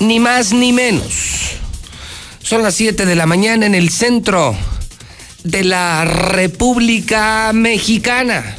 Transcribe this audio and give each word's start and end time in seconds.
Ni 0.00 0.20
más 0.20 0.52
ni 0.52 0.72
menos. 0.72 1.56
Son 2.42 2.62
las 2.62 2.74
7 2.74 3.06
de 3.06 3.14
la 3.14 3.26
mañana 3.26 3.66
en 3.66 3.74
el 3.74 3.90
centro 3.90 4.56
de 5.42 5.64
la 5.64 6.04
República 6.04 7.52
Mexicana. 7.52 8.56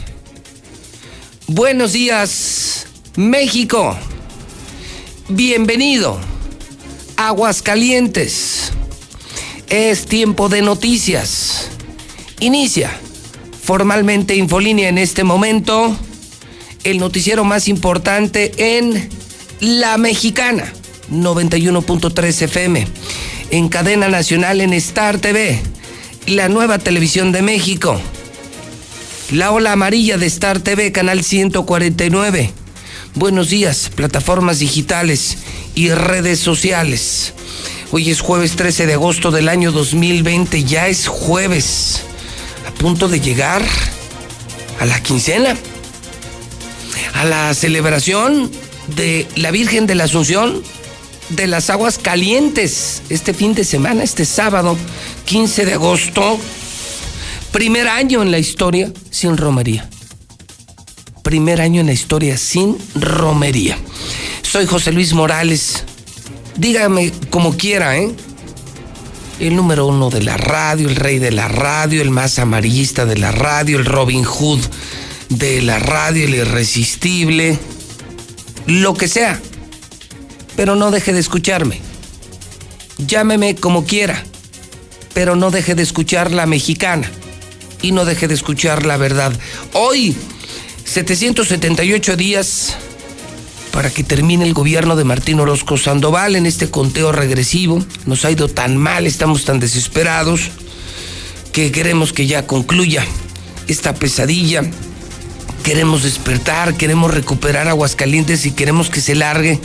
Buenos 1.48 1.94
días, 1.94 2.88
México. 3.16 3.98
Bienvenido. 5.30 6.20
Aguascalientes. 7.18 8.72
Es 9.70 10.06
tiempo 10.06 10.50
de 10.50 10.62
noticias. 10.62 11.70
Inicia 12.40 12.92
formalmente 13.68 14.34
Infolínea 14.36 14.88
en 14.88 14.98
este 14.98 15.26
momento 15.26 15.98
el 16.86 17.00
noticiero 17.00 17.44
más 17.44 17.68
importante 17.68 18.78
en 18.78 19.10
La 19.60 19.98
Mexicana, 19.98 20.72
91.3 21.12 22.42
FM, 22.44 22.88
en 23.52 23.70
cadena 23.70 24.10
nacional 24.10 24.62
en 24.62 24.74
Star 24.74 25.20
TV, 25.20 25.62
la 26.26 26.50
nueva 26.50 26.80
televisión 26.80 27.32
de 27.32 27.42
México, 27.42 28.00
la 29.32 29.52
ola 29.52 29.72
amarilla 29.72 30.18
de 30.18 30.26
Star 30.26 30.60
TV, 30.60 30.92
canal 30.92 31.24
149. 31.24 32.52
Buenos 33.16 33.50
días, 33.50 33.90
plataformas 33.96 34.60
digitales 34.60 35.38
y 35.76 35.90
redes 35.90 36.40
sociales. 36.40 37.34
Hoy 37.92 38.10
es 38.10 38.22
jueves 38.22 38.56
13 38.56 38.86
de 38.86 38.94
agosto 38.94 39.32
del 39.32 39.50
año 39.50 39.72
2020, 39.72 40.64
ya 40.64 40.88
es 40.88 41.08
jueves, 41.08 42.02
a 42.68 42.72
punto 42.72 43.08
de 43.08 43.22
llegar 43.22 43.64
a 44.80 44.86
la 44.86 45.02
quincena 45.02 45.56
a 47.18 47.26
la 47.26 47.54
celebración 47.54 48.52
de 48.96 49.28
la 49.36 49.50
Virgen 49.50 49.88
de 49.88 49.96
la 49.96 50.04
Asunción 50.04 50.62
de 51.30 51.48
las 51.48 51.70
Aguas 51.70 51.98
Calientes 51.98 53.02
este 53.10 53.34
fin 53.34 53.54
de 53.54 53.64
semana, 53.64 54.04
este 54.04 54.26
sábado 54.26 54.78
15 55.26 55.66
de 55.66 55.74
agosto. 55.74 56.40
Primer 57.52 57.88
año 57.88 58.22
en 58.22 58.32
la 58.32 58.40
historia 58.40 58.92
sin 59.10 59.38
romería. 59.38 59.90
Primer 61.24 61.62
año 61.62 61.82
en 61.82 61.88
la 61.88 61.94
historia 61.94 62.38
sin 62.38 62.78
romería. 62.96 63.78
Soy 64.42 64.66
José 64.66 64.92
Luis 64.92 65.14
Morales. 65.14 65.84
Dígame 66.56 67.12
como 67.30 67.58
quiera, 67.58 67.98
¿eh? 67.98 68.12
El 69.40 69.56
número 69.56 69.86
uno 69.86 70.10
de 70.10 70.24
la 70.24 70.38
radio, 70.38 70.90
el 70.90 70.96
rey 70.96 71.20
de 71.20 71.32
la 71.32 71.48
radio, 71.48 72.02
el 72.02 72.10
más 72.10 72.40
amarillista 72.40 73.06
de 73.06 73.18
la 73.18 73.32
radio, 73.32 73.78
el 73.78 73.86
Robin 73.86 74.24
Hood 74.24 74.62
de 75.30 75.62
la 75.62 75.78
radio, 75.78 76.26
el 76.26 76.36
irresistible, 76.36 77.60
lo 78.66 78.94
que 78.96 79.08
sea. 79.08 79.40
Pero 80.58 80.76
no 80.76 80.92
deje 80.92 81.14
de 81.14 81.22
escucharme. 81.22 81.80
Llámeme 82.98 83.56
como 83.56 83.86
quiera, 83.86 84.22
pero 85.14 85.38
no 85.38 85.52
deje 85.52 85.76
de 85.76 85.84
escuchar 85.84 86.32
la 86.32 86.46
mexicana 86.46 87.10
y 87.82 87.94
no 87.94 88.04
deje 88.04 88.28
de 88.28 88.34
escuchar 88.34 88.86
la 88.86 88.98
verdad. 88.98 89.32
Hoy, 89.72 90.16
778 90.84 92.18
días 92.18 92.76
para 93.72 93.92
que 93.92 94.04
termine 94.04 94.46
el 94.46 94.54
gobierno 94.54 94.96
de 94.96 95.04
Martín 95.04 95.40
Orozco 95.40 95.78
Sandoval 95.78 96.36
en 96.36 96.46
este 96.46 96.70
conteo 96.70 97.14
regresivo. 97.14 97.86
Nos 98.06 98.26
ha 98.26 98.32
ido 98.32 98.50
tan 98.50 98.76
mal, 98.76 99.08
estamos 99.08 99.46
tan 99.46 99.60
desesperados 99.60 100.50
que 101.54 101.72
queremos 101.72 102.12
que 102.12 102.28
ya 102.28 102.46
concluya 102.46 103.06
esta 103.68 103.94
pesadilla 103.94 104.64
queremos 105.68 106.04
despertar, 106.04 106.76
queremos 106.76 107.14
recuperar 107.14 107.68
Aguascalientes 107.68 108.46
y 108.46 108.52
queremos 108.52 108.90
que 108.90 109.02
se 109.02 109.16
largue 109.16 109.60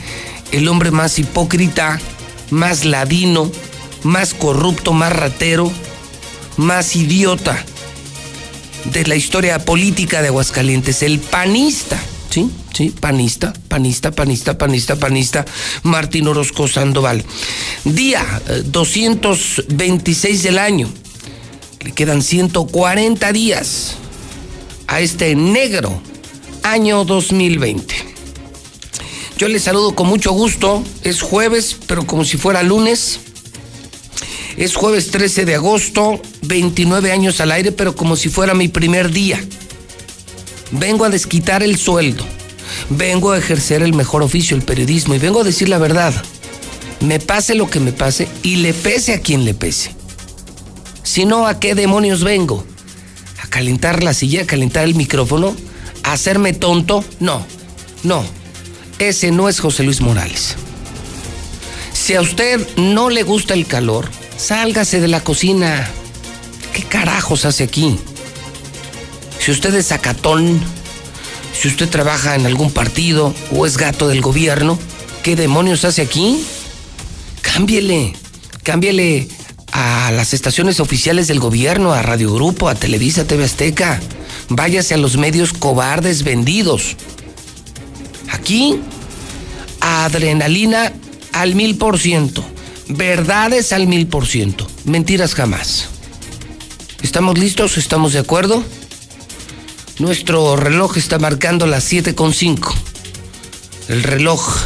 el 0.52 0.68
hombre 0.68 0.90
más 0.90 1.18
hipócrita, 1.18 2.00
más 2.50 2.84
ladino, 2.84 3.50
más 4.04 4.34
corrupto, 4.34 4.92
más 4.92 5.12
ratero, 5.12 5.72
más 6.56 6.94
idiota 6.94 7.64
de 8.84 9.06
la 9.06 9.16
historia 9.16 9.64
política 9.64 10.22
de 10.22 10.28
Aguascalientes, 10.28 11.02
el 11.02 11.18
panista, 11.18 12.00
¿sí? 12.30 12.50
Sí, 12.72 12.88
panista, 12.88 13.52
panista, 13.68 14.12
panista, 14.12 14.56
panista, 14.56 14.96
panista, 14.96 15.44
Martín 15.82 16.26
Orozco 16.26 16.66
Sandoval. 16.66 17.22
Día 17.84 18.24
226 18.64 20.40
eh, 20.40 20.42
del 20.42 20.58
año. 20.58 20.88
Le 21.80 21.92
quedan 21.92 22.22
140 22.22 23.32
días 23.32 23.96
a 24.86 25.00
este 25.00 25.34
negro 25.34 26.00
año 26.62 27.04
2020. 27.04 28.11
Yo 29.42 29.48
les 29.48 29.64
saludo 29.64 29.97
con 29.97 30.06
mucho 30.06 30.30
gusto. 30.30 30.84
Es 31.03 31.20
jueves, 31.20 31.76
pero 31.88 32.06
como 32.06 32.25
si 32.25 32.36
fuera 32.36 32.62
lunes. 32.62 33.19
Es 34.56 34.76
jueves 34.76 35.10
13 35.10 35.44
de 35.44 35.56
agosto, 35.56 36.22
29 36.42 37.10
años 37.10 37.41
al 37.41 37.50
aire, 37.50 37.72
pero 37.72 37.97
como 37.97 38.14
si 38.14 38.28
fuera 38.28 38.54
mi 38.54 38.69
primer 38.69 39.10
día. 39.10 39.44
Vengo 40.70 41.04
a 41.04 41.10
desquitar 41.10 41.64
el 41.64 41.76
sueldo. 41.76 42.25
Vengo 42.88 43.32
a 43.32 43.38
ejercer 43.38 43.82
el 43.82 43.94
mejor 43.94 44.22
oficio, 44.22 44.56
el 44.56 44.62
periodismo, 44.62 45.16
y 45.16 45.19
vengo 45.19 45.41
a 45.41 45.44
decir 45.44 45.69
la 45.69 45.78
verdad. 45.78 46.14
Me 47.00 47.19
pase 47.19 47.56
lo 47.56 47.69
que 47.69 47.81
me 47.81 47.91
pase 47.91 48.28
y 48.44 48.58
le 48.58 48.72
pese 48.72 49.12
a 49.12 49.20
quien 49.22 49.44
le 49.44 49.54
pese. 49.54 49.91
Si 51.02 51.25
no, 51.25 51.48
¿a 51.48 51.58
qué 51.58 51.75
demonios 51.75 52.22
vengo? 52.22 52.64
calentar 53.50 54.04
la 54.04 54.14
silla, 54.14 54.47
calentar 54.47 54.84
el 54.84 54.94
micrófono, 54.94 55.56
hacerme 56.04 56.52
tonto. 56.52 57.04
No, 57.19 57.44
no. 58.04 58.41
Ese 59.02 59.32
no 59.32 59.48
es 59.48 59.58
José 59.58 59.82
Luis 59.82 60.00
Morales. 60.00 60.54
Si 61.92 62.14
a 62.14 62.20
usted 62.20 62.64
no 62.76 63.10
le 63.10 63.24
gusta 63.24 63.52
el 63.52 63.66
calor, 63.66 64.08
sálgase 64.36 65.00
de 65.00 65.08
la 65.08 65.24
cocina. 65.24 65.90
¿Qué 66.72 66.84
carajos 66.84 67.44
hace 67.44 67.64
aquí? 67.64 67.98
Si 69.40 69.50
usted 69.50 69.74
es 69.74 69.86
sacatón, 69.86 70.60
si 71.52 71.66
usted 71.66 71.88
trabaja 71.88 72.36
en 72.36 72.46
algún 72.46 72.70
partido 72.70 73.34
o 73.50 73.66
es 73.66 73.76
gato 73.76 74.06
del 74.06 74.20
gobierno, 74.20 74.78
¿qué 75.25 75.34
demonios 75.34 75.84
hace 75.84 76.02
aquí? 76.02 76.46
Cámbiele, 77.40 78.14
cámbiele 78.62 79.26
a 79.72 80.12
las 80.12 80.32
estaciones 80.32 80.78
oficiales 80.78 81.26
del 81.26 81.40
gobierno, 81.40 81.93
a 81.93 82.02
Radio 82.02 82.32
Grupo, 82.32 82.69
a 82.69 82.76
Televisa, 82.76 83.26
TV 83.26 83.46
Azteca. 83.46 84.00
Váyase 84.49 84.94
a 84.94 84.99
los 84.99 85.16
medios 85.16 85.52
cobardes 85.52 86.22
vendidos. 86.22 86.96
Aquí, 88.42 88.80
adrenalina 89.80 90.92
al 91.32 91.54
mil 91.54 91.78
por 91.78 91.96
ciento. 91.96 92.44
Verdades 92.88 93.72
al 93.72 93.86
mil 93.86 94.08
por 94.08 94.26
ciento. 94.26 94.66
Mentiras 94.84 95.36
jamás. 95.36 95.86
¿Estamos 97.02 97.38
listos? 97.38 97.78
¿Estamos 97.78 98.14
de 98.14 98.18
acuerdo? 98.18 98.64
Nuestro 100.00 100.56
reloj 100.56 100.96
está 100.96 101.20
marcando 101.20 101.68
las 101.68 101.92
7.5. 101.92 102.72
El 103.86 104.02
reloj, 104.02 104.56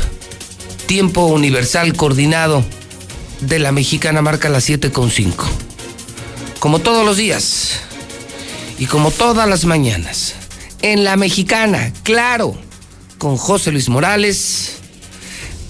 tiempo 0.87 1.27
universal 1.27 1.95
coordinado 1.99 2.65
de 3.43 3.59
la 3.59 3.73
mexicana 3.73 4.23
marca 4.23 4.49
las 4.49 4.71
7.5. 4.71 5.35
Como 6.61 6.79
todos 6.79 7.05
los 7.05 7.19
días 7.19 7.73
y 8.79 8.87
como 8.87 9.11
todas 9.11 9.47
las 9.47 9.67
mañanas, 9.67 10.35
en 10.81 11.05
la 11.05 11.17
mexicana, 11.17 11.93
claro, 12.05 12.57
con 13.19 13.37
José 13.37 13.73
Luis 13.73 13.89
Morales, 13.89 14.79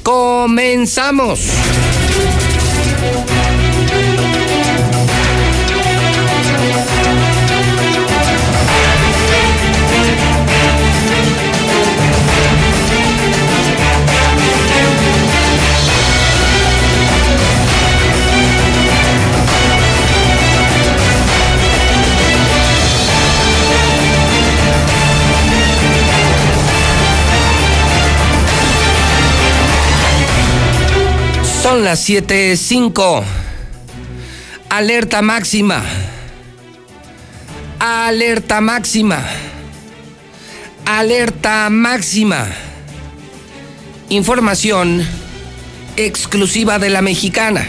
comenzamos. 0.03 1.41
Son 31.77 31.85
las 31.85 32.09
7.05. 32.09 33.23
Alerta 34.71 35.21
máxima. 35.21 35.85
Alerta 37.79 38.63
máxima. 38.63 39.23
Alerta 40.87 41.69
máxima. 41.69 42.47
Información 44.09 45.07
exclusiva 45.99 46.79
de 46.79 46.89
la 46.89 47.03
mexicana. 47.03 47.69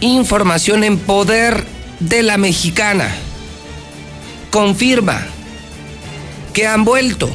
Información 0.00 0.82
en 0.82 0.98
poder 0.98 1.64
de 2.00 2.24
la 2.24 2.38
mexicana. 2.38 3.14
Confirma 4.50 5.24
que 6.52 6.66
han 6.66 6.84
vuelto 6.84 7.30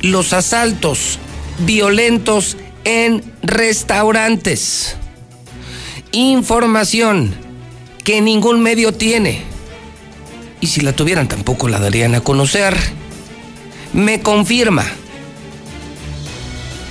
los 0.00 0.32
asaltos 0.32 1.18
violentos 1.58 2.56
en 2.86 3.24
restaurantes. 3.42 4.96
Información 6.12 7.34
que 8.04 8.20
ningún 8.20 8.62
medio 8.62 8.92
tiene. 8.92 9.42
Y 10.60 10.68
si 10.68 10.80
la 10.80 10.94
tuvieran 10.94 11.26
tampoco 11.26 11.68
la 11.68 11.80
darían 11.80 12.14
a 12.14 12.20
conocer. 12.20 12.76
Me 13.92 14.20
confirma 14.20 14.84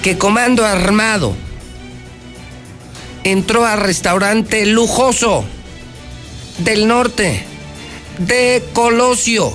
que 0.03 0.17
Comando 0.17 0.65
Armado 0.65 1.33
entró 3.23 3.65
al 3.65 3.79
restaurante 3.79 4.65
lujoso 4.65 5.45
del 6.57 6.87
norte 6.87 7.45
de 8.17 8.61
Colosio. 8.73 9.53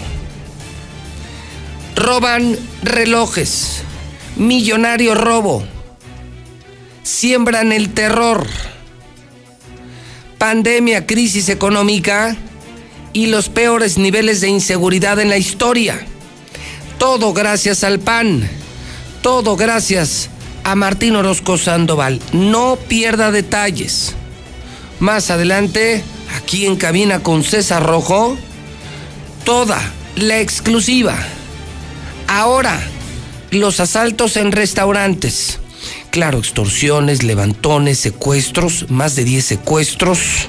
Roban 1.97 2.57
relojes. 2.83 3.83
Millonario 4.37 5.15
robo 5.15 5.65
siembran 7.11 7.73
el 7.73 7.93
terror. 7.93 8.47
Pandemia, 10.39 11.07
crisis 11.07 11.49
económica 11.49 12.37
y 13.13 13.27
los 13.27 13.49
peores 13.49 13.99
niveles 13.99 14.41
de 14.41 14.49
inseguridad 14.49 15.19
en 15.19 15.29
la 15.29 15.37
historia. 15.37 16.07
Todo 16.99 17.33
gracias 17.33 17.85
al 17.85 17.99
PAN. 17.99 18.49
Todo 19.23 19.57
gracias 19.57 20.31
a 20.63 20.77
Martín 20.77 21.17
Orozco 21.17 21.59
Sandoval. 21.59 22.21
No 22.33 22.77
pierda 22.77 23.33
detalles. 23.33 24.15
Más 25.01 25.31
adelante, 25.31 26.05
aquí 26.39 26.65
en 26.65 26.77
cabina 26.77 27.23
con 27.23 27.43
César 27.43 27.85
Rojo, 27.85 28.39
toda 29.45 29.81
la 30.17 30.39
exclusiva. 30.39 31.17
Ahora, 32.29 32.81
los 33.51 33.81
asaltos 33.81 34.37
en 34.37 34.53
restaurantes 34.53 35.59
Claro, 36.11 36.39
extorsiones, 36.39 37.23
levantones, 37.23 38.01
secuestros, 38.01 38.91
más 38.91 39.15
de 39.15 39.23
10 39.23 39.45
secuestros, 39.45 40.49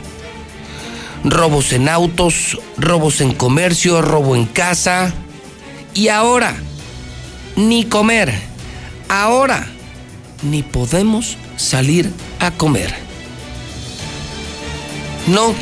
robos 1.24 1.72
en 1.74 1.88
autos, 1.88 2.58
robos 2.78 3.22
en 3.22 3.34
comercio, 3.34 4.02
robo 4.02 4.36
en 4.36 4.46
casa. 4.46 5.14
Y 5.94 6.08
ahora, 6.08 6.56
ni 7.56 7.86
comer. 7.86 8.34
Ahora, 9.08 9.68
ni 10.42 10.64
podemos 10.64 11.38
salir 11.58 12.12
a 12.40 12.50
comer. 12.50 12.92
No 15.28 15.54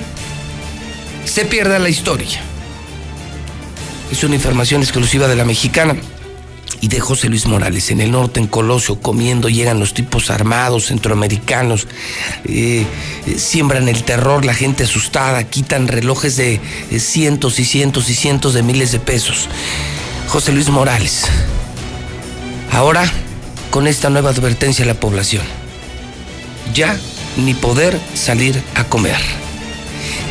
se 1.25 1.43
pierda 1.43 1.77
la 1.77 1.89
historia. 1.89 2.39
Es 4.09 4.23
una 4.23 4.35
información 4.35 4.81
exclusiva 4.81 5.27
de 5.27 5.35
la 5.35 5.43
mexicana 5.43 5.97
y 6.81 6.87
de 6.87 6.99
José 6.99 7.29
Luis 7.29 7.45
Morales. 7.45 7.91
En 7.91 8.01
el 8.01 8.11
norte, 8.11 8.39
en 8.39 8.47
Colosio, 8.47 8.99
comiendo, 9.01 9.49
llegan 9.49 9.79
los 9.79 9.93
tipos 9.93 10.29
armados, 10.29 10.87
centroamericanos, 10.87 11.87
eh, 12.45 12.85
siembran 13.37 13.89
el 13.89 14.03
terror, 14.03 14.45
la 14.45 14.53
gente 14.53 14.83
asustada, 14.83 15.43
quitan 15.43 15.87
relojes 15.87 16.37
de 16.37 16.59
cientos 16.97 17.59
y 17.59 17.65
cientos 17.65 18.09
y 18.09 18.15
cientos 18.15 18.53
de 18.53 18.63
miles 18.63 18.91
de 18.91 18.99
pesos. 18.99 19.47
José 20.27 20.51
Luis 20.51 20.69
Morales. 20.69 21.25
Ahora, 22.71 23.09
con 23.71 23.87
esta 23.87 24.09
nueva 24.09 24.29
advertencia 24.29 24.85
a 24.85 24.87
la 24.87 24.99
población. 24.99 25.43
Ya 26.73 26.99
ni 27.37 27.53
poder 27.53 27.99
salir 28.13 28.61
a 28.75 28.83
comer. 28.83 29.17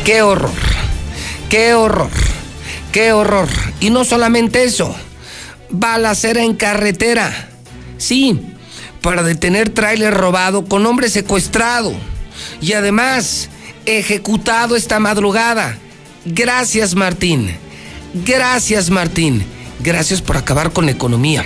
¡Qué 0.05 0.21
horror! 0.21 0.51
¡Qué 1.49 1.73
horror! 1.73 2.09
¡Qué 2.91 3.11
horror! 3.11 3.49
Y 3.79 3.89
no 3.89 4.05
solamente 4.05 4.63
eso 4.63 4.95
balacera 5.69 6.43
en 6.43 6.55
carretera. 6.55 7.49
Sí, 7.97 8.39
para 9.01 9.23
detener 9.23 9.69
tráiler 9.69 10.13
robado 10.13 10.65
con 10.65 10.85
hombre 10.85 11.09
secuestrado. 11.09 11.93
Y 12.61 12.73
además, 12.73 13.49
ejecutado 13.85 14.75
esta 14.75 14.99
madrugada. 14.99 15.77
Gracias, 16.25 16.95
Martín. 16.95 17.55
Gracias, 18.13 18.89
Martín. 18.89 19.43
Gracias 19.79 20.21
por 20.21 20.37
acabar 20.37 20.71
con 20.71 20.85
la 20.85 20.91
economía. 20.91 21.43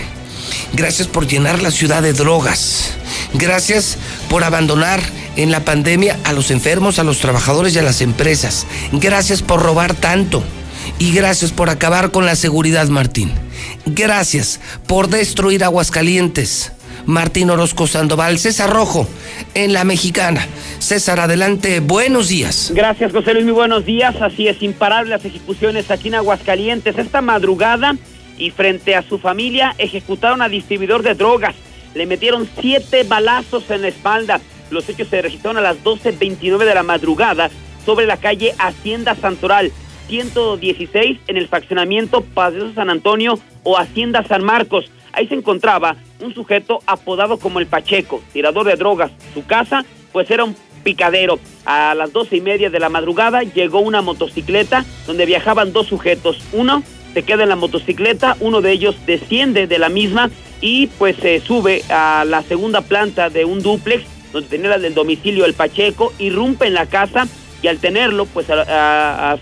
Gracias 0.73 1.07
por 1.07 1.27
llenar 1.27 1.61
la 1.61 1.71
ciudad 1.71 2.01
de 2.01 2.13
drogas. 2.13 2.91
Gracias 3.33 3.97
por 4.29 4.43
abandonar 4.43 5.01
en 5.35 5.51
la 5.51 5.65
pandemia 5.65 6.19
a 6.23 6.33
los 6.33 6.51
enfermos, 6.51 6.99
a 6.99 7.03
los 7.03 7.19
trabajadores 7.19 7.75
y 7.75 7.79
a 7.79 7.83
las 7.83 8.01
empresas. 8.01 8.65
Gracias 8.91 9.41
por 9.41 9.61
robar 9.61 9.93
tanto. 9.93 10.43
Y 10.99 11.13
gracias 11.13 11.51
por 11.51 11.69
acabar 11.69 12.11
con 12.11 12.25
la 12.25 12.35
seguridad, 12.35 12.87
Martín. 12.87 13.31
Gracias 13.85 14.59
por 14.87 15.09
destruir 15.09 15.63
Aguascalientes. 15.63 16.71
Martín 17.05 17.49
Orozco 17.49 17.85
Sandoval, 17.85 18.39
César 18.39 18.69
Rojo, 18.69 19.07
en 19.55 19.73
la 19.73 19.83
mexicana. 19.83 20.47
César, 20.79 21.19
adelante, 21.19 21.81
buenos 21.81 22.29
días. 22.29 22.71
Gracias, 22.73 23.11
José 23.11 23.33
Luis, 23.33 23.45
muy 23.45 23.53
buenos 23.53 23.85
días. 23.85 24.15
Así 24.21 24.47
es, 24.47 24.61
imparables 24.63 25.09
las 25.09 25.25
ejecuciones 25.25 25.91
aquí 25.91 26.07
en 26.07 26.15
Aguascalientes. 26.15 26.97
Esta 26.97 27.21
madrugada 27.21 27.95
y 28.37 28.51
frente 28.51 28.95
a 28.95 29.03
su 29.03 29.19
familia 29.19 29.75
ejecutaron 29.77 30.41
a 30.41 30.49
distribuidor 30.49 31.03
de 31.03 31.15
drogas. 31.15 31.55
Le 31.93 32.05
metieron 32.05 32.47
siete 32.59 33.03
balazos 33.03 33.69
en 33.69 33.81
la 33.81 33.89
espalda. 33.89 34.39
Los 34.71 34.87
hechos 34.87 35.09
se 35.09 35.21
registraron 35.21 35.57
a 35.57 35.61
las 35.61 35.83
12.29 35.83 36.65
de 36.65 36.73
la 36.73 36.83
madrugada 36.83 37.51
sobre 37.85 38.05
la 38.05 38.17
calle 38.17 38.55
Hacienda 38.57 39.15
Santoral. 39.15 39.71
116 40.07 41.19
en 41.27 41.37
el 41.37 41.47
fraccionamiento 41.47 42.21
Paseo 42.21 42.73
San 42.73 42.89
Antonio 42.89 43.39
o 43.63 43.77
Hacienda 43.77 44.23
San 44.23 44.43
Marcos. 44.43 44.89
Ahí 45.11 45.27
se 45.27 45.35
encontraba 45.35 45.95
un 46.19 46.33
sujeto 46.33 46.79
apodado 46.85 47.37
como 47.37 47.59
el 47.59 47.67
Pacheco, 47.67 48.21
tirador 48.33 48.65
de 48.65 48.75
drogas. 48.75 49.11
Su 49.33 49.45
casa, 49.45 49.85
pues 50.11 50.29
era 50.31 50.43
un 50.43 50.55
picadero. 50.83 51.39
A 51.65 51.95
las 51.95 52.11
doce 52.11 52.37
y 52.37 52.41
media 52.41 52.69
de 52.69 52.79
la 52.79 52.89
madrugada 52.89 53.43
llegó 53.43 53.79
una 53.79 54.01
motocicleta 54.01 54.85
donde 55.07 55.25
viajaban 55.25 55.71
dos 55.71 55.87
sujetos. 55.87 56.39
Uno 56.51 56.83
se 57.13 57.23
queda 57.23 57.43
en 57.43 57.49
la 57.49 57.55
motocicleta, 57.55 58.35
uno 58.39 58.61
de 58.61 58.71
ellos 58.71 58.95
desciende 59.05 59.67
de 59.67 59.79
la 59.79 59.89
misma 59.89 60.31
y 60.61 60.87
pues 60.87 61.15
se 61.17 61.39
sube 61.39 61.83
a 61.89 62.25
la 62.25 62.41
segunda 62.41 62.81
planta 62.81 63.29
de 63.29 63.45
un 63.45 63.61
dúplex 63.61 64.03
donde 64.31 64.49
tenía 64.49 64.73
el 64.73 64.95
domicilio 64.95 65.45
el 65.45 65.53
Pacheco, 65.53 66.11
irrumpe 66.17 66.65
en 66.65 66.73
la 66.73 66.87
casa 66.87 67.27
y 67.61 67.67
al 67.67 67.77
tenerlo 67.77 68.25
pues 68.25 68.47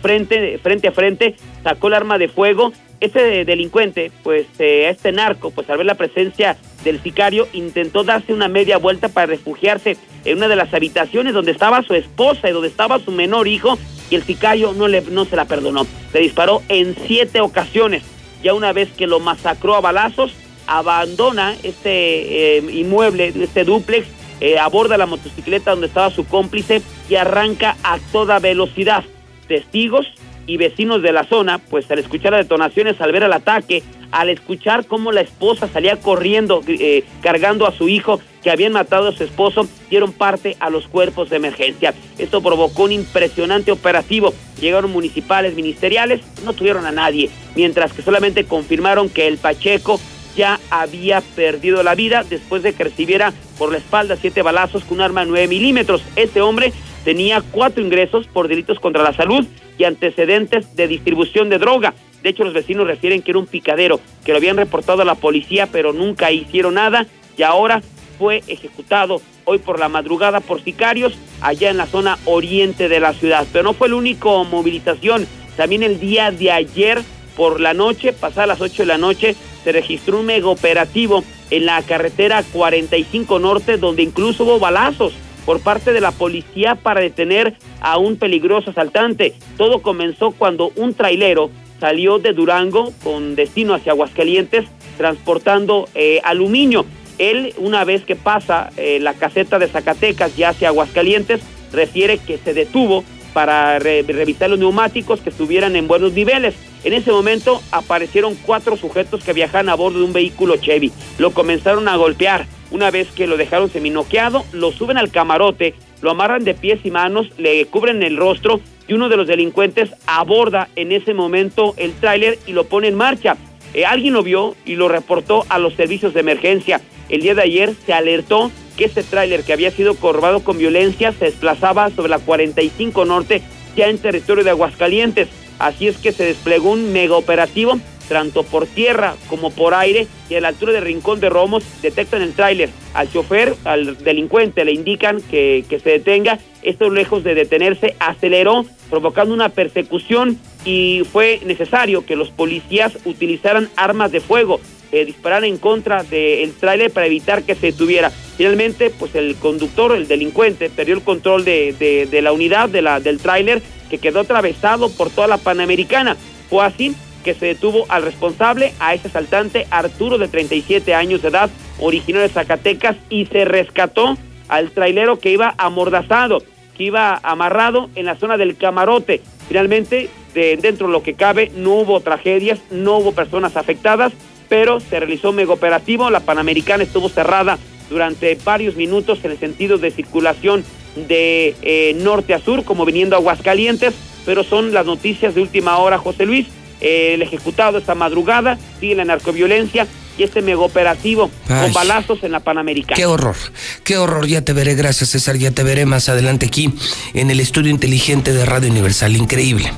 frente, 0.01 0.59
frente 0.59 0.87
a 0.89 0.91
frente 0.91 1.35
sacó 1.63 1.87
el 1.87 1.93
arma 1.93 2.17
de 2.17 2.27
fuego. 2.27 2.73
Este 3.01 3.45
delincuente, 3.45 4.11
pues 4.21 4.45
eh, 4.59 4.87
este 4.87 5.11
narco, 5.11 5.49
pues 5.49 5.67
al 5.71 5.77
ver 5.77 5.87
la 5.87 5.95
presencia 5.95 6.55
del 6.83 7.01
sicario, 7.01 7.47
intentó 7.51 8.03
darse 8.03 8.31
una 8.31 8.47
media 8.47 8.77
vuelta 8.77 9.09
para 9.09 9.25
refugiarse 9.25 9.97
en 10.23 10.37
una 10.37 10.47
de 10.47 10.55
las 10.55 10.71
habitaciones 10.71 11.33
donde 11.33 11.51
estaba 11.51 11.81
su 11.81 11.95
esposa 11.95 12.47
y 12.47 12.53
donde 12.53 12.67
estaba 12.67 12.99
su 12.99 13.11
menor 13.11 13.47
hijo 13.47 13.79
y 14.11 14.15
el 14.15 14.23
sicario 14.23 14.73
no, 14.73 14.87
le, 14.87 15.01
no 15.01 15.25
se 15.25 15.35
la 15.35 15.45
perdonó. 15.45 15.87
Le 16.13 16.19
disparó 16.19 16.61
en 16.69 16.95
siete 17.07 17.41
ocasiones. 17.41 18.03
Ya 18.43 18.53
una 18.53 18.71
vez 18.71 18.91
que 18.91 19.07
lo 19.07 19.19
masacró 19.19 19.75
a 19.75 19.81
balazos, 19.81 20.33
abandona 20.67 21.55
este 21.63 22.57
eh, 22.57 22.63
inmueble, 22.71 23.33
este 23.35 23.63
dúplex, 23.63 24.05
eh, 24.41 24.59
aborda 24.59 24.97
la 24.97 25.07
motocicleta 25.07 25.71
donde 25.71 25.87
estaba 25.87 26.11
su 26.11 26.27
cómplice 26.27 26.83
y 27.09 27.15
arranca 27.15 27.77
a 27.81 27.97
toda 28.11 28.37
velocidad. 28.37 29.03
Testigos 29.47 30.05
y 30.51 30.57
vecinos 30.57 31.01
de 31.01 31.13
la 31.13 31.23
zona, 31.23 31.59
pues 31.59 31.89
al 31.91 31.99
escuchar 31.99 32.33
las 32.33 32.41
detonaciones, 32.43 32.99
al 32.99 33.13
ver 33.13 33.23
el 33.23 33.31
ataque, 33.31 33.83
al 34.11 34.27
escuchar 34.27 34.85
cómo 34.85 35.13
la 35.13 35.21
esposa 35.21 35.69
salía 35.69 35.95
corriendo, 35.95 36.61
eh, 36.67 37.05
cargando 37.21 37.65
a 37.65 37.71
su 37.71 37.87
hijo 37.87 38.19
que 38.43 38.51
habían 38.51 38.73
matado 38.73 39.07
a 39.07 39.11
su 39.13 39.23
esposo, 39.23 39.65
dieron 39.89 40.11
parte 40.11 40.57
a 40.59 40.69
los 40.69 40.89
cuerpos 40.89 41.29
de 41.29 41.37
emergencia. 41.37 41.93
Esto 42.17 42.41
provocó 42.41 42.83
un 42.83 42.91
impresionante 42.91 43.71
operativo. 43.71 44.33
Llegaron 44.59 44.91
municipales, 44.91 45.55
ministeriales, 45.55 46.19
no 46.43 46.51
tuvieron 46.51 46.85
a 46.85 46.91
nadie, 46.91 47.29
mientras 47.55 47.93
que 47.93 48.01
solamente 48.01 48.43
confirmaron 48.43 49.07
que 49.07 49.29
el 49.29 49.37
Pacheco 49.37 50.01
ya 50.35 50.59
había 50.69 51.21
perdido 51.21 51.81
la 51.81 51.95
vida 51.95 52.25
después 52.29 52.61
de 52.61 52.73
que 52.73 52.83
recibiera 52.83 53.31
por 53.57 53.71
la 53.71 53.77
espalda 53.77 54.17
siete 54.19 54.41
balazos 54.41 54.83
con 54.83 54.97
un 54.97 55.01
arma 55.01 55.21
de 55.21 55.27
9 55.27 55.47
milímetros. 55.47 56.03
Este 56.17 56.41
hombre 56.41 56.73
tenía 57.03 57.41
cuatro 57.41 57.83
ingresos 57.83 58.27
por 58.27 58.47
delitos 58.47 58.79
contra 58.79 59.03
la 59.03 59.13
salud 59.13 59.45
y 59.77 59.83
antecedentes 59.83 60.75
de 60.75 60.87
distribución 60.87 61.49
de 61.49 61.57
droga. 61.57 61.93
De 62.23 62.29
hecho, 62.29 62.43
los 62.43 62.53
vecinos 62.53 62.87
refieren 62.87 63.21
que 63.21 63.31
era 63.31 63.39
un 63.39 63.47
picadero, 63.47 63.99
que 64.23 64.31
lo 64.31 64.37
habían 64.37 64.57
reportado 64.57 65.01
a 65.01 65.05
la 65.05 65.15
policía, 65.15 65.67
pero 65.71 65.93
nunca 65.93 66.31
hicieron 66.31 66.75
nada 66.75 67.07
y 67.37 67.43
ahora 67.43 67.81
fue 68.19 68.43
ejecutado 68.47 69.21
hoy 69.45 69.57
por 69.57 69.79
la 69.79 69.89
madrugada 69.89 70.39
por 70.39 70.63
sicarios 70.63 71.13
allá 71.41 71.71
en 71.71 71.77
la 71.77 71.87
zona 71.87 72.19
oriente 72.25 72.87
de 72.87 72.99
la 72.99 73.13
ciudad. 73.13 73.47
Pero 73.51 73.63
no 73.63 73.73
fue 73.73 73.87
el 73.87 73.95
único 73.95 74.43
movilización. 74.43 75.27
También 75.57 75.81
el 75.81 75.99
día 75.99 76.31
de 76.31 76.51
ayer 76.51 77.01
por 77.35 77.59
la 77.59 77.73
noche, 77.73 78.13
pasadas 78.13 78.47
las 78.47 78.61
8 78.61 78.83
de 78.83 78.87
la 78.87 78.97
noche, 78.99 79.35
se 79.63 79.71
registró 79.71 80.19
un 80.19 80.27
mega 80.27 80.47
operativo 80.47 81.23
en 81.49 81.65
la 81.65 81.81
carretera 81.81 82.43
45 82.51 83.39
Norte, 83.39 83.77
donde 83.77 84.03
incluso 84.03 84.43
hubo 84.43 84.59
balazos 84.59 85.13
por 85.45 85.61
parte 85.61 85.93
de 85.93 86.01
la 86.01 86.11
policía 86.11 86.75
para 86.75 87.01
detener 87.01 87.55
a 87.81 87.97
un 87.97 88.17
peligroso 88.17 88.71
asaltante. 88.71 89.33
Todo 89.57 89.81
comenzó 89.81 90.31
cuando 90.31 90.71
un 90.75 90.93
trailero 90.93 91.49
salió 91.79 92.19
de 92.19 92.33
Durango 92.33 92.93
con 93.03 93.35
destino 93.35 93.73
hacia 93.73 93.93
Aguascalientes 93.93 94.65
transportando 94.97 95.89
eh, 95.95 96.21
aluminio. 96.23 96.85
Él, 97.17 97.53
una 97.57 97.83
vez 97.83 98.03
que 98.03 98.15
pasa 98.15 98.69
eh, 98.77 98.99
la 98.99 99.13
caseta 99.13 99.57
de 99.57 99.67
Zacatecas 99.67 100.35
ya 100.35 100.49
hacia 100.49 100.69
Aguascalientes, 100.69 101.41
refiere 101.71 102.17
que 102.19 102.37
se 102.37 102.53
detuvo 102.53 103.03
para 103.33 103.79
revisar 103.79 104.49
los 104.49 104.59
neumáticos 104.59 105.21
que 105.21 105.29
estuvieran 105.29 105.75
en 105.75 105.87
buenos 105.87 106.13
niveles. 106.13 106.53
En 106.83 106.93
ese 106.93 107.11
momento 107.11 107.61
aparecieron 107.71 108.35
cuatro 108.35 108.75
sujetos 108.75 109.23
que 109.23 109.33
viajaban 109.33 109.69
a 109.69 109.75
bordo 109.75 109.99
de 109.99 110.05
un 110.05 110.13
vehículo 110.13 110.57
Chevy. 110.57 110.91
Lo 111.19 111.31
comenzaron 111.31 111.87
a 111.87 111.95
golpear. 111.95 112.47
Una 112.71 112.89
vez 112.89 113.09
que 113.11 113.27
lo 113.27 113.37
dejaron 113.37 113.69
seminoqueado, 113.69 114.45
lo 114.53 114.71
suben 114.71 114.97
al 114.97 115.11
camarote, 115.11 115.75
lo 116.01 116.11
amarran 116.11 116.43
de 116.43 116.53
pies 116.53 116.79
y 116.83 116.91
manos, 116.91 117.27
le 117.37 117.65
cubren 117.65 118.01
el 118.01 118.17
rostro 118.17 118.61
y 118.87 118.93
uno 118.93 119.09
de 119.09 119.17
los 119.17 119.27
delincuentes 119.27 119.91
aborda 120.07 120.69
en 120.75 120.91
ese 120.91 121.13
momento 121.13 121.73
el 121.77 121.93
tráiler 121.93 122.39
y 122.47 122.53
lo 122.53 122.65
pone 122.65 122.87
en 122.87 122.95
marcha. 122.95 123.37
Eh, 123.73 123.85
alguien 123.85 124.13
lo 124.13 124.23
vio 124.23 124.55
y 124.65 124.75
lo 124.75 124.87
reportó 124.87 125.45
a 125.49 125.59
los 125.59 125.75
servicios 125.75 126.13
de 126.13 126.21
emergencia. 126.21 126.81
El 127.09 127.21
día 127.21 127.35
de 127.35 127.43
ayer 127.43 127.73
se 127.85 127.93
alertó 127.93 128.51
que 128.77 128.85
este 128.85 129.03
tráiler 129.03 129.43
que 129.43 129.53
había 129.53 129.71
sido 129.71 129.95
corrobado 129.95 130.43
con 130.43 130.57
violencia 130.57 131.11
se 131.11 131.25
desplazaba 131.25 131.89
sobre 131.89 132.09
la 132.09 132.19
45 132.19 133.05
Norte 133.05 133.41
ya 133.75 133.87
en 133.87 133.97
territorio 133.97 134.43
de 134.43 134.49
Aguascalientes. 134.49 135.27
Así 135.61 135.87
es 135.87 135.97
que 135.97 136.11
se 136.11 136.25
desplegó 136.25 136.71
un 136.71 136.91
mega 136.91 137.15
operativo 137.15 137.79
tanto 138.11 138.43
por 138.43 138.67
tierra 138.67 139.15
como 139.29 139.51
por 139.51 139.73
aire, 139.73 140.05
y 140.29 140.35
a 140.35 140.41
la 140.41 140.49
altura 140.49 140.73
del 140.73 140.83
Rincón 140.83 141.21
de 141.21 141.29
Romos 141.29 141.63
detectan 141.81 142.21
el 142.21 142.33
tráiler. 142.33 142.69
Al 142.93 143.09
chofer, 143.09 143.55
al 143.63 143.97
delincuente, 143.99 144.65
le 144.65 144.73
indican 144.73 145.21
que, 145.21 145.63
que 145.69 145.79
se 145.79 145.91
detenga. 145.91 146.37
Esto 146.61 146.89
lejos 146.89 147.23
de 147.23 147.35
detenerse, 147.35 147.95
aceleró, 147.99 148.65
provocando 148.89 149.33
una 149.33 149.47
persecución 149.47 150.37
y 150.65 151.03
fue 151.09 151.39
necesario 151.45 152.05
que 152.05 152.17
los 152.17 152.29
policías 152.31 152.97
utilizaran 153.05 153.69
armas 153.77 154.11
de 154.11 154.19
fuego, 154.19 154.59
eh, 154.91 155.05
disparar 155.05 155.45
en 155.45 155.57
contra 155.57 156.03
del 156.03 156.53
tráiler 156.55 156.91
para 156.91 157.07
evitar 157.07 157.43
que 157.43 157.55
se 157.55 157.67
detuviera. 157.67 158.11
Finalmente, 158.35 158.89
pues 158.89 159.15
el 159.15 159.35
conductor, 159.35 159.95
el 159.95 160.09
delincuente, 160.09 160.69
perdió 160.69 160.95
el 160.95 161.01
control 161.01 161.45
de, 161.45 162.07
de, 162.11 162.21
la 162.21 162.33
unidad, 162.33 162.67
de 162.67 162.81
la, 162.81 162.99
del 162.99 163.19
tráiler, 163.19 163.61
que 163.91 163.97
quedó 163.97 164.21
atravesado 164.21 164.89
por 164.89 165.09
toda 165.09 165.27
la 165.27 165.37
Panamericana. 165.37 166.15
Fue 166.49 166.65
así 166.65 166.95
que 167.25 167.33
se 167.33 167.47
detuvo 167.47 167.85
al 167.89 168.03
responsable, 168.03 168.73
a 168.79 168.95
este 168.95 169.09
asaltante 169.09 169.67
Arturo 169.69 170.17
de 170.17 170.29
37 170.29 170.95
años 170.95 171.21
de 171.21 171.27
edad, 171.27 171.49
originario 171.77 172.27
de 172.27 172.33
Zacatecas, 172.33 172.95
y 173.09 173.25
se 173.25 173.43
rescató 173.45 174.17
al 174.47 174.71
trailero 174.71 175.19
que 175.19 175.31
iba 175.31 175.53
amordazado, 175.57 176.41
que 176.75 176.85
iba 176.85 177.19
amarrado 177.21 177.89
en 177.95 178.05
la 178.05 178.15
zona 178.15 178.37
del 178.37 178.55
camarote. 178.55 179.21
Finalmente, 179.49 180.09
de, 180.33 180.57
dentro 180.57 180.87
de 180.87 180.93
lo 180.93 181.03
que 181.03 181.13
cabe, 181.13 181.51
no 181.55 181.75
hubo 181.75 181.99
tragedias, 181.99 182.59
no 182.71 182.97
hubo 182.97 183.11
personas 183.11 183.57
afectadas, 183.57 184.13
pero 184.47 184.79
se 184.79 184.99
realizó 184.99 185.31
un 185.31 185.35
mega 185.35 185.53
operativo. 185.53 186.09
La 186.09 186.21
Panamericana 186.21 186.83
estuvo 186.83 187.09
cerrada 187.09 187.59
durante 187.89 188.37
varios 188.43 188.77
minutos 188.77 189.19
en 189.25 189.31
el 189.31 189.37
sentido 189.37 189.77
de 189.77 189.91
circulación 189.91 190.63
de 190.95 191.55
eh, 191.61 191.93
norte 191.95 192.33
a 192.33 192.39
sur, 192.39 192.63
como 192.63 192.85
viniendo 192.85 193.15
a 193.15 193.19
Aguascalientes, 193.19 193.93
pero 194.25 194.43
son 194.43 194.73
las 194.73 194.85
noticias 194.85 195.35
de 195.35 195.41
última 195.41 195.77
hora, 195.77 195.97
José 195.97 196.25
Luis 196.25 196.47
el 196.81 197.21
ejecutado 197.21 197.77
esta 197.77 197.95
madrugada, 197.95 198.57
sigue 198.79 198.95
la 198.95 199.05
narcoviolencia 199.05 199.87
y 200.17 200.23
este 200.23 200.41
mega 200.41 200.59
operativo 200.59 201.31
con 201.47 201.73
balazos 201.73 202.23
en 202.23 202.31
la 202.31 202.41
Panamericana. 202.41 202.95
Qué 202.95 203.05
horror, 203.05 203.35
qué 203.83 203.97
horror. 203.97 204.27
Ya 204.27 204.41
te 204.41 204.51
veré, 204.51 204.75
gracias 204.75 205.11
César, 205.11 205.37
ya 205.37 205.51
te 205.51 205.63
veré 205.63 205.85
más 205.85 206.09
adelante 206.09 206.47
aquí 206.47 206.73
en 207.13 207.31
el 207.31 207.39
estudio 207.39 207.71
inteligente 207.71 208.33
de 208.33 208.45
Radio 208.45 208.69
Universal. 208.69 209.15
Increíble. 209.15 209.71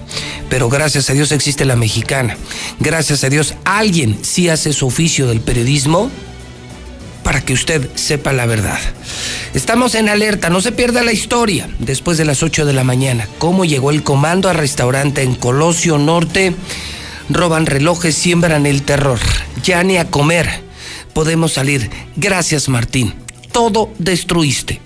Pero 0.49 0.69
gracias 0.69 1.09
a 1.09 1.13
Dios 1.13 1.31
existe 1.31 1.65
la 1.65 1.75
mexicana. 1.75 2.37
Gracias 2.79 3.23
a 3.23 3.29
Dios 3.29 3.53
alguien 3.65 4.17
sí 4.23 4.49
hace 4.49 4.73
su 4.73 4.87
oficio 4.87 5.27
del 5.27 5.41
periodismo 5.41 6.09
para 7.23 7.41
que 7.41 7.53
usted 7.53 7.89
sepa 7.95 8.33
la 8.33 8.45
verdad. 8.45 8.79
Estamos 9.53 9.95
en 9.95 10.09
alerta, 10.09 10.49
no 10.49 10.61
se 10.61 10.71
pierda 10.71 11.03
la 11.03 11.13
historia. 11.13 11.69
Después 11.79 12.17
de 12.17 12.25
las 12.25 12.43
8 12.43 12.65
de 12.65 12.73
la 12.73 12.83
mañana, 12.83 13.27
cómo 13.37 13.65
llegó 13.65 13.91
el 13.91 14.03
comando 14.03 14.49
al 14.49 14.57
restaurante 14.57 15.23
en 15.23 15.35
Colosio 15.35 15.97
Norte 15.97 16.53
roban 17.29 17.65
relojes, 17.65 18.15
siembran 18.15 18.65
el 18.65 18.83
terror. 18.83 19.19
Ya 19.63 19.83
ni 19.83 19.97
a 19.97 20.09
comer 20.09 20.49
podemos 21.13 21.53
salir. 21.53 21.89
Gracias, 22.15 22.69
Martín. 22.69 23.13
Todo 23.51 23.91
destruiste. 23.99 24.81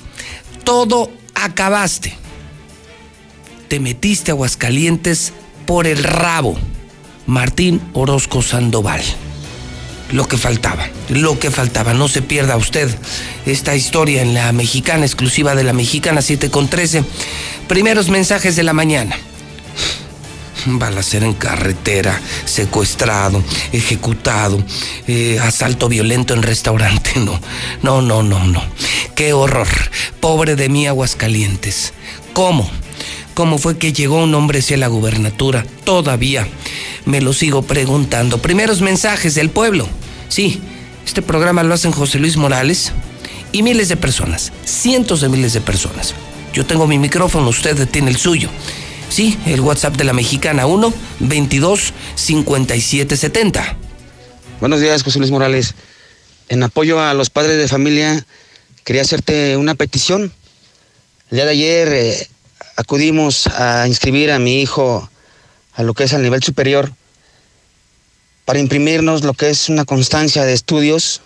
Todo 0.64 1.12
acabaste. 1.36 2.14
Te 3.68 3.80
metiste 3.80 4.32
a 4.32 4.34
Aguascalientes 4.34 5.34
por 5.66 5.88
el 5.88 6.04
rabo. 6.04 6.58
Martín 7.26 7.82
Orozco 7.94 8.42
Sandoval. 8.42 9.02
Lo 10.12 10.28
que 10.28 10.38
faltaba, 10.38 10.88
lo 11.10 11.38
que 11.38 11.52
faltaba. 11.52 11.94
No 11.94 12.08
se 12.08 12.22
pierda 12.22 12.56
usted 12.56 12.90
esta 13.46 13.76
historia 13.76 14.22
en 14.22 14.34
la 14.34 14.52
mexicana, 14.52 15.06
exclusiva 15.06 15.56
de 15.56 15.64
la 15.64 15.74
mexicana 15.74 16.22
7 16.22 16.50
con 16.50 16.70
13. 16.70 17.04
Primeros 17.68 18.10
mensajes 18.10 18.56
de 18.56 18.64
la 18.64 18.74
mañana 18.74 19.18
balacera 20.66 21.26
en 21.26 21.34
carretera, 21.34 22.20
secuestrado, 22.46 23.44
ejecutado, 23.72 24.62
eh, 25.08 25.40
asalto 25.42 25.88
violento 25.88 26.34
en 26.34 26.44
restaurante. 26.44 27.12
No, 27.18 27.40
no, 27.82 28.02
no, 28.02 28.24
no, 28.24 28.46
no. 28.46 28.64
Qué 29.16 29.34
horror. 29.34 29.68
Pobre 30.20 30.56
de 30.56 30.70
mí, 30.70 30.88
Aguascalientes. 30.88 31.94
¿Cómo? 32.34 32.70
¿Cómo 33.34 33.58
fue 33.58 33.78
que 33.78 33.94
llegó 33.94 34.24
un 34.24 34.34
hombre 34.34 34.60
hacia 34.60 34.78
la 34.78 34.88
gubernatura? 34.88 35.66
Todavía 35.84 36.48
me 37.06 37.22
lo 37.22 37.34
sigo 37.34 37.62
preguntando. 37.62 38.42
Primeros 38.42 38.82
mensajes 38.82 39.36
del 39.36 39.50
pueblo. 39.50 39.88
Sí, 40.30 40.60
este 41.06 41.22
programa 41.22 41.64
lo 41.64 41.74
hacen 41.74 41.92
José 41.92 42.20
Luis 42.20 42.38
Morales 42.38 42.92
y 43.52 43.64
miles 43.64 43.90
de 43.90 43.98
personas, 43.98 44.52
cientos 44.66 45.22
de 45.22 45.30
miles 45.30 45.54
de 45.54 45.62
personas. 45.62 46.14
Yo 46.54 46.66
tengo 46.66 46.88
mi 46.88 46.98
micrófono, 46.98 47.50
usted 47.50 47.88
tiene 47.88 48.10
el 48.10 48.18
suyo. 48.18 48.50
Sí, 49.10 49.38
el 49.46 49.62
WhatsApp 49.62 49.96
de 49.96 50.04
la 50.04 50.14
mexicana 50.14 50.66
1 50.66 50.94
22 51.20 51.94
57 52.16 53.16
70. 53.16 53.78
Buenos 54.60 54.82
días, 54.82 55.04
José 55.04 55.20
Luis 55.20 55.32
Morales. 55.32 55.76
En 56.50 56.64
apoyo 56.64 57.00
a 57.00 57.14
los 57.14 57.30
padres 57.30 57.58
de 57.58 57.68
familia, 57.68 58.26
quería 58.84 59.02
hacerte 59.02 59.56
una 59.56 59.76
petición. 59.76 60.34
El 61.30 61.36
día 61.36 61.46
de 61.46 61.52
ayer 61.52 61.94
eh, 61.94 62.28
acudimos 62.78 63.48
a 63.48 63.88
inscribir 63.88 64.32
a 64.32 64.40
mi 64.40 64.62
hijo 64.62 65.10
a 65.74 65.84
lo 65.84 65.94
que 65.94 66.06
es 66.06 66.14
al 66.14 66.22
nivel 66.22 66.42
superior 66.42 66.94
para 68.48 68.60
imprimirnos 68.60 69.26
lo 69.26 69.34
que 69.34 69.50
es 69.50 69.68
una 69.68 69.84
constancia 69.84 70.46
de 70.46 70.54
estudios, 70.54 71.20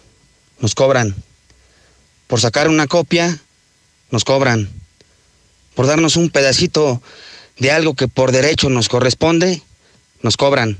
nos 0.60 0.74
cobran. 0.74 1.16
Por 2.26 2.42
sacar 2.42 2.68
una 2.68 2.88
copia, 2.88 3.40
nos 4.10 4.24
cobran. 4.24 4.72
Por 5.76 5.86
darnos 5.86 6.16
un 6.16 6.32
pedacito 6.32 7.00
de 7.60 7.72
algo 7.72 7.94
que 7.94 8.08
por 8.08 8.32
derecho 8.32 8.72
nos 8.72 8.90
corresponde, 8.90 9.62
nos 10.24 10.36
cobran. 10.36 10.80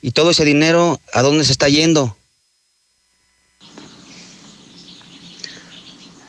¿Y 0.00 0.10
todo 0.10 0.32
ese 0.32 0.44
dinero 0.44 1.00
a 1.12 1.22
dónde 1.22 1.44
se 1.44 1.52
está 1.52 1.68
yendo? 1.68 2.16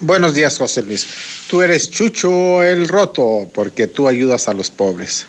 Buenos 0.05 0.33
días, 0.33 0.57
José 0.57 0.83
Luis. 0.83 1.07
Tú 1.49 1.61
eres 1.61 1.89
Chucho 1.89 2.61
el 2.61 2.89
Roto 2.89 3.47
porque 3.53 3.87
tú 3.87 4.09
ayudas 4.09 4.49
a 4.49 4.53
los 4.53 4.69
pobres. 4.69 5.25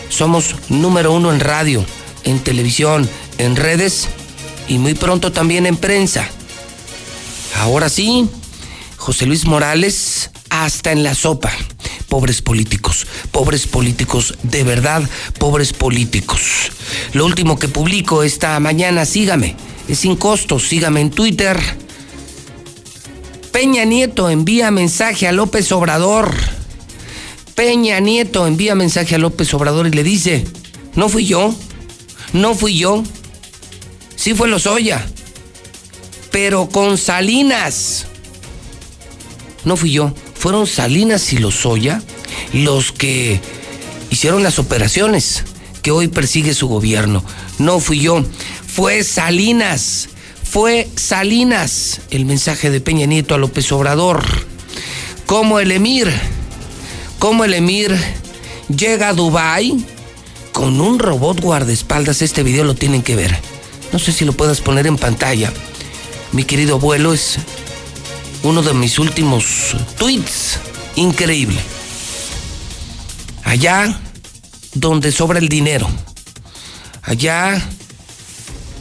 Somos 0.09 0.55
número 0.69 1.11
uno 1.11 1.31
en 1.33 1.39
radio, 1.39 1.85
en 2.23 2.39
televisión, 2.39 3.09
en 3.37 3.55
redes 3.55 4.07
y 4.67 4.77
muy 4.77 4.93
pronto 4.93 5.31
también 5.31 5.65
en 5.65 5.77
prensa. 5.77 6.27
Ahora 7.55 7.89
sí, 7.89 8.29
José 8.97 9.25
Luis 9.25 9.45
Morales 9.45 10.31
hasta 10.49 10.91
en 10.91 11.03
la 11.03 11.15
sopa. 11.15 11.51
Pobres 12.09 12.41
políticos, 12.41 13.05
pobres 13.31 13.67
políticos, 13.67 14.35
de 14.43 14.63
verdad, 14.63 15.03
pobres 15.39 15.73
políticos. 15.73 16.41
Lo 17.13 17.25
último 17.25 17.59
que 17.59 17.67
publico 17.67 18.23
esta 18.23 18.57
mañana, 18.61 19.05
sígame, 19.05 19.55
es 19.87 19.99
sin 19.99 20.15
costo, 20.15 20.59
sígame 20.59 21.01
en 21.01 21.11
Twitter. 21.11 21.59
Peña 23.57 23.85
Nieto 23.85 24.29
envía 24.29 24.69
mensaje 24.69 25.27
a 25.27 25.31
López 25.31 25.71
Obrador. 25.71 26.31
Peña 27.55 27.99
Nieto 27.99 28.45
envía 28.45 28.75
mensaje 28.75 29.15
a 29.15 29.17
López 29.17 29.51
Obrador 29.55 29.87
y 29.87 29.89
le 29.89 30.03
dice, 30.03 30.45
no 30.93 31.09
fui 31.09 31.25
yo, 31.25 31.55
no 32.33 32.53
fui 32.53 32.77
yo, 32.77 33.03
sí 34.15 34.35
fue 34.35 34.47
Lozoya, 34.47 35.03
pero 36.29 36.69
con 36.69 36.99
Salinas. 36.99 38.05
No 39.65 39.75
fui 39.75 39.91
yo, 39.91 40.13
fueron 40.35 40.67
Salinas 40.67 41.33
y 41.33 41.39
Lozoya 41.39 42.03
los 42.53 42.91
que 42.91 43.41
hicieron 44.11 44.43
las 44.43 44.59
operaciones 44.59 45.45
que 45.81 45.89
hoy 45.89 46.09
persigue 46.09 46.53
su 46.53 46.67
gobierno. 46.67 47.23
No 47.57 47.79
fui 47.79 48.01
yo, 48.01 48.23
fue 48.67 49.03
Salinas, 49.03 50.09
fue 50.49 50.89
Salinas 50.95 52.01
el 52.09 52.25
mensaje 52.25 52.69
de 52.69 52.79
Peña 52.79 53.05
Nieto 53.05 53.35
a 53.35 53.37
López 53.37 53.71
Obrador. 53.71 54.23
Como 55.25 55.59
el 55.59 55.71
emir, 55.71 56.09
como 57.19 57.43
el 57.43 57.53
emir 57.53 57.95
llega 58.73 59.09
a 59.09 59.13
Dubái 59.13 59.85
con 60.53 60.79
un 60.79 60.99
robot 60.99 61.41
guardaespaldas, 61.41 62.21
este 62.21 62.43
video 62.43 62.63
lo 62.63 62.75
tienen 62.75 63.03
que 63.03 63.15
ver. 63.15 63.37
No 63.91 63.99
sé 63.99 64.11
si 64.13 64.25
lo 64.25 64.33
puedas 64.33 64.61
poner 64.61 64.87
en 64.87 64.97
pantalla. 64.97 65.51
Mi 66.31 66.43
querido 66.43 66.75
abuelo 66.75 67.13
es 67.13 67.37
uno 68.43 68.61
de 68.61 68.73
mis 68.73 68.99
últimos 68.99 69.75
tweets. 69.97 70.59
Increíble. 70.95 71.59
Allá 73.43 73.99
donde 74.73 75.11
sobra 75.11 75.39
el 75.39 75.49
dinero. 75.49 75.87
Allá 77.03 77.61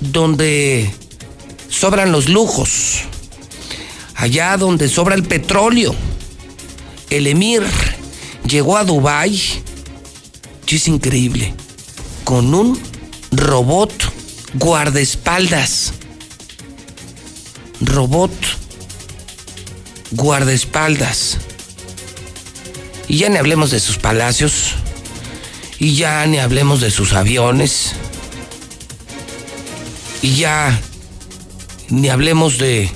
donde 0.00 0.92
sobran 1.76 2.12
los 2.12 2.28
lujos. 2.28 3.02
Allá 4.14 4.56
donde 4.56 4.88
sobra 4.88 5.14
el 5.14 5.24
petróleo. 5.24 5.94
El 7.10 7.26
emir 7.26 7.62
llegó 8.48 8.76
a 8.76 8.84
Dubái. 8.84 9.62
es 10.66 10.88
increíble. 10.88 11.54
Con 12.24 12.54
un 12.54 12.80
robot 13.30 13.92
guardaespaldas. 14.54 15.92
Robot 17.80 18.32
guardaespaldas. 20.12 21.38
Y 23.06 23.18
ya 23.18 23.28
ni 23.28 23.36
hablemos 23.36 23.70
de 23.70 23.80
sus 23.80 23.98
palacios. 23.98 24.72
Y 25.78 25.94
ya 25.94 26.26
ni 26.26 26.38
hablemos 26.38 26.80
de 26.80 26.90
sus 26.90 27.12
aviones. 27.12 27.92
Y 30.22 30.36
ya 30.36 30.80
ni 31.88 32.08
hablemos 32.08 32.58
de 32.58 32.90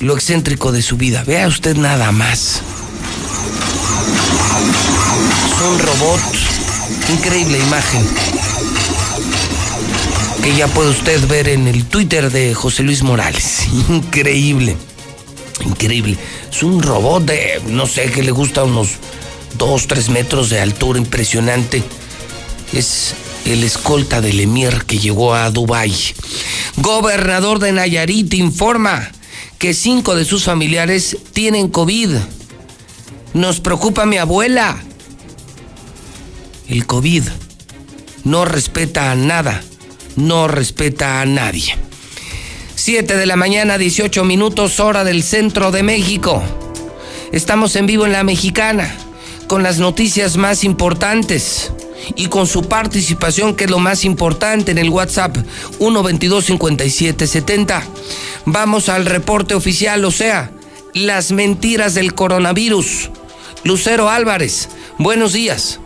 lo 0.00 0.14
excéntrico 0.14 0.72
de 0.72 0.82
su 0.82 0.96
vida. 0.96 1.24
Vea 1.24 1.48
usted 1.48 1.76
nada 1.76 2.12
más. 2.12 2.60
Es 5.50 5.62
un 5.62 5.78
robot. 5.78 6.20
Increíble 7.10 7.58
imagen. 7.58 8.06
Que 10.42 10.56
ya 10.56 10.68
puede 10.68 10.90
usted 10.90 11.26
ver 11.28 11.48
en 11.48 11.66
el 11.66 11.84
Twitter 11.86 12.30
de 12.30 12.54
José 12.54 12.82
Luis 12.82 13.02
Morales. 13.02 13.66
Increíble 13.88 14.76
increíble. 15.64 16.16
Es 16.50 16.62
un 16.62 16.82
robot 16.82 17.24
de, 17.24 17.60
no 17.68 17.86
sé, 17.86 18.10
que 18.10 18.22
le 18.22 18.30
gusta 18.30 18.64
unos 18.64 18.90
2, 19.58 19.86
3 19.86 20.08
metros 20.10 20.50
de 20.50 20.60
altura, 20.60 20.98
impresionante. 20.98 21.82
Es 22.72 23.14
el 23.46 23.62
escolta 23.62 24.20
del 24.20 24.40
Emir 24.40 24.84
que 24.86 24.98
llegó 24.98 25.34
a 25.34 25.50
Dubái. 25.50 25.94
Gobernador 26.78 27.60
de 27.60 27.72
Nayarit 27.72 28.34
informa 28.34 29.10
que 29.58 29.72
cinco 29.72 30.16
de 30.16 30.24
sus 30.24 30.44
familiares 30.44 31.16
tienen 31.32 31.68
COVID. 31.68 32.10
Nos 33.34 33.60
preocupa 33.60 34.04
mi 34.04 34.18
abuela. 34.18 34.76
El 36.68 36.86
COVID 36.86 37.22
no 38.24 38.44
respeta 38.44 39.12
a 39.12 39.14
nada, 39.14 39.62
no 40.16 40.48
respeta 40.48 41.20
a 41.20 41.26
nadie. 41.26 41.76
7 42.74 43.16
de 43.16 43.26
la 43.26 43.36
mañana, 43.36 43.78
18 43.78 44.24
minutos, 44.24 44.80
hora 44.80 45.04
del 45.04 45.22
centro 45.22 45.70
de 45.70 45.84
México. 45.84 46.42
Estamos 47.32 47.76
en 47.76 47.86
vivo 47.86 48.06
en 48.06 48.12
la 48.12 48.24
mexicana, 48.24 48.94
con 49.46 49.62
las 49.62 49.78
noticias 49.78 50.36
más 50.36 50.64
importantes 50.64 51.70
y 52.14 52.26
con 52.26 52.46
su 52.46 52.68
participación, 52.68 53.56
que 53.56 53.64
es 53.64 53.70
lo 53.70 53.78
más 53.78 54.04
importante, 54.04 54.70
en 54.70 54.78
el 54.78 54.90
WhatsApp 54.90 55.36
122-5770. 55.78 57.82
Vamos 58.44 58.88
al 58.88 59.06
reporte 59.06 59.54
oficial, 59.54 60.04
o 60.04 60.10
sea, 60.10 60.50
las 60.94 61.32
mentiras 61.32 61.94
del 61.94 62.14
coronavirus. 62.14 63.10
Lucero 63.64 64.08
Álvarez, 64.08 64.68
buenos 64.98 65.32
días. 65.32 65.80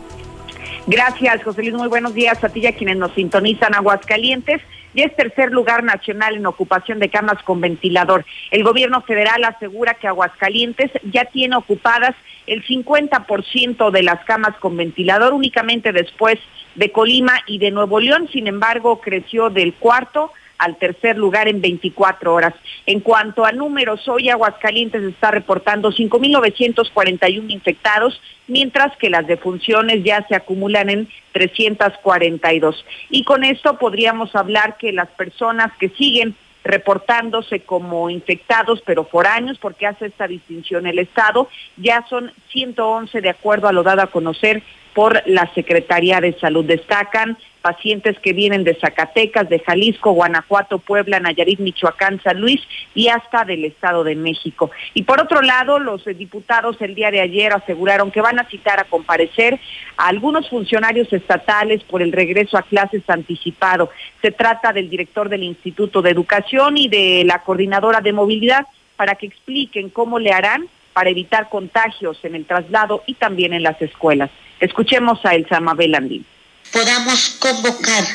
Gracias, 0.87 1.43
José 1.43 1.61
Luis. 1.61 1.73
Muy 1.73 1.87
buenos 1.87 2.13
días 2.13 2.43
a 2.43 2.49
ti 2.49 2.61
y 2.61 2.67
a 2.67 2.75
quienes 2.75 2.97
nos 2.97 3.13
sintonizan 3.13 3.73
Aguascalientes 3.73 4.61
y 4.93 5.03
es 5.03 5.15
tercer 5.15 5.51
lugar 5.51 5.83
nacional 5.83 6.35
en 6.35 6.45
ocupación 6.45 6.99
de 6.99 7.09
camas 7.09 7.41
con 7.43 7.61
ventilador. 7.61 8.25
El 8.51 8.63
gobierno 8.63 9.01
federal 9.01 9.43
asegura 9.43 9.95
que 9.95 10.07
Aguascalientes 10.07 10.91
ya 11.11 11.25
tiene 11.25 11.55
ocupadas 11.55 12.15
el 12.47 12.63
50% 12.65 13.91
de 13.91 14.03
las 14.03 14.23
camas 14.25 14.55
con 14.57 14.75
ventilador 14.75 15.33
únicamente 15.33 15.91
después 15.91 16.39
de 16.75 16.91
Colima 16.91 17.33
y 17.47 17.59
de 17.59 17.71
Nuevo 17.71 17.99
León. 17.99 18.29
Sin 18.31 18.47
embargo, 18.47 18.99
creció 18.99 19.49
del 19.49 19.73
cuarto 19.73 20.31
al 20.61 20.77
tercer 20.77 21.17
lugar 21.17 21.47
en 21.47 21.59
24 21.59 22.33
horas. 22.33 22.53
En 22.85 22.99
cuanto 22.99 23.45
a 23.45 23.51
números, 23.51 24.07
hoy 24.07 24.29
Aguascalientes 24.29 25.01
está 25.01 25.31
reportando 25.31 25.91
5.941 25.91 27.49
infectados, 27.49 28.21
mientras 28.47 28.95
que 28.97 29.09
las 29.09 29.25
defunciones 29.25 30.03
ya 30.03 30.23
se 30.27 30.35
acumulan 30.35 30.91
en 30.91 31.09
342. 31.31 32.85
Y 33.09 33.23
con 33.23 33.43
esto 33.43 33.79
podríamos 33.79 34.35
hablar 34.35 34.77
que 34.77 34.91
las 34.91 35.09
personas 35.09 35.71
que 35.79 35.89
siguen 35.89 36.35
reportándose 36.63 37.61
como 37.61 38.11
infectados 38.11 38.83
pero 38.85 39.03
foráneos, 39.03 39.57
porque 39.57 39.87
hace 39.87 40.05
esta 40.05 40.27
distinción 40.27 40.85
el 40.85 40.99
Estado, 40.99 41.49
ya 41.77 42.05
son 42.07 42.31
111 42.51 43.19
de 43.19 43.29
acuerdo 43.29 43.67
a 43.67 43.71
lo 43.71 43.81
dado 43.81 44.03
a 44.03 44.07
conocer 44.07 44.61
por 44.93 45.21
la 45.25 45.51
Secretaría 45.53 46.19
de 46.21 46.37
Salud. 46.39 46.65
Destacan 46.65 47.37
pacientes 47.61 48.17
que 48.19 48.33
vienen 48.33 48.63
de 48.63 48.75
Zacatecas, 48.75 49.47
de 49.47 49.59
Jalisco, 49.59 50.11
Guanajuato, 50.11 50.79
Puebla, 50.79 51.19
Nayarit, 51.19 51.59
Michoacán, 51.59 52.21
San 52.23 52.39
Luis 52.39 52.61
y 52.95 53.07
hasta 53.07 53.45
del 53.45 53.65
Estado 53.65 54.03
de 54.03 54.15
México. 54.15 54.71
Y 54.93 55.03
por 55.03 55.21
otro 55.21 55.41
lado, 55.41 55.79
los 55.79 56.03
diputados 56.05 56.77
el 56.81 56.95
día 56.95 57.11
de 57.11 57.21
ayer 57.21 57.53
aseguraron 57.53 58.11
que 58.11 58.21
van 58.21 58.39
a 58.39 58.49
citar 58.49 58.79
a 58.79 58.85
comparecer 58.85 59.59
a 59.97 60.07
algunos 60.07 60.49
funcionarios 60.49 61.11
estatales 61.13 61.83
por 61.83 62.01
el 62.01 62.11
regreso 62.11 62.57
a 62.57 62.63
clases 62.63 63.03
anticipado. 63.07 63.89
Se 64.21 64.31
trata 64.31 64.73
del 64.73 64.89
director 64.89 65.29
del 65.29 65.43
Instituto 65.43 66.01
de 66.01 66.09
Educación 66.09 66.77
y 66.77 66.87
de 66.87 67.23
la 67.25 67.43
coordinadora 67.43 68.01
de 68.01 68.13
movilidad 68.13 68.65
para 68.95 69.15
que 69.15 69.27
expliquen 69.27 69.89
cómo 69.89 70.19
le 70.19 70.31
harán 70.31 70.67
para 70.93 71.09
evitar 71.09 71.49
contagios 71.49 72.19
en 72.23 72.35
el 72.35 72.45
traslado 72.45 73.03
y 73.05 73.13
también 73.13 73.53
en 73.53 73.63
las 73.63 73.81
escuelas. 73.81 74.29
Escuchemos 74.61 75.19
a 75.25 75.35
Elsa 75.35 75.59
Mabel 75.59 75.95
Andín 75.95 76.25
podamos 76.71 77.35
convocar 77.39 78.05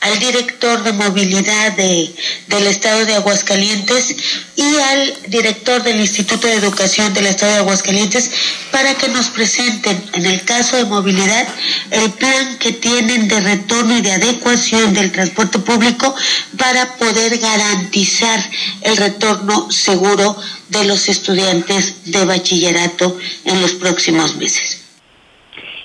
al 0.00 0.18
director 0.20 0.82
de 0.84 0.92
movilidad 0.92 1.72
de, 1.72 2.14
del 2.46 2.66
Estado 2.68 3.04
de 3.04 3.14
Aguascalientes 3.16 4.14
y 4.54 4.76
al 4.76 5.30
director 5.30 5.82
del 5.82 6.00
Instituto 6.00 6.46
de 6.46 6.54
Educación 6.54 7.12
del 7.14 7.26
Estado 7.26 7.52
de 7.52 7.58
Aguascalientes 7.58 8.30
para 8.70 8.94
que 8.94 9.08
nos 9.08 9.28
presenten, 9.30 10.00
en 10.12 10.26
el 10.26 10.44
caso 10.44 10.76
de 10.76 10.84
movilidad, 10.84 11.48
el 11.90 12.12
plan 12.12 12.58
que 12.58 12.72
tienen 12.72 13.26
de 13.26 13.40
retorno 13.40 13.98
y 13.98 14.02
de 14.02 14.12
adecuación 14.12 14.94
del 14.94 15.10
transporte 15.10 15.58
público 15.58 16.14
para 16.56 16.94
poder 16.94 17.36
garantizar 17.38 18.50
el 18.82 18.96
retorno 18.96 19.70
seguro 19.70 20.36
de 20.68 20.84
los 20.84 21.08
estudiantes 21.08 22.04
de 22.04 22.24
bachillerato 22.24 23.18
en 23.44 23.60
los 23.60 23.72
próximos 23.72 24.36
meses. 24.36 24.87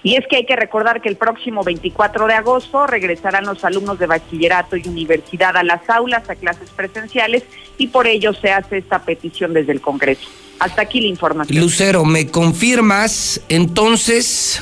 Y 0.03 0.15
es 0.17 0.27
que 0.27 0.35
hay 0.35 0.45
que 0.45 0.57
recordar 0.57 1.01
que 1.01 1.07
el 1.07 1.15
próximo 1.15 1.63
24 1.63 2.27
de 2.27 2.33
agosto 2.33 2.85
regresarán 2.85 3.45
los 3.45 3.63
alumnos 3.63 3.97
de 3.99 4.05
bachillerato 4.05 4.75
y 4.75 4.85
universidad 4.85 5.55
a 5.55 5.63
las 5.63 5.89
aulas, 5.89 6.29
a 6.29 6.35
clases 6.35 6.69
presenciales, 6.71 7.43
y 7.77 7.87
por 7.87 8.05
ello 8.05 8.33
se 8.33 8.51
hace 8.51 8.79
esta 8.79 8.99
petición 8.99 9.53
desde 9.53 9.71
el 9.71 9.79
Congreso. 9.79 10.27
Hasta 10.59 10.81
aquí 10.81 10.99
la 10.99 11.07
información. 11.07 11.57
Lucero, 11.57 12.03
¿me 12.03 12.27
confirmas 12.27 13.41
entonces 13.47 14.61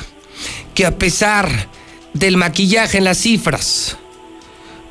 que 0.74 0.86
a 0.86 0.96
pesar 0.96 1.48
del 2.14 2.36
maquillaje 2.36 2.98
en 2.98 3.04
las 3.04 3.18
cifras, 3.18 3.98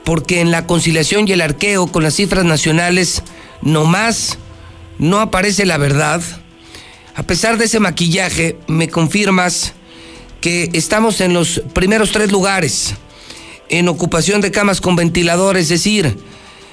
porque 0.04 0.42
en 0.42 0.52
la 0.52 0.68
conciliación 0.68 1.28
y 1.28 1.32
el 1.32 1.42
arqueo 1.42 1.88
con 1.88 2.04
las 2.04 2.16
cifras 2.16 2.44
nacionales 2.44 3.24
nomás 3.62 4.38
no 4.98 5.20
aparece 5.20 5.66
la 5.66 5.78
verdad, 5.78 6.22
a 7.16 7.24
pesar 7.24 7.58
de 7.58 7.66
ese 7.66 7.80
maquillaje, 7.80 8.58
me 8.68 8.90
confirmas 8.90 9.76
que 10.42 10.70
estamos 10.74 11.22
en 11.22 11.34
los 11.34 11.62
primeros 11.74 12.12
tres 12.12 12.32
lugares 12.32 12.96
en 13.70 13.88
ocupación 13.88 14.42
de 14.42 14.52
camas 14.52 14.82
con 14.82 14.96
ventilador, 14.96 15.56
es 15.56 15.70
decir, 15.70 16.18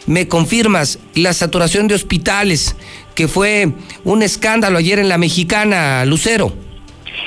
me 0.06 0.26
confirmas 0.26 0.98
la 1.14 1.32
saturación 1.32 1.86
de 1.86 1.94
hospitales, 1.94 2.74
que 3.14 3.28
fue 3.28 3.72
un 4.04 4.22
escándalo 4.22 4.78
ayer 4.78 4.98
en 4.98 5.08
la 5.08 5.18
mexicana, 5.18 6.04
Lucero. 6.06 6.52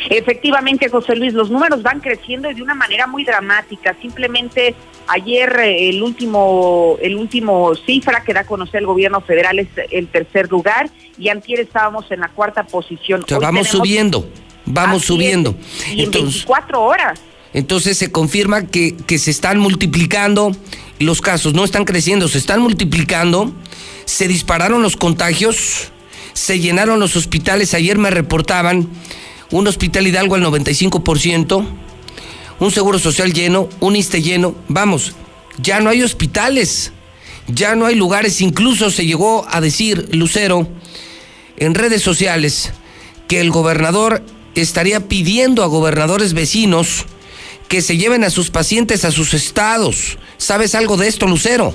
Efectivamente, 0.10 0.90
José 0.90 1.16
Luis, 1.16 1.34
los 1.34 1.52
números 1.52 1.84
van 1.84 2.00
creciendo 2.00 2.50
de 2.50 2.62
una 2.62 2.74
manera 2.74 3.08
muy 3.08 3.24
dramática. 3.24 3.96
Simplemente 4.02 4.74
ayer 5.08 5.58
eh, 5.60 5.90
el 5.90 6.02
último, 6.02 6.98
el 7.02 7.16
último 7.16 7.76
cifra 7.76 8.24
que 8.24 8.34
da 8.34 8.42
a 8.42 8.46
conocer 8.46 8.80
el 8.80 8.88
gobierno 8.88 9.22
federal 9.22 9.60
es 9.60 9.68
el 9.92 10.08
tercer 10.08 10.50
lugar 10.50 10.90
y 11.18 11.30
antier 11.30 11.60
estábamos 11.60 12.10
en 12.12 12.22
la 12.22 12.30
cuarta 12.30 12.64
posición. 12.64 13.24
vamos 13.40 13.68
subiendo 13.68 14.26
vamos 14.66 15.06
subiendo. 15.06 15.56
Y 15.94 16.04
en 16.04 16.12
24 16.12 16.82
horas. 16.82 17.20
Entonces 17.54 17.98
se 17.98 18.12
confirma 18.12 18.68
que, 18.68 18.96
que 18.96 19.20
se 19.20 19.32
están 19.32 19.60
multiplicando 19.60 20.56
los 21.00 21.22
casos, 21.22 21.54
no 21.54 21.66
están 21.66 21.86
creciendo, 21.86 22.28
se 22.28 22.38
están 22.38 22.62
multiplicando, 22.62 23.52
se 24.06 24.28
dispararon 24.28 24.82
los 24.82 24.96
contagios, 24.96 25.92
se 26.34 26.60
llenaron 26.60 27.00
los 27.00 27.16
hospitales, 27.16 27.74
ayer 27.74 27.98
me 27.98 28.10
reportaban 28.10 28.88
un 29.52 29.68
hospital 29.68 30.08
Hidalgo 30.08 30.36
al 30.36 30.44
95%, 30.44 31.66
un 32.60 32.72
seguro 32.72 33.00
social 33.00 33.34
lleno, 33.34 33.68
un 33.80 33.96
ISTE 33.96 34.22
lleno, 34.22 34.56
vamos, 34.70 35.14
ya 35.62 35.82
no 35.82 35.90
hay 35.90 36.04
hospitales, 36.04 36.94
ya 37.48 37.76
no 37.76 37.86
hay 37.86 37.96
lugares, 37.96 38.40
incluso 38.40 38.92
se 38.92 39.06
llegó 39.06 39.46
a 39.50 39.60
decir, 39.60 40.10
Lucero, 40.16 40.68
en 41.58 41.76
redes 41.76 42.02
sociales, 42.02 42.72
que 43.28 43.42
el 43.42 43.52
gobernador 43.52 44.24
estaría 44.56 45.08
pidiendo 45.08 45.64
a 45.64 45.68
gobernadores 45.68 46.34
vecinos 46.34 47.06
que 47.68 47.82
se 47.82 47.98
lleven 47.98 48.24
a 48.24 48.30
sus 48.30 48.52
pacientes 48.52 49.06
a 49.06 49.12
sus 49.12 49.34
estados. 49.34 50.18
¿Sabes 50.38 50.76
algo 50.76 50.98
de 50.98 51.08
esto, 51.08 51.28
Lucero? 51.28 51.74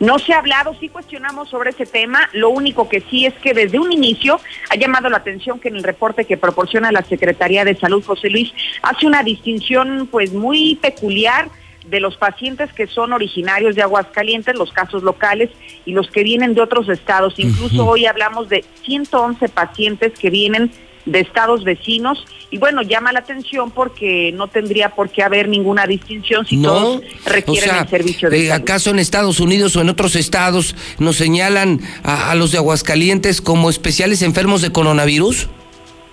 No 0.00 0.18
se 0.18 0.32
ha 0.32 0.38
hablado, 0.38 0.74
sí 0.78 0.88
cuestionamos 0.88 1.48
sobre 1.48 1.70
ese 1.70 1.86
tema. 1.86 2.28
Lo 2.32 2.50
único 2.50 2.88
que 2.88 3.02
sí 3.08 3.24
es 3.24 3.34
que 3.34 3.54
desde 3.54 3.78
un 3.78 3.92
inicio 3.92 4.40
ha 4.68 4.76
llamado 4.76 5.08
la 5.08 5.18
atención 5.18 5.58
que 5.58 5.68
en 5.68 5.76
el 5.76 5.84
reporte 5.84 6.24
que 6.24 6.36
proporciona 6.36 6.92
la 6.92 7.02
Secretaría 7.02 7.64
de 7.64 7.76
Salud, 7.76 8.04
José 8.04 8.28
Luis, 8.28 8.52
hace 8.82 9.06
una 9.06 9.22
distinción 9.22 10.08
pues 10.10 10.32
muy 10.32 10.76
peculiar 10.76 11.48
de 11.88 12.00
los 12.00 12.16
pacientes 12.16 12.72
que 12.72 12.86
son 12.86 13.12
originarios 13.12 13.76
de 13.76 13.82
Aguascalientes, 13.82 14.56
los 14.56 14.72
casos 14.72 15.02
locales 15.02 15.50
y 15.84 15.92
los 15.92 16.10
que 16.10 16.24
vienen 16.24 16.54
de 16.54 16.62
otros 16.62 16.88
estados. 16.88 17.34
Incluso 17.38 17.86
hoy 17.86 18.06
hablamos 18.06 18.48
de 18.48 18.64
111 18.84 19.48
pacientes 19.48 20.12
que 20.18 20.30
vienen 20.30 20.72
de 21.06 21.20
estados 21.20 21.64
vecinos 21.64 22.24
y 22.50 22.58
bueno, 22.58 22.82
llama 22.82 23.12
la 23.12 23.20
atención 23.20 23.70
porque 23.70 24.32
no 24.34 24.48
tendría 24.48 24.90
por 24.90 25.08
qué 25.08 25.22
haber 25.22 25.48
ninguna 25.48 25.86
distinción 25.86 26.44
si 26.44 26.60
todos 26.60 27.00
requieren 27.24 27.76
el 27.76 27.88
servicio 27.88 28.28
de 28.28 28.46
eh, 28.46 28.52
¿Acaso 28.52 28.90
en 28.90 28.98
Estados 28.98 29.40
Unidos 29.40 29.76
o 29.76 29.80
en 29.80 29.88
otros 29.88 30.16
estados 30.16 30.74
nos 30.98 31.16
señalan 31.16 31.80
a, 32.02 32.34
los 32.34 32.52
de 32.52 32.58
Aguascalientes 32.58 33.40
como 33.40 33.70
especiales 33.70 34.22
enfermos 34.22 34.62
de 34.62 34.70
coronavirus? 34.70 35.48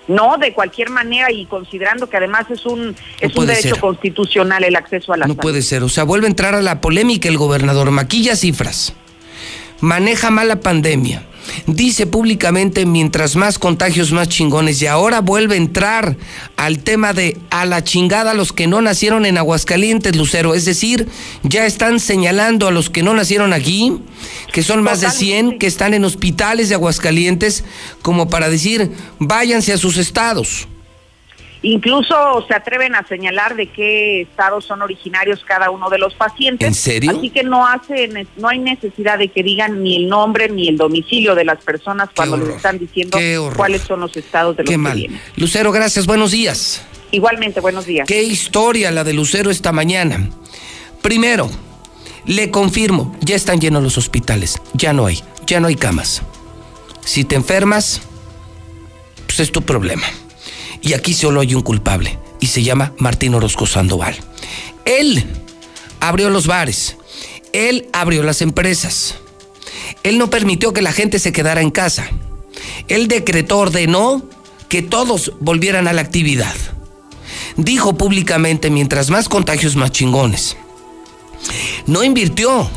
No, 0.06 0.36
de 0.38 0.52
cualquier 0.52 0.90
manera 0.90 1.32
y 1.32 1.46
considerando 1.46 2.08
que 2.08 2.18
además 2.18 2.46
es 2.50 2.66
un 2.66 2.94
es 3.20 3.34
un 3.34 3.46
derecho 3.46 3.76
constitucional 3.80 4.62
el 4.62 4.76
acceso 4.76 5.12
a 5.12 5.16
la 5.16 5.26
No 5.26 5.34
puede 5.34 5.62
ser, 5.62 5.82
o 5.82 5.88
sea, 5.88 6.04
vuelve 6.04 6.26
a 6.26 6.30
entrar 6.30 6.54
a 6.54 6.62
la 6.62 6.80
polémica 6.80 7.28
el 7.28 7.38
gobernador, 7.38 7.90
maquilla 7.90 8.36
cifras, 8.36 8.92
maneja 9.80 10.30
mal 10.30 10.48
la 10.48 10.60
pandemia 10.60 11.26
dice 11.66 12.06
públicamente 12.06 12.86
mientras 12.86 13.36
más 13.36 13.58
contagios 13.58 14.12
más 14.12 14.28
chingones. 14.28 14.80
Y 14.82 14.86
ahora 14.86 15.20
vuelve 15.20 15.54
a 15.54 15.58
entrar 15.58 16.16
al 16.56 16.78
tema 16.80 17.12
de 17.12 17.38
a 17.50 17.64
la 17.64 17.84
chingada 17.84 18.34
los 18.34 18.52
que 18.52 18.66
no 18.66 18.80
nacieron 18.80 19.26
en 19.26 19.38
Aguascalientes, 19.38 20.16
Lucero, 20.16 20.54
es 20.54 20.64
decir, 20.64 21.08
ya 21.42 21.66
están 21.66 22.00
señalando 22.00 22.68
a 22.68 22.70
los 22.70 22.90
que 22.90 23.02
no 23.02 23.14
nacieron 23.14 23.52
aquí, 23.52 23.98
que 24.52 24.62
son 24.62 24.82
más 24.82 25.00
de 25.00 25.10
100 25.10 25.58
que 25.58 25.66
están 25.66 25.94
en 25.94 26.04
hospitales 26.04 26.68
de 26.68 26.74
Aguascalientes 26.74 27.64
como 28.02 28.28
para 28.28 28.48
decir, 28.48 28.92
váyanse 29.18 29.72
a 29.72 29.78
sus 29.78 29.96
estados. 29.96 30.68
Incluso 31.64 32.44
se 32.46 32.54
atreven 32.54 32.94
a 32.94 33.06
señalar 33.06 33.56
de 33.56 33.68
qué 33.68 34.20
estados 34.20 34.66
son 34.66 34.82
originarios 34.82 35.42
cada 35.46 35.70
uno 35.70 35.88
de 35.88 35.96
los 35.96 36.12
pacientes. 36.12 36.68
¿En 36.68 36.74
serio? 36.74 37.10
Así 37.16 37.30
que 37.30 37.42
no 37.42 37.66
hace, 37.66 38.10
no 38.36 38.48
hay 38.48 38.58
necesidad 38.58 39.16
de 39.18 39.28
que 39.28 39.42
digan 39.42 39.82
ni 39.82 39.96
el 39.96 40.08
nombre 40.10 40.50
ni 40.50 40.68
el 40.68 40.76
domicilio 40.76 41.34
de 41.34 41.46
las 41.46 41.64
personas 41.64 42.10
cuando 42.14 42.36
les 42.36 42.56
están 42.56 42.78
diciendo 42.78 43.18
cuáles 43.56 43.80
son 43.80 44.00
los 44.00 44.14
estados 44.14 44.58
de 44.58 44.64
los 44.64 44.70
qué 44.70 44.76
mal. 44.76 45.08
Lucero, 45.36 45.72
gracias, 45.72 46.06
buenos 46.06 46.32
días. 46.32 46.84
Igualmente, 47.12 47.60
buenos 47.60 47.86
días. 47.86 48.06
Qué 48.06 48.22
historia 48.22 48.90
la 48.90 49.02
de 49.02 49.14
Lucero 49.14 49.50
esta 49.50 49.72
mañana. 49.72 50.28
Primero, 51.00 51.48
le 52.26 52.50
confirmo, 52.50 53.16
ya 53.22 53.36
están 53.36 53.58
llenos 53.58 53.82
los 53.82 53.96
hospitales, 53.96 54.60
ya 54.74 54.92
no 54.92 55.06
hay, 55.06 55.22
ya 55.46 55.60
no 55.60 55.68
hay 55.68 55.76
camas. 55.76 56.20
Si 57.00 57.24
te 57.24 57.36
enfermas, 57.36 58.02
pues 59.26 59.40
es 59.40 59.50
tu 59.50 59.62
problema. 59.62 60.04
Y 60.84 60.92
aquí 60.92 61.14
solo 61.14 61.40
hay 61.40 61.54
un 61.54 61.62
culpable 61.62 62.18
y 62.40 62.48
se 62.48 62.62
llama 62.62 62.92
Martín 62.98 63.34
Orozco 63.34 63.66
Sandoval. 63.66 64.14
Él 64.84 65.24
abrió 65.98 66.28
los 66.28 66.46
bares, 66.46 66.98
él 67.54 67.88
abrió 67.94 68.22
las 68.22 68.42
empresas, 68.42 69.14
él 70.02 70.18
no 70.18 70.28
permitió 70.28 70.74
que 70.74 70.82
la 70.82 70.92
gente 70.92 71.18
se 71.18 71.32
quedara 71.32 71.62
en 71.62 71.70
casa, 71.70 72.06
él 72.88 73.08
decretó, 73.08 73.60
ordenó 73.60 74.28
que 74.68 74.82
todos 74.82 75.32
volvieran 75.40 75.88
a 75.88 75.94
la 75.94 76.02
actividad. 76.02 76.54
Dijo 77.56 77.96
públicamente, 77.96 78.68
mientras 78.68 79.08
más 79.08 79.30
contagios, 79.30 79.76
más 79.76 79.90
chingones. 79.90 80.58
No 81.86 82.04
invirtió 82.04 82.68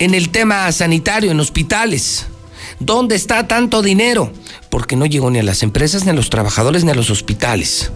en 0.00 0.14
el 0.14 0.30
tema 0.30 0.72
sanitario, 0.72 1.30
en 1.30 1.38
hospitales. 1.38 2.26
¿Dónde 2.80 3.14
está 3.14 3.46
tanto 3.46 3.80
dinero? 3.80 4.32
Porque 4.72 4.96
no 4.96 5.04
llegó 5.04 5.30
ni 5.30 5.38
a 5.38 5.42
las 5.42 5.62
empresas, 5.62 6.04
ni 6.04 6.10
a 6.12 6.14
los 6.14 6.30
trabajadores, 6.30 6.82
ni 6.82 6.90
a 6.90 6.94
los 6.94 7.10
hospitales. 7.10 7.92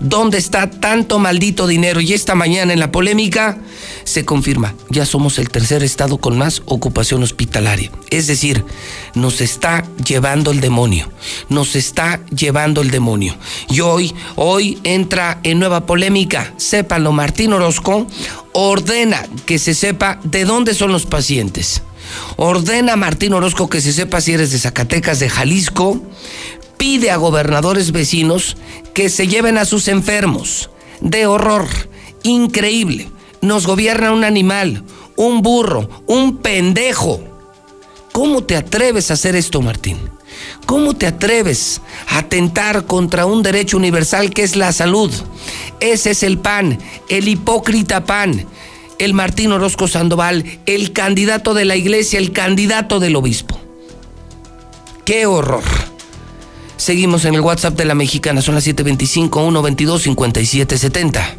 ¿Dónde 0.00 0.36
está 0.36 0.68
tanto 0.68 1.18
maldito 1.18 1.66
dinero? 1.66 2.02
Y 2.02 2.12
esta 2.12 2.34
mañana 2.34 2.74
en 2.74 2.78
la 2.78 2.92
polémica 2.92 3.56
se 4.04 4.26
confirma, 4.26 4.74
ya 4.90 5.06
somos 5.06 5.38
el 5.38 5.48
tercer 5.48 5.82
estado 5.82 6.18
con 6.18 6.36
más 6.36 6.60
ocupación 6.66 7.22
hospitalaria. 7.22 7.90
Es 8.10 8.26
decir, 8.26 8.66
nos 9.14 9.40
está 9.40 9.82
llevando 10.06 10.50
el 10.50 10.60
demonio, 10.60 11.10
nos 11.48 11.74
está 11.74 12.20
llevando 12.26 12.82
el 12.82 12.90
demonio. 12.90 13.34
Y 13.70 13.80
hoy, 13.80 14.14
hoy 14.36 14.78
entra 14.84 15.40
en 15.42 15.58
nueva 15.58 15.86
polémica, 15.86 16.52
sépanlo, 16.58 17.12
Martín 17.12 17.54
Orozco 17.54 18.06
ordena 18.52 19.26
que 19.46 19.58
se 19.58 19.72
sepa 19.72 20.20
de 20.22 20.44
dónde 20.44 20.74
son 20.74 20.92
los 20.92 21.06
pacientes 21.06 21.82
Ordena 22.36 22.94
a 22.94 22.96
Martín 22.96 23.32
Orozco 23.32 23.68
que 23.68 23.80
se 23.80 23.92
sepa 23.92 24.20
si 24.20 24.32
eres 24.32 24.50
de 24.50 24.58
Zacatecas, 24.58 25.18
de 25.18 25.28
Jalisco. 25.28 26.00
Pide 26.76 27.10
a 27.10 27.16
gobernadores 27.16 27.92
vecinos 27.92 28.56
que 28.94 29.08
se 29.08 29.26
lleven 29.26 29.58
a 29.58 29.64
sus 29.64 29.88
enfermos. 29.88 30.70
De 31.00 31.26
horror. 31.26 31.66
Increíble. 32.22 33.10
Nos 33.40 33.66
gobierna 33.66 34.12
un 34.12 34.24
animal, 34.24 34.84
un 35.16 35.42
burro, 35.42 35.88
un 36.06 36.38
pendejo. 36.38 37.20
¿Cómo 38.12 38.44
te 38.44 38.56
atreves 38.56 39.10
a 39.10 39.14
hacer 39.14 39.36
esto, 39.36 39.62
Martín? 39.62 39.98
¿Cómo 40.66 40.94
te 40.94 41.06
atreves 41.06 41.80
a 42.08 42.18
atentar 42.18 42.86
contra 42.86 43.26
un 43.26 43.42
derecho 43.42 43.76
universal 43.76 44.30
que 44.30 44.42
es 44.42 44.56
la 44.56 44.72
salud? 44.72 45.10
Ese 45.80 46.10
es 46.10 46.22
el 46.22 46.38
PAN, 46.38 46.78
el 47.08 47.28
hipócrita 47.28 48.04
PAN, 48.04 48.46
el 49.00 49.14
Martín 49.14 49.50
Orozco 49.50 49.88
Sandoval, 49.88 50.60
el 50.66 50.92
candidato 50.92 51.54
de 51.54 51.64
la 51.64 51.74
iglesia, 51.74 52.18
el 52.18 52.32
candidato 52.32 53.00
del 53.00 53.16
obispo. 53.16 53.58
¡Qué 55.06 55.24
horror! 55.24 55.64
Seguimos 56.76 57.24
en 57.24 57.34
el 57.34 57.40
WhatsApp 57.40 57.76
de 57.76 57.86
la 57.86 57.94
mexicana, 57.94 58.42
son 58.42 58.54
las 58.54 58.66
725-122-5770. 58.66 61.34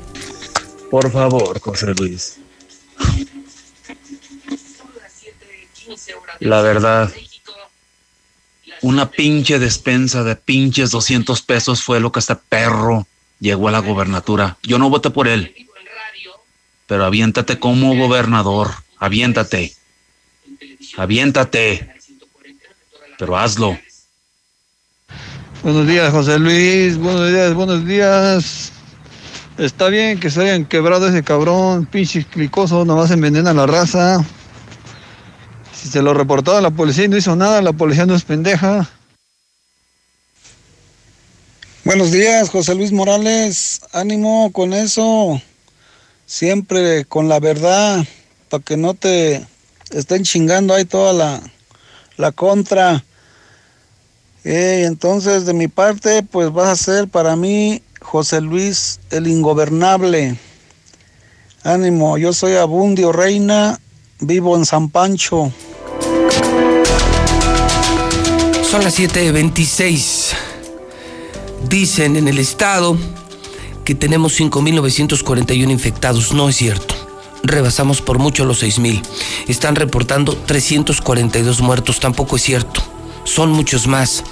Por 0.89 1.11
favor, 1.11 1.59
José 1.59 1.93
Luis. 1.93 2.39
La 6.39 6.63
verdad, 6.63 7.13
una 8.81 9.11
pinche 9.11 9.59
despensa 9.59 10.23
de 10.23 10.35
pinches 10.35 10.89
200 10.89 11.43
pesos 11.43 11.83
fue 11.83 11.99
lo 11.99 12.11
que 12.11 12.17
este 12.19 12.35
perro 12.35 13.05
llegó 13.39 13.67
a 13.67 13.71
la 13.71 13.77
gobernatura. 13.79 14.57
Yo 14.63 14.79
no 14.79 14.89
voté 14.89 15.11
por 15.11 15.27
él, 15.27 15.53
pero 16.91 17.05
aviéntate 17.05 17.57
como 17.57 17.95
gobernador, 17.95 18.69
aviéntate, 18.97 19.73
aviéntate, 20.97 21.89
pero 23.17 23.37
hazlo. 23.37 23.79
Buenos 25.63 25.87
días, 25.87 26.11
José 26.11 26.37
Luis. 26.37 26.97
Buenos 26.97 27.31
días, 27.31 27.53
buenos 27.53 27.85
días. 27.85 28.73
Está 29.57 29.87
bien 29.87 30.19
que 30.19 30.29
se 30.29 30.41
hayan 30.41 30.65
quebrado 30.65 31.07
ese 31.07 31.23
cabrón, 31.23 31.85
pinche 31.85 32.25
clicoso, 32.25 32.83
nomás 32.83 33.09
envenena 33.11 33.53
la 33.53 33.67
raza. 33.67 34.25
Si 35.73 35.87
se 35.87 36.01
lo 36.01 36.13
reportó 36.13 36.57
a 36.57 36.61
la 36.61 36.71
policía 36.71 37.05
y 37.05 37.07
no 37.07 37.15
hizo 37.15 37.37
nada, 37.37 37.61
la 37.61 37.71
policía 37.71 38.05
no 38.05 38.15
es 38.15 38.25
pendeja. 38.25 38.89
Buenos 41.85 42.11
días, 42.11 42.49
José 42.49 42.75
Luis 42.75 42.91
Morales. 42.91 43.79
Ánimo 43.93 44.51
con 44.51 44.73
eso. 44.73 45.41
Siempre 46.31 47.03
con 47.03 47.27
la 47.27 47.41
verdad, 47.41 48.05
para 48.47 48.63
que 48.63 48.77
no 48.77 48.93
te 48.93 49.45
estén 49.89 50.23
chingando 50.23 50.73
ahí 50.73 50.85
toda 50.85 51.11
la, 51.11 51.41
la 52.15 52.31
contra. 52.31 53.03
Eh, 54.45 54.85
entonces, 54.87 55.45
de 55.45 55.53
mi 55.53 55.67
parte, 55.67 56.23
pues 56.23 56.49
vas 56.53 56.69
a 56.69 56.75
ser 56.77 57.09
para 57.09 57.35
mí 57.35 57.83
José 57.99 58.39
Luis 58.39 59.01
el 59.09 59.27
Ingobernable. 59.27 60.37
Ánimo, 61.63 62.17
yo 62.17 62.31
soy 62.31 62.55
Abundio 62.55 63.11
Reina, 63.11 63.81
vivo 64.21 64.55
en 64.55 64.65
San 64.65 64.87
Pancho. 64.87 65.51
Son 68.63 68.85
las 68.85 68.97
7.26. 68.97 70.29
Dicen 71.67 72.15
en 72.15 72.29
el 72.29 72.39
estado 72.39 72.97
que 73.83 73.95
tenemos 73.95 74.39
5.941 74.39 75.71
infectados. 75.71 76.33
No 76.33 76.49
es 76.49 76.55
cierto. 76.55 76.95
Rebasamos 77.43 78.01
por 78.01 78.19
mucho 78.19 78.45
los 78.45 78.63
6.000. 78.63 79.01
Están 79.47 79.75
reportando 79.75 80.35
342 80.35 81.61
muertos. 81.61 81.99
Tampoco 81.99 82.35
es 82.35 82.43
cierto 82.43 82.81
son 83.23 83.51
muchos 83.51 83.87
más. 83.87 84.23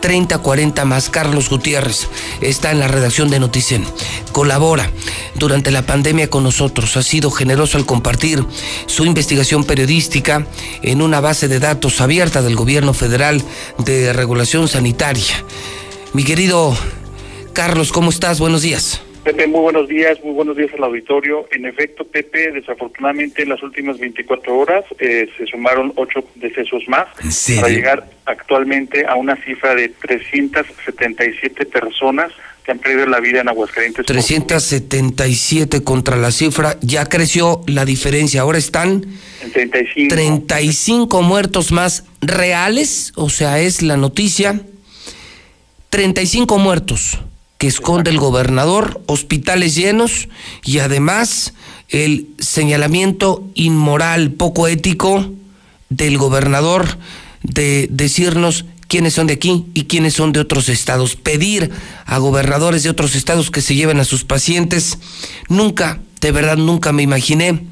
30, 0.00 0.38
40 0.38 0.84
más. 0.84 1.08
Carlos 1.08 1.48
Gutiérrez 1.48 2.08
está 2.40 2.70
en 2.70 2.78
la 2.78 2.88
redacción 2.88 3.30
de 3.30 3.40
Noticen. 3.40 3.84
Colabora 4.32 4.90
durante 5.34 5.70
la 5.70 5.82
pandemia 5.82 6.30
con 6.30 6.44
nosotros. 6.44 6.96
Ha 6.96 7.02
sido 7.02 7.30
generoso 7.30 7.78
al 7.78 7.86
compartir 7.86 8.44
su 8.86 9.04
investigación 9.04 9.64
periodística 9.64 10.46
en 10.82 11.02
una 11.02 11.20
base 11.20 11.48
de 11.48 11.60
datos 11.60 12.00
abierta 12.00 12.42
del 12.42 12.56
gobierno 12.56 12.94
federal 12.94 13.42
de 13.78 14.12
regulación 14.12 14.68
sanitaria. 14.68 15.44
Mi 16.12 16.24
querido 16.24 16.76
Carlos, 17.58 17.90
¿cómo 17.90 18.10
estás? 18.10 18.38
Buenos 18.38 18.62
días. 18.62 19.02
Pepe, 19.24 19.48
muy 19.48 19.62
buenos 19.62 19.88
días, 19.88 20.16
muy 20.22 20.32
buenos 20.32 20.56
días 20.56 20.70
al 20.74 20.84
auditorio. 20.84 21.48
En 21.50 21.66
efecto, 21.66 22.04
Pepe, 22.04 22.52
desafortunadamente 22.52 23.42
en 23.42 23.48
las 23.48 23.60
últimas 23.64 23.98
24 23.98 24.56
horas 24.56 24.84
eh, 25.00 25.28
se 25.36 25.44
sumaron 25.44 25.92
ocho 25.96 26.22
decesos 26.36 26.84
más 26.86 27.06
para 27.56 27.68
llegar 27.68 28.08
actualmente 28.26 29.04
a 29.06 29.16
una 29.16 29.34
cifra 29.42 29.74
de 29.74 29.88
377 29.88 31.66
personas 31.66 32.30
que 32.62 32.70
han 32.70 32.78
perdido 32.78 33.06
la 33.06 33.18
vida 33.18 33.40
en 33.40 33.48
Aguascalientes. 33.48 34.06
377 34.06 35.82
contra 35.82 36.14
la 36.16 36.30
cifra, 36.30 36.76
ya 36.80 37.06
creció 37.06 37.62
la 37.66 37.84
diferencia, 37.84 38.42
ahora 38.42 38.58
están 38.58 39.04
en 39.42 39.52
35. 39.52 40.14
35 40.14 41.22
muertos 41.22 41.72
más 41.72 42.04
reales, 42.20 43.12
o 43.16 43.28
sea, 43.28 43.58
es 43.58 43.82
la 43.82 43.96
noticia, 43.96 44.60
35 45.90 46.56
muertos 46.58 47.18
que 47.58 47.66
esconde 47.66 48.10
el 48.10 48.18
gobernador, 48.18 49.02
hospitales 49.06 49.74
llenos 49.74 50.28
y 50.64 50.78
además 50.78 51.54
el 51.88 52.28
señalamiento 52.38 53.48
inmoral, 53.54 54.30
poco 54.30 54.68
ético 54.68 55.30
del 55.88 56.18
gobernador 56.18 56.98
de 57.42 57.88
decirnos 57.90 58.64
quiénes 58.86 59.14
son 59.14 59.26
de 59.26 59.34
aquí 59.34 59.66
y 59.74 59.84
quiénes 59.84 60.14
son 60.14 60.32
de 60.32 60.40
otros 60.40 60.68
estados. 60.68 61.16
Pedir 61.16 61.70
a 62.06 62.18
gobernadores 62.18 62.84
de 62.84 62.90
otros 62.90 63.16
estados 63.16 63.50
que 63.50 63.60
se 63.60 63.74
lleven 63.74 63.98
a 64.00 64.04
sus 64.04 64.24
pacientes. 64.24 64.98
Nunca, 65.48 66.00
de 66.20 66.32
verdad, 66.32 66.56
nunca 66.56 66.92
me 66.92 67.02
imaginé 67.02 67.66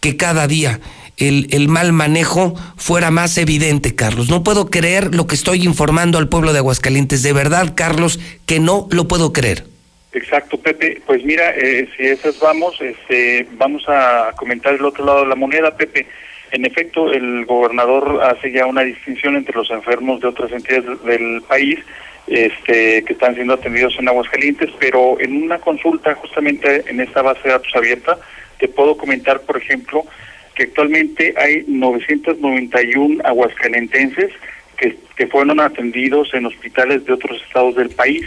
que 0.00 0.16
cada 0.16 0.46
día 0.46 0.80
el, 1.16 1.68
mal 1.68 1.92
manejo 1.92 2.54
fuera 2.76 3.10
más 3.10 3.38
evidente, 3.38 3.94
Carlos. 3.94 4.30
No 4.30 4.42
puedo 4.42 4.70
creer 4.70 5.14
lo 5.14 5.26
que 5.26 5.34
estoy 5.34 5.64
informando 5.64 6.18
al 6.18 6.28
pueblo 6.28 6.52
de 6.52 6.58
Aguascalientes. 6.58 7.22
De 7.22 7.32
verdad, 7.32 7.72
Carlos, 7.74 8.18
que 8.46 8.60
no 8.60 8.88
lo 8.90 9.06
puedo 9.06 9.32
creer. 9.32 9.64
Exacto, 10.12 10.58
Pepe. 10.58 11.02
Pues 11.06 11.24
mira, 11.24 11.50
eh, 11.50 11.88
si 11.96 12.04
esas 12.04 12.38
vamos, 12.38 12.80
este, 12.80 13.46
vamos 13.52 13.84
a 13.88 14.32
comentar 14.36 14.74
el 14.74 14.84
otro 14.84 15.04
lado 15.04 15.20
de 15.20 15.26
la 15.26 15.34
moneda, 15.34 15.76
Pepe. 15.76 16.06
En 16.52 16.64
efecto, 16.64 17.12
el 17.12 17.44
gobernador 17.46 18.20
hace 18.22 18.52
ya 18.52 18.66
una 18.66 18.82
distinción 18.82 19.36
entre 19.36 19.56
los 19.56 19.70
enfermos 19.70 20.20
de 20.20 20.28
otras 20.28 20.52
entidades 20.52 21.02
del 21.04 21.42
país 21.42 21.80
este, 22.26 23.02
que 23.04 23.12
están 23.12 23.34
siendo 23.34 23.54
atendidos 23.54 23.96
en 23.98 24.08
Aguascalientes, 24.08 24.70
pero 24.78 25.20
en 25.20 25.42
una 25.42 25.58
consulta 25.58 26.14
justamente 26.14 26.84
en 26.86 27.00
esta 27.00 27.22
base 27.22 27.40
de 27.44 27.50
datos 27.50 27.74
abierta, 27.74 28.18
te 28.58 28.68
puedo 28.68 28.96
comentar, 28.96 29.40
por 29.40 29.56
ejemplo, 29.56 30.04
que 30.54 30.64
actualmente 30.64 31.34
hay 31.36 31.64
991 31.66 33.22
aguascalentenses 33.24 34.30
que, 34.76 34.96
que 35.16 35.26
fueron 35.26 35.60
atendidos 35.60 36.32
en 36.34 36.46
hospitales 36.46 37.04
de 37.04 37.12
otros 37.12 37.40
estados 37.42 37.74
del 37.76 37.90
país. 37.90 38.26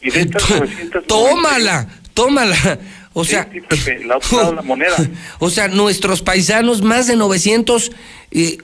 Y 0.00 0.10
de 0.10 0.20
estas 0.20 0.48
991... 0.50 1.06
tómala, 1.06 1.88
tómala. 2.14 2.78
O 3.12 3.24
sea, 3.24 3.48
la 4.06 4.18
otra 4.18 4.52
la 4.52 4.62
moneda. 4.62 4.96
O 5.40 5.50
sea, 5.50 5.68
nuestros 5.68 6.22
paisanos, 6.22 6.82
más 6.82 7.06
de 7.08 7.16
900, 7.16 7.90
eh, 8.30 8.58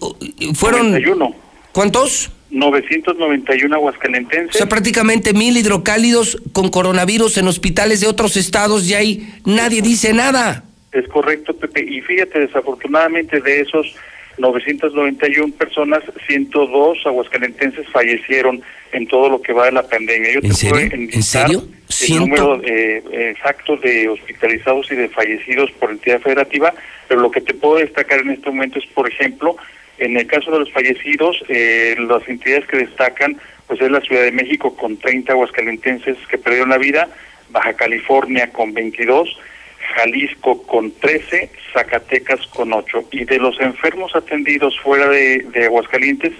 fueron... 0.54 0.92
91. 0.92 1.34
¿Cuántos? 1.72 2.30
991 2.50 3.74
aguascalentenses. 3.74 4.54
O 4.54 4.58
sea, 4.58 4.68
prácticamente 4.68 5.32
mil 5.32 5.56
hidrocálidos 5.56 6.38
con 6.52 6.70
coronavirus 6.70 7.38
en 7.38 7.48
hospitales 7.48 8.00
de 8.00 8.06
otros 8.06 8.36
estados 8.36 8.88
y 8.88 8.94
ahí 8.94 9.34
nadie 9.44 9.82
dice 9.82 10.12
nada. 10.12 10.64
Es 10.96 11.08
correcto, 11.08 11.54
Pepe. 11.54 11.84
Y 11.84 12.00
fíjate, 12.00 12.40
desafortunadamente 12.40 13.40
de 13.40 13.60
esos 13.60 13.94
991 14.38 15.52
personas, 15.54 16.02
102 16.26 16.98
aguascalentenses 17.04 17.86
fallecieron 17.88 18.62
en 18.92 19.06
todo 19.06 19.28
lo 19.28 19.42
que 19.42 19.52
va 19.52 19.66
de 19.66 19.72
la 19.72 19.86
pandemia. 19.86 20.32
Yo 20.32 20.40
¿En, 20.42 20.54
serio? 20.54 20.90
¿En 20.92 21.22
serio? 21.22 21.62
El 22.00 22.18
número 22.18 22.60
eh, 22.64 23.02
exacto 23.30 23.76
de 23.76 24.08
hospitalizados 24.08 24.90
y 24.90 24.96
de 24.96 25.08
fallecidos 25.08 25.70
por 25.72 25.90
entidad 25.90 26.20
federativa, 26.20 26.72
pero 27.08 27.20
lo 27.20 27.30
que 27.30 27.40
te 27.40 27.54
puedo 27.54 27.76
destacar 27.76 28.20
en 28.20 28.30
este 28.30 28.50
momento 28.50 28.78
es, 28.78 28.86
por 28.86 29.08
ejemplo, 29.08 29.56
en 29.98 30.16
el 30.16 30.26
caso 30.26 30.50
de 30.50 30.60
los 30.60 30.72
fallecidos, 30.72 31.42
eh, 31.48 31.96
las 32.08 32.26
entidades 32.28 32.66
que 32.66 32.78
destacan, 32.78 33.38
pues 33.66 33.80
es 33.80 33.90
la 33.90 34.00
Ciudad 34.00 34.22
de 34.22 34.32
México 34.32 34.76
con 34.76 34.96
30 34.96 35.32
aguascalentenses 35.32 36.16
que 36.28 36.38
perdieron 36.38 36.70
la 36.70 36.78
vida, 36.78 37.08
Baja 37.50 37.74
California 37.74 38.52
con 38.52 38.74
22, 38.74 39.38
Jalisco 39.94 40.62
con 40.62 40.90
13, 40.92 41.50
Zacatecas 41.72 42.46
con 42.48 42.72
8. 42.72 43.08
Y 43.12 43.24
de 43.24 43.38
los 43.38 43.60
enfermos 43.60 44.14
atendidos 44.14 44.78
fuera 44.80 45.08
de, 45.08 45.64
Aguascalientes 45.64 46.32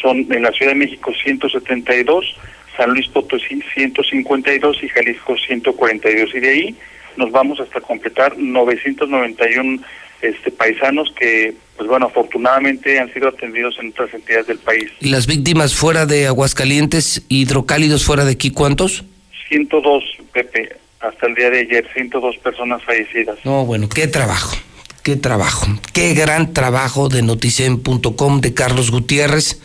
son 0.00 0.26
en 0.32 0.42
la 0.42 0.52
Ciudad 0.52 0.72
de 0.72 0.78
México 0.78 1.12
172, 1.12 2.36
San 2.76 2.90
Luis 2.90 3.08
Potosí 3.08 3.62
152 3.74 4.82
y 4.82 4.88
Jalisco 4.88 5.36
142. 5.36 6.34
Y 6.34 6.40
de 6.40 6.48
ahí 6.48 6.76
nos 7.16 7.30
vamos 7.30 7.60
hasta 7.60 7.80
completar 7.80 8.36
991 8.36 9.82
este, 10.22 10.50
paisanos 10.52 11.12
que, 11.18 11.54
pues 11.76 11.88
bueno, 11.88 12.06
afortunadamente 12.06 12.98
han 12.98 13.12
sido 13.12 13.28
atendidos 13.28 13.76
en 13.80 13.88
otras 13.88 14.14
entidades 14.14 14.46
del 14.46 14.58
país. 14.58 14.90
¿Y 15.00 15.10
las 15.10 15.26
víctimas 15.26 15.74
fuera 15.74 16.06
de 16.06 16.26
Aguascalientes, 16.26 17.24
hidrocálidos 17.28 18.04
fuera 18.04 18.24
de 18.24 18.32
aquí, 18.32 18.50
cuántos? 18.50 19.04
102, 19.48 20.04
Pepe 20.32 20.81
hasta 21.02 21.26
el 21.26 21.34
día 21.34 21.50
de 21.50 21.60
ayer, 21.60 21.86
102 21.92 22.36
personas 22.38 22.82
fallecidas. 22.84 23.38
No, 23.44 23.66
bueno, 23.66 23.88
qué 23.88 24.06
trabajo, 24.06 24.56
qué 25.02 25.16
trabajo, 25.16 25.66
qué 25.92 26.14
gran 26.14 26.52
trabajo 26.52 27.08
de 27.08 27.22
noticen.com 27.22 28.40
de 28.40 28.54
Carlos 28.54 28.90
Gutiérrez. 28.90 29.60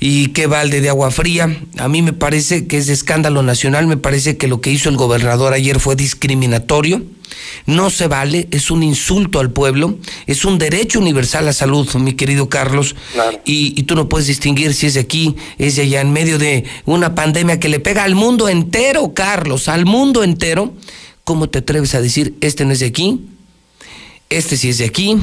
Y 0.00 0.28
qué 0.28 0.46
balde 0.46 0.80
de 0.80 0.88
agua 0.88 1.10
fría. 1.10 1.56
A 1.78 1.88
mí 1.88 2.02
me 2.02 2.12
parece 2.12 2.66
que 2.66 2.78
es 2.78 2.86
de 2.86 2.92
escándalo 2.92 3.42
nacional, 3.42 3.86
me 3.86 3.96
parece 3.96 4.36
que 4.36 4.48
lo 4.48 4.60
que 4.60 4.70
hizo 4.70 4.88
el 4.88 4.96
gobernador 4.96 5.52
ayer 5.52 5.80
fue 5.80 5.96
discriminatorio. 5.96 7.02
No 7.66 7.90
se 7.90 8.06
vale, 8.06 8.48
es 8.50 8.70
un 8.70 8.82
insulto 8.82 9.40
al 9.40 9.50
pueblo, 9.50 9.98
es 10.26 10.44
un 10.44 10.58
derecho 10.58 11.00
universal 11.00 11.48
a 11.48 11.52
salud, 11.52 11.88
mi 11.94 12.14
querido 12.14 12.48
Carlos, 12.48 12.94
y, 13.44 13.78
y, 13.78 13.82
tú 13.84 13.96
no 13.96 14.08
puedes 14.08 14.26
distinguir 14.26 14.74
si 14.74 14.86
es 14.86 14.94
de 14.94 15.00
aquí, 15.00 15.34
es 15.58 15.76
de 15.76 15.82
allá, 15.82 16.00
en 16.00 16.12
medio 16.12 16.38
de 16.38 16.64
una 16.84 17.14
pandemia 17.14 17.58
que 17.58 17.68
le 17.68 17.80
pega 17.80 18.04
al 18.04 18.14
mundo 18.14 18.48
entero, 18.48 19.14
Carlos, 19.14 19.68
al 19.68 19.84
mundo 19.84 20.22
entero. 20.22 20.74
¿Cómo 21.24 21.48
te 21.48 21.60
atreves 21.60 21.94
a 21.94 22.02
decir, 22.02 22.36
este 22.40 22.64
no 22.64 22.72
es 22.72 22.80
de 22.80 22.86
aquí? 22.86 23.26
Este 24.28 24.56
sí 24.56 24.68
es 24.68 24.78
de 24.78 24.84
aquí 24.84 25.16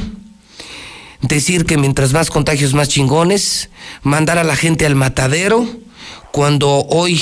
decir 1.22 1.64
que 1.64 1.78
mientras 1.78 2.12
más 2.12 2.30
contagios 2.30 2.74
más 2.74 2.88
chingones, 2.88 3.70
mandar 4.02 4.38
a 4.38 4.44
la 4.44 4.56
gente 4.56 4.84
al 4.86 4.94
matadero, 4.94 5.66
cuando 6.32 6.68
hoy 6.88 7.20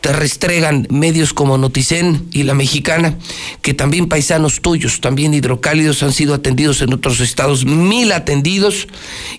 te 0.00 0.12
restregan 0.12 0.86
medios 0.90 1.34
como 1.34 1.58
Noticen 1.58 2.28
y 2.32 2.44
La 2.44 2.54
Mexicana, 2.54 3.18
que 3.60 3.74
también 3.74 4.08
paisanos 4.08 4.60
tuyos, 4.60 5.00
también 5.00 5.34
hidrocálidos 5.34 6.02
han 6.02 6.12
sido 6.12 6.34
atendidos 6.34 6.80
en 6.80 6.94
otros 6.94 7.20
estados, 7.20 7.64
mil 7.66 8.12
atendidos 8.12 8.88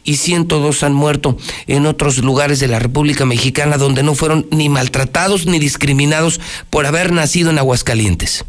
y 0.04 0.18
102 0.18 0.84
han 0.84 0.94
muerto 0.94 1.38
en 1.68 1.86
otros 1.86 2.20
lugares 2.20 2.60
de 2.60 2.68
la 2.68 2.80
República 2.80 3.26
Mexicana 3.26 3.78
donde 3.78 4.04
no 4.04 4.14
fueron 4.14 4.48
ni 4.52 4.70
maltratados 4.70 5.48
ni 5.48 5.58
discriminados 5.58 6.40
por 6.70 6.86
haber 6.86 7.12
nacido 7.12 7.50
en 7.50 7.58
Aguascalientes. 7.58 8.46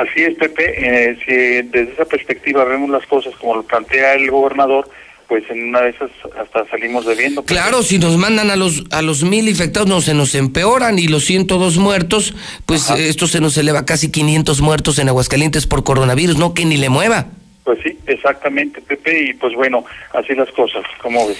Así 0.00 0.22
es, 0.22 0.34
Pepe. 0.36 0.64
Eh, 0.76 1.18
si 1.24 1.68
desde 1.68 1.92
esa 1.92 2.04
perspectiva 2.06 2.64
vemos 2.64 2.88
las 2.88 3.04
cosas 3.06 3.34
como 3.36 3.56
lo 3.56 3.62
plantea 3.62 4.14
el 4.14 4.30
gobernador, 4.30 4.88
pues 5.28 5.44
en 5.50 5.68
una 5.68 5.82
de 5.82 5.90
esas 5.90 6.10
hasta 6.40 6.66
salimos 6.70 7.04
debiendo. 7.04 7.44
Claro, 7.44 7.82
si 7.82 7.98
nos 7.98 8.16
mandan 8.16 8.50
a 8.50 8.56
los 8.56 8.84
a 8.90 9.02
los 9.02 9.22
mil 9.22 9.48
infectados, 9.48 9.88
no 9.88 10.00
se 10.00 10.14
nos 10.14 10.34
empeoran 10.34 10.98
y 10.98 11.06
los 11.06 11.24
102 11.26 11.76
muertos, 11.76 12.34
pues 12.64 12.88
esto 12.90 13.26
se 13.26 13.40
nos 13.40 13.58
eleva 13.58 13.84
casi 13.84 14.10
500 14.10 14.60
muertos 14.62 14.98
en 14.98 15.08
Aguascalientes 15.08 15.66
por 15.66 15.84
coronavirus, 15.84 16.38
no 16.38 16.54
que 16.54 16.64
ni 16.64 16.78
le 16.78 16.88
mueva. 16.88 17.26
Pues 17.64 17.78
sí, 17.84 17.96
exactamente, 18.06 18.80
Pepe, 18.80 19.30
y 19.30 19.34
pues 19.34 19.54
bueno, 19.54 19.84
así 20.14 20.34
las 20.34 20.50
cosas, 20.50 20.82
¿cómo 21.02 21.28
ves? 21.28 21.36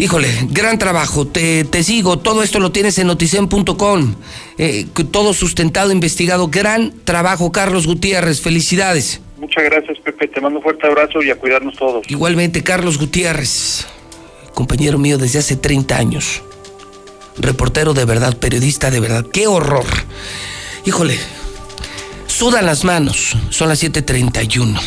Híjole, 0.00 0.28
gran 0.50 0.78
trabajo, 0.78 1.26
te, 1.26 1.64
te 1.64 1.82
sigo, 1.82 2.20
todo 2.20 2.44
esto 2.44 2.60
lo 2.60 2.70
tienes 2.70 2.96
en 2.98 3.08
noticen.com, 3.08 4.14
eh, 4.56 4.86
todo 5.10 5.34
sustentado, 5.34 5.90
investigado, 5.90 6.46
gran 6.46 6.92
trabajo, 7.02 7.50
Carlos 7.50 7.88
Gutiérrez, 7.88 8.40
felicidades. 8.40 9.20
Muchas 9.38 9.64
gracias, 9.64 9.98
Pepe, 9.98 10.28
te 10.28 10.40
mando 10.40 10.60
un 10.60 10.62
fuerte 10.62 10.86
abrazo 10.86 11.20
y 11.20 11.32
a 11.32 11.36
cuidarnos 11.36 11.74
todos. 11.74 12.08
Igualmente, 12.08 12.62
Carlos 12.62 12.96
Gutiérrez, 12.96 13.88
compañero 14.54 14.98
mío 14.98 15.18
desde 15.18 15.40
hace 15.40 15.56
30 15.56 15.96
años, 15.96 16.42
reportero 17.36 17.92
de 17.92 18.04
verdad, 18.04 18.36
periodista 18.36 18.92
de 18.92 19.00
verdad, 19.00 19.26
qué 19.32 19.48
horror. 19.48 19.86
Híjole, 20.84 21.18
sudan 22.28 22.66
las 22.66 22.84
manos, 22.84 23.36
son 23.50 23.68
las 23.68 23.82
7.31, 23.82 24.80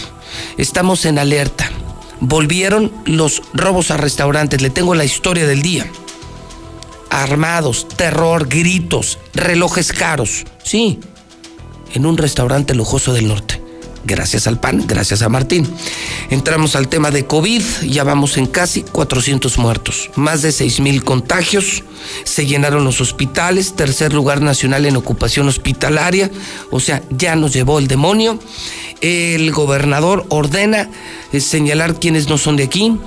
estamos 0.57 1.03
en 1.05 1.19
alerta 1.19 1.69
volvieron 2.21 2.91
los 3.05 3.41
robos 3.53 3.91
a 3.91 3.97
restaurantes. 3.97 4.61
Le 4.61 4.69
tengo 4.69 4.95
la 4.95 5.03
historia 5.03 5.45
del 5.45 5.61
día. 5.61 5.91
Armados, 7.09 7.87
terror, 7.89 8.47
gritos, 8.47 9.19
relojes 9.33 9.91
caros. 9.91 10.45
Sí, 10.63 10.99
en 11.93 12.05
un 12.05 12.17
restaurante 12.17 12.73
lujoso 12.73 13.13
del 13.13 13.27
norte. 13.27 13.60
Gracias 14.03 14.47
al 14.47 14.59
PAN, 14.59 14.85
gracias 14.87 15.21
a 15.21 15.29
Martín. 15.29 15.67
Entramos 16.31 16.75
al 16.75 16.87
tema 16.87 17.11
de 17.11 17.25
COVID, 17.25 17.61
ya 17.83 18.03
vamos 18.03 18.37
en 18.37 18.47
casi 18.47 18.81
400 18.81 19.59
muertos, 19.59 20.09
más 20.15 20.41
de 20.41 20.51
6 20.51 20.79
mil 20.79 21.03
contagios, 21.03 21.83
se 22.23 22.47
llenaron 22.47 22.83
los 22.83 22.99
hospitales, 22.99 23.75
tercer 23.75 24.13
lugar 24.13 24.41
nacional 24.41 24.85
en 24.87 24.95
ocupación 24.95 25.47
hospitalaria, 25.47 26.31
o 26.71 26.79
sea, 26.79 27.03
ya 27.11 27.35
nos 27.35 27.53
llevó 27.53 27.77
el 27.77 27.87
demonio. 27.87 28.39
El 29.01 29.51
gobernador 29.51 30.25
ordena 30.29 30.89
eh, 31.31 31.39
señalar 31.39 31.99
quienes 31.99 32.27
no 32.27 32.37
son 32.37 32.55
de 32.55 32.63
aquí, 32.63 32.97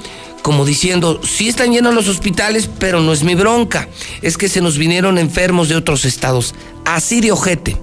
como 0.42 0.64
diciendo, 0.64 1.20
sí 1.24 1.48
están 1.48 1.72
llenos 1.72 1.94
los 1.94 2.09
hospitales, 2.09 2.68
pero 2.78 3.00
no 3.00 3.12
es 3.12 3.22
mi 3.22 3.35
bronca, 3.35 3.88
es 4.20 4.37
que 4.37 4.48
se 4.48 4.61
nos 4.61 4.76
vinieron 4.76 5.18
enfermos 5.18 5.68
de 5.68 5.76
otros 5.76 6.04
estados, 6.04 6.54
así 6.85 7.20
de 7.20 7.33
ojete, 7.33 7.76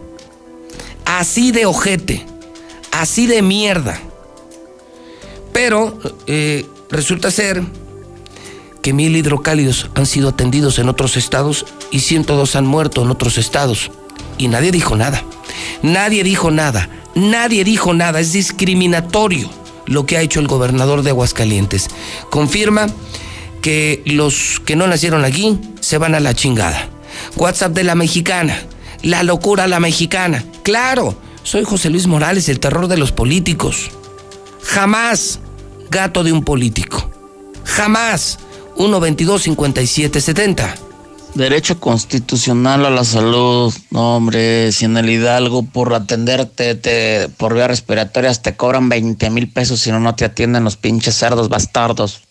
así 1.06 1.52
de 1.52 1.66
ojete, 1.66 2.26
así 2.92 3.28
de 3.28 3.42
mierda. 3.42 4.00
Pero 5.54 5.98
eh, 6.28 6.66
resulta 6.90 7.32
ser 7.32 7.64
que 8.82 8.94
mil 8.94 9.16
hidrocálidos 9.16 9.90
han 9.96 10.06
sido 10.06 10.30
atendidos 10.30 10.80
en 10.80 10.90
otros 10.90 11.18
estados 11.18 11.66
y 11.92 12.00
102 12.00 12.56
han 12.56 12.66
muerto 12.66 13.04
en 13.04 13.12
otros 13.12 13.38
estados. 13.38 13.92
Y 14.38 14.48
nadie 14.48 14.72
dijo 14.72 14.96
nada. 14.96 15.24
Nadie 15.82 16.24
dijo 16.24 16.52
nada. 16.52 16.90
Nadie 17.14 17.64
dijo 17.64 17.94
nada, 17.94 18.20
es 18.20 18.32
discriminatorio 18.32 19.50
lo 19.86 20.06
que 20.06 20.18
ha 20.18 20.22
hecho 20.22 20.40
el 20.40 20.48
gobernador 20.48 21.04
de 21.04 21.10
Aguascalientes. 21.10 21.90
Confirma 22.30 22.88
que 23.62 24.02
los 24.06 24.62
que 24.66 24.76
no 24.76 24.88
nacieron 24.88 25.26
aquí 25.26 25.60
se 25.82 25.98
van 25.98 26.16
a 26.16 26.20
la 26.20 26.34
chingada. 26.34 26.90
WhatsApp 27.36 27.74
de 27.74 27.84
la 27.84 27.96
mexicana, 27.96 28.58
la 29.04 29.24
locura 29.24 29.68
la 29.68 29.80
mexicana. 29.80 30.46
Claro, 30.64 31.16
soy 31.44 31.64
José 31.64 31.90
Luis 31.90 32.08
Morales, 32.08 32.50
el 32.50 32.60
terror 32.60 32.88
de 32.88 32.98
los 32.98 33.12
políticos. 33.12 33.92
Jamás 34.64 35.40
gato 35.90 36.24
de 36.24 36.32
un 36.32 36.44
político. 36.44 37.12
Jamás. 37.66 38.40
122 38.78 39.42
5770 39.44 40.76
Derecho 41.36 41.80
constitucional 41.80 42.86
a 42.86 42.90
la 42.90 43.06
salud. 43.06 43.74
No, 43.90 44.18
hombre, 44.18 44.72
si 44.74 44.86
en 44.86 44.98
el 44.98 45.10
Hidalgo 45.10 45.64
por 45.64 45.94
atenderte 45.94 46.76
te, 46.76 47.30
por 47.38 47.54
vías 47.54 47.70
respiratorias 47.70 48.42
te 48.42 48.56
cobran 48.56 48.90
20 48.90 49.30
mil 49.30 49.50
pesos 49.50 49.80
si 49.80 49.92
no, 49.92 50.00
no 50.02 50.14
te 50.16 50.26
atienden 50.26 50.66
los 50.66 50.76
pinches 50.76 51.16
cerdos 51.16 51.48
bastardos. 51.48 52.22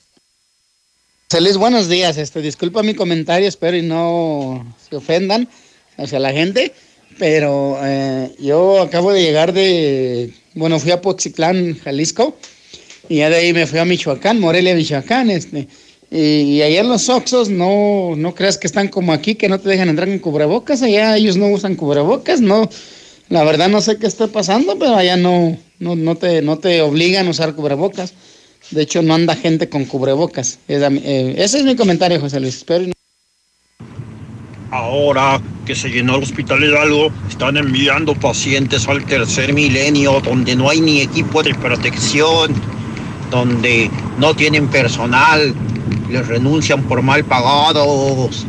Celis, 1.31 1.57
buenos 1.57 1.89
días. 1.89 2.19
Este, 2.19 2.43
disculpa 2.43 2.83
mi 2.83 2.95
comentario, 2.95 3.49
espero 3.49 3.77
y 3.77 3.83
no 3.83 4.67
se 4.91 4.97
ofendan 4.97 5.49
hacia 5.97 6.19
la 6.19 6.33
gente, 6.33 6.75
pero 7.21 7.79
eh, 7.85 8.35
yo 8.41 8.81
acabo 8.81 9.13
de 9.13 9.23
llegar 9.23 9.53
de, 9.53 10.33
bueno, 10.55 10.81
fui 10.81 10.91
a 10.91 11.01
Poxiclán, 11.01 11.79
Jalisco, 11.79 12.35
y 13.09 13.19
ya 13.19 13.29
de 13.29 13.37
ahí 13.37 13.53
me 13.53 13.67
fui 13.67 13.79
a 13.79 13.85
Michoacán, 13.85 14.41
Morelia, 14.41 14.75
Michoacán, 14.75 15.31
este 15.31 15.69
y, 16.11 16.61
allá 16.63 16.83
los 16.83 17.09
Oxos 17.09 17.51
no, 17.51 18.15
no 18.17 18.35
creas 18.35 18.59
que 18.59 18.67
están 18.67 18.89
como 18.89 19.13
aquí, 19.13 19.37
que 19.37 19.49
no 19.49 19.61
te 19.61 19.69
dejan 19.69 19.89
entrar 19.89 20.09
con 20.09 20.19
cubrebocas. 20.19 20.83
Allá 20.83 21.17
ellos 21.17 21.37
no 21.37 21.47
usan 21.49 21.77
cubrebocas, 21.77 22.41
no. 22.41 22.69
La 23.29 23.45
verdad 23.45 23.69
no 23.69 23.81
sé 23.81 23.97
qué 23.97 24.09
está 24.09 24.27
pasando, 24.27 24.77
pero 24.77 24.97
allá 24.97 25.17
no, 25.17 25.57
no, 25.79 25.95
no, 25.95 26.17
te, 26.17 26.43
no 26.43 26.59
te 26.59 26.83
obligan 26.83 27.29
a 27.29 27.31
usar 27.31 27.55
cubrebocas. 27.55 28.15
De 28.73 28.83
hecho, 28.83 29.03
no 29.03 29.15
anda 29.15 29.37
gente 29.37 29.69
con 29.69 29.85
cubrebocas. 29.85 30.59
Eh, 30.67 31.35
ese 31.39 31.59
es 31.59 31.65
mi 31.65 31.77
comentario, 31.77 32.21
José 32.21 32.41
Luis. 32.41 32.65
Ahora 34.71 35.41
que 35.67 35.75
se 35.75 35.91
llenó 35.91 36.17
el 36.17 36.23
hospital 36.23 36.63
Hidalgo, 36.63 37.11
están 37.29 37.57
enviando 37.57 38.15
pacientes 38.15 38.87
al 38.87 39.05
tercer 39.05 39.53
milenio, 39.53 40.21
donde 40.21 40.55
no 40.55 40.71
hay 40.71 40.81
ni 40.81 41.01
equipo 41.01 41.43
de 41.43 41.55
protección, 41.55 42.55
donde 43.33 43.91
no 44.19 44.35
tienen 44.35 44.69
personal, 44.69 45.55
les 46.09 46.27
renuncian 46.29 46.83
por 46.85 47.03
mal 47.03 47.25
pagados, 47.25 48.47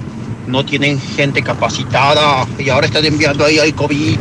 no 0.48 0.64
tienen 0.64 1.00
gente 1.00 1.42
capacitada 1.42 2.48
y 2.60 2.70
ahora 2.70 2.86
están 2.86 3.06
enviando 3.06 3.44
ahí 3.44 3.58
al 3.58 3.74
COVID. 3.74 4.18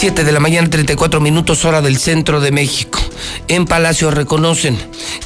7 0.00 0.22
de 0.22 0.30
la 0.30 0.38
mañana, 0.38 0.70
34 0.70 1.20
minutos 1.20 1.64
hora 1.64 1.82
del 1.82 1.98
centro 1.98 2.40
de 2.40 2.52
México. 2.52 3.00
En 3.48 3.64
Palacio 3.64 4.12
reconocen 4.12 4.78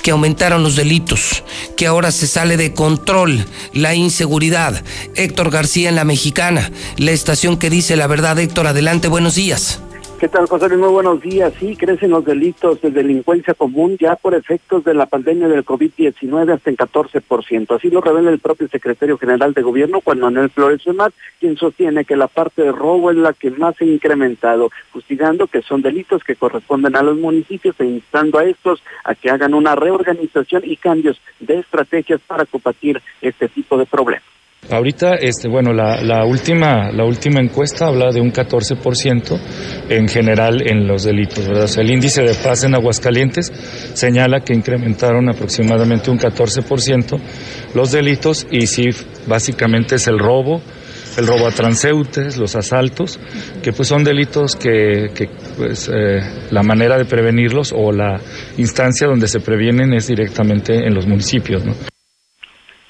que 0.02 0.12
aumentaron 0.12 0.62
los 0.62 0.76
delitos, 0.76 1.44
que 1.76 1.86
ahora 1.86 2.10
se 2.10 2.26
sale 2.26 2.56
de 2.56 2.72
control 2.72 3.44
la 3.74 3.94
inseguridad. 3.94 4.82
Héctor 5.14 5.50
García 5.50 5.90
en 5.90 5.94
La 5.94 6.04
Mexicana, 6.04 6.72
la 6.96 7.10
estación 7.10 7.58
que 7.58 7.68
dice 7.68 7.96
la 7.96 8.06
verdad. 8.06 8.38
Héctor, 8.38 8.66
adelante, 8.66 9.08
buenos 9.08 9.34
días. 9.34 9.80
¿Qué 10.22 10.28
tal, 10.28 10.46
José 10.46 10.68
Luis? 10.68 10.78
Muy 10.78 10.90
buenos 10.90 11.20
días. 11.20 11.52
Sí, 11.58 11.74
crecen 11.74 12.10
los 12.10 12.24
delitos 12.24 12.80
de 12.80 12.92
delincuencia 12.92 13.54
común 13.54 13.96
ya 13.98 14.14
por 14.14 14.36
efectos 14.36 14.84
de 14.84 14.94
la 14.94 15.06
pandemia 15.06 15.48
del 15.48 15.64
COVID-19 15.64 16.54
hasta 16.54 16.70
en 16.70 16.76
14%. 16.76 17.74
Así 17.74 17.90
lo 17.90 18.00
revela 18.00 18.30
el 18.30 18.38
propio 18.38 18.68
secretario 18.68 19.18
general 19.18 19.52
de 19.52 19.62
gobierno, 19.62 20.00
Juan 20.00 20.20
Manuel 20.20 20.48
Flores 20.50 20.86
Mar, 20.94 21.10
quien 21.40 21.56
sostiene 21.56 22.04
que 22.04 22.14
la 22.14 22.28
parte 22.28 22.62
de 22.62 22.70
robo 22.70 23.10
es 23.10 23.16
la 23.16 23.32
que 23.32 23.50
más 23.50 23.74
se 23.74 23.84
ha 23.84 23.88
incrementado, 23.88 24.70
justigando 24.92 25.48
que 25.48 25.60
son 25.60 25.82
delitos 25.82 26.22
que 26.22 26.36
corresponden 26.36 26.94
a 26.94 27.02
los 27.02 27.18
municipios 27.18 27.74
e 27.80 27.84
instando 27.84 28.38
a 28.38 28.44
estos 28.44 28.80
a 29.02 29.16
que 29.16 29.28
hagan 29.28 29.54
una 29.54 29.74
reorganización 29.74 30.62
y 30.64 30.76
cambios 30.76 31.20
de 31.40 31.58
estrategias 31.58 32.20
para 32.20 32.46
combatir 32.46 33.02
este 33.22 33.48
tipo 33.48 33.76
de 33.76 33.86
problemas. 33.86 34.31
Ahorita, 34.70 35.16
este, 35.16 35.48
bueno, 35.48 35.72
la, 35.72 36.02
la, 36.02 36.24
última, 36.24 36.92
la 36.92 37.04
última 37.04 37.40
encuesta 37.40 37.88
habla 37.88 38.10
de 38.10 38.20
un 38.20 38.32
14% 38.32 39.38
en 39.90 40.08
general 40.08 40.62
en 40.64 40.86
los 40.86 41.02
delitos, 41.02 41.46
¿verdad? 41.46 41.64
O 41.64 41.68
sea, 41.68 41.82
el 41.82 41.90
índice 41.90 42.22
de 42.22 42.32
paz 42.34 42.62
en 42.64 42.74
Aguascalientes 42.74 43.52
señala 43.92 44.40
que 44.40 44.54
incrementaron 44.54 45.28
aproximadamente 45.28 46.10
un 46.10 46.18
14% 46.18 47.18
los 47.74 47.92
delitos 47.92 48.46
y 48.50 48.66
sí, 48.66 48.84
básicamente 49.26 49.96
es 49.96 50.06
el 50.06 50.18
robo, 50.18 50.62
el 51.18 51.26
robo 51.26 51.48
a 51.48 51.50
transeúntes, 51.50 52.38
los 52.38 52.54
asaltos, 52.56 53.18
que 53.62 53.72
pues 53.72 53.88
son 53.88 54.04
delitos 54.04 54.56
que, 54.56 55.10
que 55.14 55.28
pues 55.56 55.90
eh, 55.92 56.20
la 56.50 56.62
manera 56.62 56.96
de 56.96 57.04
prevenirlos 57.04 57.74
o 57.76 57.92
la 57.92 58.20
instancia 58.56 59.06
donde 59.06 59.26
se 59.26 59.40
previenen 59.40 59.92
es 59.92 60.06
directamente 60.06 60.86
en 60.86 60.94
los 60.94 61.06
municipios, 61.06 61.64
¿no? 61.64 61.91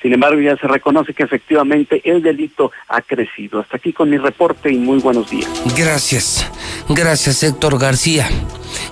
Sin 0.02 0.12
embargo, 0.12 0.40
ya 0.40 0.56
se 0.56 0.66
reconoce 0.66 1.14
que 1.14 1.22
efectivamente 1.22 2.02
el 2.04 2.20
delito 2.22 2.72
ha 2.88 3.00
crecido. 3.02 3.60
Hasta 3.60 3.76
aquí 3.76 3.92
con 3.92 4.10
mi 4.10 4.18
reporte 4.18 4.72
y 4.72 4.76
muy 4.76 4.98
buenos 4.98 5.30
días. 5.30 5.48
Gracias. 5.76 6.44
Gracias, 6.88 7.44
Héctor 7.44 7.78
García. 7.78 8.28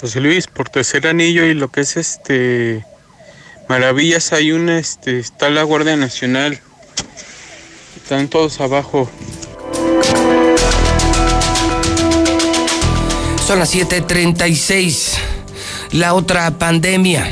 José 0.00 0.20
Luis, 0.20 0.46
por 0.46 0.68
tercer 0.68 1.06
anillo 1.06 1.44
y 1.44 1.54
lo 1.54 1.68
que 1.68 1.82
es 1.82 1.96
este 1.96 2.84
Maravillas 3.68 4.32
hay 4.32 4.52
una 4.52 4.78
este 4.78 5.18
está 5.18 5.48
la 5.48 5.62
Guardia 5.62 5.96
Nacional. 5.96 6.60
Están 7.96 8.28
todos 8.28 8.60
abajo. 8.60 9.10
Son 13.52 13.58
las 13.58 13.74
7:36. 13.74 15.18
La 15.90 16.14
otra 16.14 16.52
pandemia. 16.58 17.28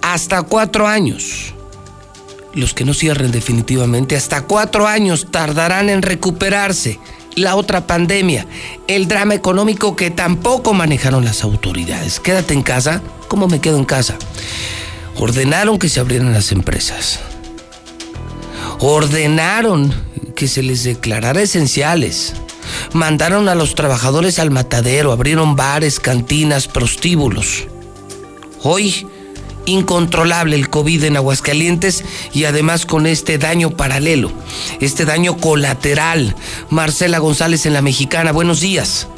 Hasta 0.00 0.40
cuatro 0.40 0.86
años. 0.86 1.52
Los 2.54 2.72
que 2.72 2.86
no 2.86 2.94
cierren 2.94 3.30
definitivamente, 3.30 4.16
hasta 4.16 4.44
cuatro 4.44 4.86
años 4.86 5.26
tardarán 5.30 5.90
en 5.90 6.00
recuperarse. 6.00 6.98
La 7.34 7.56
otra 7.56 7.86
pandemia. 7.86 8.46
El 8.86 9.06
drama 9.06 9.34
económico 9.34 9.96
que 9.96 10.10
tampoco 10.10 10.72
manejaron 10.72 11.26
las 11.26 11.44
autoridades. 11.44 12.20
Quédate 12.20 12.54
en 12.54 12.62
casa. 12.62 13.02
¿Cómo 13.28 13.48
me 13.48 13.60
quedo 13.60 13.76
en 13.76 13.84
casa? 13.84 14.16
Ordenaron 15.14 15.78
que 15.78 15.90
se 15.90 16.00
abrieran 16.00 16.32
las 16.32 16.52
empresas. 16.52 17.20
Ordenaron 18.78 19.92
que 20.34 20.48
se 20.48 20.62
les 20.62 20.84
declarara 20.84 21.42
esenciales. 21.42 22.32
Mandaron 22.92 23.48
a 23.48 23.54
los 23.54 23.74
trabajadores 23.74 24.38
al 24.38 24.50
matadero, 24.50 25.12
abrieron 25.12 25.56
bares, 25.56 26.00
cantinas, 26.00 26.68
prostíbulos. 26.68 27.66
Hoy, 28.62 29.06
incontrolable 29.66 30.56
el 30.56 30.70
COVID 30.70 31.04
en 31.04 31.16
Aguascalientes 31.16 32.04
y 32.32 32.44
además 32.44 32.86
con 32.86 33.06
este 33.06 33.38
daño 33.38 33.70
paralelo, 33.70 34.32
este 34.80 35.04
daño 35.04 35.36
colateral. 35.36 36.34
Marcela 36.70 37.18
González 37.18 37.66
en 37.66 37.74
La 37.74 37.82
Mexicana, 37.82 38.32
buenos 38.32 38.60
días. 38.60 39.08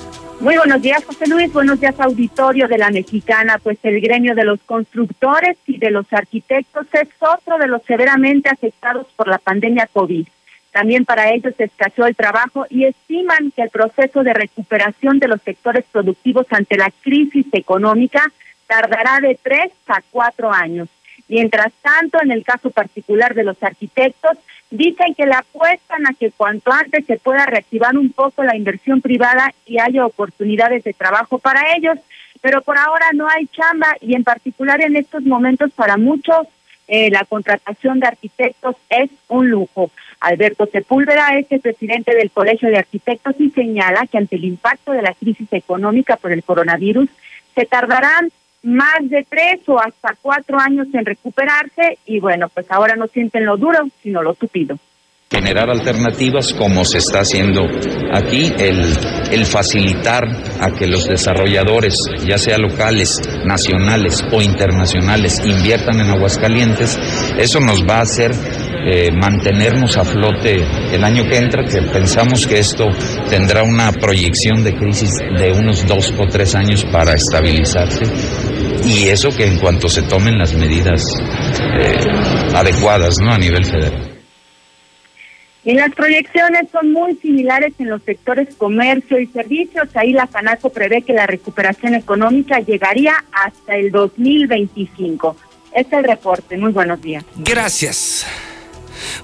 Muy 0.41 0.57
buenos 0.57 0.81
días, 0.81 1.05
José 1.05 1.27
Luis. 1.27 1.53
Buenos 1.53 1.79
días, 1.81 1.95
auditorio 2.01 2.67
de 2.67 2.79
la 2.79 2.91
Mexicana. 2.91 3.59
Pues 3.63 3.79
el 3.83 4.01
gremio 4.01 4.35
de 4.35 4.45
los 4.45 4.59
constructores 4.65 5.59
y 5.67 5.77
de 5.77 5.91
los 5.91 6.11
arquitectos 6.13 6.87
es 6.93 7.09
otro 7.21 7.59
de 7.59 7.67
los 7.67 7.83
severamente 7.83 8.49
afectados 8.49 9.07
por 9.17 9.29
la 9.29 9.39
pandemia 9.39 9.87
COVID. 9.93 10.27
También 10.73 11.05
para 11.05 11.31
ellos 11.33 11.55
se 11.57 11.65
escaseó 11.65 12.07
el 12.07 12.15
trabajo 12.15 12.67
y 12.71 12.85
estiman 12.85 13.51
que 13.51 13.63
el 13.63 13.71
proceso 13.71 14.23
de 14.23 14.35
recuperación 14.35 15.19
de 15.19 15.29
los 15.29 15.43
sectores 15.43 15.85
productivos 15.91 16.47
ante 16.51 16.77
la 16.77 16.93
crisis 17.03 17.47
económica 17.53 18.23
tardará 18.67 19.19
de 19.21 19.39
tres 19.43 19.73
a 19.89 20.01
cuatro 20.11 20.53
años. 20.53 20.89
Mientras 21.29 21.73
tanto, 21.83 22.19
en 22.23 22.31
el 22.31 22.45
caso 22.45 22.71
particular 22.71 23.35
de 23.35 23.45
los 23.45 23.61
arquitectos, 23.63 24.39
dicen 24.71 25.15
que 25.15 25.27
le 25.27 25.35
apuestan 25.35 26.07
a 26.07 26.15
que 26.15 26.31
cuanto 26.31 26.73
antes 26.73 27.05
se 27.07 27.19
pueda 27.19 27.47
reactivar 27.47 27.97
un 27.97 28.11
poco 28.11 28.45
la 28.45 28.57
inversión 28.57 29.01
privada 29.01 29.53
y 29.67 29.79
haya 29.81 30.07
oportunidades 30.07 30.85
de 30.85 30.93
trabajo 30.93 31.39
para 31.39 31.75
ellos, 31.77 31.99
pero 32.41 32.63
por 32.63 32.79
ahora 32.79 33.07
no 33.13 33.29
hay 33.29 33.47
chamba 33.49 33.97
y 34.01 34.15
en 34.15 34.25
particular 34.25 34.81
en 34.83 34.97
estos 34.97 35.23
momentos 35.23 35.73
para 35.73 35.97
muchos 35.97 36.47
eh, 36.91 37.09
la 37.11 37.25
contratación 37.25 38.01
de 38.01 38.09
arquitectos 38.09 38.75
es 38.89 39.11
un 39.29 39.49
lujo. 39.49 39.91
Alberto 40.19 40.67
Sepúlveda 40.67 41.39
es 41.39 41.47
el 41.51 41.61
presidente 41.61 42.15
del 42.15 42.33
Colegio 42.33 42.69
de 42.69 42.79
Arquitectos 42.79 43.37
y 43.39 43.51
señala 43.51 44.07
que 44.07 44.19
ante 44.19 44.37
el 44.37 44.45
impacto 44.45 44.93
de 44.93 45.03
la 45.03 45.15
crisis 45.15 45.47
económica 45.53 46.17
por 46.17 46.33
el 46.33 46.43
coronavirus 46.43 47.09
se 47.55 47.65
tardarán 47.65 48.31
más 48.63 49.09
de 49.09 49.25
tres 49.27 49.61
o 49.69 49.81
hasta 49.81 50.17
cuatro 50.21 50.59
años 50.59 50.89
en 50.93 51.07
recuperarse 51.07 51.99
y 52.05 52.19
bueno, 52.19 52.49
pues 52.49 52.67
ahora 52.71 52.97
no 52.97 53.07
sienten 53.07 53.47
lo 53.47 53.57
duro, 53.57 53.89
sino 54.03 54.23
lo 54.23 54.35
tupido 54.35 54.77
generar 55.33 55.71
alternativas 55.71 56.53
como 56.53 56.85
se 56.85 56.99
está 56.99 57.21
haciendo 57.21 57.63
aquí, 58.13 58.53
el, 58.59 59.47
facilitar 59.47 60.25
a 60.61 60.73
que 60.73 60.89
los 60.89 61.07
desarrolladores, 61.07 61.95
ya 62.27 62.37
sea 62.37 62.59
locales, 62.59 63.21
nacionales 63.45 64.25
o 64.33 64.43
internacionales, 64.43 65.41
inviertan 65.45 66.01
en 66.01 66.11
Aguascalientes, 66.11 66.99
eso 67.39 67.61
nos 67.61 67.85
va 67.85 67.99
a 67.99 68.03
hacer 68.03 68.33
eh, 68.87 69.13
mantenernos 69.13 69.97
a 69.99 70.05
flote 70.05 70.65
el 70.93 71.05
año 71.05 71.23
que 71.29 71.37
entra, 71.39 71.65
que 71.65 71.81
pensamos 71.83 72.49
que 72.49 72.59
esto 72.59 72.89
tendrá 73.29 73.63
una 73.63 73.93
proyección 73.93 74.65
de 74.65 74.75
crisis 74.75 75.17
de 75.39 75.53
unos 75.53 75.87
dos 75.87 76.13
o 76.19 76.27
tres 76.29 76.57
años 76.57 76.85
para 76.91 77.15
estabilizarse. 77.15 78.03
Y 78.85 79.09
eso 79.09 79.31
que 79.31 79.47
en 79.47 79.59
cuanto 79.59 79.89
se 79.89 80.03
tomen 80.03 80.39
las 80.39 80.55
medidas 80.55 81.05
eh, 81.79 81.97
adecuadas 82.53 83.21
¿no? 83.21 83.33
a 83.33 83.39
nivel 83.39 83.65
federal. 83.65 84.10
Y 85.65 85.75
las 85.75 85.95
proyecciones 85.95 86.69
son 86.73 86.93
muy 86.93 87.17
similares 87.17 87.75
en 87.79 87.91
los 87.91 88.03
sectores 88.03 88.55
comercio 88.55 89.21
y 89.21 89.27
servicios. 89.27 89.89
Ahí 89.95 90.13
la 90.13 90.27
FANACO 90.27 90.71
prevé 90.71 91.03
que 91.03 91.13
la 91.13 91.27
recuperación 91.27 91.95
económica 91.95 92.61
llegaría 92.61 93.13
hasta 93.33 93.77
el 93.77 93.91
2025. 93.91 95.37
Este 95.75 95.97
es 95.97 96.03
el 96.03 96.05
reporte. 96.05 96.57
Muy 96.57 96.73
buenos 96.73 97.03
días. 97.03 97.25
Gracias. 97.37 98.27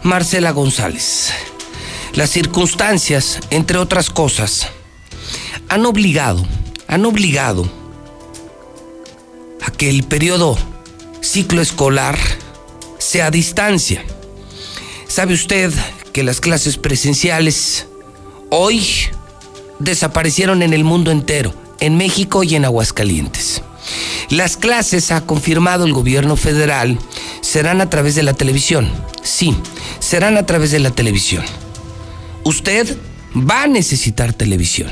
Marcela 0.02 0.50
González. 0.50 1.32
Las 2.14 2.30
circunstancias, 2.30 3.40
entre 3.50 3.78
otras 3.78 4.10
cosas, 4.10 4.70
han 5.68 5.86
obligado, 5.86 6.46
han 6.86 7.04
obligado 7.04 7.68
a 9.66 9.70
que 9.70 9.90
el 9.90 10.04
periodo 10.04 10.56
ciclo 11.20 11.60
escolar 11.60 12.16
sea 12.98 13.26
a 13.26 13.30
distancia. 13.30 14.02
¿Sabe 15.08 15.34
usted 15.34 15.72
que 16.16 16.22
las 16.22 16.40
clases 16.40 16.78
presenciales 16.78 17.88
hoy 18.48 18.82
desaparecieron 19.80 20.62
en 20.62 20.72
el 20.72 20.82
mundo 20.82 21.10
entero, 21.10 21.52
en 21.78 21.98
México 21.98 22.42
y 22.42 22.54
en 22.54 22.64
Aguascalientes? 22.64 23.60
Las 24.30 24.56
clases, 24.56 25.12
ha 25.12 25.26
confirmado 25.26 25.84
el 25.84 25.92
gobierno 25.92 26.36
federal, 26.36 26.98
serán 27.42 27.82
a 27.82 27.90
través 27.90 28.14
de 28.14 28.22
la 28.22 28.32
televisión. 28.32 28.90
Sí, 29.22 29.54
serán 29.98 30.38
a 30.38 30.46
través 30.46 30.70
de 30.70 30.78
la 30.78 30.90
televisión. 30.90 31.44
Usted 32.44 32.96
va 33.36 33.64
a 33.64 33.66
necesitar 33.66 34.32
televisión. 34.32 34.90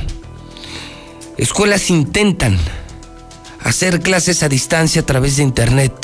Escuelas 1.39 1.89
intentan 1.89 2.59
hacer 3.61 4.01
clases 4.01 4.43
a 4.43 4.51
distancia 4.51 5.01
a 5.01 5.07
través 5.07 5.39
de 5.39 5.43
Internet, 5.43 5.95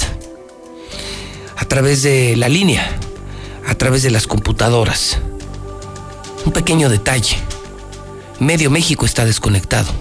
a 1.58 1.66
través 1.66 2.02
de 2.02 2.36
la 2.36 2.48
línea, 2.48 2.98
a 3.66 3.74
través 3.74 4.02
de 4.02 4.10
las 4.10 4.26
computadoras. 4.26 5.18
Un 6.44 6.52
pequeño 6.52 6.88
detalle. 6.88 7.36
Medio 8.38 8.70
México 8.70 9.06
está 9.06 9.24
desconectado. 9.24 9.92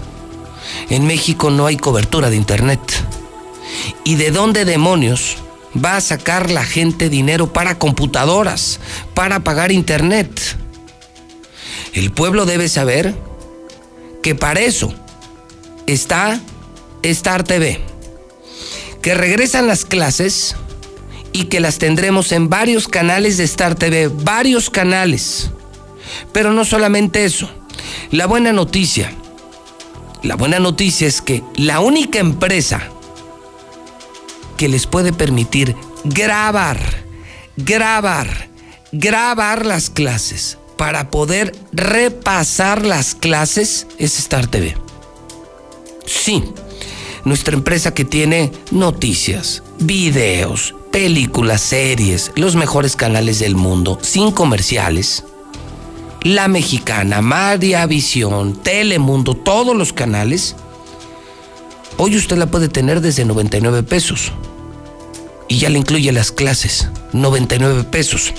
En 0.88 1.06
México 1.06 1.50
no 1.50 1.66
hay 1.66 1.76
cobertura 1.76 2.30
de 2.30 2.36
Internet. 2.36 2.80
¿Y 4.04 4.16
de 4.16 4.30
dónde 4.30 4.64
demonios 4.64 5.36
va 5.76 5.96
a 5.96 6.00
sacar 6.00 6.50
la 6.50 6.64
gente 6.64 7.08
dinero 7.08 7.52
para 7.52 7.78
computadoras, 7.78 8.80
para 9.14 9.40
pagar 9.40 9.72
Internet? 9.72 10.56
El 11.92 12.12
pueblo 12.12 12.46
debe 12.46 12.68
saber 12.68 13.14
que 14.22 14.34
para 14.34 14.60
eso 14.60 14.92
está 15.86 16.40
Star 17.02 17.44
TV, 17.44 17.80
que 19.02 19.14
regresan 19.14 19.66
las 19.66 19.84
clases 19.84 20.54
y 21.32 21.44
que 21.44 21.60
las 21.60 21.78
tendremos 21.78 22.32
en 22.32 22.48
varios 22.48 22.88
canales 22.88 23.36
de 23.36 23.44
Star 23.44 23.74
TV, 23.74 24.08
varios 24.08 24.70
canales. 24.70 25.50
Pero 26.32 26.52
no 26.52 26.64
solamente 26.64 27.24
eso. 27.24 27.50
La 28.10 28.26
buena 28.26 28.52
noticia, 28.52 29.12
la 30.22 30.36
buena 30.36 30.58
noticia 30.58 31.06
es 31.06 31.22
que 31.22 31.42
la 31.56 31.80
única 31.80 32.18
empresa 32.18 32.82
que 34.56 34.68
les 34.68 34.86
puede 34.86 35.12
permitir 35.12 35.74
grabar, 36.04 36.78
grabar, 37.56 38.48
grabar 38.92 39.64
las 39.64 39.88
clases 39.88 40.58
para 40.76 41.10
poder 41.10 41.54
repasar 41.72 42.84
las 42.84 43.14
clases 43.14 43.86
es 43.98 44.18
Star 44.18 44.46
TV. 44.46 44.76
Sí, 46.06 46.42
nuestra 47.24 47.54
empresa 47.54 47.94
que 47.94 48.04
tiene 48.04 48.50
noticias, 48.70 49.62
videos, 49.78 50.74
películas, 50.90 51.60
series, 51.60 52.32
los 52.34 52.56
mejores 52.56 52.96
canales 52.96 53.38
del 53.38 53.54
mundo, 53.54 53.98
sin 54.02 54.30
comerciales. 54.30 55.24
La 56.22 56.48
Mexicana, 56.48 57.22
Maria 57.22 57.86
Visión, 57.86 58.54
Telemundo, 58.54 59.34
todos 59.34 59.74
los 59.76 59.92
canales. 59.92 60.56
Hoy 61.96 62.16
usted 62.16 62.36
la 62.36 62.46
puede 62.46 62.68
tener 62.68 63.00
desde 63.00 63.24
99 63.24 63.82
pesos. 63.82 64.32
Y 65.48 65.58
ya 65.58 65.68
le 65.68 65.78
incluye 65.78 66.12
las 66.12 66.30
clases, 66.30 66.88
99 67.12 67.84
pesos. 67.84 68.34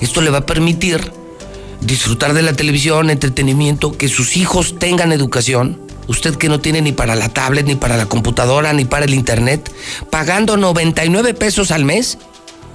Esto 0.00 0.20
le 0.20 0.30
va 0.30 0.38
a 0.38 0.46
permitir 0.46 1.12
disfrutar 1.80 2.32
de 2.32 2.42
la 2.42 2.54
televisión, 2.54 3.10
entretenimiento, 3.10 3.92
que 3.92 4.08
sus 4.08 4.36
hijos 4.36 4.78
tengan 4.78 5.12
educación. 5.12 5.80
Usted 6.08 6.36
que 6.36 6.48
no 6.48 6.60
tiene 6.60 6.82
ni 6.82 6.92
para 6.92 7.14
la 7.14 7.28
tablet, 7.28 7.66
ni 7.66 7.76
para 7.76 7.96
la 7.96 8.06
computadora, 8.06 8.72
ni 8.72 8.84
para 8.84 9.04
el 9.04 9.14
internet, 9.14 9.72
pagando 10.10 10.56
99 10.56 11.34
pesos 11.34 11.70
al 11.70 11.84
mes, 11.84 12.18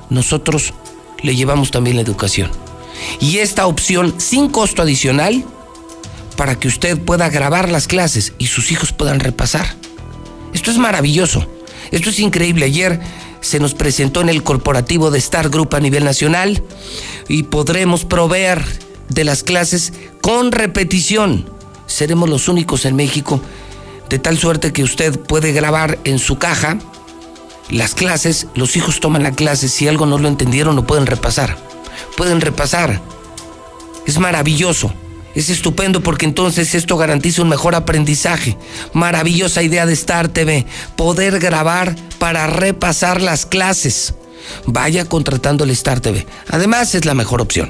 nosotros 0.09 0.73
le 1.21 1.35
llevamos 1.35 1.71
también 1.71 1.97
la 1.97 2.03
educación. 2.03 2.49
Y 3.19 3.39
esta 3.39 3.67
opción 3.67 4.15
sin 4.17 4.49
costo 4.49 4.81
adicional 4.81 5.43
para 6.35 6.59
que 6.59 6.67
usted 6.67 6.97
pueda 6.99 7.29
grabar 7.29 7.69
las 7.69 7.87
clases 7.87 8.33
y 8.37 8.47
sus 8.47 8.71
hijos 8.71 8.93
puedan 8.93 9.19
repasar. 9.19 9.75
Esto 10.53 10.71
es 10.71 10.77
maravilloso. 10.77 11.45
Esto 11.91 12.09
es 12.09 12.19
increíble. 12.19 12.65
Ayer 12.65 12.99
se 13.41 13.59
nos 13.59 13.73
presentó 13.73 14.21
en 14.21 14.29
el 14.29 14.43
corporativo 14.43 15.11
de 15.11 15.19
Star 15.19 15.49
Group 15.49 15.75
a 15.75 15.79
nivel 15.79 16.03
nacional 16.03 16.63
y 17.27 17.43
podremos 17.43 18.05
proveer 18.05 18.63
de 19.09 19.23
las 19.23 19.43
clases 19.43 19.93
con 20.21 20.51
repetición. 20.51 21.56
Seremos 21.87 22.29
los 22.29 22.47
únicos 22.47 22.85
en 22.85 22.95
México, 22.95 23.41
de 24.09 24.19
tal 24.19 24.37
suerte 24.37 24.71
que 24.71 24.83
usted 24.83 25.19
puede 25.19 25.51
grabar 25.51 25.97
en 26.03 26.19
su 26.19 26.37
caja 26.37 26.77
las 27.69 27.95
clases, 27.95 28.47
los 28.55 28.77
hijos 28.77 29.01
toman 29.01 29.23
la 29.23 29.33
clase, 29.33 29.67
si 29.67 29.89
algo 29.89 30.05
no 30.05 30.17
lo 30.17 30.29
entendieron 30.29 30.77
lo 30.77 30.87
pueden 30.87 31.05
repasar. 31.05 31.57
Pueden 32.15 32.39
repasar. 32.39 33.01
Es 34.05 34.19
maravilloso. 34.19 34.93
Es 35.35 35.49
estupendo 35.49 36.01
porque 36.01 36.25
entonces 36.25 36.73
esto 36.75 36.95
garantiza 36.95 37.41
un 37.41 37.49
mejor 37.49 37.75
aprendizaje. 37.75 38.57
Maravillosa 38.93 39.63
idea 39.63 39.85
de 39.85 39.93
Star 39.93 40.29
TV. 40.29 40.65
Poder 40.95 41.39
grabar 41.39 41.95
para 42.19 42.47
repasar 42.47 43.21
las 43.21 43.45
clases. 43.45 44.13
Vaya 44.65 45.05
contratando 45.05 45.63
el 45.63 45.71
Star 45.71 45.99
TV. 45.99 46.25
Además 46.49 46.95
es 46.95 47.05
la 47.05 47.13
mejor 47.13 47.41
opción. 47.41 47.69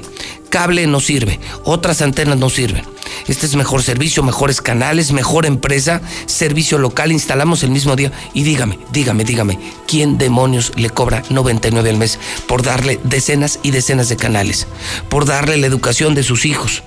Cable 0.50 0.86
no 0.86 1.00
sirve, 1.00 1.38
otras 1.64 2.00
antenas 2.00 2.38
no 2.38 2.48
sirven. 2.48 2.84
Este 3.26 3.46
es 3.46 3.56
mejor 3.56 3.82
servicio, 3.82 4.22
mejores 4.22 4.62
canales, 4.62 5.12
mejor 5.12 5.44
empresa, 5.44 6.00
servicio 6.26 6.78
local, 6.78 7.12
instalamos 7.12 7.62
el 7.62 7.70
mismo 7.70 7.96
día. 7.96 8.12
Y 8.32 8.42
dígame, 8.42 8.78
dígame, 8.92 9.24
dígame, 9.24 9.58
¿quién 9.86 10.16
demonios 10.16 10.72
le 10.76 10.90
cobra 10.90 11.22
99 11.28 11.90
al 11.90 11.96
mes 11.98 12.18
por 12.46 12.62
darle 12.62 12.98
decenas 13.04 13.58
y 13.62 13.70
decenas 13.70 14.08
de 14.08 14.16
canales? 14.16 14.66
Por 15.08 15.26
darle 15.26 15.58
la 15.58 15.66
educación 15.66 16.14
de 16.14 16.22
sus 16.22 16.46
hijos. 16.46 16.82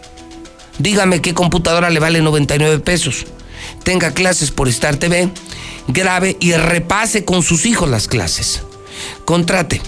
Dígame 0.79 1.21
qué 1.21 1.33
computadora 1.33 1.89
le 1.89 1.99
vale 1.99 2.21
99 2.21 2.79
pesos. 2.79 3.25
Tenga 3.83 4.11
clases 4.11 4.49
por 4.49 4.67
Star 4.69 4.97
TV, 4.97 5.29
grabe 5.87 6.37
y 6.39 6.53
repase 6.53 7.25
con 7.25 7.43
sus 7.43 7.65
hijos 7.65 7.89
las 7.89 8.07
clases. 8.07 8.63
Contrate. 9.25 9.81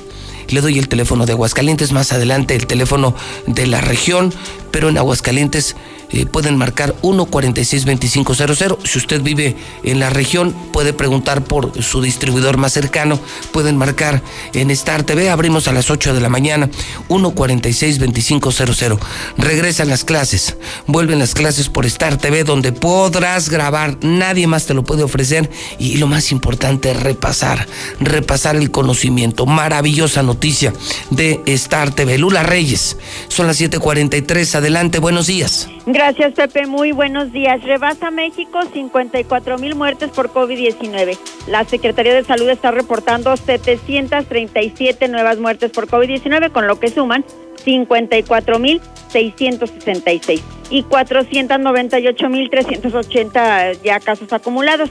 Le 0.49 0.61
doy 0.61 0.77
el 0.77 0.87
teléfono 0.87 1.25
de 1.25 1.31
Aguascalientes, 1.31 1.91
más 1.91 2.11
adelante 2.11 2.55
el 2.55 2.67
teléfono 2.67 3.15
de 3.47 3.65
la 3.65 3.81
región, 3.81 4.33
pero 4.71 4.89
en 4.89 4.97
Aguascalientes 4.97 5.75
eh, 6.13 6.25
pueden 6.27 6.57
marcar 6.57 6.95
1462500. 7.01 8.77
Si 8.85 8.97
usted 8.99 9.21
vive 9.21 9.55
en 9.83 9.99
la 9.99 10.11
región, 10.11 10.53
puede 10.71 10.93
preguntar 10.93 11.43
por 11.43 11.81
su 11.81 12.01
distribuidor 12.01 12.57
más 12.57 12.71
cercano. 12.73 13.19
Pueden 13.51 13.77
marcar 13.77 14.21
en 14.53 14.69
Star 14.71 15.01
TV. 15.03 15.31
Abrimos 15.31 15.67
a 15.67 15.73
las 15.73 15.89
8 15.89 16.13
de 16.13 16.21
la 16.21 16.29
mañana, 16.29 16.69
1462500. 17.09 18.99
Regresan 19.37 19.89
las 19.89 20.03
clases. 20.03 20.55
Vuelven 20.85 21.17
las 21.17 21.33
clases 21.33 21.67
por 21.67 21.87
Star 21.87 22.17
TV, 22.17 22.43
donde 22.43 22.71
podrás 22.71 23.49
grabar. 23.49 23.97
Nadie 24.01 24.45
más 24.45 24.67
te 24.67 24.75
lo 24.75 24.83
puede 24.83 25.01
ofrecer. 25.01 25.49
Y 25.79 25.97
lo 25.97 26.05
más 26.05 26.31
importante, 26.31 26.93
repasar. 26.93 27.67
Repasar 27.99 28.55
el 28.55 28.69
conocimiento. 28.69 29.47
Maravillosa 29.47 30.21
noticia 30.21 30.73
de 31.09 31.41
Star 31.47 31.89
TV. 31.89 32.19
Lula 32.19 32.43
Reyes. 32.43 32.97
Son 33.29 33.47
las 33.47 33.59
7:43. 33.59 34.53
Adelante, 34.55 34.99
buenos 34.99 35.25
días. 35.25 35.69
Gracias, 35.85 36.02
Pepe. 36.11 36.67
Muy 36.67 36.91
buenos 36.91 37.31
días. 37.31 37.63
Rebasa 37.63 38.11
México 38.11 38.59
54 38.73 39.57
mil 39.57 39.73
muertes 39.75 40.11
por 40.11 40.33
COVID-19. 40.33 41.17
La 41.47 41.63
Secretaría 41.63 42.13
de 42.13 42.25
Salud 42.25 42.49
está 42.49 42.71
reportando 42.71 43.37
737 43.37 45.07
nuevas 45.07 45.39
muertes 45.39 45.71
por 45.71 45.87
COVID-19, 45.87 46.51
con 46.51 46.67
lo 46.67 46.77
que 46.77 46.89
suman 46.89 47.23
54 47.63 48.59
mil 48.59 48.81
666 49.07 50.43
y 50.69 50.83
498 50.83 52.29
mil 52.29 52.49
380 52.49 53.71
ya 53.83 54.01
casos 54.01 54.33
acumulados. 54.33 54.89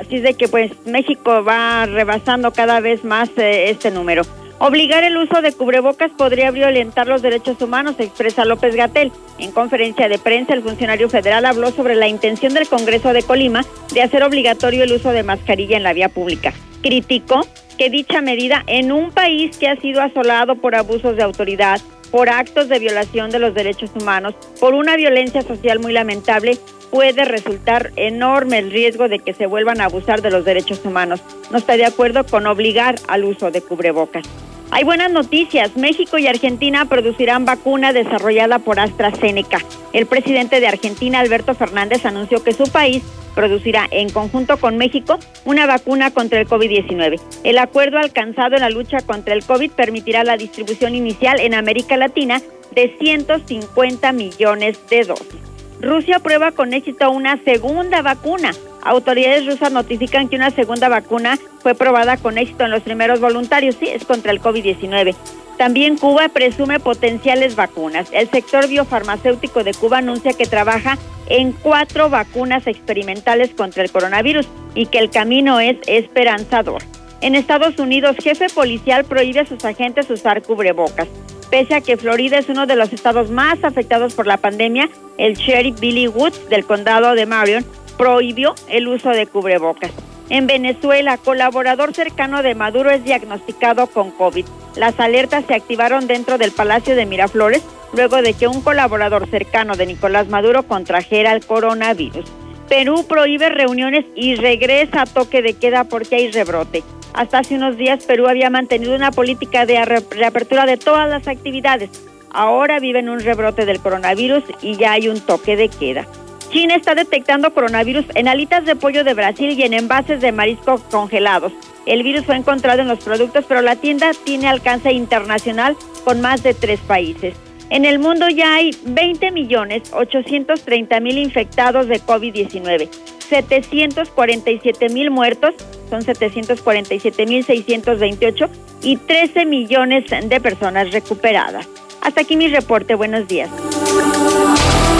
Así 0.00 0.20
de 0.20 0.32
que 0.32 0.48
pues 0.48 0.72
México 0.86 1.44
va 1.44 1.84
rebasando 1.84 2.54
cada 2.54 2.80
vez 2.80 3.04
más 3.04 3.28
eh, 3.36 3.68
este 3.68 3.90
número. 3.90 4.22
Obligar 4.66 5.04
el 5.04 5.18
uso 5.18 5.42
de 5.42 5.52
cubrebocas 5.52 6.10
podría 6.12 6.50
violentar 6.50 7.06
los 7.06 7.20
derechos 7.20 7.60
humanos, 7.60 7.96
expresa 7.98 8.46
López 8.46 8.74
Gatel. 8.74 9.12
En 9.38 9.52
conferencia 9.52 10.08
de 10.08 10.18
prensa, 10.18 10.54
el 10.54 10.62
funcionario 10.62 11.10
federal 11.10 11.44
habló 11.44 11.70
sobre 11.70 11.94
la 11.94 12.08
intención 12.08 12.54
del 12.54 12.66
Congreso 12.66 13.12
de 13.12 13.22
Colima 13.22 13.62
de 13.92 14.00
hacer 14.00 14.22
obligatorio 14.22 14.84
el 14.84 14.92
uso 14.92 15.10
de 15.10 15.22
mascarilla 15.22 15.76
en 15.76 15.82
la 15.82 15.92
vía 15.92 16.08
pública. 16.08 16.54
Criticó 16.80 17.46
que 17.76 17.90
dicha 17.90 18.22
medida 18.22 18.64
en 18.66 18.90
un 18.90 19.10
país 19.10 19.54
que 19.58 19.68
ha 19.68 19.76
sido 19.76 20.00
asolado 20.00 20.54
por 20.54 20.74
abusos 20.74 21.14
de 21.14 21.24
autoridad, 21.24 21.78
por 22.10 22.30
actos 22.30 22.70
de 22.70 22.78
violación 22.78 23.28
de 23.28 23.40
los 23.40 23.52
derechos 23.52 23.90
humanos, 24.00 24.34
por 24.60 24.72
una 24.72 24.96
violencia 24.96 25.42
social 25.42 25.78
muy 25.78 25.92
lamentable, 25.92 26.56
puede 26.90 27.26
resultar 27.26 27.92
enorme 27.96 28.60
el 28.60 28.70
riesgo 28.70 29.08
de 29.08 29.18
que 29.18 29.34
se 29.34 29.44
vuelvan 29.44 29.82
a 29.82 29.86
abusar 29.86 30.22
de 30.22 30.30
los 30.30 30.46
derechos 30.46 30.80
humanos. 30.86 31.20
No 31.50 31.58
está 31.58 31.76
de 31.76 31.84
acuerdo 31.84 32.24
con 32.24 32.46
obligar 32.46 32.94
al 33.08 33.24
uso 33.24 33.50
de 33.50 33.60
cubrebocas. 33.60 34.24
Hay 34.70 34.84
buenas 34.84 35.10
noticias. 35.10 35.76
México 35.76 36.18
y 36.18 36.26
Argentina 36.26 36.84
producirán 36.86 37.44
vacuna 37.44 37.92
desarrollada 37.92 38.58
por 38.58 38.80
AstraZeneca. 38.80 39.58
El 39.92 40.06
presidente 40.06 40.60
de 40.60 40.66
Argentina, 40.66 41.20
Alberto 41.20 41.54
Fernández, 41.54 42.04
anunció 42.04 42.42
que 42.42 42.52
su 42.52 42.64
país 42.64 43.02
producirá 43.34 43.86
en 43.90 44.10
conjunto 44.10 44.56
con 44.58 44.76
México 44.76 45.18
una 45.44 45.66
vacuna 45.66 46.12
contra 46.12 46.40
el 46.40 46.48
COVID-19. 46.48 47.20
El 47.44 47.58
acuerdo 47.58 47.98
alcanzado 47.98 48.54
en 48.54 48.62
la 48.62 48.70
lucha 48.70 48.98
contra 49.00 49.34
el 49.34 49.44
COVID 49.44 49.70
permitirá 49.72 50.24
la 50.24 50.36
distribución 50.36 50.94
inicial 50.94 51.40
en 51.40 51.54
América 51.54 51.96
Latina 51.96 52.40
de 52.74 52.96
150 52.98 54.12
millones 54.12 54.78
de 54.88 55.04
dosis. 55.04 55.40
Rusia 55.80 56.16
aprueba 56.16 56.52
con 56.52 56.72
éxito 56.72 57.10
una 57.10 57.42
segunda 57.44 58.02
vacuna. 58.02 58.52
Autoridades 58.84 59.46
rusas 59.46 59.72
notifican 59.72 60.28
que 60.28 60.36
una 60.36 60.50
segunda 60.50 60.88
vacuna 60.88 61.38
fue 61.60 61.74
probada 61.74 62.18
con 62.18 62.36
éxito 62.36 62.64
en 62.64 62.70
los 62.70 62.82
primeros 62.82 63.18
voluntarios, 63.20 63.76
sí, 63.80 63.88
es 63.88 64.04
contra 64.04 64.30
el 64.30 64.40
COVID-19. 64.40 65.14
También 65.56 65.96
Cuba 65.96 66.28
presume 66.28 66.80
potenciales 66.80 67.56
vacunas. 67.56 68.08
El 68.12 68.28
sector 68.28 68.68
biofarmacéutico 68.68 69.64
de 69.64 69.72
Cuba 69.72 69.98
anuncia 69.98 70.32
que 70.32 70.46
trabaja 70.46 70.98
en 71.28 71.52
cuatro 71.52 72.10
vacunas 72.10 72.66
experimentales 72.66 73.50
contra 73.54 73.82
el 73.82 73.90
coronavirus 73.90 74.46
y 74.74 74.86
que 74.86 74.98
el 74.98 75.10
camino 75.10 75.60
es 75.60 75.76
esperanzador. 75.86 76.82
En 77.20 77.34
Estados 77.34 77.78
Unidos, 77.78 78.16
jefe 78.22 78.48
policial 78.50 79.04
prohíbe 79.04 79.40
a 79.40 79.46
sus 79.46 79.64
agentes 79.64 80.10
usar 80.10 80.42
cubrebocas. 80.42 81.08
Pese 81.50 81.74
a 81.74 81.80
que 81.80 81.96
Florida 81.96 82.36
es 82.36 82.48
uno 82.48 82.66
de 82.66 82.76
los 82.76 82.92
estados 82.92 83.30
más 83.30 83.62
afectados 83.62 84.12
por 84.12 84.26
la 84.26 84.36
pandemia, 84.36 84.90
el 85.16 85.34
sheriff 85.34 85.78
Billy 85.78 86.08
Woods 86.08 86.48
del 86.50 86.66
condado 86.66 87.14
de 87.14 87.26
Marion 87.26 87.64
prohibió 87.96 88.54
el 88.68 88.88
uso 88.88 89.10
de 89.10 89.26
cubrebocas. 89.26 89.92
En 90.30 90.46
Venezuela, 90.46 91.18
colaborador 91.18 91.94
cercano 91.94 92.42
de 92.42 92.54
Maduro 92.54 92.90
es 92.90 93.04
diagnosticado 93.04 93.86
con 93.88 94.10
COVID. 94.10 94.46
Las 94.76 94.98
alertas 94.98 95.44
se 95.46 95.54
activaron 95.54 96.06
dentro 96.06 96.38
del 96.38 96.50
Palacio 96.50 96.96
de 96.96 97.06
Miraflores 97.06 97.62
luego 97.92 98.22
de 98.22 98.32
que 98.34 98.48
un 98.48 98.62
colaborador 98.62 99.28
cercano 99.28 99.76
de 99.76 99.86
Nicolás 99.86 100.28
Maduro 100.28 100.62
contrajera 100.64 101.32
el 101.32 101.44
coronavirus. 101.44 102.24
Perú 102.68 103.04
prohíbe 103.06 103.50
reuniones 103.50 104.06
y 104.16 104.36
regresa 104.36 105.02
a 105.02 105.06
toque 105.06 105.42
de 105.42 105.54
queda 105.54 105.84
porque 105.84 106.16
hay 106.16 106.30
rebrote. 106.30 106.82
Hasta 107.12 107.38
hace 107.38 107.54
unos 107.54 107.76
días 107.76 108.04
Perú 108.04 108.26
había 108.26 108.50
mantenido 108.50 108.96
una 108.96 109.12
política 109.12 109.66
de 109.66 109.84
reapertura 109.84 110.66
de 110.66 110.78
todas 110.78 111.08
las 111.08 111.28
actividades. 111.28 111.90
Ahora 112.32 112.80
vive 112.80 112.98
en 112.98 113.10
un 113.10 113.20
rebrote 113.20 113.66
del 113.66 113.78
coronavirus 113.78 114.42
y 114.60 114.76
ya 114.76 114.92
hay 114.92 115.08
un 115.08 115.20
toque 115.20 115.56
de 115.56 115.68
queda. 115.68 116.08
China 116.54 116.76
está 116.76 116.94
detectando 116.94 117.52
coronavirus 117.52 118.04
en 118.14 118.28
alitas 118.28 118.64
de 118.64 118.76
pollo 118.76 119.02
de 119.02 119.12
Brasil 119.12 119.58
y 119.58 119.64
en 119.64 119.72
envases 119.72 120.20
de 120.20 120.30
marisco 120.30 120.78
congelados. 120.88 121.52
El 121.84 122.04
virus 122.04 122.26
fue 122.26 122.36
encontrado 122.36 122.80
en 122.80 122.86
los 122.86 123.02
productos, 123.02 123.44
pero 123.48 123.60
la 123.60 123.74
tienda 123.74 124.12
tiene 124.22 124.46
alcance 124.46 124.92
internacional 124.92 125.76
con 126.04 126.20
más 126.20 126.44
de 126.44 126.54
tres 126.54 126.78
países. 126.78 127.34
En 127.70 127.84
el 127.84 127.98
mundo 127.98 128.28
ya 128.28 128.54
hay 128.54 128.70
20 128.84 129.32
millones 129.32 129.92
830 129.92 131.00
mil 131.00 131.18
infectados 131.18 131.88
de 131.88 132.00
COVID-19, 132.00 132.88
747 133.18 134.88
mil 134.90 135.10
muertos, 135.10 135.56
son 135.90 136.02
747 136.02 137.26
mil 137.26 137.44
628 137.44 138.48
y 138.80 138.96
13 138.98 139.44
millones 139.44 140.04
de 140.08 140.40
personas 140.40 140.92
recuperadas. 140.92 141.66
Hasta 142.00 142.20
aquí 142.20 142.36
mi 142.36 142.46
reporte. 142.46 142.94
Buenos 142.94 143.26
días. 143.26 143.50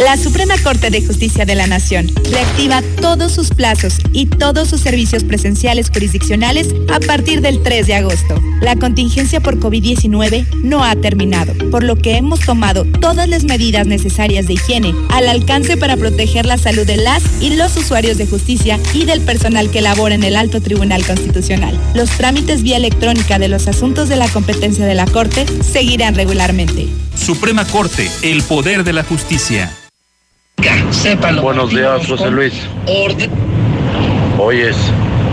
La 0.00 0.16
Suprema 0.16 0.54
Corte 0.56 0.88
de 0.88 1.04
Justicia 1.04 1.44
de 1.44 1.54
la 1.54 1.66
Nación 1.66 2.10
reactiva 2.30 2.80
todos 3.02 3.32
sus 3.32 3.50
plazos 3.50 3.98
y 4.12 4.24
todos 4.24 4.68
sus 4.68 4.80
servicios 4.80 5.24
presenciales 5.24 5.90
jurisdiccionales 5.90 6.68
a 6.90 7.00
partir 7.00 7.42
del 7.42 7.62
3 7.62 7.86
de 7.86 7.94
agosto. 7.96 8.40
La 8.62 8.76
contingencia 8.76 9.40
por 9.40 9.60
COVID-19 9.60 10.46
no 10.62 10.84
ha 10.84 10.96
terminado, 10.96 11.52
por 11.70 11.84
lo 11.84 11.96
que 11.96 12.16
hemos 12.16 12.40
tomado 12.40 12.86
todas 12.86 13.28
las 13.28 13.44
medidas 13.44 13.86
necesarias 13.86 14.46
de 14.46 14.54
higiene 14.54 14.94
al 15.10 15.28
alcance 15.28 15.76
para 15.76 15.98
proteger 15.98 16.46
la 16.46 16.56
salud 16.56 16.86
de 16.86 16.96
las 16.96 17.22
y 17.42 17.56
los 17.56 17.76
usuarios 17.76 18.16
de 18.16 18.26
justicia 18.26 18.80
y 18.94 19.04
del 19.04 19.20
personal 19.20 19.70
que 19.70 19.82
labora 19.82 20.14
en 20.14 20.24
el 20.24 20.36
Alto 20.36 20.62
Tribunal 20.62 21.04
Constitucional. 21.04 21.78
Los 21.92 22.08
trámites 22.12 22.62
vía 22.62 22.78
electrónica 22.78 23.38
de 23.38 23.48
los 23.48 23.68
asuntos 23.68 24.08
de 24.08 24.16
la 24.16 24.28
competencia 24.28 24.86
de 24.86 24.94
la 24.94 25.04
Corte 25.04 25.44
seguirán 25.62 26.14
regularmente. 26.14 26.88
Suprema 27.14 27.66
Corte, 27.66 28.10
el 28.22 28.42
poder 28.42 28.82
de 28.82 28.94
la 28.94 29.04
justicia. 29.04 29.70
Buenos 31.42 31.70
días, 31.70 32.06
José 32.06 32.30
Luis. 32.30 32.52
Oyes, 34.38 34.76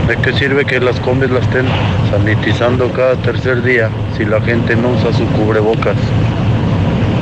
¿de 0.07 0.17
qué 0.21 0.33
sirve 0.37 0.65
que 0.65 0.79
las 0.79 0.99
combis 1.01 1.29
las 1.29 1.43
estén 1.43 1.67
sanitizando 2.09 2.91
cada 2.93 3.21
tercer 3.21 3.61
día 3.63 3.89
si 4.17 4.25
la 4.25 4.41
gente 4.41 4.75
no 4.75 4.89
usa 4.89 5.11
su 5.13 5.25
cubrebocas? 5.27 5.97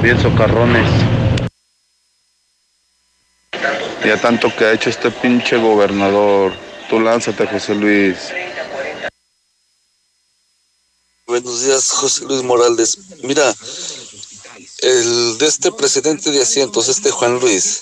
Bien 0.01 0.19
socarrones. 0.19 0.87
Ya 4.05 4.21
tanto 4.21 4.55
que 4.55 4.65
ha 4.65 4.73
hecho 4.73 4.89
este 4.89 5.09
pinche 5.09 5.57
gobernador. 5.57 6.53
Tú 6.89 6.99
lánzate, 6.99 7.47
José 7.47 7.73
Luis. 7.73 8.31
Buenos 11.25 11.65
días, 11.65 11.89
José 11.89 12.25
Luis 12.25 12.43
Morales. 12.43 12.99
Mira, 13.23 13.51
el 14.79 15.37
de 15.37 15.47
este 15.47 15.71
presidente 15.71 16.31
de 16.31 16.41
asientos, 16.41 16.89
este 16.89 17.11
Juan 17.11 17.39
Luis, 17.39 17.81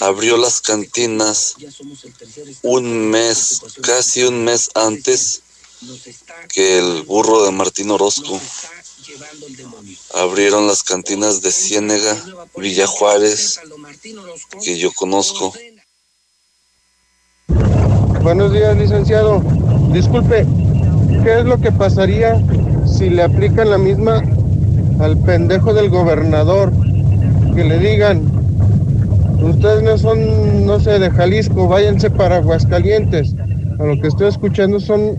abrió 0.00 0.36
las 0.36 0.60
cantinas 0.60 1.54
un 2.62 3.10
mes, 3.10 3.62
casi 3.82 4.24
un 4.24 4.44
mes 4.44 4.70
antes 4.74 5.42
que 6.48 6.78
el 6.78 7.02
burro 7.02 7.44
de 7.44 7.52
Martín 7.52 7.90
Orozco. 7.90 8.40
Abrieron 10.14 10.66
las 10.66 10.82
cantinas 10.82 11.40
de 11.40 11.52
Ciénega, 11.52 12.16
Villa 12.56 12.86
Juárez, 12.86 13.60
que 14.62 14.78
yo 14.78 14.92
conozco. 14.92 15.54
Buenos 18.22 18.52
días, 18.52 18.76
licenciado. 18.76 19.42
Disculpe, 19.92 20.46
¿qué 21.22 21.38
es 21.38 21.44
lo 21.44 21.60
que 21.60 21.70
pasaría 21.70 22.36
si 22.86 23.08
le 23.08 23.22
aplican 23.22 23.70
la 23.70 23.78
misma 23.78 24.22
al 25.00 25.18
pendejo 25.18 25.74
del 25.74 25.90
gobernador? 25.90 26.72
Que 27.54 27.64
le 27.64 27.78
digan, 27.78 28.22
ustedes 29.42 29.82
no 29.82 29.98
son, 29.98 30.66
no 30.66 30.80
sé, 30.80 30.98
de 30.98 31.10
Jalisco, 31.10 31.68
váyanse 31.68 32.10
para 32.10 32.36
Aguascalientes. 32.36 33.34
A 33.78 33.84
lo 33.84 34.00
que 34.00 34.08
estoy 34.08 34.28
escuchando 34.28 34.80
son 34.80 35.18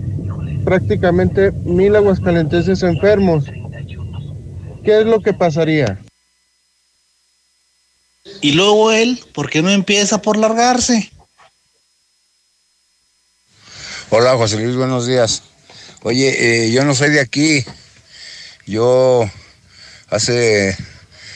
prácticamente 0.64 1.52
mil 1.64 1.96
aguascalenteses 1.96 2.82
enfermos. 2.82 3.44
¿Qué 4.84 5.00
es 5.00 5.06
lo 5.06 5.20
que 5.20 5.32
pasaría? 5.32 5.98
Y 8.40 8.52
luego 8.52 8.92
él, 8.92 9.20
¿por 9.32 9.50
qué 9.50 9.62
no 9.62 9.70
empieza 9.70 10.20
por 10.20 10.36
largarse? 10.36 11.10
Hola 14.10 14.36
José 14.36 14.56
Luis, 14.56 14.76
buenos 14.76 15.06
días. 15.06 15.42
Oye, 16.02 16.66
eh, 16.66 16.70
yo 16.70 16.84
no 16.84 16.94
soy 16.94 17.10
de 17.10 17.20
aquí. 17.20 17.64
Yo 18.66 19.28
hace 20.10 20.76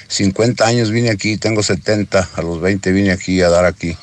50 0.09 0.67
años 0.67 0.91
vine 0.91 1.11
aquí, 1.11 1.37
tengo 1.37 1.63
70, 1.63 2.31
a 2.35 2.43
los 2.43 2.61
20 2.61 2.93
vine 2.93 3.13
aquí 3.13 3.41
a 3.43 3.49
dar 3.49 3.65
aquí. 3.65 3.97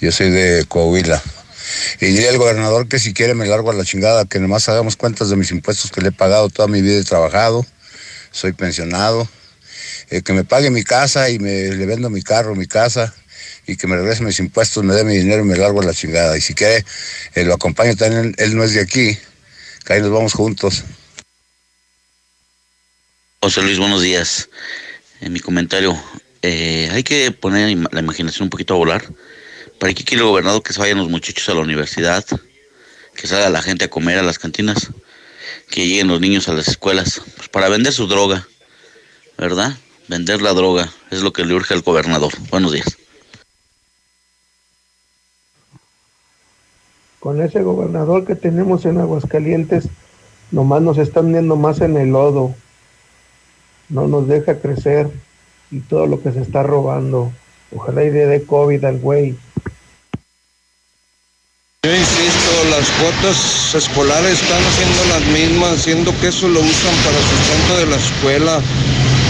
Yo 0.00 0.12
soy 0.12 0.30
de 0.30 0.64
Coahuila. 0.68 1.22
Y 2.00 2.06
dile 2.06 2.28
al 2.28 2.38
gobernador 2.38 2.88
que 2.88 2.98
si 2.98 3.12
quiere 3.12 3.34
me 3.34 3.46
largo 3.46 3.70
a 3.70 3.74
la 3.74 3.84
chingada, 3.84 4.24
que 4.24 4.38
nomás 4.38 4.68
hagamos 4.68 4.96
cuentas 4.96 5.28
de 5.28 5.36
mis 5.36 5.50
impuestos 5.50 5.90
que 5.90 6.00
le 6.00 6.08
he 6.08 6.12
pagado 6.12 6.48
toda 6.48 6.66
mi 6.66 6.80
vida, 6.80 6.98
he 6.98 7.04
trabajado, 7.04 7.66
soy 8.30 8.52
pensionado, 8.52 9.28
eh, 10.10 10.22
que 10.22 10.32
me 10.32 10.44
pague 10.44 10.70
mi 10.70 10.82
casa 10.82 11.28
y 11.28 11.38
me 11.38 11.68
le 11.68 11.86
vendo 11.86 12.08
mi 12.08 12.22
carro, 12.22 12.54
mi 12.54 12.66
casa, 12.66 13.12
y 13.66 13.76
que 13.76 13.86
me 13.86 13.96
regrese 13.96 14.22
mis 14.22 14.38
impuestos, 14.38 14.82
me 14.82 14.94
dé 14.94 15.04
mi 15.04 15.16
dinero 15.16 15.42
y 15.42 15.46
me 15.46 15.56
largo 15.56 15.82
a 15.82 15.84
la 15.84 15.92
chingada. 15.92 16.36
Y 16.38 16.40
si 16.40 16.54
quiere, 16.54 16.84
eh, 17.34 17.44
lo 17.44 17.54
acompaño 17.54 17.94
también, 17.96 18.34
él 18.38 18.56
no 18.56 18.64
es 18.64 18.72
de 18.72 18.80
aquí, 18.80 19.18
que 19.84 19.92
ahí 19.92 20.00
nos 20.00 20.10
vamos 20.10 20.32
juntos. 20.32 20.84
José 23.48 23.62
Luis, 23.62 23.78
buenos 23.78 24.02
días. 24.02 24.50
En 25.22 25.32
mi 25.32 25.40
comentario, 25.40 25.98
eh, 26.42 26.90
hay 26.92 27.02
que 27.02 27.32
poner 27.32 27.74
la 27.92 28.00
imaginación 28.00 28.44
un 28.44 28.50
poquito 28.50 28.74
a 28.74 28.76
volar. 28.76 29.02
¿Para 29.80 29.94
qué 29.94 30.04
quiere 30.04 30.22
el 30.22 30.28
gobernador 30.28 30.62
que 30.62 30.74
se 30.74 30.80
vayan 30.80 30.98
los 30.98 31.08
muchachos 31.08 31.48
a 31.48 31.54
la 31.54 31.62
universidad? 31.62 32.22
Que 33.16 33.26
salga 33.26 33.48
la 33.48 33.62
gente 33.62 33.86
a 33.86 33.88
comer 33.88 34.18
a 34.18 34.22
las 34.22 34.38
cantinas, 34.38 34.90
que 35.70 35.86
lleguen 35.86 36.08
los 36.08 36.20
niños 36.20 36.46
a 36.50 36.52
las 36.52 36.68
escuelas, 36.68 37.22
pues 37.38 37.48
para 37.48 37.70
vender 37.70 37.94
su 37.94 38.06
droga, 38.06 38.46
¿verdad? 39.38 39.78
Vender 40.08 40.42
la 40.42 40.52
droga 40.52 40.92
es 41.10 41.22
lo 41.22 41.32
que 41.32 41.46
le 41.46 41.54
urge 41.54 41.72
al 41.72 41.80
gobernador. 41.80 42.34
Buenos 42.50 42.72
días. 42.72 42.98
Con 47.18 47.40
ese 47.40 47.62
gobernador 47.62 48.26
que 48.26 48.34
tenemos 48.34 48.84
en 48.84 48.98
Aguascalientes, 48.98 49.88
nomás 50.50 50.82
nos 50.82 50.98
está 50.98 51.20
hundiendo 51.20 51.56
más 51.56 51.80
en 51.80 51.96
el 51.96 52.10
lodo, 52.10 52.54
no 53.88 54.06
nos 54.06 54.28
deja 54.28 54.58
crecer 54.58 55.10
y 55.70 55.80
todo 55.80 56.06
lo 56.06 56.22
que 56.22 56.32
se 56.32 56.40
está 56.40 56.62
robando. 56.62 57.32
Ojalá 57.74 58.04
y 58.04 58.10
de 58.10 58.42
COVID 58.46 58.84
al 58.84 58.98
güey. 58.98 59.36
Yo 61.84 61.94
insisto, 61.94 62.50
las 62.70 62.90
cuotas 62.98 63.74
escolares 63.74 64.42
están 64.42 64.62
haciendo 64.64 65.04
las 65.14 65.24
mismas, 65.26 65.82
siendo 65.82 66.18
que 66.20 66.28
eso 66.28 66.48
lo 66.48 66.60
usan 66.60 66.94
para 67.04 67.18
sustento 67.18 67.78
de 67.78 67.86
la 67.86 67.96
escuela. 67.96 68.60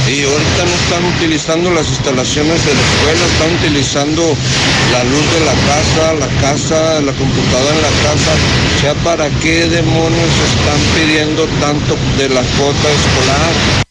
Y 0.09 0.24
ahorita 0.24 0.64
no 0.64 0.72
están 0.72 1.04
utilizando 1.16 1.70
las 1.70 1.86
instalaciones 1.86 2.64
de 2.64 2.72
la 2.72 2.80
escuela, 2.80 3.26
están 3.26 3.54
utilizando 3.56 4.22
la 4.92 5.04
luz 5.04 5.32
de 5.34 5.40
la 5.44 5.52
casa, 5.68 6.14
la 6.14 6.40
casa, 6.40 7.00
la 7.02 7.12
computadora 7.12 7.76
en 7.76 7.82
la 7.82 8.02
casa. 8.02 8.32
O 8.76 8.80
sea, 8.80 8.94
¿para 9.04 9.28
qué 9.40 9.68
demonios 9.68 10.32
están 10.48 10.80
pidiendo 10.96 11.46
tanto 11.61 11.96
de 12.16 12.28
la 12.30 12.40
cuota 12.56 12.88
escolar? 12.88 13.84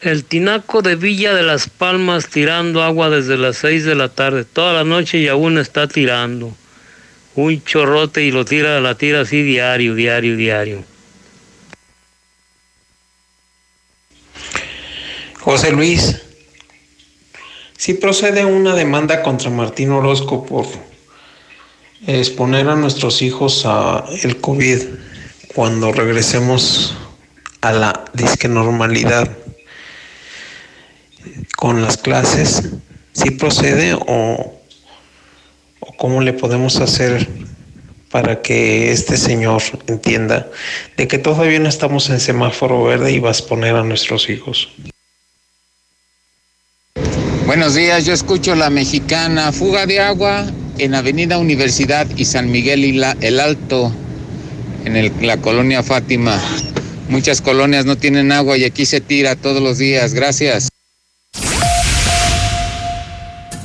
El 0.00 0.24
tinaco 0.24 0.80
de 0.80 0.96
Villa 0.96 1.34
de 1.34 1.42
las 1.42 1.68
Palmas 1.68 2.28
tirando 2.28 2.82
agua 2.82 3.10
desde 3.10 3.36
las 3.36 3.58
6 3.58 3.84
de 3.84 3.94
la 3.94 4.08
tarde, 4.08 4.46
toda 4.46 4.72
la 4.72 4.84
noche 4.84 5.18
y 5.18 5.28
aún 5.28 5.58
está 5.58 5.88
tirando. 5.88 6.56
Un 7.34 7.62
chorrote 7.62 8.22
y 8.22 8.30
lo 8.30 8.46
tira, 8.46 8.80
la 8.80 8.94
tira 8.94 9.20
así 9.20 9.42
diario, 9.42 9.94
diario, 9.94 10.38
diario. 10.38 10.84
José 15.40 15.70
Luis, 15.72 16.22
si 17.76 17.92
procede 17.92 18.46
una 18.46 18.74
demanda 18.74 19.22
contra 19.22 19.50
Martín 19.50 19.90
Orozco 19.90 20.46
por 20.46 20.64
exponer 22.06 22.70
a 22.70 22.74
nuestros 22.74 23.20
hijos 23.20 23.64
a 23.66 24.06
el 24.22 24.40
COVID 24.40 24.80
cuando 25.54 25.92
regresemos 25.92 26.96
a 27.60 27.72
la 27.72 28.04
disque 28.14 28.48
normalidad 28.48 29.39
con 31.60 31.82
las 31.82 31.98
clases, 31.98 32.62
si 33.12 33.32
procede 33.32 33.92
o, 33.92 34.60
o 35.80 35.96
cómo 35.98 36.22
le 36.22 36.32
podemos 36.32 36.78
hacer 36.78 37.28
para 38.10 38.40
que 38.40 38.90
este 38.90 39.18
señor 39.18 39.62
entienda 39.86 40.48
de 40.96 41.06
que 41.06 41.18
todavía 41.18 41.58
no 41.58 41.68
estamos 41.68 42.08
en 42.08 42.18
semáforo 42.18 42.82
verde 42.84 43.12
y 43.12 43.18
vas 43.18 43.42
a 43.42 43.46
poner 43.46 43.76
a 43.76 43.84
nuestros 43.84 44.30
hijos. 44.30 44.70
Buenos 47.44 47.74
días, 47.74 48.06
yo 48.06 48.14
escucho 48.14 48.54
la 48.54 48.70
mexicana 48.70 49.52
Fuga 49.52 49.84
de 49.84 50.00
Agua 50.00 50.46
en 50.78 50.94
Avenida 50.94 51.36
Universidad 51.36 52.06
y 52.16 52.24
San 52.24 52.50
Miguel 52.50 52.86
y 52.86 52.92
la, 52.92 53.14
el 53.20 53.38
Alto, 53.38 53.92
en 54.86 55.26
la 55.26 55.36
colonia 55.36 55.82
Fátima. 55.82 56.40
Muchas 57.10 57.42
colonias 57.42 57.84
no 57.84 57.98
tienen 57.98 58.32
agua 58.32 58.56
y 58.56 58.64
aquí 58.64 58.86
se 58.86 59.02
tira 59.02 59.36
todos 59.36 59.62
los 59.62 59.76
días. 59.76 60.14
Gracias. 60.14 60.69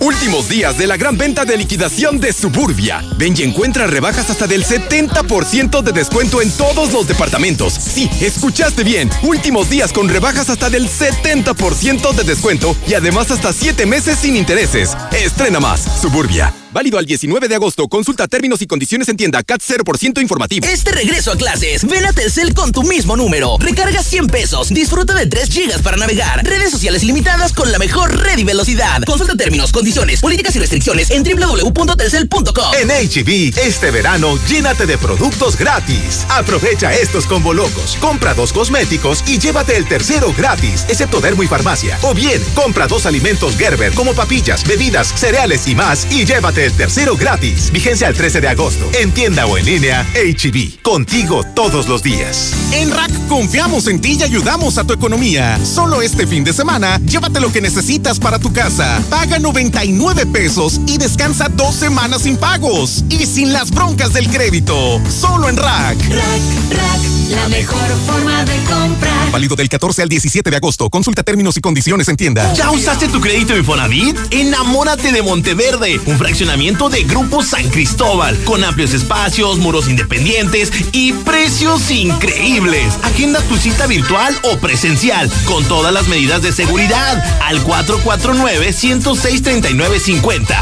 Últimos 0.05 0.47
días 0.47 0.77
de 0.77 0.85
la 0.85 0.97
gran 0.97 1.17
venta 1.17 1.45
de 1.45 1.57
liquidación 1.57 2.19
de 2.19 2.31
Suburbia. 2.31 3.03
Ven 3.17 3.33
y 3.35 3.41
encuentra 3.41 3.87
rebajas 3.87 4.29
hasta 4.29 4.45
del 4.45 4.63
70% 4.63 5.81
de 5.81 5.91
descuento 5.93 6.43
en 6.43 6.51
todos 6.51 6.93
los 6.93 7.07
departamentos. 7.07 7.73
Sí, 7.73 8.07
escuchaste 8.21 8.83
bien. 8.83 9.09
Últimos 9.23 9.67
días 9.67 9.91
con 9.91 10.07
rebajas 10.07 10.51
hasta 10.51 10.69
del 10.69 10.87
70% 10.87 12.13
de 12.13 12.23
descuento 12.23 12.77
y 12.87 12.93
además 12.93 13.31
hasta 13.31 13.51
7 13.51 13.87
meses 13.87 14.19
sin 14.19 14.37
intereses. 14.37 14.95
Estrena 15.11 15.59
más. 15.59 15.81
Suburbia. 15.99 16.53
Válido 16.75 16.97
al 16.97 17.05
19 17.05 17.47
de 17.47 17.55
agosto. 17.55 17.87
Consulta 17.87 18.27
términos 18.27 18.61
y 18.61 18.67
condiciones 18.67 19.07
en 19.07 19.15
tienda 19.15 19.41
CAT 19.43 19.61
0% 19.61 20.21
informativo. 20.21 20.67
Este 20.67 20.91
regreso 20.91 21.31
a 21.31 21.37
clases, 21.37 21.87
ven 21.87 22.05
a 22.05 22.11
Telcel 22.11 22.53
con 22.53 22.73
tu 22.73 22.83
mismo 22.83 23.15
número. 23.15 23.55
Recarga 23.59 24.03
100 24.03 24.27
pesos. 24.27 24.67
Disfruta 24.67 25.13
de 25.13 25.25
3 25.25 25.49
gigas 25.49 25.81
para 25.81 25.95
navegar. 25.95 26.43
Redes 26.43 26.71
sociales 26.71 27.05
limitadas 27.05 27.53
con 27.53 27.71
la 27.71 27.79
mejor 27.79 28.21
red 28.21 28.39
y 28.39 28.43
velocidad. 28.43 29.01
Consulta 29.03 29.37
términos, 29.37 29.71
condiciones, 29.71 30.19
políticas 30.19 30.53
y 30.57 30.59
restricciones 30.59 31.11
en 31.11 31.23
www.telcel.com. 31.23 32.73
En 32.77 32.89
HB, 32.89 33.57
este 33.57 33.91
verano, 33.91 34.37
llénate 34.45 34.85
de 34.85 34.97
productos 34.97 35.57
gratis. 35.57 36.25
Aprovecha 36.27 36.93
estos 36.93 37.25
combo 37.25 37.53
locos. 37.53 37.95
Compra 38.01 38.33
dos 38.33 38.51
cosméticos 38.51 39.23
y 39.27 39.39
llévate 39.39 39.77
el 39.77 39.87
tercero 39.87 40.33
gratis, 40.37 40.85
excepto 40.89 41.21
Dermo 41.21 41.41
y 41.41 41.47
Farmacia. 41.47 41.97
O 42.01 42.13
bien, 42.13 42.43
compra 42.53 42.85
dos 42.85 43.05
alimentos 43.05 43.55
Gerber 43.55 43.93
como 43.93 44.13
papillas, 44.13 44.67
bebidas, 44.67 45.13
cereales 45.15 45.69
y 45.69 45.75
más 45.75 46.05
y 46.11 46.25
llévate 46.25 46.64
el 46.65 46.73
tercero 46.73 47.15
gratis. 47.15 47.71
Vigencia 47.71 48.07
al 48.07 48.15
13 48.15 48.41
de 48.41 48.47
agosto. 48.47 48.89
En 48.99 49.11
tienda 49.11 49.45
o 49.45 49.57
en 49.57 49.65
línea, 49.65 50.05
HB. 50.15 50.81
Contigo 50.81 51.43
todos 51.55 51.87
los 51.87 52.01
días. 52.01 52.53
En 52.71 52.91
Rack 52.91 53.11
confiamos 53.27 53.87
en 53.87 54.01
ti 54.01 54.17
y 54.19 54.23
ayudamos 54.23 54.77
a 54.77 54.83
tu 54.83 54.93
economía. 54.93 55.59
Solo 55.63 56.01
este 56.01 56.25
fin 56.25 56.43
de 56.43 56.53
semana, 56.53 56.99
llévate 57.05 57.39
lo 57.39 57.51
que 57.51 57.61
necesitas 57.61 58.19
para 58.19 58.39
tu 58.39 58.51
casa. 58.51 59.01
Paga 59.09 59.39
99 59.39 60.25
pesos 60.25 60.81
y 60.87 60.97
descansa 60.97 61.49
dos 61.49 61.75
semanas 61.75 62.23
sin 62.23 62.37
pagos. 62.37 63.03
Y 63.09 63.25
sin 63.25 63.53
las 63.53 63.71
broncas 63.71 64.13
del 64.13 64.27
crédito. 64.29 64.99
Solo 65.09 65.49
en 65.49 65.57
Rack. 65.57 65.97
Rack, 66.09 66.71
Rack, 66.71 67.01
la 67.29 67.47
mejor 67.49 67.89
forma 68.07 68.43
de 68.45 68.57
comprar. 68.63 69.31
Válido 69.31 69.55
del 69.55 69.69
14 69.69 70.01
al 70.01 70.09
17 70.09 70.49
de 70.49 70.55
agosto. 70.55 70.89
Consulta 70.89 71.23
términos 71.23 71.57
y 71.57 71.61
condiciones 71.61 72.07
en 72.07 72.17
tienda. 72.17 72.53
¿Ya 72.53 72.71
usaste 72.71 73.07
tu 73.07 73.21
crédito 73.21 73.55
Infonavit? 73.55 74.17
Enamórate 74.31 75.11
de 75.11 75.21
Monteverde, 75.21 75.99
un 76.05 76.17
fraccionamiento 76.17 76.54
de 76.55 77.03
Grupo 77.03 77.43
San 77.43 77.69
Cristóbal, 77.69 78.41
con 78.45 78.63
amplios 78.63 78.93
espacios, 78.93 79.57
muros 79.57 79.89
independientes 79.89 80.71
y 80.93 81.11
precios 81.11 81.91
increíbles. 81.91 82.97
Agenda 83.03 83.41
tu 83.41 83.57
cita 83.57 83.87
virtual 83.87 84.33
o 84.43 84.57
presencial, 84.59 85.29
con 85.43 85.65
todas 85.65 85.93
las 85.93 86.07
medidas 86.07 86.41
de 86.41 86.53
seguridad, 86.53 87.21
al 87.41 87.61
449-106-3950. 87.65 90.57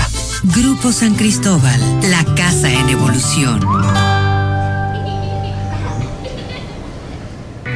Grupo 0.56 0.91
San 0.91 1.14
Cristóbal, 1.14 1.80
la 2.10 2.26
casa 2.34 2.74
en 2.74 2.89
evolución. 2.89 4.23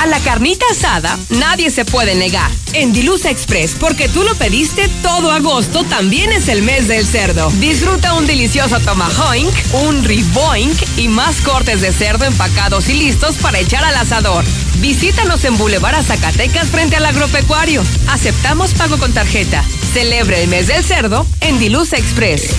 A 0.00 0.06
la 0.06 0.18
carnita 0.20 0.64
asada 0.70 1.18
nadie 1.28 1.68
se 1.68 1.84
puede 1.84 2.14
negar. 2.14 2.50
En 2.72 2.90
Dilusa 2.94 3.28
Express, 3.28 3.76
porque 3.78 4.08
tú 4.08 4.22
lo 4.22 4.34
pediste, 4.34 4.88
todo 5.02 5.30
agosto 5.30 5.84
también 5.84 6.32
es 6.32 6.48
el 6.48 6.62
mes 6.62 6.88
del 6.88 7.06
cerdo. 7.06 7.50
Disfruta 7.58 8.14
un 8.14 8.26
delicioso 8.26 8.80
tomahawk, 8.80 9.52
un 9.74 10.02
riboink 10.02 10.74
y 10.96 11.08
más 11.08 11.42
cortes 11.42 11.82
de 11.82 11.92
cerdo 11.92 12.24
empacados 12.24 12.88
y 12.88 12.94
listos 12.94 13.36
para 13.36 13.58
echar 13.58 13.84
al 13.84 13.94
asador. 13.94 14.42
Visítanos 14.78 15.44
en 15.44 15.58
Boulevard 15.58 16.02
Zacatecas 16.02 16.68
frente 16.68 16.96
al 16.96 17.04
agropecuario. 17.04 17.84
Aceptamos 18.08 18.72
pago 18.72 18.96
con 18.96 19.12
tarjeta. 19.12 19.62
Celebre 19.92 20.42
el 20.42 20.48
mes 20.48 20.68
del 20.68 20.82
cerdo 20.82 21.26
en 21.42 21.58
Dilusa 21.58 21.98
Express. 21.98 22.54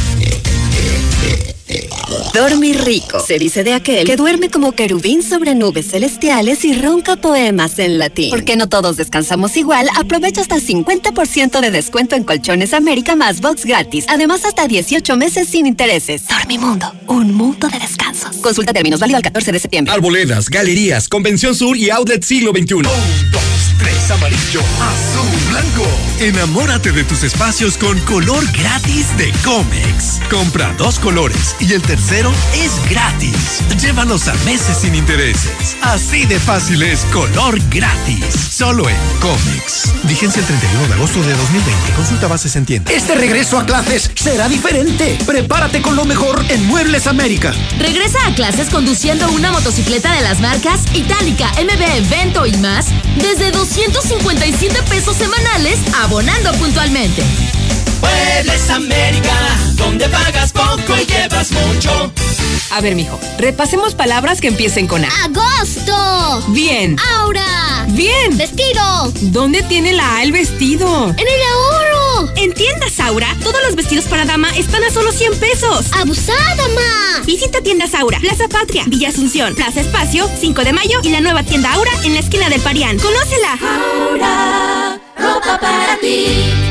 Dormir 2.34 2.84
rico. 2.84 3.20
Se 3.20 3.39
dice 3.39 3.64
de 3.64 3.74
aquel 3.74 4.05
que 4.05 4.16
duerme 4.16 4.49
como 4.49 4.72
querubín 4.72 5.24
sobre 5.24 5.55
nubes 5.55 5.91
celestiales 5.91 6.64
y 6.66 6.74
ronca 6.74 7.16
poemas 7.16 7.80
en 7.80 7.97
latín. 7.99 8.30
Porque 8.30 8.55
no 8.55 8.70
todos 8.70 8.97
descansamos 8.97 9.55
igual, 9.57 9.88
aprovecha 9.95 10.41
hasta 10.41 10.57
50% 10.57 11.59
de 11.59 11.72
descuento 11.72 12.16
en 12.16 12.24
Colchones 12.24 12.74
América 12.74 13.16
más 13.16 13.41
box 13.41 13.66
gratis. 13.66 14.05
Además, 14.07 14.45
hasta 14.45 14.68
18 14.68 15.16
meses 15.18 15.47
sin 15.49 15.66
intereses. 15.66 16.28
Dormimundo, 16.28 16.93
un 17.07 17.34
mundo 17.34 17.68
de 17.68 17.80
descansos. 17.80 18.38
Consulta 18.38 18.74
términos 18.74 18.99
válido 18.99 19.18
al 19.18 19.24
14 19.24 19.51
de 19.51 19.59
septiembre. 19.59 19.93
Arboledas, 19.93 20.49
galerías, 20.49 21.07
Convención 21.07 21.55
Sur 21.55 21.78
y 21.78 21.89
Outlet 21.89 22.24
Siglo 22.24 22.51
XXI. 22.51 22.74
Un, 22.76 22.84
dos, 22.84 23.41
tres, 23.80 24.12
amarillo, 24.12 24.62
azul, 24.62 25.51
blanco. 25.52 25.86
Enamórate 26.20 26.91
de 26.91 27.04
tus 27.04 27.24
espacios 27.24 27.78
con 27.78 27.99
color 28.02 28.43
gratis 28.54 29.16
de 29.18 29.32
Comex. 29.43 30.22
Compra 30.30 30.74
dos 30.78 30.97
colores 30.99 31.56
y 31.60 31.74
el 31.74 31.82
tercero 31.82 32.32
es 32.54 32.72
gratis. 32.89 33.62
Llévalos 33.82 34.28
a 34.28 34.34
meses 34.45 34.78
sin 34.78 34.95
intereses. 34.95 35.76
Así 35.82 36.26
de 36.26 36.39
fácil 36.39 36.82
es 36.84 37.02
color 37.06 37.60
gratis. 37.70 38.26
Solo 38.34 38.88
en 38.88 38.95
Comex. 39.20 39.93
Vigencia 40.04 40.39
el 40.39 40.45
31 40.45 40.88
de 40.88 40.93
agosto 40.93 41.22
de 41.22 41.34
2020. 41.34 41.93
Consulta 41.95 42.28
bases 42.28 42.56
en 42.56 42.66
tienda. 42.66 42.91
Este 42.91 43.16
regreso 43.16 43.58
a 43.58 43.66
clases 43.66 44.10
será 44.16 44.47
diferente. 44.47 45.18
Prepárate 45.26 45.82
con 45.82 45.95
lo 45.95 46.06
mejor 46.06 46.45
en 46.49 46.66
Muebles 46.68 47.08
América. 47.08 47.54
Regresa 47.78 48.20
a 48.28 48.36
clases 48.36 48.70
conduciendo 48.70 49.30
una 49.32 49.52
motocicleta 49.52 50.14
de 50.14 50.22
las 50.22 50.39
marcas 50.39 50.82
Itálica, 50.93 51.52
MB, 51.54 52.10
Vento 52.10 52.45
y 52.45 52.56
más 52.58 52.88
desde 53.18 53.52
257 53.52 54.82
pesos 54.84 55.18
semanales 55.18 55.41
abonando 56.02 56.52
puntualmente. 56.54 57.24
Muebles 58.02 58.70
América, 58.70 59.58
donde 59.76 60.10
pagas 60.10 60.52
poco 60.52 60.98
y 61.00 61.06
llevas 61.06 61.52
mucho. 61.52 62.12
A 62.72 62.82
ver, 62.82 62.96
mijo, 62.96 63.20
repasemos 63.38 63.94
palabras 63.94 64.42
que 64.42 64.48
empiecen 64.48 64.88
con 64.88 65.04
A. 65.04 65.10
¡Agosto! 65.24 66.44
Bien. 66.48 66.98
¡Aura! 67.18 67.86
Bien. 67.89 68.38
¡Vestido! 68.38 69.12
¿Dónde 69.22 69.62
tiene 69.64 69.94
la 69.94 70.18
A 70.18 70.24
el 70.24 70.32
vestido? 70.32 71.10
¡En 71.10 71.20
el 71.20 71.42
ahorro! 71.54 72.32
En 72.38 72.54
tiendas 72.54 73.00
Aura, 73.00 73.36
todos 73.44 73.62
los 73.66 73.76
vestidos 73.76 74.06
para 74.06 74.26
dama 74.26 74.50
están 74.56 74.84
a 74.84 74.89
solo 74.89 75.12
100 75.12 75.39
pesos. 75.39 75.88
¡Abusada, 75.94 76.68
ma! 76.70 77.24
Visita 77.26 77.62
tiendas 77.62 77.94
Aura, 77.94 78.20
Plaza 78.20 78.48
Patria, 78.48 78.84
Villa 78.88 79.10
Asunción, 79.10 79.54
Plaza 79.56 79.82
Espacio, 79.82 80.30
5 80.39 80.64
de 80.64 80.74
Mayo 80.74 81.00
y 81.04 81.10
la 81.10 81.20
nueva 81.20 81.44
tienda 81.44 81.74
Aura 81.74 81.92
en 82.04 82.14
la 82.14 82.20
esquina 82.22 82.50
del 82.50 82.62
Parián. 82.62 82.98
¡Conócela! 83.00 83.60
Aura, 84.10 85.01
ropa 85.18 85.57
para 85.57 85.97
ti. 85.99 86.70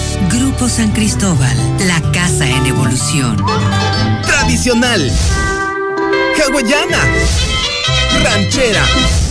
Grupo 0.29 0.69
San 0.69 0.91
Cristóbal, 0.91 1.55
la 1.87 2.01
casa 2.11 2.47
en 2.47 2.65
evolución. 2.65 3.37
Tradicional. 4.25 5.11
Hawaiana. 6.37 6.99
Ranchera. 8.23 8.83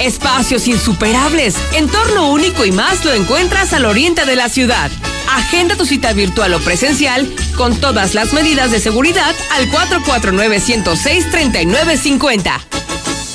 Espacios 0.00 0.66
insuperables, 0.68 1.56
entorno 1.72 2.30
único 2.30 2.64
y 2.64 2.70
más 2.72 3.04
lo 3.04 3.12
encuentras 3.12 3.72
al 3.72 3.84
oriente 3.84 4.24
de 4.24 4.36
la 4.36 4.48
ciudad. 4.48 4.90
Agenda 5.34 5.74
tu 5.76 5.84
cita 5.84 6.12
virtual 6.12 6.54
o 6.54 6.60
presencial 6.60 7.28
con 7.56 7.74
todas 7.76 8.14
las 8.14 8.32
medidas 8.32 8.70
de 8.70 8.78
seguridad 8.80 9.34
al 9.50 9.68
449-106-3950. 9.70 12.60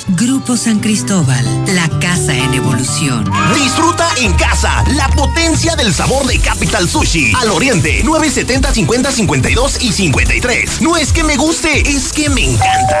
Grupo 0.08 0.56
San 0.56 0.80
Cristóbal, 0.80 1.44
la 1.74 1.88
casa 2.00 2.34
en 2.34 2.54
evolución. 2.54 3.30
Disfruta 3.54 4.08
en 4.20 4.32
casa 4.34 4.84
la 4.94 5.08
potencia 5.08 5.76
del 5.76 5.92
sabor 5.94 6.26
de 6.26 6.38
Capital 6.38 6.88
Sushi. 6.88 7.32
Al 7.40 7.50
oriente, 7.50 8.02
970 8.04 8.72
50 8.72 9.12
52 9.12 9.82
y 9.82 9.92
53. 9.92 10.80
No 10.82 10.96
es 10.96 11.12
que 11.12 11.24
me 11.24 11.36
guste, 11.36 11.88
es 11.88 12.12
que 12.12 12.28
me 12.30 12.44
encanta. 12.44 13.00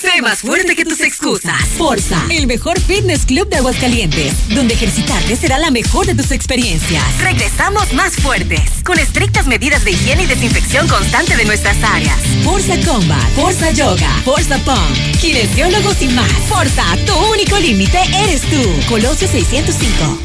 Sé 0.00 0.22
más 0.22 0.38
fuerte 0.38 0.74
que 0.74 0.84
tus 0.84 1.00
excusas. 1.00 1.60
Forza, 1.76 2.16
el 2.30 2.46
mejor 2.46 2.80
fitness 2.80 3.26
club 3.26 3.48
de 3.50 3.56
Aguascalientes, 3.56 4.32
donde 4.48 4.72
ejercitarte 4.72 5.36
será 5.36 5.58
la 5.58 5.70
mejor 5.70 6.06
de 6.06 6.14
tus 6.14 6.30
experiencias. 6.30 7.04
Regresamos 7.20 7.92
más 7.92 8.16
fuertes, 8.16 8.62
con 8.82 8.98
estrictas 8.98 9.46
medidas 9.46 9.84
de 9.84 9.90
higiene 9.90 10.22
y 10.22 10.26
desinfección 10.26 10.88
constante 10.88 11.36
de 11.36 11.44
nuestras 11.44 11.76
áreas. 11.84 12.16
Forza 12.44 12.76
Combat, 12.86 13.28
Forza 13.34 13.72
Yoga, 13.72 14.10
Forza 14.24 14.56
Pump, 14.58 15.20
kinesiólogos 15.20 16.00
y 16.00 16.08
más. 16.08 16.32
Forza, 16.48 16.84
tu 17.06 17.14
único 17.32 17.58
límite 17.58 17.98
eres 18.22 18.40
tú. 18.42 18.62
Colosio 18.88 19.28
605. 19.28 20.18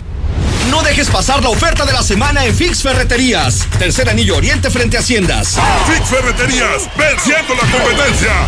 No 0.72 0.84
dejes 0.84 1.10
pasar 1.10 1.44
la 1.44 1.50
oferta 1.50 1.86
de 1.86 1.92
la 1.92 2.02
semana 2.02 2.46
en 2.46 2.56
Fix 2.56 2.82
Ferreterías. 2.82 3.68
Tercer 3.78 4.10
anillo 4.10 4.38
oriente 4.38 4.70
frente 4.70 4.96
a 4.96 5.02
Haciendas. 5.02 5.58
Fix 5.88 6.10
Ferreterías, 6.10 6.90
venciendo 6.98 7.56
la 7.56 7.72
competencia. 7.72 8.48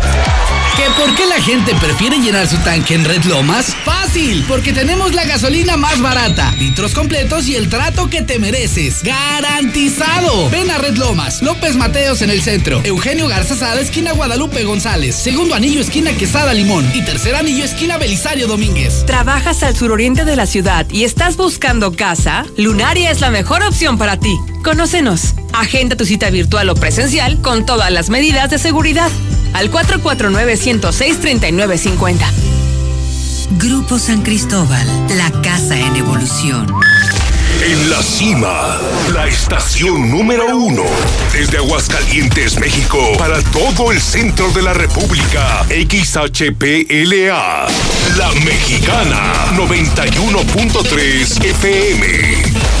¿Que 0.81 0.89
por 0.99 1.13
qué 1.13 1.27
la 1.27 1.39
gente 1.39 1.75
prefiere 1.75 2.17
llenar 2.17 2.47
su 2.47 2.57
tanque 2.57 2.95
en 2.95 3.05
Red 3.05 3.25
Lomas? 3.25 3.75
Fácil, 3.85 4.43
porque 4.47 4.73
tenemos 4.73 5.13
la 5.13 5.25
gasolina 5.25 5.77
más 5.77 6.01
barata, 6.01 6.51
litros 6.57 6.95
completos 6.95 7.47
y 7.47 7.55
el 7.55 7.69
trato 7.69 8.09
que 8.09 8.23
te 8.23 8.39
mereces. 8.39 9.03
¡Garantizado! 9.03 10.49
Ven 10.49 10.71
a 10.71 10.79
Red 10.79 10.97
Lomas, 10.97 11.43
López 11.43 11.75
Mateos 11.75 12.23
en 12.23 12.31
el 12.31 12.41
centro, 12.41 12.81
Eugenio 12.83 13.27
Garza 13.27 13.55
Sada, 13.55 13.79
esquina 13.79 14.13
Guadalupe 14.13 14.63
González, 14.63 15.15
segundo 15.15 15.53
anillo, 15.53 15.81
esquina 15.81 16.13
Quesada 16.13 16.51
Limón 16.51 16.89
y 16.95 17.03
tercer 17.03 17.35
anillo, 17.35 17.63
esquina 17.63 17.99
Belisario 17.99 18.47
Domínguez. 18.47 19.05
¿Trabajas 19.05 19.61
al 19.61 19.75
suroriente 19.75 20.25
de 20.25 20.35
la 20.35 20.47
ciudad 20.47 20.87
y 20.89 21.03
estás 21.03 21.37
buscando 21.37 21.95
casa? 21.95 22.43
Lunaria 22.57 23.11
es 23.11 23.21
la 23.21 23.29
mejor 23.29 23.61
opción 23.61 23.99
para 23.99 24.17
ti. 24.17 24.35
Conócenos. 24.63 25.35
Agenda 25.53 25.95
tu 25.95 26.05
cita 26.05 26.29
virtual 26.29 26.69
o 26.69 26.75
presencial 26.75 27.41
con 27.41 27.65
todas 27.65 27.89
las 27.91 28.09
medidas 28.09 28.49
de 28.49 28.57
seguridad. 28.57 29.09
Al 29.53 29.71
449-106-3950. 29.71 32.19
Grupo 33.57 33.99
San 33.99 34.21
Cristóbal, 34.21 34.87
la 35.17 35.29
casa 35.41 35.77
en 35.77 35.93
evolución. 35.97 36.73
En 37.63 37.89
la 37.91 38.01
cima, 38.01 38.79
la 39.13 39.27
estación 39.27 40.09
número 40.09 40.55
uno. 40.55 40.81
Desde 41.31 41.57
Aguascalientes, 41.57 42.59
México, 42.59 42.97
para 43.19 43.39
todo 43.51 43.91
el 43.91 44.01
centro 44.01 44.49
de 44.51 44.63
la 44.63 44.73
República. 44.73 45.63
XHPLA. 45.69 47.67
La 48.17 48.31
Mexicana. 48.43 49.33
91.3 49.57 51.45
FM. 51.45 52.80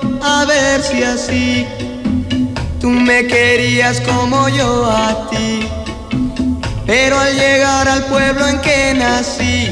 a 0.23 0.45
ver 0.45 0.81
si 0.81 1.03
así 1.03 1.67
tú 2.79 2.89
me 2.89 3.27
querías 3.27 4.01
como 4.01 4.49
yo 4.49 4.85
a 4.89 5.29
ti. 5.29 5.67
Pero 6.85 7.17
al 7.19 7.35
llegar 7.35 7.87
al 7.87 8.03
pueblo 8.05 8.47
en 8.47 8.59
que 8.61 8.93
nací, 8.95 9.69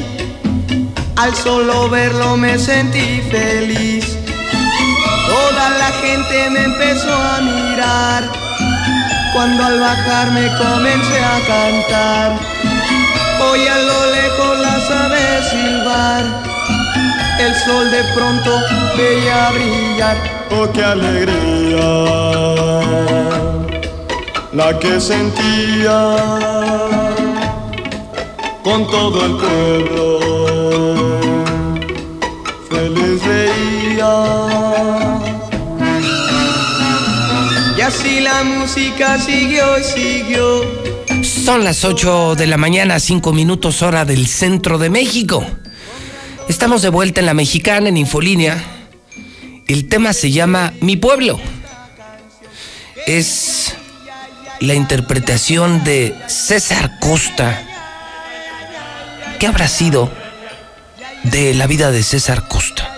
al 1.15 1.35
solo 1.35 1.89
verlo 1.89 2.37
me 2.37 2.57
sentí 2.57 3.21
feliz. 3.29 4.17
Toda 5.27 5.69
la 5.77 5.91
gente 6.01 6.49
me 6.49 6.63
empezó 6.63 7.13
a 7.13 7.41
mirar 7.41 8.29
cuando 9.33 9.63
al 9.63 9.79
bajar 9.79 10.31
me 10.31 10.47
comencé 10.57 11.19
a 11.19 11.39
cantar. 11.47 12.39
Hoy 13.41 13.67
a 13.67 13.77
lo 13.77 14.11
lejos 14.11 14.59
las 14.59 14.89
aves 14.89 15.49
silbar, 15.49 16.23
el 17.39 17.55
sol 17.55 17.89
de 17.91 18.03
pronto 18.15 18.51
veía 18.97 19.51
brillar. 19.51 20.17
¡Oh, 20.51 20.67
qué 20.71 20.83
alegría! 20.83 22.39
la 24.53 24.77
que 24.79 24.99
sentía 24.99 26.17
con 28.63 28.87
todo 28.87 29.25
el 29.25 29.35
pueblo. 29.37 30.19
Feliz 32.69 33.21
veía. 33.25 34.13
Y 37.77 37.81
así 37.81 38.19
la 38.19 38.43
música 38.43 39.19
siguió 39.19 39.77
y 39.77 39.83
siguió. 39.83 40.61
Son 41.23 41.63
las 41.63 41.85
8 41.85 42.35
de 42.35 42.47
la 42.47 42.57
mañana, 42.57 42.99
5 42.99 43.31
minutos 43.33 43.81
hora 43.81 44.03
del 44.03 44.27
centro 44.27 44.77
de 44.77 44.89
México. 44.89 45.45
Estamos 46.49 46.81
de 46.81 46.89
vuelta 46.89 47.19
en 47.19 47.27
la 47.27 47.35
mexicana, 47.35 47.89
en 47.89 47.95
Infolínea. 47.95 48.57
El 49.67 49.87
tema 49.87 50.13
se 50.13 50.31
llama 50.31 50.73
Mi 50.81 50.97
pueblo. 50.97 51.39
Es 53.05 53.75
la 54.59 54.73
interpretación 54.73 55.83
de 55.83 56.15
César 56.25 56.97
Costa. 56.99 57.61
¿Qué 59.39 59.45
habrá 59.45 59.67
sido 59.67 60.11
de 61.25 61.53
la 61.53 61.67
vida 61.67 61.91
de 61.91 62.01
César 62.01 62.47
Costa? 62.47 62.97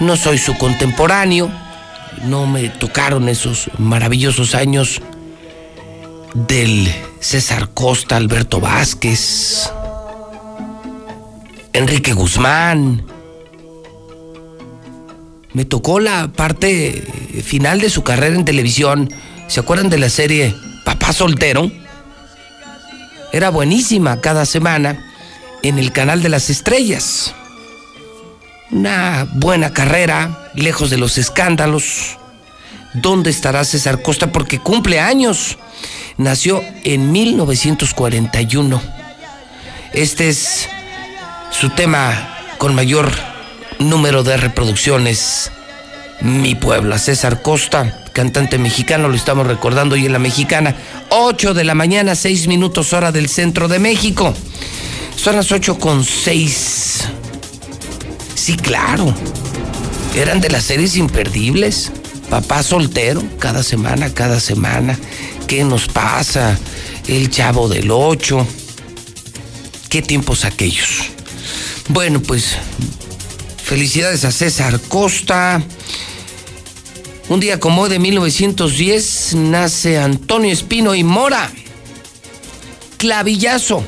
No 0.00 0.16
soy 0.16 0.38
su 0.38 0.58
contemporáneo, 0.58 1.52
no 2.24 2.48
me 2.48 2.68
tocaron 2.68 3.28
esos 3.28 3.70
maravillosos 3.78 4.56
años 4.56 5.00
del 6.34 6.92
César 7.20 7.70
Costa, 7.74 8.16
Alberto 8.16 8.58
Vázquez, 8.58 9.70
Enrique 11.72 12.12
Guzmán. 12.12 13.04
Me 15.52 15.64
tocó 15.64 16.00
la 16.00 16.28
parte 16.28 17.02
final 17.44 17.80
de 17.80 17.90
su 17.90 18.02
carrera 18.02 18.36
en 18.36 18.44
televisión. 18.44 19.12
¿Se 19.48 19.60
acuerdan 19.60 19.90
de 19.90 19.98
la 19.98 20.08
serie 20.08 20.54
Papá 20.84 21.12
Soltero? 21.12 21.70
Era 23.32 23.50
buenísima 23.50 24.20
cada 24.20 24.46
semana 24.46 25.12
en 25.62 25.78
el 25.78 25.92
canal 25.92 26.22
de 26.22 26.28
las 26.28 26.50
estrellas. 26.50 27.34
Una 28.70 29.28
buena 29.34 29.72
carrera, 29.72 30.50
lejos 30.54 30.90
de 30.90 30.98
los 30.98 31.18
escándalos. 31.18 32.18
¿Dónde 32.94 33.30
estará 33.30 33.64
César 33.64 34.02
Costa? 34.02 34.32
Porque 34.32 34.58
cumple 34.58 35.00
años. 35.00 35.58
Nació 36.16 36.62
en 36.84 37.12
1941. 37.12 38.80
Este 39.92 40.28
es 40.28 40.68
su 41.50 41.70
tema 41.70 42.36
con 42.58 42.74
mayor 42.74 43.10
número 43.78 44.22
de 44.22 44.36
reproducciones. 44.36 45.50
Mi 46.20 46.54
pueblo, 46.54 46.96
César 46.98 47.42
Costa, 47.42 48.04
cantante 48.12 48.58
mexicano, 48.58 49.08
lo 49.08 49.14
estamos 49.14 49.46
recordando 49.46 49.94
hoy 49.94 50.06
en 50.06 50.12
la 50.12 50.18
mexicana. 50.18 50.76
8 51.10 51.54
de 51.54 51.64
la 51.64 51.74
mañana, 51.74 52.14
6 52.14 52.46
minutos 52.46 52.92
hora 52.92 53.12
del 53.12 53.28
centro 53.28 53.68
de 53.68 53.78
México. 53.78 54.34
Son 55.16 55.36
las 55.36 55.50
8 55.50 55.78
con 55.78 56.04
6. 56.04 57.08
Sí, 58.34 58.56
claro. 58.56 59.14
Eran 60.14 60.40
de 60.40 60.50
las 60.50 60.64
series 60.64 60.96
imperdibles. 60.96 61.92
Papá 62.28 62.62
soltero, 62.62 63.22
cada 63.38 63.62
semana, 63.62 64.12
cada 64.14 64.40
semana. 64.40 64.98
¿Qué 65.46 65.64
nos 65.64 65.88
pasa? 65.88 66.58
El 67.08 67.30
chavo 67.30 67.68
del 67.68 67.90
8. 67.90 68.46
¿Qué 69.88 70.02
tiempos 70.02 70.44
aquellos? 70.44 71.10
Bueno, 71.92 72.22
pues 72.22 72.56
felicidades 73.64 74.24
a 74.24 74.30
César 74.30 74.78
Costa. 74.80 75.60
Un 77.28 77.40
día 77.40 77.58
como 77.58 77.82
hoy 77.82 77.90
de 77.90 77.98
1910 77.98 79.34
nace 79.34 79.98
Antonio 79.98 80.52
Espino 80.52 80.94
y 80.94 81.02
Mora. 81.02 81.50
Clavillazo. 82.96 83.82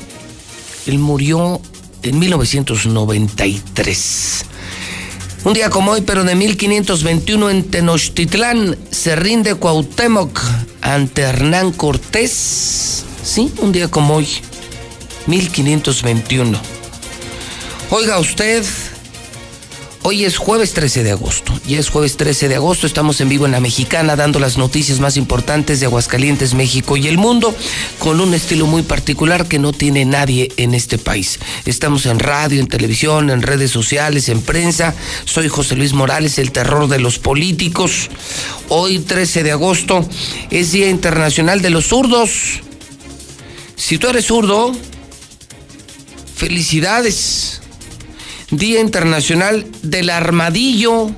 Él 0.85 0.99
murió 0.99 1.61
en 2.01 2.19
1993. 2.19 4.45
Un 5.45 5.53
día 5.53 5.69
como 5.69 5.91
hoy, 5.91 6.01
pero 6.01 6.25
de 6.25 6.35
1521 6.35 7.49
en 7.49 7.63
Tenochtitlán, 7.63 8.77
se 8.91 9.15
rinde 9.15 9.55
Cuauhtémoc 9.55 10.41
ante 10.81 11.21
Hernán 11.21 11.71
Cortés. 11.71 13.05
Sí, 13.23 13.53
un 13.59 13.71
día 13.71 13.89
como 13.89 14.17
hoy, 14.17 14.27
1521. 15.27 16.82
Oiga 17.95 18.17
usted, 18.17 18.65
hoy 20.01 20.25
es 20.25 20.37
jueves 20.37 20.73
13 20.73 21.03
de 21.03 21.11
agosto. 21.11 21.53
Y 21.67 21.75
es 21.75 21.89
jueves 21.89 22.17
13 22.17 22.49
de 22.49 22.55
agosto, 22.55 22.87
estamos 22.87 23.21
en 23.21 23.29
vivo 23.29 23.45
en 23.45 23.51
la 23.51 23.59
Mexicana 23.59 24.15
dando 24.15 24.39
las 24.39 24.57
noticias 24.57 24.99
más 24.99 25.15
importantes 25.15 25.79
de 25.79 25.85
Aguascalientes, 25.85 26.55
México 26.55 26.97
y 26.97 27.07
el 27.07 27.19
mundo, 27.19 27.55
con 27.99 28.19
un 28.19 28.33
estilo 28.33 28.65
muy 28.65 28.81
particular 28.81 29.47
que 29.47 29.59
no 29.59 29.73
tiene 29.73 30.05
nadie 30.05 30.51
en 30.57 30.73
este 30.73 30.97
país. 30.97 31.37
Estamos 31.65 32.07
en 32.07 32.17
radio, 32.17 32.61
en 32.61 32.67
televisión, 32.67 33.29
en 33.29 33.43
redes 33.43 33.69
sociales, 33.69 34.27
en 34.27 34.41
prensa. 34.41 34.95
Soy 35.25 35.47
José 35.47 35.75
Luis 35.75 35.93
Morales, 35.93 36.39
el 36.39 36.51
terror 36.51 36.87
de 36.87 36.97
los 36.97 37.19
políticos. 37.19 38.09
Hoy 38.69 38.97
13 38.97 39.43
de 39.43 39.51
agosto 39.51 40.03
es 40.49 40.71
Día 40.71 40.89
Internacional 40.89 41.61
de 41.61 41.69
los 41.69 41.89
Zurdos. 41.89 42.61
Si 43.75 43.99
tú 43.99 44.07
eres 44.07 44.25
zurdo, 44.25 44.71
felicidades. 46.35 47.59
Día 48.57 48.81
Internacional 48.81 49.65
del 49.81 50.11
Armadillo. 50.11 51.11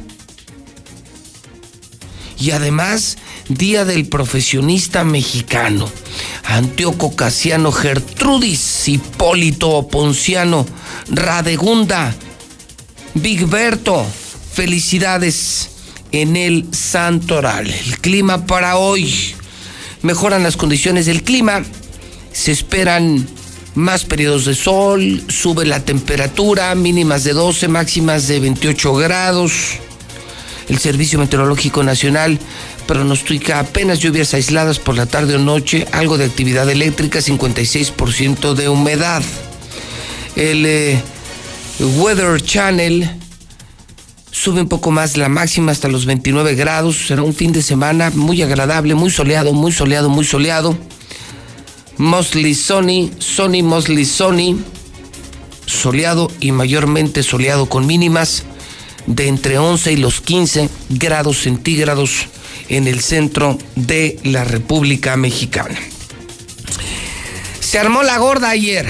Y 2.40 2.52
además, 2.52 3.18
Día 3.50 3.84
del 3.84 4.08
Profesionista 4.08 5.04
Mexicano. 5.04 5.90
Antíoco 6.44 7.16
Casiano 7.16 7.72
Gertrudis, 7.72 8.88
Hipólito 8.88 9.88
Ponciano, 9.90 10.66
Radegunda, 11.10 12.16
Bigberto. 13.16 14.06
Felicidades 14.54 15.70
en 16.14 16.38
el 16.38 16.68
Santoral. 16.72 17.70
El 17.70 18.00
clima 18.00 18.46
para 18.46 18.78
hoy. 18.78 19.36
Mejoran 20.02 20.44
las 20.44 20.56
condiciones 20.56 21.06
del 21.06 21.24
clima. 21.24 21.64
Se 22.32 22.54
esperan 22.54 23.28
más 23.76 24.06
periodos 24.06 24.46
de 24.46 24.56
sol, 24.56 25.24
sube 25.28 25.66
la 25.66 25.84
temperatura, 25.84 26.74
mínimas 26.76 27.24
de 27.24 27.34
12, 27.34 27.68
máximas 27.68 28.28
de 28.28 28.40
28 28.40 28.96
grados. 28.96 29.52
El 30.70 30.80
Servicio 30.80 31.20
Meteorológico 31.20 31.84
Nacional 31.84 32.40
pronostica 32.88 33.60
apenas 33.60 34.00
lluvias 34.00 34.34
aisladas 34.34 34.80
por 34.80 34.96
la 34.96 35.06
tarde 35.06 35.36
o 35.36 35.40
noche, 35.40 35.86
algo 35.92 36.18
de 36.18 36.26
actividad 36.26 36.70
eléctrica, 36.70 37.20
56% 37.20 38.54
de 38.54 38.70
humedad. 38.70 39.22
El 40.36 40.66
eh, 40.66 41.02
Weather 41.80 42.42
Channel 42.42 43.10
sube 44.32 44.62
un 44.62 44.70
poco 44.70 44.92
más 44.92 45.18
la 45.18 45.30
máxima 45.30 45.72
hasta 45.72 45.88
los 45.88 46.06
29 46.06 46.56
grados. 46.56 47.08
Será 47.08 47.24
un 47.24 47.34
fin 47.34 47.52
de 47.52 47.62
semana 47.62 48.12
muy 48.14 48.42
agradable, 48.42 48.96
muy 48.96 49.12
soleado, 49.12 49.54
muy 49.54 49.72
soleado, 49.72 50.10
muy 50.10 50.26
soleado. 50.26 50.78
Mostly 51.98 52.56
Sony, 52.56 53.12
Sony 53.20 53.64
Mostly 53.64 54.06
Sony, 54.06 54.58
soleado 55.66 56.30
y 56.40 56.52
mayormente 56.52 57.24
soleado 57.24 57.68
con 57.68 57.86
mínimas 57.86 58.44
de 59.08 59.28
entre 59.28 59.58
11 59.58 59.94
y 59.94 59.98
los 59.98 60.22
15 60.22 60.70
grados 60.90 61.42
centígrados 61.42 62.28
en 62.70 62.88
el 62.88 63.02
centro 63.02 63.58
de 63.76 64.20
la 64.24 64.44
República 64.44 65.16
Mexicana. 65.18 65.78
Se 67.60 67.80
armó 67.80 68.04
la 68.04 68.18
gorda 68.18 68.50
ayer. 68.50 68.88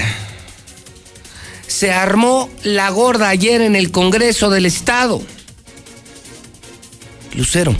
Se 1.66 1.92
armó 1.92 2.48
la 2.62 2.88
gorda 2.90 3.28
ayer 3.28 3.60
en 3.60 3.76
el 3.76 3.90
Congreso 3.90 4.48
del 4.50 4.66
Estado. 4.66 5.20
Lucero, 7.34 7.74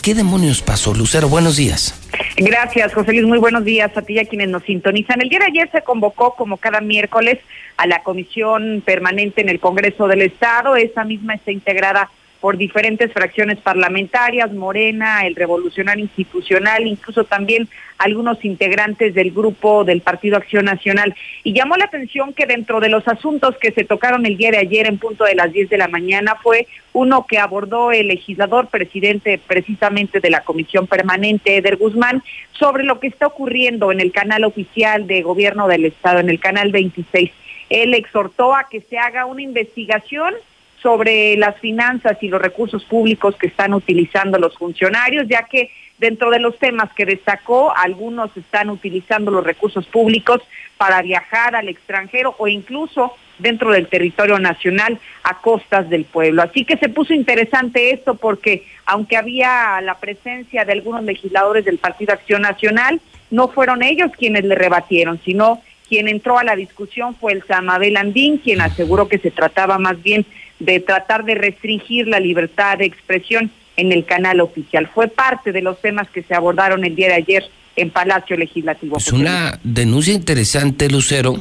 ¿qué 0.00 0.14
demonios 0.14 0.62
pasó? 0.62 0.94
Lucero, 0.94 1.28
buenos 1.28 1.56
días. 1.56 1.94
Gracias, 2.42 2.94
José 2.94 3.12
Luis. 3.12 3.26
Muy 3.26 3.38
buenos 3.38 3.66
días 3.66 3.94
a 3.94 4.00
ti 4.00 4.14
y 4.14 4.18
a 4.18 4.24
quienes 4.24 4.48
nos 4.48 4.62
sintonizan. 4.62 5.20
El 5.20 5.28
día 5.28 5.40
de 5.40 5.44
ayer 5.44 5.70
se 5.70 5.82
convocó, 5.82 6.34
como 6.34 6.56
cada 6.56 6.80
miércoles, 6.80 7.38
a 7.76 7.86
la 7.86 8.02
comisión 8.02 8.82
permanente 8.82 9.42
en 9.42 9.50
el 9.50 9.60
Congreso 9.60 10.08
del 10.08 10.22
Estado. 10.22 10.74
Esa 10.74 11.04
misma 11.04 11.34
está 11.34 11.52
integrada 11.52 12.10
por 12.40 12.56
diferentes 12.56 13.12
fracciones 13.12 13.58
parlamentarias, 13.58 14.52
Morena, 14.52 15.26
el 15.26 15.36
Revolucionario 15.36 16.04
Institucional, 16.04 16.86
incluso 16.86 17.24
también 17.24 17.68
algunos 17.98 18.42
integrantes 18.46 19.14
del 19.14 19.30
grupo 19.30 19.84
del 19.84 20.00
Partido 20.00 20.38
Acción 20.38 20.64
Nacional. 20.64 21.14
Y 21.44 21.52
llamó 21.52 21.76
la 21.76 21.84
atención 21.84 22.32
que 22.32 22.46
dentro 22.46 22.80
de 22.80 22.88
los 22.88 23.06
asuntos 23.06 23.56
que 23.58 23.72
se 23.72 23.84
tocaron 23.84 24.24
el 24.24 24.38
día 24.38 24.50
de 24.50 24.58
ayer 24.58 24.86
en 24.86 24.96
punto 24.96 25.24
de 25.24 25.34
las 25.34 25.52
10 25.52 25.68
de 25.68 25.76
la 25.76 25.88
mañana 25.88 26.36
fue 26.42 26.66
uno 26.94 27.26
que 27.28 27.38
abordó 27.38 27.92
el 27.92 28.08
legislador 28.08 28.68
presidente 28.68 29.38
precisamente 29.46 30.20
de 30.20 30.30
la 30.30 30.40
Comisión 30.40 30.86
Permanente, 30.86 31.58
Eder 31.58 31.76
Guzmán, 31.76 32.22
sobre 32.52 32.84
lo 32.84 33.00
que 33.00 33.08
está 33.08 33.26
ocurriendo 33.26 33.92
en 33.92 34.00
el 34.00 34.12
canal 34.12 34.44
oficial 34.44 35.06
de 35.06 35.20
gobierno 35.20 35.68
del 35.68 35.84
Estado, 35.84 36.20
en 36.20 36.30
el 36.30 36.40
canal 36.40 36.72
26. 36.72 37.30
Él 37.68 37.94
exhortó 37.94 38.54
a 38.54 38.68
que 38.68 38.80
se 38.80 38.98
haga 38.98 39.26
una 39.26 39.42
investigación 39.42 40.34
sobre 40.82 41.36
las 41.36 41.58
finanzas 41.58 42.16
y 42.22 42.28
los 42.28 42.40
recursos 42.40 42.84
públicos 42.84 43.36
que 43.36 43.48
están 43.48 43.74
utilizando 43.74 44.38
los 44.38 44.56
funcionarios, 44.56 45.26
ya 45.28 45.44
que 45.44 45.70
Dentro 46.00 46.30
de 46.30 46.38
los 46.38 46.58
temas 46.58 46.90
que 46.94 47.04
destacó, 47.04 47.76
algunos 47.76 48.34
están 48.34 48.70
utilizando 48.70 49.30
los 49.30 49.44
recursos 49.44 49.86
públicos 49.86 50.40
para 50.78 51.02
viajar 51.02 51.54
al 51.54 51.68
extranjero 51.68 52.34
o 52.38 52.48
incluso 52.48 53.12
dentro 53.38 53.70
del 53.70 53.86
territorio 53.86 54.38
nacional 54.38 54.98
a 55.24 55.42
costas 55.42 55.90
del 55.90 56.06
pueblo. 56.06 56.40
Así 56.40 56.64
que 56.64 56.78
se 56.78 56.88
puso 56.88 57.12
interesante 57.12 57.92
esto 57.92 58.14
porque 58.14 58.64
aunque 58.86 59.18
había 59.18 59.78
la 59.82 59.98
presencia 59.98 60.64
de 60.64 60.72
algunos 60.72 61.04
legisladores 61.04 61.66
del 61.66 61.76
Partido 61.76 62.14
Acción 62.14 62.40
Nacional, 62.40 62.98
no 63.30 63.48
fueron 63.48 63.82
ellos 63.82 64.10
quienes 64.16 64.44
le 64.44 64.54
rebatieron, 64.54 65.20
sino 65.22 65.60
quien 65.86 66.08
entró 66.08 66.38
a 66.38 66.44
la 66.44 66.56
discusión 66.56 67.14
fue 67.14 67.34
el 67.34 67.44
Samabel 67.46 67.98
Andín, 67.98 68.38
quien 68.38 68.62
aseguró 68.62 69.06
que 69.06 69.18
se 69.18 69.30
trataba 69.30 69.76
más 69.76 70.02
bien 70.02 70.24
de 70.60 70.78
tratar 70.80 71.24
de 71.24 71.34
restringir 71.34 72.06
la 72.06 72.20
libertad 72.20 72.78
de 72.78 72.84
expresión 72.84 73.50
en 73.76 73.92
el 73.92 74.04
canal 74.04 74.40
oficial. 74.40 74.88
Fue 74.94 75.08
parte 75.08 75.52
de 75.52 75.62
los 75.62 75.80
temas 75.80 76.08
que 76.10 76.22
se 76.22 76.34
abordaron 76.34 76.84
el 76.84 76.94
día 76.94 77.08
de 77.08 77.14
ayer 77.14 77.44
en 77.76 77.90
Palacio 77.90 78.36
Legislativo. 78.36 78.98
Es 78.98 79.12
una 79.12 79.58
denuncia 79.64 80.12
interesante, 80.12 80.90
Lucero, 80.90 81.34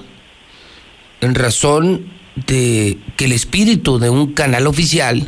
en 1.22 1.36
razón 1.36 2.08
de 2.48 2.98
que 3.18 3.26
el 3.26 3.34
espíritu 3.34 4.00
de 4.00 4.10
un 4.10 4.34
canal 4.34 4.68
oficial 4.68 5.28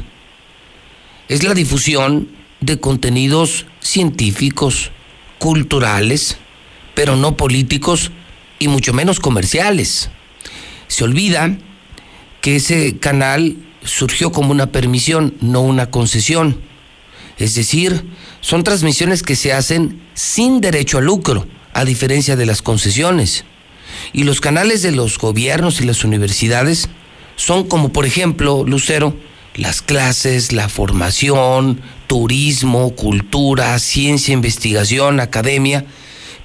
es 1.28 1.44
la 1.44 1.54
difusión 1.54 2.30
de 2.62 2.80
contenidos 2.80 3.66
científicos, 3.80 4.92
culturales, 5.38 6.38
pero 6.94 7.16
no 7.16 7.36
políticos 7.36 8.12
y 8.60 8.68
mucho 8.68 8.94
menos 8.94 9.20
comerciales. 9.20 10.12
Se 10.88 11.04
olvida 11.04 11.58
que 12.42 12.58
ese 12.58 12.98
canal 13.00 13.56
surgió 13.84 14.32
como 14.32 14.52
una 14.52 14.68
permisión, 14.68 15.36
no 15.42 15.62
una 15.62 15.90
concesión. 15.90 16.62
Es 17.38 17.56
decir, 17.56 18.06
son 18.42 18.64
transmisiones 18.64 19.24
que 19.24 19.36
se 19.36 19.54
hacen 19.54 20.02
sin 20.14 20.62
derecho 20.62 20.98
a 20.98 21.02
lucro, 21.02 21.48
a 21.74 21.86
diferencia 21.86 22.36
de 22.36 22.46
las 22.46 22.62
concesiones. 22.62 23.46
Y 24.14 24.24
los 24.24 24.42
canales 24.42 24.82
de 24.82 24.92
los 24.92 25.18
gobiernos 25.18 25.82
y 25.82 25.86
las 25.86 26.04
universidades 26.04 26.90
son 27.36 27.68
como, 27.68 27.90
por 27.90 28.06
ejemplo, 28.06 28.64
Lucero, 28.66 29.16
las 29.56 29.82
clases, 29.82 30.54
la 30.54 30.70
formación, 30.70 31.82
turismo, 32.08 32.96
cultura, 32.96 33.78
ciencia, 33.80 34.34
investigación, 34.34 35.20
academia, 35.20 35.86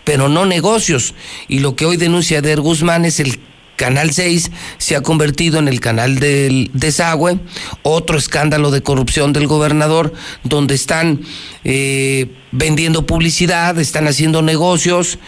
pero 0.04 0.28
no 0.28 0.46
negocios. 0.46 1.14
Y 1.48 1.60
lo 1.60 1.76
que 1.76 1.86
hoy 1.86 1.96
denuncia 1.96 2.42
Der 2.42 2.60
Guzmán 2.60 3.04
es 3.04 3.20
el 3.20 3.40
Canal 3.76 4.12
6 4.12 4.50
se 4.78 4.96
ha 4.96 5.02
convertido 5.02 5.58
en 5.58 5.68
el 5.68 5.80
canal 5.80 6.18
del 6.18 6.70
desagüe, 6.72 7.38
otro 7.82 8.18
escándalo 8.18 8.70
de 8.70 8.82
corrupción 8.82 9.32
del 9.32 9.46
gobernador, 9.46 10.12
donde 10.42 10.74
están 10.74 11.20
eh, 11.64 12.26
vendiendo 12.52 13.06
publicidad, 13.06 13.78
están 13.78 14.08
haciendo 14.08 14.42
negocios 14.42 15.18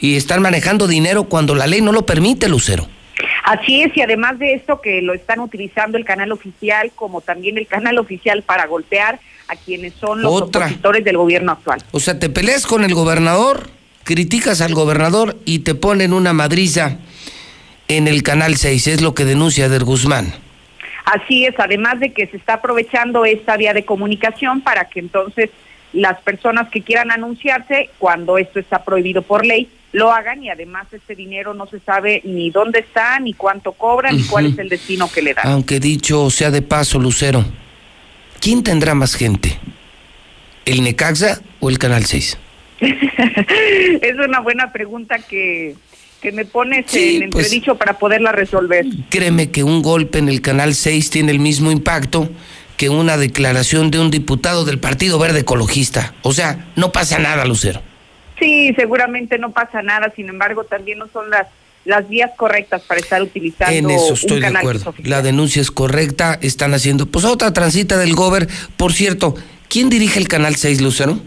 y 0.00 0.16
están 0.16 0.42
manejando 0.42 0.86
dinero 0.86 1.24
cuando 1.24 1.54
la 1.54 1.66
ley 1.66 1.80
no 1.80 1.92
lo 1.92 2.06
permite, 2.06 2.48
Lucero. 2.48 2.88
Así 3.44 3.82
es, 3.82 3.96
y 3.96 4.02
además 4.02 4.38
de 4.38 4.54
esto 4.54 4.80
que 4.80 5.02
lo 5.02 5.14
están 5.14 5.40
utilizando 5.40 5.98
el 5.98 6.04
canal 6.04 6.32
oficial 6.32 6.92
como 6.94 7.20
también 7.20 7.58
el 7.58 7.66
canal 7.66 7.98
oficial 7.98 8.42
para 8.42 8.66
golpear 8.66 9.20
a 9.48 9.56
quienes 9.56 9.94
son 9.94 10.22
los 10.22 10.42
opositores 10.42 11.04
del 11.04 11.16
gobierno 11.16 11.52
actual. 11.52 11.82
O 11.92 12.00
sea, 12.00 12.18
te 12.18 12.28
peleas 12.28 12.66
con 12.66 12.84
el 12.84 12.94
gobernador, 12.94 13.70
criticas 14.04 14.60
al 14.60 14.74
gobernador 14.74 15.36
y 15.44 15.60
te 15.60 15.74
ponen 15.74 16.12
una 16.12 16.32
madriza 16.32 16.98
en 17.88 18.06
el 18.06 18.22
Canal 18.22 18.56
6, 18.56 18.86
es 18.86 19.00
lo 19.00 19.14
que 19.14 19.24
denuncia 19.24 19.68
Der 19.68 19.84
Guzmán. 19.84 20.32
Así 21.04 21.46
es, 21.46 21.54
además 21.58 22.00
de 22.00 22.12
que 22.12 22.26
se 22.26 22.36
está 22.36 22.54
aprovechando 22.54 23.24
esta 23.24 23.56
vía 23.56 23.72
de 23.72 23.84
comunicación 23.84 24.60
para 24.60 24.84
que 24.84 25.00
entonces 25.00 25.50
las 25.94 26.20
personas 26.20 26.68
que 26.68 26.82
quieran 26.82 27.10
anunciarse, 27.10 27.88
cuando 27.98 28.36
esto 28.36 28.60
está 28.60 28.84
prohibido 28.84 29.22
por 29.22 29.46
ley, 29.46 29.70
lo 29.92 30.12
hagan 30.12 30.44
y 30.44 30.50
además 30.50 30.86
ese 30.92 31.14
dinero 31.14 31.54
no 31.54 31.66
se 31.66 31.80
sabe 31.80 32.20
ni 32.24 32.50
dónde 32.50 32.80
está, 32.80 33.18
ni 33.20 33.32
cuánto 33.32 33.72
cobran, 33.72 34.16
ni 34.16 34.22
cuál 34.24 34.46
es 34.46 34.58
el 34.58 34.68
destino 34.68 35.10
que 35.10 35.22
le 35.22 35.32
dan. 35.32 35.46
Aunque 35.46 35.80
dicho 35.80 36.28
sea 36.28 36.50
de 36.50 36.60
paso, 36.60 36.98
Lucero, 36.98 37.42
¿quién 38.38 38.62
tendrá 38.62 38.94
más 38.94 39.14
gente? 39.14 39.58
¿El 40.66 40.82
Necaxa 40.82 41.40
o 41.60 41.70
el 41.70 41.78
Canal 41.78 42.04
6? 42.04 42.36
es 42.80 44.18
una 44.18 44.40
buena 44.40 44.72
pregunta 44.72 45.18
que 45.18 45.74
que 46.20 46.32
me 46.32 46.44
pones 46.44 46.92
en 46.94 47.30
pues, 47.30 47.46
entredicho 47.46 47.76
para 47.76 47.98
poderla 47.98 48.32
resolver. 48.32 48.86
Créeme 49.08 49.50
que 49.50 49.62
un 49.62 49.82
golpe 49.82 50.18
en 50.18 50.28
el 50.28 50.40
Canal 50.40 50.74
6 50.74 51.10
tiene 51.10 51.32
el 51.32 51.38
mismo 51.38 51.70
impacto 51.70 52.28
que 52.76 52.88
una 52.88 53.16
declaración 53.16 53.90
de 53.90 53.98
un 53.98 54.10
diputado 54.10 54.64
del 54.64 54.78
Partido 54.78 55.18
Verde 55.18 55.40
Ecologista. 55.40 56.14
O 56.22 56.32
sea, 56.32 56.70
no 56.76 56.92
pasa 56.92 57.18
nada, 57.18 57.44
Lucero. 57.44 57.82
Sí, 58.38 58.72
seguramente 58.76 59.38
no 59.38 59.50
pasa 59.50 59.82
nada, 59.82 60.12
sin 60.14 60.28
embargo, 60.28 60.64
también 60.64 60.98
no 60.98 61.08
son 61.12 61.28
las 61.30 61.46
las 61.84 62.06
vías 62.06 62.32
correctas 62.36 62.82
para 62.82 63.00
estar 63.00 63.22
utilizando 63.22 63.74
en 63.74 63.90
eso 63.90 64.12
estoy 64.12 64.40
de 64.40 64.48
acuerdo. 64.48 64.94
La 65.04 65.22
denuncia 65.22 65.62
es 65.62 65.70
correcta, 65.70 66.38
están 66.42 66.74
haciendo 66.74 67.06
pues 67.06 67.24
otra 67.24 67.52
transita 67.54 67.96
del 67.96 68.14
Gober. 68.14 68.46
Por 68.76 68.92
cierto, 68.92 69.34
¿quién 69.68 69.88
dirige 69.88 70.18
el 70.18 70.28
Canal 70.28 70.56
6, 70.56 70.82
Lucero? 70.82 71.18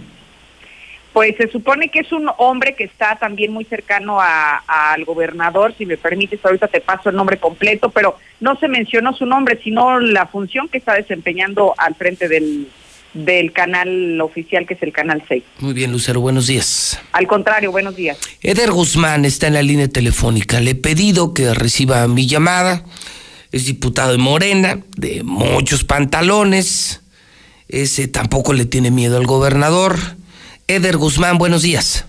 Pues 1.13 1.35
se 1.35 1.49
supone 1.49 1.89
que 1.89 1.99
es 1.99 2.11
un 2.13 2.29
hombre 2.37 2.73
que 2.73 2.85
está 2.85 3.17
también 3.17 3.51
muy 3.51 3.65
cercano 3.65 4.19
al 4.21 5.03
gobernador, 5.03 5.73
si 5.77 5.85
me 5.85 5.97
permites, 5.97 6.39
ahorita 6.43 6.67
te 6.67 6.79
paso 6.79 7.09
el 7.09 7.15
nombre 7.15 7.37
completo, 7.37 7.89
pero 7.89 8.17
no 8.39 8.57
se 8.57 8.69
mencionó 8.69 9.13
su 9.13 9.25
nombre, 9.25 9.59
sino 9.61 9.99
la 9.99 10.27
función 10.27 10.69
que 10.69 10.77
está 10.77 10.93
desempeñando 10.93 11.73
al 11.77 11.95
frente 11.95 12.29
del, 12.29 12.67
del 13.13 13.51
canal 13.51 14.21
oficial 14.21 14.65
que 14.65 14.75
es 14.75 14.83
el 14.83 14.93
Canal 14.93 15.23
6. 15.27 15.43
Muy 15.59 15.73
bien, 15.73 15.91
Lucero, 15.91 16.21
buenos 16.21 16.47
días. 16.47 16.99
Al 17.11 17.27
contrario, 17.27 17.71
buenos 17.71 17.95
días. 17.95 18.17
Eder 18.41 18.71
Guzmán 18.71 19.25
está 19.25 19.47
en 19.47 19.55
la 19.55 19.61
línea 19.61 19.87
telefónica. 19.87 20.59
Le 20.61 20.71
he 20.71 20.75
pedido 20.75 21.33
que 21.33 21.53
reciba 21.53 22.07
mi 22.07 22.27
llamada. 22.27 22.85
Es 23.51 23.65
diputado 23.65 24.13
de 24.13 24.17
Morena, 24.17 24.79
de 24.95 25.23
muchos 25.23 25.83
pantalones. 25.83 27.01
Ese 27.67 28.07
tampoco 28.07 28.53
le 28.53 28.65
tiene 28.65 28.91
miedo 28.91 29.17
al 29.17 29.25
gobernador 29.25 29.97
Eder 30.75 30.95
Guzmán, 30.97 31.37
buenos 31.37 31.63
días. 31.63 32.05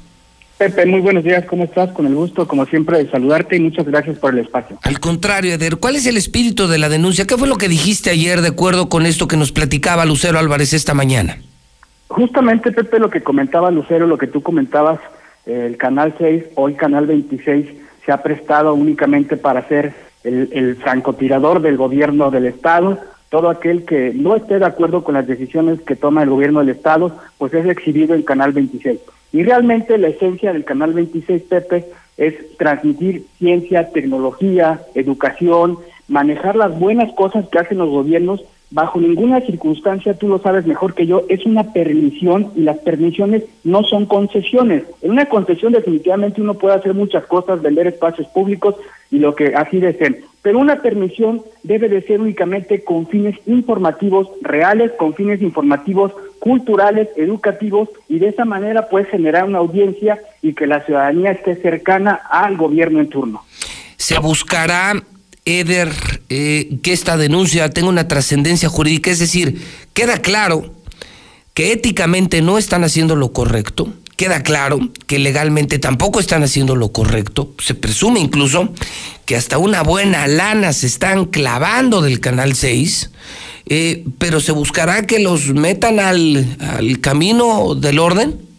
Pepe, 0.57 0.87
muy 0.87 1.01
buenos 1.01 1.25
días, 1.25 1.45
¿cómo 1.47 1.65
estás? 1.65 1.91
Con 1.91 2.07
el 2.07 2.15
gusto, 2.15 2.47
como 2.47 2.65
siempre, 2.67 2.99
de 3.03 3.11
saludarte 3.11 3.57
y 3.57 3.61
muchas 3.61 3.85
gracias 3.85 4.19
por 4.19 4.33
el 4.33 4.39
espacio. 4.39 4.79
Al 4.83 5.01
contrario, 5.01 5.53
Eder, 5.55 5.79
¿cuál 5.79 5.97
es 5.97 6.07
el 6.07 6.17
espíritu 6.17 6.69
de 6.69 6.79
la 6.79 6.89
denuncia? 6.89 7.27
¿Qué 7.27 7.37
fue 7.37 7.49
lo 7.49 7.57
que 7.57 7.69
dijiste 7.69 8.11
ayer 8.11 8.41
de 8.41 8.49
acuerdo 8.49 8.89
con 8.89 9.05
esto 9.05 9.27
que 9.27 9.37
nos 9.37 9.51
platicaba 9.51 10.05
Lucero 10.05 10.39
Álvarez 10.39 10.73
esta 10.73 10.95
mañana? 10.95 11.39
Justamente, 12.07 12.71
Pepe, 12.71 13.01
lo 13.01 13.11
que 13.11 13.23
comentaba 13.23 13.73
Lucero, 13.73 14.07
lo 14.07 14.19
que 14.19 14.29
tú 14.29 14.43
comentabas, 14.43 15.01
el 15.47 15.77
Canal 15.77 16.15
6, 16.17 16.45
hoy 16.55 16.75
Canal 16.75 17.07
26, 17.07 17.67
se 18.07 18.13
ha 18.13 18.23
prestado 18.23 18.75
únicamente 18.75 19.37
para 19.37 19.67
ser 19.67 19.93
el, 20.23 20.49
el 20.53 20.77
francotirador 20.77 21.61
del 21.61 21.77
gobierno 21.77 22.31
del 22.31 22.47
Estado, 22.47 23.01
todo 23.33 23.49
aquel 23.49 23.87
que 23.87 24.13
no 24.15 24.37
esté 24.37 24.59
de 24.59 24.67
acuerdo 24.67 25.03
con 25.03 25.15
las 25.15 25.27
decisiones 25.27 25.81
que 25.81 25.97
toma 25.97 26.23
el 26.23 26.29
gobierno 26.29 26.61
del 26.61 26.69
Estado, 26.69 27.17
pues 27.39 27.55
es 27.55 27.65
exhibido 27.65 28.15
en 28.15 28.25
Canal 28.25 28.53
26. 28.53 29.01
Y 29.33 29.43
realmente 29.43 29.97
la 29.97 30.09
esencia 30.09 30.53
del 30.53 30.67
Canal 30.67 30.93
26, 30.93 31.45
Pepe, 31.45 31.87
es 32.19 32.35
transmitir 32.59 33.25
ciencia, 33.39 33.91
tecnología, 33.91 34.83
educación, 34.95 35.79
manejar 36.09 36.57
las 36.57 36.79
buenas 36.79 37.11
cosas 37.15 37.49
que 37.49 37.59
hacen 37.59 37.79
los 37.79 37.89
gobiernos 37.89 38.45
bajo 38.73 39.01
ninguna 39.01 39.41
circunstancia, 39.43 40.15
tú 40.15 40.29
lo 40.29 40.39
sabes 40.39 40.67
mejor 40.67 40.95
que 40.95 41.07
yo, 41.07 41.23
es 41.29 41.45
una 41.47 41.73
permisión 41.73 42.51
y 42.57 42.63
las 42.63 42.79
permisiones 42.79 43.45
no 43.65 43.85
son 43.85 44.07
concesiones. 44.07 44.85
En 45.03 45.13
una 45.13 45.27
concesión 45.27 45.73
definitivamente 45.73 46.41
uno 46.41 46.55
puede 46.55 46.77
hacer 46.77 46.95
muchas 46.95 47.25
cosas, 47.27 47.63
vender 47.63 47.87
espacios 47.87 48.27
públicos 48.29 48.75
y 49.11 49.19
lo 49.19 49.35
que 49.35 49.55
así 49.55 49.79
deseen, 49.79 50.25
pero 50.41 50.59
una 50.59 50.81
permisión 50.81 51.43
debe 51.63 51.89
de 51.89 52.03
ser 52.03 52.21
únicamente 52.21 52.83
con 52.83 53.07
fines 53.07 53.37
informativos 53.47 54.29
reales, 54.41 54.91
con 54.99 55.15
fines 55.15 55.43
informativos 55.43 56.13
culturales, 56.41 57.09
educativos 57.17 57.91
y 58.09 58.19
de 58.19 58.29
esa 58.29 58.45
manera 58.45 58.89
puede 58.89 59.05
generar 59.05 59.45
una 59.45 59.59
audiencia 59.59 60.19
y 60.41 60.55
que 60.55 60.67
la 60.67 60.85
ciudadanía 60.85 61.31
esté 61.31 61.57
cercana 61.57 62.21
al 62.29 62.57
gobierno 62.57 63.01
en 63.01 63.09
turno. 63.09 63.43
Se 63.97 64.19
buscará 64.19 64.95
Eder, 65.45 65.93
eh, 66.29 66.79
que 66.83 66.93
esta 66.93 67.17
denuncia 67.17 67.69
tenga 67.71 67.89
una 67.89 68.07
trascendencia 68.07 68.69
jurídica, 68.69 69.11
es 69.11 69.19
decir, 69.19 69.61
queda 69.93 70.19
claro 70.19 70.73
que 71.55 71.73
éticamente 71.73 72.43
no 72.43 72.59
están 72.59 72.85
haciendo 72.85 73.17
lo 73.17 73.33
correcto, 73.33 73.93
queda 74.17 74.43
claro 74.43 74.79
que 75.07 75.19
legalmente 75.19 75.81
tampoco 75.81 76.21
están 76.21 76.45
haciendo 76.45 76.77
lo 76.77 76.93
correcto, 76.93 77.53
se 77.59 77.75
presume 77.75 78.21
incluso 78.21 78.73
que 79.27 79.35
hasta 79.35 79.59
una 79.59 79.83
buena 79.83 80.29
lana 80.29 80.73
se 80.73 80.87
están 80.87 81.27
clavando 81.27 82.03
del 82.03 82.21
Canal 82.21 82.55
6, 82.55 83.11
eh, 83.67 84.05
pero 84.19 84.39
se 84.39 84.53
buscará 84.53 85.07
que 85.07 85.19
los 85.19 85.49
metan 85.49 85.99
al, 85.99 86.57
al 86.61 87.01
camino 87.01 87.75
del 87.75 87.99
orden. 87.99 88.52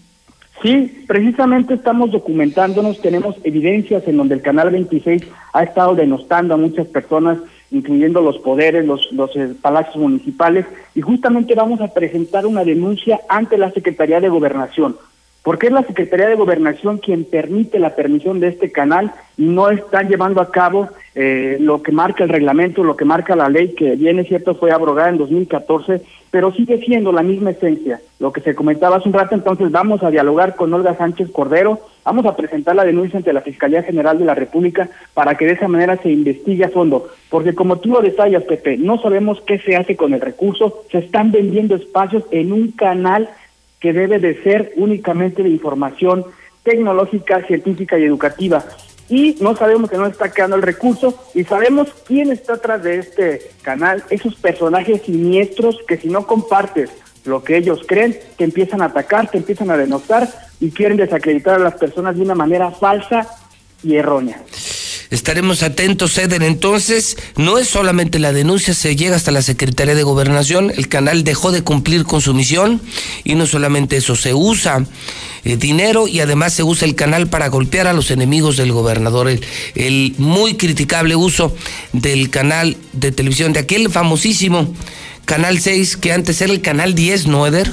Sí, 0.64 1.04
precisamente 1.08 1.74
estamos 1.74 2.12
documentándonos, 2.12 3.02
tenemos 3.02 3.36
evidencias 3.44 4.08
en 4.08 4.16
donde 4.16 4.36
el 4.36 4.42
Canal 4.42 4.70
26 4.70 5.22
ha 5.52 5.64
estado 5.64 5.94
denostando 5.94 6.54
a 6.54 6.58
muchas 6.58 6.88
personas, 6.88 7.38
incluyendo 7.70 8.22
los 8.22 8.38
poderes, 8.38 8.86
los, 8.86 9.12
los 9.12 9.36
eh, 9.36 9.54
palacios 9.62 9.98
municipales, 9.98 10.66
y 10.96 11.02
justamente 11.02 11.54
vamos 11.54 11.82
a 11.82 11.94
presentar 11.94 12.46
una 12.46 12.64
denuncia 12.64 13.20
ante 13.28 13.58
la 13.58 13.72
Secretaría 13.72 14.22
de 14.22 14.30
Gobernación. 14.30 14.96
Porque 15.44 15.68
es 15.68 15.74
la 15.74 15.84
Secretaría 15.84 16.28
de 16.28 16.36
Gobernación 16.36 16.98
quien 16.98 17.26
permite 17.26 17.78
la 17.78 17.96
permisión 17.96 18.40
de 18.40 18.48
este 18.48 18.72
canal 18.72 19.12
y 19.38 19.44
no 19.44 19.70
están 19.70 20.08
llevando 20.08 20.42
a 20.42 20.52
cabo 20.52 20.90
eh, 21.16 21.58
lo 21.60 21.84
que 21.84 21.92
marca 21.92 22.24
el 22.24 22.30
reglamento, 22.30 22.84
lo 22.84 22.96
que 22.96 23.06
marca 23.06 23.36
la 23.36 23.50
ley, 23.50 23.76
que 23.76 23.96
bien 23.96 24.20
es 24.20 24.28
cierto 24.28 24.56
fue 24.56 24.72
abrogada 24.72 25.10
en 25.10 25.18
2014, 25.18 26.02
pero 26.32 26.54
sigue 26.54 26.80
siendo 26.80 27.12
la 27.12 27.22
misma 27.24 27.52
esencia. 27.52 28.00
Lo 28.20 28.32
que 28.32 28.42
se 28.42 28.56
comentaba 28.56 28.96
hace 28.96 29.10
un 29.10 29.14
rato, 29.14 29.36
entonces 29.36 29.70
vamos 29.70 30.02
a 30.02 30.10
dialogar 30.10 30.56
con 30.56 30.74
Olga 30.74 30.96
Sánchez 30.96 31.30
Cordero, 31.32 31.80
vamos 32.06 32.26
a 32.26 32.36
presentar 32.36 32.76
la 32.76 32.86
denuncia 32.86 33.18
ante 33.18 33.34
la 33.34 33.42
Fiscalía 33.42 33.84
General 33.84 34.18
de 34.18 34.26
la 34.26 34.34
República 34.34 34.90
para 35.14 35.36
que 35.36 35.46
de 35.46 35.52
esa 35.52 35.68
manera 35.68 35.98
se 35.98 36.10
investigue 36.10 36.64
a 36.64 36.70
fondo, 36.70 37.10
porque 37.30 37.54
como 37.54 37.78
tú 37.78 37.90
lo 37.90 38.02
detallas, 38.02 38.44
Pepe, 38.44 38.78
no 38.78 39.00
sabemos 39.00 39.42
qué 39.46 39.60
se 39.60 39.76
hace 39.76 39.96
con 39.96 40.14
el 40.14 40.22
recurso, 40.22 40.84
se 40.90 41.00
están 41.00 41.32
vendiendo 41.32 41.76
espacios 41.76 42.24
en 42.32 42.54
un 42.54 42.72
canal 42.72 43.30
que 43.84 43.92
debe 43.92 44.18
de 44.18 44.42
ser 44.44 44.72
únicamente 44.78 45.44
de 45.44 45.50
información 45.50 46.24
tecnológica, 46.64 47.46
científica 47.46 48.00
y 48.00 48.06
educativa. 48.06 48.64
Y 49.10 49.36
no 49.42 49.58
sabemos 49.58 49.90
que 49.92 49.98
no 49.98 50.06
está 50.06 50.32
quedando 50.32 50.56
el 50.56 50.62
recurso 50.62 51.22
y 51.36 51.44
sabemos 51.44 51.90
quién 52.08 52.32
está 52.32 52.54
atrás 52.54 52.82
de 52.82 53.00
este 53.00 53.42
canal, 53.62 54.02
esos 54.10 54.36
personajes 54.36 55.02
siniestros 55.02 55.80
que 55.86 55.98
si 55.98 56.08
no 56.08 56.26
compartes 56.26 56.92
lo 57.26 57.44
que 57.44 57.58
ellos 57.58 57.82
creen, 57.86 58.18
te 58.38 58.46
empiezan 58.46 58.82
a 58.82 58.86
atacar, 58.86 59.30
te 59.30 59.40
empiezan 59.40 59.70
a 59.70 59.76
denostar 59.76 60.30
y 60.62 60.72
quieren 60.72 60.96
desacreditar 60.96 61.56
a 61.56 61.64
las 61.64 61.74
personas 61.74 62.16
de 62.16 62.22
una 62.22 62.36
manera 62.36 62.72
falsa 62.72 63.28
y 63.84 63.98
errónea. 63.98 64.42
Estaremos 65.14 65.62
atentos, 65.62 66.18
Eder. 66.18 66.42
Entonces, 66.42 67.18
no 67.36 67.60
es 67.60 67.68
solamente 67.68 68.18
la 68.18 68.34
denuncia, 68.34 68.74
se 68.74 68.96
llega 68.96 69.16
hasta 69.16 69.30
la 69.30 69.44
Secretaría 69.44 69.94
de 69.94 70.02
Gobernación, 70.02 70.72
el 70.76 70.88
canal 70.88 71.24
dejó 71.24 71.52
de 71.52 71.62
cumplir 71.62 72.04
con 72.04 72.20
su 72.20 72.34
misión 72.34 72.82
y 73.24 73.36
no 73.36 73.46
solamente 73.46 73.98
eso, 73.98 74.16
se 74.16 74.34
usa 74.34 74.84
eh, 75.44 75.56
dinero 75.56 76.08
y 76.08 76.20
además 76.20 76.54
se 76.54 76.64
usa 76.64 76.88
el 76.88 76.96
canal 76.96 77.28
para 77.28 77.48
golpear 77.50 77.86
a 77.86 77.94
los 77.94 78.10
enemigos 78.10 78.58
del 78.58 78.72
gobernador. 78.72 79.30
El, 79.30 79.46
el 79.76 80.16
muy 80.18 80.56
criticable 80.58 81.16
uso 81.16 81.56
del 81.92 82.32
canal 82.32 82.76
de 82.94 83.12
televisión, 83.12 83.54
de 83.54 83.60
aquel 83.60 83.92
famosísimo 83.92 84.74
Canal 85.26 85.60
6 85.60 85.96
que 85.98 86.12
antes 86.12 86.42
era 86.42 86.52
el 86.52 86.62
Canal 86.62 86.96
10, 86.96 87.28
¿no, 87.28 87.46
Eder? 87.46 87.72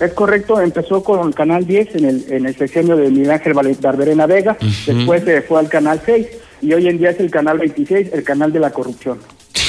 Es 0.00 0.14
correcto, 0.14 0.58
empezó 0.58 1.04
con 1.04 1.34
Canal 1.34 1.66
10 1.66 1.96
en 1.96 2.04
el, 2.06 2.24
en 2.30 2.46
el 2.46 2.56
sexenio 2.56 2.96
de 2.96 3.10
Miguel 3.10 3.32
Ángel 3.32 3.52
Barberena 3.52 4.24
Vega, 4.24 4.56
después 4.86 5.22
se 5.24 5.42
fue 5.42 5.60
al 5.60 5.68
Canal 5.68 6.00
6 6.06 6.26
y 6.62 6.72
hoy 6.72 6.88
en 6.88 6.98
día 6.98 7.10
es 7.10 7.20
el 7.20 7.30
Canal 7.30 7.58
26, 7.58 8.08
el 8.12 8.22
canal 8.24 8.52
de 8.52 8.60
la 8.60 8.70
corrupción. 8.70 9.18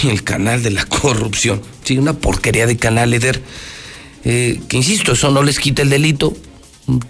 El 0.03 0.23
canal 0.23 0.63
de 0.63 0.71
la 0.71 0.85
corrupción. 0.85 1.61
Sí, 1.83 1.97
una 1.97 2.13
porquería 2.13 2.65
de 2.67 2.77
canal, 2.77 3.13
Eder. 3.13 3.41
Eh, 4.23 4.61
que 4.67 4.77
insisto, 4.77 5.13
eso 5.13 5.31
no 5.31 5.43
les 5.43 5.59
quita 5.59 5.81
el 5.81 5.89
delito. 5.89 6.33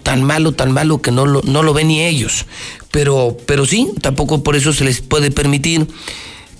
Tan 0.02 0.24
malo, 0.24 0.52
tan 0.52 0.72
malo 0.72 1.00
que 1.00 1.10
no 1.10 1.26
lo, 1.26 1.40
no 1.42 1.62
lo 1.62 1.72
ven 1.72 1.88
ni 1.88 2.02
ellos. 2.02 2.46
Pero, 2.90 3.36
pero 3.46 3.64
sí, 3.64 3.90
tampoco 4.00 4.42
por 4.42 4.56
eso 4.56 4.72
se 4.72 4.84
les 4.84 5.00
puede 5.00 5.30
permitir 5.30 5.86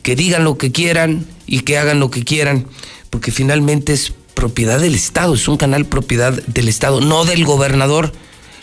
que 0.02 0.16
digan 0.16 0.44
lo 0.44 0.56
que 0.56 0.72
quieran 0.72 1.26
y 1.46 1.60
que 1.60 1.78
hagan 1.78 2.00
lo 2.00 2.10
que 2.10 2.24
quieran, 2.24 2.66
porque 3.10 3.32
finalmente 3.32 3.92
es 3.92 4.14
propiedad 4.34 4.80
del 4.80 4.94
Estado, 4.94 5.34
es 5.34 5.48
un 5.48 5.56
canal 5.56 5.84
propiedad 5.84 6.32
del 6.32 6.68
Estado, 6.68 7.00
no 7.00 7.24
del 7.24 7.44
gobernador, 7.44 8.12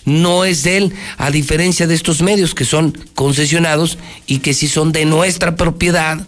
no 0.07 0.45
es 0.45 0.63
de 0.63 0.77
él, 0.77 0.93
a 1.17 1.31
diferencia 1.31 1.85
de 1.85 1.93
estos 1.93 2.21
medios 2.21 2.55
que 2.55 2.63
son 2.63 2.97
concesionados 3.13 3.97
y 4.25 4.39
que 4.39 4.53
sí 4.53 4.69
son 4.69 4.93
de 4.93 5.03
nuestra 5.03 5.57
propiedad, 5.57 6.25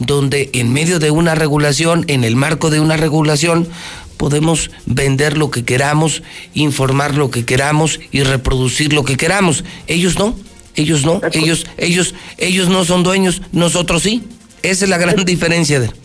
donde 0.00 0.50
en 0.52 0.72
medio 0.72 0.98
de 0.98 1.12
una 1.12 1.36
regulación, 1.36 2.04
en 2.08 2.24
el 2.24 2.34
marco 2.34 2.70
de 2.70 2.80
una 2.80 2.96
regulación, 2.96 3.68
podemos 4.16 4.72
vender 4.84 5.38
lo 5.38 5.52
que 5.52 5.64
queramos, 5.64 6.24
informar 6.54 7.14
lo 7.14 7.30
que 7.30 7.44
queramos 7.44 8.00
y 8.10 8.24
reproducir 8.24 8.92
lo 8.92 9.04
que 9.04 9.16
queramos. 9.16 9.62
Ellos 9.86 10.18
no, 10.18 10.36
ellos 10.74 11.04
no, 11.04 11.20
ellos, 11.32 11.66
ellos, 11.76 12.16
ellos 12.36 12.68
no 12.68 12.84
son 12.84 13.04
dueños, 13.04 13.42
nosotros 13.52 14.02
sí. 14.02 14.24
Esa 14.64 14.86
es 14.86 14.90
la 14.90 14.98
gran 14.98 15.24
diferencia 15.24 15.78
de. 15.78 16.03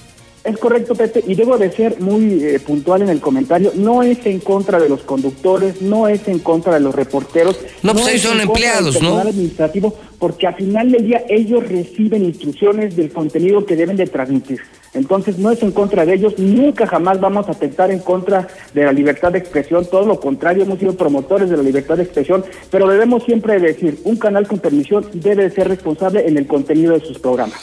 Es 0.49 0.57
correcto, 0.57 0.95
Pepe, 0.95 1.23
y 1.27 1.35
debo 1.35 1.59
de 1.59 1.71
ser 1.71 1.99
muy 1.99 2.43
eh, 2.43 2.59
puntual 2.59 3.03
en 3.03 3.09
el 3.09 3.21
comentario. 3.21 3.71
No 3.76 4.01
es 4.01 4.26
en 4.26 4.39
contra 4.39 4.80
de 4.80 4.89
los 4.89 5.01
conductores, 5.01 5.80
no 5.81 6.07
es 6.07 6.27
en 6.27 6.39
contra 6.39 6.73
de 6.73 6.80
los 6.80 6.95
reporteros. 6.95 7.59
No, 7.84 7.93
pues 7.93 8.07
ellos 8.07 8.15
es 8.15 8.30
son 8.30 8.41
empleados, 8.41 8.99
¿no? 8.99 9.19
administrativo, 9.19 9.95
porque 10.17 10.47
al 10.47 10.55
final 10.55 10.91
del 10.91 11.05
día 11.05 11.23
ellos 11.30 11.67
reciben 11.67 12.26
instrucciones 12.26 12.95
del 12.95 13.11
contenido 13.11 13.63
que 13.63 13.76
deben 13.76 13.95
de 13.95 14.07
transmitir. 14.07 14.59
Entonces 14.95 15.38
no 15.38 15.51
es 15.51 15.61
en 15.61 15.71
contra 15.71 16.03
de 16.03 16.15
ellos, 16.15 16.39
nunca 16.39 16.88
jamás 16.88 17.19
vamos 17.19 17.47
a 17.47 17.51
atentar 17.51 17.91
en 17.91 17.99
contra 17.99 18.47
de 18.73 18.85
la 18.85 18.91
libertad 18.91 19.31
de 19.31 19.38
expresión, 19.38 19.85
todo 19.85 20.07
lo 20.07 20.19
contrario, 20.19 20.63
hemos 20.63 20.80
sido 20.80 20.95
promotores 20.95 21.47
de 21.47 21.57
la 21.57 21.63
libertad 21.63 21.97
de 21.97 22.03
expresión, 22.03 22.43
pero 22.71 22.88
debemos 22.88 23.23
siempre 23.23 23.59
decir, 23.59 23.99
un 24.03 24.17
canal 24.17 24.47
con 24.47 24.57
permisión 24.57 25.05
debe 25.13 25.43
de 25.43 25.51
ser 25.51 25.67
responsable 25.67 26.27
en 26.27 26.38
el 26.38 26.47
contenido 26.47 26.93
de 26.93 27.05
sus 27.05 27.19
programas. 27.19 27.59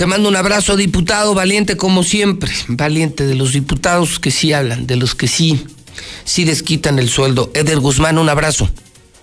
Te 0.00 0.06
mando 0.06 0.30
un 0.30 0.36
abrazo, 0.36 0.78
diputado, 0.78 1.34
valiente 1.34 1.76
como 1.76 2.02
siempre, 2.02 2.50
valiente 2.68 3.26
de 3.26 3.34
los 3.34 3.52
diputados 3.52 4.18
que 4.18 4.30
sí 4.30 4.50
hablan, 4.50 4.86
de 4.86 4.96
los 4.96 5.14
que 5.14 5.28
sí, 5.28 5.62
sí 6.24 6.46
les 6.46 6.62
quitan 6.62 6.98
el 6.98 7.10
sueldo. 7.10 7.50
Eder 7.52 7.80
Guzmán, 7.80 8.16
un 8.16 8.30
abrazo. 8.30 8.66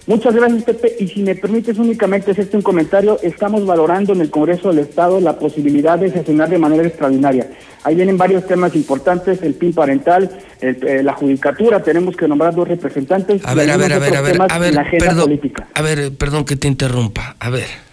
Muchas 0.05 0.35
gracias, 0.35 0.61
Pepe. 0.65 0.95
Y 0.99 1.07
si 1.07 1.23
me 1.23 1.33
permites 1.33 1.79
únicamente 1.79 2.29
hacerte 2.29 2.57
un 2.57 2.61
comentario, 2.61 3.19
estamos 3.23 3.65
valorando 3.65 4.13
en 4.13 4.21
el 4.21 4.29
Congreso 4.29 4.67
del 4.69 4.77
Estado 4.85 5.19
la 5.19 5.39
posibilidad 5.39 5.97
de 5.97 6.11
sesionar 6.11 6.47
de 6.47 6.59
manera 6.59 6.87
extraordinaria. 6.87 7.49
Ahí 7.83 7.95
vienen 7.95 8.19
varios 8.19 8.45
temas 8.45 8.75
importantes, 8.75 9.41
el 9.41 9.55
PIN 9.55 9.73
parental, 9.73 10.29
el- 10.61 10.87
eh, 10.87 11.01
la 11.01 11.13
judicatura, 11.13 11.81
tenemos 11.81 12.15
que 12.15 12.27
nombrar 12.27 12.53
dos 12.53 12.67
representantes. 12.67 13.41
A 13.45 13.55
ver, 13.55 13.71
a 13.71 13.77
ver, 13.77 13.93
a 13.93 13.97
ver, 13.97 14.15
a 14.15 14.21
ver, 14.21 14.39
a 14.47 14.59
ver, 14.59 14.75
perdón, 14.99 15.23
política. 15.23 15.67
a 15.73 15.81
ver, 15.81 16.13
perdón 16.15 16.45
que 16.45 16.55
te 16.55 16.67
interrumpa, 16.67 17.35
a 17.39 17.49
ver. 17.49 17.86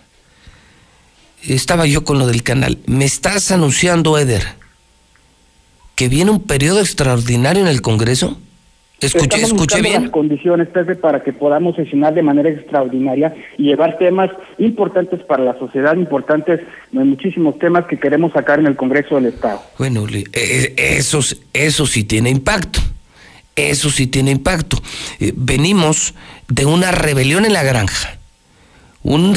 Estaba 1.48 1.86
yo 1.86 2.04
con 2.04 2.18
lo 2.18 2.26
del 2.26 2.42
canal. 2.42 2.78
Me 2.86 3.04
estás 3.04 3.50
anunciando, 3.50 4.18
Eder, 4.18 4.42
que 5.94 6.08
viene 6.08 6.30
un 6.30 6.42
periodo 6.42 6.80
extraordinario 6.80 7.62
en 7.62 7.68
el 7.68 7.82
Congreso. 7.82 8.38
Escuché, 9.00 9.24
Estamos 9.36 9.50
escuché 9.50 9.82
bien. 9.82 10.02
las 10.04 10.10
condiciones, 10.12 10.68
Pepe, 10.68 10.94
para 10.94 11.22
que 11.22 11.32
podamos 11.34 11.76
sesionar 11.76 12.14
de 12.14 12.22
manera 12.22 12.48
extraordinaria 12.48 13.34
y 13.58 13.64
llevar 13.64 13.98
temas 13.98 14.30
importantes 14.56 15.20
para 15.24 15.44
la 15.44 15.58
sociedad, 15.58 15.94
importantes, 15.96 16.60
hay 16.92 17.04
muchísimos 17.04 17.58
temas 17.58 17.84
que 17.86 17.98
queremos 17.98 18.32
sacar 18.32 18.60
en 18.60 18.66
el 18.66 18.76
Congreso 18.76 19.16
del 19.16 19.26
Estado. 19.26 19.60
Bueno, 19.78 20.06
le- 20.06 20.24
eh, 20.32 20.74
eso, 20.78 21.20
eso 21.52 21.86
sí 21.86 22.04
tiene 22.04 22.30
impacto. 22.30 22.80
Eso 23.56 23.90
sí 23.90 24.06
tiene 24.06 24.30
impacto. 24.30 24.80
Eh, 25.20 25.32
venimos 25.36 26.14
de 26.48 26.64
una 26.64 26.90
rebelión 26.90 27.44
en 27.44 27.52
la 27.52 27.62
granja. 27.62 28.16
Un 29.02 29.36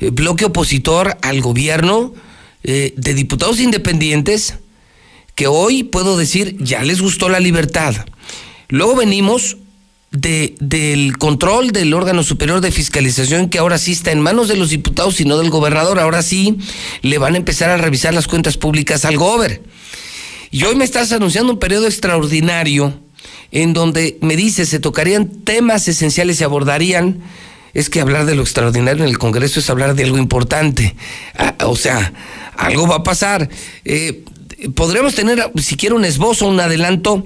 eh, 0.00 0.10
bloque 0.10 0.46
opositor 0.46 1.16
al 1.22 1.40
gobierno 1.40 2.12
eh, 2.62 2.94
de 2.96 3.14
diputados 3.14 3.60
independientes 3.60 4.54
que 5.34 5.46
hoy 5.46 5.84
puedo 5.84 6.16
decir 6.16 6.56
ya 6.58 6.82
les 6.82 7.00
gustó 7.00 7.28
la 7.28 7.40
libertad. 7.40 7.94
Luego 8.68 8.96
venimos 8.96 9.56
de, 10.10 10.54
del 10.60 11.16
control 11.18 11.70
del 11.70 11.94
órgano 11.94 12.22
superior 12.22 12.60
de 12.60 12.72
fiscalización 12.72 13.48
que 13.48 13.58
ahora 13.58 13.78
sí 13.78 13.92
está 13.92 14.10
en 14.10 14.20
manos 14.20 14.48
de 14.48 14.56
los 14.56 14.70
diputados 14.70 15.20
y 15.20 15.24
no 15.24 15.38
del 15.38 15.50
gobernador. 15.50 15.98
Ahora 15.98 16.22
sí 16.22 16.58
le 17.02 17.18
van 17.18 17.34
a 17.34 17.38
empezar 17.38 17.70
a 17.70 17.76
revisar 17.76 18.12
las 18.12 18.26
cuentas 18.26 18.56
públicas 18.56 19.04
al 19.04 19.16
gober. 19.16 19.62
Y 20.50 20.64
hoy 20.64 20.74
me 20.74 20.84
estás 20.84 21.12
anunciando 21.12 21.52
un 21.52 21.58
periodo 21.58 21.86
extraordinario 21.86 22.92
en 23.52 23.72
donde 23.72 24.18
me 24.20 24.36
dice 24.36 24.66
se 24.66 24.80
tocarían 24.80 25.28
temas 25.44 25.86
esenciales, 25.88 26.38
se 26.38 26.44
abordarían. 26.44 27.20
Es 27.74 27.90
que 27.90 28.00
hablar 28.00 28.26
de 28.26 28.34
lo 28.34 28.42
extraordinario 28.42 29.04
en 29.04 29.10
el 29.10 29.18
Congreso 29.18 29.60
es 29.60 29.70
hablar 29.70 29.94
de 29.94 30.04
algo 30.04 30.18
importante. 30.18 30.94
Ah, 31.38 31.54
o 31.66 31.76
sea, 31.76 32.12
algo 32.56 32.86
va 32.86 32.96
a 32.96 33.02
pasar. 33.02 33.48
Eh, 33.84 34.24
podremos 34.74 35.14
tener 35.14 35.50
siquiera 35.56 35.94
un 35.94 36.04
esbozo, 36.04 36.46
un 36.46 36.60
adelanto 36.60 37.24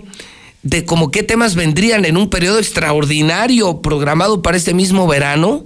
de 0.63 0.85
como 0.85 1.11
qué 1.11 1.23
temas 1.23 1.55
vendrían 1.55 2.05
en 2.05 2.17
un 2.17 2.31
periodo 2.31 2.59
extraordinario 2.59 3.83
programado 3.83 4.43
para 4.43 4.57
este 4.57 4.75
mismo 4.75 5.07
verano. 5.07 5.65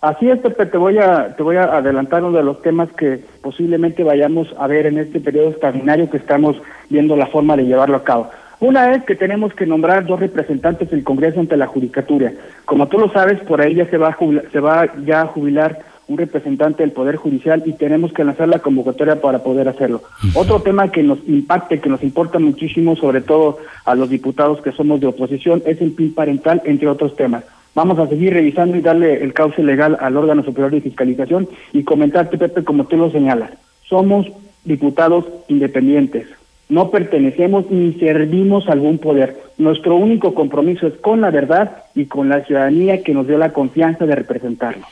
Así 0.00 0.30
es, 0.30 0.38
Pepe, 0.38 0.66
te 0.66 0.78
voy 0.78 0.96
a 0.98 1.34
te 1.36 1.42
voy 1.42 1.56
a 1.56 1.64
adelantar 1.64 2.22
uno 2.22 2.36
de 2.36 2.44
los 2.44 2.62
temas 2.62 2.88
que 2.92 3.20
posiblemente 3.42 4.04
vayamos 4.04 4.48
a 4.56 4.66
ver 4.68 4.86
en 4.86 4.98
este 4.98 5.20
periodo 5.20 5.50
extraordinario 5.50 6.08
que 6.08 6.18
estamos 6.18 6.56
viendo 6.88 7.16
la 7.16 7.26
forma 7.26 7.56
de 7.56 7.64
llevarlo 7.64 7.96
a 7.96 8.04
cabo. 8.04 8.30
Una 8.60 8.92
es 8.92 9.04
que 9.04 9.14
tenemos 9.14 9.54
que 9.54 9.66
nombrar 9.66 10.04
dos 10.04 10.18
representantes 10.18 10.90
del 10.90 11.04
Congreso 11.04 11.38
ante 11.38 11.56
la 11.56 11.68
Judicatura. 11.68 12.32
Como 12.64 12.88
tú 12.88 12.98
lo 12.98 13.10
sabes, 13.10 13.38
por 13.40 13.60
ahí 13.60 13.74
ya 13.74 13.86
se 13.88 13.98
va 13.98 14.08
a 14.08 14.12
jubilar, 14.12 14.46
se 14.50 14.58
va 14.58 14.88
ya 15.04 15.22
a 15.22 15.26
jubilar 15.26 15.78
un 16.08 16.18
representante 16.18 16.82
del 16.82 16.92
Poder 16.92 17.16
Judicial 17.16 17.62
y 17.66 17.74
tenemos 17.74 18.12
que 18.12 18.24
lanzar 18.24 18.48
la 18.48 18.58
convocatoria 18.58 19.20
para 19.20 19.44
poder 19.44 19.68
hacerlo. 19.68 20.02
Otro 20.34 20.60
tema 20.60 20.90
que 20.90 21.02
nos 21.02 21.18
impacte, 21.28 21.80
que 21.80 21.90
nos 21.90 22.02
importa 22.02 22.38
muchísimo, 22.38 22.96
sobre 22.96 23.20
todo 23.20 23.58
a 23.84 23.94
los 23.94 24.08
diputados 24.08 24.60
que 24.62 24.72
somos 24.72 25.00
de 25.00 25.06
oposición, 25.06 25.62
es 25.66 25.80
el 25.80 25.92
PIN 25.92 26.14
parental, 26.14 26.62
entre 26.64 26.88
otros 26.88 27.14
temas. 27.14 27.44
Vamos 27.74 27.98
a 27.98 28.08
seguir 28.08 28.32
revisando 28.32 28.76
y 28.76 28.80
darle 28.80 29.22
el 29.22 29.34
cauce 29.34 29.62
legal 29.62 29.96
al 30.00 30.16
órgano 30.16 30.42
superior 30.42 30.72
de 30.72 30.80
fiscalización 30.80 31.46
y 31.72 31.84
comentarte, 31.84 32.38
Pepe, 32.38 32.64
como 32.64 32.86
tú 32.86 32.96
lo 32.96 33.10
señalas. 33.10 33.50
Somos 33.84 34.26
diputados 34.64 35.26
independientes. 35.48 36.26
No 36.68 36.90
pertenecemos 36.90 37.70
ni 37.70 37.94
servimos 37.94 38.68
a 38.68 38.72
algún 38.72 38.98
poder. 38.98 39.36
Nuestro 39.56 39.96
único 39.96 40.34
compromiso 40.34 40.86
es 40.86 40.94
con 41.00 41.20
la 41.20 41.30
verdad 41.30 41.84
y 41.94 42.06
con 42.06 42.28
la 42.28 42.44
ciudadanía 42.44 43.02
que 43.02 43.14
nos 43.14 43.26
dio 43.26 43.38
la 43.38 43.52
confianza 43.52 44.04
de 44.04 44.14
representarlo. 44.14 44.86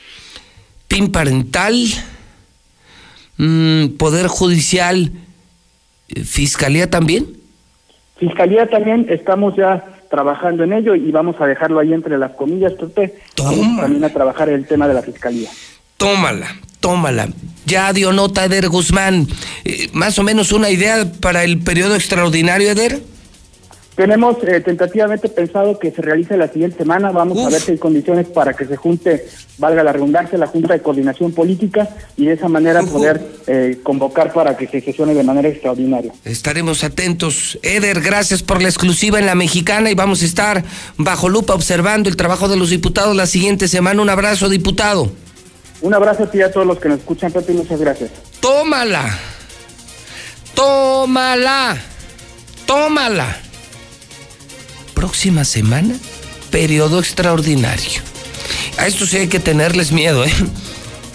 PIN 0.89 1.13
parental, 1.13 1.75
mm, 3.37 3.89
Poder 3.99 4.29
Judicial, 4.29 5.13
eh, 6.09 6.25
Fiscalía 6.25 6.89
también. 6.89 7.27
Fiscalía 8.19 8.67
también 8.69 9.07
estamos 9.11 9.55
ya 9.57 9.85
trabajando 10.09 10.65
en 10.65 10.73
ello 10.73 10.95
y 10.95 11.11
vamos 11.11 11.37
a 11.41 11.47
dejarlo 11.47 11.81
ahí 11.81 11.93
entre 11.93 12.17
las 12.17 12.33
comillas, 12.33 12.73
Pepe. 12.73 13.15
Vamos 13.37 13.81
también 13.81 14.05
a 14.05 14.09
trabajar 14.09 14.49
el 14.49 14.67
tema 14.67 14.89
de 14.89 14.95
la 14.95 15.03
fiscalía. 15.03 15.51
Tómala, 15.99 16.47
tómala. 16.81 17.29
Ya 17.67 17.93
dio 17.93 18.13
nota 18.13 18.45
Eder 18.45 18.69
Guzmán. 18.69 19.27
Eh, 19.65 19.89
más 19.93 20.19
o 20.19 20.23
menos 20.23 20.53
una 20.53 20.71
idea 20.71 21.11
para 21.21 21.45
el 21.45 21.59
periodo 21.59 21.95
extraordinario, 21.97 22.71
Eder. 22.71 23.01
Tenemos 23.97 24.37
eh, 24.45 24.61
tentativamente 24.61 25.31
pensado 25.31 25.79
que 25.79 25.91
se 25.91 26.03
realice 26.03 26.37
la 26.37 26.49
siguiente 26.49 26.77
semana. 26.77 27.11
Vamos 27.13 27.39
a 27.39 27.49
ver 27.49 27.61
si 27.61 27.73
hay 27.73 27.79
condiciones 27.79 28.27
para 28.27 28.53
que 28.53 28.67
se 28.67 28.77
junte, 28.77 29.27
valga 29.57 29.83
la 29.83 29.91
redundancia, 29.91 30.37
la 30.37 30.47
Junta 30.47 30.75
de 30.75 30.81
Coordinación 30.81 31.33
Política 31.33 31.89
y 32.15 32.27
de 32.27 32.35
esa 32.35 32.47
manera 32.47 32.83
poder 32.83 33.23
eh, 33.47 33.79
convocar 33.83 34.35
para 34.35 34.55
que 34.55 34.69
se 34.69 34.83
gestione 34.83 35.15
de 35.15 35.23
manera 35.23 35.49
extraordinaria. 35.49 36.13
Estaremos 36.27 36.85
atentos. 36.85 37.59
Eder, 37.63 38.03
gracias 38.03 38.43
por 38.43 38.61
la 38.61 38.69
exclusiva 38.69 39.19
en 39.19 39.25
la 39.25 39.35
mexicana 39.35 39.91
y 39.91 39.95
vamos 39.95 40.21
a 40.21 40.27
estar 40.27 40.63
bajo 40.99 41.31
lupa 41.31 41.55
observando 41.55 42.11
el 42.11 42.17
trabajo 42.17 42.49
de 42.49 42.59
los 42.59 42.69
diputados 42.69 43.17
la 43.17 43.27
siguiente 43.27 43.67
semana. 43.67 44.03
Un 44.03 44.11
abrazo, 44.11 44.51
diputado. 44.51 45.11
Un 45.87 45.95
abrazo 45.95 46.25
a 46.25 46.27
ti 46.29 46.39
y 46.39 46.43
a 46.43 46.51
todos 46.51 46.67
los 46.67 46.81
que 46.81 46.89
nos 46.89 46.99
escuchan, 46.99 47.31
Pepe, 47.31 47.53
muchas 47.53 47.79
gracias. 47.79 48.11
Tómala. 48.41 49.17
Tómala. 50.53 51.77
Tómala. 52.67 53.37
Próxima 54.95 55.45
semana, 55.45 55.95
periodo 56.51 56.99
extraordinario. 56.99 58.01
A 58.79 58.89
esto 58.89 59.07
sí 59.07 59.19
hay 59.19 59.29
que 59.29 59.39
tenerles 59.39 59.93
miedo, 59.93 60.25
¿eh? 60.25 60.33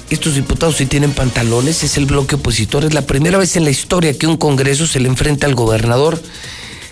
Estos 0.10 0.36
diputados 0.36 0.78
sí 0.78 0.86
tienen 0.86 1.12
pantalones, 1.12 1.84
es 1.84 1.98
el 1.98 2.06
bloque 2.06 2.36
opositor. 2.36 2.86
Es 2.86 2.94
la 2.94 3.02
primera 3.02 3.38
vez 3.38 3.58
en 3.58 3.66
la 3.66 3.72
historia 3.72 4.18
que 4.18 4.26
un 4.26 4.38
Congreso 4.38 4.88
se 4.88 5.02
le 5.02 5.10
enfrenta 5.10 5.48
al 5.48 5.56
gobernador. 5.56 6.18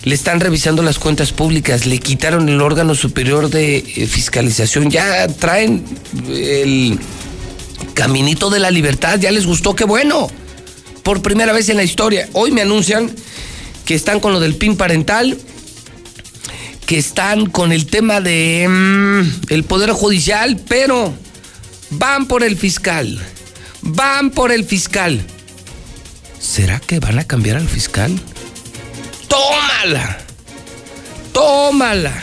Le 0.03 0.15
están 0.15 0.41
revisando 0.41 0.83
las 0.83 0.99
cuentas 0.99 1.31
públicas, 1.31 1.85
le 1.85 1.99
quitaron 1.99 2.49
el 2.49 2.59
órgano 2.59 2.93
superior 2.93 3.49
de 3.49 3.77
eh, 3.77 4.05
fiscalización, 4.05 4.91
ya 4.91 5.27
traen 5.29 5.85
el 6.27 6.99
caminito 7.93 8.49
de 8.49 8.59
la 8.59 8.71
libertad, 8.71 9.19
ya 9.19 9.31
les 9.31 9.45
gustó, 9.45 9.75
qué 9.75 9.85
bueno. 9.85 10.29
Por 11.03 11.21
primera 11.21 11.53
vez 11.53 11.69
en 11.69 11.77
la 11.77 11.83
historia. 11.83 12.29
Hoy 12.33 12.51
me 12.51 12.61
anuncian 12.61 13.11
que 13.85 13.95
están 13.95 14.19
con 14.19 14.33
lo 14.33 14.39
del 14.39 14.55
PIN 14.55 14.75
parental, 14.75 15.37
que 16.85 16.97
están 16.97 17.47
con 17.47 17.71
el 17.71 17.87
tema 17.87 18.21
de 18.21 18.67
mm, 18.69 19.51
el 19.53 19.63
poder 19.63 19.91
judicial, 19.91 20.59
pero 20.67 21.13
van 21.89 22.27
por 22.27 22.43
el 22.43 22.57
fiscal. 22.57 23.19
Van 23.81 24.29
por 24.31 24.51
el 24.51 24.65
fiscal. 24.65 25.25
¿Será 26.39 26.79
que 26.79 26.99
van 26.99 27.19
a 27.19 27.23
cambiar 27.23 27.57
al 27.57 27.67
fiscal? 27.67 28.19
tómala, 29.29 30.17
tómala. 31.31 32.13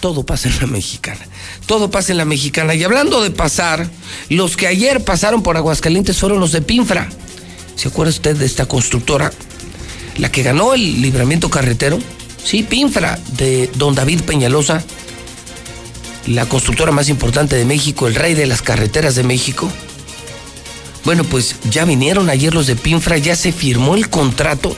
Todo 0.00 0.24
pasa 0.24 0.48
en 0.48 0.58
la 0.60 0.66
mexicana, 0.66 1.26
todo 1.70 1.88
pasa 1.88 2.10
en 2.10 2.18
la 2.18 2.24
mexicana. 2.24 2.74
Y 2.74 2.82
hablando 2.82 3.22
de 3.22 3.30
pasar, 3.30 3.88
los 4.28 4.56
que 4.56 4.66
ayer 4.66 5.04
pasaron 5.04 5.44
por 5.44 5.56
Aguascalientes 5.56 6.18
fueron 6.18 6.40
los 6.40 6.50
de 6.50 6.62
Pinfra. 6.62 7.08
¿Se 7.76 7.86
acuerda 7.86 8.10
usted 8.10 8.34
de 8.34 8.44
esta 8.44 8.66
constructora? 8.66 9.30
La 10.16 10.32
que 10.32 10.42
ganó 10.42 10.74
el 10.74 11.00
libramiento 11.00 11.48
carretero. 11.48 12.00
Sí, 12.42 12.64
Pinfra, 12.64 13.20
de 13.36 13.70
don 13.76 13.94
David 13.94 14.22
Peñalosa, 14.22 14.82
la 16.26 16.44
constructora 16.46 16.90
más 16.90 17.08
importante 17.08 17.54
de 17.54 17.64
México, 17.64 18.08
el 18.08 18.16
rey 18.16 18.34
de 18.34 18.46
las 18.46 18.62
carreteras 18.62 19.14
de 19.14 19.22
México. 19.22 19.70
Bueno, 21.04 21.22
pues 21.22 21.54
ya 21.70 21.84
vinieron 21.84 22.30
ayer 22.30 22.52
los 22.52 22.66
de 22.66 22.74
Pinfra, 22.74 23.16
ya 23.16 23.36
se 23.36 23.52
firmó 23.52 23.94
el 23.94 24.10
contrato 24.10 24.74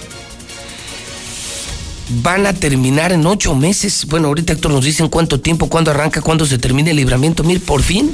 van 2.20 2.46
a 2.46 2.52
terminar 2.52 3.12
en 3.12 3.26
ocho 3.26 3.54
meses. 3.54 4.06
Bueno, 4.06 4.28
ahorita 4.28 4.52
Héctor 4.52 4.72
nos 4.72 4.84
dice 4.84 5.02
en 5.02 5.08
cuánto 5.08 5.40
tiempo, 5.40 5.68
cuándo 5.68 5.90
arranca, 5.90 6.20
cuándo 6.20 6.44
se 6.46 6.58
termina 6.58 6.90
el 6.90 6.96
libramiento. 6.96 7.44
Mir, 7.44 7.64
por 7.64 7.82
fin. 7.82 8.10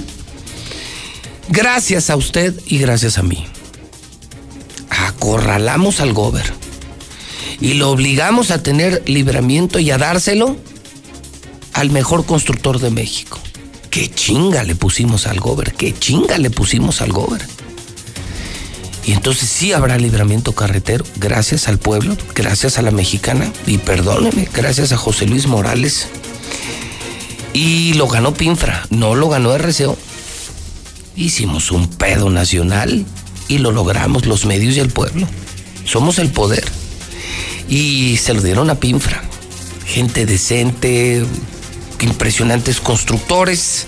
Gracias 1.49 2.11
a 2.11 2.17
usted 2.17 2.55
y 2.67 2.79
gracias 2.79 3.19
a 3.19 3.23
mí. 3.23 3.47
Acorralamos 4.91 6.01
al 6.01 6.13
gober 6.13 6.45
y 7.61 7.75
lo 7.75 7.91
obligamos 7.91 8.51
a 8.51 8.63
tener 8.63 9.03
libramiento 9.07 9.79
y 9.79 9.91
a 9.91 9.99
dárselo 9.99 10.57
al 11.73 11.91
mejor 11.91 12.27
constructor 12.27 12.79
de 12.79 12.91
México. 12.91 13.39
Qué 13.91 14.11
chinga 14.11 14.63
le 14.65 14.75
pusimos 14.75 15.27
al 15.27 15.41
gober, 15.41 15.73
qué 15.73 15.95
chinga 15.99 16.39
le 16.39 16.51
pusimos 16.51 17.01
al 17.01 17.13
gober. 17.13 17.47
Y 19.09 19.15
entonces 19.15 19.49
sí 19.49 19.73
habrá 19.73 19.97
libramiento 19.97 20.53
carretero, 20.53 21.03
gracias 21.17 21.67
al 21.67 21.79
pueblo, 21.79 22.15
gracias 22.35 22.77
a 22.77 22.83
la 22.83 22.91
mexicana, 22.91 23.51
y 23.67 23.79
perdóneme, 23.79 24.47
gracias 24.53 24.93
a 24.93 24.99
José 24.99 25.25
Luis 25.25 25.47
Morales. 25.47 26.09
Y 27.55 27.95
lo 27.95 28.07
ganó 28.07 28.35
Pinfra, 28.35 28.87
no 28.91 29.15
lo 29.15 29.31
ganó 29.31 29.57
RCO. 29.57 29.97
Hicimos 31.17 31.71
un 31.71 31.89
pedo 31.89 32.29
nacional 32.29 33.07
y 33.49 33.57
lo 33.57 33.73
logramos 33.73 34.27
los 34.27 34.45
medios 34.45 34.77
y 34.77 34.81
el 34.81 34.91
pueblo. 34.91 35.27
Somos 35.87 36.19
el 36.19 36.31
poder. 36.31 36.69
Y 37.67 38.19
se 38.19 38.35
lo 38.35 38.43
dieron 38.43 38.69
a 38.69 38.75
Pinfra. 38.75 39.23
Gente 39.87 40.27
decente, 40.27 41.25
impresionantes 42.01 42.79
constructores. 42.79 43.87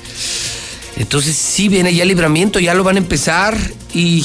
Entonces 0.97 1.37
sí 1.37 1.69
viene 1.69 1.95
ya 1.95 2.05
el 2.05 2.09
libramiento, 2.09 2.59
ya 2.59 2.73
lo 2.73 2.85
van 2.85 2.97
a 2.97 3.01
empezar 3.01 3.59
y 3.93 4.25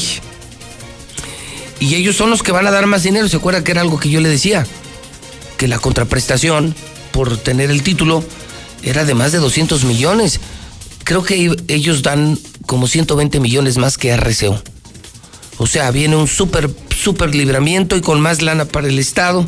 y 1.80 1.96
ellos 1.96 2.16
son 2.16 2.30
los 2.30 2.44
que 2.44 2.52
van 2.52 2.68
a 2.68 2.72
dar 2.72 2.86
más 2.88 3.04
dinero. 3.04 3.28
¿Se 3.28 3.38
acuerda 3.38 3.64
que 3.64 3.72
era 3.72 3.82
algo 3.82 4.00
que 4.00 4.10
yo 4.10 4.22
le 4.22 4.30
decía? 4.30 4.66
Que 5.58 5.68
la 5.68 5.80
contraprestación 5.80 6.76
por 7.12 7.38
tener 7.38 7.72
el 7.72 7.84
título 7.84 8.24
era 8.84 9.06
de 9.06 9.14
más 9.14 9.32
de 9.32 9.40
200 9.40 9.84
millones. 9.84 10.40
Creo 11.04 11.24
que 11.24 11.56
ellos 11.68 12.02
dan 12.02 12.40
como 12.66 12.88
120 12.88 13.40
millones 13.40 13.78
más 13.78 13.98
que 13.98 14.16
RCO. 14.16 14.62
O 15.58 15.68
sea, 15.68 15.92
viene 15.92 16.16
un 16.16 16.28
súper, 16.28 16.70
súper 16.96 17.34
libramiento 17.34 17.96
y 17.96 18.02
con 18.02 18.20
más 18.20 18.42
lana 18.42 18.66
para 18.66 18.88
el 18.88 19.00
Estado. 19.00 19.46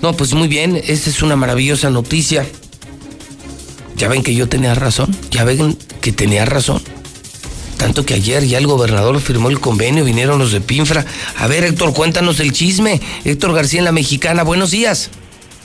No, 0.00 0.14
pues 0.14 0.32
muy 0.32 0.48
bien, 0.48 0.76
esa 0.76 1.10
es 1.10 1.22
una 1.22 1.36
maravillosa 1.36 1.90
noticia. 1.90 2.46
Ya 3.96 4.08
ven 4.08 4.22
que 4.22 4.34
yo 4.34 4.48
tenía 4.48 4.74
razón, 4.74 5.14
ya 5.30 5.44
ven 5.44 5.76
que 6.00 6.12
tenía 6.12 6.44
razón. 6.44 6.80
Tanto 7.78 8.04
que 8.04 8.14
ayer 8.14 8.44
ya 8.44 8.58
el 8.58 8.66
gobernador 8.66 9.20
firmó 9.20 9.48
el 9.48 9.60
convenio, 9.60 10.04
vinieron 10.04 10.38
los 10.38 10.52
de 10.52 10.60
Pinfra. 10.60 11.06
A 11.36 11.46
ver, 11.46 11.64
Héctor, 11.64 11.94
cuéntanos 11.94 12.40
el 12.40 12.52
chisme. 12.52 13.00
Héctor 13.24 13.54
García 13.54 13.78
en 13.78 13.84
la 13.84 13.92
Mexicana, 13.92 14.42
buenos 14.42 14.72
días. 14.72 15.10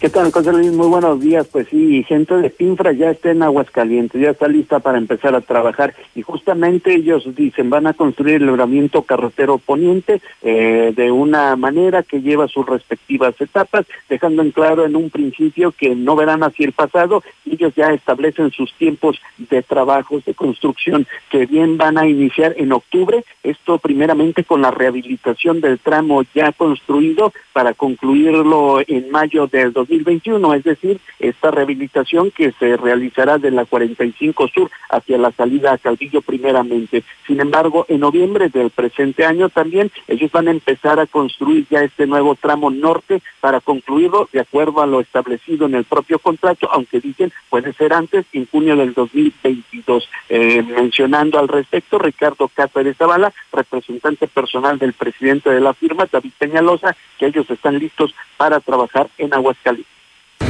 ¿Qué 0.03 0.09
tal, 0.09 0.33
José 0.33 0.51
Luis? 0.51 0.73
Muy 0.73 0.87
buenos 0.87 1.21
días. 1.21 1.47
Pues 1.49 1.69
sí, 1.69 2.03
gente 2.03 2.35
de 2.35 2.49
Pinfra 2.49 2.91
ya 2.91 3.11
está 3.11 3.31
en 3.31 3.41
Aguascalientes, 3.41 4.21
ya 4.21 4.31
está 4.31 4.49
lista 4.49 4.79
para 4.79 4.97
empezar 4.97 5.33
a 5.33 5.39
trabajar 5.39 5.95
y 6.13 6.21
justamente 6.21 6.93
ellos 6.93 7.23
dicen 7.37 7.69
van 7.69 7.87
a 7.87 7.93
construir 7.93 8.35
el 8.35 8.47
libramiento 8.47 9.03
carretero 9.03 9.59
poniente 9.59 10.21
eh, 10.41 10.91
de 10.93 11.09
una 11.09 11.55
manera 11.55 12.03
que 12.03 12.21
lleva 12.21 12.49
sus 12.49 12.65
respectivas 12.65 13.39
etapas, 13.39 13.85
dejando 14.09 14.41
en 14.41 14.51
claro 14.51 14.85
en 14.85 14.97
un 14.97 15.09
principio 15.09 15.71
que 15.71 15.95
no 15.95 16.17
verán 16.17 16.43
así 16.43 16.65
el 16.65 16.73
pasado, 16.73 17.23
ellos 17.49 17.73
ya 17.73 17.93
establecen 17.93 18.51
sus 18.51 18.73
tiempos 18.73 19.21
de 19.37 19.61
trabajos 19.61 20.25
de 20.25 20.33
construcción 20.33 21.07
que 21.29 21.45
bien 21.45 21.77
van 21.77 21.97
a 21.97 22.09
iniciar 22.09 22.55
en 22.57 22.73
octubre, 22.73 23.23
esto 23.41 23.77
primeramente 23.77 24.43
con 24.43 24.63
la 24.63 24.71
rehabilitación 24.71 25.61
del 25.61 25.79
tramo 25.79 26.23
ya 26.35 26.51
construido 26.51 27.31
para 27.53 27.73
concluirlo 27.73 28.81
en 28.85 29.09
mayo 29.09 29.47
del 29.47 29.71
2020 29.71 29.92
2021, 29.93 30.53
es 30.55 30.63
decir, 30.63 30.99
esta 31.19 31.51
rehabilitación 31.51 32.31
que 32.31 32.51
se 32.53 32.77
realizará 32.77 33.37
de 33.37 33.51
la 33.51 33.65
45 33.65 34.47
Sur 34.47 34.71
hacia 34.89 35.17
la 35.17 35.31
salida 35.31 35.73
a 35.73 35.77
Calvillo 35.77 36.21
primeramente. 36.21 37.03
Sin 37.27 37.39
embargo, 37.39 37.85
en 37.89 37.99
noviembre 37.99 38.49
del 38.49 38.69
presente 38.69 39.25
año 39.25 39.49
también 39.49 39.91
ellos 40.07 40.31
van 40.31 40.47
a 40.47 40.51
empezar 40.51 40.99
a 40.99 41.05
construir 41.05 41.65
ya 41.69 41.81
este 41.83 42.07
nuevo 42.07 42.35
tramo 42.35 42.69
norte 42.69 43.21
para 43.39 43.59
concluirlo 43.59 44.29
de 44.31 44.39
acuerdo 44.39 44.81
a 44.81 44.87
lo 44.87 44.99
establecido 44.99 45.65
en 45.65 45.75
el 45.75 45.83
propio 45.83 46.19
contrato, 46.19 46.69
aunque 46.71 46.99
dicen 46.99 47.31
puede 47.49 47.73
ser 47.73 47.93
antes, 47.93 48.25
en 48.33 48.47
junio 48.47 48.75
del 48.75 48.93
2022. 48.93 50.09
Eh, 50.29 50.63
mencionando 50.63 51.39
al 51.39 51.47
respecto, 51.47 51.99
Ricardo 51.99 52.47
Cáceres 52.47 52.97
Zavala, 52.97 53.33
representante 53.51 54.27
personal 54.27 54.79
del 54.79 54.93
presidente 54.93 55.49
de 55.49 55.61
la 55.61 55.73
firma, 55.73 56.07
David 56.11 56.31
Peñalosa, 56.37 56.95
que 57.19 57.27
ellos 57.27 57.49
están 57.49 57.77
listos 57.77 58.13
para 58.37 58.59
trabajar 58.59 59.07
en 59.17 59.33
Aguascalientes. 59.33 59.82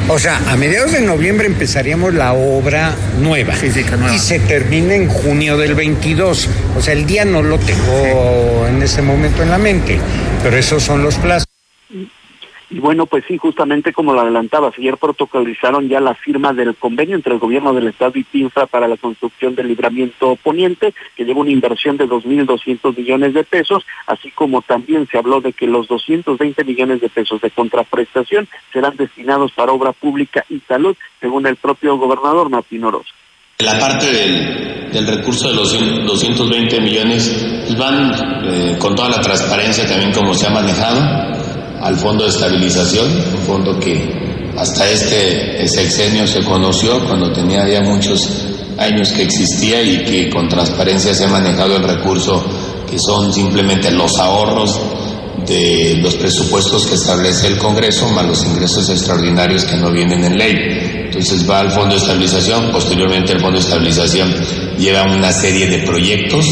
O 0.09 0.19
sea, 0.19 0.37
a 0.51 0.57
mediados 0.57 0.91
de 0.91 1.01
noviembre 1.01 1.47
empezaríamos 1.47 2.13
la 2.13 2.33
obra 2.33 2.93
nueva. 3.21 3.53
Y 4.13 4.19
se 4.19 4.39
termina 4.39 4.95
en 4.95 5.07
junio 5.07 5.57
del 5.57 5.75
22. 5.75 6.49
O 6.77 6.81
sea, 6.81 6.93
el 6.93 7.05
día 7.05 7.23
no 7.25 7.41
lo 7.41 7.57
tengo 7.57 8.67
en 8.67 8.81
ese 8.83 9.01
momento 9.01 9.43
en 9.43 9.49
la 9.49 9.57
mente, 9.57 9.97
pero 10.43 10.57
esos 10.57 10.83
son 10.83 11.03
los 11.03 11.15
plazos. 11.15 11.47
Y 12.73 12.79
bueno, 12.79 13.05
pues 13.05 13.23
sí, 13.27 13.37
justamente 13.37 13.93
como 13.93 14.13
lo 14.13 14.21
adelantabas, 14.21 14.73
ayer 14.79 14.97
protocolizaron 14.97 15.89
ya 15.89 15.99
la 15.99 16.15
firma 16.15 16.53
del 16.53 16.75
convenio 16.75 17.15
entre 17.15 17.33
el 17.33 17.39
gobierno 17.39 17.71
del 17.71 17.89
estado 17.89 18.13
y 18.15 18.23
PINFRA 18.23 18.65
para 18.65 18.87
la 18.87 18.97
construcción 18.97 19.53
del 19.53 19.67
libramiento 19.67 20.35
poniente, 20.37 20.91
que 21.15 21.23
lleva 21.23 21.41
una 21.41 21.51
inversión 21.51 21.97
de 21.97 22.07
2.200 22.07 22.97
millones 22.97 23.35
de 23.35 23.43
pesos, 23.43 23.85
así 24.07 24.31
como 24.31 24.63
también 24.63 25.07
se 25.11 25.19
habló 25.19 25.39
de 25.39 25.53
que 25.53 25.67
los 25.67 25.87
220 25.87 26.63
millones 26.63 26.99
de 26.99 27.09
pesos 27.09 27.39
de 27.41 27.51
contraprestación 27.51 28.47
serán 28.71 28.97
destinados 28.97 29.51
para 29.51 29.71
obra 29.71 29.91
pública 29.91 30.43
y 30.49 30.59
salud, 30.61 30.97
según 31.21 31.45
el 31.45 31.57
propio 31.57 31.97
gobernador 31.97 32.49
Martín 32.49 32.85
Orozco. 32.85 33.13
La 33.59 33.77
parte 33.77 34.07
del, 34.91 35.05
recurso 35.05 35.47
de 35.49 35.53
los 35.53 35.73
220 36.07 36.81
millones 36.81 37.77
van 37.77 38.45
eh, 38.45 38.77
con 38.79 38.95
toda 38.95 39.09
la 39.09 39.21
transparencia 39.21 39.87
también 39.87 40.11
como 40.11 40.33
se 40.33 40.47
ha 40.47 40.49
manejado 40.49 41.43
al 41.83 41.97
fondo 41.97 42.23
de 42.23 42.29
estabilización, 42.29 43.07
un 43.11 43.45
fondo 43.45 43.79
que 43.79 44.53
hasta 44.57 44.89
este 44.89 45.67
sexenio 45.67 46.25
se 46.25 46.41
conoció 46.43 47.03
cuando 47.05 47.31
tenía 47.33 47.67
ya 47.67 47.81
muchos 47.81 48.29
años 48.77 49.11
que 49.11 49.23
existía 49.23 49.81
y 49.83 50.05
que 50.05 50.29
con 50.29 50.47
transparencia 50.47 51.13
se 51.13 51.25
ha 51.25 51.27
manejado 51.27 51.75
el 51.75 51.83
recurso 51.83 52.43
que 52.89 52.97
son 52.97 53.33
simplemente 53.33 53.91
los 53.91 54.17
ahorros 54.17 54.79
de 55.45 55.99
los 56.01 56.15
presupuestos 56.15 56.87
que 56.87 56.95
establece 56.95 57.47
el 57.47 57.57
Congreso 57.57 58.07
más 58.09 58.25
los 58.25 58.45
ingresos 58.45 58.89
extraordinarios 58.89 59.65
que 59.65 59.75
no 59.75 59.91
vienen 59.91 60.23
en 60.23 60.37
ley. 60.37 61.05
Entonces 61.05 61.47
va 61.49 61.59
al 61.59 61.71
Fondo 61.71 61.95
de 61.95 62.01
Estabilización, 62.01 62.71
posteriormente 62.71 63.33
el 63.33 63.41
Fondo 63.41 63.59
de 63.59 63.65
Estabilización 63.65 64.33
lleva 64.77 65.03
una 65.03 65.33
serie 65.33 65.67
de 65.67 65.79
proyectos 65.79 66.45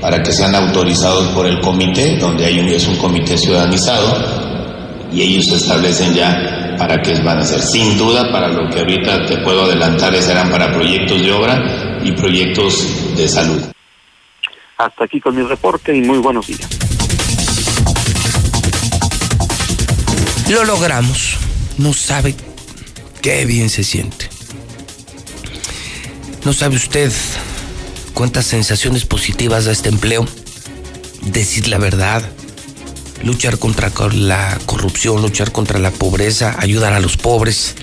para 0.00 0.22
que 0.22 0.32
sean 0.32 0.54
autorizados 0.54 1.26
por 1.28 1.46
el 1.46 1.60
comité, 1.60 2.16
donde 2.16 2.46
hay 2.46 2.60
un, 2.60 2.68
es 2.68 2.86
un 2.86 2.96
comité 2.96 3.36
ciudadanizado, 3.36 4.47
y 5.12 5.22
ellos 5.22 5.50
establecen 5.52 6.14
ya 6.14 6.74
para 6.78 7.00
qué 7.02 7.14
van 7.20 7.38
a 7.38 7.44
ser. 7.44 7.60
Sin 7.60 7.96
duda, 7.98 8.30
para 8.30 8.48
lo 8.48 8.68
que 8.70 8.80
ahorita 8.80 9.26
te 9.26 9.38
puedo 9.38 9.64
adelantar, 9.64 10.14
serán 10.22 10.50
para 10.50 10.72
proyectos 10.72 11.20
de 11.20 11.32
obra 11.32 12.00
y 12.02 12.12
proyectos 12.12 13.16
de 13.16 13.28
salud. 13.28 13.62
Hasta 14.76 15.04
aquí 15.04 15.20
con 15.20 15.34
mi 15.34 15.42
reporte 15.42 15.96
y 15.96 16.00
muy 16.02 16.18
buenos 16.18 16.46
días. 16.46 16.68
Lo 20.48 20.64
logramos. 20.64 21.36
No 21.78 21.92
sabe 21.92 22.34
Qué 23.22 23.44
bien 23.46 23.68
se 23.68 23.82
siente. 23.82 24.28
¿No 26.44 26.52
sabe 26.52 26.76
usted 26.76 27.12
cuántas 28.14 28.46
sensaciones 28.46 29.04
positivas 29.04 29.64
da 29.64 29.72
este 29.72 29.88
empleo? 29.88 30.26
Decir 31.22 31.68
la 31.68 31.78
verdad, 31.78 32.22
luchar 33.22 33.58
contra 33.58 33.90
la 34.12 34.58
corrupción, 34.66 35.22
luchar 35.22 35.52
contra 35.52 35.78
la 35.78 35.90
pobreza, 35.90 36.56
ayudar 36.58 36.92
a 36.92 37.00
los 37.00 37.16
pobres, 37.16 37.74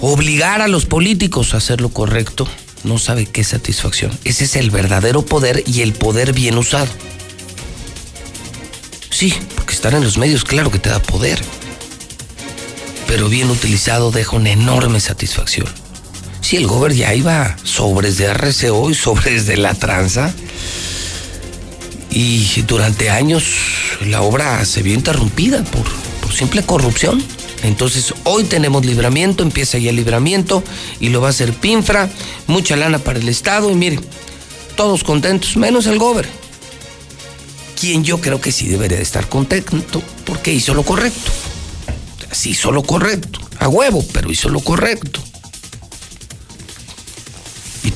obligar 0.00 0.62
a 0.62 0.68
los 0.68 0.86
políticos 0.86 1.54
a 1.54 1.58
hacer 1.58 1.80
lo 1.80 1.90
correcto. 1.90 2.46
No 2.84 2.98
sabe 2.98 3.26
qué 3.26 3.44
satisfacción. 3.44 4.10
Ese 4.24 4.44
es 4.44 4.56
el 4.56 4.70
verdadero 4.70 5.22
poder 5.24 5.62
y 5.66 5.82
el 5.82 5.92
poder 5.92 6.32
bien 6.32 6.58
usado. 6.58 6.88
Sí, 9.10 9.34
porque 9.54 9.74
estar 9.74 9.94
en 9.94 10.02
los 10.02 10.18
medios, 10.18 10.44
claro 10.44 10.70
que 10.70 10.78
te 10.78 10.90
da 10.90 11.00
poder 11.00 11.40
pero 13.12 13.28
bien 13.28 13.50
utilizado 13.50 14.10
deja 14.10 14.36
una 14.36 14.52
enorme 14.52 14.98
satisfacción. 14.98 15.66
Si 16.40 16.56
el 16.56 16.66
gobierno 16.66 16.96
ya 16.96 17.14
iba 17.14 17.58
sobres 17.62 18.16
de 18.16 18.32
RCO 18.32 18.88
y 18.88 18.94
sobres 18.94 19.44
de 19.44 19.58
la 19.58 19.74
tranza, 19.74 20.32
y 22.12 22.62
durante 22.66 23.10
años 23.10 23.44
la 24.06 24.22
obra 24.22 24.64
se 24.64 24.82
vio 24.82 24.94
interrumpida 24.94 25.64
por, 25.64 25.84
por 26.20 26.32
simple 26.32 26.62
corrupción. 26.62 27.22
Entonces 27.62 28.12
hoy 28.24 28.44
tenemos 28.44 28.84
libramiento, 28.84 29.42
empieza 29.42 29.78
ya 29.78 29.90
el 29.90 29.96
libramiento 29.96 30.62
y 31.00 31.08
lo 31.08 31.20
va 31.20 31.28
a 31.28 31.30
hacer 31.30 31.52
Pinfra, 31.52 32.10
mucha 32.46 32.76
lana 32.76 32.98
para 32.98 33.18
el 33.18 33.28
Estado 33.28 33.70
y 33.70 33.74
miren, 33.74 34.00
todos 34.76 35.04
contentos, 35.04 35.56
menos 35.56 35.86
el 35.86 35.98
gobierno, 35.98 36.32
quien 37.80 38.04
yo 38.04 38.20
creo 38.20 38.40
que 38.40 38.52
sí 38.52 38.68
debería 38.68 38.96
de 38.96 39.04
estar 39.04 39.28
contento 39.28 40.02
porque 40.24 40.52
hizo 40.52 40.74
lo 40.74 40.82
correcto 40.82 41.30
sí 42.32 42.50
hizo 42.50 42.72
lo 42.72 42.82
correcto, 42.82 43.40
a 43.58 43.68
huevo, 43.68 44.04
pero 44.12 44.30
hizo 44.30 44.48
lo 44.48 44.60
correcto. 44.60 45.20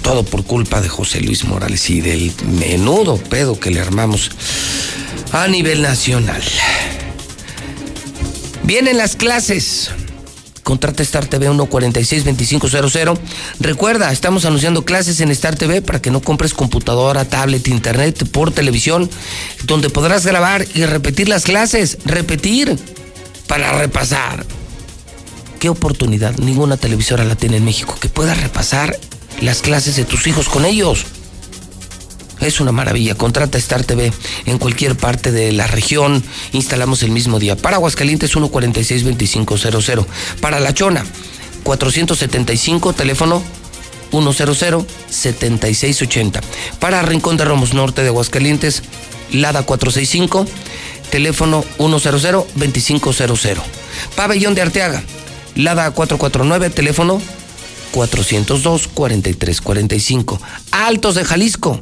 Todo 0.07 0.23
por 0.23 0.45
culpa 0.45 0.81
de 0.81 0.89
José 0.89 1.21
Luis 1.21 1.45
Morales 1.47 1.91
y 1.91 2.01
del 2.01 2.33
menudo 2.61 3.17
pedo 3.17 3.59
que 3.59 3.73
le 3.73 3.81
armamos 3.81 4.31
a 5.33 5.49
nivel 5.49 5.83
nacional. 5.83 6.41
Vienen 8.63 8.99
las 8.99 9.17
clases. 9.17 9.91
Contrata 10.63 11.03
Star 11.03 11.27
TV 11.27 11.51
146-2500. 11.51 13.19
Recuerda, 13.59 14.13
estamos 14.13 14.45
anunciando 14.45 14.85
clases 14.85 15.21
en 15.21 15.33
Star 15.33 15.57
TV 15.57 15.83
para 15.83 16.01
que 16.01 16.13
no 16.13 16.23
compres 16.23 16.55
computadora, 16.55 17.25
tablet, 17.25 17.67
internet, 17.67 18.29
por 18.31 18.53
televisión, 18.53 19.11
donde 19.65 19.91
podrás 19.91 20.25
grabar 20.25 20.65
y 20.77 20.85
repetir 20.87 21.29
las 21.29 21.43
clases. 21.43 21.99
Repetir 22.05 22.79
para 23.49 23.73
repasar. 23.77 24.47
¿Qué 25.59 25.69
oportunidad? 25.69 26.37
Ninguna 26.37 26.77
televisora 26.77 27.25
la 27.25 27.35
tiene 27.35 27.57
en 27.57 27.65
México 27.65 27.99
que 28.01 28.09
pueda 28.09 28.35
repasar 28.35 28.97
las 29.41 29.63
clases 29.63 29.97
de 29.97 30.05
tus 30.05 30.27
hijos 30.27 30.49
con 30.49 30.65
ellos. 30.65 31.07
Es 32.41 32.61
una 32.61 32.73
maravilla. 32.73 33.15
Contrata 33.15 33.59
Star 33.59 33.85
TV 33.85 34.13
en 34.45 34.59
cualquier 34.59 34.97
parte 34.97 35.33
de 35.33 35.53
la 35.53 35.67
región. 35.67 36.23
Instalamos 36.53 37.03
el 37.03 37.11
mismo 37.11 37.39
día. 37.39 37.57
Para 37.57 37.77
Aguascalientes 37.77 38.37
146-2500. 38.37 40.07
Para 40.41 40.61
La 40.61 40.75
Chona 40.75 41.05
475, 41.63 42.93
teléfono 42.93 43.43
100-7680. 44.13 46.41
Para 46.79 47.03
Rincón 47.03 47.37
de 47.37 47.45
Romos 47.45 47.75
Norte 47.75 48.03
de 48.03 48.09
Aguascalientes, 48.09 48.83
Lada 49.33 49.65
465 49.65 50.47
teléfono 51.11 51.65
100-2500. 51.79 53.57
Pabellón 54.15 54.55
de 54.55 54.63
Arteaga, 54.63 55.03
Lada 55.55 55.91
449, 55.91 56.71
teléfono 56.71 57.21
402-4345. 57.93 60.39
Altos 60.71 61.15
de 61.15 61.25
Jalisco, 61.25 61.81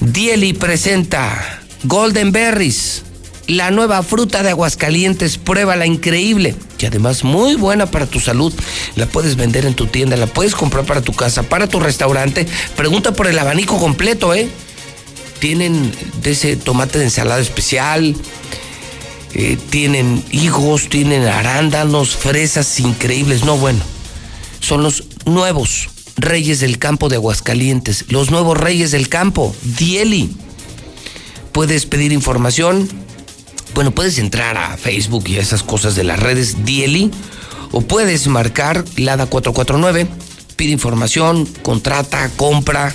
Dieli 0.00 0.52
presenta 0.52 1.60
Golden 1.84 2.32
Berries 2.32 3.04
la 3.50 3.72
nueva 3.72 4.02
fruta 4.04 4.44
de 4.44 4.50
Aguascalientes, 4.50 5.36
pruébala 5.36 5.84
increíble 5.84 6.54
y 6.78 6.86
además 6.86 7.24
muy 7.24 7.56
buena 7.56 7.86
para 7.86 8.06
tu 8.06 8.20
salud. 8.20 8.52
La 8.94 9.06
puedes 9.06 9.34
vender 9.34 9.66
en 9.66 9.74
tu 9.74 9.86
tienda, 9.86 10.16
la 10.16 10.28
puedes 10.28 10.54
comprar 10.54 10.84
para 10.84 11.02
tu 11.02 11.12
casa, 11.12 11.42
para 11.42 11.66
tu 11.66 11.80
restaurante. 11.80 12.46
Pregunta 12.76 13.12
por 13.12 13.26
el 13.26 13.36
abanico 13.38 13.78
completo, 13.78 14.34
¿eh? 14.34 14.48
Tienen 15.40 15.92
de 16.22 16.30
ese 16.30 16.56
tomate 16.56 16.98
de 16.98 17.04
ensalada 17.04 17.40
especial, 17.40 18.14
eh, 19.34 19.58
tienen 19.70 20.22
higos, 20.30 20.88
tienen 20.88 21.24
arándanos, 21.24 22.16
fresas 22.16 22.78
increíbles. 22.78 23.44
No, 23.44 23.56
bueno, 23.56 23.80
son 24.60 24.82
los 24.82 25.04
nuevos 25.24 25.88
reyes 26.16 26.60
del 26.60 26.78
campo 26.78 27.08
de 27.08 27.16
Aguascalientes, 27.16 28.04
los 28.08 28.30
nuevos 28.30 28.56
reyes 28.56 28.90
del 28.92 29.08
campo, 29.08 29.54
Dieli. 29.62 30.30
Puedes 31.52 31.86
pedir 31.86 32.12
información 32.12 32.88
bueno, 33.74 33.92
puedes 33.92 34.18
entrar 34.18 34.56
a 34.56 34.76
Facebook 34.76 35.28
y 35.28 35.36
a 35.36 35.40
esas 35.40 35.62
cosas 35.62 35.94
de 35.94 36.04
las 36.04 36.18
redes 36.18 36.64
Dieli 36.64 37.10
o 37.72 37.80
puedes 37.82 38.26
marcar 38.26 38.84
Lada 38.96 39.26
449, 39.26 40.08
pide 40.56 40.72
información, 40.72 41.46
contrata, 41.62 42.28
compra 42.36 42.94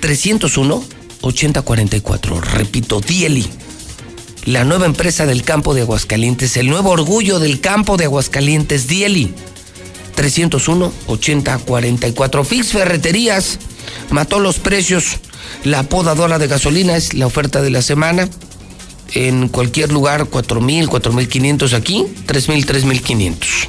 301 0.00 0.97
8044. 1.20 2.40
Repito, 2.40 3.00
Dieli. 3.00 3.46
La 4.44 4.64
nueva 4.64 4.86
empresa 4.86 5.26
del 5.26 5.42
campo 5.42 5.74
de 5.74 5.82
Aguascalientes, 5.82 6.56
el 6.56 6.68
nuevo 6.68 6.90
orgullo 6.90 7.38
del 7.38 7.60
campo 7.60 7.96
de 7.96 8.04
Aguascalientes, 8.04 8.86
Dieli. 8.88 9.34
301 10.14 10.92
8044. 11.06 12.44
Fix 12.44 12.72
Ferreterías 12.72 13.58
mató 14.10 14.40
los 14.40 14.58
precios 14.58 15.18
La 15.64 15.82
podadora 15.84 16.38
de 16.38 16.46
gasolina 16.46 16.96
es 16.96 17.14
la 17.14 17.26
oferta 17.26 17.62
de 17.62 17.70
la 17.70 17.82
semana. 17.82 18.28
En 19.14 19.48
cualquier 19.48 19.90
lugar, 19.92 20.24
4.000, 20.24 20.88
4.500 20.88 21.72
aquí, 21.72 22.06
3.000, 22.26 22.66
3.500. 22.66 23.68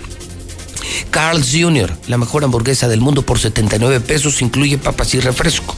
Carl's 1.11 1.51
Jr., 1.51 1.95
la 2.07 2.17
mejor 2.17 2.43
hamburguesa 2.43 2.87
del 2.87 2.99
mundo 2.99 3.21
por 3.21 3.39
79 3.39 3.99
pesos, 4.01 4.41
incluye 4.41 4.77
papas 4.77 5.13
y 5.13 5.19
refresco. 5.19 5.75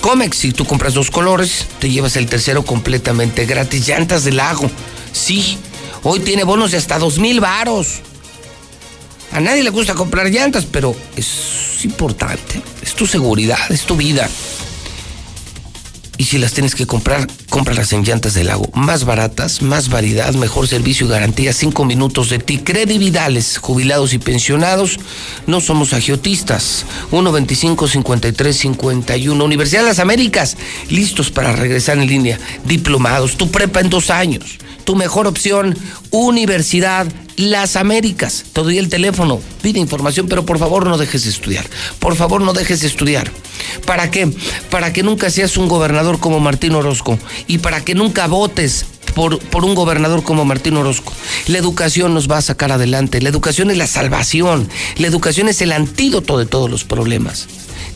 Comex, 0.00 0.36
si 0.36 0.52
tú 0.52 0.64
compras 0.64 0.94
dos 0.94 1.10
colores, 1.10 1.66
te 1.78 1.90
llevas 1.90 2.16
el 2.16 2.26
tercero 2.26 2.64
completamente 2.64 3.46
gratis. 3.46 3.86
Llantas 3.86 4.24
del 4.24 4.36
lago, 4.36 4.70
sí, 5.12 5.58
hoy 6.02 6.20
tiene 6.20 6.44
bonos 6.44 6.70
de 6.70 6.78
hasta 6.78 6.98
2.000 6.98 7.40
varos. 7.40 8.00
A 9.32 9.40
nadie 9.40 9.62
le 9.62 9.70
gusta 9.70 9.94
comprar 9.94 10.28
llantas, 10.28 10.66
pero 10.66 10.94
es 11.16 11.84
importante. 11.84 12.60
Es 12.82 12.94
tu 12.94 13.06
seguridad, 13.06 13.70
es 13.70 13.82
tu 13.82 13.96
vida. 13.96 14.28
Y 16.18 16.24
si 16.24 16.38
las 16.38 16.52
tienes 16.52 16.74
que 16.74 16.86
comprar, 16.86 17.26
cómpralas 17.50 17.92
en 17.92 18.04
Llantas 18.04 18.32
del 18.34 18.46
Lago. 18.46 18.70
Más 18.72 19.04
baratas, 19.04 19.60
más 19.60 19.90
variedad, 19.90 20.32
mejor 20.34 20.68
servicio 20.68 21.06
y 21.06 21.10
garantía. 21.10 21.52
Cinco 21.52 21.84
minutos 21.84 22.30
de 22.30 22.38
ti. 22.38 22.58
Credividales, 22.58 23.58
jubilados 23.58 24.14
y 24.14 24.18
pensionados. 24.18 24.98
No 25.46 25.60
somos 25.60 25.92
agiotistas. 25.92 26.86
125-53-51. 27.10 29.44
Universidad 29.44 29.82
de 29.82 29.88
las 29.88 29.98
Américas. 29.98 30.56
Listos 30.88 31.30
para 31.30 31.54
regresar 31.54 31.98
en 31.98 32.06
línea. 32.06 32.38
Diplomados. 32.64 33.36
Tu 33.36 33.50
prepa 33.50 33.80
en 33.80 33.90
dos 33.90 34.08
años. 34.10 34.58
Tu 34.84 34.94
mejor 34.96 35.26
opción. 35.26 35.76
Universidad 36.10 37.06
las 37.40 37.76
Américas. 37.76 38.44
Te 38.52 38.62
doy 38.62 38.78
el 38.78 38.88
teléfono, 38.88 39.40
pide 39.62 39.80
información, 39.80 40.28
pero 40.28 40.44
por 40.44 40.58
favor 40.58 40.86
no 40.86 40.98
dejes 40.98 41.24
de 41.24 41.30
estudiar. 41.30 41.64
Por 41.98 42.14
favor 42.14 42.42
no 42.42 42.52
dejes 42.52 42.80
de 42.80 42.86
estudiar. 42.86 43.30
¿Para 43.86 44.10
qué? 44.10 44.30
Para 44.70 44.92
que 44.92 45.02
nunca 45.02 45.30
seas 45.30 45.56
un 45.56 45.68
gobernador 45.68 46.18
como 46.18 46.40
Martín 46.40 46.74
Orozco 46.74 47.18
y 47.46 47.58
para 47.58 47.84
que 47.84 47.94
nunca 47.94 48.26
votes 48.26 48.86
por, 49.14 49.38
por, 49.38 49.64
un 49.64 49.74
gobernador 49.74 50.22
como 50.22 50.44
Martín 50.44 50.76
Orozco. 50.76 51.14
La 51.46 51.56
educación 51.58 52.14
nos 52.14 52.30
va 52.30 52.36
a 52.38 52.42
sacar 52.42 52.70
adelante. 52.72 53.20
La 53.20 53.28
educación 53.28 53.70
es 53.70 53.76
la 53.76 53.86
salvación. 53.86 54.68
La 54.96 55.08
educación 55.08 55.48
es 55.48 55.60
el 55.62 55.72
antídoto 55.72 56.38
de 56.38 56.46
todos 56.46 56.70
los 56.70 56.84
problemas. 56.84 57.48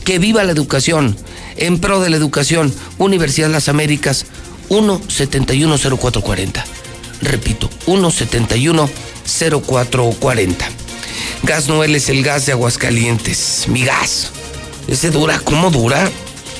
Que 0.03 0.19
viva 0.19 0.43
la 0.43 0.51
educación. 0.51 1.15
En 1.57 1.79
pro 1.79 2.01
de 2.01 2.09
la 2.09 2.17
educación, 2.17 2.73
Universidad 2.97 3.49
las 3.49 3.69
Américas, 3.69 4.25
1710440. 4.69 6.63
Repito, 7.21 7.69
1710440. 7.87 10.65
Gas 11.43 11.67
Noel 11.67 11.95
es 11.95 12.09
el 12.09 12.23
gas 12.23 12.45
de 12.45 12.51
Aguascalientes. 12.51 13.65
Mi 13.67 13.85
gas. 13.85 14.31
Ese 14.87 15.09
dura, 15.11 15.39
¿cómo 15.39 15.71
dura? 15.71 16.09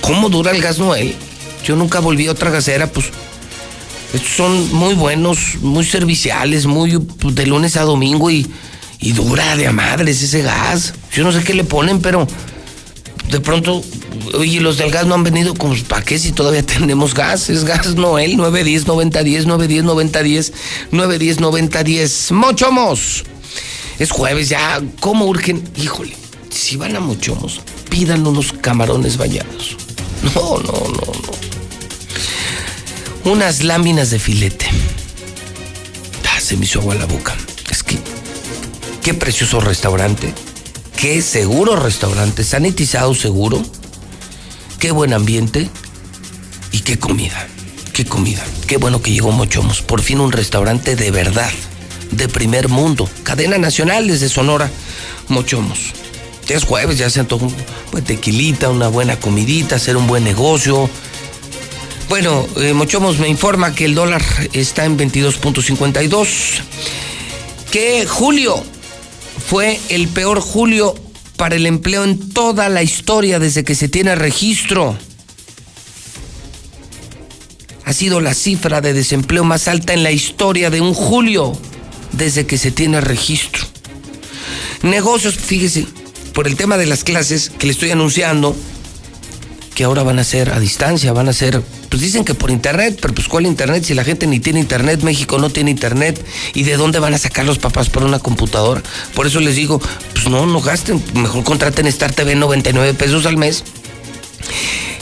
¿Cómo 0.02 0.30
dura 0.30 0.52
el 0.52 0.62
gas 0.62 0.80
Noel? 0.80 1.16
Yo 1.66 1.76
nunca 1.76 2.00
volví 2.00 2.28
a 2.28 2.32
otra 2.32 2.52
gasera, 2.52 2.88
pues. 2.88 3.08
Estos 4.14 4.32
son 4.32 4.74
muy 4.74 4.94
buenos, 4.94 5.56
muy 5.62 5.84
serviciales, 5.84 6.68
muy 6.68 6.98
pues, 7.00 7.36
de 7.36 7.48
lunes 7.48 7.76
a 7.76 7.82
domingo 7.82 8.30
y, 8.30 8.48
y 9.00 9.12
dura 9.12 9.58
de 9.58 9.68
a 9.68 9.72
madres 9.72 10.22
ese 10.22 10.42
gas. 10.42 10.94
Yo 11.12 11.24
no 11.24 11.32
sé 11.32 11.44
qué 11.44 11.54
le 11.54 11.64
ponen, 11.64 12.02
pero 12.02 12.28
de 13.30 13.40
pronto, 13.40 13.84
oye, 14.36 14.62
los 14.62 14.78
del 14.78 14.92
gas 14.92 15.06
no 15.08 15.16
han 15.16 15.24
venido 15.24 15.56
con 15.56 15.76
¿para 15.82 16.04
qué 16.04 16.20
si 16.20 16.32
todavía 16.32 16.64
tenemos 16.66 17.14
gas? 17.14 17.50
Es 17.50 17.66
gas 17.66 17.96
Noel, 17.96 18.38
910 18.38 18.86
9010 18.86 19.46
910 19.46 19.84
9010 19.84 20.54
910 20.92 21.40
9010 21.40 22.32
Mochomos. 22.32 23.26
Es 23.98 24.12
jueves 24.12 24.50
ya, 24.50 24.82
¿cómo 25.00 25.26
urgen? 25.26 25.64
Híjole, 25.78 26.16
si 26.50 26.78
van 26.78 26.96
a 26.96 27.00
Mochomos, 27.00 27.62
pidan 27.90 28.26
unos 28.28 28.54
camarones 28.54 29.18
bañados. 29.18 29.78
No, 30.34 30.58
no, 30.60 30.72
no, 30.72 31.12
no. 31.28 31.35
Unas 33.26 33.64
láminas 33.64 34.12
de 34.12 34.20
filete. 34.20 34.68
Ah, 36.30 36.40
se 36.40 36.56
me 36.58 36.66
hizo 36.66 36.80
agua 36.80 36.94
la 36.94 37.06
boca. 37.06 37.36
Es 37.72 37.82
que, 37.82 37.98
qué 39.02 39.16
precioso 39.16 39.60
restaurante. 39.60 40.32
Qué 40.96 41.24
seguro 41.24 41.76
restaurante, 41.76 42.44
sanitizado 42.44 43.16
seguro. 43.16 43.64
Qué 44.78 44.92
buen 44.92 45.12
ambiente. 45.12 45.72
Y 46.72 46.82
qué 46.82 47.00
comida. 47.00 47.48
Qué 47.94 48.06
comida. 48.06 48.46
Qué 48.68 48.78
bueno 48.78 49.02
que 49.02 49.12
llegó 49.12 49.32
Mochomos. 49.32 49.82
Por 49.82 50.04
fin 50.04 50.20
un 50.20 50.32
restaurante 50.32 50.96
de 50.96 51.10
verdad. 51.10 51.52
De 52.12 52.30
primer 52.30 52.70
mundo. 52.70 53.10
Cadena 53.24 53.58
nacional 53.58 54.08
desde 54.08 54.30
Sonora. 54.30 54.70
Mochomos. 55.30 55.80
Ya 56.48 56.58
es 56.58 56.64
jueves, 56.64 57.00
ya 57.00 57.10
se 57.10 57.22
un 57.22 57.56
buen 57.92 58.04
tequilita, 58.04 58.70
una 58.70 58.88
buena 58.88 59.20
comidita, 59.20 59.78
hacer 59.78 59.98
un 59.98 60.06
buen 60.06 60.24
negocio. 60.24 60.88
Bueno, 62.16 62.48
eh, 62.56 62.72
Mochomos 62.72 63.20
me 63.20 63.28
informa 63.28 63.76
que 63.76 63.84
el 63.84 63.94
dólar 63.94 64.24
está 64.54 64.86
en 64.86 64.98
22.52. 64.98 66.62
Que 67.70 68.06
julio 68.08 68.64
fue 69.50 69.78
el 69.90 70.08
peor 70.08 70.40
julio 70.40 70.96
para 71.36 71.58
el 71.58 71.66
empleo 71.66 72.06
en 72.06 72.30
toda 72.30 72.70
la 72.70 72.84
historia 72.84 73.38
desde 73.38 73.66
que 73.66 73.76
se 73.76 73.90
tiene 73.90 74.16
registro. 74.16 74.98
Ha 77.84 77.92
sido 77.92 78.22
la 78.22 78.34
cifra 78.34 78.80
de 78.80 78.94
desempleo 78.94 79.44
más 79.44 79.68
alta 79.68 79.92
en 79.92 80.04
la 80.04 80.12
historia 80.14 80.70
de 80.70 80.80
un 80.80 80.94
julio 80.94 81.52
desde 82.14 82.46
que 82.46 82.58
se 82.58 82.72
tiene 82.72 83.02
registro. 83.02 83.66
Negocios, 84.84 85.36
fíjese, 85.36 85.86
por 86.34 86.48
el 86.48 86.56
tema 86.56 86.78
de 86.78 86.86
las 86.86 87.04
clases 87.04 87.50
que 87.50 87.68
le 87.68 87.74
estoy 87.74 87.92
anunciando, 87.92 88.56
que 89.76 89.84
ahora 89.84 90.04
van 90.04 90.18
a 90.18 90.24
ser 90.24 90.52
a 90.52 90.60
distancia, 90.60 91.12
van 91.12 91.28
a 91.28 91.34
ser, 91.34 91.62
pues 91.90 92.02
dicen 92.02 92.24
que 92.24 92.34
por 92.34 92.50
internet, 92.50 92.98
pero 93.02 93.14
pues 93.14 93.28
¿cuál 93.28 93.46
internet? 93.46 93.84
Si 93.84 93.94
la 93.94 94.06
gente 94.06 94.26
ni 94.26 94.40
tiene 94.40 94.62
internet, 94.62 95.04
México 95.04 95.38
no 95.38 95.50
tiene 95.50 95.70
internet, 95.70 96.26
¿y 96.54 96.64
de 96.64 96.78
dónde 96.78 97.00
van 97.00 97.14
a 97.14 97.18
sacar 97.18 97.46
los 97.46 97.60
papás 97.60 97.90
por 97.90 98.04
una 98.04 98.18
computadora? 98.20 98.82
Por 99.14 99.28
eso 99.28 99.42
les 99.42 99.56
digo, 99.56 99.82
pues 100.14 100.30
no, 100.30 100.46
no 100.46 100.62
gasten, 100.62 101.04
mejor 101.14 101.44
contraten 101.44 101.86
Star 101.88 102.14
TV 102.14 102.36
99 102.36 102.94
pesos 102.94 103.26
al 103.26 103.38
mes. 103.38 103.64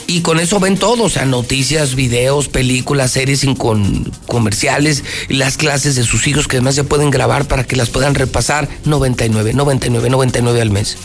Y 0.06 0.20
con 0.20 0.38
eso 0.38 0.60
ven 0.60 0.76
todo, 0.76 1.04
o 1.04 1.08
sea, 1.08 1.24
noticias, 1.24 1.94
videos, 1.94 2.48
películas, 2.48 3.12
series 3.12 3.40
sin 3.40 3.54
con 3.54 4.10
comerciales, 4.26 5.02
las 5.28 5.56
clases 5.56 5.94
de 5.94 6.02
sus 6.02 6.26
hijos 6.26 6.46
que 6.46 6.56
además 6.56 6.74
se 6.74 6.84
pueden 6.84 7.10
grabar 7.10 7.46
para 7.46 7.64
que 7.64 7.76
las 7.76 7.88
puedan 7.88 8.14
repasar 8.14 8.68
99, 8.84 9.54
99, 9.54 10.10
99 10.10 10.60
al 10.60 10.70
mes. 10.70 10.98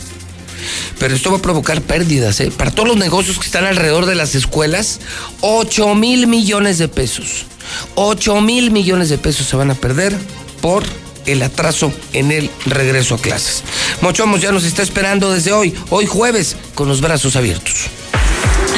Pero 0.99 1.15
esto 1.15 1.31
va 1.31 1.37
a 1.37 1.41
provocar 1.41 1.81
pérdidas, 1.81 2.39
¿eh? 2.39 2.51
Para 2.55 2.71
todos 2.71 2.87
los 2.87 2.97
negocios 2.97 3.39
que 3.39 3.45
están 3.45 3.65
alrededor 3.65 4.05
de 4.05 4.15
las 4.15 4.35
escuelas, 4.35 4.99
8 5.41 5.95
mil 5.95 6.27
millones 6.27 6.77
de 6.77 6.87
pesos. 6.87 7.45
8 7.95 8.41
mil 8.41 8.71
millones 8.71 9.09
de 9.09 9.17
pesos 9.17 9.47
se 9.47 9.55
van 9.55 9.71
a 9.71 9.75
perder 9.75 10.15
por 10.61 10.83
el 11.25 11.43
atraso 11.43 11.91
en 12.13 12.31
el 12.31 12.49
regreso 12.65 13.15
a 13.15 13.19
clases. 13.19 13.63
Mochomos 14.01 14.41
ya 14.41 14.51
nos 14.51 14.63
está 14.63 14.81
esperando 14.81 15.31
desde 15.31 15.51
hoy, 15.51 15.73
hoy 15.89 16.05
jueves, 16.05 16.55
con 16.73 16.87
los 16.87 17.01
brazos 17.01 17.35
abiertos. 17.35 17.87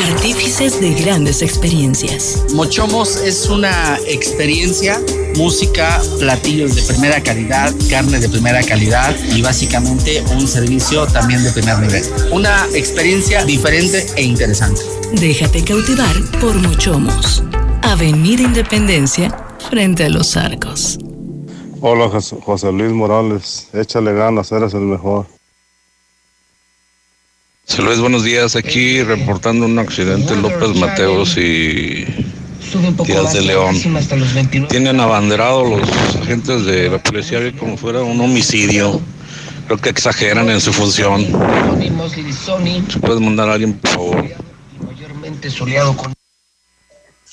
Artífices 0.10 0.82
de 0.82 0.94
grandes 0.95 1.44
experiencias. 1.44 2.45
Mochomos 2.56 3.18
es 3.18 3.48
una 3.48 3.99
experiencia, 4.07 4.99
música, 5.38 6.02
platillos 6.19 6.76
de 6.76 6.82
primera 6.82 7.22
calidad, 7.22 7.72
carne 7.88 8.19
de 8.19 8.28
primera 8.28 8.64
calidad 8.64 9.15
y 9.36 9.44
básicamente 9.44 10.23
un 10.34 10.48
servicio 10.48 11.06
también 11.06 11.44
de 11.44 11.52
primer 11.52 11.78
nivel. 11.80 12.03
Una 12.32 12.65
experiencia 12.73 13.45
diferente 13.45 14.06
e 14.15 14.23
interesante. 14.23 14.82
Déjate 15.14 15.64
cautivar 15.64 16.15
por 16.40 16.56
Mochomos. 16.56 17.44
Avenida 17.84 18.41
Independencia, 18.41 19.30
frente 19.69 20.06
a 20.06 20.10
los 20.10 20.36
arcos. 20.36 20.98
Hola 21.80 22.10
José 22.10 22.72
Luis 22.72 22.91
Morales, 22.91 23.68
échale 23.73 24.14
ganas, 24.14 24.52
eres 24.52 24.73
el 24.73 24.82
mejor. 24.82 25.28
Saludos, 27.72 28.02
buenos 28.02 28.26
días. 28.26 28.57
Aquí 28.57 29.02
reportando 29.02 29.65
un 29.65 29.80
accidente 29.80 30.35
López 30.35 30.76
Mateos 30.76 31.38
y 31.38 32.06
Díaz 33.06 33.31
de 33.31 33.41
León. 33.43 33.77
Tienen 34.68 34.99
abanderado 34.99 35.77
los 35.77 35.89
agentes 36.18 36.65
de 36.65 36.89
la 36.89 37.02
policía 37.02 37.39
como 37.57 37.77
fuera 37.77 38.02
un 38.02 38.19
homicidio. 38.19 38.99
Creo 39.68 39.77
que 39.77 39.88
exageran 39.88 40.49
en 40.49 40.60
su 40.60 40.73
función. 40.73 41.26
¿Se 42.89 42.99
puede 42.99 43.22
mandar 43.22 43.48
a 43.48 43.53
alguien, 43.53 43.72
por 43.72 43.91
favor? 43.91 44.26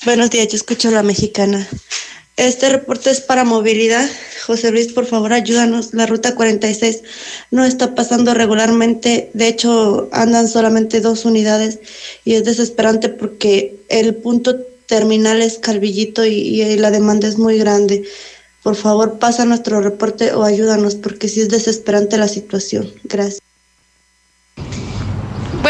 Buenos 0.04 0.30
días, 0.30 0.48
yo 0.48 0.56
escucho 0.56 0.88
a 0.88 0.92
la 0.92 1.02
mexicana. 1.02 1.66
Este 2.38 2.68
reporte 2.68 3.10
es 3.10 3.20
para 3.20 3.42
movilidad. 3.42 4.08
José 4.46 4.70
Luis, 4.70 4.92
por 4.92 5.06
favor, 5.06 5.32
ayúdanos. 5.32 5.92
La 5.92 6.06
ruta 6.06 6.36
46 6.36 7.02
no 7.50 7.64
está 7.64 7.96
pasando 7.96 8.32
regularmente. 8.32 9.28
De 9.34 9.48
hecho, 9.48 10.08
andan 10.12 10.46
solamente 10.46 11.00
dos 11.00 11.24
unidades 11.24 11.80
y 12.24 12.34
es 12.34 12.44
desesperante 12.44 13.08
porque 13.08 13.80
el 13.88 14.14
punto 14.14 14.56
terminal 14.86 15.42
es 15.42 15.58
Calvillito 15.58 16.24
y, 16.24 16.62
y 16.62 16.76
la 16.76 16.92
demanda 16.92 17.26
es 17.26 17.38
muy 17.38 17.58
grande. 17.58 18.04
Por 18.62 18.76
favor, 18.76 19.18
pasa 19.18 19.44
nuestro 19.44 19.80
reporte 19.80 20.32
o 20.32 20.44
ayúdanos 20.44 20.94
porque 20.94 21.26
sí 21.26 21.40
es 21.40 21.48
desesperante 21.48 22.18
la 22.18 22.28
situación. 22.28 22.88
Gracias. 23.02 23.47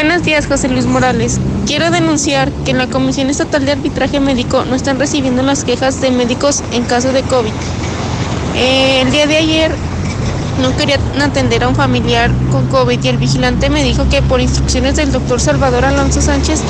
Buenos 0.01 0.23
días, 0.23 0.47
José 0.47 0.69
Luis 0.69 0.87
Morales. 0.87 1.41
Quiero 1.67 1.91
denunciar 1.91 2.53
que 2.65 2.71
en 2.71 2.79
la 2.79 2.87
Comisión 2.87 3.31
Estatal 3.31 3.67
de 3.67 3.73
Arbitraje 3.73 4.21
Médico 4.21 4.65
no 4.65 4.77
están 4.77 4.97
recibiendo 4.97 5.43
las 5.43 5.65
quejas 5.65 6.01
de 6.01 6.13
médicos 6.13 6.63
en 6.71 6.85
caso 6.85 7.13
de 7.13 7.23
COVID. 7.23 7.51
Eh, 8.55 9.01
el 9.01 9.11
día 9.11 9.27
de 9.27 9.39
ayer 9.39 9.73
no 10.63 10.77
querían 10.77 11.01
atender 11.21 11.65
a 11.65 11.69
un 11.69 11.75
familiar 11.75 12.31
con 12.53 12.69
COVID 12.69 13.03
y 13.03 13.09
el 13.09 13.17
vigilante 13.17 13.71
me 13.71 13.83
dijo 13.83 14.09
que 14.09 14.23
por 14.23 14.41
instrucciones 14.41 14.95
del 14.95 15.11
doctor 15.11 15.41
Salvador 15.41 15.85
Alonso 15.85 16.23
Sánchez 16.23 16.61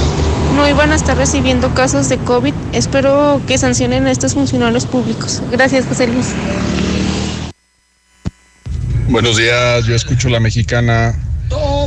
no 0.56 0.66
iban 0.66 0.92
a 0.92 0.94
estar 0.94 1.18
recibiendo 1.18 1.74
casos 1.74 2.08
de 2.08 2.16
COVID. 2.16 2.54
Espero 2.72 3.42
que 3.46 3.58
sancionen 3.58 4.06
a 4.06 4.10
estos 4.10 4.32
funcionarios 4.32 4.86
públicos. 4.86 5.42
Gracias, 5.52 5.84
José 5.84 6.06
Luis. 6.06 6.28
Buenos 9.10 9.36
días, 9.36 9.84
yo 9.84 9.94
escucho 9.94 10.30
la 10.30 10.40
mexicana. 10.40 11.27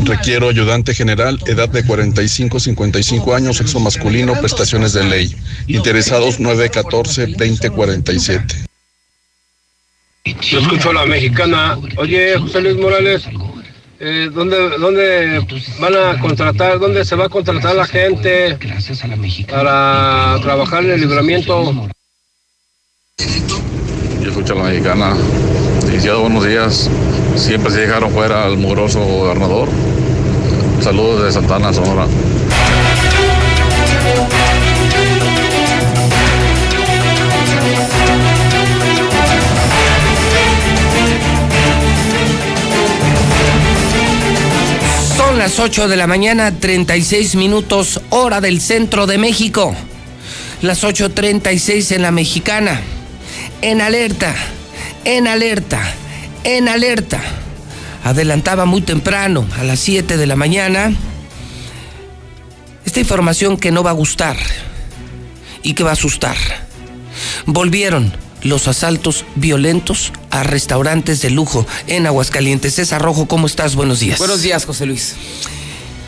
Requiero 0.03 0.49
ayudante 0.49 0.93
general, 0.93 1.39
edad 1.45 1.69
de 1.69 1.85
45-55 1.85 3.35
años, 3.35 3.57
sexo 3.57 3.79
masculino, 3.79 4.33
prestaciones 4.39 4.93
de 4.93 5.03
ley. 5.03 5.35
Interesados 5.67 6.39
914-2047. 6.39 8.65
Yo 10.41 10.59
escucho 10.59 10.93
la 10.93 11.05
mexicana. 11.05 11.77
Oye, 11.97 12.37
José 12.37 12.61
Luis 12.61 12.77
Morales, 12.77 13.23
eh, 13.99 14.29
¿dónde, 14.33 14.77
¿dónde 14.79 15.45
van 15.79 15.95
a 15.95 16.17
contratar, 16.19 16.79
dónde 16.79 17.05
se 17.05 17.15
va 17.15 17.25
a 17.25 17.29
contratar 17.29 17.75
la 17.75 17.85
gente 17.85 18.57
para 19.49 20.39
trabajar 20.41 20.83
en 20.83 20.91
el 20.91 21.01
libramiento? 21.01 21.89
Yo 24.21 24.29
escucho 24.29 24.53
a 24.53 24.57
la 24.57 24.63
mexicana. 24.63 25.15
Licenciado, 25.85 26.21
buenos 26.21 26.45
días. 26.45 26.89
Siempre 27.35 27.71
se 27.71 27.81
dejaron 27.81 28.11
fuera 28.11 28.45
al 28.45 28.57
mugroso 28.57 28.99
gobernador. 28.99 29.69
Saludos 30.81 31.25
de 31.25 31.31
Santana, 31.31 31.71
Sonora. 31.71 32.07
Son 45.15 45.37
las 45.37 45.59
8 45.59 45.87
de 45.87 45.95
la 45.97 46.07
mañana, 46.07 46.51
36 46.59 47.35
minutos, 47.35 48.01
hora 48.09 48.41
del 48.41 48.59
centro 48.59 49.05
de 49.05 49.19
México. 49.19 49.75
Las 50.63 50.83
8.36 50.83 51.95
en 51.95 52.01
la 52.01 52.11
mexicana. 52.11 52.81
En 53.61 53.81
alerta, 53.81 54.33
en 55.05 55.27
alerta, 55.27 55.79
en 56.43 56.67
alerta. 56.67 57.21
Adelantaba 58.03 58.65
muy 58.65 58.81
temprano, 58.81 59.47
a 59.57 59.63
las 59.63 59.79
7 59.79 60.17
de 60.17 60.25
la 60.25 60.35
mañana, 60.35 60.93
esta 62.85 62.99
información 62.99 63.57
que 63.57 63.71
no 63.71 63.83
va 63.83 63.91
a 63.91 63.93
gustar 63.93 64.37
y 65.63 65.73
que 65.73 65.83
va 65.83 65.91
a 65.91 65.93
asustar. 65.93 66.37
Volvieron 67.45 68.11
los 68.43 68.67
asaltos 68.67 69.25
violentos 69.35 70.11
a 70.31 70.43
restaurantes 70.43 71.21
de 71.21 71.29
lujo 71.29 71.67
en 71.87 72.07
Aguascalientes. 72.07 72.75
César 72.75 73.01
Rojo, 73.01 73.27
¿cómo 73.27 73.47
estás? 73.47 73.75
Buenos 73.75 73.99
días. 73.99 74.17
Buenos 74.17 74.41
días, 74.41 74.65
José 74.65 74.85
Luis. 74.85 75.15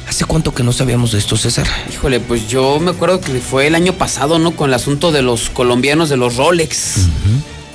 ¿Hace 0.07 0.25
cuánto 0.25 0.53
que 0.53 0.63
no 0.63 0.73
sabíamos 0.73 1.11
de 1.11 1.19
esto, 1.19 1.37
César? 1.37 1.67
Híjole, 1.91 2.19
pues 2.19 2.47
yo 2.47 2.79
me 2.79 2.91
acuerdo 2.91 3.21
que 3.21 3.39
fue 3.39 3.67
el 3.67 3.75
año 3.75 3.93
pasado, 3.93 4.39
¿no? 4.39 4.55
Con 4.55 4.69
el 4.69 4.73
asunto 4.73 5.11
de 5.11 5.21
los 5.21 5.49
colombianos 5.49 6.09
de 6.09 6.17
los 6.17 6.35
Rolex. 6.35 7.07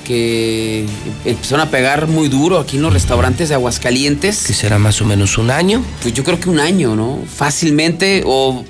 Que 0.08 0.86
empezaron 1.26 1.68
a 1.68 1.70
pegar 1.70 2.06
muy 2.08 2.30
duro 2.30 2.58
aquí 2.58 2.76
en 2.76 2.82
los 2.82 2.94
restaurantes 2.94 3.50
de 3.50 3.56
Aguascalientes. 3.56 4.44
¿Que 4.46 4.54
será 4.54 4.78
más 4.78 5.02
o 5.02 5.04
menos 5.04 5.36
un 5.36 5.50
año? 5.50 5.84
Pues 6.00 6.14
yo 6.14 6.24
creo 6.24 6.40
que 6.40 6.48
un 6.48 6.58
año, 6.58 6.96
¿no? 6.96 7.20
Fácilmente, 7.32 8.22
o 8.24 8.64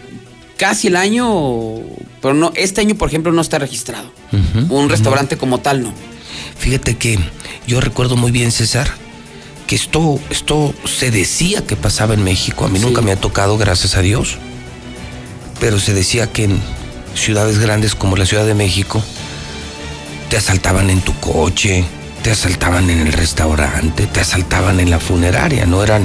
casi 0.57 0.89
el 0.89 0.97
año, 0.97 1.77
pero 2.21 2.35
no, 2.35 2.51
este 2.57 2.81
año, 2.81 2.97
por 2.97 3.09
ejemplo, 3.09 3.31
no 3.31 3.41
está 3.41 3.59
registrado. 3.59 4.11
Un 4.69 4.89
restaurante 4.89 5.39
como 5.39 5.61
tal, 5.61 5.83
no. 5.83 5.93
Fíjate 6.59 6.97
que 6.97 7.21
yo 7.69 7.81
recuerdo 7.81 8.17
muy 8.17 8.33
bien, 8.33 8.51
César, 8.51 8.91
que 9.69 9.77
esto, 9.77 10.19
esto 10.31 10.75
se 10.85 11.13
decía 11.13 11.65
que 11.65 11.77
pasaba 11.77 12.15
en 12.15 12.25
México. 12.25 12.65
A 12.65 12.69
mí 12.69 12.81
nunca 12.81 13.01
me 13.01 13.13
ha 13.13 13.17
tocado, 13.17 13.57
gracias 13.59 13.97
a 13.97 14.03
Dios. 14.03 14.39
Pero 15.61 15.79
se 15.79 15.95
decía 15.95 16.33
que 16.33 16.45
en 16.45 16.61
ciudades 17.15 17.61
grandes 17.61 17.95
como 17.95 18.17
la 18.17 18.27
Ciudad 18.27 18.45
de 18.45 18.55
México 18.55 19.03
te 20.29 20.37
asaltaban 20.37 20.91
en 20.91 21.01
tu 21.01 21.15
coche, 21.21 21.85
te 22.23 22.31
asaltaban 22.31 22.91
en 22.91 23.01
el 23.01 23.13
restaurante, 23.13 24.07
te 24.07 24.21
asaltaban 24.21 24.81
en 24.81 24.91
la 24.91 25.01
funeraria. 25.01 25.67
No 25.67 25.83
eran 25.83 26.03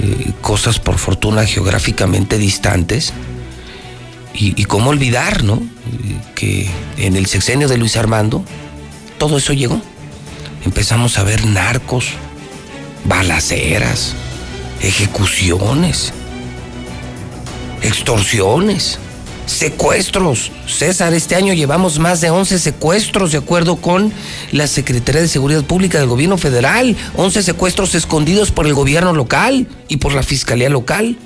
eh, 0.00 0.32
cosas, 0.40 0.78
por 0.78 0.98
fortuna, 0.98 1.46
geográficamente 1.46 2.38
distantes. 2.38 3.12
Y, 4.34 4.60
y 4.60 4.64
cómo 4.64 4.90
olvidar, 4.90 5.42
¿no? 5.42 5.60
Que 6.34 6.70
en 6.96 7.16
el 7.16 7.26
sexenio 7.26 7.66
de 7.66 7.76
Luis 7.76 7.96
Armando 7.96 8.44
todo 9.18 9.38
eso 9.38 9.52
llegó. 9.52 9.80
Empezamos 10.64 11.18
a 11.18 11.24
ver 11.24 11.44
narcos, 11.44 12.06
balaceras, 13.04 14.14
ejecuciones, 14.80 16.12
extorsiones, 17.82 18.98
secuestros. 19.48 20.52
César, 20.66 21.14
este 21.14 21.34
año 21.34 21.54
llevamos 21.54 21.98
más 21.98 22.20
de 22.20 22.30
11 22.30 22.58
secuestros 22.58 23.32
de 23.32 23.38
acuerdo 23.38 23.76
con 23.76 24.12
la 24.52 24.66
Secretaría 24.66 25.22
de 25.22 25.28
Seguridad 25.28 25.64
Pública 25.64 25.98
del 25.98 26.08
Gobierno 26.08 26.38
Federal. 26.38 26.96
11 27.16 27.42
secuestros 27.42 27.94
escondidos 27.94 28.52
por 28.52 28.66
el 28.66 28.74
gobierno 28.74 29.12
local 29.12 29.66
y 29.88 29.96
por 29.96 30.14
la 30.14 30.22
Fiscalía 30.22 30.68
local. 30.68 31.18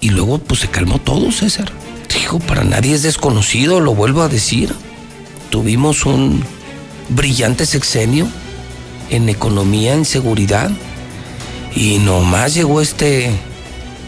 Y 0.00 0.10
luego 0.10 0.38
pues 0.38 0.60
se 0.60 0.68
calmó 0.68 1.00
todo, 1.00 1.32
César. 1.32 1.72
Dijo, 2.14 2.38
para 2.38 2.62
nadie 2.62 2.94
es 2.94 3.02
desconocido, 3.02 3.80
lo 3.80 3.94
vuelvo 3.94 4.22
a 4.22 4.28
decir. 4.28 4.72
Tuvimos 5.50 6.06
un 6.06 6.44
brillante 7.08 7.66
sexenio 7.66 8.28
en 9.10 9.28
economía, 9.28 9.94
en 9.94 10.04
seguridad. 10.04 10.70
Y 11.74 11.98
nomás 11.98 12.54
llegó 12.54 12.80
este 12.80 13.32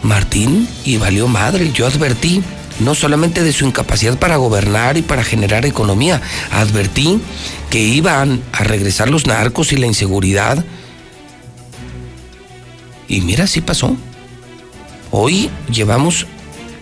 Martín 0.03 0.69
y 0.85 0.97
valió 0.97 1.29
madre. 1.29 1.71
Yo 1.73 1.87
advertí, 1.87 2.43
no 2.81 2.95
solamente 2.95 3.43
de 3.43 3.53
su 3.53 3.67
incapacidad 3.67 4.19
para 4.19 4.37
gobernar 4.37 4.97
y 4.97 5.03
para 5.03 5.25
generar 5.25 5.67
economía, 5.67 6.21
advertí 6.51 7.21
que 7.71 7.81
iban 7.81 8.43
a 8.53 8.65
regresar 8.65 9.11
los 9.11 9.27
narcos 9.27 9.73
y 9.73 9.77
la 9.77 9.87
inseguridad. 9.87 10.65
Y 13.09 13.21
mira, 13.21 13.47
sí 13.47 13.61
pasó. 13.61 13.97
Hoy 15.11 15.51
llevamos 15.71 16.27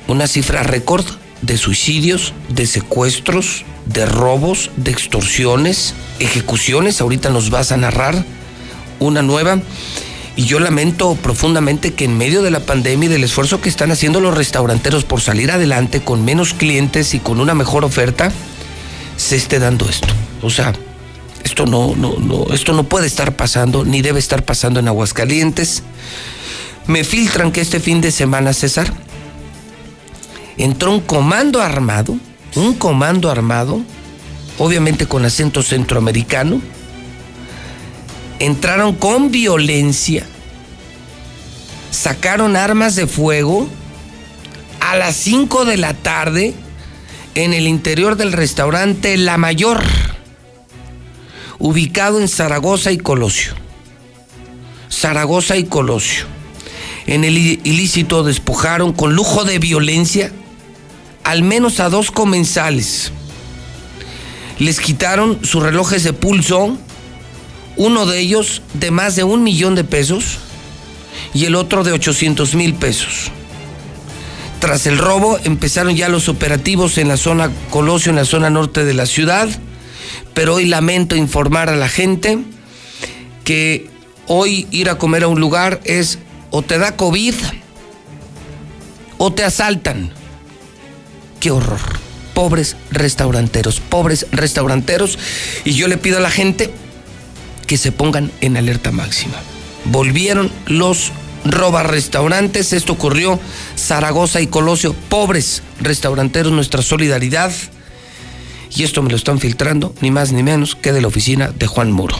una 0.07 0.27
cifra 0.27 0.63
récord 0.63 1.05
de 1.43 1.57
suicidios, 1.57 2.35
de 2.49 2.67
secuestros, 2.67 3.65
de 3.87 4.07
robos, 4.07 4.71
de 4.77 4.91
extorsiones, 4.91 5.95
ejecuciones. 6.19 7.01
Ahorita 7.01 7.31
nos 7.31 7.51
vas 7.51 7.73
a 7.73 7.77
narrar 7.77 8.25
una 8.99 9.23
nueva. 9.23 9.61
Y 10.39 10.45
yo 10.45 10.61
lamento 10.61 11.17
profundamente 11.17 11.95
que 11.95 12.05
en 12.05 12.17
medio 12.17 12.43
de 12.43 12.53
la 12.53 12.61
pandemia 12.61 13.09
y 13.09 13.13
del 13.13 13.25
esfuerzo 13.25 13.61
que 13.61 13.69
están 13.69 13.91
haciendo 13.91 14.21
los 14.21 14.37
restauranteros 14.37 15.03
por 15.03 15.21
salir 15.21 15.51
adelante 15.51 16.01
con 16.01 16.25
menos 16.25 16.55
clientes 16.55 17.13
y 17.15 17.19
con 17.19 17.41
una 17.41 17.57
mejor 17.57 17.85
oferta, 17.85 18.31
se 19.17 19.35
esté 19.35 19.59
dando 19.59 19.89
esto. 19.89 20.07
O 20.41 20.49
sea, 20.49 20.75
esto 21.43 21.67
no, 21.67 21.97
no, 21.97 22.47
esto 22.55 22.73
no 22.73 22.85
puede 22.85 23.09
estar 23.09 23.35
pasando, 23.35 23.85
ni 23.85 24.01
debe 24.01 24.21
estar 24.21 24.45
pasando 24.45 24.79
en 24.79 24.87
Aguascalientes. 24.87 25.83
Me 26.87 27.03
filtran 27.03 27.51
que 27.51 27.61
este 27.61 27.81
fin 27.81 28.01
de 28.01 28.13
semana, 28.13 28.53
César, 28.53 28.93
entró 30.57 30.93
un 30.93 31.01
comando 31.01 31.61
armado, 31.61 32.17
un 32.55 32.75
comando 32.75 33.29
armado, 33.29 33.81
obviamente 34.59 35.07
con 35.07 35.25
acento 35.25 35.65
centroamericano, 35.65 36.61
entraron 38.39 38.95
con 38.95 39.31
violencia, 39.31 40.27
sacaron 41.91 42.57
armas 42.57 42.97
de 42.97 43.07
fuego 43.07 43.69
a 44.81 44.97
las 44.97 45.17
5 45.17 45.65
de 45.65 45.77
la 45.77 45.95
tarde 45.95 46.55
en 47.35 47.53
el 47.53 47.67
interior 47.67 48.17
del 48.17 48.33
restaurante 48.33 49.17
La 49.17 49.37
Mayor, 49.37 49.83
ubicado 51.59 52.21
en 52.21 52.29
Zaragoza 52.29 52.93
y 52.93 52.99
Colosio. 52.99 53.55
Zaragoza 54.91 55.57
y 55.57 55.65
Colosio. 55.65 56.25
En 57.07 57.25
el 57.25 57.39
ilícito 57.39 58.23
despojaron 58.23 58.93
con 58.93 59.15
lujo 59.15 59.45
de 59.45 59.59
violencia 59.59 60.33
al 61.25 61.43
menos 61.43 61.79
a 61.81 61.91
dos 61.91 62.11
comensales. 62.11 63.13
Les 64.59 64.81
quitaron 64.81 65.45
sus 65.45 65.63
relojes 65.63 66.03
de 66.03 66.15
pulso, 66.15 66.79
uno 67.79 68.05
de 68.05 68.19
ellos 68.19 68.61
de 68.75 68.91
más 68.91 69.17
de 69.17 69.25
un 69.25 69.43
millón 69.43 69.75
de 69.75 69.85
pesos 69.85 70.39
y 71.33 71.47
el 71.47 71.55
otro 71.55 71.85
de 71.85 71.93
800 71.93 72.55
mil 72.55 72.75
pesos. 72.75 73.31
Tras 74.61 74.87
el 74.87 74.99
robo 74.99 75.39
empezaron 75.45 75.95
ya 75.95 76.09
los 76.09 76.29
operativos 76.29 76.99
en 76.99 77.09
la 77.09 77.17
zona 77.17 77.51
Colosio, 77.71 78.11
en 78.11 78.17
la 78.17 78.25
zona 78.25 78.51
norte 78.51 78.85
de 78.85 78.93
la 78.93 79.07
ciudad, 79.07 79.49
pero 80.35 80.57
hoy 80.57 80.67
lamento 80.67 81.15
informar 81.15 81.71
a 81.71 81.77
la 81.77 81.89
gente 81.89 82.39
que 83.45 83.89
hoy 84.27 84.67
ir 84.73 84.91
a 84.91 84.99
comer 84.99 85.23
a 85.23 85.29
un 85.29 85.41
lugar 85.41 85.81
es 85.85 86.19
o 86.51 86.63
te 86.63 86.79
da 86.79 86.97
COVID 86.97 87.35
o 89.19 89.33
te 89.33 89.45
asaltan. 89.45 90.11
Qué 91.41 91.53
horror. 91.53 91.79
Pobres 92.35 92.77
restauranteros, 92.91 93.81
pobres 93.81 94.27
restauranteros. 94.31 95.19
Y 95.65 95.73
yo 95.73 95.89
le 95.89 95.99
pido 95.99 96.19
a 96.19 96.21
la 96.21 96.31
gente 96.31 96.73
que 97.69 97.77
se 97.77 97.93
pongan 97.93 98.33
en 98.41 98.57
alerta 98.57 98.91
máxima. 98.91 99.37
Volvieron 99.85 100.51
los 100.67 101.13
roba 101.45 101.85
restaurantes. 101.85 102.73
Esto 102.73 102.95
ocurrió 102.95 103.39
Zaragoza 103.77 104.41
y 104.41 104.49
Colosio. 104.49 104.95
Pobres 105.09 105.63
restauranteros, 105.81 106.53
nuestra 106.53 106.83
solidaridad. 106.83 107.53
Y 108.75 108.83
esto 108.83 109.03
me 109.03 109.11
lo 109.11 109.17
están 109.17 109.39
filtrando, 109.39 109.95
ni 110.01 110.11
más 110.11 110.33
ni 110.33 110.43
menos 110.43 110.75
que 110.75 110.93
de 110.93 111.01
la 111.01 111.09
oficina 111.09 111.53
de 111.57 111.67
Juan 111.67 111.93
Muro. 111.93 112.17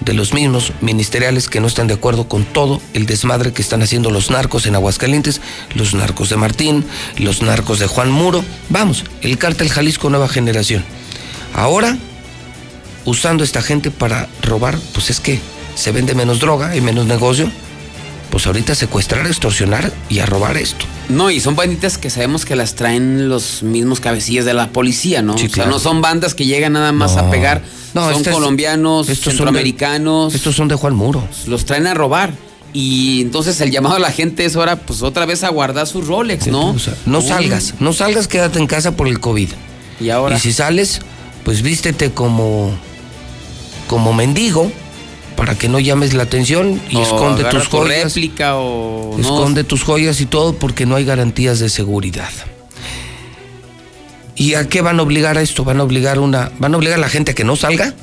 De 0.00 0.12
los 0.12 0.34
mismos 0.34 0.72
ministeriales 0.82 1.48
que 1.48 1.60
no 1.60 1.66
están 1.66 1.86
de 1.86 1.94
acuerdo 1.94 2.28
con 2.28 2.44
todo 2.44 2.82
el 2.92 3.06
desmadre 3.06 3.52
que 3.52 3.62
están 3.62 3.82
haciendo 3.82 4.10
los 4.10 4.30
narcos 4.30 4.66
en 4.66 4.74
Aguascalientes, 4.74 5.40
los 5.74 5.94
narcos 5.94 6.28
de 6.28 6.36
Martín, 6.36 6.84
los 7.16 7.40
narcos 7.40 7.78
de 7.78 7.86
Juan 7.86 8.10
Muro. 8.10 8.44
Vamos, 8.68 9.04
el 9.22 9.38
cártel 9.38 9.70
Jalisco 9.70 10.10
Nueva 10.10 10.28
Generación. 10.28 10.84
Ahora, 11.54 11.96
usando 13.06 13.42
esta 13.42 13.62
gente 13.62 13.90
para 13.90 14.28
robar, 14.42 14.78
pues 14.92 15.08
es 15.08 15.20
que 15.20 15.40
se 15.74 15.92
vende 15.92 16.14
menos 16.14 16.40
droga 16.40 16.76
y 16.76 16.80
menos 16.80 17.06
negocio 17.06 17.50
pues 18.36 18.46
ahorita 18.46 18.74
secuestrar, 18.74 19.26
extorsionar 19.26 19.90
y 20.10 20.18
a 20.18 20.26
robar 20.26 20.58
esto. 20.58 20.84
No, 21.08 21.30
y 21.30 21.40
son 21.40 21.56
banditas 21.56 21.96
que 21.96 22.10
sabemos 22.10 22.44
que 22.44 22.54
las 22.54 22.74
traen 22.74 23.30
los 23.30 23.62
mismos 23.62 24.00
cabecillas 24.00 24.44
de 24.44 24.52
la 24.52 24.68
policía, 24.68 25.22
¿no? 25.22 25.36
o 25.36 25.38
sea, 25.38 25.64
no 25.64 25.78
son 25.78 26.02
bandas 26.02 26.34
que 26.34 26.44
llegan 26.44 26.74
nada 26.74 26.92
más 26.92 27.16
a 27.16 27.30
pegar. 27.30 27.62
No, 27.94 28.12
son 28.12 28.24
colombianos, 28.24 29.08
estos 29.08 29.32
centroamericanos. 29.32 30.34
estos 30.34 30.54
son 30.54 30.68
de 30.68 30.74
Juan 30.74 30.94
Muro. 30.94 31.26
Los 31.46 31.64
traen 31.64 31.86
a 31.86 31.94
robar. 31.94 32.34
Y 32.74 33.22
entonces 33.22 33.58
el 33.62 33.70
llamado 33.70 33.94
a 33.94 33.98
la 33.98 34.10
gente 34.10 34.44
es 34.44 34.54
ahora, 34.54 34.76
pues 34.76 35.00
otra 35.00 35.24
vez 35.24 35.42
a 35.42 35.48
guardar 35.48 35.86
sus 35.86 36.06
Rolex, 36.06 36.48
¿no? 36.48 36.76
no 37.06 37.22
salgas, 37.22 37.72
no 37.80 37.94
salgas, 37.94 38.28
quédate 38.28 38.58
en 38.58 38.66
casa 38.66 38.96
por 38.96 39.08
el 39.08 39.18
COVID. 39.18 39.48
Y 39.98 40.10
ahora. 40.10 40.36
Y 40.36 40.40
si 40.40 40.52
sales, 40.52 41.00
pues 41.42 41.62
vístete 41.62 42.10
como, 42.10 42.70
como 43.86 44.12
mendigo 44.12 44.70
para 45.36 45.54
que 45.54 45.68
no 45.68 45.78
llames 45.78 46.14
la 46.14 46.24
atención 46.24 46.80
y 46.88 47.00
esconde 47.00 47.44
tus 47.44 47.68
joyas. 47.68 48.04
réplica 48.04 48.56
o 48.56 49.18
esconde 49.18 49.64
tus 49.64 49.82
joyas 49.82 50.20
y 50.20 50.26
todo 50.26 50.54
porque 50.54 50.86
no 50.86 50.96
hay 50.96 51.04
garantías 51.04 51.58
de 51.58 51.68
seguridad. 51.68 52.30
¿Y 54.34 54.54
a 54.54 54.68
qué 54.68 54.82
van 54.82 54.98
a 54.98 55.02
obligar 55.02 55.38
a 55.38 55.42
esto? 55.42 55.64
Van 55.64 55.80
a 55.80 55.82
obligar 55.82 56.18
una, 56.18 56.50
van 56.58 56.74
a 56.74 56.76
obligar 56.76 56.98
a 56.98 57.00
la 57.00 57.08
gente 57.08 57.32
a 57.32 57.34
que 57.34 57.44
no 57.44 57.56
salga. 57.56 57.94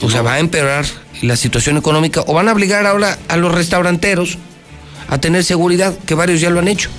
O 0.00 0.10
sea, 0.10 0.22
va 0.22 0.34
a 0.34 0.38
empeorar 0.38 0.84
la 1.22 1.36
situación 1.36 1.76
económica 1.76 2.22
o 2.26 2.34
van 2.34 2.48
a 2.48 2.52
obligar 2.52 2.86
ahora 2.86 3.18
a 3.28 3.36
los 3.36 3.52
restauranteros 3.52 4.38
a 5.08 5.18
tener 5.18 5.42
seguridad, 5.42 5.96
que 6.06 6.14
varios 6.14 6.40
ya 6.40 6.50
lo 6.50 6.60
han 6.60 6.68
hecho. 6.68 6.90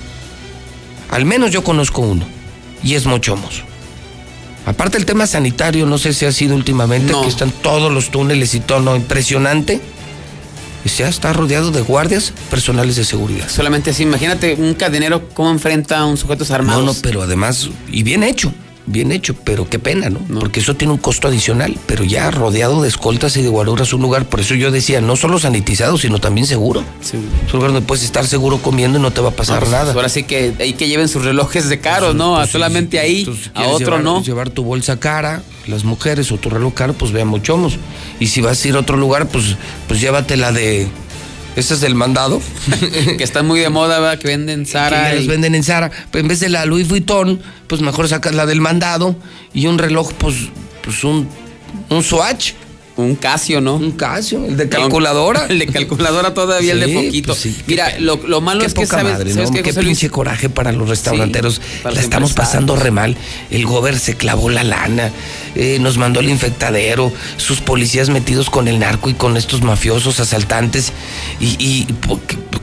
Al 1.10 1.24
menos 1.24 1.50
yo 1.50 1.64
conozco 1.64 2.02
uno 2.02 2.26
y 2.82 2.94
es 2.94 3.06
Mochomos. 3.06 3.64
Aparte 4.66 4.98
el 4.98 5.06
tema 5.06 5.26
sanitario, 5.26 5.86
no 5.86 5.98
sé 5.98 6.12
si 6.12 6.26
ha 6.26 6.32
sido 6.32 6.54
últimamente, 6.54 7.12
que 7.22 7.28
están 7.28 7.50
todos 7.50 7.92
los 7.92 8.10
túneles 8.10 8.54
y 8.54 8.60
todo, 8.60 8.94
impresionante. 8.94 9.80
O 10.84 10.88
sea, 10.88 11.08
está 11.08 11.32
rodeado 11.32 11.70
de 11.70 11.82
guardias 11.82 12.32
personales 12.50 12.96
de 12.96 13.04
seguridad. 13.04 13.48
Solamente 13.48 13.90
así, 13.90 14.02
imagínate 14.02 14.54
un 14.54 14.74
cadenero 14.74 15.28
cómo 15.34 15.50
enfrenta 15.50 15.98
a 15.98 16.06
un 16.06 16.16
sujeto 16.16 16.44
armado. 16.54 16.80
No, 16.80 16.86
no, 16.86 16.94
pero 17.02 17.22
además, 17.22 17.68
y 17.90 18.02
bien 18.02 18.22
hecho 18.22 18.52
bien 18.86 19.12
hecho, 19.12 19.34
pero 19.34 19.68
qué 19.68 19.78
pena, 19.78 20.10
¿no? 20.10 20.20
Porque 20.38 20.60
eso 20.60 20.74
tiene 20.74 20.92
un 20.92 20.98
costo 20.98 21.28
adicional, 21.28 21.76
pero 21.86 22.04
ya 22.04 22.30
rodeado 22.30 22.82
de 22.82 22.88
escoltas 22.88 23.36
y 23.36 23.42
de 23.42 23.48
guaruras 23.48 23.92
un 23.92 24.02
lugar, 24.02 24.26
por 24.26 24.40
eso 24.40 24.54
yo 24.54 24.70
decía, 24.70 25.00
no 25.00 25.16
solo 25.16 25.38
sanitizado, 25.38 25.98
sino 25.98 26.18
también 26.18 26.46
seguro. 26.46 26.82
Sí. 27.00 27.16
un 27.16 27.52
lugar 27.52 27.72
donde 27.72 27.86
puedes 27.86 28.04
estar 28.04 28.26
seguro 28.26 28.58
comiendo 28.58 28.98
y 28.98 29.02
no 29.02 29.12
te 29.12 29.20
va 29.20 29.30
a 29.30 29.32
pasar 29.32 29.60
pues, 29.60 29.70
nada. 29.70 29.92
ahora 29.92 30.08
sí 30.08 30.24
que 30.24 30.54
hay 30.58 30.72
que 30.74 30.88
lleven 30.88 31.08
sus 31.08 31.24
relojes 31.24 31.68
de 31.68 31.80
caro, 31.80 32.06
pues, 32.06 32.16
¿no? 32.16 32.36
Pues, 32.36 32.50
solamente 32.50 32.98
ahí, 32.98 33.28
a 33.54 33.68
otro 33.68 34.00
no. 34.00 34.22
Llevar 34.22 34.50
tu 34.50 34.64
bolsa 34.64 34.98
cara, 34.98 35.42
las 35.66 35.84
mujeres 35.84 36.32
o 36.32 36.36
tu 36.36 36.50
reloj 36.50 36.74
caro, 36.74 36.92
pues 36.94 37.12
vean 37.12 37.28
muchomos. 37.28 37.78
Y 38.18 38.28
si 38.28 38.40
vas 38.40 38.64
a 38.64 38.68
ir 38.68 38.76
a 38.76 38.80
otro 38.80 38.96
lugar, 38.96 39.28
pues, 39.28 39.56
pues 39.88 40.00
llévatela 40.00 40.52
de 40.52 40.88
ese 41.56 41.74
es 41.74 41.82
el 41.82 41.94
mandado. 41.94 42.40
que 43.18 43.24
están 43.24 43.46
muy 43.46 43.60
de 43.60 43.68
moda, 43.68 44.00
¿verdad? 44.00 44.18
Que 44.18 44.28
venden 44.28 44.66
Sara. 44.66 45.10
Que 45.10 45.16
los 45.16 45.26
venden 45.26 45.54
en 45.54 45.62
Sara. 45.62 45.90
Pues 46.10 46.22
en 46.22 46.28
vez 46.28 46.40
de 46.40 46.48
la 46.48 46.64
Louis 46.66 46.88
Vuitton, 46.88 47.40
pues 47.66 47.80
mejor 47.80 48.08
sacas 48.08 48.34
la 48.34 48.46
del 48.46 48.60
mandado 48.60 49.16
y 49.52 49.66
un 49.66 49.78
reloj, 49.78 50.12
pues, 50.14 50.36
pues 50.82 51.04
un, 51.04 51.28
un 51.88 52.02
Swatch 52.02 52.52
un 53.00 53.16
Casio, 53.16 53.60
¿no? 53.60 53.76
Un 53.76 53.92
Casio, 53.92 54.44
el 54.44 54.56
de 54.56 54.68
calculadora. 54.68 55.46
el 55.48 55.58
de 55.58 55.66
calculadora 55.66 56.34
todavía, 56.34 56.72
el 56.72 56.80
de 56.80 56.88
poquito. 56.88 57.34
Pues 57.34 57.48
Mira, 57.66 57.98
lo, 57.98 58.16
lo, 58.16 58.40
malo 58.40 58.64
es 58.64 58.74
que 58.74 58.86
sabes, 58.86 59.50
que 59.50 59.62
qué 59.62 59.74
pinche 59.74 60.10
coraje 60.10 60.48
para 60.48 60.72
los 60.72 60.88
restauranteros. 60.88 61.60
la 61.84 62.00
estamos 62.00 62.32
pasando 62.32 62.76
re 62.76 62.90
mal. 62.90 63.16
El 63.50 63.66
gober 63.66 63.98
se 63.98 64.14
clavó 64.16 64.50
la 64.50 64.64
lana, 64.64 65.10
eh, 65.54 65.78
nos 65.80 65.98
mandó 65.98 66.20
el 66.20 66.28
infectadero, 66.28 67.12
sus 67.36 67.60
policías 67.60 68.10
metidos 68.10 68.50
con 68.50 68.68
el 68.68 68.78
narco 68.78 69.10
y 69.10 69.14
con 69.14 69.36
estos 69.36 69.62
mafiosos 69.62 70.20
asaltantes. 70.20 70.92
Y, 71.40 71.56
y 71.58 71.86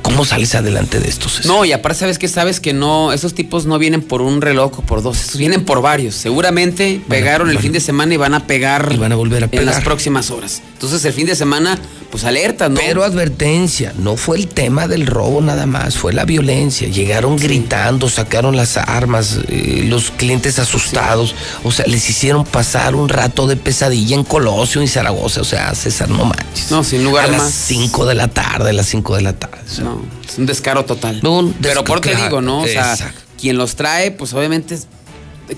¿cómo 0.08 0.24
sales 0.24 0.56
adelante 0.56 1.02
de 1.02 1.10
estos? 1.10 1.46
No, 1.46 1.66
y 1.66 1.74
aparte 1.74 2.00
sabes 2.00 2.18
que 2.18 2.30
sabes 2.30 2.62
que 2.62 2.72
no, 2.72 3.12
esos 3.12 3.34
tipos 3.34 3.66
no 3.66 3.78
vienen 3.78 4.02
por 4.02 4.22
un 4.22 4.42
reloj 4.42 4.80
o 4.80 4.82
por 4.82 5.02
dos, 5.02 5.20
estos 5.20 5.38
vienen 5.38 5.66
por 5.66 5.82
varios. 5.82 6.16
Seguramente 6.16 7.02
pegaron 7.10 7.50
el 7.50 7.60
fin 7.60 7.74
de 7.74 7.82
semana 7.82 8.14
y 8.14 8.18
van 8.18 8.34
a 8.34 8.48
pegar. 8.48 8.90
Y 8.94 8.98
van 8.98 9.12
a 9.12 9.16
volver 9.16 9.44
a 9.44 9.48
pegar. 9.48 9.68
En 9.68 9.70
las 9.70 9.84
próximas 9.84 10.32
horas. 10.32 10.62
Entonces 10.74 11.04
el 11.04 11.12
fin 11.12 11.26
de 11.26 11.36
semana, 11.36 11.78
pues 12.10 12.24
alerta, 12.24 12.70
¿no? 12.70 12.80
Pero 12.80 13.04
advertencia, 13.04 13.94
no 13.98 14.16
fue 14.16 14.38
el 14.38 14.48
tema 14.48 14.88
del 14.88 15.08
robo 15.08 15.42
nada 15.42 15.66
más, 15.66 15.98
fue 15.98 16.14
la 16.14 16.24
violencia. 16.24 16.88
Llegaron 16.88 17.36
gritando, 17.36 18.10
sacaron 18.10 18.56
las 18.56 18.78
armas, 18.78 19.40
eh, 19.50 19.86
los 19.88 20.12
clientes 20.12 20.58
asustados, 20.58 21.36
o 21.64 21.72
sea, 21.72 21.86
les 21.88 22.10
hicieron 22.10 22.46
pasar 22.46 22.96
un 22.96 23.10
rato 23.10 23.46
de 23.48 23.58
pesadilla 23.58 24.16
en 24.16 24.24
Colosio 24.24 24.82
y 24.82 24.88
Zaragoza, 24.88 25.42
o 25.42 25.46
sea, 25.46 25.76
César, 25.76 26.10
no 26.10 26.24
manches. 26.26 26.72
No, 26.72 26.84
sin 26.84 27.04
lugar 27.04 27.26
a 27.26 27.32
más. 27.32 27.42
las 27.42 27.54
5 27.54 28.06
de 28.06 28.16
la 28.16 28.28
tarde, 28.30 28.70
a 28.70 28.74
las 28.74 28.88
5 28.88 29.16
de 29.16 29.22
la 29.22 29.34
tarde. 29.34 29.58
no, 29.82 29.97
es 30.28 30.38
un 30.38 30.46
descaro 30.46 30.86
total. 30.86 31.22
Pero 31.62 31.84
por 31.84 32.02
te 32.02 32.16
digo, 32.16 32.42
¿no? 32.42 32.62
O 32.62 32.68
sea, 32.68 32.96
quien 33.40 33.58
los 33.58 33.76
trae, 33.76 34.12
pues 34.12 34.34
obviamente 34.34 34.78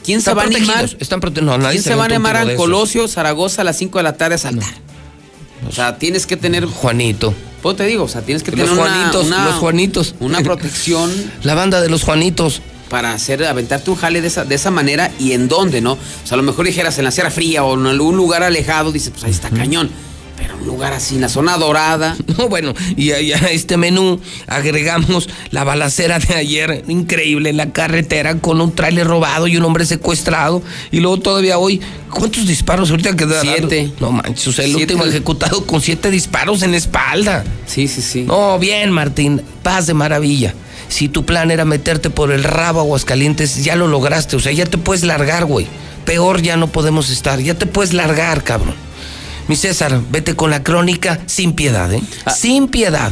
¿Quién 0.03 0.22
se 0.22 0.34
va 0.34 0.44
a 0.44 0.45
animar? 0.45 0.90
Están 0.99 1.20
no, 1.41 1.57
nadie 1.57 1.80
¿Quién 1.80 1.84
se, 1.84 1.95
va 1.95 2.03
a 2.03 2.06
animar 2.06 2.38
a 2.38 2.56
Colosio, 2.56 3.07
Zaragoza 3.07 3.61
a 3.61 3.66
las 3.66 3.78
5 3.78 3.98
de 3.98 4.03
la 4.03 4.18
tarde 4.18 4.36
a 4.36 4.38
saltar? 4.38 4.70
O 5.68 5.72
sea, 5.72 5.98
tienes 5.98 6.26
que 6.26 6.38
tener. 6.38 6.66
Juanito. 6.66 7.34
Pues 7.61 7.76
te 7.76 7.86
digo, 7.86 8.03
o 8.06 8.07
sea, 8.07 8.22
tienes 8.22 8.44
que 8.44 8.52
los 8.52 8.70
tener 8.70 8.76
Juanitos, 8.76 9.26
una, 9.26 9.45
los 9.45 9.56
Juanitos. 9.56 10.16
Una 10.20 10.41
protección. 10.41 11.11
la 11.44 11.56
banda 11.56 11.82
de 11.82 11.90
los 11.90 12.03
Juanitos. 12.03 12.61
Para 12.90 13.14
hacer, 13.14 13.44
aventarte 13.45 13.91
un 13.91 13.98
jale 13.98 14.22
de 14.22 14.28
esa, 14.28 14.45
de 14.45 14.56
esa 14.56 14.72
manera 14.72 15.11
y 15.20 15.34
en 15.34 15.48
dónde, 15.48 15.82
¿no? 15.82 15.94
O 15.94 15.98
sea, 16.24 16.36
a 16.36 16.38
lo 16.38 16.44
mejor 16.44 16.66
dijeras 16.66 16.98
en 16.98 17.06
la 17.06 17.11
Sierra 17.11 17.30
Fría 17.30 17.64
o 17.64 17.76
en 17.76 17.86
algún 17.86 18.16
lugar 18.16 18.41
alejado, 18.41 18.91
dices, 18.91 19.11
pues 19.11 19.26
ahí 19.26 19.32
está 19.32 19.49
cañón 19.49 19.90
un 20.56 20.68
lugar 20.68 20.94
así, 20.94 21.20
la 21.20 21.30
zona 21.30 21.58
dorada. 21.58 22.16
No, 22.40 22.48
bueno, 22.48 22.74
y 22.96 23.12
a, 23.12 23.18
este 23.18 23.76
menú 23.76 24.22
agregamos 24.48 25.28
la 25.52 25.66
balacera 25.66 26.20
de 26.20 26.36
ayer, 26.36 26.86
increíble, 26.88 27.50
en 27.50 27.58
la 27.58 27.74
carretera 27.74 28.36
con 28.36 28.62
un 28.62 28.74
tráiler 28.74 29.08
robado 29.08 29.48
y 29.48 29.58
un 29.58 29.66
hombre 29.66 29.86
secuestrado. 29.86 30.62
Y 30.90 31.02
luego 31.02 31.20
todavía 31.20 31.58
hoy, 31.58 31.82
¿cuántos 32.10 32.48
disparos 32.48 32.92
ahorita 32.92 33.18
quedaron? 33.18 33.42
Siete. 33.42 33.92
No 34.00 34.14
manches, 34.14 34.48
o 34.48 34.52
sea, 34.54 34.64
el 34.64 34.76
último 34.76 35.04
ejecutado 35.04 35.66
con 35.66 35.82
siete 35.82 36.10
disparos 36.12 36.62
en 36.62 36.72
la 36.72 36.78
espalda. 36.78 37.44
Sí, 37.66 37.90
sí, 37.90 38.02
sí. 38.02 38.22
No, 38.22 38.58
bien, 38.58 38.92
Martín, 38.92 39.42
paz 39.62 39.88
de 39.88 39.94
maravilla. 39.94 40.54
Si 40.88 41.08
tu 41.08 41.26
plan 41.26 41.52
era 41.52 41.66
meterte 41.66 42.10
por 42.10 42.32
el 42.32 42.44
rabo 42.44 42.80
Aguascalientes, 42.80 43.64
ya 43.64 43.76
lo 43.76 43.88
lograste. 43.88 44.36
O 44.36 44.40
sea, 44.40 44.52
ya 44.52 44.66
te 44.66 44.78
puedes 44.78 45.04
largar, 45.04 45.46
güey. 45.46 45.68
Peor 46.06 46.42
ya 46.42 46.58
no 46.58 46.68
podemos 46.68 47.10
estar. 47.10 47.40
Ya 47.40 47.54
te 47.54 47.66
puedes 47.66 47.94
largar, 47.94 48.44
cabrón. 48.44 48.89
Mi 49.50 49.56
César, 49.56 50.00
vete 50.12 50.36
con 50.36 50.52
la 50.52 50.62
crónica 50.62 51.22
sin 51.26 51.54
piedad, 51.54 51.92
¿eh? 51.92 52.04
Ah. 52.24 52.30
Sin 52.30 52.68
piedad. 52.68 53.12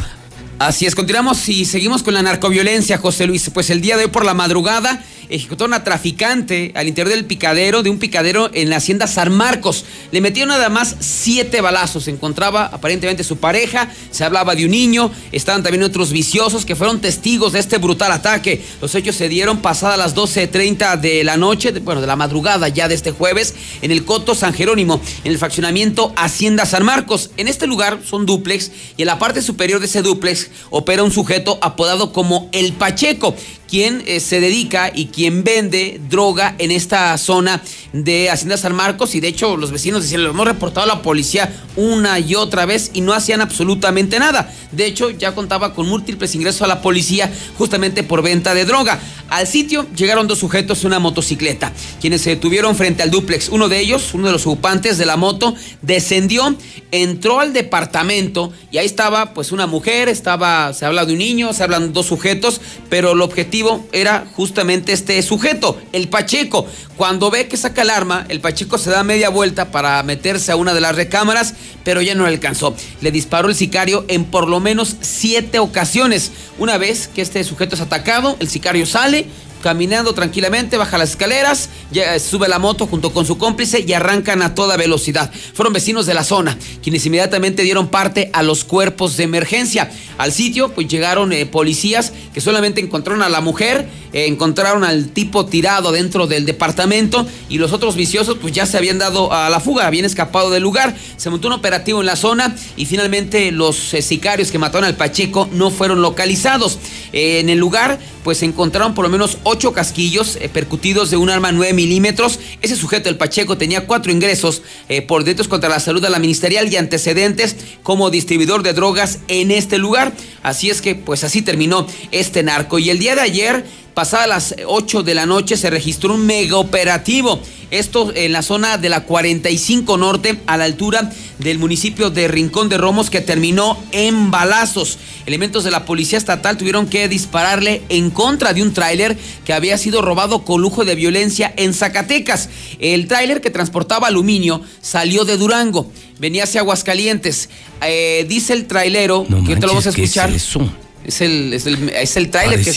Así 0.58 0.86
es, 0.86 0.96
continuamos 0.96 1.48
y 1.48 1.64
seguimos 1.66 2.02
con 2.02 2.14
la 2.14 2.22
narcoviolencia, 2.22 2.98
José 2.98 3.28
Luis. 3.28 3.48
Pues 3.54 3.70
el 3.70 3.80
día 3.80 3.96
de 3.96 4.06
hoy 4.06 4.10
por 4.10 4.24
la 4.24 4.34
madrugada 4.34 5.04
ejecutó 5.28 5.66
una 5.66 5.84
traficante 5.84 6.72
al 6.74 6.88
interior 6.88 7.14
del 7.14 7.26
picadero, 7.26 7.82
de 7.82 7.90
un 7.90 7.98
picadero 7.98 8.50
en 8.52 8.70
la 8.70 8.76
hacienda 8.76 9.06
San 9.06 9.32
Marcos. 9.32 9.84
Le 10.10 10.20
metió 10.20 10.46
nada 10.46 10.68
más 10.68 10.96
siete 11.00 11.60
balazos. 11.60 12.08
Encontraba 12.08 12.66
aparentemente 12.66 13.22
su 13.22 13.36
pareja, 13.36 13.88
se 14.10 14.24
hablaba 14.24 14.56
de 14.56 14.64
un 14.64 14.72
niño, 14.72 15.12
estaban 15.30 15.62
también 15.62 15.84
otros 15.84 16.10
viciosos 16.10 16.64
que 16.64 16.74
fueron 16.74 17.00
testigos 17.00 17.52
de 17.52 17.60
este 17.60 17.78
brutal 17.78 18.10
ataque. 18.10 18.64
Los 18.80 18.94
hechos 18.96 19.14
se 19.14 19.28
dieron 19.28 19.58
pasadas 19.58 19.98
las 19.98 20.16
12.30 20.16 20.98
de 20.98 21.22
la 21.22 21.36
noche, 21.36 21.70
bueno, 21.80 22.00
de 22.00 22.06
la 22.06 22.16
madrugada 22.16 22.68
ya 22.68 22.88
de 22.88 22.94
este 22.94 23.12
jueves, 23.12 23.54
en 23.82 23.92
el 23.92 24.04
Coto 24.04 24.34
San 24.34 24.54
Jerónimo, 24.54 25.00
en 25.22 25.30
el 25.30 25.38
fraccionamiento 25.38 26.12
Hacienda 26.16 26.66
San 26.66 26.84
Marcos. 26.84 27.30
En 27.36 27.46
este 27.46 27.68
lugar 27.68 28.00
son 28.04 28.26
duplex 28.26 28.72
y 28.96 29.02
en 29.02 29.06
la 29.06 29.20
parte 29.20 29.40
superior 29.40 29.78
de 29.78 29.86
ese 29.86 30.02
duplex 30.02 30.47
opera 30.70 31.02
un 31.02 31.10
sujeto 31.10 31.58
apodado 31.60 32.12
como 32.12 32.48
El 32.52 32.72
Pacheco, 32.72 33.34
quien 33.68 34.02
eh, 34.06 34.20
se 34.20 34.40
dedica 34.40 34.90
y 34.94 35.06
quien 35.06 35.44
vende 35.44 36.00
droga 36.08 36.54
en 36.58 36.70
esta 36.70 37.16
zona 37.18 37.62
de 37.92 38.30
Hacienda 38.30 38.56
San 38.56 38.74
Marcos 38.74 39.14
y 39.14 39.20
de 39.20 39.28
hecho 39.28 39.56
los 39.56 39.70
vecinos 39.70 40.02
decían, 40.02 40.24
lo 40.24 40.30
hemos 40.30 40.46
reportado 40.46 40.84
a 40.84 40.94
la 40.96 41.02
policía 41.02 41.52
una 41.76 42.18
y 42.18 42.34
otra 42.34 42.66
vez 42.66 42.90
y 42.94 43.00
no 43.00 43.12
hacían 43.12 43.40
absolutamente 43.40 44.18
nada. 44.18 44.52
De 44.72 44.86
hecho, 44.86 45.10
ya 45.10 45.34
contaba 45.34 45.74
con 45.74 45.88
múltiples 45.88 46.34
ingresos 46.34 46.62
a 46.62 46.66
la 46.66 46.82
policía 46.82 47.32
justamente 47.56 48.02
por 48.02 48.22
venta 48.22 48.54
de 48.54 48.64
droga. 48.64 49.00
Al 49.28 49.46
sitio 49.46 49.86
llegaron 49.94 50.26
dos 50.26 50.38
sujetos 50.38 50.80
en 50.80 50.88
una 50.88 50.98
motocicleta, 50.98 51.72
quienes 52.00 52.22
se 52.22 52.30
detuvieron 52.30 52.74
frente 52.74 53.02
al 53.02 53.10
duplex. 53.10 53.50
Uno 53.50 53.68
de 53.68 53.78
ellos, 53.78 54.14
uno 54.14 54.26
de 54.26 54.32
los 54.32 54.46
ocupantes 54.46 54.96
de 54.98 55.06
la 55.06 55.16
moto, 55.16 55.54
descendió, 55.82 56.56
entró 56.90 57.40
al 57.40 57.52
departamento 57.52 58.52
y 58.70 58.78
ahí 58.78 58.86
estaba 58.86 59.34
pues 59.34 59.52
una 59.52 59.66
mujer, 59.66 60.08
estaba, 60.08 60.72
se 60.72 60.86
habla 60.86 61.04
de 61.04 61.12
un 61.12 61.18
niño, 61.18 61.52
se 61.52 61.62
hablan 61.62 61.92
dos 61.92 62.06
sujetos, 62.06 62.60
pero 62.88 63.12
el 63.12 63.20
objetivo 63.20 63.57
era 63.92 64.26
justamente 64.34 64.92
este 64.92 65.20
sujeto, 65.22 65.80
el 65.92 66.08
Pacheco. 66.08 66.66
Cuando 66.96 67.30
ve 67.30 67.48
que 67.48 67.56
saca 67.56 67.82
el 67.82 67.90
arma, 67.90 68.26
el 68.28 68.40
Pacheco 68.40 68.78
se 68.78 68.90
da 68.90 69.02
media 69.02 69.28
vuelta 69.28 69.70
para 69.70 70.02
meterse 70.02 70.52
a 70.52 70.56
una 70.56 70.74
de 70.74 70.80
las 70.80 70.96
recámaras, 70.96 71.54
pero 71.84 72.02
ya 72.02 72.14
no 72.14 72.24
le 72.24 72.30
alcanzó. 72.30 72.74
Le 73.00 73.10
disparó 73.10 73.48
el 73.48 73.54
sicario 73.54 74.04
en 74.08 74.24
por 74.24 74.48
lo 74.48 74.60
menos 74.60 74.96
siete 75.00 75.58
ocasiones. 75.58 76.32
Una 76.58 76.78
vez 76.78 77.08
que 77.08 77.22
este 77.22 77.42
sujeto 77.44 77.74
es 77.74 77.80
atacado, 77.80 78.36
el 78.40 78.48
sicario 78.48 78.86
sale, 78.86 79.26
caminando 79.62 80.12
tranquilamente, 80.14 80.76
baja 80.76 80.98
las 80.98 81.10
escaleras, 81.10 81.70
ya 81.90 82.18
sube 82.18 82.48
la 82.48 82.58
moto 82.58 82.86
junto 82.86 83.12
con 83.12 83.26
su 83.26 83.38
cómplice 83.38 83.84
y 83.86 83.92
arrancan 83.92 84.42
a 84.42 84.54
toda 84.54 84.76
velocidad. 84.76 85.32
Fueron 85.54 85.72
vecinos 85.72 86.06
de 86.06 86.14
la 86.14 86.24
zona 86.24 86.58
quienes 86.82 87.04
inmediatamente 87.06 87.62
dieron 87.62 87.88
parte 87.88 88.30
a 88.32 88.42
los 88.42 88.64
cuerpos 88.64 89.16
de 89.16 89.24
emergencia. 89.24 89.90
Al 90.18 90.32
sitio 90.32 90.70
pues 90.74 90.88
llegaron 90.88 91.32
eh, 91.32 91.46
policías 91.46 92.12
que 92.34 92.40
solamente 92.40 92.80
encontraron 92.80 93.22
a 93.22 93.28
la 93.28 93.40
mujer, 93.40 93.88
eh, 94.12 94.26
encontraron 94.26 94.84
al 94.84 95.08
tipo 95.08 95.46
tirado 95.46 95.92
dentro 95.92 96.26
del 96.26 96.44
departamento 96.44 97.26
y 97.48 97.58
los 97.58 97.72
otros 97.72 97.94
viciosos 97.94 98.36
pues 98.40 98.52
ya 98.52 98.66
se 98.66 98.76
habían 98.76 98.98
dado 98.98 99.32
a 99.32 99.48
la 99.48 99.60
fuga, 99.60 99.86
habían 99.86 100.04
escapado 100.04 100.50
del 100.50 100.62
lugar. 100.62 100.96
Se 101.16 101.30
montó 101.30 101.48
un 101.48 101.54
operativo 101.54 102.00
en 102.00 102.06
la 102.06 102.16
zona 102.16 102.54
y 102.76 102.86
finalmente 102.86 103.52
los 103.52 103.94
eh, 103.94 104.02
sicarios 104.02 104.50
que 104.50 104.58
mataron 104.58 104.84
al 104.84 104.96
Pacheco 104.96 105.48
no 105.52 105.70
fueron 105.70 106.02
localizados. 106.02 106.78
en 107.12 107.48
el 107.48 107.58
lugar 107.58 107.98
pues 108.24 108.42
encontraron 108.42 108.94
por 108.94 109.04
lo 109.04 109.08
menos 109.08 109.38
ocho 109.48 109.72
casquillos 109.72 110.36
eh, 110.36 110.48
percutidos 110.48 111.10
de 111.10 111.16
un 111.16 111.30
arma 111.30 111.52
9 111.52 111.72
milímetros. 111.72 112.38
Ese 112.60 112.76
sujeto, 112.76 113.08
el 113.08 113.16
Pacheco, 113.16 113.56
tenía 113.56 113.86
cuatro 113.86 114.12
ingresos 114.12 114.62
eh, 114.88 115.00
por 115.00 115.24
delitos 115.24 115.48
contra 115.48 115.70
la 115.70 115.80
salud 115.80 116.02
de 116.02 116.10
la 116.10 116.18
ministerial 116.18 116.70
y 116.70 116.76
antecedentes 116.76 117.56
como 117.82 118.10
distribuidor 118.10 118.62
de 118.62 118.74
drogas 118.74 119.20
en 119.28 119.50
este 119.50 119.78
lugar. 119.78 120.12
Así 120.42 120.68
es 120.68 120.82
que, 120.82 120.94
pues 120.94 121.24
así 121.24 121.40
terminó 121.40 121.86
este 122.12 122.42
narco. 122.42 122.78
Y 122.78 122.90
el 122.90 122.98
día 122.98 123.14
de 123.14 123.22
ayer 123.22 123.64
Pasadas 123.98 124.28
las 124.28 124.54
8 124.64 125.02
de 125.02 125.12
la 125.12 125.26
noche 125.26 125.56
se 125.56 125.70
registró 125.70 126.14
un 126.14 126.24
mega 126.24 126.56
operativo. 126.56 127.40
Esto 127.72 128.12
en 128.14 128.30
la 128.30 128.42
zona 128.42 128.78
de 128.78 128.88
la 128.88 129.02
45 129.02 129.96
Norte, 129.96 130.38
a 130.46 130.56
la 130.56 130.66
altura 130.66 131.10
del 131.40 131.58
municipio 131.58 132.08
de 132.08 132.28
Rincón 132.28 132.68
de 132.68 132.78
Romos, 132.78 133.10
que 133.10 133.20
terminó 133.20 133.76
en 133.90 134.30
balazos. 134.30 134.98
Elementos 135.26 135.64
de 135.64 135.72
la 135.72 135.84
Policía 135.84 136.16
Estatal 136.16 136.56
tuvieron 136.56 136.86
que 136.86 137.08
dispararle 137.08 137.82
en 137.88 138.10
contra 138.10 138.52
de 138.52 138.62
un 138.62 138.72
tráiler 138.72 139.18
que 139.44 139.52
había 139.52 139.76
sido 139.76 140.00
robado 140.00 140.44
con 140.44 140.62
lujo 140.62 140.84
de 140.84 140.94
violencia 140.94 141.52
en 141.56 141.74
Zacatecas. 141.74 142.50
El 142.78 143.08
tráiler 143.08 143.40
que 143.40 143.50
transportaba 143.50 144.06
aluminio 144.06 144.62
salió 144.80 145.24
de 145.24 145.36
Durango, 145.36 145.90
venía 146.20 146.44
hacia 146.44 146.60
Aguascalientes. 146.60 147.48
Eh, 147.82 148.26
dice 148.28 148.52
el 148.52 148.68
trailero, 148.68 149.26
que 149.44 149.56
te 149.56 149.62
lo 149.62 149.70
vamos 149.70 149.86
a 149.86 149.90
escuchar. 149.90 150.30
es 150.30 150.36
eso? 150.36 150.60
Es 151.04 151.20
el, 151.20 151.52
es 151.52 151.66
el, 151.66 151.88
es 151.88 152.16
el 152.16 152.30
tráiler 152.30 152.62
que 152.62 152.70
es 152.70 152.76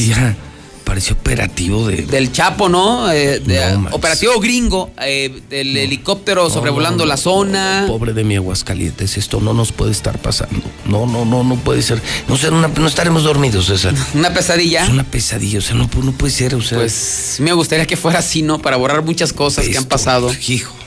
parece 0.92 1.14
operativo 1.14 1.88
de... 1.88 2.02
Del 2.02 2.34
Chapo, 2.34 2.68
¿no? 2.68 3.10
Eh, 3.14 3.42
operativo 3.92 4.38
gringo, 4.42 4.92
eh, 5.02 5.42
del 5.50 5.78
helicóptero 5.78 6.50
sobrevolando 6.50 7.06
la 7.06 7.16
zona. 7.16 7.86
Pobre 7.88 8.12
de 8.12 8.26
mi 8.26 8.36
Aguascalientes, 8.36 9.16
esto 9.16 9.40
no 9.40 9.54
nos 9.54 9.72
puede 9.72 9.94
estar 9.94 10.22
pasando. 10.22 10.60
No, 10.84 11.06
no, 11.06 11.24
no, 11.24 11.46
no 11.46 11.56
puede 11.56 11.82
ser. 11.82 12.02
No, 12.28 12.36
ser 12.36 12.52
no 12.52 12.88
estaremos 12.88 13.24
dormidos, 13.24 13.70
esa. 13.70 13.94
¿Una 14.14 14.34
pesadilla? 14.34 14.84
Es 14.84 14.90
una 14.90 15.06
pesadilla, 15.06 15.60
o 15.60 15.62
sea, 15.62 15.76
no, 15.76 15.88
puede 15.88 16.34
ser, 16.34 16.56
o 16.56 16.62
sea... 16.62 16.78
Pues 16.78 17.38
me 17.40 17.54
gustaría 17.54 17.88
que 17.88 17.96
fuera 17.96 18.20
así, 18.20 18.42
¿no? 18.42 18.62
Para 18.62 18.76
borrar 18.76 19.02
muchas 19.02 19.32
cosas 19.32 19.70
que 19.70 19.78
han 19.78 19.86
pasado. 19.86 20.30
Hijo. 20.50 20.81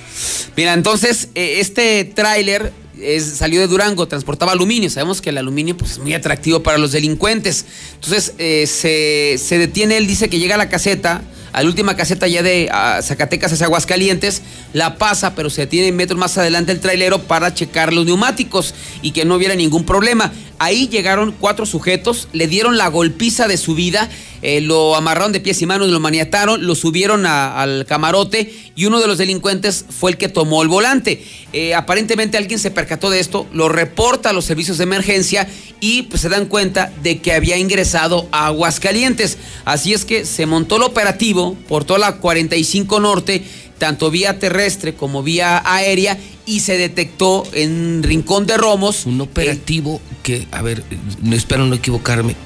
Mira, 0.57 0.75
entonces, 0.75 1.29
eh, 1.35 1.57
este 1.59 2.05
tráiler 2.05 2.73
salió 3.21 3.61
de 3.61 3.67
Durango, 3.67 4.07
transportaba 4.07 4.53
aluminio. 4.53 4.89
Sabemos 4.91 5.21
que 5.21 5.31
el 5.31 5.39
aluminio 5.39 5.77
pues, 5.77 5.93
es 5.93 5.99
muy 5.99 6.15
atractivo 6.15 6.63
para 6.63 6.79
los 6.79 6.93
delincuentes. 6.93 7.65
Entonces 7.95 8.35
eh, 8.39 8.67
se, 8.67 9.37
se, 9.39 9.59
detiene, 9.59 9.97
él 9.97 10.07
dice 10.07 10.29
que 10.29 10.39
llega 10.39 10.55
a 10.55 10.59
la 10.59 10.69
caseta, 10.69 11.23
a 11.53 11.63
la 11.63 11.69
última 11.69 11.97
caseta 11.97 12.27
ya 12.27 12.43
de 12.43 12.69
Zacatecas 13.03 13.53
hacia 13.53 13.67
Aguascalientes, 13.67 14.43
la 14.73 14.99
pasa, 14.99 15.35
pero 15.35 15.51
se 15.51 15.63
detiene 15.63 15.93
metros 15.93 16.19
más 16.19 16.37
adelante 16.37 16.73
el 16.73 16.81
trailero 16.81 17.23
para 17.23 17.55
checar 17.55 17.93
los 17.93 18.07
neumáticos 18.07 18.75
y 19.03 19.13
que 19.13 19.25
no 19.25 19.37
hubiera 19.37 19.55
ningún 19.55 19.85
problema. 19.85 20.33
Ahí 20.59 20.89
llegaron 20.89 21.33
cuatro 21.39 21.67
sujetos, 21.67 22.29
le 22.33 22.49
dieron 22.49 22.77
la 22.77 22.89
golpiza 22.89 23.47
de 23.47 23.57
su 23.57 23.75
vida, 23.75 24.09
eh, 24.47 24.61
lo 24.61 24.95
amarraron 24.95 25.33
de 25.33 25.41
pies 25.41 25.63
y 25.63 25.67
manos, 25.67 25.89
lo 25.89 26.01
maniataron, 26.01 26.67
lo 26.67 26.75
subieron 26.75 27.25
al 27.25 27.87
camarote 27.87 28.53
y 28.77 28.85
uno 28.85 29.01
de 29.01 29.07
los 29.07 29.17
delincuentes 29.17 29.87
fue 29.89 30.11
el 30.11 30.19
que 30.19 30.29
tomó 30.29 30.63
el 30.63 30.69
volante. 30.69 31.25
Eh, 31.55 31.75
aparentemente 31.75 32.37
alguien 32.37 32.59
se 32.59 32.71
percató 32.71 33.09
de 33.09 33.21
esto, 33.21 33.47
lo 33.55 33.71
reporta 33.71 34.29
a 34.29 34.33
los 34.35 34.45
servicios 34.45 34.77
de 34.77 34.85
emergencia 34.85 35.49
y 35.81 36.03
pues, 36.03 36.21
se 36.21 36.29
dan 36.29 36.45
cuenta 36.45 36.93
de 37.03 37.21
que 37.21 37.33
había 37.33 37.57
ingresado 37.57 38.29
a 38.33 38.49
Aguascalientes. 38.49 39.39
Así 39.65 39.95
es 39.95 40.05
que 40.05 40.27
se 40.27 40.45
montó 40.45 40.77
el 40.77 40.83
operativo 40.83 41.57
por 41.67 41.85
toda 41.85 41.99
la 41.99 42.17
45 42.17 43.01
Norte 43.01 43.43
tanto 43.79 44.11
vía 44.11 44.39
terrestre 44.39 44.95
como 44.95 45.23
vía 45.23 45.63
aérea 45.65 46.19
y 46.45 46.61
se 46.61 46.77
detectó 46.77 47.45
en 47.55 48.03
Rincón 48.03 48.45
de 48.45 48.59
Romos. 48.59 49.07
Un 49.07 49.23
operativo 49.23 50.03
que, 50.23 50.47
a 50.51 50.61
ver, 50.61 50.85
no 51.23 51.35
espero 51.35 51.65
no 51.65 51.75
equivocarme. 51.75 52.37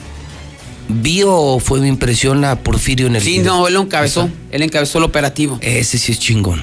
¿Vio 0.88 1.34
o 1.34 1.60
fue 1.60 1.80
mi 1.80 1.88
impresión 1.88 2.44
a 2.44 2.56
Porfirio 2.56 3.06
en 3.06 3.16
el 3.16 3.22
Sí, 3.22 3.40
no, 3.40 3.68
él 3.68 3.74
lo 3.74 3.82
encabezó. 3.82 4.30
Él 4.50 4.62
encabezó 4.62 4.98
el 4.98 5.04
operativo. 5.04 5.58
Ese 5.60 5.98
sí 5.98 6.12
es 6.12 6.18
chingón. 6.18 6.62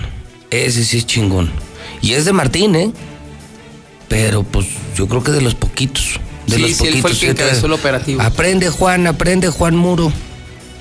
Ese 0.50 0.84
sí 0.84 0.98
es 0.98 1.06
chingón. 1.06 1.52
Y 2.02 2.14
es 2.14 2.26
de 2.26 2.34
Martín, 2.34 2.76
¿eh? 2.76 2.92
Pero 4.08 4.44
pues 4.44 4.68
yo 4.96 5.08
creo 5.08 5.24
que 5.24 5.32
de 5.32 5.42
los 5.42 5.56
poquitos. 5.56 6.20
De 6.48 6.56
sí, 6.56 6.62
los 6.62 6.72
sí, 6.72 6.78
poquitos. 6.78 6.96
él 6.96 7.02
fue 7.02 7.12
el 7.12 7.20
que 7.20 7.30
encabezó 7.30 7.66
el 7.68 7.74
operativo. 7.74 8.22
Aprende, 8.22 8.70
Juan, 8.70 9.08
aprende, 9.08 9.50
Juan 9.50 9.76
Muro. 9.76 10.12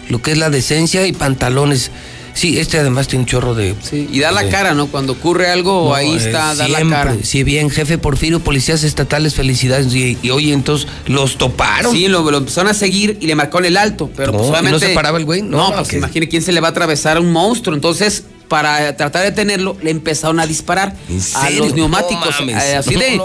Lo 0.09 0.21
que 0.23 0.33
es 0.33 0.39
la 0.39 0.51
decencia 0.51 1.07
y 1.07 1.13
pantalones. 1.13 1.91
Sí, 2.35 2.59
este 2.59 2.79
además 2.79 3.07
tiene 3.07 3.23
un 3.23 3.27
chorro 3.27 3.55
de. 3.55 3.75
Sí, 3.81 4.09
y 4.11 4.19
da 4.19 4.33
la 4.33 4.49
cara, 4.49 4.75
¿no? 4.75 4.89
Cuando 4.89 5.13
ocurre 5.13 5.51
algo, 5.51 5.95
ahí 5.95 6.15
está, 6.15 6.55
da 6.55 6.67
la 6.69 6.87
cara. 6.89 7.17
Sí, 7.23 7.45
bien, 7.45 7.71
jefe 7.71 7.97
Porfirio, 7.97 8.41
policías 8.41 8.83
estatales, 8.83 9.35
felicidades. 9.35 9.95
Y, 9.95 10.19
y 10.21 10.31
oye, 10.31 10.53
entonces 10.53 10.89
los 11.07 11.39
toparon. 11.39 11.93
Sí, 11.93 12.09
lo, 12.09 12.29
lo, 12.31 12.39
empezaron 12.39 12.71
a 12.71 12.75
seguir 12.75 13.19
y 13.21 13.27
le 13.27 13.37
marcaron 13.37 13.67
el 13.67 13.77
alto. 13.77 14.11
Pero 14.17 14.33
pues 14.33 14.49
obviamente. 14.49 14.73
¿No 14.73 14.79
se 14.81 14.95
paraba 14.95 15.19
el 15.19 15.25
güey? 15.25 15.43
No, 15.43 15.71
no 15.71 15.77
pues 15.77 15.93
imagine 15.93 16.29
quién 16.29 16.43
se 16.43 16.53
le 16.53 16.61
va 16.61 16.69
a 16.69 16.71
atravesar 16.73 17.19
a 17.19 17.21
un 17.21 17.31
monstruo. 17.31 17.75
Entonces, 17.75 18.25
para 18.49 18.97
tratar 18.97 19.23
de 19.23 19.33
tenerlo, 19.33 19.77
le 19.83 19.91
empezaron 19.91 20.41
a 20.41 20.47
disparar 20.47 20.95
a 21.35 21.51
los 21.51 21.75
neumáticos. 21.75 22.41
No, 22.41 22.51
eh, 22.51 22.77
así 22.77 22.95
de. 22.95 23.21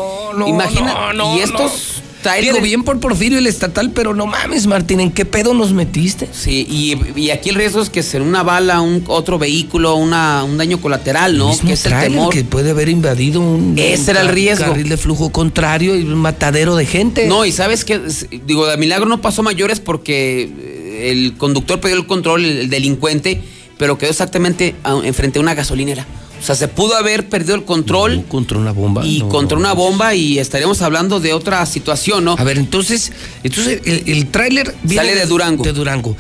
imagina, 0.48 0.96
y 1.36 1.40
estos 1.40 1.99
Digo, 2.42 2.60
bien 2.62 2.84
por 2.84 3.00
Porfirio 3.00 3.40
el 3.40 3.48
estatal, 3.48 3.92
pero 3.92 4.14
no 4.14 4.26
mames, 4.26 4.68
Martín, 4.68 5.00
¿en 5.00 5.12
qué 5.12 5.24
pedo 5.24 5.54
nos 5.54 5.72
metiste? 5.72 6.28
Sí, 6.32 6.68
y, 7.16 7.30
aquí 7.30 7.50
el 7.50 7.56
riesgo 7.56 7.82
es 7.82 7.90
que 7.90 8.04
sea 8.04 8.22
una 8.22 8.44
bala, 8.44 8.82
un 8.82 9.04
otro 9.08 9.40
vehículo, 9.40 9.96
una, 9.96 10.44
un 10.44 10.58
daño 10.58 10.82
colateral, 10.82 11.38
¿no? 11.38 11.58
que 11.58 11.74
es 11.74 11.86
el 11.86 12.00
temor. 12.00 12.34
Que 12.34 12.44
puede 12.44 12.72
haber 12.72 12.90
invadido 12.90 13.40
un, 13.40 13.76
Ese 13.78 14.12
era 14.12 14.22
el 14.22 14.30
riesgo. 14.30 14.66
carril 14.66 14.90
de 14.90 14.98
flujo 14.98 15.32
contrario 15.32 15.96
y 15.96 16.04
un 16.04 16.16
matadero 16.16 16.76
de 16.76 16.86
gente. 16.86 17.28
No, 17.28 17.46
y 17.46 17.52
sabes 17.54 17.86
que, 17.86 18.02
digo, 18.46 18.68
de 18.68 18.76
milagro 18.78 19.08
no 19.08 19.22
pasó 19.22 19.42
mayores 19.42 19.80
porque 19.80 21.10
el 21.12 21.38
conductor 21.38 21.80
perdió 21.80 21.98
el 21.98 22.06
control, 22.06 22.44
el 22.44 22.70
delincuente, 22.70 23.42
pero 23.78 23.98
quedó 23.98 24.10
exactamente 24.10 24.76
enfrente 25.04 25.40
a 25.40 25.42
una 25.42 25.54
gasolinera. 25.54 26.06
O 26.40 26.44
sea, 26.44 26.56
se 26.56 26.68
pudo 26.68 26.96
haber 26.96 27.28
perdido 27.28 27.56
el 27.56 27.64
control. 27.64 28.18
No, 28.18 28.24
contra 28.24 28.58
una 28.58 28.72
bomba. 28.72 29.06
Y 29.06 29.20
no, 29.20 29.30
contra 29.30 29.58
una 29.58 29.74
bomba 29.74 30.16
y 30.16 30.40
estaríamos 30.40 30.82
hablando 30.82 31.20
de 31.20 31.34
otra 31.34 31.66
situación, 31.66 32.24
¿no? 32.24 32.36
A 32.38 32.44
ver, 32.44 32.58
entonces, 32.58 33.12
entonces 33.44 33.82
el, 33.86 34.04
el 34.08 34.28
tráiler 34.28 34.74
sale 34.88 35.16
de 35.16 35.26
Durango. 35.26 35.64
De 35.64 35.74
Durango. 35.74 36.16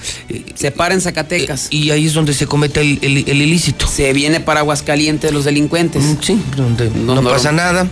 Se 0.55 0.71
para 0.71 0.93
en 0.93 1.01
Zacatecas. 1.01 1.65
Eh, 1.65 1.75
y 1.77 1.91
ahí 1.91 2.07
es 2.07 2.13
donde 2.13 2.33
se 2.33 2.47
comete 2.47 2.81
el, 2.81 2.99
el, 3.01 3.17
el 3.27 3.41
ilícito. 3.41 3.87
Se 3.87 4.11
viene 4.13 4.39
para 4.39 4.59
Aguascalientes 4.59 5.31
los 5.31 5.45
delincuentes. 5.45 6.03
Sí, 6.21 6.41
donde 6.55 6.89
no 6.89 7.23
pasa 7.23 7.51
nada. 7.51 7.87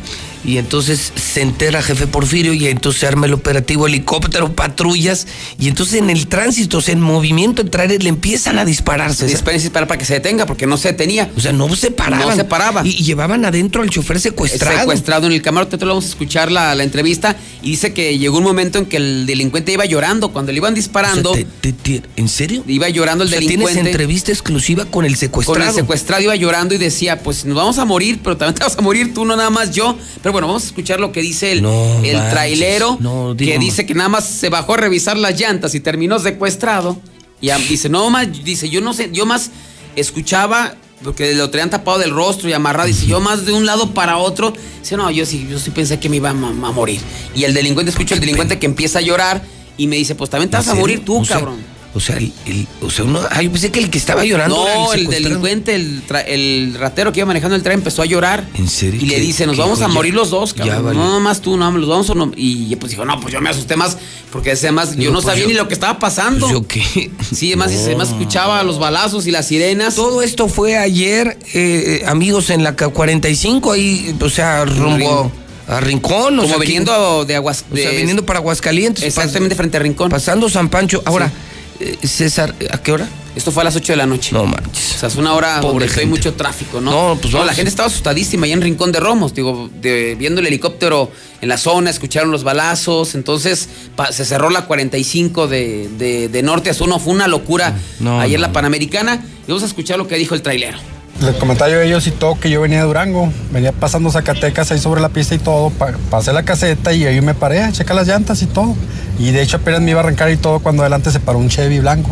Y 0.45 0.57
entonces 0.57 1.11
se 1.15 1.41
entera 1.41 1.81
jefe 1.81 2.07
Porfirio 2.07 2.53
y 2.53 2.67
entonces 2.67 3.01
se 3.01 3.07
arma 3.07 3.25
el 3.25 3.33
operativo 3.33 3.87
helicóptero, 3.87 4.53
patrullas. 4.53 5.27
Y 5.59 5.67
entonces 5.67 5.95
en 5.95 6.09
el 6.09 6.27
tránsito, 6.27 6.77
o 6.77 6.81
sea, 6.81 6.93
en 6.93 7.01
movimiento, 7.01 7.61
en 7.61 7.69
traer, 7.69 8.01
le 8.01 8.09
empiezan 8.09 8.57
a 8.59 8.65
dispararse. 8.65 9.25
Disparen, 9.27 9.61
disparar 9.61 9.87
para 9.87 9.97
que 9.97 10.05
se 10.05 10.13
detenga, 10.13 10.45
porque 10.45 10.65
no 10.67 10.77
se 10.77 10.89
detenía. 10.89 11.29
O 11.35 11.41
sea, 11.41 11.51
no 11.53 11.73
se 11.75 11.91
paraban. 11.91 12.29
No 12.29 12.35
se 12.35 12.43
paraba. 12.45 12.81
Y, 12.85 12.89
y 12.91 13.03
llevaban 13.03 13.43
adentro 13.45 13.81
al 13.81 13.89
chofer 13.89 14.19
secuestrado. 14.19 14.79
Secuestrado 14.79 15.27
en 15.27 15.33
el 15.33 15.41
camarote. 15.41 15.77
Vamos 15.77 16.05
a 16.05 16.09
escuchar 16.09 16.51
la, 16.51 16.73
la 16.75 16.83
entrevista. 16.83 17.35
Y 17.61 17.71
dice 17.71 17.93
que 17.93 18.17
llegó 18.17 18.37
un 18.37 18.43
momento 18.43 18.77
en 18.79 18.85
que 18.85 18.97
el 18.97 19.25
delincuente 19.25 19.71
iba 19.73 19.85
llorando. 19.85 20.29
Cuando 20.31 20.51
le 20.51 20.57
iban 20.57 20.73
disparando. 20.73 21.31
O 21.31 21.35
sea, 21.35 21.43
te- 21.61 21.71
te- 21.73 21.99
te- 21.99 22.07
¿En 22.15 22.29
serio? 22.29 22.63
Iba 22.67 22.87
llorando 22.89 23.23
el 23.23 23.29
O 23.29 23.31
sea, 23.31 23.39
delincuente. 23.39 23.73
tienes 23.73 23.91
entrevista 23.91 24.31
exclusiva 24.31 24.85
con 24.85 25.05
el 25.05 25.15
secuestrado. 25.15 25.59
Con 25.59 25.67
el 25.69 25.73
secuestrado 25.75 26.21
iba 26.23 26.35
llorando 26.35 26.73
y 26.75 26.77
decía, 26.77 27.19
pues 27.23 27.45
nos 27.45 27.55
vamos 27.55 27.77
a 27.79 27.85
morir, 27.85 28.19
pero 28.23 28.37
también 28.37 28.55
te 28.55 28.63
vas 28.63 28.77
a 28.77 28.81
morir 28.81 29.13
tú, 29.13 29.25
no 29.25 29.35
nada 29.35 29.49
más 29.49 29.71
yo. 29.71 29.97
Pero 30.21 30.26
bueno, 30.31 30.47
vamos 30.47 30.63
a 30.63 30.67
escuchar 30.67 30.99
lo 30.99 31.11
que 31.11 31.21
dice 31.21 31.51
el, 31.51 31.61
No 31.61 31.71
el 32.03 32.13
manches. 32.15 32.29
trailero, 32.31 32.97
No, 32.99 33.35
que 33.37 33.57
dice 33.59 33.85
que 33.85 33.93
nada 33.93 34.09
más 34.09 34.25
se 34.25 34.49
bajó 34.49 34.73
a 34.73 34.77
revisar 34.77 35.17
las 35.17 35.39
llantas 35.39 35.75
y 35.75 35.79
terminó 35.79 36.19
secuestrado. 36.19 36.99
Y 37.41 37.51
dice, 37.69 37.89
no 37.89 38.09
más, 38.09 38.27
dice, 38.43 38.69
yo 38.69 38.81
no 38.81 38.93
sé, 38.93 39.09
yo 39.13 39.25
más 39.25 39.51
escuchaba, 39.95 40.75
porque 41.03 41.33
lo 41.35 41.49
traían 41.49 41.69
tapado 41.69 41.99
del 41.99 42.11
rostro 42.11 42.49
y 42.49 42.53
amarrado, 42.53 42.87
dice, 42.87 43.05
yo 43.05 43.19
más 43.19 43.45
de 43.45 43.53
un 43.53 43.65
lado 43.65 43.93
para 43.93 44.17
otro, 44.17 44.53
dice, 44.81 44.97
no, 44.97 45.09
yo 45.11 45.25
sí, 45.25 45.47
yo 45.49 45.59
sí 45.59 45.69
pensé 45.71 45.99
que 45.99 46.09
me 46.09 46.17
iba 46.17 46.29
a, 46.31 46.33
morir. 46.33 46.99
Y 47.35 47.43
el 47.43 47.53
delincuente, 47.53 47.91
escucha 47.91 48.15
el 48.15 48.21
delincuente 48.21 48.57
que 48.59 48.65
empieza 48.65 48.99
a 48.99 49.01
llorar 49.01 49.41
y 49.77 49.87
me 49.87 49.95
dice, 49.95 50.15
pues 50.15 50.29
también 50.29 50.49
te 50.49 50.57
¿En 50.57 50.61
vas 50.61 50.67
a 50.67 50.71
serio? 50.71 50.81
morir 50.81 51.05
tú, 51.05 51.17
O 51.19 51.25
sea, 51.25 51.37
cabrón. 51.37 51.76
O 51.97 51.99
sea, 51.99 52.17
el, 52.17 52.31
el- 52.45 52.67
o 52.81 52.89
sea 52.89 53.05
uno, 53.05 53.19
ay, 53.31 53.45
yo 53.45 53.51
pensé 53.51 53.71
que 53.71 53.79
el 53.79 53.89
que 53.89 53.97
estaba 53.97 54.23
llorando 54.23 54.65
era 54.67 54.75
No, 54.75 54.93
el 54.93 55.07
delincuente, 55.07 55.73
el, 55.75 56.05
tra- 56.07 56.23
el 56.27 56.75
ratero 56.79 57.11
que 57.11 57.19
iba 57.21 57.25
manejando 57.27 57.55
el 57.55 57.63
tren 57.63 57.79
empezó 57.79 58.01
a 58.01 58.05
llorar. 58.05 58.47
¿En 58.53 58.67
serio? 58.67 58.99
Y 59.01 59.07
le 59.07 59.15
¿Qué- 59.15 59.21
dice, 59.21 59.45
nos 59.47 59.57
vamos 59.57 59.81
a 59.81 59.87
morir 59.87 60.13
los 60.13 60.29
dos, 60.29 60.53
cabrón. 60.53 60.95
no, 60.95 61.11
nomás 61.11 61.41
tú, 61.41 61.57
no, 61.57 61.69
los 61.71 61.89
vamos 61.89 62.09
o 62.09 62.15
no. 62.15 62.31
Y 62.35 62.75
pues 62.77 62.91
dijo, 62.91 63.03
no, 63.03 63.19
pues 63.19 63.33
yo 63.33 63.41
me 63.41 63.49
asusté 63.49 63.75
más, 63.75 63.97
porque 64.31 64.51
además 64.51 64.95
yo 64.95 65.09
no 65.11 65.15
pues 65.15 65.25
sabía 65.25 65.43
yo- 65.43 65.49
ni 65.49 65.53
lo 65.55 65.67
que 65.67 65.73
estaba 65.73 65.99
pasando. 65.99 66.47
Pues 66.47 66.53
yo 66.53 66.67
qué. 66.67 67.11
Sí, 67.35 67.47
además, 67.47 67.71
No. 67.71 67.79
además 67.79 68.09
escuchaba 68.09 68.63
los 68.63 68.79
balazos 68.79 69.27
y 69.27 69.31
las 69.31 69.47
sirenas. 69.47 69.95
Todo 69.95 70.21
esto 70.21 70.47
fue 70.47 70.77
ayer, 70.77 71.37
eh, 71.53 72.03
amigos, 72.07 72.49
en 72.51 72.63
la 72.63 72.75
K45, 72.75 73.73
ahí, 73.73 74.15
o 74.21 74.29
sea, 74.29 74.65
rumbo 74.65 75.31
a 75.67 75.79
Rincón. 75.81 76.37
o 76.39 76.43
Como 76.43 76.47
sea, 76.47 76.57
aquí- 76.57 76.65
viniendo 76.67 77.25
de 77.25 77.35
Aguas... 77.35 77.65
O 77.71 77.75
sea, 77.75 77.89
viniendo 77.91 78.25
para 78.25 78.39
Aguascalientes. 78.39 79.03
Exactamente 79.03 79.55
frente 79.55 79.77
a 79.77 79.79
Rincón. 79.81 80.09
Pasando 80.09 80.47
San 80.49 80.69
Pancho. 80.69 81.01
Ahora, 81.05 81.31
eh, 81.79 81.97
César, 82.07 82.53
¿a 82.71 82.77
qué 82.79 82.91
hora? 82.91 83.07
Esto 83.35 83.51
fue 83.51 83.61
a 83.61 83.65
las 83.65 83.75
8 83.75 83.93
de 83.93 83.97
la 83.97 84.05
noche. 84.07 84.31
No 84.33 84.45
manches. 84.45 84.95
O 84.95 84.99
sea, 84.99 85.09
es 85.09 85.15
una 85.15 85.33
hora 85.35 85.61
Pobre 85.61 85.85
donde 85.85 86.01
hay 86.01 86.07
mucho 86.07 86.33
tráfico, 86.33 86.81
¿no? 86.81 86.89
No, 87.13 87.19
pues 87.21 87.33
la 87.33 87.39
vamos. 87.41 87.55
gente 87.55 87.69
estaba 87.69 87.87
asustadísima 87.87 88.45
allá 88.45 88.55
en 88.55 88.61
Rincón 88.61 88.91
de 88.91 88.99
Romos, 88.99 89.33
digo, 89.35 89.69
de- 89.79 90.15
viendo 90.15 90.41
el 90.41 90.47
helicóptero 90.47 91.11
en 91.41 91.49
la 91.49 91.57
zona, 91.59 91.91
escucharon 91.91 92.31
los 92.31 92.43
balazos, 92.43 93.13
entonces 93.13 93.69
pa- 93.95 94.11
se 94.11 94.25
cerró 94.25 94.49
la 94.49 94.65
45 94.65 95.47
de, 95.47 95.87
de- 95.99 96.29
de 96.29 96.41
norte 96.43 96.71
a 96.71 96.73
sur, 96.73 96.87
no, 96.87 96.97
fue 96.99 97.13
una 97.13 97.27
locura 97.27 97.75
No, 97.99 98.19
ayer 98.19 98.39
no, 98.39 98.47
la 98.47 98.53
Panamericana. 98.53 99.23
Y 99.45 99.47
vamos 99.51 99.61
a 99.63 99.67
escuchar 99.67 99.99
lo 99.99 100.07
que 100.07 100.15
dijo 100.15 100.33
el 100.33 100.41
trailero. 100.41 100.79
Les 101.21 101.35
comentaba 101.35 101.71
yo 101.71 101.79
a 101.79 101.83
ellos 101.83 102.05
y 102.05 102.11
todo 102.11 102.39
que 102.39 102.49
yo 102.51 102.61
venía 102.61 102.79
de 102.79 102.85
Durango, 102.85 103.31
venía 103.51 103.71
pasando 103.71 104.11
Zacatecas 104.11 104.71
ahí 104.71 104.77
sobre 104.77 105.01
la 105.01 105.09
pista 105.09 105.33
y 105.33 105.39
todo, 105.39 105.71
pa- 105.71 105.93
pasé 106.11 106.31
la 106.31 106.43
caseta 106.43 106.93
y 106.93 107.05
ahí 107.05 107.21
me 107.21 107.33
paré 107.33 107.63
a 107.63 107.71
checar 107.71 107.95
las 107.95 108.07
llantas 108.07 108.41
y 108.43 108.45
todo. 108.45 108.75
Y 109.17 109.31
de 109.31 109.41
hecho 109.41 109.57
apenas 109.57 109.81
me 109.81 109.89
iba 109.91 109.99
a 109.99 110.03
arrancar 110.03 110.29
y 110.29 110.37
todo 110.37 110.59
cuando 110.59 110.83
adelante 110.83 111.09
se 111.11 111.19
paró 111.19 111.39
un 111.39 111.49
Chevy 111.49 111.79
blanco. 111.79 112.11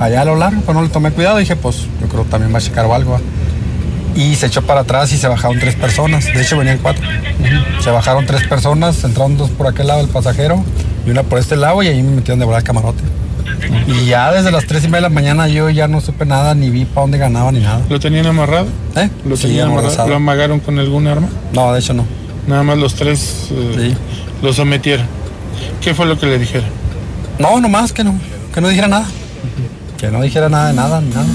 Allá 0.00 0.22
a 0.22 0.24
lo 0.24 0.36
largo, 0.36 0.62
pues 0.62 0.74
no 0.74 0.82
le 0.82 0.88
tomé 0.88 1.10
cuidado, 1.10 1.36
dije 1.36 1.54
pues 1.54 1.82
yo 2.00 2.08
creo 2.08 2.24
que 2.24 2.30
también 2.30 2.52
va 2.52 2.58
a 2.58 2.62
checar 2.62 2.86
o 2.86 2.94
algo. 2.94 3.20
Y 4.16 4.36
se 4.36 4.46
echó 4.46 4.62
para 4.62 4.80
atrás 4.80 5.12
y 5.12 5.18
se 5.18 5.28
bajaron 5.28 5.58
tres 5.60 5.74
personas, 5.74 6.24
de 6.24 6.40
hecho 6.40 6.56
venían 6.56 6.78
cuatro. 6.78 7.04
Se 7.82 7.90
bajaron 7.90 8.24
tres 8.24 8.46
personas, 8.48 9.04
entraron 9.04 9.36
dos 9.36 9.50
por 9.50 9.66
aquel 9.66 9.88
lado 9.88 10.00
el 10.00 10.08
pasajero 10.08 10.64
y 11.06 11.10
una 11.10 11.24
por 11.24 11.38
este 11.38 11.56
lado 11.56 11.82
y 11.82 11.88
ahí 11.88 12.02
me 12.02 12.12
metieron 12.12 12.38
de 12.38 12.46
volar 12.46 12.60
el 12.62 12.66
camarote. 12.66 13.02
Y 13.86 14.06
ya 14.06 14.32
desde 14.32 14.50
las 14.50 14.66
tres 14.66 14.84
y 14.84 14.86
media 14.86 14.96
de 14.96 15.02
la 15.02 15.08
mañana 15.10 15.48
yo 15.48 15.68
ya 15.70 15.88
no 15.88 16.00
supe 16.00 16.24
nada, 16.24 16.54
ni 16.54 16.70
vi 16.70 16.84
para 16.84 17.02
dónde 17.02 17.18
ganaba 17.18 17.52
ni 17.52 17.60
nada. 17.60 17.80
¿Lo 17.88 18.00
tenían 18.00 18.26
amarrado? 18.26 18.66
¿Eh? 18.96 19.08
¿Lo 19.24 19.36
Sí, 19.36 19.48
tenían 19.48 19.70
amarrado? 19.70 20.08
¿Lo 20.08 20.16
amagaron 20.16 20.60
con 20.60 20.78
algún 20.78 21.06
arma? 21.06 21.28
No, 21.52 21.72
de 21.72 21.80
hecho 21.80 21.94
no. 21.94 22.04
Nada 22.46 22.62
más 22.62 22.78
los 22.78 22.94
tres 22.94 23.48
eh, 23.50 23.94
lo 24.42 24.52
sometieron. 24.52 25.06
¿Qué 25.80 25.94
fue 25.94 26.06
lo 26.06 26.18
que 26.18 26.26
le 26.26 26.38
dijeron? 26.38 26.68
No, 27.38 27.60
nomás 27.60 27.92
que 27.92 28.04
no, 28.04 28.14
que 28.54 28.60
no 28.60 28.68
dijera 28.68 28.88
nada. 28.88 29.06
Que 29.98 30.10
no 30.10 30.20
dijera 30.22 30.48
nada 30.48 30.68
de 30.68 30.74
nada, 30.74 31.00
ni 31.00 31.10
nada. 31.10 31.26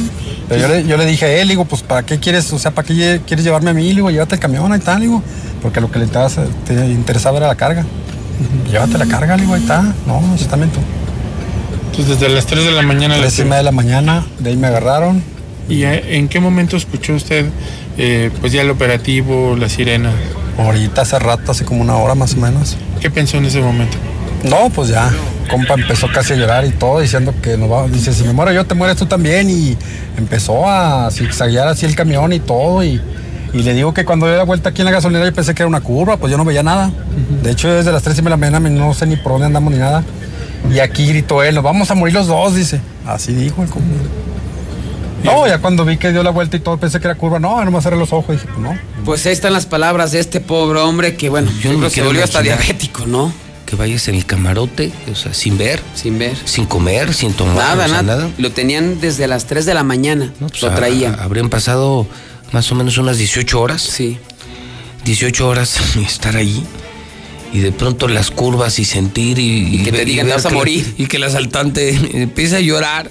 Pero 0.47 0.61
yo 0.61 0.67
le, 0.67 0.85
yo 0.87 0.97
le 0.97 1.05
dije 1.05 1.25
a 1.25 1.41
él, 1.41 1.47
digo, 1.47 1.65
pues 1.65 1.83
¿para 1.83 2.03
qué 2.03 2.19
quieres, 2.19 2.51
o 2.51 2.59
sea, 2.59 2.71
para 2.71 2.87
qué 2.87 3.21
quieres 3.25 3.45
llevarme 3.45 3.69
a 3.69 3.73
mí? 3.73 3.87
Digo, 3.93 4.09
llévate 4.09 4.35
el 4.35 4.41
camión, 4.41 4.71
ahí 4.71 4.79
está, 4.79 4.95
digo. 4.97 5.21
Porque 5.61 5.79
lo 5.81 5.91
que 5.91 5.99
le 5.99 6.07
te 6.07 6.73
interesaba 6.87 7.37
era 7.37 7.47
la 7.47 7.55
carga. 7.55 7.85
Llévate 8.71 8.97
la 8.97 9.05
carga, 9.05 9.37
digo, 9.37 9.53
ahí 9.53 9.61
está. 9.61 9.81
No, 10.07 10.21
también 10.49 10.71
tú. 10.71 10.79
Entonces 11.91 12.19
desde 12.19 12.33
las 12.33 12.45
3 12.45 12.65
de 12.65 12.71
la 12.71 12.81
mañana 12.81 13.15
le 13.15 13.21
Tres 13.21 13.39
y 13.39 13.43
media 13.43 13.57
de 13.57 13.63
la 13.63 13.71
mañana, 13.71 14.25
de 14.39 14.51
ahí 14.51 14.57
me 14.57 14.67
agarraron. 14.67 15.23
¿Y 15.67 15.83
en 15.83 16.27
qué 16.29 16.39
momento 16.39 16.77
escuchó 16.77 17.13
usted 17.13 17.45
eh, 17.97 18.31
pues 18.41 18.51
ya 18.51 18.61
el 18.61 18.69
operativo, 18.69 19.55
la 19.55 19.69
sirena? 19.69 20.11
Ahorita 20.57 21.01
hace 21.01 21.19
rato, 21.19 21.51
hace 21.51 21.63
como 21.65 21.81
una 21.81 21.95
hora 21.97 22.15
más 22.15 22.33
o 22.33 22.37
menos. 22.37 22.75
¿Qué 22.99 23.09
pensó 23.09 23.37
en 23.37 23.45
ese 23.45 23.61
momento? 23.61 23.97
No, 24.43 24.69
pues 24.69 24.89
ya, 24.89 25.11
compa 25.49 25.73
empezó 25.75 26.07
casi 26.11 26.33
a 26.33 26.35
llorar 26.37 26.65
y 26.65 26.71
todo, 26.71 26.99
diciendo 27.01 27.33
que 27.41 27.57
nos 27.57 27.69
va, 27.69 27.87
dice, 27.87 28.13
si 28.13 28.23
me 28.23 28.33
muero 28.33 28.51
yo, 28.51 28.65
te 28.65 28.73
mueres 28.73 28.97
tú 28.97 29.05
también. 29.05 29.49
Y 29.49 29.77
empezó 30.17 30.67
a 30.67 31.09
zigzaguear 31.11 31.67
así 31.67 31.85
el 31.85 31.95
camión 31.95 32.33
y 32.33 32.39
todo. 32.39 32.83
Y, 32.83 33.01
y 33.53 33.63
le 33.63 33.73
digo 33.73 33.93
que 33.93 34.05
cuando 34.05 34.27
dio 34.27 34.37
la 34.37 34.43
vuelta 34.43 34.69
aquí 34.69 34.81
en 34.81 34.85
la 34.85 34.91
gasolinera 34.91 35.25
yo 35.25 35.33
pensé 35.33 35.53
que 35.53 35.63
era 35.63 35.67
una 35.67 35.81
curva, 35.81 36.17
pues 36.17 36.31
yo 36.31 36.37
no 36.37 36.45
veía 36.45 36.63
nada. 36.63 36.91
De 37.43 37.51
hecho, 37.51 37.69
desde 37.69 37.91
las 37.91 38.03
3 38.03 38.17
y 38.17 38.21
media 38.21 38.37
de 38.37 38.51
la 38.51 38.59
mañana 38.59 38.69
no 38.69 38.93
sé 38.93 39.05
ni 39.05 39.17
por 39.17 39.33
dónde 39.33 39.47
andamos 39.47 39.73
ni 39.73 39.79
nada. 39.79 40.03
Y 40.73 40.79
aquí 40.79 41.07
gritó 41.07 41.41
él, 41.43 41.55
nos 41.55 41.63
vamos 41.63 41.89
a 41.91 41.95
morir 41.95 42.13
los 42.13 42.27
dos, 42.27 42.55
dice. 42.55 42.79
Así 43.05 43.33
dijo 43.33 43.63
el 43.63 43.69
compa. 43.69 43.87
No, 45.23 45.45
ya 45.47 45.59
cuando 45.59 45.83
vi 45.83 45.97
que 45.97 46.11
dio 46.11 46.23
la 46.23 46.29
vuelta 46.29 46.55
y 46.57 46.59
todo, 46.61 46.77
pensé 46.77 46.99
que 46.99 47.07
era 47.07 47.15
curva. 47.15 47.39
No, 47.39 47.63
no 47.65 47.71
me 47.71 47.81
cerré 47.81 47.97
los 47.97 48.13
ojos. 48.13 48.31
Dije, 48.35 48.45
pues 48.47 48.59
no. 48.59 48.77
Pues 49.03 49.25
ahí 49.25 49.33
están 49.33 49.51
las 49.53 49.65
palabras 49.65 50.11
de 50.11 50.19
este 50.19 50.39
pobre 50.39 50.79
hombre 50.79 51.15
que, 51.17 51.27
bueno, 51.29 51.51
yo 51.61 51.71
no 51.73 51.79
creo 51.79 51.89
que 51.89 51.95
se 51.95 52.01
volvió 52.03 52.23
hasta 52.23 52.41
diabético, 52.41 53.05
¿no? 53.05 53.33
Que 53.65 53.75
vayas 53.75 54.07
en 54.07 54.15
el 54.15 54.25
camarote, 54.25 54.91
o 55.11 55.15
sea, 55.15 55.33
sin 55.33 55.57
ver. 55.57 55.81
Sin 55.93 56.17
ver. 56.17 56.35
Sin 56.45 56.65
comer, 56.65 57.13
sin 57.13 57.33
tomar. 57.33 57.55
Nada, 57.55 57.85
o 57.85 57.89
sea, 57.89 58.01
nada, 58.01 58.29
Lo 58.37 58.51
tenían 58.51 58.99
desde 59.01 59.27
las 59.27 59.45
3 59.45 59.65
de 59.65 59.73
la 59.73 59.83
mañana. 59.83 60.33
Pues, 60.39 60.61
lo 60.61 60.71
traían. 60.73 61.15
ha- 61.19 61.23
habrían 61.23 61.49
pasado 61.49 62.07
más 62.51 62.71
o 62.71 62.75
menos 62.75 62.97
unas 62.97 63.17
18 63.17 63.59
horas. 63.61 63.81
Sí. 63.81 64.17
18 65.03 65.47
horas 65.47 65.77
estar 65.97 66.35
ahí. 66.37 66.63
Y 67.53 67.59
de 67.59 67.71
pronto 67.71 68.07
las 68.07 68.29
curvas 68.31 68.77
y 68.79 68.85
sentir 68.85 69.39
y, 69.39 69.75
Y 69.81 69.83
que 69.83 69.91
te 69.91 70.05
digan, 70.05 70.27
ver 70.27 70.35
"Te 70.35 70.41
vas 70.43 70.45
a 70.45 70.49
la- 70.49 70.55
morir". 70.55 70.93
y 70.97 71.05
que 71.07 71.17
el 71.17 71.23
asaltante 71.23 71.89
empieza 72.21 72.57
a 72.57 72.59
llorar. 72.61 73.09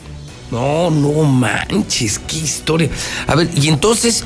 No, 0.51 0.90
no 0.90 1.24
manches, 1.24 2.19
qué 2.20 2.36
historia. 2.39 2.89
A 3.27 3.35
ver, 3.35 3.51
y 3.55 3.69
entonces, 3.69 4.24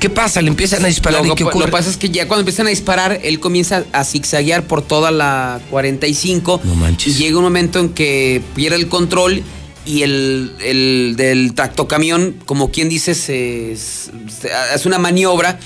¿qué 0.00 0.10
pasa? 0.10 0.42
Le 0.42 0.48
empiezan 0.48 0.84
a 0.84 0.88
disparar 0.88 1.24
Lo, 1.24 1.32
y 1.32 1.34
qué 1.36 1.44
lo 1.44 1.50
ocurre. 1.50 1.64
que 1.66 1.70
pasa 1.72 1.88
es 1.88 1.96
que 1.96 2.10
ya 2.10 2.28
cuando 2.28 2.40
empiezan 2.42 2.66
a 2.66 2.70
disparar, 2.70 3.20
él 3.22 3.40
comienza 3.40 3.84
a 3.92 4.04
zigzaguear 4.04 4.64
por 4.64 4.82
toda 4.82 5.10
la 5.10 5.60
45. 5.70 6.60
No 6.64 6.74
manches. 6.74 7.14
Y 7.14 7.22
llega 7.22 7.38
un 7.38 7.44
momento 7.44 7.78
en 7.80 7.88
que 7.90 8.42
pierde 8.54 8.76
el 8.76 8.88
control 8.88 9.42
y 9.86 10.02
el, 10.02 10.52
el 10.60 11.14
del 11.16 11.54
tractocamión, 11.54 12.34
como 12.44 12.70
quien 12.70 12.88
dice, 12.88 13.14
se, 13.14 13.76
se- 13.76 14.52
hace 14.74 14.88
una 14.88 14.98
maniobra, 14.98 15.58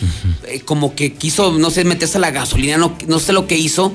eh, 0.47 0.61
como 0.61 0.95
que 0.95 1.15
quiso, 1.15 1.53
no 1.59 1.71
sé, 1.71 1.85
meterse 1.85 2.19
a 2.19 2.21
la 2.21 2.31
gasolina, 2.31 2.77
no, 2.77 2.97
no 3.09 3.19
sé 3.19 3.33
lo 3.33 3.47
que 3.47 3.57
hizo, 3.57 3.95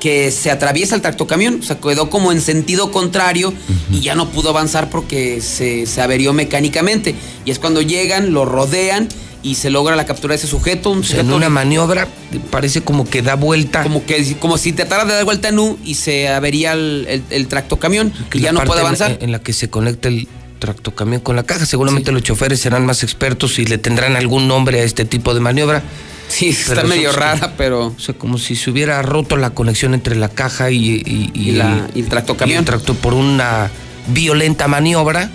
que 0.00 0.30
se 0.30 0.50
atraviesa 0.50 0.94
el 0.94 1.00
tractocamión, 1.02 1.60
o 1.60 1.62
sea, 1.62 1.78
quedó 1.78 2.10
como 2.10 2.32
en 2.32 2.40
sentido 2.40 2.90
contrario 2.92 3.52
y 3.90 4.00
ya 4.00 4.14
no 4.14 4.30
pudo 4.30 4.50
avanzar 4.50 4.88
porque 4.90 5.40
se, 5.40 5.86
se 5.86 6.00
averió 6.02 6.32
mecánicamente. 6.32 7.14
Y 7.44 7.50
es 7.50 7.58
cuando 7.58 7.80
llegan, 7.82 8.32
lo 8.32 8.44
rodean 8.44 9.08
y 9.50 9.54
se 9.54 9.70
logra 9.70 9.96
la 9.96 10.06
captura 10.06 10.32
de 10.32 10.36
ese 10.38 10.46
sujeto. 10.46 10.90
Un 10.90 11.00
O 11.00 11.02
sea, 11.04 11.20
en 11.20 11.32
una 11.32 11.48
maniobra 11.48 12.08
parece 12.50 12.80
como 12.82 13.04
que 13.08 13.22
da 13.22 13.34
vuelta. 13.36 13.82
como 13.82 14.04
que 14.04 14.36
como 14.38 14.58
si 14.58 14.72
tratara 14.72 15.04
de 15.04 15.14
dar 15.14 15.24
vuelta 15.24 15.48
en 15.48 15.58
U 15.58 15.78
y 15.84 15.94
se 15.94 16.28
avería 16.28 16.72
el, 16.72 17.06
el, 17.08 17.22
el 17.30 17.46
tractocamión 17.48 18.12
y 18.32 18.40
ya 18.40 18.52
no 18.52 18.60
puede 18.64 18.80
avanzar. 18.80 19.18
En, 19.20 19.32
la 19.32 19.38
que 19.40 19.52
se 19.52 19.70
conecta 19.70 20.08
el 20.08 20.26
tractocamión 20.58 21.20
con 21.20 21.36
la 21.36 21.42
caja. 21.44 21.66
Seguramente 21.66 22.12
los 22.12 22.22
choferes 22.22 22.60
serán 22.60 22.84
más 22.86 23.02
expertos 23.02 23.58
y 23.58 23.66
le 23.66 23.78
tendrán 23.78 24.16
algún 24.16 24.48
nombre 24.48 24.80
a 24.80 24.84
este 24.84 25.04
tipo 25.04 25.34
de 25.34 25.40
maniobra. 25.40 25.82
Sí, 26.28 26.48
está 26.48 26.74
Pero 26.74 26.88
medio 26.88 27.10
eso- 27.10 27.20
rara, 27.20 27.52
pero. 27.56 27.86
O 27.88 27.98
sea, 28.00 28.14
como 28.16 28.38
si 28.38 28.56
se 28.56 28.70
hubiera 28.70 29.00
roto 29.02 29.36
la 29.36 29.50
conexión 29.50 29.94
entre 29.94 30.16
la 30.16 30.28
caja 30.28 30.70
y, 30.72 30.76
y- 31.06 31.30
y 31.34 31.50
Y 31.50 31.52
la- 31.52 31.88
y 31.94 32.00
el 32.00 32.08
tractocamión. 32.08 32.58
el 32.60 32.64
tractor 32.64 32.96
por 32.96 33.14
una 33.14 33.70
violenta 34.08 34.66
maniobra. 34.66 35.30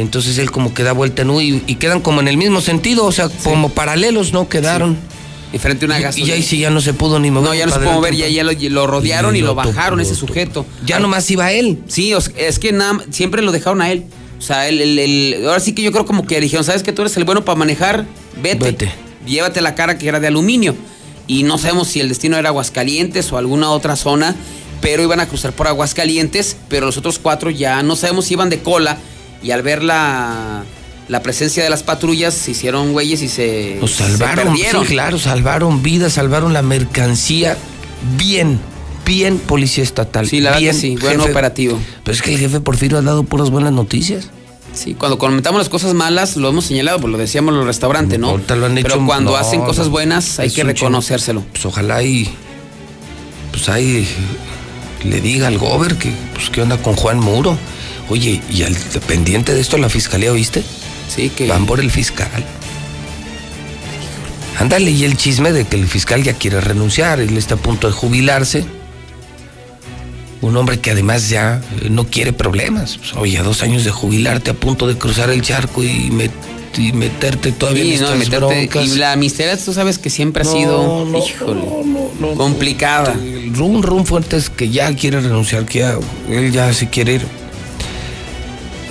Entonces 0.00 0.38
él 0.38 0.50
como 0.50 0.74
que 0.74 0.82
da 0.82 0.92
vuelta 0.92 1.22
en 1.22 1.30
U 1.30 1.40
y, 1.40 1.62
y 1.66 1.74
quedan 1.76 2.00
como 2.00 2.20
en 2.20 2.28
el 2.28 2.36
mismo 2.36 2.60
sentido, 2.60 3.04
o 3.04 3.12
sea, 3.12 3.28
como 3.44 3.68
paralelos, 3.70 4.32
¿no? 4.32 4.48
Quedaron. 4.48 4.96
Y 5.52 5.58
frente 5.58 5.84
a 5.84 5.86
una 5.86 5.96
Y- 5.98 6.00
Y, 6.00 6.02
gasolina. 6.04 6.28
ya 6.28 6.34
ahí 6.34 6.42
sí 6.42 6.58
ya 6.58 6.70
no 6.70 6.80
se 6.80 6.94
pudo 6.94 7.18
ni 7.20 7.30
mover. 7.30 7.50
No, 7.50 7.54
ya 7.54 7.66
no 7.66 7.72
se 7.72 7.78
puede 7.80 7.92
mover, 7.92 8.14
ya, 8.16 8.26
ya 8.28 8.42
lo, 8.42 8.52
lo 8.52 8.86
rodearon 8.86 9.34
y, 9.36 9.40
Y 9.40 9.42
lo 9.42 9.48
lo 9.48 9.54
bajaron 9.54 9.98
tocó, 9.98 10.10
ese 10.10 10.14
sujeto. 10.18 10.64
Ya 10.86 10.98
nomás 10.98 11.30
iba 11.30 11.52
él. 11.52 11.80
Sí, 11.88 12.14
es 12.36 12.58
que 12.58 12.72
nada, 12.72 13.04
siempre 13.10 13.42
lo 13.42 13.52
dejaron 13.52 13.82
a 13.82 13.90
él. 13.92 14.04
O 14.38 14.42
sea, 14.42 14.66
el, 14.68 14.80
el- 14.80 14.98
el- 14.98 15.46
ahora 15.46 15.60
sí 15.60 15.72
que 15.74 15.82
yo 15.82 15.92
creo 15.92 16.06
como 16.06 16.26
que 16.26 16.40
dijeron, 16.40 16.64
¿sabes 16.64 16.82
que 16.82 16.92
tú 16.92 17.02
eres 17.02 17.16
el 17.18 17.24
bueno 17.24 17.44
para 17.44 17.58
manejar? 17.58 18.06
Vete. 18.42 18.64
Vete. 18.64 18.92
Llévate 19.26 19.60
la 19.60 19.74
cara 19.74 19.98
que 19.98 20.08
era 20.08 20.20
de 20.20 20.26
aluminio. 20.28 20.74
y 21.28 21.44
no 21.44 21.56
sabemos 21.56 21.86
si 21.88 22.00
el 22.00 22.08
destino 22.08 22.36
era 22.36 22.48
Aguascalientes 22.48 23.30
o 23.32 23.38
alguna 23.38 23.70
otra 23.70 23.94
zona, 23.94 24.34
pero 24.80 25.02
iban 25.04 25.20
a 25.20 25.28
cruzar 25.28 25.52
por 25.52 25.68
Aguascalientes, 25.68 26.56
pero 26.68 26.86
los 26.86 26.96
otros 26.96 27.18
cuatro 27.20 27.48
ya 27.50 27.80
no 27.84 27.94
sabemos 27.94 28.24
si 28.24 28.34
iban 28.34 28.50
de 28.50 28.58
cola 28.60 28.98
y 29.42 29.50
al 29.50 29.62
ver 29.62 29.82
la, 29.82 30.64
la 31.08 31.22
presencia 31.22 31.62
de 31.64 31.70
las 31.70 31.82
patrullas 31.82 32.34
se 32.34 32.52
hicieron 32.52 32.92
güeyes 32.92 33.22
y 33.22 33.28
se, 33.28 33.78
Los 33.80 33.92
se 33.92 34.04
salvaron, 34.04 34.56
sí, 34.56 34.64
claro, 34.86 35.18
salvaron 35.18 35.82
vidas, 35.82 36.14
salvaron 36.14 36.52
la 36.52 36.62
mercancía. 36.62 37.56
Bien, 38.16 38.58
bien, 39.04 39.38
policía 39.38 39.84
estatal. 39.84 40.28
Sí, 40.28 40.40
la 40.40 40.50
verdad 40.50 40.60
bien, 40.60 40.74
que 40.74 40.80
sí, 40.80 40.96
buen 40.96 41.20
operativo. 41.20 41.78
Pero 42.04 42.14
es 42.14 42.22
que 42.22 42.34
el 42.34 42.40
jefe 42.40 42.60
Porfirio 42.60 42.98
ha 42.98 43.02
dado 43.02 43.24
puras 43.24 43.50
buenas 43.50 43.72
noticias. 43.72 44.30
Sí, 44.72 44.94
cuando 44.94 45.18
comentamos 45.18 45.58
las 45.58 45.68
cosas 45.68 45.92
malas 45.92 46.36
lo 46.36 46.48
hemos 46.48 46.64
señalado, 46.64 46.98
pues 46.98 47.12
lo 47.12 47.18
decíamos 47.18 47.52
en 47.52 47.58
los 47.58 47.66
restaurantes, 47.66 48.18
¿no? 48.18 48.30
Ahorita 48.30 48.56
lo 48.56 48.66
han 48.66 48.78
hecho, 48.78 48.88
Pero 48.88 49.06
cuando 49.06 49.32
no, 49.32 49.36
hacen 49.36 49.60
cosas 49.60 49.88
buenas 49.88 50.38
hay 50.38 50.50
que 50.50 50.64
reconocérselo. 50.64 51.42
Pues 51.52 51.66
ojalá 51.66 52.02
y. 52.02 52.28
Pues 53.50 53.68
ahí 53.68 54.08
le 55.04 55.20
diga 55.20 55.48
al 55.48 55.58
gober 55.58 55.96
que, 55.96 56.10
pues, 56.32 56.48
qué 56.48 56.62
onda 56.62 56.78
con 56.78 56.94
Juan 56.96 57.18
Muro. 57.18 57.58
Oye, 58.08 58.40
y 58.50 58.62
al 58.62 58.74
pendiente 59.06 59.54
de 59.54 59.60
esto 59.60 59.78
la 59.78 59.88
fiscalía, 59.88 60.32
¿oíste? 60.32 60.62
Sí, 61.08 61.30
que. 61.30 61.46
Van 61.46 61.66
por 61.66 61.80
el 61.80 61.90
fiscal. 61.90 62.28
Ándale, 64.58 64.90
y 64.90 65.04
el 65.04 65.16
chisme 65.16 65.52
de 65.52 65.64
que 65.64 65.76
el 65.76 65.86
fiscal 65.88 66.22
ya 66.22 66.34
quiere 66.34 66.60
renunciar, 66.60 67.20
él 67.20 67.36
está 67.36 67.54
a 67.54 67.58
punto 67.58 67.86
de 67.86 67.92
jubilarse. 67.94 68.64
Un 70.40 70.56
hombre 70.56 70.78
que 70.80 70.90
además 70.90 71.28
ya 71.28 71.62
eh, 71.82 71.88
no 71.88 72.04
quiere 72.06 72.32
problemas. 72.32 72.98
Pues, 72.98 73.14
oye, 73.14 73.38
a 73.38 73.42
dos 73.42 73.62
años 73.62 73.84
de 73.84 73.90
jubilarte, 73.92 74.50
a 74.50 74.54
punto 74.54 74.86
de 74.88 74.96
cruzar 74.98 75.30
el 75.30 75.40
charco 75.40 75.82
y, 75.84 76.10
met- 76.10 76.30
y 76.76 76.92
meterte 76.92 77.52
todavía 77.52 77.84
Sí, 77.84 77.94
en 77.94 78.00
no, 78.02 78.14
meterte- 78.16 78.38
broncas. 78.38 78.84
y 78.86 78.96
la 78.98 79.12
amistad, 79.12 79.58
tú 79.64 79.72
sabes 79.72 79.98
que 79.98 80.10
siempre 80.10 80.42
ha 80.42 80.44
sido, 80.44 81.04
no, 81.06 81.18
híjole, 81.18 82.34
complicada. 82.36 83.14
El 83.14 83.54
rum 83.54 83.82
rum 83.82 84.04
fuerte 84.04 84.36
es 84.36 84.50
que 84.50 84.68
ya 84.68 84.92
quiere 84.96 85.20
renunciar, 85.20 85.64
que 85.64 85.78
ya, 85.80 85.96
él 86.28 86.50
ya 86.52 86.72
se 86.72 86.88
quiere 86.90 87.14
ir. 87.14 87.26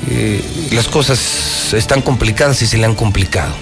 Eh, 0.10 0.44
las 0.72 0.88
cosas 0.88 1.74
están 1.74 2.02
complicadas 2.02 2.62
y 2.62 2.68
se 2.68 2.78
le 2.78 2.86
han 2.86 2.96
complicado. 2.96 3.54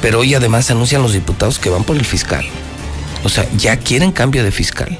Pero 0.00 0.20
hoy 0.20 0.34
además 0.34 0.70
anuncian 0.70 1.02
los 1.02 1.12
diputados 1.12 1.58
que 1.58 1.70
van 1.70 1.84
por 1.84 1.96
el 1.96 2.04
fiscal. 2.04 2.46
O 3.24 3.28
sea, 3.28 3.46
ya 3.56 3.76
quieren 3.78 4.12
cambio 4.12 4.44
de 4.44 4.52
fiscal. 4.52 4.98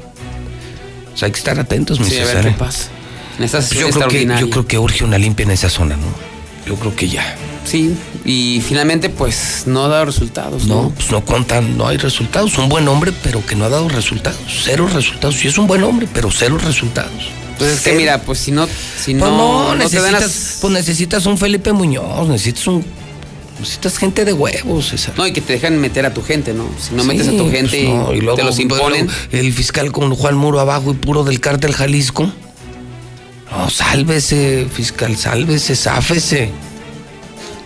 O 1.15 1.17
sea, 1.17 1.27
hay 1.27 1.33
que 1.33 1.39
estar 1.39 1.59
atentos, 1.59 2.01
mi 2.01 2.07
Sí, 2.07 2.17
a 2.17 2.21
ver 2.21 2.27
César, 2.29 2.43
qué 2.43 2.51
¿eh? 2.51 2.55
pasa. 2.59 2.89
En 3.39 3.45
esta 3.45 3.59
Pues 3.59 3.71
yo, 3.71 3.91
creo 3.91 4.09
que, 4.09 4.27
yo 4.27 4.51
creo 4.51 4.67
que 4.67 4.79
urge 4.79 5.05
una 5.05 5.19
limpia 5.19 5.45
en 5.45 5.53
esa 5.53 5.71
zona, 5.71 5.97
¿no? 5.97 6.07
Yo 6.67 6.75
creo 6.77 6.95
que 6.95 7.09
ya. 7.09 7.37
Sí, 7.65 7.97
y 8.25 8.63
finalmente 8.67 9.11
pues 9.11 9.65
no 9.67 9.85
ha 9.85 9.89
dado 9.89 10.07
resultados, 10.07 10.67
¿no? 10.67 10.85
No, 10.85 10.91
pues 10.91 11.11
no 11.11 11.25
cuentan, 11.25 11.77
no 11.77 11.87
hay 11.87 11.97
resultados. 11.99 12.57
Un 12.59 12.69
buen 12.69 12.89
hombre, 12.89 13.13
pero 13.23 13.45
que 13.45 13.57
no 13.57 13.65
ha 13.65 13.69
dado 13.69 13.89
resultados. 13.89 14.41
Cero 14.65 14.89
resultados. 14.93 15.45
Y 15.45 15.49
es 15.49 15.59
un 15.59 15.67
buen 15.67 15.83
hombre, 15.85 16.09
pero 16.13 16.31
cero 16.31 16.59
resultados. 16.63 17.31
Pues 17.59 17.71
es 17.73 17.81
que 17.81 17.93
mira, 17.95 18.23
pues 18.23 18.39
si 18.39 18.53
no, 18.53 18.67
si 18.67 19.15
Pues 19.15 19.31
no, 19.31 19.37
no, 19.37 19.75
no 19.75 19.89
te 19.89 19.97
necesitas, 19.97 20.13
las- 20.23 20.59
pues 20.61 20.73
necesitas 20.73 21.27
un 21.27 21.37
Felipe 21.39 21.73
Muñoz, 21.73 22.29
necesitas 22.29 22.67
un. 22.69 22.85
Necesitas 23.59 23.99
gente 23.99 24.25
de 24.25 24.33
huevos, 24.33 24.91
César. 24.91 25.15
No, 25.17 25.27
y 25.27 25.33
que 25.33 25.41
te 25.41 25.55
dejan 25.55 25.77
meter 25.81 26.07
a 26.07 26.15
tu 26.15 26.23
gente, 26.23 26.55
¿no? 26.55 26.69
Si 26.81 26.95
no 26.95 27.03
Sí, 27.03 27.09
metes 27.09 27.27
a 27.27 27.31
tu 27.33 27.39
pues 27.39 27.51
gente 27.53 27.89
no, 27.89 28.15
y 28.15 28.21
luego, 28.21 28.37
te 28.37 28.45
los 28.45 28.59
imponen. 28.61 29.09
el 29.33 29.53
fiscal 29.53 29.91
con 29.91 30.15
Juan 30.15 30.37
Muro 30.37 30.61
abajo 30.61 30.93
y 30.93 30.95
puro 30.95 31.25
del 31.25 31.41
cártel 31.41 31.75
Jalisco. 31.75 32.31
No, 33.51 33.69
sálvese, 33.69 34.69
fiscal, 34.73 35.17
sálvese, 35.17 35.75
záfese. 35.75 36.51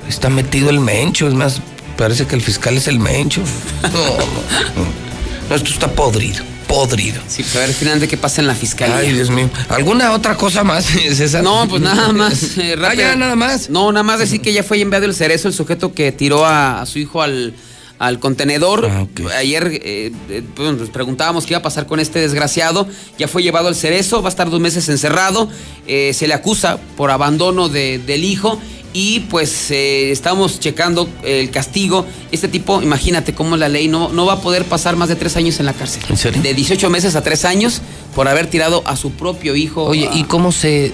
Está 0.08 0.30
metido 0.30 0.70
el 0.70 0.80
mencho, 0.80 1.28
es 1.28 1.34
más, 1.34 1.60
parece 1.98 2.26
que 2.26 2.36
el 2.36 2.40
fiscal 2.42 2.76
es 2.78 2.88
el 2.88 2.98
mencho. 2.98 3.42
No, 3.82 3.88
no, 3.90 4.16
no. 4.16 5.02
No, 5.50 5.54
esto 5.56 5.70
está 5.70 5.92
podrido, 5.92 6.42
podrido. 6.62 7.20
Sí, 7.28 7.42
pues 7.42 7.56
a 7.56 7.60
ver 7.60 7.72
finalmente 7.72 8.08
qué 8.08 8.16
pasa 8.16 8.40
en 8.40 8.46
la 8.46 8.54
fiscalía. 8.54 8.96
Ay, 8.96 9.12
Dios 9.12 9.30
mío. 9.30 9.50
¿Alguna 9.68 10.12
otra 10.12 10.36
cosa 10.36 10.64
más, 10.64 10.84
César? 11.14 11.42
No, 11.44 11.66
pues 11.68 11.82
nada 11.82 12.12
más. 12.12 12.56
eh, 12.58 12.76
Ah, 12.82 12.94
ya, 12.94 13.14
nada 13.16 13.36
más. 13.36 13.70
No, 13.70 13.92
nada 13.92 14.02
más 14.02 14.18
decir 14.18 14.40
que 14.40 14.52
ya 14.52 14.62
fue 14.62 14.80
enviado 14.80 15.04
el 15.06 15.14
cerezo, 15.14 15.48
el 15.48 15.54
sujeto 15.54 15.92
que 15.92 16.12
tiró 16.12 16.44
a, 16.46 16.80
a 16.82 16.86
su 16.86 16.98
hijo 16.98 17.22
al, 17.22 17.54
al 18.02 18.18
contenedor. 18.18 18.88
Ah, 18.90 19.06
Ayer 19.38 19.80
eh, 19.84 20.10
eh, 20.28 20.42
pues, 20.56 20.76
nos 20.76 20.90
preguntábamos 20.90 21.46
qué 21.46 21.52
iba 21.52 21.58
a 21.60 21.62
pasar 21.62 21.86
con 21.86 22.00
este 22.00 22.18
desgraciado. 22.18 22.88
Ya 23.16 23.28
fue 23.28 23.42
llevado 23.44 23.68
al 23.68 23.76
cerezo, 23.76 24.22
va 24.22 24.28
a 24.28 24.30
estar 24.30 24.50
dos 24.50 24.58
meses 24.60 24.88
encerrado. 24.88 25.48
Eh, 25.86 26.12
se 26.12 26.26
le 26.26 26.34
acusa 26.34 26.78
por 26.96 27.10
abandono 27.12 27.68
de- 27.68 27.98
del 27.98 28.24
hijo. 28.24 28.58
Y 28.94 29.20
pues 29.30 29.70
eh, 29.70 30.10
estamos 30.10 30.58
checando 30.60 31.08
el 31.22 31.50
castigo. 31.50 32.04
Este 32.32 32.48
tipo, 32.48 32.82
imagínate 32.82 33.32
cómo 33.34 33.56
la 33.56 33.68
ley 33.68 33.86
no, 33.88 34.08
no 34.10 34.26
va 34.26 34.34
a 34.34 34.40
poder 34.40 34.64
pasar 34.66 34.96
más 34.96 35.08
de 35.08 35.16
tres 35.16 35.36
años 35.36 35.60
en 35.60 35.66
la 35.66 35.72
cárcel. 35.72 36.02
¿En 36.10 36.16
serio? 36.16 36.42
De 36.42 36.52
18 36.54 36.90
meses 36.90 37.14
a 37.16 37.22
tres 37.22 37.44
años 37.46 37.80
por 38.16 38.26
haber 38.28 38.48
tirado 38.48 38.82
a 38.84 38.96
su 38.96 39.12
propio 39.12 39.54
hijo. 39.56 39.84
Oye, 39.84 40.08
a- 40.08 40.14
¿y 40.14 40.24
cómo 40.24 40.50
se, 40.52 40.92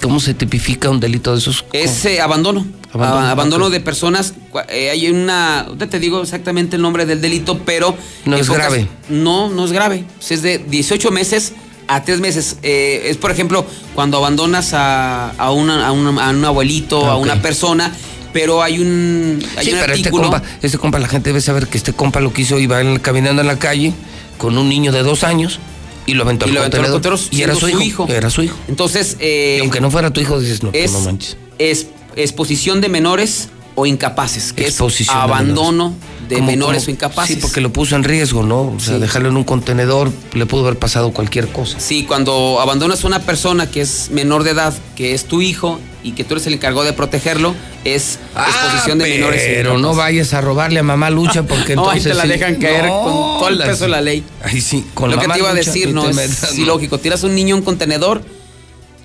cómo 0.00 0.20
se 0.20 0.34
tipifica 0.34 0.88
un 0.90 1.00
delito 1.00 1.32
de 1.32 1.38
esos? 1.38 1.64
Es 1.72 2.04
eh, 2.04 2.20
abandono. 2.20 2.64
Abandono, 2.92 3.26
Ah, 3.26 3.30
Abandono, 3.30 3.70
de 3.70 3.80
personas. 3.80 4.34
Eh, 4.68 4.90
hay 4.90 5.08
una. 5.08 5.66
te 5.90 5.98
digo 5.98 6.22
exactamente 6.22 6.76
el 6.76 6.82
nombre 6.82 7.06
del 7.06 7.20
delito, 7.20 7.58
pero. 7.64 7.96
No 8.26 8.36
es 8.36 8.46
pocas- 8.48 8.56
grave. 8.58 8.88
No, 9.08 9.48
no 9.48 9.64
es 9.64 9.72
grave. 9.72 10.04
Es 10.28 10.42
de 10.42 10.58
18 10.58 11.10
meses 11.10 11.52
a 11.88 12.02
3 12.04 12.20
meses. 12.20 12.56
Eh, 12.62 13.04
es, 13.06 13.16
por 13.16 13.30
ejemplo, 13.30 13.64
cuando 13.94 14.18
abandonas 14.18 14.74
a, 14.74 15.30
a, 15.30 15.50
una- 15.52 15.86
a 15.86 15.92
una- 15.92 16.26
a 16.26 16.30
un 16.30 16.44
abuelito, 16.44 17.06
Ah, 17.06 17.12
a 17.12 17.16
una 17.16 17.40
persona, 17.40 17.92
pero 18.34 18.62
hay 18.62 18.78
un. 18.78 19.42
Hay 19.56 19.66
Sí, 19.66 19.72
un 19.72 19.78
pero 19.80 19.94
este 19.94 20.10
compa, 20.10 20.42
este 20.60 20.76
compa, 20.78 20.98
la 20.98 21.08
gente 21.08 21.30
debe 21.30 21.40
saber 21.40 21.68
que 21.68 21.78
este 21.78 21.94
compa 21.94 22.20
lo 22.20 22.32
que 22.32 22.42
hizo, 22.42 22.58
iba 22.58 22.80
en- 22.82 22.98
caminando 22.98 23.40
en 23.40 23.48
la 23.48 23.58
calle 23.58 23.94
con 24.36 24.58
un 24.58 24.68
niño 24.68 24.92
de 24.92 25.02
dos 25.02 25.24
años 25.24 25.60
y 26.06 26.14
lo 26.14 26.24
aventó 26.24 26.46
Y 26.46 26.48
al 26.50 26.54
lo 26.54 26.60
aventó 26.60 26.76
al 26.78 26.82
contenedor. 26.84 27.02
contenedor 27.20 27.34
Y 27.34 27.42
era 27.42 27.54
su 27.54 27.68
hijo, 27.68 27.80
hijo. 27.82 28.06
Era 28.08 28.30
su 28.30 28.42
hijo. 28.42 28.56
Entonces. 28.68 29.16
eh, 29.20 29.56
Y 29.58 29.60
aunque 29.62 29.80
no 29.80 29.90
fuera 29.90 30.10
tu 30.10 30.20
hijo, 30.20 30.40
dices, 30.40 30.62
no, 30.62 30.70
pues 30.70 30.84
es, 30.84 30.92
no 30.92 31.00
manches. 31.00 31.36
es 31.58 31.86
exposición 32.16 32.80
de 32.80 32.88
menores 32.88 33.48
o 33.74 33.86
incapaces, 33.86 34.52
que 34.52 34.64
Exposición 34.66 35.16
es 35.16 35.26
de 35.26 35.32
abandono 35.32 35.94
de, 36.28 36.34
Como- 36.36 36.46
menores 36.48 36.82
como- 36.84 36.90
o 36.92 36.94
incapaces. 36.94 37.36
Sí, 37.36 37.40
porque 37.40 37.60
lo 37.62 37.72
puso 37.72 37.96
en 37.96 38.04
riesgo, 38.04 38.42
¿no? 38.42 38.62
O 38.76 38.80
sea, 38.80 38.94
Sí. 38.96 39.00
dejarlo 39.00 39.30
en 39.30 39.36
un 39.38 39.44
contenedor, 39.44 40.10
le 40.34 40.44
pudo 40.44 40.62
haber 40.66 40.78
pasado 40.78 41.12
cualquier 41.12 41.48
cosa. 41.48 41.80
Sí, 41.80 42.04
cuando 42.04 42.58
abandonas 42.60 43.02
a 43.04 43.06
una 43.06 43.20
persona 43.20 43.70
que 43.70 43.80
es 43.80 44.10
menor 44.10 44.44
de 44.44 44.50
edad, 44.50 44.74
que 44.94 45.14
es 45.14 45.24
tu 45.24 45.40
hijo 45.40 45.80
y 46.02 46.12
que 46.12 46.24
tú 46.24 46.34
eres 46.34 46.46
el 46.46 46.54
encargado 46.54 46.84
de 46.84 46.92
protegerlo, 46.92 47.54
es 47.84 48.18
exposición 48.36 48.98
de 48.98 49.08
menores. 49.08 49.42
Ah, 49.44 49.50
Pero 49.54 49.78
no 49.78 49.94
vayas 49.94 50.34
a 50.34 50.40
robarle 50.40 50.80
a 50.80 50.82
mamá 50.82 51.10
lucha 51.10 51.42
porque 51.44 51.76
No, 51.76 51.88
ahí 51.90 51.98
entonces. 51.98 52.12
te 52.12 52.14
la 52.14 52.22
sí. 52.24 52.28
dejan 52.28 52.56
caer 52.56 52.86
No, 52.86 53.02
con 53.02 53.12
todo 53.38 53.48
el 53.48 53.58
peso 53.58 53.84
de 53.84 53.90
la 53.90 54.00
ley. 54.00 54.24
Ay, 54.42 54.60
sí, 54.60 54.84
con 54.94 55.10
Lo 55.10 55.18
que 55.18 55.28
te 55.28 55.38
iba 55.38 55.50
a 55.50 55.54
decir, 55.54 55.92
¿no? 55.94 56.08
Es 56.08 56.16
metas, 56.16 56.50
sí, 56.50 56.60
no. 56.62 56.66
lógico. 56.68 56.98
Tiras 56.98 57.22
a 57.22 57.26
un 57.26 57.34
niño 57.34 57.54
a 57.54 57.58
un 57.58 57.64
contenedor 57.64 58.22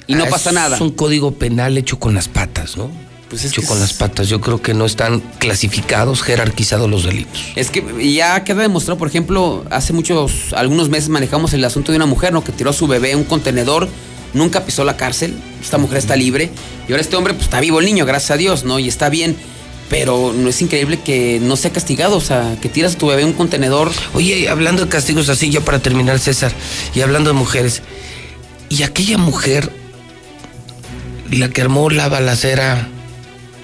y 0.08 0.16
no 0.16 0.24
Ah, 0.24 0.28
pasa 0.30 0.52
nada. 0.52 0.76
Es 0.76 0.82
un 0.82 0.92
código 0.92 1.32
penal 1.34 1.78
hecho 1.78 2.00
con 2.00 2.14
las 2.16 2.28
patas, 2.28 2.78
¿no? 2.78 2.90
Pues 3.30 3.44
es 3.44 3.52
hecho 3.52 3.62
con 3.68 3.76
es- 3.78 3.82
las 3.82 3.94
patas. 3.94 4.30
Yo 4.30 4.40
creo 4.40 4.62
que 4.62 4.74
no 4.74 4.86
están 4.86 5.20
clasificados, 5.38 6.22
jerarquizados 6.24 6.90
los 6.90 7.04
delitos. 7.04 7.42
Es 7.58 7.70
que 7.70 7.84
ya 8.16 8.44
queda 8.46 8.62
demostrado, 8.62 8.98
por 8.98 9.08
ejemplo, 9.10 9.66
hace 9.70 9.92
muchos, 9.94 10.54
algunos 10.54 10.88
meses 10.90 11.10
manejamos 11.10 11.54
el 11.54 11.64
asunto 11.66 11.92
de 11.92 11.98
una 11.98 12.06
mujer, 12.06 12.32
¿no? 12.32 12.44
Que 12.44 12.54
tiró 12.54 12.70
a 12.70 12.74
su 12.74 12.88
bebé 12.88 13.12
a 13.12 13.18
un 13.18 13.26
contenedor, 13.26 13.90
nunca 14.38 14.66
pisó 14.66 14.84
la 14.84 14.96
cárcel, 14.96 15.36
esta 15.62 15.78
mujer 15.78 15.98
está 15.98 16.16
libre, 16.16 16.50
y 16.88 16.92
ahora 16.92 17.02
este 17.02 17.16
hombre, 17.16 17.34
pues 17.34 17.46
está 17.46 17.60
vivo 17.60 17.80
el 17.80 17.86
niño, 17.86 18.06
gracias 18.06 18.32
a 18.32 18.38
Dios, 18.38 18.64
¿no? 18.64 18.80
Y 18.80 18.88
está 18.88 19.10
bien, 19.10 19.36
pero 19.90 20.34
no 20.34 20.50
es 20.50 20.62
increíble 20.62 21.00
que 21.00 21.40
no 21.42 21.56
sea 21.56 21.72
castigado, 21.72 22.18
o 22.18 22.22
sea, 22.22 22.58
que 22.62 22.70
tiras 22.70 22.96
a 22.96 22.98
tu 22.98 23.08
bebé 23.08 23.24
a 23.24 23.26
un 23.26 23.34
contenedor. 23.34 23.92
Oye, 24.14 24.48
hablando 24.50 24.84
de 24.84 24.90
castigos 24.90 25.30
así, 25.30 25.50
ya 25.50 25.62
para 25.62 25.80
terminar, 25.80 26.20
César, 26.20 26.52
y 26.94 27.02
hablando 27.02 27.30
de 27.30 27.34
mujeres, 27.34 27.82
y 28.70 28.84
aquella 28.84 29.18
mujer, 29.18 29.72
la 31.32 31.50
que 31.50 31.62
armó 31.62 31.90
la 31.90 32.10
balacera. 32.10 32.88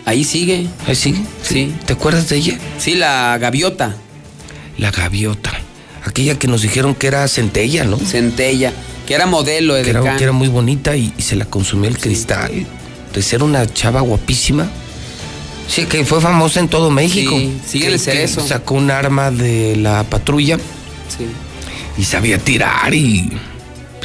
Ahí 0.05 0.23
sigue. 0.23 0.67
Ahí 0.87 0.95
sigue. 0.95 1.21
Sí. 1.41 1.73
¿Te 1.85 1.93
acuerdas 1.93 2.29
de 2.29 2.37
ella? 2.37 2.59
Sí, 2.77 2.95
la 2.95 3.37
gaviota. 3.37 3.95
La 4.77 4.91
gaviota. 4.91 5.51
Aquella 6.03 6.37
que 6.37 6.47
nos 6.47 6.61
dijeron 6.61 6.95
que 6.95 7.07
era 7.07 7.27
centella, 7.27 7.85
¿no? 7.85 7.97
Centella, 7.97 8.73
que 9.07 9.13
era 9.13 9.25
modelo 9.25 9.73
de 9.75 9.83
Que 9.83 9.89
era, 9.91 10.17
que 10.17 10.23
era 10.23 10.31
muy 10.33 10.47
bonita 10.47 10.95
y, 10.95 11.13
y 11.17 11.21
se 11.21 11.35
la 11.35 11.45
consumió 11.45 11.89
el 11.89 11.97
cristal. 11.97 12.51
De 13.13 13.21
ser 13.21 13.43
una 13.43 13.65
chava 13.71 14.01
guapísima. 14.01 14.69
Sí, 15.67 15.85
que 15.85 16.03
fue 16.05 16.19
famosa 16.19 16.59
en 16.59 16.67
todo 16.67 16.89
México. 16.89 17.37
Sí, 17.37 17.57
sigue 17.65 17.97
que, 17.97 17.97
que 17.97 18.27
sacó 18.27 18.75
un 18.75 18.91
arma 18.91 19.31
de 19.31 19.75
la 19.77 20.03
patrulla 20.03 20.57
Sí. 20.57 21.25
y 21.97 22.03
sabía 22.03 22.37
tirar 22.37 22.93
y. 22.93 23.31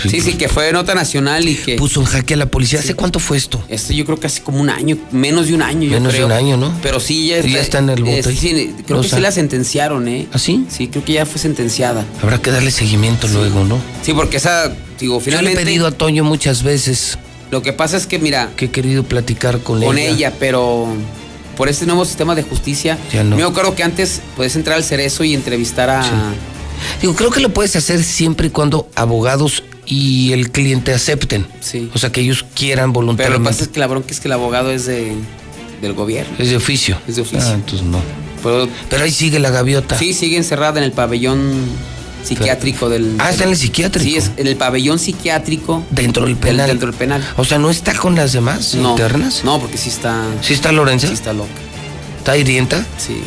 Sí, 0.08 0.20
sí, 0.20 0.34
que 0.34 0.48
fue 0.48 0.70
nota 0.72 0.94
nacional 0.94 1.48
y 1.48 1.56
que. 1.56 1.74
Puso 1.74 1.98
en 2.00 2.06
jaque 2.06 2.34
a 2.34 2.36
la 2.36 2.46
policía. 2.46 2.78
¿Hace 2.78 2.94
cuánto 2.94 3.18
fue 3.18 3.36
esto? 3.36 3.60
Esto 3.68 3.92
yo 3.92 4.04
creo 4.04 4.20
que 4.20 4.28
hace 4.28 4.42
como 4.42 4.60
un 4.60 4.70
año, 4.70 4.96
menos 5.10 5.48
de 5.48 5.54
un 5.54 5.62
año, 5.62 5.82
yo 5.88 5.90
Menos 5.94 6.12
de 6.12 6.18
creo. 6.18 6.26
un 6.26 6.32
año, 6.32 6.56
¿no? 6.56 6.72
Pero 6.82 7.00
sí, 7.00 7.26
ya, 7.26 7.38
Y 7.40 7.50
ya 7.50 7.60
está 7.60 7.78
en 7.78 7.90
el 7.90 8.04
bote. 8.04 8.20
eh, 8.20 8.22
sí, 8.22 8.74
creo 8.86 9.00
O 9.00 9.02
que 9.02 9.08
sí 9.08 9.20
la 9.20 9.32
sentenciaron, 9.32 10.06
¿eh? 10.06 10.28
¿Ah, 10.32 10.38
sí? 10.38 10.66
Sí, 10.70 10.86
creo 10.86 11.04
que 11.04 11.14
ya 11.14 11.26
fue 11.26 11.40
sentenciada. 11.40 12.04
Habrá 12.22 12.40
que 12.40 12.52
darle 12.52 12.70
seguimiento 12.70 13.26
luego, 13.26 13.64
¿no? 13.64 13.80
Sí, 14.02 14.12
porque 14.12 14.36
esa, 14.36 14.72
digo, 14.98 15.20
Yo 15.20 15.42
le 15.42 15.52
he 15.52 15.56
pedido 15.56 15.86
a 15.86 15.90
Toño 15.90 16.24
muchas 16.24 16.62
veces 16.62 17.18
Lo 17.50 17.62
que 17.62 17.72
pasa 17.72 17.96
es 17.96 18.06
que, 18.06 18.18
mira, 18.18 18.50
que 18.56 18.66
he 18.66 18.70
querido 18.70 19.02
platicar 19.04 19.60
con, 19.60 19.82
con 19.82 19.98
ella, 19.98 20.32
pero 20.38 20.88
por 21.56 21.68
este 21.68 21.86
nuevo 21.86 22.04
sistema 22.04 22.34
de 22.34 22.42
justicia. 22.42 22.96
Ya 23.12 23.24
no. 23.24 23.36
Me 23.36 23.42
acuerdo 23.42 23.74
que 23.74 23.82
antes 23.82 24.20
puedes 24.36 24.54
entrar 24.54 24.76
al 24.76 24.84
cerezo 24.84 25.24
y 25.24 25.34
entrevistar 25.34 25.90
a, 25.90 26.02
Sí. 26.04 26.10
Digo, 27.00 27.14
creo 27.14 27.30
que 27.30 27.40
lo 27.40 27.48
puedes 27.48 27.74
hacer 27.74 28.04
siempre 28.04 28.46
y 28.46 28.50
cuando 28.50 28.88
abogados 28.94 29.64
y 29.84 30.32
el 30.32 30.50
cliente 30.52 30.92
acepten. 30.92 31.46
Sí. 31.60 31.90
O 31.94 31.98
sea, 31.98 32.12
que 32.12 32.20
ellos 32.20 32.44
quieran 32.54 32.76
Pero 32.76 32.86
lo 32.86 32.92
que 32.92 32.98
voluntariamente. 33.06 33.50
pasa 33.50 33.62
es 33.64 33.68
que 33.68 33.80
la 33.80 33.86
bronca 33.88 34.08
es 34.10 34.20
que 34.20 34.28
el 34.28 34.32
abogado 34.32 34.70
es 34.70 34.86
de, 34.86 35.12
del 35.82 35.94
gobierno. 35.94 36.32
Es 36.38 36.50
de 36.50 36.56
oficio. 36.56 36.96
Es 37.08 37.16
de 37.16 37.22
oficio. 37.22 37.48
Ah, 37.50 37.54
entonces 37.54 37.86
no. 37.86 38.00
Pero, 38.42 38.68
Pero 38.88 39.02
ahí 39.02 39.10
sigue 39.10 39.38
la 39.40 39.50
gaviota. 39.50 39.98
sí, 39.98 40.12
sigue 40.12 40.36
encerrada 40.36 40.78
en 40.78 40.84
el 40.84 40.92
pabellón 40.92 41.62
psiquiátrico 42.28 42.88
del... 42.88 43.16
Ah, 43.18 43.30
está 43.30 43.44
en 43.44 43.50
el 43.50 43.56
psiquiátrico. 43.56 44.04
Sí, 44.08 44.16
es 44.16 44.30
en 44.36 44.46
el 44.46 44.56
pabellón 44.56 44.98
psiquiátrico 44.98 45.84
Dentro 45.90 46.24
del 46.26 46.36
penal. 46.36 46.68
dentro 46.68 46.90
del 46.90 46.98
penal. 46.98 47.26
O 47.36 47.44
sea, 47.44 47.58
¿no 47.58 47.70
está 47.70 47.94
con 47.94 48.14
las 48.14 48.32
demás 48.32 48.74
No, 48.74 48.90
internas? 48.90 49.42
no, 49.44 49.60
porque 49.60 49.78
sí 49.78 49.88
está... 49.88 50.24
¿Sí 50.42 50.54
está 50.54 50.72
Lorenza? 50.72 51.08
Sí 51.08 51.14
está 51.14 51.32
loca. 51.32 51.48
¿Está 52.18 52.36
hirienta? 52.36 52.84
Sí. 52.98 53.20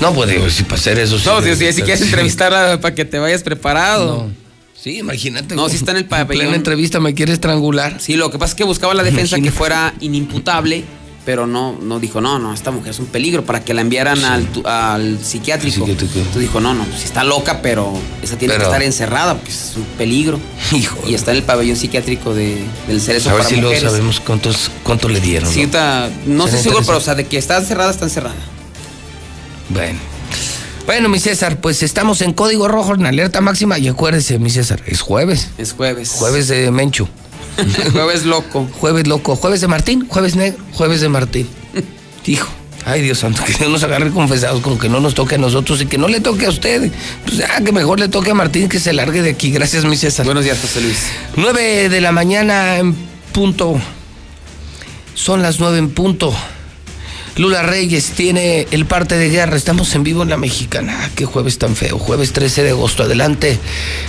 No, 0.00 0.12
pues 0.14 0.30
digo, 0.30 0.48
si 0.50 0.62
para 0.64 0.76
hacer 0.76 0.98
eso. 0.98 1.18
sí 1.18 1.24
No, 1.26 1.40
debe 1.40 1.56
si, 1.56 1.72
si, 1.72 1.82
quieres 1.82 2.02
entrevistarla 2.02 2.80
para 2.80 2.94
que 2.94 3.04
te 3.04 3.18
vayas 3.18 3.42
preparado. 3.42 4.24
No. 4.28 4.40
Sí, 4.74 4.96
imagínate. 4.98 5.54
No, 5.54 5.68
sí 5.68 5.76
está 5.76 5.90
en 5.90 5.98
el 5.98 6.06
plena 6.06 6.24
pabellón. 6.26 6.54
entrevista 6.54 7.00
me 7.00 7.12
quiere 7.14 7.34
estrangular. 7.34 8.00
Sí, 8.00 8.14
lo 8.14 8.30
que 8.30 8.38
pasa 8.38 8.52
es 8.52 8.54
que 8.54 8.64
buscaba 8.64 8.94
la 8.94 9.02
defensa 9.02 9.38
que 9.38 9.52
fuera 9.52 9.92
inimputable, 10.00 10.84
pero 11.24 11.46
no, 11.46 11.78
no 11.80 12.00
dijo, 12.00 12.20
no, 12.20 12.38
no, 12.38 12.52
esta 12.54 12.70
mujer 12.70 12.90
es 12.92 12.98
un 12.98 13.06
peligro 13.06 13.44
para 13.44 13.62
que 13.62 13.74
la 13.74 13.82
enviaran 13.82 14.24
al, 14.24 14.46
tu- 14.46 14.66
al 14.66 15.18
psiquiátrico. 15.22 15.84
Entonces 15.86 16.38
dijo, 16.38 16.60
no, 16.60 16.74
no, 16.74 16.84
si 16.96 17.04
está 17.04 17.24
loca, 17.24 17.60
pero 17.62 17.92
esa 18.22 18.36
tiene 18.38 18.54
Pero- 18.54 18.64
que 18.64 18.70
estar 18.70 18.82
encerrada 18.82 19.34
porque 19.34 19.50
es 19.50 19.72
un 19.76 19.84
peligro. 19.98 20.38
Y 21.06 21.14
está 21.14 21.30
en 21.32 21.38
el 21.38 21.42
pabellón 21.42 21.76
psiquiátrico 21.76 22.34
de, 22.34 22.62
del 22.88 23.00
Cerezo 23.00 23.30
A 23.30 23.34
ver 23.34 23.42
para 23.42 23.54
si 23.54 23.60
mujeres. 23.60 23.82
sabemos 23.82 24.20
cuántos, 24.20 24.70
cuánto 24.82 25.08
le 25.08 25.20
dieron. 25.20 25.50
Sí, 25.52 25.60
¿no? 25.60 25.64
está- 25.66 26.10
no 26.26 26.44
estoy 26.46 26.60
seguro, 26.62 26.82
pero 26.86 26.98
o 26.98 27.00
sea, 27.00 27.14
de 27.14 27.26
que 27.26 27.36
está 27.38 27.58
encerrada, 27.58 27.90
está 27.90 28.04
encerrada. 28.06 28.36
Bueno. 29.68 29.98
Bueno, 30.86 31.08
mi 31.08 31.20
César, 31.20 31.60
pues 31.60 31.82
estamos 31.84 32.20
en 32.22 32.32
código 32.32 32.66
rojo, 32.66 32.94
en 32.94 33.06
alerta 33.06 33.40
máxima. 33.40 33.78
Y 33.78 33.86
acuérdese, 33.88 34.38
mi 34.38 34.50
César, 34.50 34.82
es 34.86 35.00
jueves. 35.02 35.48
Es 35.58 35.72
jueves. 35.72 36.10
Jueves 36.18 36.48
de 36.48 36.70
Mencho. 36.72 37.08
jueves 37.92 38.24
loco. 38.24 38.68
Jueves 38.78 39.06
loco. 39.06 39.36
Jueves 39.36 39.60
de 39.60 39.68
Martín, 39.68 40.06
jueves 40.08 40.36
negro, 40.36 40.62
jueves 40.72 41.00
de 41.00 41.08
Martín. 41.08 41.48
Hijo. 42.26 42.48
Ay, 42.86 43.02
Dios 43.02 43.18
santo, 43.18 43.44
que 43.44 43.52
Dios 43.52 43.70
nos 43.70 43.82
agarre 43.82 44.10
confesados 44.10 44.62
con 44.62 44.78
que 44.78 44.88
no 44.88 45.00
nos 45.00 45.14
toque 45.14 45.34
a 45.34 45.38
nosotros 45.38 45.82
y 45.82 45.86
que 45.86 45.98
no 45.98 46.08
le 46.08 46.20
toque 46.20 46.46
a 46.46 46.48
usted. 46.48 46.90
Pues 47.24 47.36
ya, 47.36 47.60
que 47.62 47.72
mejor 47.72 48.00
le 48.00 48.08
toque 48.08 48.30
a 48.30 48.34
Martín 48.34 48.68
que 48.68 48.80
se 48.80 48.92
largue 48.92 49.22
de 49.22 49.30
aquí. 49.30 49.50
Gracias, 49.50 49.84
mi 49.84 49.96
César. 49.96 50.24
Buenos 50.24 50.44
días, 50.44 50.58
José 50.60 50.80
Luis. 50.80 50.98
9 51.36 51.88
de 51.90 52.00
la 52.00 52.12
mañana 52.12 52.78
en 52.78 52.94
punto. 53.32 53.78
Son 55.14 55.42
las 55.42 55.60
9 55.60 55.78
en 55.78 55.90
punto. 55.90 56.34
Lula 57.36 57.62
Reyes 57.62 58.10
tiene 58.10 58.66
el 58.70 58.84
parte 58.86 59.16
de 59.16 59.30
guerra. 59.30 59.56
Estamos 59.56 59.94
en 59.94 60.02
vivo 60.02 60.22
en 60.22 60.30
la 60.30 60.36
mexicana. 60.36 61.04
Ah, 61.04 61.08
Qué 61.14 61.24
jueves 61.24 61.58
tan 61.58 61.74
feo. 61.76 61.98
Jueves 61.98 62.32
13 62.32 62.64
de 62.64 62.70
agosto. 62.70 63.04
Adelante. 63.04 63.58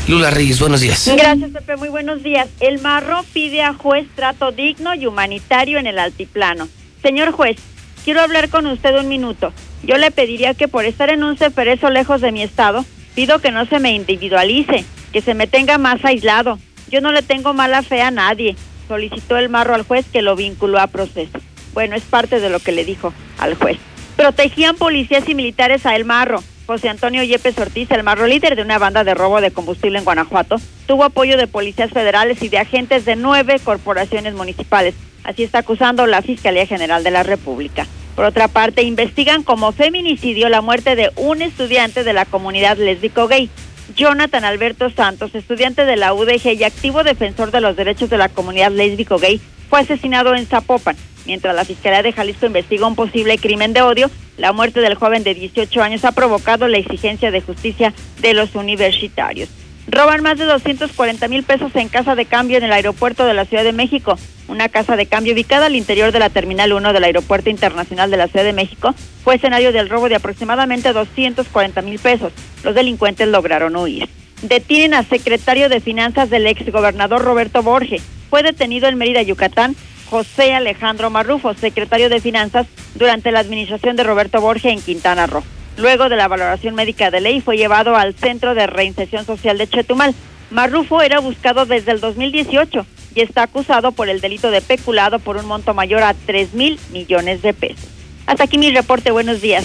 Lula 0.08 0.32
Reyes, 0.32 0.60
buenos 0.60 0.82
días. 0.82 1.10
Gracias, 1.16 1.52
Pepe. 1.52 1.78
Muy 1.78 1.90
buenos 1.90 2.24
días. 2.24 2.50
El 2.60 2.82
Marro 2.82 3.24
pide 3.34 3.62
a 3.62 3.74
juez 3.74 4.08
trato 4.16 4.52
digno 4.52 4.96
y 4.96 5.06
humanitario 5.06 5.80
en 5.80 5.88
el 5.88 6.00
altiplano. 6.00 6.68
Señor 7.02 7.32
juez, 7.32 7.58
quiero 8.04 8.22
hablar 8.22 8.50
con 8.50 8.66
usted 8.66 8.98
un 9.00 9.08
minuto. 9.08 9.54
Yo 9.84 9.98
le 9.98 10.12
pediría 10.12 10.54
que 10.54 10.68
por 10.68 10.86
estar 10.86 11.10
en 11.10 11.24
un 11.24 11.38
ceferezo 11.38 11.90
lejos 11.90 12.22
de 12.22 12.32
mi 12.32 12.42
estado, 12.44 12.86
pido 13.16 13.40
que 13.40 13.52
no 13.52 13.66
se 13.66 13.80
me 13.80 13.94
individualice, 13.94 14.84
que 15.14 15.22
se 15.22 15.34
me 15.34 15.48
tenga 15.48 15.78
más 15.78 16.04
aislado. 16.04 16.60
Yo 16.90 17.02
no 17.02 17.12
le 17.12 17.22
tengo 17.22 17.54
mala 17.54 17.82
fe 17.82 18.02
a 18.02 18.12
nadie. 18.12 18.56
Solicitó 18.88 19.38
el 19.38 19.48
Marro 19.48 19.74
al 19.74 19.84
juez 19.84 20.06
que 20.12 20.22
lo 20.22 20.36
vinculó 20.36 20.80
a 20.80 20.88
proceso. 20.88 21.40
Bueno, 21.74 21.96
es 21.96 22.04
parte 22.04 22.40
de 22.40 22.50
lo 22.50 22.60
que 22.60 22.72
le 22.72 22.86
dijo 22.86 23.14
al 23.38 23.56
juez. 23.56 23.78
Protegían 24.16 24.76
policías 24.76 25.28
y 25.30 25.36
militares 25.36 25.86
a 25.86 25.96
El 25.96 26.06
Marro. 26.06 26.44
José 26.68 26.90
Antonio 26.90 27.24
Yepes 27.24 27.58
Ortiz, 27.58 27.90
el 27.92 28.04
Marro 28.04 28.28
líder 28.28 28.56
de 28.56 28.62
una 28.62 28.78
banda 28.78 29.04
de 29.04 29.14
robo 29.14 29.42
de 29.42 29.52
combustible 29.52 29.98
en 29.98 30.06
Guanajuato, 30.06 30.58
tuvo 30.86 31.04
apoyo 31.04 31.38
de 31.38 31.48
policías 31.48 31.92
federales 31.92 32.42
y 32.44 32.50
de 32.50 32.60
agentes 32.60 33.04
de 33.04 33.16
nueve 33.16 33.60
corporaciones 33.64 34.36
municipales. 34.36 34.96
Así 35.24 35.44
está 35.44 35.60
acusando 35.60 36.08
la 36.08 36.22
Fiscalía 36.22 36.66
General 36.66 37.04
de 37.04 37.12
la 37.12 37.24
República. 37.24 37.88
Por 38.16 38.26
otra 38.26 38.48
parte, 38.48 38.84
investigan 38.84 39.44
como 39.44 39.72
feminicidio 39.72 40.50
la 40.50 40.62
muerte 40.62 40.96
de 40.96 41.12
un 41.16 41.42
estudiante 41.42 42.04
de 42.04 42.14
la 42.14 42.26
comunidad 42.26 42.78
lésbico 42.78 43.28
gay. 43.28 43.50
Jonathan 43.96 44.46
Alberto 44.46 44.90
Santos, 44.90 45.36
estudiante 45.36 45.86
de 45.86 45.98
la 45.98 46.14
UDG 46.14 46.54
y 46.58 46.64
activo 46.64 47.04
defensor 47.04 47.52
de 47.52 47.62
los 47.62 47.76
derechos 47.76 48.10
de 48.10 48.18
la 48.18 48.30
comunidad 48.30 48.72
lésbico 48.72 49.18
gay, 49.18 49.42
fue 49.70 49.82
asesinado 49.82 50.36
en 50.36 50.46
Zapopan. 50.46 50.96
Mientras 51.26 51.56
la 51.56 51.66
Fiscalía 51.66 52.04
de 52.04 52.14
Jalisco 52.14 52.46
investiga 52.46 52.88
un 52.88 52.96
posible 52.96 53.38
crimen 53.38 53.74
de 53.74 53.82
odio, 53.82 54.10
la 54.38 54.54
muerte 54.54 54.80
del 54.80 54.96
joven 54.96 55.24
de 55.24 55.34
18 55.36 55.82
años 55.82 56.04
ha 56.06 56.14
provocado 56.14 56.68
la 56.68 56.78
exigencia 56.78 57.32
de 57.32 57.42
justicia 57.42 57.94
de 58.22 58.34
los 58.34 58.56
universitarios. 58.56 59.50
Roban 59.88 60.24
más 60.24 60.38
de 60.38 60.46
240 60.46 61.28
mil 61.28 61.44
pesos 61.44 61.76
en 61.76 61.90
casa 61.90 62.16
de 62.16 62.26
cambio 62.26 62.58
en 62.58 62.64
el 62.64 62.72
aeropuerto 62.72 63.26
de 63.26 63.34
la 63.34 63.46
Ciudad 63.46 63.64
de 63.64 63.74
México. 63.74 64.18
Una 64.48 64.70
casa 64.70 64.96
de 64.96 65.06
cambio 65.06 65.34
ubicada 65.34 65.66
al 65.66 65.76
interior 65.76 66.12
de 66.12 66.20
la 66.20 66.30
Terminal 66.30 66.72
1 66.72 66.94
del 66.94 67.04
Aeropuerto 67.04 67.50
Internacional 67.50 68.10
de 68.10 68.18
la 68.18 68.28
Ciudad 68.28 68.46
de 68.46 68.54
México 68.54 68.96
fue 69.24 69.36
escenario 69.36 69.72
del 69.72 69.90
robo 69.90 70.08
de 70.08 70.16
aproximadamente 70.16 70.94
240 70.94 71.82
mil 71.82 72.00
pesos. 72.00 72.32
Los 72.64 72.76
delincuentes 72.76 73.28
lograron 73.28 73.76
huir. 73.76 74.08
Detienen 74.42 74.94
a 74.94 75.04
secretario 75.04 75.70
de 75.70 75.82
Finanzas 75.82 76.30
del 76.30 76.48
exgobernador 76.48 77.24
Roberto 77.24 77.62
Borge. 77.62 78.02
Fue 78.30 78.44
detenido 78.44 78.88
en 78.88 78.98
Mérida, 78.98 79.22
Yucatán, 79.22 79.76
José 80.12 80.54
Alejandro 80.54 81.10
Marrufo, 81.10 81.54
secretario 81.54 82.10
de 82.10 82.20
Finanzas 82.20 82.68
durante 82.96 83.32
la 83.32 83.40
administración 83.40 83.96
de 83.96 84.04
Roberto 84.04 84.42
Borge 84.42 84.70
en 84.70 84.82
Quintana 84.82 85.26
Roo. 85.26 85.42
Luego 85.78 86.10
de 86.10 86.18
la 86.18 86.28
valoración 86.28 86.76
médica 86.76 87.10
de 87.12 87.22
ley 87.22 87.40
fue 87.40 87.56
llevado 87.56 87.96
al 87.96 88.14
Centro 88.14 88.54
de 88.54 88.68
Reinserción 88.68 89.26
Social 89.26 89.58
de 89.58 89.70
Chetumal. 89.70 90.14
Marrufo 90.50 91.02
era 91.02 91.20
buscado 91.20 91.66
desde 91.66 91.94
el 91.94 92.02
2018 92.02 92.86
y 93.16 93.22
está 93.22 93.44
acusado 93.44 93.94
por 93.94 94.10
el 94.10 94.20
delito 94.20 94.52
de 94.52 94.60
peculado 94.60 95.18
por 95.20 95.38
un 95.38 95.46
monto 95.46 95.74
mayor 95.74 96.04
a 96.04 96.14
3 96.14 96.56
mil 96.56 96.78
millones 96.92 97.42
de 97.42 97.54
pesos. 97.54 97.88
Hasta 98.26 98.44
aquí 98.44 98.58
mi 98.58 98.70
reporte. 98.70 99.12
Buenos 99.12 99.40
días. 99.40 99.64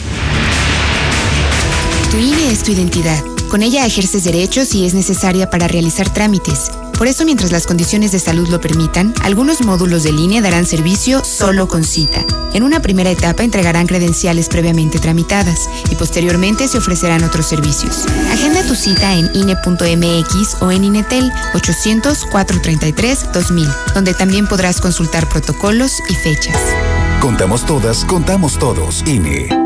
Tu 2.17 2.23
INE 2.23 2.51
es 2.51 2.63
tu 2.63 2.73
identidad. 2.73 3.23
Con 3.51 3.63
ella 3.63 3.85
ejerces 3.85 4.25
derechos 4.25 4.75
y 4.75 4.87
es 4.87 4.95
necesaria 4.95 5.51
para 5.51 5.69
realizar 5.69 6.11
trámites. 6.15 6.71
Por 6.97 7.09
eso, 7.09 7.27
mientras 7.27 7.53
las 7.53 7.67
condiciones 7.67 8.11
de 8.11 8.19
salud 8.19 8.49
lo 8.49 8.59
permitan, 8.59 9.13
algunos 9.23 9.61
módulos 9.61 10.03
del 10.03 10.19
INE 10.19 10.41
darán 10.41 10.65
servicio 10.65 11.23
solo 11.23 11.69
con 11.69 11.85
cita. 11.85 12.25
En 12.55 12.63
una 12.63 12.81
primera 12.81 13.11
etapa 13.11 13.45
entregarán 13.45 13.87
credenciales 13.87 14.49
previamente 14.49 14.99
tramitadas 14.99 15.69
y 15.91 15.95
posteriormente 15.97 16.69
se 16.69 16.79
ofrecerán 16.79 17.23
otros 17.23 17.45
servicios. 17.45 18.07
Agenda 18.33 18.63
tu 18.63 18.75
cita 18.75 19.15
en 19.15 19.29
INE.mx 19.35 20.63
o 20.63 20.73
en 20.73 20.85
INETEL 20.85 21.31
800-433-2000, 21.53 23.93
donde 23.93 24.15
también 24.15 24.49
podrás 24.49 24.81
consultar 24.81 25.29
protocolos 25.29 25.93
y 26.09 26.15
fechas. 26.15 26.57
Contamos 27.21 27.67
todas, 27.67 28.07
contamos 28.07 28.59
todos. 28.59 29.05
INE. 29.07 29.66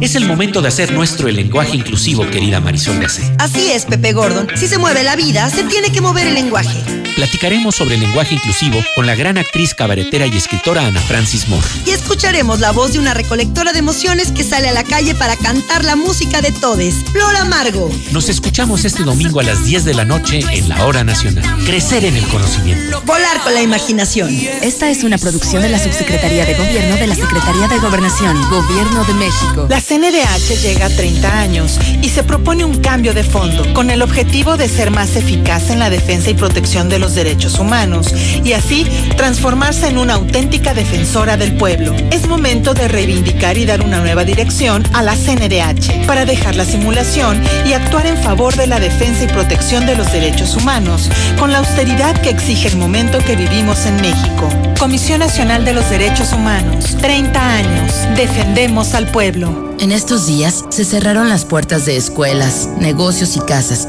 Es 0.00 0.14
el 0.14 0.26
momento 0.26 0.62
de 0.62 0.68
hacer 0.68 0.92
nuestro 0.92 1.28
el 1.28 1.36
lenguaje 1.36 1.76
inclusivo, 1.76 2.28
querida 2.30 2.60
Marisol 2.60 3.00
Gacé. 3.00 3.34
Así 3.38 3.70
es, 3.70 3.84
Pepe 3.84 4.12
Gordon. 4.12 4.48
Si 4.54 4.68
se 4.68 4.78
mueve 4.78 5.02
la 5.02 5.16
vida, 5.16 5.50
se 5.50 5.64
tiene 5.64 5.90
que 5.90 6.00
mover 6.00 6.26
el 6.26 6.34
lenguaje. 6.34 6.97
Platicaremos 7.18 7.74
sobre 7.74 7.96
el 7.96 8.00
lenguaje 8.02 8.36
inclusivo 8.36 8.78
con 8.94 9.04
la 9.04 9.16
gran 9.16 9.38
actriz, 9.38 9.74
cabaretera 9.74 10.28
y 10.28 10.36
escritora 10.36 10.86
Ana 10.86 11.00
Francis 11.00 11.48
Moore. 11.48 11.66
Y 11.84 11.90
escucharemos 11.90 12.60
la 12.60 12.70
voz 12.70 12.92
de 12.92 13.00
una 13.00 13.12
recolectora 13.12 13.72
de 13.72 13.80
emociones 13.80 14.30
que 14.30 14.44
sale 14.44 14.68
a 14.68 14.72
la 14.72 14.84
calle 14.84 15.16
para 15.16 15.34
cantar 15.34 15.84
la 15.84 15.96
música 15.96 16.40
de 16.42 16.52
todes, 16.52 16.94
Flora 17.10 17.40
Amargo. 17.40 17.90
Nos 18.12 18.28
escuchamos 18.28 18.84
este 18.84 19.02
domingo 19.02 19.40
a 19.40 19.42
las 19.42 19.64
10 19.64 19.84
de 19.84 19.94
la 19.94 20.04
noche 20.04 20.42
en 20.48 20.68
la 20.68 20.86
Hora 20.86 21.02
Nacional. 21.02 21.44
Crecer 21.66 22.04
en 22.04 22.14
el 22.14 22.24
conocimiento. 22.28 23.02
Volar 23.04 23.42
con 23.42 23.52
la 23.52 23.62
imaginación. 23.62 24.30
Esta 24.62 24.88
es 24.88 25.02
una 25.02 25.18
producción 25.18 25.62
de 25.62 25.70
la 25.70 25.80
Subsecretaría 25.80 26.46
de 26.46 26.54
Gobierno 26.54 26.94
de 26.98 27.08
la 27.08 27.16
Secretaría 27.16 27.66
de 27.66 27.80
Gobernación, 27.80 28.40
Gobierno 28.48 29.02
de 29.02 29.14
México. 29.14 29.66
La 29.68 29.80
CNDH 29.80 30.62
llega 30.62 30.86
a 30.86 30.90
30 30.90 31.40
años 31.40 31.80
y 32.00 32.10
se 32.10 32.22
propone 32.22 32.64
un 32.64 32.80
cambio 32.80 33.12
de 33.12 33.24
fondo 33.24 33.74
con 33.74 33.90
el 33.90 34.02
objetivo 34.02 34.56
de 34.56 34.68
ser 34.68 34.92
más 34.92 35.16
eficaz 35.16 35.70
en 35.70 35.80
la 35.80 35.90
defensa 35.90 36.30
y 36.30 36.34
protección 36.34 36.88
de 36.88 37.00
los 37.00 37.07
los 37.08 37.14
derechos 37.14 37.58
humanos 37.58 38.12
y 38.44 38.52
así 38.52 38.86
transformarse 39.16 39.88
en 39.88 39.96
una 39.96 40.12
auténtica 40.14 40.74
defensora 40.74 41.38
del 41.38 41.56
pueblo. 41.56 41.96
Es 42.10 42.28
momento 42.28 42.74
de 42.74 42.86
reivindicar 42.86 43.56
y 43.56 43.64
dar 43.64 43.80
una 43.80 44.00
nueva 44.00 44.24
dirección 44.24 44.84
a 44.92 45.02
la 45.02 45.16
CNDH 45.16 46.06
para 46.06 46.26
dejar 46.26 46.54
la 46.54 46.66
simulación 46.66 47.42
y 47.66 47.72
actuar 47.72 48.04
en 48.04 48.18
favor 48.18 48.54
de 48.56 48.66
la 48.66 48.78
defensa 48.78 49.24
y 49.24 49.28
protección 49.28 49.86
de 49.86 49.96
los 49.96 50.12
derechos 50.12 50.54
humanos 50.54 51.08
con 51.38 51.50
la 51.50 51.60
austeridad 51.60 52.20
que 52.20 52.28
exige 52.28 52.68
el 52.68 52.76
momento 52.76 53.16
que 53.20 53.36
vivimos 53.36 53.86
en 53.86 53.96
México. 54.02 54.50
Comisión 54.78 55.20
Nacional 55.20 55.64
de 55.64 55.72
los 55.72 55.88
Derechos 55.88 56.34
Humanos, 56.34 56.94
30 57.00 57.54
años, 57.54 57.92
defendemos 58.16 58.92
al 58.92 59.10
pueblo. 59.10 59.74
En 59.80 59.92
estos 59.92 60.26
días 60.26 60.66
se 60.68 60.84
cerraron 60.84 61.30
las 61.30 61.46
puertas 61.46 61.86
de 61.86 61.96
escuelas, 61.96 62.68
negocios 62.78 63.36
y 63.36 63.40
casas, 63.40 63.88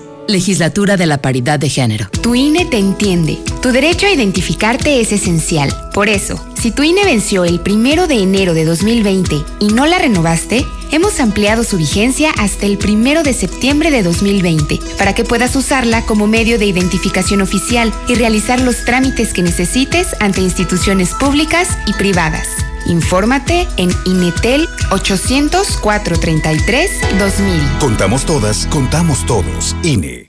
Legislatura 0.31 0.97
de 0.97 1.05
la 1.05 1.19
Paridad 1.19 1.59
de 1.59 1.69
Género. 1.69 2.09
Tu 2.21 2.33
INE 2.33 2.65
te 2.65 2.77
entiende. 2.77 3.37
Tu 3.61 3.71
derecho 3.71 4.07
a 4.07 4.11
identificarte 4.11 4.99
es 4.99 5.11
esencial. 5.11 5.71
Por 5.93 6.09
eso, 6.09 6.43
si 6.59 6.71
tu 6.71 6.83
INE 6.83 7.03
venció 7.05 7.43
el 7.45 7.59
primero 7.59 8.07
de 8.07 8.15
enero 8.15 8.53
de 8.53 8.65
2020 8.65 9.43
y 9.59 9.67
no 9.67 9.85
la 9.85 9.99
renovaste, 9.99 10.65
hemos 10.91 11.19
ampliado 11.19 11.63
su 11.63 11.77
vigencia 11.77 12.31
hasta 12.37 12.65
el 12.65 12.77
primero 12.77 13.23
de 13.23 13.33
septiembre 13.33 13.91
de 13.91 14.03
2020 14.03 14.79
para 14.97 15.13
que 15.13 15.23
puedas 15.23 15.55
usarla 15.55 16.05
como 16.05 16.27
medio 16.27 16.57
de 16.57 16.65
identificación 16.65 17.41
oficial 17.41 17.93
y 18.07 18.15
realizar 18.15 18.59
los 18.59 18.85
trámites 18.85 19.33
que 19.33 19.43
necesites 19.43 20.07
ante 20.19 20.41
instituciones 20.41 21.13
públicas 21.13 21.67
y 21.87 21.93
privadas. 21.93 22.47
Infórmate 22.87 23.67
en 23.77 23.89
Inetel 24.05 24.67
800 24.91 25.77
433 25.77 27.19
2000. 27.19 27.79
Contamos 27.79 28.25
todas, 28.25 28.65
contamos 28.67 29.25
todos. 29.25 29.75
INE. 29.83 30.25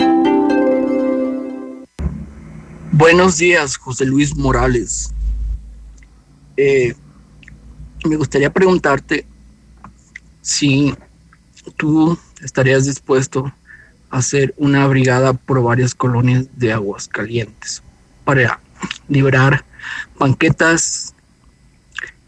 Buenos 2.93 3.39
días, 3.39 3.77
José 3.77 4.05
Luis 4.05 4.37
Morales. 4.37 5.13
Eh, 6.57 6.95
me 8.05 8.17
gustaría 8.17 8.53
preguntarte 8.53 9.27
si 10.43 10.95
tú 11.77 12.19
estarías 12.43 12.85
dispuesto 12.85 13.53
a 14.11 14.19
hacer 14.19 14.55
una 14.59 14.87
brigada 14.87 15.33
por 15.33 15.63
varias 15.63 15.95
colonias 15.95 16.47
de 16.57 16.73
aguas 16.73 17.09
calientes 17.09 17.83
para 18.25 18.61
liberar 19.09 19.65
banquetas 20.19 21.12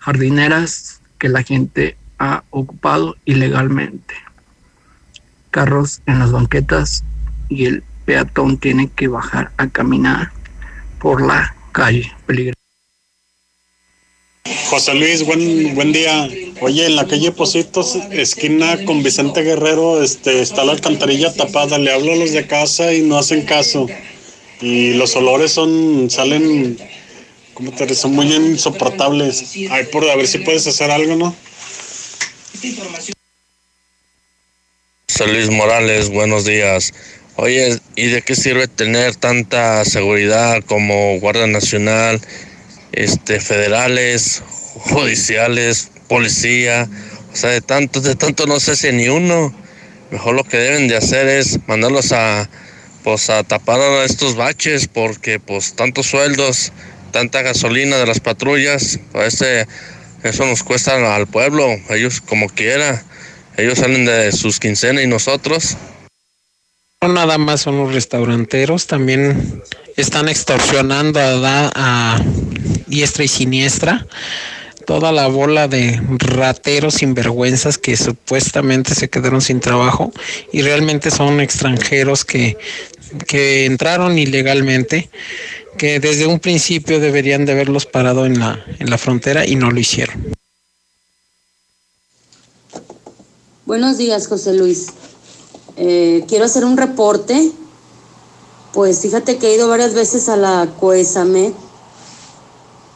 jardineras 0.04 1.00
que 1.18 1.30
la 1.30 1.42
gente 1.42 1.96
ha 2.18 2.44
ocupado 2.50 3.16
ilegalmente. 3.24 4.14
Carros 5.50 6.02
en 6.06 6.18
las 6.18 6.30
banquetas 6.30 7.04
y 7.48 7.64
el 7.64 7.82
peatón 8.04 8.58
tiene 8.58 8.90
que 8.94 9.08
bajar 9.08 9.52
a 9.56 9.68
caminar 9.68 10.30
por 10.98 11.22
la 11.22 11.54
calle. 11.72 12.12
Peligroso. 12.26 12.58
José 14.68 14.94
Luis, 14.94 15.24
buen, 15.24 15.74
buen 15.74 15.92
día. 15.92 16.28
Oye, 16.60 16.84
en 16.84 16.96
la 16.96 17.06
calle 17.06 17.32
Positos, 17.32 17.96
esquina 18.10 18.84
con 18.84 19.02
Vicente 19.02 19.42
Guerrero, 19.42 20.02
este, 20.02 20.42
está 20.42 20.64
la 20.64 20.72
alcantarilla 20.72 21.32
tapada. 21.32 21.78
Le 21.78 21.92
hablo 21.92 22.12
a 22.12 22.16
los 22.16 22.32
de 22.32 22.46
casa 22.46 22.92
y 22.92 23.00
no 23.00 23.16
hacen 23.16 23.42
caso. 23.46 23.86
Y 24.60 24.92
los 24.94 25.16
olores 25.16 25.52
son, 25.52 26.10
salen, 26.10 26.76
como 27.54 27.72
te 27.72 27.94
son 27.94 28.12
muy 28.12 28.32
insoportables. 28.32 29.54
Ay, 29.70 29.84
por 29.86 30.08
a 30.08 30.16
ver 30.16 30.26
si 30.26 30.38
puedes 30.38 30.66
hacer 30.66 30.90
algo, 30.90 31.16
¿no? 31.16 31.34
Luis 35.26 35.48
Morales, 35.50 36.10
buenos 36.10 36.44
días. 36.44 36.92
Oye, 37.36 37.78
¿y 37.96 38.06
de 38.08 38.22
qué 38.22 38.34
sirve 38.34 38.68
tener 38.68 39.16
tanta 39.16 39.84
seguridad 39.84 40.62
como 40.64 41.18
Guardia 41.18 41.46
Nacional, 41.46 42.20
este, 42.92 43.40
federales, 43.40 44.42
judiciales, 44.74 45.90
policía? 46.08 46.88
O 47.32 47.36
sea, 47.36 47.50
de 47.50 47.60
tanto, 47.60 48.00
de 48.00 48.16
tanto 48.16 48.46
no 48.46 48.60
sé 48.60 48.76
si 48.76 48.92
ni 48.92 49.08
uno. 49.08 49.54
Mejor 50.10 50.34
lo 50.34 50.44
que 50.44 50.58
deben 50.58 50.88
de 50.88 50.96
hacer 50.96 51.28
es 51.28 51.58
mandarlos 51.66 52.12
a, 52.12 52.48
pues, 53.02 53.30
a 53.30 53.42
tapar 53.44 53.80
a 53.80 54.04
estos 54.04 54.36
baches 54.36 54.88
porque, 54.88 55.40
pues, 55.40 55.74
tantos 55.74 56.06
sueldos, 56.06 56.72
tanta 57.14 57.42
gasolina 57.42 57.96
de 57.96 58.06
las 58.06 58.18
patrullas, 58.18 58.98
pues, 59.12 59.34
ese, 59.34 59.68
eso 60.24 60.44
nos 60.46 60.64
cuesta 60.64 61.14
al 61.14 61.28
pueblo, 61.28 61.64
ellos 61.90 62.20
como 62.20 62.48
quiera. 62.48 63.04
Ellos 63.56 63.78
salen 63.78 64.04
de 64.04 64.32
sus 64.32 64.58
quincenas 64.58 65.04
y 65.04 65.06
nosotros. 65.06 65.76
No 67.00 67.08
nada 67.12 67.38
más 67.38 67.60
son 67.60 67.78
los 67.78 67.94
restauranteros, 67.94 68.88
también 68.88 69.62
están 69.96 70.28
extorsionando 70.28 71.20
a, 71.20 71.70
a 71.72 72.20
diestra 72.88 73.22
y 73.22 73.28
siniestra 73.28 74.04
toda 74.84 75.12
la 75.12 75.28
bola 75.28 75.68
de 75.68 76.02
rateros 76.18 76.94
sinvergüenzas 76.94 77.78
que 77.78 77.96
supuestamente 77.96 78.96
se 78.96 79.08
quedaron 79.08 79.40
sin 79.40 79.60
trabajo 79.60 80.12
y 80.52 80.62
realmente 80.62 81.12
son 81.12 81.40
extranjeros 81.40 82.24
que, 82.24 82.58
que 83.26 83.66
entraron 83.66 84.18
ilegalmente, 84.18 85.08
que 85.76 86.00
desde 86.00 86.26
un 86.26 86.38
principio 86.40 87.00
deberían 87.00 87.44
de 87.44 87.52
haberlos 87.52 87.86
parado 87.86 88.26
en 88.26 88.38
la, 88.38 88.64
en 88.78 88.90
la 88.90 88.98
frontera 88.98 89.46
y 89.46 89.56
no 89.56 89.70
lo 89.70 89.80
hicieron. 89.80 90.32
Buenos 93.66 93.96
días, 93.98 94.26
José 94.26 94.54
Luis. 94.54 94.86
Eh, 95.76 96.24
quiero 96.28 96.44
hacer 96.44 96.64
un 96.64 96.76
reporte. 96.76 97.50
Pues 98.72 99.00
fíjate 99.00 99.38
que 99.38 99.48
he 99.48 99.54
ido 99.56 99.68
varias 99.68 99.94
veces 99.94 100.28
a 100.28 100.36
la 100.36 100.68
COESAMED 100.80 101.52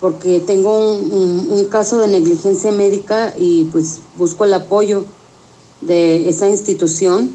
porque 0.00 0.40
tengo 0.40 0.92
un, 0.94 1.12
un- 1.12 1.48
un 1.50 1.64
caso 1.66 1.98
de 2.00 2.08
negligencia 2.08 2.70
médica 2.70 3.32
y 3.36 3.64
pues 3.64 3.98
busco 4.16 4.44
el 4.44 4.54
apoyo 4.54 5.04
de 5.80 6.28
esa 6.28 6.48
institución. 6.48 7.30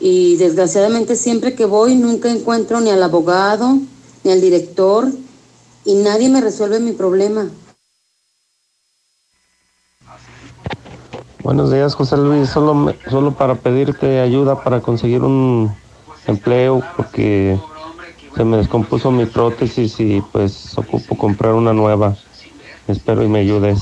Y 0.00 0.36
desgraciadamente 0.36 1.16
siempre 1.16 1.54
que 1.54 1.64
voy 1.64 1.94
nunca 1.94 2.30
encuentro 2.30 2.80
ni 2.80 2.90
al 2.90 3.02
abogado 3.02 3.78
ni 4.26 4.32
al 4.32 4.40
director 4.40 5.06
y 5.84 5.94
nadie 5.94 6.28
me 6.28 6.40
resuelve 6.40 6.80
mi 6.80 6.90
problema. 6.92 7.48
Buenos 11.44 11.72
días, 11.72 11.94
José 11.94 12.16
Luis. 12.16 12.48
Solo, 12.50 12.74
me- 12.74 12.96
solo 13.08 13.32
para 13.34 13.54
pedirte 13.54 14.18
ayuda 14.20 14.64
para 14.64 14.80
conseguir 14.80 15.22
un 15.22 15.72
empleo 16.26 16.82
porque 16.96 17.56
se 18.34 18.44
me 18.44 18.56
descompuso 18.56 19.12
mi 19.12 19.26
prótesis 19.26 20.00
y 20.00 20.20
pues 20.32 20.76
ocupo 20.76 21.16
comprar 21.16 21.54
una 21.54 21.72
nueva. 21.72 22.16
Espero 22.88 23.22
y 23.22 23.28
me 23.28 23.38
ayudes. 23.40 23.78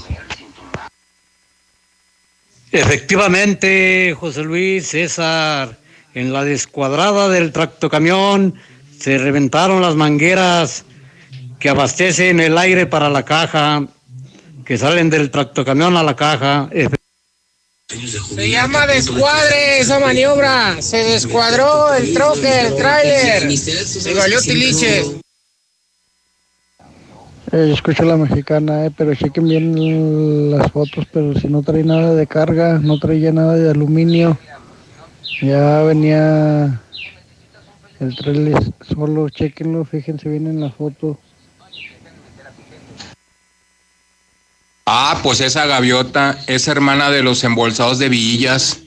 Efectivamente, 2.70 4.14
José 4.18 4.42
Luis 4.42 4.88
César, 4.88 5.78
en 6.12 6.34
la 6.34 6.44
descuadrada 6.44 7.30
del 7.30 7.50
tractocamión 7.52 8.56
se 8.98 9.18
reventaron 9.18 9.82
las 9.82 9.94
mangueras 9.94 10.84
que 11.58 11.68
abastecen 11.68 12.40
el 12.40 12.58
aire 12.58 12.86
para 12.86 13.08
la 13.08 13.24
caja, 13.24 13.86
que 14.64 14.78
salen 14.78 15.10
del 15.10 15.30
tractocamión 15.30 15.96
a 15.96 16.02
la 16.02 16.16
caja. 16.16 16.68
Se 18.34 18.50
llama 18.50 18.86
descuadre 18.86 19.78
esa 19.80 19.98
maniobra. 19.98 20.80
Se 20.80 20.98
descuadró 20.98 21.94
el 21.94 22.12
troque, 22.12 22.60
el 22.60 22.76
tráiler. 22.76 23.50
Y 23.50 24.14
valió 24.14 24.40
tiliches. 24.40 25.06
Eh, 27.52 27.68
yo 27.68 27.74
escucho 27.74 28.02
la 28.02 28.16
mexicana, 28.16 28.86
eh, 28.86 28.90
pero 28.96 29.14
chequen 29.14 29.46
bien 29.46 30.50
las 30.50 30.72
fotos, 30.72 31.06
pero 31.12 31.38
si 31.38 31.46
no 31.46 31.62
trae 31.62 31.84
nada 31.84 32.14
de 32.14 32.26
carga, 32.26 32.80
no 32.82 32.98
traía 32.98 33.32
nada 33.32 33.54
de 33.54 33.70
aluminio, 33.70 34.36
ya 35.40 35.82
venía 35.82 36.80
el 38.00 38.16
trailer 38.16 38.62
solo, 38.88 39.28
chequenlo, 39.28 39.84
fíjense 39.84 40.28
bien 40.28 40.46
en 40.46 40.60
la 40.60 40.70
foto. 40.70 41.18
Ah, 44.86 45.20
pues 45.22 45.40
esa 45.40 45.64
gaviota 45.66 46.38
es 46.46 46.68
hermana 46.68 47.10
de 47.10 47.22
los 47.22 47.42
embolsados 47.44 47.98
de 47.98 48.10
Villas. 48.10 48.83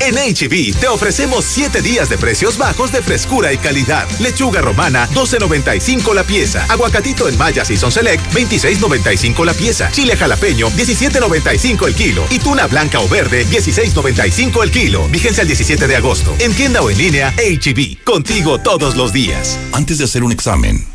En 0.00 0.14
HB 0.14 0.80
te 0.80 0.88
ofrecemos 0.88 1.44
7 1.44 1.82
días 1.82 2.08
de 2.08 2.16
precios 2.16 2.56
bajos 2.56 2.90
de 2.90 3.02
frescura 3.02 3.52
y 3.52 3.58
calidad. 3.58 4.08
Lechuga 4.18 4.62
romana, 4.62 5.08
12.95 5.10 6.14
la 6.14 6.24
pieza. 6.24 6.64
Aguacatito 6.68 7.28
en 7.28 7.36
Maya 7.36 7.64
Season 7.64 7.92
Select, 7.92 8.32
26.95 8.32 9.44
la 9.44 9.52
pieza. 9.52 9.90
Chile 9.92 10.16
jalapeño, 10.16 10.70
17.95 10.70 11.86
el 11.86 11.94
kilo. 11.94 12.24
Y 12.30 12.38
tuna 12.38 12.66
blanca 12.66 13.00
o 13.00 13.08
verde, 13.08 13.46
16.95 13.46 14.62
el 14.62 14.70
kilo. 14.70 15.06
Vigencia 15.08 15.42
el 15.42 15.48
17 15.48 15.86
de 15.86 15.96
agosto. 15.96 16.34
En 16.38 16.54
tienda 16.54 16.80
o 16.80 16.90
en 16.90 16.96
línea, 16.96 17.34
HB. 17.36 18.02
Contigo 18.02 18.58
todos 18.58 18.96
los 18.96 19.12
días. 19.12 19.58
Antes 19.72 19.98
de 19.98 20.04
hacer 20.04 20.24
un 20.24 20.32
examen, 20.32 20.86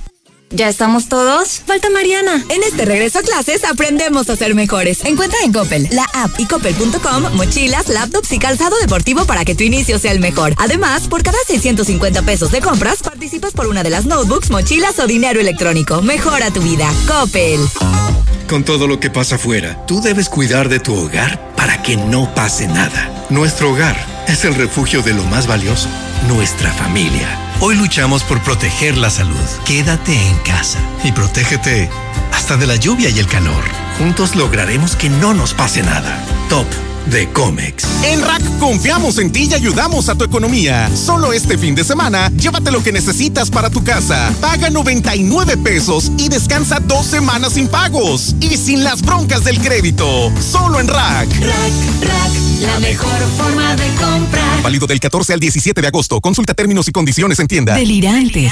¿Ya 0.51 0.69
estamos 0.69 1.09
todos? 1.09 1.61
Falta 1.65 1.89
Mariana. 1.89 2.43
En 2.49 2.63
este 2.63 2.85
regreso 2.85 3.19
a 3.19 3.23
clases 3.23 3.63
aprendemos 3.63 4.29
a 4.29 4.35
ser 4.35 4.55
mejores. 4.55 5.03
Encuentra 5.03 5.39
en 5.43 5.51
Coppel, 5.51 5.87
la 5.91 6.05
app 6.13 6.39
y 6.39 6.45
coppel.com 6.45 7.35
mochilas, 7.35 7.89
laptops 7.89 8.31
y 8.31 8.39
calzado 8.39 8.77
deportivo 8.79 9.25
para 9.25 9.43
que 9.43 9.55
tu 9.55 9.63
inicio 9.63 9.99
sea 9.99 10.11
el 10.11 10.19
mejor. 10.19 10.53
Además, 10.57 11.07
por 11.07 11.23
cada 11.23 11.37
650 11.47 12.21
pesos 12.21 12.51
de 12.51 12.61
compras, 12.61 13.01
participas 13.01 13.53
por 13.53 13.67
una 13.67 13.83
de 13.83 13.89
las 13.89 14.05
notebooks, 14.05 14.51
mochilas 14.51 14.99
o 14.99 15.07
dinero 15.07 15.39
electrónico. 15.39 16.01
Mejora 16.01 16.51
tu 16.51 16.61
vida. 16.61 16.89
Coppel. 17.07 17.59
Con 18.47 18.63
todo 18.63 18.85
lo 18.85 18.99
que 18.99 19.09
pasa 19.09 19.35
afuera, 19.35 19.75
tú 19.87 20.01
debes 20.01 20.29
cuidar 20.29 20.69
de 20.69 20.79
tu 20.79 20.93
hogar 20.93 21.53
para 21.55 21.81
que 21.81 21.97
no 21.97 22.33
pase 22.35 22.67
nada. 22.67 23.25
Nuestro 23.29 23.71
hogar 23.71 23.97
es 24.27 24.45
el 24.45 24.53
refugio 24.53 25.01
de 25.01 25.13
lo 25.13 25.23
más 25.23 25.47
valioso, 25.47 25.89
nuestra 26.27 26.71
familia. 26.73 27.27
Hoy 27.59 27.75
luchamos 27.75 28.23
por 28.23 28.43
proteger 28.43 28.97
la 28.97 29.09
salud. 29.09 29.35
Quédate 29.65 30.13
en 30.13 30.37
casa 30.39 30.79
y 31.03 31.11
protégete 31.11 31.89
hasta 32.33 32.55
de 32.55 32.67
la 32.67 32.75
lluvia 32.75 33.09
y 33.09 33.17
el 33.17 33.27
calor. 33.27 33.63
Juntos 33.97 34.35
lograremos 34.35 34.95
que 34.95 35.09
no 35.09 35.33
nos 35.33 35.55
pase 35.55 35.81
nada. 35.81 36.23
Top 36.47 36.67
de 37.11 37.27
Comex. 37.29 37.85
En 38.03 38.21
Rack 38.21 38.41
confiamos 38.59 39.17
en 39.19 39.31
ti 39.31 39.47
y 39.49 39.53
ayudamos 39.53 40.09
a 40.09 40.15
tu 40.15 40.23
economía. 40.23 40.89
Solo 40.95 41.33
este 41.33 41.57
fin 41.57 41.75
de 41.75 41.83
semana, 41.83 42.31
llévate 42.37 42.71
lo 42.71 42.83
que 42.83 42.91
necesitas 42.91 43.49
para 43.49 43.69
tu 43.69 43.83
casa. 43.83 44.33
Paga 44.41 44.69
99 44.69 45.57
pesos 45.57 46.11
y 46.17 46.29
descansa 46.29 46.79
dos 46.79 47.05
semanas 47.05 47.53
sin 47.53 47.67
pagos 47.67 48.35
y 48.39 48.57
sin 48.57 48.83
las 48.83 49.01
broncas 49.01 49.43
del 49.43 49.59
crédito. 49.59 50.31
Solo 50.39 50.79
en 50.79 50.87
Rack. 50.87 51.29
Rack, 51.39 52.01
Rack, 52.01 52.31
la 52.61 52.79
mejor 52.79 53.19
forma 53.37 53.75
de 53.75 53.87
comprar. 53.95 54.61
Válido 54.63 54.87
del 54.87 54.99
14 54.99 55.33
al 55.33 55.39
17 55.39 55.81
de 55.81 55.87
agosto. 55.87 56.19
Consulta 56.21 56.53
términos 56.53 56.87
y 56.87 56.91
condiciones 56.91 57.39
en 57.39 57.47
tienda. 57.47 57.75
Delirante. 57.75 58.51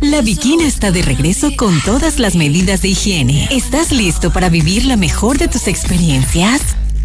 La 0.00 0.22
Bikina 0.22 0.66
está 0.66 0.90
de 0.90 1.02
regreso 1.02 1.50
con 1.56 1.80
todas 1.82 2.18
las 2.18 2.34
medidas 2.34 2.82
de 2.82 2.88
higiene. 2.88 3.48
¿Estás 3.50 3.92
listo 3.92 4.32
para 4.32 4.48
vivir 4.48 4.84
la 4.86 4.96
mejor 4.96 5.38
de 5.38 5.48
tus 5.48 5.68
experiencias? 5.68 6.60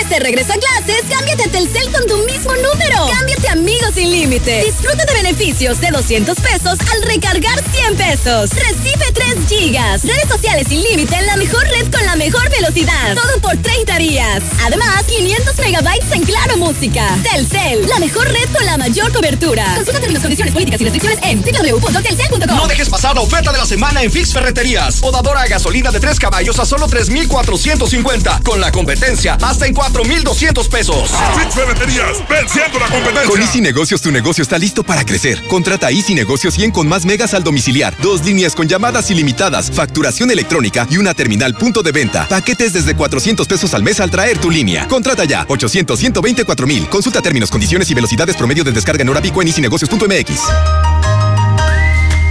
Este 0.00 0.18
regreso 0.20 0.52
a 0.52 0.56
clases, 0.56 1.02
cámbiate 1.08 1.44
a 1.44 1.48
Telcel 1.48 1.90
con 1.92 2.06
tu 2.06 2.16
mismo 2.18 2.52
número. 2.56 3.08
Cámbiate 3.08 3.48
Amigos 3.48 3.92
sin 3.94 4.10
límite. 4.10 4.64
Disfruta 4.64 5.04
de 5.04 5.14
beneficios 5.14 5.80
de 5.80 5.90
200 5.90 6.38
pesos 6.38 6.78
al 6.92 7.02
recargar 7.02 7.62
100 7.72 7.96
pesos. 7.96 8.50
Recibe 8.50 9.12
3 9.14 9.34
gigas. 9.48 10.02
Redes 10.04 10.28
sociales 10.28 10.66
sin 10.68 10.82
límite 10.82 11.16
en 11.16 11.26
la 11.26 11.36
mejor 11.36 11.66
red 11.68 11.90
con 11.90 12.04
la 12.04 12.16
mejor 12.16 12.48
velocidad. 12.50 13.14
Todo 13.14 13.40
por 13.40 13.56
30 13.56 13.98
días. 13.98 14.42
Además, 14.64 15.04
500 15.04 15.58
megabytes 15.58 16.12
en 16.12 16.22
Claro 16.24 16.56
Música. 16.58 17.16
Telcel, 17.22 17.88
la 17.88 17.98
mejor 17.98 18.28
red 18.28 18.48
con 18.54 18.66
la 18.66 18.76
mayor 18.76 19.12
cobertura. 19.12 19.64
Consulta 19.76 20.00
términos, 20.00 20.22
condiciones 20.22 20.52
políticas 20.52 20.80
y 20.80 20.84
restricciones 20.84 21.18
en 21.22 21.42
www.telcel.com. 21.42 22.56
No 22.56 22.66
dejes 22.66 22.88
pasar 22.88 23.14
la 23.14 23.22
oferta 23.22 23.52
de 23.52 23.58
la 23.58 23.66
semana 23.66 24.02
en 24.02 24.12
Fix 24.12 24.32
Ferreterías. 24.32 25.00
Podadora 25.00 25.42
a 25.42 25.46
gasolina 25.46 25.90
de 25.90 26.00
3 26.00 26.18
caballos 26.18 26.58
a 26.58 26.66
solo 26.66 26.86
3,450. 26.86 28.40
Con 28.44 28.60
la 28.60 28.70
competencia 28.70 29.38
hasta 29.40 29.66
en 29.66 29.74
4,200 29.92 30.68
pesos. 30.68 31.10
Fix 31.38 31.54
Ferreterías, 31.54 32.28
venciendo 32.28 32.78
la 32.78 32.86
competencia. 32.86 33.30
Con 33.30 33.40
Easy 33.40 33.60
Negocios 33.60 34.02
tu 34.02 34.10
negocio 34.10 34.42
está 34.42 34.58
listo 34.58 34.82
para 34.82 35.04
crecer. 35.04 35.40
Contrata 35.46 35.90
Easy 35.90 36.14
Negocios 36.14 36.54
100 36.54 36.72
con 36.72 36.88
más 36.88 37.04
megas 37.06 37.34
al 37.34 37.44
domiciliar. 37.44 37.96
Dos 38.02 38.24
líneas 38.24 38.56
con 38.56 38.66
llamadas 38.66 39.10
ilimitadas, 39.10 39.70
facturación 39.70 40.30
electrónica 40.30 40.88
y 40.90 40.96
una 40.96 41.14
terminal 41.14 41.54
punto 41.54 41.82
de 41.82 41.92
venta. 41.92 42.26
Paquetes 42.28 42.72
desde 42.72 42.96
400 42.96 43.46
pesos 43.46 43.74
al 43.74 43.84
mes 43.84 44.00
al 44.00 44.10
traer 44.10 44.38
tu 44.38 44.50
línea. 44.50 44.88
Contrata 44.88 45.24
ya 45.24 45.46
800 45.48 45.98
124 45.98 46.66
mil. 46.66 46.88
Consulta 46.88 47.22
términos, 47.22 47.50
condiciones 47.50 47.88
y 47.90 47.94
velocidades 47.94 48.36
promedio 48.36 48.64
de 48.64 48.72
descarga 48.72 49.02
en 49.02 49.08
hora 49.08 49.22
pico 49.22 49.40
en 49.40 49.48
easynegocios.mx. 49.48 51.15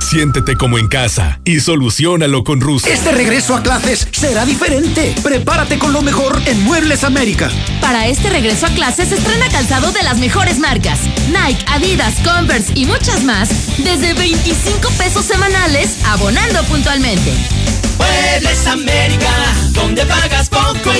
Siéntete 0.00 0.56
como 0.56 0.78
en 0.78 0.88
casa 0.88 1.40
y 1.44 1.60
solucionalo 1.60 2.42
con 2.42 2.60
Russell. 2.60 2.92
Este 2.92 3.12
regreso 3.12 3.54
a 3.54 3.62
clases 3.62 4.08
será 4.10 4.44
diferente. 4.44 5.14
Prepárate 5.22 5.78
con 5.78 5.92
lo 5.92 6.02
mejor 6.02 6.40
en 6.46 6.62
Muebles 6.64 7.04
América. 7.04 7.50
Para 7.80 8.08
este 8.08 8.30
regreso 8.30 8.66
a 8.66 8.70
clases 8.70 9.12
estrena 9.12 9.48
calzado 9.50 9.92
de 9.92 10.02
las 10.02 10.18
mejores 10.18 10.58
marcas. 10.58 10.98
Nike, 11.28 11.64
Adidas, 11.68 12.14
Converse 12.24 12.72
y 12.74 12.86
muchas 12.86 13.22
más 13.22 13.48
desde 13.78 14.14
25 14.14 14.88
pesos 14.98 15.24
semanales 15.24 15.98
abonando 16.06 16.62
puntualmente. 16.64 17.32
Muebles 17.98 18.66
América, 18.66 19.30
donde 19.72 20.04
pagas 20.06 20.48
poco 20.48 20.92
y 20.98 20.99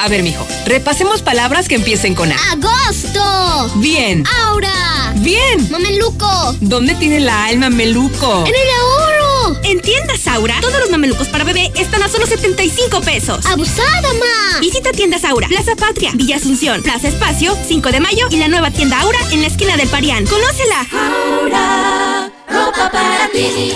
A 0.02 0.08
ver, 0.08 0.22
mijo, 0.22 0.46
repasemos 0.64 1.20
palabras 1.20 1.68
que 1.68 1.74
empiecen 1.74 2.14
con 2.14 2.32
A. 2.32 2.36
¡Agosto! 2.52 3.70
Bien. 3.80 4.24
¡Aura! 4.46 5.12
Bien. 5.16 5.70
¡Mameluco! 5.70 6.56
¿Dónde 6.62 6.94
tiene 6.94 7.20
la 7.20 7.50
el 7.50 7.58
mameluco? 7.58 8.46
¡En 8.46 8.54
el 8.54 8.70
ahorro! 8.80 9.60
En 9.62 9.78
tiendas 9.82 10.26
Aura, 10.26 10.54
todos 10.62 10.80
los 10.80 10.88
mamelucos 10.88 11.28
para 11.28 11.44
bebé 11.44 11.70
están 11.76 12.02
a 12.02 12.08
solo 12.08 12.26
75 12.26 13.02
pesos. 13.02 13.44
¡Abusada, 13.44 14.08
ma! 14.14 14.60
Visita 14.60 14.90
tiendas 14.92 15.22
Aura, 15.24 15.48
Plaza 15.48 15.76
Patria, 15.76 16.12
Villa 16.14 16.36
Asunción, 16.36 16.82
Plaza 16.82 17.08
Espacio, 17.08 17.54
5 17.68 17.92
de 17.92 18.00
mayo 18.00 18.26
y 18.30 18.36
la 18.36 18.48
nueva 18.48 18.70
tienda 18.70 19.02
Aura 19.02 19.18
en 19.32 19.42
la 19.42 19.48
esquina 19.48 19.76
del 19.76 19.88
Parián. 19.88 20.24
¡Conócela! 20.24 20.86
Aura, 20.94 22.32
ropa 22.48 22.90
para 22.90 23.28
ti. 23.28 23.74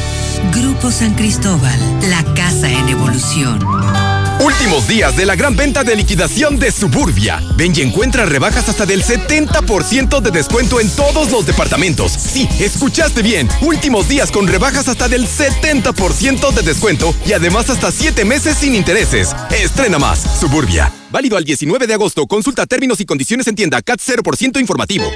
Grupo 0.52 0.90
San 0.90 1.14
Cristóbal, 1.14 1.78
la 2.10 2.24
casa 2.34 2.68
en 2.70 2.88
evolución. 2.88 4.15
Últimos 4.44 4.86
días 4.86 5.16
de 5.16 5.24
la 5.24 5.34
gran 5.34 5.56
venta 5.56 5.82
de 5.82 5.96
liquidación 5.96 6.58
de 6.58 6.70
Suburbia. 6.70 7.42
Ven 7.56 7.72
y 7.74 7.80
encuentra 7.80 8.26
rebajas 8.26 8.68
hasta 8.68 8.84
del 8.84 9.02
70% 9.02 10.20
de 10.20 10.30
descuento 10.30 10.78
en 10.78 10.90
todos 10.90 11.30
los 11.30 11.46
departamentos. 11.46 12.12
Sí, 12.12 12.46
escuchaste 12.60 13.22
bien. 13.22 13.48
Últimos 13.62 14.08
días 14.08 14.30
con 14.30 14.46
rebajas 14.46 14.88
hasta 14.88 15.08
del 15.08 15.26
70% 15.26 16.52
de 16.52 16.62
descuento 16.62 17.14
y 17.24 17.32
además 17.32 17.70
hasta 17.70 17.90
7 17.90 18.26
meses 18.26 18.58
sin 18.58 18.74
intereses. 18.74 19.34
Estrena 19.50 19.98
más. 19.98 20.20
Suburbia. 20.38 20.92
Válido 21.10 21.38
al 21.38 21.44
19 21.44 21.86
de 21.86 21.94
agosto. 21.94 22.26
Consulta 22.26 22.66
términos 22.66 23.00
y 23.00 23.06
condiciones 23.06 23.46
en 23.46 23.54
tienda 23.54 23.80
CAT 23.80 24.00
0% 24.00 24.60
informativo. 24.60 25.10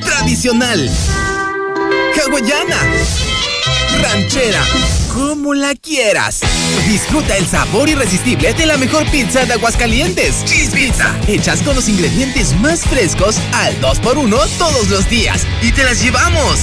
Tradicional. 0.00 0.90
Hawaiana. 2.16 2.78
Ranchera. 4.00 4.64
Como 5.12 5.52
la 5.52 5.74
quieras. 5.74 6.40
Disfruta 6.86 7.36
el 7.36 7.46
sabor 7.46 7.88
irresistible 7.88 8.52
de 8.52 8.66
la 8.66 8.76
mejor 8.76 9.06
pizza 9.10 9.46
de 9.46 9.54
Aguascalientes. 9.54 10.44
Cheese 10.44 10.70
Pizza. 10.70 11.14
Hechas 11.26 11.62
con 11.62 11.74
los 11.74 11.88
ingredientes 11.88 12.54
más 12.60 12.82
frescos 12.82 13.38
al 13.52 13.80
2x1 13.80 14.48
todos 14.58 14.88
los 14.88 15.08
días. 15.08 15.46
Y 15.62 15.72
te 15.72 15.82
las 15.84 16.02
llevamos. 16.02 16.60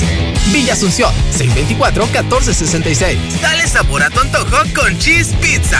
Villa 0.52 0.74
Asunción, 0.74 1.14
624-1466. 1.38 3.18
Dale 3.42 3.68
sabor 3.68 4.04
a 4.04 4.10
tu 4.10 4.20
antojo 4.20 4.58
con 4.76 4.98
Cheese 5.00 5.34
Pizza. 5.42 5.80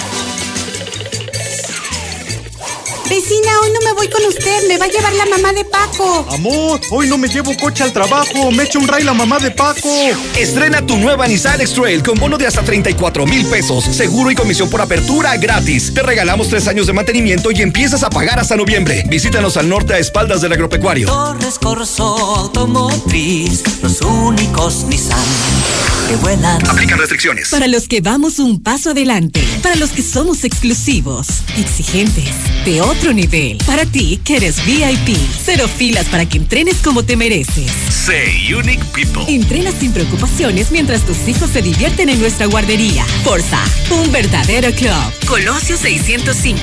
Vecina, 3.11 3.59
hoy 3.61 3.71
no 3.73 3.81
me 3.81 3.91
voy 3.91 4.07
con 4.07 4.23
usted, 4.23 4.69
me 4.69 4.77
va 4.77 4.85
a 4.85 4.87
llevar 4.87 5.11
la 5.11 5.25
mamá 5.25 5.51
de 5.51 5.65
Paco. 5.65 6.25
Amor, 6.31 6.79
hoy 6.91 7.09
no 7.09 7.17
me 7.17 7.27
llevo 7.27 7.51
coche 7.57 7.83
al 7.83 7.91
trabajo, 7.91 8.51
me 8.51 8.63
echa 8.63 8.79
un 8.79 8.87
ray 8.87 9.03
la 9.03 9.13
mamá 9.13 9.37
de 9.37 9.51
Paco. 9.51 9.89
Estrena 10.37 10.85
tu 10.85 10.95
nueva 10.95 11.27
Nissan 11.27 11.59
X-Trail 11.59 12.03
con 12.03 12.17
bono 12.17 12.37
de 12.37 12.47
hasta 12.47 12.63
34 12.63 13.25
mil 13.25 13.45
pesos, 13.47 13.83
seguro 13.83 14.31
y 14.31 14.35
comisión 14.35 14.69
por 14.69 14.79
apertura 14.79 15.35
gratis. 15.35 15.93
Te 15.93 16.03
regalamos 16.03 16.47
tres 16.47 16.69
años 16.69 16.87
de 16.87 16.93
mantenimiento 16.93 17.51
y 17.51 17.61
empiezas 17.61 18.01
a 18.03 18.09
pagar 18.09 18.39
hasta 18.39 18.55
noviembre. 18.55 19.03
Visítanos 19.09 19.57
al 19.57 19.67
norte 19.67 19.93
a 19.93 19.97
espaldas 19.97 20.39
del 20.39 20.53
agropecuario. 20.53 21.07
Torres 21.07 21.59
Corso 21.59 22.05
Automotriz, 22.05 23.61
los 23.83 23.99
únicos 23.99 24.85
Nissan 24.85 25.19
que 26.07 26.15
vuelan. 26.17 26.65
Aplican 26.69 26.97
restricciones. 26.97 27.49
Para 27.49 27.67
los 27.67 27.87
que 27.87 27.99
vamos 28.01 28.39
un 28.39 28.61
paso 28.61 28.91
adelante, 28.91 29.43
para 29.61 29.75
los 29.75 29.91
que 29.91 30.01
somos 30.01 30.43
exclusivos, 30.43 31.27
exigentes, 31.57 32.33
de 32.65 32.81
otro 32.81 33.00
nivel. 33.09 33.57
Para 33.65 33.85
ti, 33.85 34.21
que 34.23 34.37
eres 34.37 34.63
VIP. 34.65 35.17
Cero 35.43 35.67
filas 35.67 36.07
para 36.07 36.25
que 36.27 36.37
entrenes 36.37 36.77
como 36.77 37.03
te 37.03 37.15
mereces. 37.15 37.71
Say 37.89 38.53
Unique 38.53 38.83
People. 38.93 39.23
Entrena 39.27 39.71
sin 39.71 39.91
preocupaciones 39.91 40.71
mientras 40.71 41.01
tus 41.01 41.27
hijos 41.27 41.49
se 41.49 41.61
divierten 41.61 42.09
en 42.09 42.19
nuestra 42.19 42.45
guardería. 42.45 43.03
Forza, 43.23 43.59
un 43.89 44.11
verdadero 44.11 44.71
club. 44.73 45.27
Colosio 45.27 45.75
605. 45.75 46.61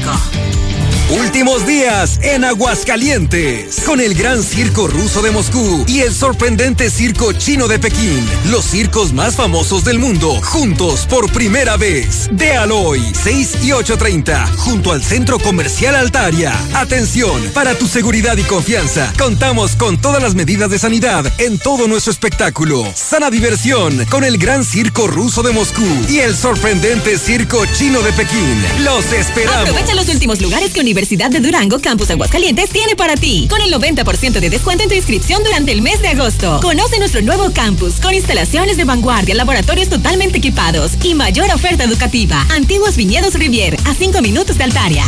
Últimos 1.10 1.66
días 1.66 2.20
en 2.22 2.44
Aguascalientes, 2.44 3.80
con 3.86 3.98
el 3.98 4.14
gran 4.14 4.42
circo 4.42 4.88
ruso 4.88 5.22
de 5.22 5.30
Moscú 5.30 5.86
y 5.88 6.00
el 6.00 6.14
sorprendente 6.14 6.90
circo 6.90 7.32
chino 7.32 7.66
de 7.66 7.78
Pekín, 7.78 8.22
los 8.50 8.66
circos 8.66 9.14
más 9.14 9.34
famosos 9.34 9.84
del 9.84 9.98
mundo, 9.98 10.38
juntos 10.44 11.06
por 11.08 11.32
primera 11.32 11.78
vez. 11.78 12.28
De 12.30 12.52
Aloy, 12.52 13.00
6 13.24 13.56
y 13.62 13.68
8.30, 13.68 14.54
junto 14.56 14.92
al 14.92 15.02
Centro 15.02 15.38
Comercial 15.38 15.94
Altaria. 15.94 16.52
Atención, 16.74 17.40
para 17.54 17.74
tu 17.74 17.88
seguridad 17.88 18.36
y 18.36 18.42
confianza, 18.42 19.10
contamos 19.18 19.76
con 19.76 19.96
todas 19.98 20.22
las 20.22 20.34
medidas 20.34 20.68
de 20.68 20.78
sanidad 20.78 21.24
en 21.38 21.58
todo 21.58 21.88
nuestro 21.88 22.12
espectáculo. 22.12 22.84
Sana 22.94 23.30
diversión 23.30 24.04
con 24.10 24.24
el 24.24 24.36
gran 24.36 24.62
circo 24.62 25.06
ruso 25.06 25.42
de 25.42 25.54
Moscú 25.54 25.86
y 26.06 26.18
el 26.18 26.36
sorprendente 26.36 27.16
circo 27.16 27.64
chino 27.64 28.02
de 28.02 28.12
Pekín. 28.12 28.62
Los 28.84 29.10
esperamos. 29.10 29.70
Aprovecha 29.70 29.94
los 29.94 30.08
últimos 30.10 30.42
lugares 30.42 30.74
que 30.74 30.80
Universidad 30.98 31.30
de 31.30 31.38
Durango 31.38 31.78
Campus 31.78 32.10
Aguascalientes 32.10 32.70
tiene 32.70 32.96
para 32.96 33.14
ti, 33.14 33.46
con 33.48 33.60
el 33.60 33.72
90% 33.72 34.40
de 34.40 34.50
descuento 34.50 34.82
en 34.82 34.88
tu 34.88 34.96
inscripción 34.96 35.44
durante 35.44 35.70
el 35.70 35.80
mes 35.80 36.02
de 36.02 36.08
agosto. 36.08 36.58
Conoce 36.60 36.98
nuestro 36.98 37.22
nuevo 37.22 37.52
campus 37.52 38.00
con 38.00 38.14
instalaciones 38.14 38.76
de 38.76 38.84
vanguardia, 38.84 39.36
laboratorios 39.36 39.88
totalmente 39.88 40.38
equipados 40.38 40.94
y 41.04 41.14
mayor 41.14 41.48
oferta 41.54 41.84
educativa. 41.84 42.44
Antiguos 42.50 42.96
Viñedos 42.96 43.34
Rivier, 43.34 43.76
a 43.84 43.94
5 43.94 44.20
minutos 44.22 44.58
de 44.58 44.64
Altaria. 44.64 45.04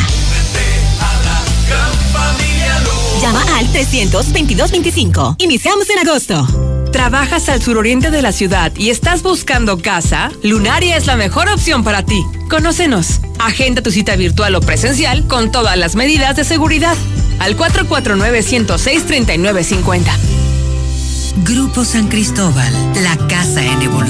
Llama 3.20 3.44
al 3.58 3.66
322-25. 3.72 5.34
Iniciamos 5.38 5.90
en 5.90 6.08
agosto. 6.08 6.79
¿Trabajas 7.00 7.48
al 7.48 7.62
suroriente 7.62 8.10
de 8.10 8.20
la 8.20 8.30
ciudad 8.30 8.72
y 8.76 8.90
estás 8.90 9.22
buscando 9.22 9.78
casa? 9.78 10.30
Lunaria 10.42 10.98
es 10.98 11.06
la 11.06 11.16
mejor 11.16 11.48
opción 11.48 11.82
para 11.82 12.04
ti. 12.04 12.22
Conócenos. 12.50 13.22
Agenda 13.38 13.82
tu 13.82 13.90
cita 13.90 14.16
virtual 14.16 14.54
o 14.54 14.60
presencial 14.60 15.26
con 15.26 15.50
todas 15.50 15.78
las 15.78 15.96
medidas 15.96 16.36
de 16.36 16.44
seguridad. 16.44 16.94
Al 17.38 17.56
449-106-3950. 17.56 20.10
Grupo 21.42 21.86
San 21.86 22.08
Cristóbal, 22.08 22.70
la 23.02 23.16
casa 23.28 23.64
en 23.64 23.80
evolución. 23.80 24.09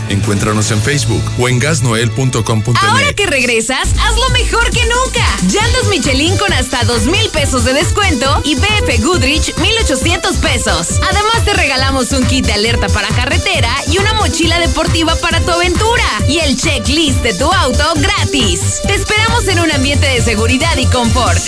Encuéntranos 0.11 0.69
en 0.71 0.81
Facebook 0.81 1.23
o 1.39 1.47
en 1.47 1.57
gasnoel.com.mx. 1.57 2.83
Ahora 2.83 3.13
que 3.13 3.25
regresas, 3.27 3.87
hazlo 3.97 4.29
mejor 4.31 4.69
que 4.69 4.83
nunca. 4.83 5.25
Llantas 5.43 5.87
Michelin 5.89 6.35
con 6.35 6.51
hasta 6.51 6.83
dos 6.83 7.05
mil 7.05 7.29
pesos 7.29 7.63
de 7.63 7.71
descuento 7.73 8.41
y 8.43 8.55
BF 8.55 9.01
Goodrich 9.01 9.55
1800 9.55 10.35
pesos. 10.37 10.99
Además 11.01 11.45
te 11.45 11.53
regalamos 11.53 12.11
un 12.11 12.25
kit 12.25 12.45
de 12.45 12.51
alerta 12.51 12.89
para 12.89 13.07
carretera 13.07 13.73
y 13.89 13.99
una 13.99 14.13
mochila 14.15 14.59
deportiva 14.59 15.15
para 15.15 15.39
tu 15.39 15.51
aventura 15.51 16.03
y 16.27 16.39
el 16.39 16.57
checklist 16.57 17.21
de 17.23 17.33
tu 17.33 17.49
auto 17.49 17.93
gratis. 17.95 18.81
Te 18.85 18.95
esperamos 18.95 19.47
en 19.47 19.61
un 19.61 19.71
ambiente 19.71 20.07
de 20.07 20.21
seguridad 20.21 20.75
y 20.75 20.87
confort. 20.87 21.41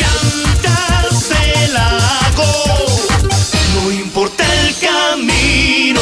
No 3.75 3.91
importa 3.91 4.45
el 4.61 4.75
camino 4.77 6.01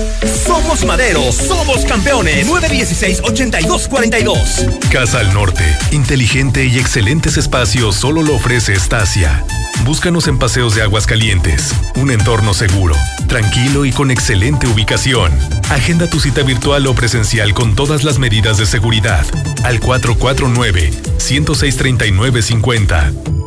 Somos 0.51 0.83
Madero, 0.83 1.31
somos 1.31 1.85
campeones. 1.85 2.45
916-8242. 2.45 4.89
Casa 4.89 5.19
al 5.19 5.33
Norte, 5.33 5.63
inteligente 5.91 6.65
y 6.65 6.77
excelentes 6.77 7.37
espacios 7.37 7.95
solo 7.95 8.21
lo 8.21 8.35
ofrece 8.35 8.73
Estacia. 8.73 9.45
Búscanos 9.85 10.27
en 10.27 10.37
Paseos 10.37 10.75
de 10.75 10.81
Aguas 10.81 11.07
Calientes, 11.07 11.73
un 11.95 12.11
entorno 12.11 12.53
seguro, 12.53 12.97
tranquilo 13.29 13.85
y 13.85 13.93
con 13.93 14.11
excelente 14.11 14.67
ubicación. 14.67 15.31
Agenda 15.69 16.09
tu 16.09 16.19
cita 16.19 16.43
virtual 16.43 16.85
o 16.87 16.93
presencial 16.93 17.53
con 17.53 17.73
todas 17.73 18.03
las 18.03 18.19
medidas 18.19 18.57
de 18.57 18.65
seguridad 18.65 19.25
al 19.63 19.79
449 19.79 20.91
106 21.17 21.77
3950. 21.77 23.40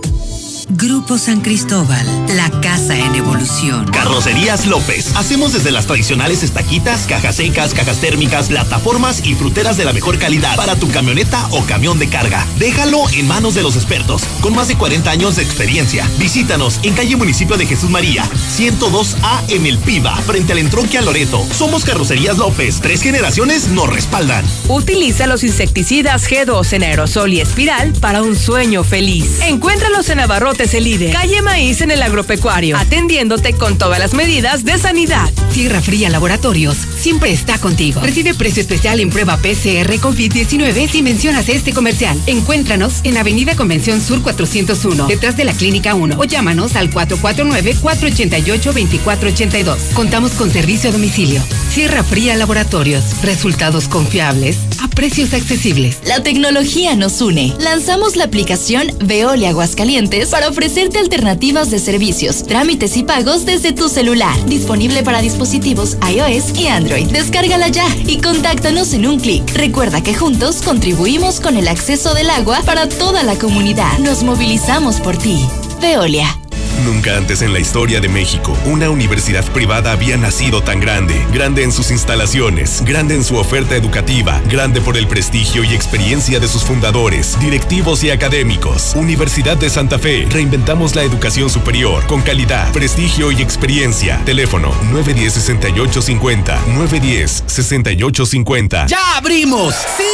Grupo 0.76 1.18
San 1.18 1.40
Cristóbal, 1.40 2.04
la 2.34 2.50
casa 2.60 2.98
en 2.98 3.14
evolución. 3.14 3.86
Carrocerías 3.92 4.66
López. 4.66 5.14
Hacemos 5.14 5.52
desde 5.52 5.70
las 5.70 5.86
tradicionales 5.86 6.42
estaquitas, 6.42 7.06
cajas 7.06 7.36
secas, 7.36 7.74
cajas 7.74 8.00
térmicas, 8.00 8.48
plataformas 8.48 9.24
y 9.24 9.36
fruteras 9.36 9.76
de 9.76 9.84
la 9.84 9.92
mejor 9.92 10.18
calidad 10.18 10.56
para 10.56 10.74
tu 10.74 10.90
camioneta 10.90 11.46
o 11.52 11.64
camión 11.64 12.00
de 12.00 12.08
carga. 12.08 12.44
Déjalo 12.58 13.08
en 13.12 13.28
manos 13.28 13.54
de 13.54 13.62
los 13.62 13.76
expertos, 13.76 14.24
con 14.40 14.56
más 14.56 14.66
de 14.66 14.76
40 14.76 15.08
años 15.08 15.36
de 15.36 15.44
experiencia. 15.44 16.10
Visítanos 16.18 16.80
en 16.82 16.94
calle 16.94 17.14
Municipio 17.14 17.56
de 17.56 17.66
Jesús 17.66 17.88
María, 17.88 18.24
102A 18.24 19.50
en 19.50 19.66
El 19.66 19.78
Piba, 19.78 20.16
frente 20.22 20.54
al 20.54 20.58
entronque 20.58 20.98
a 20.98 21.02
Loreto. 21.02 21.46
Somos 21.52 21.84
Carrocerías 21.84 22.36
López. 22.38 22.80
Tres 22.80 23.00
generaciones 23.00 23.68
nos 23.68 23.88
respaldan. 23.88 24.44
Utiliza 24.68 25.28
los 25.28 25.44
insecticidas 25.44 26.28
G2 26.28 26.72
en 26.72 26.82
aerosol 26.82 27.32
y 27.32 27.40
espiral 27.40 27.92
para 28.00 28.22
un 28.22 28.34
sueño 28.34 28.82
feliz. 28.82 29.38
Encuéntralos 29.40 30.08
en 30.08 30.18
Abarrotes 30.64 30.74
el 30.74 30.84
líder. 30.84 31.12
Calle 31.12 31.42
Maíz 31.42 31.82
en 31.82 31.90
el 31.90 32.00
agropecuario, 32.02 32.76
atendiéndote 32.76 33.54
con 33.54 33.76
todas 33.76 33.98
las 33.98 34.14
medidas 34.14 34.64
de 34.64 34.78
sanidad. 34.78 35.28
Tierra 35.52 35.80
Fría 35.80 36.08
Laboratorios 36.08 36.76
siempre 36.98 37.32
está 37.32 37.58
contigo. 37.58 38.00
Recibe 38.00 38.34
precio 38.34 38.62
especial 38.62 39.00
en 39.00 39.10
prueba 39.10 39.36
PCR 39.36 39.92
COVID-19 40.00 40.88
si 40.88 41.02
mencionas 41.02 41.48
este 41.48 41.72
comercial. 41.72 42.16
Encuéntranos 42.26 43.00
en 43.04 43.18
Avenida 43.18 43.56
Convención 43.56 44.00
Sur 44.00 44.22
401, 44.22 45.06
detrás 45.06 45.36
de 45.36 45.44
la 45.44 45.52
Clínica 45.52 45.94
1 45.94 46.16
o 46.18 46.24
llámanos 46.24 46.74
al 46.76 46.90
449-488-2482. 46.90 49.76
Contamos 49.92 50.32
con 50.32 50.50
servicio 50.50 50.90
a 50.90 50.92
domicilio. 50.92 51.42
Tierra 51.74 52.02
Fría 52.02 52.36
Laboratorios. 52.36 53.22
Resultados 53.22 53.88
confiables 53.88 54.56
a 54.84 54.88
precios 54.88 55.32
accesibles. 55.32 55.98
La 56.04 56.22
tecnología 56.22 56.94
nos 56.94 57.20
une. 57.20 57.54
Lanzamos 57.58 58.16
la 58.16 58.24
aplicación 58.24 58.92
Veolia 59.00 59.50
Aguascalientes 59.50 60.28
para 60.28 60.48
ofrecerte 60.48 60.98
alternativas 60.98 61.70
de 61.70 61.78
servicios, 61.78 62.44
trámites 62.44 62.96
y 62.96 63.02
pagos 63.02 63.46
desde 63.46 63.72
tu 63.72 63.88
celular. 63.88 64.34
Disponible 64.46 65.02
para 65.02 65.22
dispositivos 65.22 65.96
iOS 66.08 66.58
y 66.58 66.66
Android. 66.68 67.06
Descárgala 67.06 67.68
ya 67.68 67.86
y 68.06 68.20
contáctanos 68.20 68.92
en 68.92 69.06
un 69.06 69.18
clic. 69.18 69.42
Recuerda 69.54 70.02
que 70.02 70.14
juntos 70.14 70.62
contribuimos 70.62 71.40
con 71.40 71.56
el 71.56 71.68
acceso 71.68 72.14
del 72.14 72.30
agua 72.30 72.62
para 72.64 72.88
toda 72.88 73.22
la 73.22 73.36
comunidad. 73.36 73.98
Nos 73.98 74.22
movilizamos 74.22 75.00
por 75.00 75.16
ti. 75.16 75.38
Veolia. 75.80 76.43
Nunca 76.82 77.16
antes 77.16 77.40
en 77.42 77.52
la 77.52 77.60
historia 77.60 78.00
de 78.00 78.08
México 78.08 78.56
una 78.66 78.90
universidad 78.90 79.44
privada 79.52 79.92
había 79.92 80.16
nacido 80.16 80.62
tan 80.62 80.80
grande. 80.80 81.14
Grande 81.32 81.62
en 81.62 81.72
sus 81.72 81.90
instalaciones, 81.90 82.82
grande 82.84 83.14
en 83.14 83.24
su 83.24 83.36
oferta 83.36 83.76
educativa, 83.76 84.40
grande 84.50 84.80
por 84.80 84.96
el 84.96 85.06
prestigio 85.06 85.62
y 85.64 85.74
experiencia 85.74 86.40
de 86.40 86.48
sus 86.48 86.64
fundadores, 86.64 87.38
directivos 87.40 88.02
y 88.04 88.10
académicos. 88.10 88.94
Universidad 88.96 89.56
de 89.56 89.70
Santa 89.70 89.98
Fe. 89.98 90.26
Reinventamos 90.30 90.94
la 90.94 91.02
educación 91.02 91.50
superior 91.50 92.04
con 92.06 92.22
calidad, 92.22 92.72
prestigio 92.72 93.30
y 93.30 93.42
experiencia. 93.42 94.20
Teléfono 94.24 94.72
910-6850. 94.92 96.58
910-6850. 96.76 98.86
¡Ya 98.88 99.16
abrimos! 99.16 99.74
¡Sí! 99.96 100.04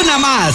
¡Una 0.00 0.18
más! 0.18 0.54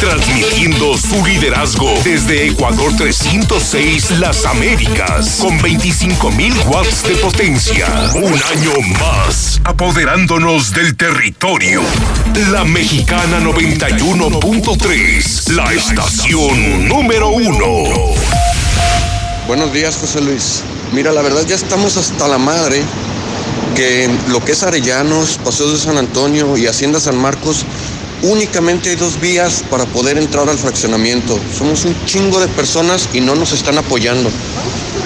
Transmitiendo 0.00 0.96
su 0.98 1.24
liderazgo 1.24 1.94
desde 2.04 2.48
Ecuador 2.48 2.94
306 2.96 4.18
Las 4.18 4.44
Américas 4.44 5.38
con 5.40 5.58
25.000 5.58 6.66
watts 6.66 7.02
de 7.02 7.16
potencia. 7.16 7.86
Un 8.14 8.24
año 8.24 8.72
más, 9.00 9.60
apoderándonos 9.64 10.72
del 10.72 10.94
territorio. 10.96 11.80
La 12.50 12.64
Mexicana 12.64 13.40
91.3, 13.40 15.52
la 15.52 15.72
estación 15.72 16.88
número 16.88 17.30
uno. 17.30 18.14
Buenos 19.46 19.72
días, 19.72 19.96
José 19.96 20.20
Luis. 20.20 20.62
Mira, 20.92 21.12
la 21.12 21.22
verdad 21.22 21.46
ya 21.46 21.56
estamos 21.56 21.96
hasta 21.96 22.28
la 22.28 22.38
madre 22.38 22.82
que 23.74 24.08
lo 24.28 24.44
que 24.44 24.52
es 24.52 24.62
Arellanos, 24.62 25.38
Paseos 25.44 25.72
de 25.72 25.78
San 25.78 25.96
Antonio 25.98 26.56
y 26.56 26.66
Hacienda 26.66 27.00
San 27.00 27.16
Marcos 27.16 27.66
únicamente 28.22 28.90
hay 28.90 28.96
dos 28.96 29.20
vías 29.20 29.64
para 29.70 29.84
poder 29.86 30.18
entrar 30.18 30.48
al 30.48 30.58
fraccionamiento. 30.58 31.38
Somos 31.56 31.84
un 31.84 31.94
chingo 32.06 32.40
de 32.40 32.48
personas 32.48 33.08
y 33.12 33.20
no 33.20 33.34
nos 33.34 33.52
están 33.52 33.78
apoyando. 33.78 34.30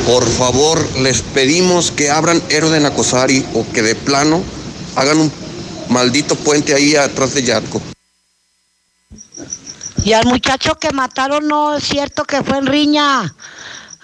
Por 0.07 0.27
favor, 0.29 0.79
les 0.99 1.23
pedimos 1.23 1.91
que 1.91 2.11
abran 2.11 2.43
Héroe 2.49 2.71
de 2.71 2.81
Nacosari 2.81 3.45
o 3.55 3.65
que 3.73 3.83
de 3.83 3.95
plano 3.95 4.43
hagan 4.97 5.19
un 5.19 5.33
maldito 5.89 6.35
puente 6.37 6.75
ahí 6.75 6.97
atrás 6.97 7.35
de 7.35 7.43
Yatco. 7.43 7.81
Y 10.05 10.15
al 10.15 10.27
muchacho 10.27 10.77
que 10.77 10.91
mataron 10.93 11.47
no 11.47 11.77
es 11.77 11.85
cierto 11.85 12.25
que 12.25 12.43
fue 12.43 12.59
en 12.59 12.67
Riña. 12.67 13.35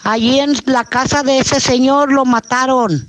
Allí 0.05 0.39
en 0.39 0.55
la 0.67 0.85
casa 0.85 1.23
de 1.23 1.39
ese 1.39 1.59
señor 1.59 2.13
lo 2.13 2.25
mataron. 2.25 3.09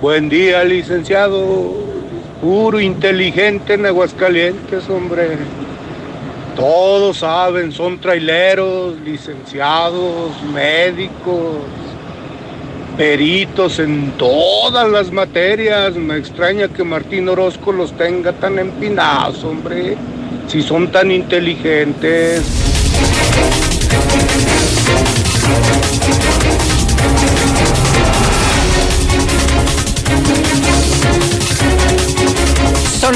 Buen 0.00 0.28
día, 0.28 0.64
licenciado. 0.64 2.01
Puro 2.42 2.80
inteligente 2.80 3.74
en 3.74 3.86
Aguascalientes, 3.86 4.90
hombre. 4.90 5.38
Todos 6.56 7.18
saben, 7.18 7.70
son 7.70 8.00
traileros, 8.00 8.98
licenciados, 9.04 10.32
médicos, 10.52 11.58
peritos 12.96 13.78
en 13.78 14.10
todas 14.18 14.90
las 14.90 15.12
materias. 15.12 15.94
Me 15.94 16.16
extraña 16.16 16.66
que 16.66 16.82
Martín 16.82 17.28
Orozco 17.28 17.70
los 17.70 17.92
tenga 17.92 18.32
tan 18.32 18.58
empinados, 18.58 19.44
hombre. 19.44 19.96
Si 20.48 20.62
son 20.62 20.90
tan 20.90 21.12
inteligentes. 21.12 22.42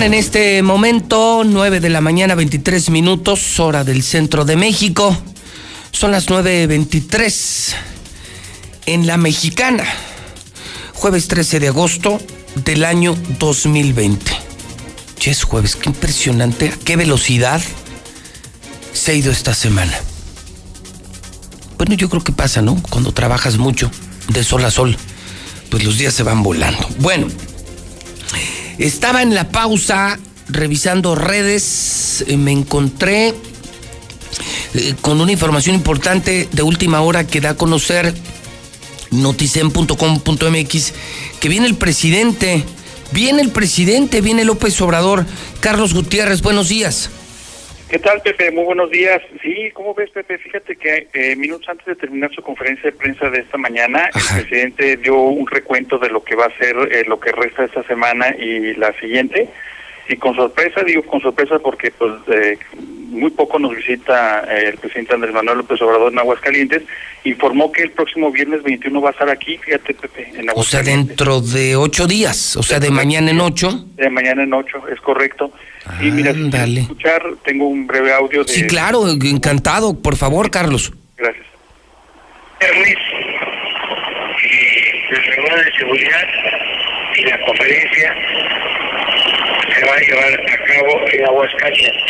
En 0.01 0.15
este 0.15 0.63
momento 0.63 1.43
9 1.45 1.81
de 1.81 1.89
la 1.89 2.01
mañana 2.01 2.35
23 2.35 2.91
minutos, 2.91 3.59
hora 3.59 3.83
del 3.83 4.03
centro 4.03 4.45
de 4.45 4.55
México. 4.55 5.17
Son 5.91 6.13
las 6.13 6.29
9.23 6.29 7.75
en 8.87 9.07
la 9.07 9.17
mexicana, 9.17 9.85
jueves 10.93 11.27
13 11.29 11.61
de 11.61 11.69
agosto 11.69 12.21
del 12.65 12.85
año 12.85 13.17
2020. 13.39 14.33
Ya 15.21 15.33
es 15.33 15.43
jueves, 15.43 15.75
qué 15.75 15.89
impresionante, 15.89 16.73
qué 16.85 16.97
velocidad 16.97 17.61
se 18.93 19.13
ha 19.13 19.15
ido 19.15 19.33
esta 19.33 19.55
semana. 19.55 19.99
Bueno, 21.79 21.95
yo 21.95 22.09
creo 22.09 22.23
que 22.23 22.33
pasa, 22.33 22.63
¿no? 22.63 22.81
Cuando 22.91 23.13
trabajas 23.13 23.57
mucho, 23.59 23.91
de 24.29 24.45
sol 24.45 24.65
a 24.65 24.71
sol, 24.71 24.97
pues 25.71 25.85
los 25.85 25.99
días 25.99 26.15
se 26.15 26.23
van 26.23 26.43
volando. 26.43 26.87
Bueno, 26.99 27.27
Estaba 28.79 29.23
en 29.23 29.35
la 29.35 29.49
pausa 29.49 30.19
revisando 30.49 31.15
redes, 31.15 32.25
eh, 32.27 32.37
me 32.37 32.53
encontré 32.53 33.35
eh, 34.75 34.95
con 35.01 35.21
una 35.21 35.33
información 35.33 35.75
importante 35.75 36.49
de 36.53 36.63
última 36.63 37.01
hora 37.01 37.27
que 37.27 37.41
da 37.41 37.51
a 37.51 37.57
conocer 37.57 38.15
noticen.com.mx 39.11 40.93
que 41.41 41.49
viene 41.49 41.67
el 41.67 41.77
presidente, 41.77 42.65
viene 43.13 43.43
el 43.43 43.51
presidente, 43.51 44.21
viene 44.21 44.45
López 44.45 44.81
Obrador. 44.81 45.25
Carlos 45.61 45.95
Gutiérrez, 45.95 46.43
buenos 46.43 46.69
días. 46.69 47.11
¿Qué 47.89 48.01
tal, 48.01 48.21
Pepe? 48.21 48.51
Muy 48.51 48.65
buenos 48.65 48.91
días. 48.91 49.23
Sí, 49.41 49.71
¿cómo 49.73 49.95
ves, 49.95 50.11
Pepe? 50.11 50.39
Fíjate 50.39 50.75
que 50.75 51.07
eh, 51.13 51.37
minutos 51.37 51.69
antes 51.69 51.87
de 51.87 51.95
terminar 51.95 52.33
su 52.35 52.43
conferencia 52.43 52.91
de 52.91 52.97
prensa 52.97 53.31
de 53.31 53.39
esta 53.39 53.59
mañana, 53.59 54.11
el 54.13 54.41
presidente 54.41 54.97
dio 54.97 55.17
un 55.17 55.47
recuento 55.47 55.97
de 55.97 56.11
lo 56.11 56.25
que 56.25 56.35
va 56.35 56.47
a 56.47 56.59
ser 56.59 56.77
eh, 56.91 57.05
lo 57.07 57.21
que 57.21 57.31
resta 57.31 57.65
esta 57.65 57.85
semana 57.85 58.35
y 58.37 58.75
la 58.75 58.93
siguiente. 58.95 59.49
Y 60.09 60.17
con 60.17 60.37
sorpresa, 60.37 60.83
digo 60.83 61.03
con 61.03 61.21
sorpresa 61.21 61.59
porque 61.59 61.91
pues 61.91 62.13
eh, 62.29 62.59
muy 63.17 63.31
poco 63.31 63.59
nos 63.59 63.75
visita 63.75 64.45
eh, 64.49 64.69
el 64.69 64.79
presidente 64.79 65.15
Andrés 65.15 65.35
Manuel 65.35 65.59
López 65.59 65.81
Obrador 65.83 66.13
en 66.13 66.19
Aguascalientes, 66.19 66.83
informó 67.25 67.73
que 67.73 67.83
el 67.83 67.91
próximo 67.91 68.31
viernes 68.31 68.63
21 68.63 69.01
va 69.01 69.09
a 69.09 69.13
estar 69.13 69.29
aquí, 69.29 69.59
fíjate 69.59 69.95
Pepe, 69.95 70.33
en 70.35 70.47
O 70.55 70.63
sea, 70.63 70.83
dentro 70.83 71.41
de 71.41 71.77
ocho 71.77 72.07
días, 72.07 72.57
o 72.57 72.63
sea, 72.63 72.79
de 72.79 72.91
mañana 72.91 73.31
en 73.31 73.41
ocho. 73.41 73.87
De 73.97 74.11
mañana 74.11 74.45
en 74.45 74.53
ocho, 74.53 74.83
es 74.89 75.01
correcto. 75.01 75.51
y 76.01 76.11
mira, 76.11 76.33
si 76.33 76.79
escuchar, 76.79 77.23
tengo 77.45 77.69
un 77.69 77.87
breve 77.87 78.13
audio 78.13 78.45
de... 78.45 78.53
Sí, 78.53 78.67
claro, 78.67 79.09
encantado, 79.09 80.01
por 80.01 80.17
favor, 80.17 80.51
Carlos. 80.51 80.93
Gracias. 81.17 81.47
la 85.49 85.57
de 85.57 85.73
seguridad 85.77 86.29
y 87.17 87.23
la 87.23 87.41
conferencia 87.47 88.15
se 89.79 89.87
va 89.87 89.93
a 89.95 90.01
llevar 90.01 90.41
a 90.41 90.65
cabo 90.67 91.01
en 91.13 91.25
Aguascalientes. 91.27 92.03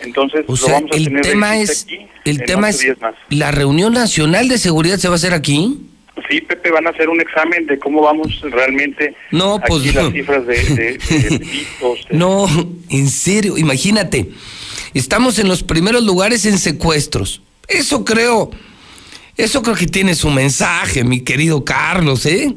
Entonces, 0.00 0.44
O 0.48 0.56
sea, 0.56 0.80
el 0.92 1.20
tema 1.20 1.56
es, 1.58 1.86
el 2.24 2.42
tema 2.44 2.70
es, 2.70 2.84
la 3.28 3.52
reunión 3.52 3.92
nacional 3.92 4.48
de 4.48 4.58
seguridad 4.58 4.98
se 4.98 5.08
va 5.08 5.14
a 5.14 5.16
hacer 5.16 5.32
aquí. 5.32 5.78
Sí, 6.28 6.40
Pepe, 6.40 6.70
van 6.70 6.86
a 6.86 6.90
hacer 6.90 7.08
un 7.08 7.20
examen 7.20 7.66
de 7.66 7.78
cómo 7.78 8.02
vamos 8.02 8.40
realmente 8.42 9.14
No, 9.30 9.54
aquí 9.56 9.64
pues, 9.68 9.94
las 9.94 10.12
cifras 10.12 10.46
de, 10.46 10.54
de- 10.56 10.98
de 10.98 10.98
delitos. 11.38 12.08
de- 12.08 12.16
No, 12.18 12.46
en 12.90 13.08
serio, 13.08 13.56
imagínate, 13.56 14.28
estamos 14.92 15.38
en 15.38 15.48
los 15.48 15.62
primeros 15.62 16.02
lugares 16.02 16.44
en 16.46 16.58
secuestros. 16.58 17.40
Eso 17.68 18.04
creo, 18.04 18.50
eso 19.36 19.62
creo 19.62 19.76
que 19.76 19.86
tiene 19.86 20.14
su 20.14 20.30
mensaje, 20.30 21.04
mi 21.04 21.20
querido 21.20 21.64
Carlos, 21.64 22.26
¿eh? 22.26 22.52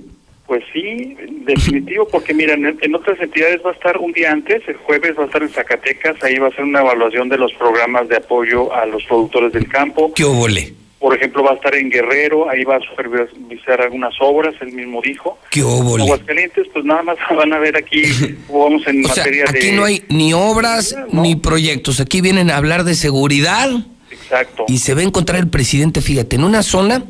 Pues 0.47 0.63
sí, 0.71 1.17
definitivo, 1.43 2.07
porque 2.07 2.33
mira, 2.33 2.53
en, 2.53 2.77
en 2.79 2.95
otras 2.95 3.19
entidades 3.19 3.61
va 3.65 3.71
a 3.71 3.73
estar 3.73 3.97
un 3.97 4.11
día 4.11 4.31
antes, 4.31 4.61
el 4.67 4.75
jueves 4.75 5.17
va 5.17 5.23
a 5.23 5.25
estar 5.25 5.41
en 5.41 5.49
Zacatecas, 5.49 6.23
ahí 6.23 6.37
va 6.37 6.49
a 6.49 6.51
ser 6.51 6.65
una 6.65 6.81
evaluación 6.81 7.29
de 7.29 7.37
los 7.37 7.51
programas 7.53 8.07
de 8.09 8.17
apoyo 8.17 8.71
a 8.73 8.85
los 8.85 9.03
productores 9.05 9.51
del 9.53 9.67
campo. 9.67 10.13
¿Qué 10.13 10.23
óvole? 10.23 10.73
Por 10.99 11.15
ejemplo, 11.15 11.43
va 11.43 11.51
a 11.51 11.55
estar 11.55 11.75
en 11.75 11.89
Guerrero, 11.89 12.47
ahí 12.49 12.63
va 12.63 12.77
a 12.77 12.79
supervisar 12.79 13.81
algunas 13.81 14.13
obras, 14.19 14.53
él 14.61 14.71
mismo 14.71 15.01
dijo. 15.01 15.39
¿Qué 15.49 15.63
óvole? 15.63 16.03
Aguascalientes, 16.03 16.67
pues 16.71 16.85
nada 16.85 17.01
más 17.01 17.17
van 17.35 17.51
a 17.51 17.57
ver 17.57 17.75
aquí 17.75 18.03
vamos 18.47 18.85
en 18.85 19.03
O 19.03 19.07
sea, 19.07 19.23
materia 19.23 19.45
aquí 19.47 19.67
de... 19.67 19.71
no 19.73 19.83
hay 19.83 20.03
ni 20.09 20.33
obras 20.33 20.95
ni 21.11 21.35
proyectos, 21.35 21.99
aquí 21.99 22.21
vienen 22.21 22.51
a 22.51 22.57
hablar 22.57 22.83
de 22.83 22.93
seguridad. 22.93 23.71
Exacto. 24.11 24.65
Y 24.67 24.77
se 24.77 24.93
va 24.93 25.01
a 25.01 25.03
encontrar 25.03 25.39
el 25.39 25.49
presidente, 25.49 26.01
fíjate, 26.01 26.35
en 26.35 26.43
una 26.43 26.61
zona 26.61 27.03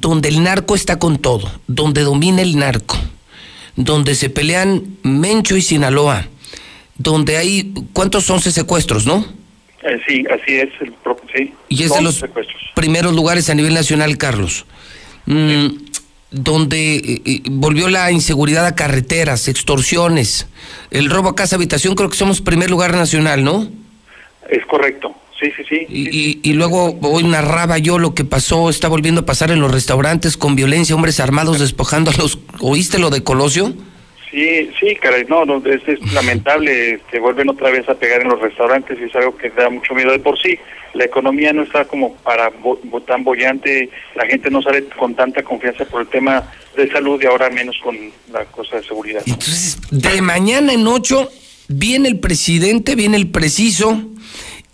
donde 0.00 0.28
el 0.28 0.42
narco 0.42 0.74
está 0.74 0.98
con 0.98 1.18
todo, 1.18 1.50
donde 1.68 2.02
domina 2.02 2.42
el 2.42 2.58
narco, 2.58 2.96
donde 3.76 4.14
se 4.16 4.28
pelean 4.28 4.82
Mencho 5.02 5.56
y 5.56 5.62
Sinaloa, 5.62 6.26
donde 6.98 7.36
hay, 7.36 7.72
¿cuántos? 7.92 8.28
11 8.28 8.50
secuestros, 8.50 9.06
¿no? 9.06 9.24
Eh, 9.82 10.00
sí, 10.08 10.24
así 10.30 10.54
es, 10.56 10.70
el 10.80 10.92
pro- 10.94 11.16
sí. 11.34 11.52
Y 11.68 11.84
es 11.84 11.94
de 11.94 12.02
los 12.02 12.16
secuestros. 12.16 12.60
primeros 12.74 13.14
lugares 13.14 13.48
a 13.50 13.54
nivel 13.54 13.74
nacional, 13.74 14.16
Carlos. 14.18 14.64
Mm, 15.26 15.66
donde 16.32 16.96
eh, 16.96 17.22
eh, 17.24 17.42
volvió 17.50 17.88
la 17.88 18.10
inseguridad 18.10 18.66
a 18.66 18.74
carreteras, 18.74 19.46
extorsiones, 19.46 20.48
el 20.90 21.08
robo 21.08 21.28
a 21.28 21.34
casa 21.36 21.54
habitación, 21.54 21.94
creo 21.94 22.10
que 22.10 22.16
somos 22.16 22.40
primer 22.40 22.68
lugar 22.70 22.94
nacional, 22.94 23.44
¿no? 23.44 23.68
Es 24.50 24.66
correcto, 24.66 25.14
sí, 25.44 25.52
sí, 25.56 25.62
sí. 25.68 25.86
Y, 25.88 26.08
y- 26.18 26.40
y 26.42 26.52
luego 26.54 26.98
hoy 27.02 27.24
narraba 27.24 27.78
yo 27.78 27.98
lo 27.98 28.14
que 28.14 28.24
pasó, 28.24 28.70
está 28.70 28.88
volviendo 28.88 29.22
a 29.22 29.26
pasar 29.26 29.50
en 29.50 29.60
los 29.60 29.70
restaurantes 29.70 30.36
con 30.36 30.56
violencia, 30.56 30.94
hombres 30.94 31.20
armados 31.20 31.58
despojando 31.60 32.10
a 32.10 32.14
los... 32.16 32.38
¿Oíste 32.60 32.98
lo 32.98 33.10
de 33.10 33.22
Colosio? 33.22 33.74
Sí, 34.30 34.68
sí, 34.80 34.96
caray, 34.96 35.24
no, 35.28 35.44
no, 35.44 35.58
es, 35.64 35.80
es 35.86 36.12
lamentable, 36.12 36.94
este, 36.94 37.20
vuelven 37.20 37.48
otra 37.50 37.70
vez 37.70 37.88
a 37.88 37.94
pegar 37.94 38.20
en 38.22 38.28
los 38.28 38.40
restaurantes 38.40 38.98
y 39.00 39.04
es 39.04 39.14
algo 39.14 39.36
que 39.36 39.48
da 39.50 39.70
mucho 39.70 39.94
miedo 39.94 40.10
de 40.10 40.18
por 40.18 40.36
sí. 40.40 40.58
La 40.94 41.04
economía 41.04 41.52
no 41.52 41.62
está 41.62 41.84
como 41.84 42.14
para 42.16 42.48
bo- 42.50 42.80
bo- 42.84 43.00
tan 43.00 43.22
bollante, 43.22 43.90
la 44.16 44.26
gente 44.26 44.50
no 44.50 44.60
sale 44.60 44.86
con 44.98 45.14
tanta 45.14 45.42
confianza 45.44 45.84
por 45.84 46.00
el 46.00 46.08
tema 46.08 46.52
de 46.76 46.90
salud 46.90 47.20
y 47.22 47.26
ahora 47.26 47.48
menos 47.50 47.76
con 47.82 47.96
la 48.32 48.44
cosa 48.46 48.76
de 48.78 48.82
seguridad. 48.84 49.22
Entonces, 49.24 49.78
de 49.92 50.20
mañana 50.20 50.72
en 50.72 50.84
ocho 50.88 51.30
viene 51.68 52.08
el 52.08 52.18
presidente, 52.18 52.96
viene 52.96 53.16
el 53.16 53.28
preciso 53.28 54.02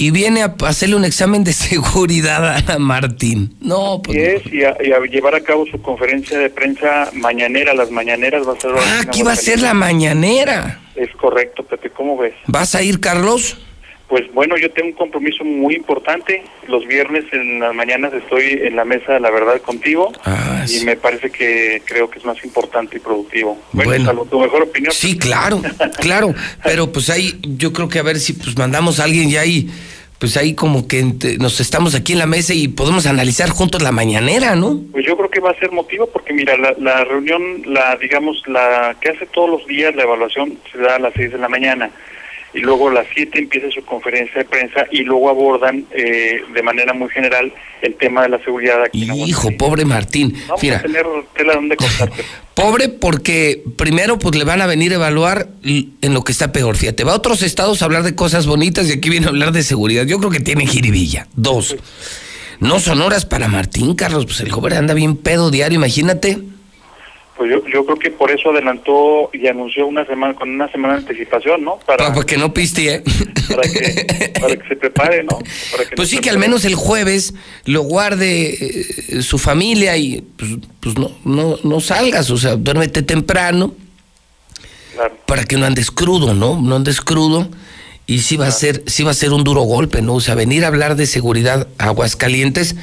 y 0.00 0.12
viene 0.12 0.42
a 0.42 0.54
hacerle 0.66 0.96
un 0.96 1.04
examen 1.04 1.44
de 1.44 1.52
seguridad 1.68 2.42
a 2.48 2.56
Ana 2.56 2.78
Martín. 2.78 3.54
No, 3.60 4.00
pues... 4.02 4.16
A, 4.16 4.48
y 4.50 4.92
a 4.92 5.00
llevar 5.00 5.34
a 5.34 5.42
cabo 5.42 5.66
su 5.66 5.80
conferencia 5.82 6.38
de 6.38 6.48
prensa 6.48 7.10
mañanera, 7.12 7.74
las 7.74 7.90
mañaneras 7.90 8.48
va 8.48 8.54
a 8.54 8.60
ser... 8.60 8.70
Ah, 8.74 9.00
aquí 9.02 9.22
va 9.22 9.32
a 9.32 9.36
ser 9.36 9.60
la 9.60 9.74
mañanera. 9.74 10.80
Es 10.96 11.10
correcto, 11.16 11.64
Pepe, 11.64 11.90
¿cómo 11.90 12.16
ves? 12.16 12.32
¿Vas 12.46 12.74
a 12.74 12.82
ir, 12.82 12.98
Carlos? 12.98 13.58
Pues 14.10 14.24
bueno, 14.34 14.56
yo 14.56 14.68
tengo 14.72 14.88
un 14.88 14.94
compromiso 14.94 15.44
muy 15.44 15.76
importante. 15.76 16.42
Los 16.66 16.84
viernes 16.84 17.24
en 17.30 17.60
las 17.60 17.72
mañanas 17.72 18.12
estoy 18.12 18.58
en 18.60 18.74
la 18.74 18.84
mesa 18.84 19.12
de 19.12 19.20
la 19.20 19.30
verdad 19.30 19.62
contigo 19.62 20.10
Ah, 20.24 20.66
y 20.68 20.84
me 20.84 20.96
parece 20.96 21.30
que 21.30 21.80
creo 21.84 22.10
que 22.10 22.18
es 22.18 22.24
más 22.24 22.42
importante 22.44 22.96
y 22.96 23.00
productivo. 23.00 23.56
Bueno, 23.70 24.24
tu 24.24 24.40
mejor 24.40 24.62
opinión. 24.62 24.92
Sí, 24.92 25.16
claro, 25.16 25.62
claro. 26.00 26.34
Pero 26.64 26.90
pues 26.90 27.08
ahí 27.08 27.38
yo 27.42 27.72
creo 27.72 27.88
que 27.88 28.00
a 28.00 28.02
ver 28.02 28.18
si 28.18 28.32
pues 28.32 28.58
mandamos 28.58 28.98
a 28.98 29.04
alguien 29.04 29.30
ya 29.30 29.42
ahí, 29.42 29.70
pues 30.18 30.36
ahí 30.36 30.54
como 30.54 30.88
que 30.88 31.04
nos 31.38 31.60
estamos 31.60 31.94
aquí 31.94 32.14
en 32.14 32.18
la 32.18 32.26
mesa 32.26 32.52
y 32.52 32.66
podemos 32.66 33.06
analizar 33.06 33.48
juntos 33.50 33.80
la 33.80 33.92
mañanera, 33.92 34.56
¿no? 34.56 34.80
Pues 34.90 35.06
yo 35.06 35.16
creo 35.16 35.30
que 35.30 35.38
va 35.38 35.52
a 35.52 35.58
ser 35.60 35.70
motivo 35.70 36.08
porque 36.08 36.32
mira, 36.32 36.56
la, 36.56 36.74
la 36.80 37.04
reunión, 37.04 37.62
la 37.64 37.94
digamos, 37.94 38.42
la 38.48 38.96
que 39.00 39.10
hace 39.10 39.26
todos 39.26 39.50
los 39.50 39.66
días, 39.68 39.94
la 39.94 40.02
evaluación 40.02 40.58
se 40.72 40.78
da 40.78 40.96
a 40.96 40.98
las 40.98 41.14
6 41.14 41.30
de 41.30 41.38
la 41.38 41.48
mañana 41.48 41.92
y 42.52 42.60
luego 42.60 42.88
a 42.88 42.94
las 42.94 43.06
7 43.14 43.38
empieza 43.38 43.70
su 43.70 43.84
conferencia 43.84 44.42
de 44.42 44.44
prensa 44.44 44.86
y 44.90 45.02
luego 45.02 45.30
abordan 45.30 45.84
eh, 45.92 46.42
de 46.52 46.62
manera 46.62 46.92
muy 46.92 47.08
general 47.08 47.52
el 47.82 47.94
tema 47.94 48.22
de 48.22 48.30
la 48.30 48.38
seguridad 48.42 48.82
aquí 48.82 49.08
Hijo, 49.26 49.50
pobre 49.56 49.84
Martín. 49.84 50.34
Vamos 50.48 50.62
Mira, 50.62 50.78
a 50.78 50.82
tener 50.82 51.06
tela 51.36 51.54
donde 51.54 51.76
cortarte. 51.76 52.24
pobre 52.54 52.88
porque 52.88 53.62
primero 53.76 54.18
pues 54.18 54.36
le 54.36 54.44
van 54.44 54.60
a 54.60 54.66
venir 54.66 54.92
a 54.92 54.96
evaluar 54.96 55.48
en 55.62 56.14
lo 56.14 56.24
que 56.24 56.32
está 56.32 56.52
peor. 56.52 56.76
Fíjate, 56.76 57.04
va 57.04 57.12
a 57.12 57.16
otros 57.16 57.42
estados 57.42 57.82
a 57.82 57.84
hablar 57.84 58.02
de 58.02 58.14
cosas 58.14 58.46
bonitas 58.46 58.88
y 58.88 58.92
aquí 58.92 59.08
viene 59.10 59.26
a 59.26 59.30
hablar 59.30 59.52
de 59.52 59.62
seguridad. 59.62 60.04
Yo 60.04 60.18
creo 60.18 60.30
que 60.30 60.40
tiene 60.40 60.66
jiribilla. 60.66 61.28
Dos. 61.34 61.76
No 62.58 62.78
son 62.78 63.00
horas 63.00 63.24
para 63.24 63.48
Martín, 63.48 63.94
Carlos. 63.94 64.26
Pues 64.26 64.40
el 64.40 64.52
joven 64.52 64.74
anda 64.74 64.92
bien 64.92 65.16
pedo 65.16 65.50
diario, 65.50 65.76
imagínate. 65.76 66.38
Pues 67.40 67.52
yo, 67.52 67.66
yo 67.72 67.86
creo 67.86 67.98
que 67.98 68.10
por 68.10 68.30
eso 68.30 68.50
adelantó 68.50 69.30
y 69.32 69.46
anunció 69.46 69.86
una 69.86 70.04
semana 70.04 70.34
con 70.34 70.50
una 70.50 70.70
semana 70.70 70.92
de 70.92 71.00
anticipación, 71.00 71.64
¿no? 71.64 71.78
Para, 71.78 72.12
Para 72.12 72.26
que 72.26 72.36
no 72.36 72.52
piste, 72.52 72.96
¿eh? 72.96 73.02
para, 73.48 73.62
que, 73.62 74.32
para 74.38 74.56
que 74.56 74.68
se 74.68 74.76
prepare, 74.76 75.24
¿no? 75.24 75.38
Para 75.72 75.88
que 75.88 75.96
Pues 75.96 76.10
sí, 76.10 76.18
que 76.18 76.28
al 76.28 76.36
menos 76.36 76.66
el 76.66 76.74
jueves 76.74 77.32
lo 77.64 77.80
guarde 77.80 78.58
eh, 78.60 79.22
su 79.22 79.38
familia 79.38 79.96
y 79.96 80.20
pues, 80.36 80.50
pues 80.80 80.98
no, 80.98 81.12
no, 81.24 81.56
no 81.64 81.80
salgas, 81.80 82.30
o 82.30 82.36
sea, 82.36 82.56
duérmete 82.56 83.02
temprano 83.02 83.74
para 85.24 85.44
que 85.44 85.56
no 85.56 85.64
andes 85.64 85.90
crudo, 85.90 86.34
¿no? 86.34 86.60
No 86.60 86.76
andes 86.76 87.00
crudo 87.00 87.48
y 88.06 88.18
sí 88.18 88.36
va 88.36 88.48
a 88.48 88.50
ser, 88.50 88.82
sí 88.86 89.02
va 89.02 89.12
a 89.12 89.14
ser 89.14 89.32
un 89.32 89.44
duro 89.44 89.62
golpe, 89.62 90.02
¿no? 90.02 90.16
O 90.16 90.20
sea, 90.20 90.34
venir 90.34 90.66
a 90.66 90.68
hablar 90.68 90.94
de 90.94 91.06
seguridad 91.06 91.68
a 91.78 91.86
Aguascalientes, 91.86 92.76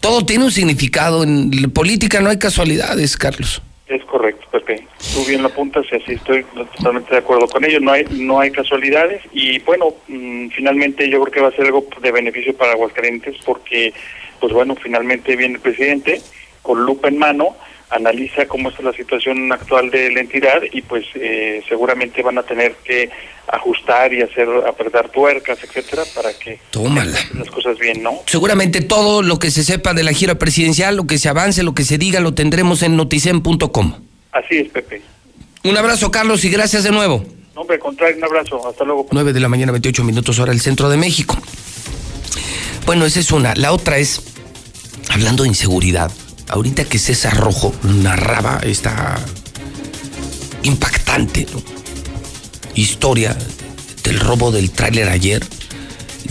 todo 0.00 0.26
tiene 0.26 0.46
un 0.46 0.50
significado. 0.50 1.22
En 1.22 1.70
política 1.70 2.20
no 2.20 2.28
hay 2.28 2.38
casualidades, 2.38 3.16
Carlos. 3.16 3.62
Es 3.90 4.04
correcto, 4.04 4.46
Pepe. 4.52 4.86
Tú 5.12 5.24
bien 5.26 5.42
lo 5.42 5.48
apuntas 5.48 5.84
y 5.90 5.96
así 5.96 6.12
estoy 6.12 6.44
totalmente 6.76 7.10
de 7.10 7.18
acuerdo 7.18 7.48
con 7.48 7.64
ello. 7.64 7.80
No 7.80 7.90
hay 7.90 8.04
no 8.12 8.38
hay 8.38 8.52
casualidades 8.52 9.20
y 9.32 9.58
bueno, 9.58 9.94
mm, 10.06 10.50
finalmente 10.50 11.10
yo 11.10 11.20
creo 11.22 11.32
que 11.32 11.40
va 11.40 11.48
a 11.48 11.56
ser 11.56 11.66
algo 11.66 11.84
de 12.00 12.12
beneficio 12.12 12.56
para 12.56 12.70
Aguascalientes 12.70 13.34
porque, 13.44 13.92
pues 14.38 14.52
bueno, 14.52 14.76
finalmente 14.76 15.34
viene 15.34 15.54
el 15.54 15.60
presidente 15.60 16.22
con 16.62 16.86
lupa 16.86 17.08
en 17.08 17.18
mano, 17.18 17.56
analiza 17.90 18.46
cómo 18.46 18.70
está 18.70 18.82
la 18.82 18.92
situación 18.92 19.52
actual 19.52 19.90
de 19.90 20.10
la 20.12 20.20
entidad 20.20 20.62
y 20.72 20.82
pues 20.82 21.04
eh, 21.14 21.62
seguramente 21.68 22.22
van 22.22 22.38
a 22.38 22.42
tener 22.42 22.74
que 22.84 23.10
ajustar 23.48 24.12
y 24.12 24.22
hacer 24.22 24.48
apretar 24.66 25.08
tuercas, 25.08 25.58
etcétera, 25.62 26.04
para 26.14 26.32
que 26.32 26.60
Tómala. 26.70 27.18
las 27.34 27.50
cosas 27.50 27.78
bien, 27.78 28.02
¿no? 28.02 28.20
Seguramente 28.26 28.80
todo 28.80 29.22
lo 29.22 29.38
que 29.38 29.50
se 29.50 29.64
sepa 29.64 29.92
de 29.92 30.04
la 30.04 30.12
gira 30.12 30.36
presidencial, 30.36 30.96
lo 30.96 31.06
que 31.06 31.18
se 31.18 31.28
avance, 31.28 31.62
lo 31.62 31.74
que 31.74 31.84
se 31.84 31.98
diga, 31.98 32.20
lo 32.20 32.32
tendremos 32.34 32.82
en 32.82 32.96
noticen.com. 32.96 33.94
Así 34.32 34.58
es, 34.58 34.68
Pepe. 34.68 35.02
Un 35.64 35.76
abrazo, 35.76 36.10
Carlos, 36.10 36.44
y 36.44 36.50
gracias 36.50 36.84
de 36.84 36.92
nuevo. 36.92 37.24
No, 37.54 37.62
hombre, 37.62 37.78
contrario, 37.80 38.16
un 38.16 38.24
abrazo. 38.24 38.66
Hasta 38.68 38.84
luego. 38.84 39.08
9 39.10 39.32
de 39.32 39.40
la 39.40 39.48
mañana, 39.48 39.72
28 39.72 40.04
minutos, 40.04 40.38
hora 40.38 40.52
del 40.52 40.60
centro 40.60 40.88
de 40.88 40.96
México. 40.96 41.36
Bueno, 42.86 43.04
esa 43.04 43.20
es 43.20 43.30
una. 43.32 43.54
La 43.56 43.72
otra 43.72 43.98
es, 43.98 44.22
hablando 45.10 45.42
de 45.42 45.48
inseguridad, 45.48 46.10
ahorita 46.50 46.84
que 46.84 46.98
César 46.98 47.36
Rojo 47.36 47.72
narraba 47.82 48.60
esta 48.62 49.18
impactante 50.62 51.46
historia 52.74 53.36
del 54.02 54.20
robo 54.20 54.50
del 54.50 54.70
tráiler 54.70 55.08
ayer, 55.08 55.46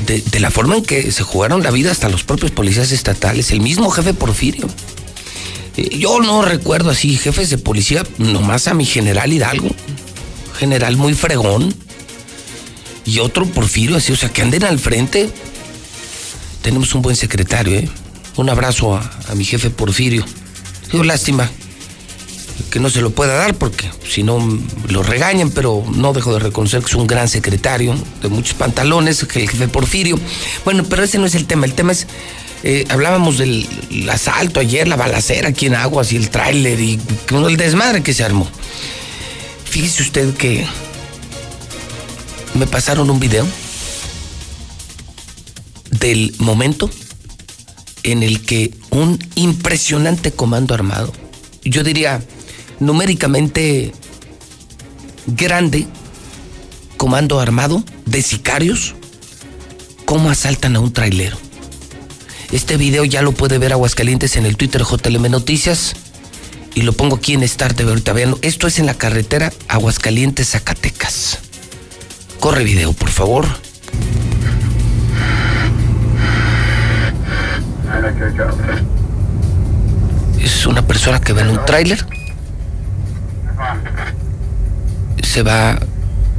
de, 0.05 0.39
la 0.39 0.51
forma 0.51 0.77
en 0.77 0.83
que 0.83 1.11
se 1.11 1.23
jugaron 1.23 1.63
la 1.63 1.71
vida 1.71 1.91
hasta 1.91 2.09
los 2.09 2.23
propios 2.23 2.51
policías 2.51 2.91
estatales, 2.91 3.51
el 3.51 3.61
mismo 3.61 3.89
jefe 3.91 4.13
Porfirio. 4.13 4.67
Eh, 5.77 5.97
yo 5.97 6.19
no 6.19 6.41
recuerdo 6.41 6.89
así 6.89 7.17
jefes 7.17 7.49
de 7.49 7.57
policía, 7.57 8.03
nomás 8.17 8.67
a 8.67 8.73
mi 8.73 8.85
general 8.85 9.31
Hidalgo, 9.31 9.69
general 10.57 10.97
muy 10.97 11.13
fregón, 11.13 11.73
y 13.05 13.19
otro 13.19 13.45
Porfirio 13.45 13.97
así, 13.97 14.11
o 14.11 14.15
sea, 14.15 14.29
que 14.29 14.41
anden 14.41 14.63
al 14.63 14.79
frente. 14.79 15.29
Tenemos 16.61 16.93
un 16.93 17.01
buen 17.01 17.15
secretario, 17.15 17.79
¿eh? 17.79 17.89
Un 18.39 18.49
abrazo 18.49 18.95
a, 18.95 19.35
mi 19.35 19.43
jefe 19.43 19.69
Porfirio. 19.69 20.23
Digo, 20.93 21.03
lástima 21.03 21.51
que 22.71 22.79
no 22.79 22.89
se 22.89 23.01
lo 23.01 23.09
pueda 23.09 23.33
dar 23.33 23.53
porque 23.55 23.91
si 24.07 24.23
no 24.23 24.39
lo 24.87 25.03
regañan, 25.03 25.51
pero 25.51 25.83
no 25.93 26.13
dejo 26.13 26.31
de 26.31 26.39
reconocer 26.39 26.79
que 26.79 26.85
es 26.85 26.95
un 26.95 27.05
gran 27.05 27.27
secretario 27.27 27.93
de 28.21 28.29
muchos 28.29 28.53
pantalones, 28.53 29.21
el 29.21 29.49
jefe 29.49 29.67
Porfirio. 29.67 30.17
Bueno, 30.63 30.85
pero 30.85 31.03
ese 31.03 31.17
no 31.17 31.25
es 31.25 31.35
el 31.35 31.47
tema, 31.47 31.65
el 31.65 31.73
tema 31.73 31.91
es, 31.91 32.07
eh, 32.63 32.85
hablábamos 32.87 33.39
del 33.39 33.67
asalto 34.09 34.61
ayer, 34.61 34.87
la 34.87 34.95
balacera 34.95 35.49
aquí 35.49 35.65
en 35.65 35.75
Aguas 35.75 36.13
y 36.13 36.15
el 36.15 36.29
tráiler 36.29 36.79
y 36.79 36.97
el 37.29 37.57
desmadre 37.57 38.03
que 38.03 38.13
se 38.13 38.23
armó. 38.23 38.49
Fíjese 39.65 40.01
usted 40.01 40.33
que 40.35 40.65
me 42.53 42.67
pasaron 42.67 43.09
un 43.09 43.19
video 43.19 43.45
del 45.91 46.33
momento 46.39 46.89
en 48.03 48.23
el 48.23 48.41
que 48.41 48.73
un 48.89 49.19
impresionante 49.35 50.31
comando 50.31 50.73
armado, 50.73 51.13
yo 51.63 51.83
diría 51.83 52.21
numéricamente 52.79 53.91
grande, 55.27 55.87
comando 56.97 57.39
armado 57.39 57.83
de 58.05 58.21
sicarios, 58.21 58.95
cómo 60.05 60.29
asaltan 60.29 60.75
a 60.75 60.79
un 60.79 60.93
trailero. 60.93 61.37
Este 62.51 62.77
video 62.77 63.05
ya 63.05 63.21
lo 63.21 63.31
puede 63.31 63.59
ver 63.59 63.73
Aguascalientes 63.73 64.35
en 64.35 64.45
el 64.45 64.57
Twitter 64.57 64.83
JLM 64.83 65.29
Noticias 65.29 65.95
y 66.73 66.81
lo 66.81 66.93
pongo 66.93 67.17
aquí 67.17 67.33
en 67.33 67.43
Star 67.43 67.73
TV 67.73 67.89
ahorita. 67.89 68.13
Vean, 68.13 68.35
esto 68.41 68.65
es 68.65 68.79
en 68.79 68.87
la 68.87 68.95
carretera 68.95 69.53
Aguascalientes 69.67 70.49
Zacatecas. 70.49 71.39
Corre 72.39 72.63
video, 72.63 72.93
por 72.93 73.09
favor. 73.09 73.47
Es 80.41 80.65
una 80.65 80.81
persona 80.81 81.19
que 81.19 81.33
ve 81.33 81.41
en 81.41 81.49
un 81.49 81.65
tráiler. 81.65 82.05
Se 85.23 85.43
va 85.43 85.77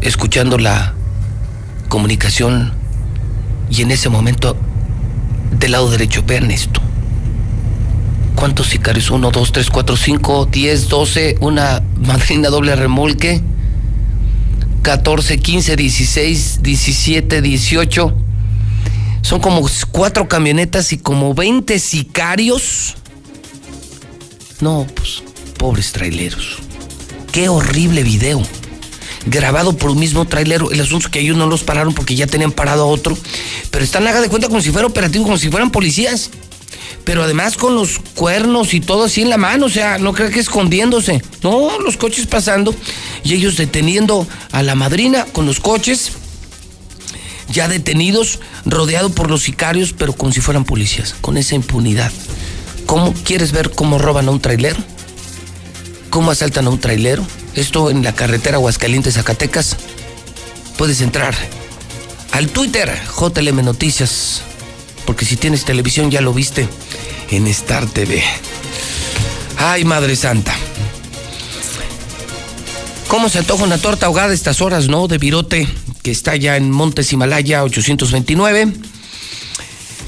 escuchando 0.00 0.58
la 0.58 0.94
comunicación 1.88 2.72
y 3.70 3.82
en 3.82 3.90
ese 3.90 4.08
momento 4.08 4.56
del 5.58 5.72
lado 5.72 5.90
derecho, 5.90 6.22
vean 6.26 6.50
esto. 6.50 6.80
¿Cuántos 8.34 8.68
sicarios? 8.68 9.10
Uno, 9.10 9.30
dos, 9.30 9.52
tres, 9.52 9.70
cuatro, 9.70 9.96
cinco, 9.96 10.46
diez, 10.46 10.88
doce, 10.88 11.36
una 11.40 11.82
madrina 11.96 12.48
doble 12.48 12.74
remolque, 12.74 13.42
14, 14.82 15.38
15, 15.38 15.76
16, 15.76 16.62
17, 16.62 17.42
18. 17.42 18.14
Son 19.22 19.40
como 19.40 19.66
cuatro 19.90 20.28
camionetas 20.28 20.92
y 20.92 20.98
como 20.98 21.34
20 21.34 21.78
sicarios. 21.78 22.96
No, 24.60 24.86
pues, 24.94 25.22
pobres 25.56 25.92
traileros. 25.92 26.58
Qué 27.32 27.48
horrible 27.48 28.02
video. 28.02 28.42
Grabado 29.26 29.76
por 29.76 29.90
un 29.90 29.98
mismo 29.98 30.24
trailero. 30.24 30.70
El 30.70 30.80
asunto 30.80 31.06
es 31.06 31.12
que 31.12 31.20
ellos 31.20 31.36
no 31.36 31.46
los 31.46 31.62
pararon 31.62 31.94
porque 31.94 32.14
ya 32.14 32.26
tenían 32.26 32.52
parado 32.52 32.82
a 32.84 32.86
otro. 32.86 33.16
Pero 33.70 33.84
están 33.84 34.06
haga 34.06 34.20
de 34.20 34.28
cuenta 34.28 34.48
como 34.48 34.60
si 34.60 34.70
fuera 34.70 34.86
operativo, 34.86 35.24
como 35.24 35.38
si 35.38 35.50
fueran 35.50 35.70
policías. 35.70 36.30
Pero 37.04 37.22
además 37.22 37.56
con 37.56 37.74
los 37.74 37.98
cuernos 38.14 38.74
y 38.74 38.80
todo 38.80 39.04
así 39.04 39.22
en 39.22 39.30
la 39.30 39.36
mano. 39.36 39.66
O 39.66 39.70
sea, 39.70 39.98
no 39.98 40.12
creo 40.12 40.30
que 40.30 40.40
escondiéndose. 40.40 41.22
No, 41.42 41.78
los 41.78 41.96
coches 41.96 42.26
pasando. 42.26 42.74
Y 43.22 43.34
ellos 43.34 43.56
deteniendo 43.56 44.26
a 44.52 44.62
la 44.62 44.74
madrina 44.74 45.26
con 45.26 45.46
los 45.46 45.60
coches. 45.60 46.12
Ya 47.48 47.68
detenidos, 47.68 48.38
rodeados 48.64 49.12
por 49.12 49.30
los 49.30 49.42
sicarios, 49.42 49.92
pero 49.92 50.12
como 50.12 50.32
si 50.32 50.40
fueran 50.40 50.64
policías. 50.64 51.14
Con 51.20 51.36
esa 51.36 51.54
impunidad. 51.54 52.12
¿Cómo 52.86 53.12
quieres 53.12 53.52
ver 53.52 53.70
cómo 53.70 53.98
roban 53.98 54.28
a 54.28 54.30
un 54.30 54.40
trailero? 54.40 54.78
¿Cómo 56.10 56.30
asaltan 56.30 56.66
a 56.66 56.70
un 56.70 56.80
trailero? 56.80 57.24
Esto 57.54 57.90
en 57.90 58.02
la 58.02 58.12
carretera 58.12 58.56
Aguascalientes, 58.56 59.14
Zacatecas. 59.14 59.76
Puedes 60.76 61.00
entrar 61.00 61.34
al 62.32 62.48
Twitter 62.48 62.90
JLM 63.18 63.64
Noticias. 63.64 64.42
Porque 65.06 65.24
si 65.24 65.36
tienes 65.36 65.64
televisión 65.64 66.10
ya 66.10 66.20
lo 66.20 66.32
viste 66.32 66.68
en 67.30 67.46
Star 67.46 67.86
TV. 67.86 68.22
Ay, 69.56 69.84
Madre 69.84 70.16
Santa. 70.16 70.54
¿Cómo 73.08 73.28
se 73.28 73.38
antoja 73.38 73.64
una 73.64 73.78
torta 73.78 74.06
ahogada 74.06 74.30
a 74.30 74.34
estas 74.34 74.60
horas, 74.60 74.88
no? 74.88 75.08
De 75.08 75.18
virote, 75.18 75.68
que 76.02 76.10
está 76.10 76.36
ya 76.36 76.56
en 76.56 76.70
Montes 76.70 77.12
Himalaya 77.12 77.62
829. 77.64 78.72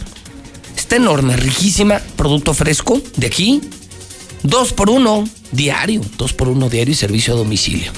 Está 0.76 0.96
enorme, 0.96 1.36
riquísima, 1.36 2.00
producto 2.16 2.52
fresco 2.54 3.00
de 3.16 3.26
aquí. 3.26 3.60
Dos 4.44 4.72
por 4.74 4.90
uno 4.90 5.24
diario, 5.52 6.02
dos 6.18 6.34
por 6.34 6.48
uno 6.48 6.68
diario 6.68 6.92
y 6.92 6.94
servicio 6.94 7.32
a 7.32 7.36
domicilio. 7.38 7.90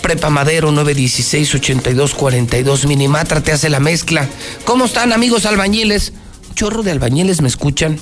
Prepa 0.00 0.30
Madero 0.30 0.70
916-8242 0.70 2.86
Minimatra 2.86 3.40
te 3.40 3.50
hace 3.50 3.68
la 3.68 3.80
mezcla. 3.80 4.28
¿Cómo 4.64 4.84
están 4.84 5.12
amigos 5.12 5.46
albañiles? 5.46 6.12
Chorro 6.54 6.84
de 6.84 6.92
albañiles 6.92 7.42
me 7.42 7.48
escuchan. 7.48 7.98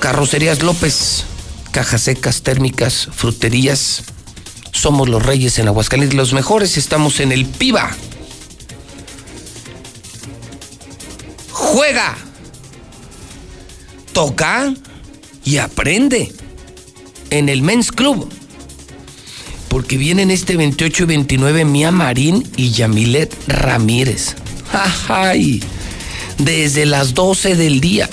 Carrocerías 0.00 0.62
López, 0.62 1.24
cajas 1.70 2.00
secas, 2.02 2.42
térmicas, 2.42 3.08
fruterías. 3.12 4.04
Somos 4.78 5.08
los 5.08 5.20
reyes 5.20 5.58
en 5.58 5.66
Aguascalientes, 5.66 6.16
los 6.16 6.32
mejores. 6.32 6.76
Estamos 6.76 7.18
en 7.18 7.32
el 7.32 7.46
PIBA. 7.46 7.90
Juega, 11.50 12.16
toca 14.12 14.72
y 15.44 15.56
aprende 15.56 16.32
en 17.30 17.48
el 17.48 17.62
Men's 17.62 17.90
Club. 17.90 18.30
Porque 19.66 19.96
vienen 19.96 20.30
este 20.30 20.56
28 20.56 21.02
y 21.02 21.06
29 21.06 21.64
Mía 21.64 21.90
Marín 21.90 22.48
y 22.56 22.70
Yamilet 22.70 23.34
Ramírez. 23.48 24.36
¡Ay! 25.08 25.60
Desde 26.38 26.86
las 26.86 27.14
12 27.14 27.56
del 27.56 27.80
día. 27.80 28.08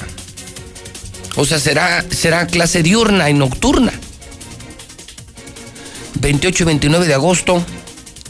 O 1.36 1.46
sea, 1.46 1.60
será, 1.60 2.04
será 2.10 2.48
clase 2.48 2.82
diurna 2.82 3.30
y 3.30 3.36
nocturna. 3.36 3.94
28 6.26 6.64
y 6.64 6.66
29 6.66 7.06
de 7.06 7.14
agosto, 7.14 7.64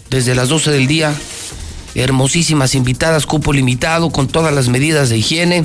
desde 0.10 0.36
las 0.36 0.50
12 0.50 0.70
del 0.70 0.86
día. 0.86 1.16
Hermosísimas 1.96 2.76
invitadas, 2.76 3.26
cupo 3.26 3.54
limitado, 3.54 4.10
con 4.10 4.28
todas 4.28 4.54
las 4.54 4.68
medidas 4.68 5.08
de 5.08 5.18
higiene. 5.18 5.64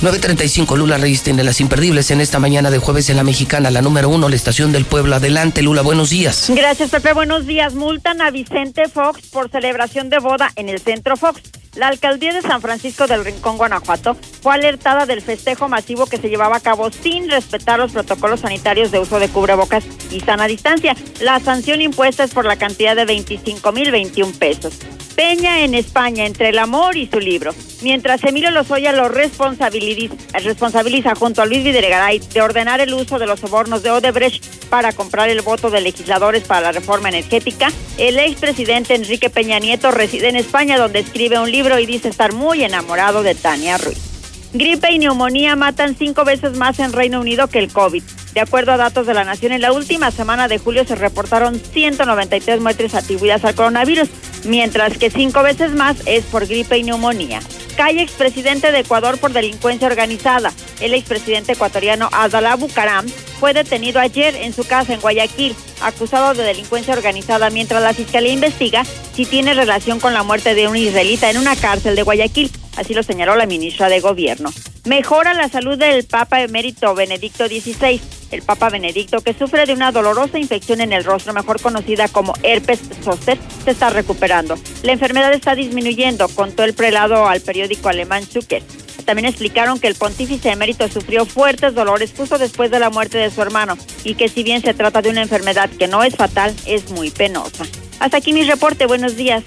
9.35 0.00 0.76
Lula 0.76 0.96
Reyes 0.96 1.24
tiene 1.24 1.42
las 1.42 1.60
imperdibles 1.60 2.12
en 2.12 2.20
esta 2.20 2.38
mañana 2.38 2.70
de 2.70 2.78
jueves 2.78 3.10
en 3.10 3.16
la 3.16 3.24
mexicana, 3.24 3.68
la 3.72 3.82
número 3.82 4.08
uno, 4.08 4.28
la 4.28 4.36
estación 4.36 4.70
del 4.70 4.84
pueblo. 4.84 5.16
Adelante, 5.16 5.60
Lula, 5.60 5.82
buenos 5.82 6.10
días. 6.10 6.46
Gracias, 6.54 6.90
Pepe, 6.90 7.14
buenos 7.14 7.46
días. 7.46 7.74
Multan 7.74 8.22
a 8.22 8.30
Vicente 8.30 8.88
Fox 8.88 9.26
por 9.32 9.50
celebración 9.50 10.08
de 10.08 10.20
boda 10.20 10.52
en 10.54 10.68
el 10.68 10.78
Centro 10.78 11.16
Fox. 11.16 11.42
La 11.74 11.88
alcaldía 11.88 12.32
de 12.32 12.42
San 12.42 12.60
Francisco 12.60 13.08
del 13.08 13.24
Rincón, 13.24 13.56
Guanajuato, 13.56 14.16
fue 14.48 14.54
alertada 14.54 15.04
del 15.04 15.20
festejo 15.20 15.68
masivo 15.68 16.06
que 16.06 16.16
se 16.16 16.30
llevaba 16.30 16.56
a 16.56 16.60
cabo 16.60 16.90
sin 16.90 17.28
respetar 17.28 17.78
los 17.78 17.92
protocolos 17.92 18.40
sanitarios 18.40 18.90
de 18.90 18.98
uso 18.98 19.20
de 19.20 19.28
cubrebocas 19.28 19.84
y 20.10 20.20
sana 20.20 20.46
distancia. 20.46 20.96
La 21.20 21.38
sanción 21.38 21.82
impuesta 21.82 22.24
es 22.24 22.32
por 22.32 22.46
la 22.46 22.56
cantidad 22.56 22.96
de 22.96 23.04
25 23.04 23.72
mil 23.72 23.90
21 23.90 24.32
pesos. 24.38 24.78
Peña 25.14 25.60
en 25.64 25.74
España 25.74 26.24
entre 26.24 26.48
el 26.48 26.58
amor 26.58 26.96
y 26.96 27.06
su 27.08 27.20
libro. 27.20 27.54
Mientras 27.82 28.24
Emilio 28.24 28.50
Lozoya 28.50 28.92
lo 28.92 29.10
responsabiliza, 29.10 30.14
responsabiliza 30.32 31.14
junto 31.14 31.42
a 31.42 31.44
Luis 31.44 31.62
Videregaray 31.62 32.18
de 32.18 32.40
ordenar 32.40 32.80
el 32.80 32.94
uso 32.94 33.18
de 33.18 33.26
los 33.26 33.40
sobornos 33.40 33.82
de 33.82 33.90
Odebrecht 33.90 34.42
para 34.70 34.92
comprar 34.92 35.28
el 35.28 35.42
voto 35.42 35.68
de 35.68 35.82
legisladores 35.82 36.44
para 36.44 36.62
la 36.62 36.72
reforma 36.72 37.10
energética, 37.10 37.68
el 37.98 38.18
expresidente 38.18 38.94
Enrique 38.94 39.28
Peña 39.28 39.58
Nieto 39.58 39.90
reside 39.90 40.30
en 40.30 40.36
España 40.36 40.78
donde 40.78 41.00
escribe 41.00 41.38
un 41.38 41.52
libro 41.52 41.78
y 41.78 41.84
dice 41.84 42.08
estar 42.08 42.32
muy 42.32 42.64
enamorado 42.64 43.22
de 43.22 43.34
Tania 43.34 43.76
Ruiz. 43.76 44.07
Gripe 44.54 44.90
y 44.90 44.98
neumonía 44.98 45.56
matan 45.56 45.94
cinco 45.94 46.24
veces 46.24 46.56
más 46.56 46.78
en 46.78 46.92
Reino 46.92 47.20
Unido 47.20 47.48
que 47.48 47.58
el 47.58 47.70
COVID. 47.70 48.02
De 48.32 48.40
acuerdo 48.40 48.72
a 48.72 48.76
datos 48.78 49.06
de 49.06 49.12
la 49.12 49.24
Nación, 49.24 49.52
en 49.52 49.60
la 49.60 49.72
última 49.72 50.10
semana 50.10 50.48
de 50.48 50.58
julio 50.58 50.84
se 50.86 50.94
reportaron 50.94 51.60
193 51.60 52.60
muertes 52.60 52.94
atribuidas 52.94 53.44
al 53.44 53.54
coronavirus, 53.54 54.08
mientras 54.44 54.96
que 54.96 55.10
cinco 55.10 55.42
veces 55.42 55.72
más 55.72 55.98
es 56.06 56.24
por 56.24 56.46
gripe 56.46 56.78
y 56.78 56.82
neumonía. 56.82 57.40
Calle 57.78 58.02
expresidente 58.02 58.72
de 58.72 58.80
Ecuador 58.80 59.18
por 59.18 59.32
delincuencia 59.32 59.86
organizada. 59.86 60.52
El 60.80 60.94
expresidente 60.94 61.52
ecuatoriano 61.52 62.08
Abdalá 62.10 62.56
Bucaram 62.56 63.06
fue 63.38 63.54
detenido 63.54 64.00
ayer 64.00 64.34
en 64.34 64.52
su 64.52 64.66
casa 64.66 64.94
en 64.94 65.00
Guayaquil, 65.00 65.54
acusado 65.80 66.34
de 66.34 66.42
delincuencia 66.42 66.92
organizada, 66.92 67.50
mientras 67.50 67.80
la 67.80 67.94
fiscalía 67.94 68.32
investiga 68.32 68.84
si 69.14 69.26
tiene 69.26 69.54
relación 69.54 70.00
con 70.00 70.12
la 70.12 70.24
muerte 70.24 70.56
de 70.56 70.66
un 70.66 70.76
israelita 70.76 71.30
en 71.30 71.38
una 71.38 71.54
cárcel 71.54 71.94
de 71.94 72.02
Guayaquil. 72.02 72.50
Así 72.76 72.94
lo 72.94 73.04
señaló 73.04 73.36
la 73.36 73.46
ministra 73.46 73.88
de 73.88 74.00
Gobierno. 74.00 74.50
Mejora 74.84 75.32
la 75.34 75.48
salud 75.48 75.78
del 75.78 76.04
Papa 76.04 76.42
emérito 76.42 76.96
Benedicto 76.96 77.46
XVI. 77.46 78.00
El 78.30 78.42
Papa 78.42 78.68
Benedicto, 78.70 79.20
que 79.20 79.34
sufre 79.34 79.66
de 79.66 79.72
una 79.72 79.92
dolorosa 79.92 80.38
infección 80.38 80.80
en 80.80 80.92
el 80.92 81.04
rostro, 81.04 81.32
mejor 81.32 81.60
conocida 81.60 82.08
como 82.08 82.34
herpes 82.42 82.80
zoster, 83.02 83.38
se 83.64 83.70
está 83.70 83.90
recuperando. 83.90 84.56
La 84.82 84.92
enfermedad 84.92 85.32
está 85.32 85.54
disminuyendo, 85.54 86.28
contó 86.28 86.64
el 86.64 86.74
prelado 86.74 87.26
al 87.26 87.40
periódico 87.40 87.88
alemán 87.88 88.24
Zucker. 88.24 88.62
También 89.08 89.24
explicaron 89.24 89.80
que 89.80 89.86
el 89.86 89.94
pontífice 89.94 90.50
emérito 90.50 90.86
sufrió 90.88 91.24
fuertes 91.24 91.74
dolores 91.74 92.12
justo 92.14 92.36
después 92.36 92.70
de 92.70 92.78
la 92.78 92.90
muerte 92.90 93.16
de 93.16 93.30
su 93.30 93.40
hermano 93.40 93.78
y 94.04 94.16
que 94.16 94.28
si 94.28 94.42
bien 94.42 94.60
se 94.60 94.74
trata 94.74 95.00
de 95.00 95.08
una 95.08 95.22
enfermedad 95.22 95.70
que 95.70 95.88
no 95.88 96.04
es 96.04 96.14
fatal, 96.14 96.54
es 96.66 96.90
muy 96.90 97.10
penosa. 97.10 97.64
Hasta 98.00 98.18
aquí 98.18 98.34
mi 98.34 98.42
reporte. 98.42 98.84
Buenos 98.84 99.16
días. 99.16 99.44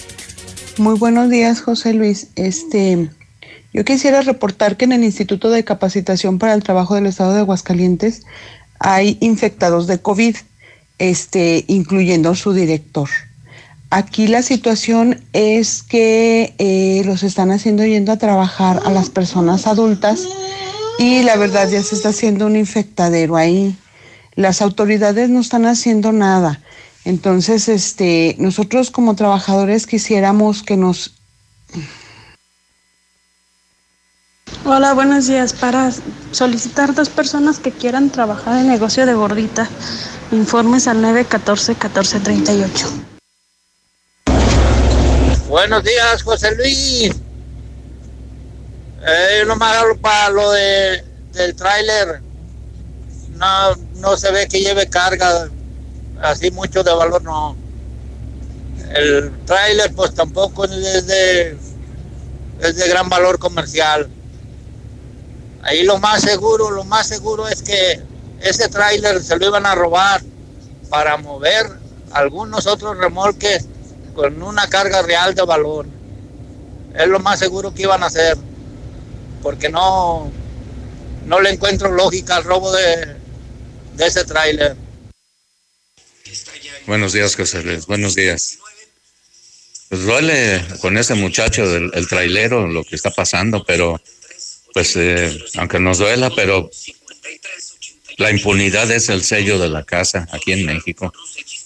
Muy 0.77 0.97
buenos 0.97 1.29
días, 1.29 1.61
José 1.61 1.93
Luis. 1.93 2.29
Este, 2.35 3.09
yo 3.71 3.85
quisiera 3.85 4.21
reportar 4.21 4.77
que 4.77 4.85
en 4.85 4.93
el 4.93 5.03
Instituto 5.03 5.51
de 5.51 5.63
Capacitación 5.63 6.39
para 6.39 6.55
el 6.55 6.63
Trabajo 6.63 6.95
del 6.95 7.05
Estado 7.05 7.33
de 7.33 7.41
Aguascalientes 7.41 8.23
hay 8.83 9.17
infectados 9.21 9.87
de 9.87 10.01
COVID, 10.01 10.35
este, 10.97 11.65
incluyendo 11.67 12.35
su 12.35 12.53
director. 12.53 13.09
Aquí 13.89 14.27
la 14.27 14.41
situación 14.41 15.21
es 15.33 15.83
que 15.83 16.55
eh, 16.57 17.03
los 17.05 17.23
están 17.23 17.51
haciendo 17.51 17.85
yendo 17.85 18.11
a 18.11 18.17
trabajar 18.17 18.81
a 18.85 18.91
las 18.91 19.09
personas 19.09 19.67
adultas 19.67 20.25
y 20.97 21.23
la 21.23 21.35
verdad 21.35 21.69
ya 21.69 21.83
se 21.83 21.95
está 21.95 22.09
haciendo 22.09 22.47
un 22.47 22.55
infectadero 22.55 23.35
ahí. 23.35 23.75
Las 24.35 24.61
autoridades 24.61 25.29
no 25.29 25.41
están 25.41 25.65
haciendo 25.65 26.11
nada. 26.11 26.61
Entonces, 27.03 27.67
este, 27.67 28.35
nosotros 28.39 28.91
como 28.91 29.15
trabajadores 29.15 29.87
quisiéramos 29.87 30.63
que 30.63 30.77
nos 30.77 31.15
Hola, 34.63 34.93
buenos 34.93 35.25
días. 35.25 35.53
Para 35.53 35.89
solicitar 36.31 36.93
dos 36.93 37.09
personas 37.09 37.57
que 37.57 37.71
quieran 37.71 38.11
trabajar 38.11 38.59
en 38.59 38.67
negocio 38.67 39.07
de 39.07 39.15
gordita, 39.15 39.67
informes 40.31 40.87
al 40.87 40.97
914-1438. 41.03 42.85
Buenos 45.47 45.83
días, 45.83 46.21
José 46.21 46.55
Luis. 46.55 47.11
Eh, 49.03 49.43
yo 49.47 49.55
me 49.55 49.65
hablo 49.65 49.97
para 49.97 50.29
lo 50.29 50.51
de, 50.51 51.03
del 51.33 51.55
tráiler. 51.55 52.21
No, 53.31 53.75
no 53.95 54.15
se 54.15 54.31
ve 54.31 54.47
que 54.47 54.61
lleve 54.61 54.87
carga, 54.87 55.49
así 56.21 56.51
mucho 56.51 56.83
de 56.83 56.93
valor 56.93 57.23
no. 57.23 57.57
El 58.93 59.31
tráiler 59.47 59.91
pues 59.95 60.13
tampoco 60.13 60.65
es 60.65 61.07
de, 61.07 61.57
es 62.59 62.75
de 62.75 62.87
gran 62.87 63.09
valor 63.09 63.39
comercial. 63.39 64.07
Ahí 65.63 65.83
lo 65.83 65.99
más 65.99 66.23
seguro, 66.23 66.71
lo 66.71 66.83
más 66.83 67.07
seguro 67.07 67.47
es 67.47 67.61
que 67.61 68.01
ese 68.41 68.67
tráiler 68.69 69.23
se 69.23 69.37
lo 69.37 69.47
iban 69.47 69.65
a 69.65 69.75
robar 69.75 70.21
para 70.89 71.17
mover 71.17 71.67
algunos 72.11 72.67
otros 72.67 72.97
remolques 72.97 73.65
con 74.13 74.41
una 74.41 74.67
carga 74.67 75.01
real 75.01 75.35
de 75.35 75.43
valor. 75.43 75.85
Es 76.95 77.07
lo 77.07 77.19
más 77.19 77.39
seguro 77.39 77.73
que 77.73 77.83
iban 77.83 78.03
a 78.03 78.07
hacer, 78.07 78.37
porque 79.41 79.69
no, 79.69 80.31
no 81.25 81.39
le 81.39 81.51
encuentro 81.51 81.91
lógica 81.91 82.35
al 82.35 82.43
robo 82.43 82.71
de, 82.71 83.15
ese 83.99 84.25
tráiler. 84.25 84.75
Buenos 86.87 87.13
días, 87.13 87.35
José 87.35 87.61
Luis. 87.63 87.85
Buenos 87.85 88.15
días. 88.15 88.57
Pues 89.89 90.05
duele 90.05 90.65
con 90.81 90.97
ese 90.97 91.13
muchacho 91.13 91.69
del 91.69 91.91
el 91.93 92.07
trailero 92.07 92.65
lo 92.67 92.83
que 92.83 92.95
está 92.95 93.11
pasando, 93.11 93.63
pero 93.65 94.01
pues 94.73 94.95
eh, 94.95 95.37
aunque 95.57 95.79
nos 95.79 95.97
duela, 95.97 96.29
pero 96.35 96.69
la 98.17 98.31
impunidad 98.31 98.89
es 98.91 99.09
el 99.09 99.23
sello 99.23 99.59
de 99.59 99.69
la 99.69 99.83
casa 99.83 100.27
aquí 100.31 100.51
en 100.53 100.65
México. 100.65 101.13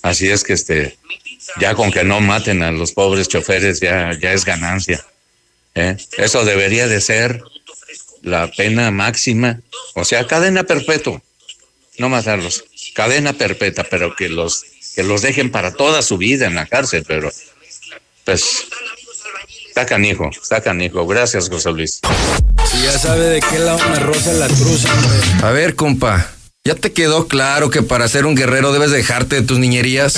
Así 0.02 0.30
es 0.30 0.44
que 0.44 0.54
este, 0.54 0.98
ya 1.60 1.76
con 1.76 1.92
que 1.92 2.04
no 2.04 2.22
maten 2.22 2.64
a 2.64 2.72
los 2.72 2.92
pobres 2.92 3.28
choferes 3.28 3.80
ya, 3.80 4.18
ya 4.20 4.34
es 4.34 4.46
ganancia. 4.46 5.06
¿eh? 5.76 5.98
Eso 6.18 6.46
debería 6.46 6.88
de 6.88 7.02
ser 7.02 7.42
la 8.22 8.50
pena 8.50 8.90
máxima, 8.92 9.60
o 9.94 10.04
sea, 10.04 10.26
cadena 10.26 10.64
perpetua, 10.64 11.22
no 11.98 12.10
matarlos, 12.10 12.66
cadena 12.94 13.34
perpetua, 13.34 13.86
pero 13.90 14.16
que 14.16 14.30
los 14.30 14.66
que 14.96 15.04
los 15.04 15.22
dejen 15.22 15.52
para 15.52 15.74
toda 15.74 16.02
su 16.02 16.18
vida 16.18 16.48
en 16.48 16.56
la 16.56 16.66
cárcel, 16.66 17.04
pero 17.06 17.30
pues 18.24 18.66
está 19.76 19.86
canijo, 19.86 20.30
está 20.30 20.62
canijo. 20.62 21.06
Gracias, 21.06 21.50
José 21.50 21.70
Luis. 21.72 22.00
Si 22.72 22.82
ya 22.82 22.98
sabe 22.98 23.26
de 23.26 23.40
qué 23.42 23.60
lado 23.60 23.78
me 23.90 24.00
roza 24.00 24.32
la 24.32 24.48
cruz, 24.48 24.86
hombre. 24.86 25.46
A 25.46 25.52
ver, 25.52 25.76
compa, 25.76 26.28
¿ya 26.64 26.76
te 26.76 26.94
quedó 26.94 27.28
claro 27.28 27.70
que 27.70 27.82
para 27.82 28.08
ser 28.08 28.26
un 28.26 28.36
guerrero 28.36 28.72
debes 28.72 28.92
dejarte 28.92 29.36
de 29.36 29.42
tus 29.42 29.60
niñerías? 29.60 30.18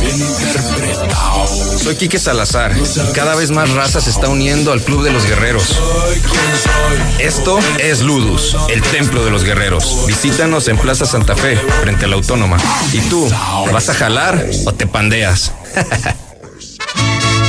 Bien 0.00 0.20
interpretado. 0.20 1.46
Soy 1.78 1.94
Quique 1.94 2.18
Salazar 2.18 2.74
y 2.76 3.12
cada 3.12 3.36
vez 3.36 3.52
más 3.52 3.70
raza 3.70 4.00
se 4.00 4.10
está 4.10 4.28
uniendo 4.28 4.72
al 4.72 4.82
Club 4.82 5.04
de 5.04 5.12
los 5.12 5.24
Guerreros. 5.24 5.62
Soy 5.62 6.16
quien 6.16 6.32
soy. 6.34 7.24
Esto 7.24 7.60
es 7.78 8.00
Ludus, 8.00 8.56
el 8.70 8.82
templo 8.82 9.24
de 9.24 9.30
los 9.30 9.44
guerreros. 9.44 10.04
Visítanos 10.08 10.66
en 10.66 10.78
Plaza 10.78 11.06
Santa 11.06 11.36
Fe, 11.36 11.56
frente 11.82 12.06
a 12.06 12.08
la 12.08 12.16
Autónoma. 12.16 12.56
¿Y 12.92 12.98
tú, 13.02 13.30
vas 13.72 13.88
a 13.88 13.94
jalar 13.94 14.48
o 14.64 14.74
te 14.74 14.88
pandeas? 14.88 15.52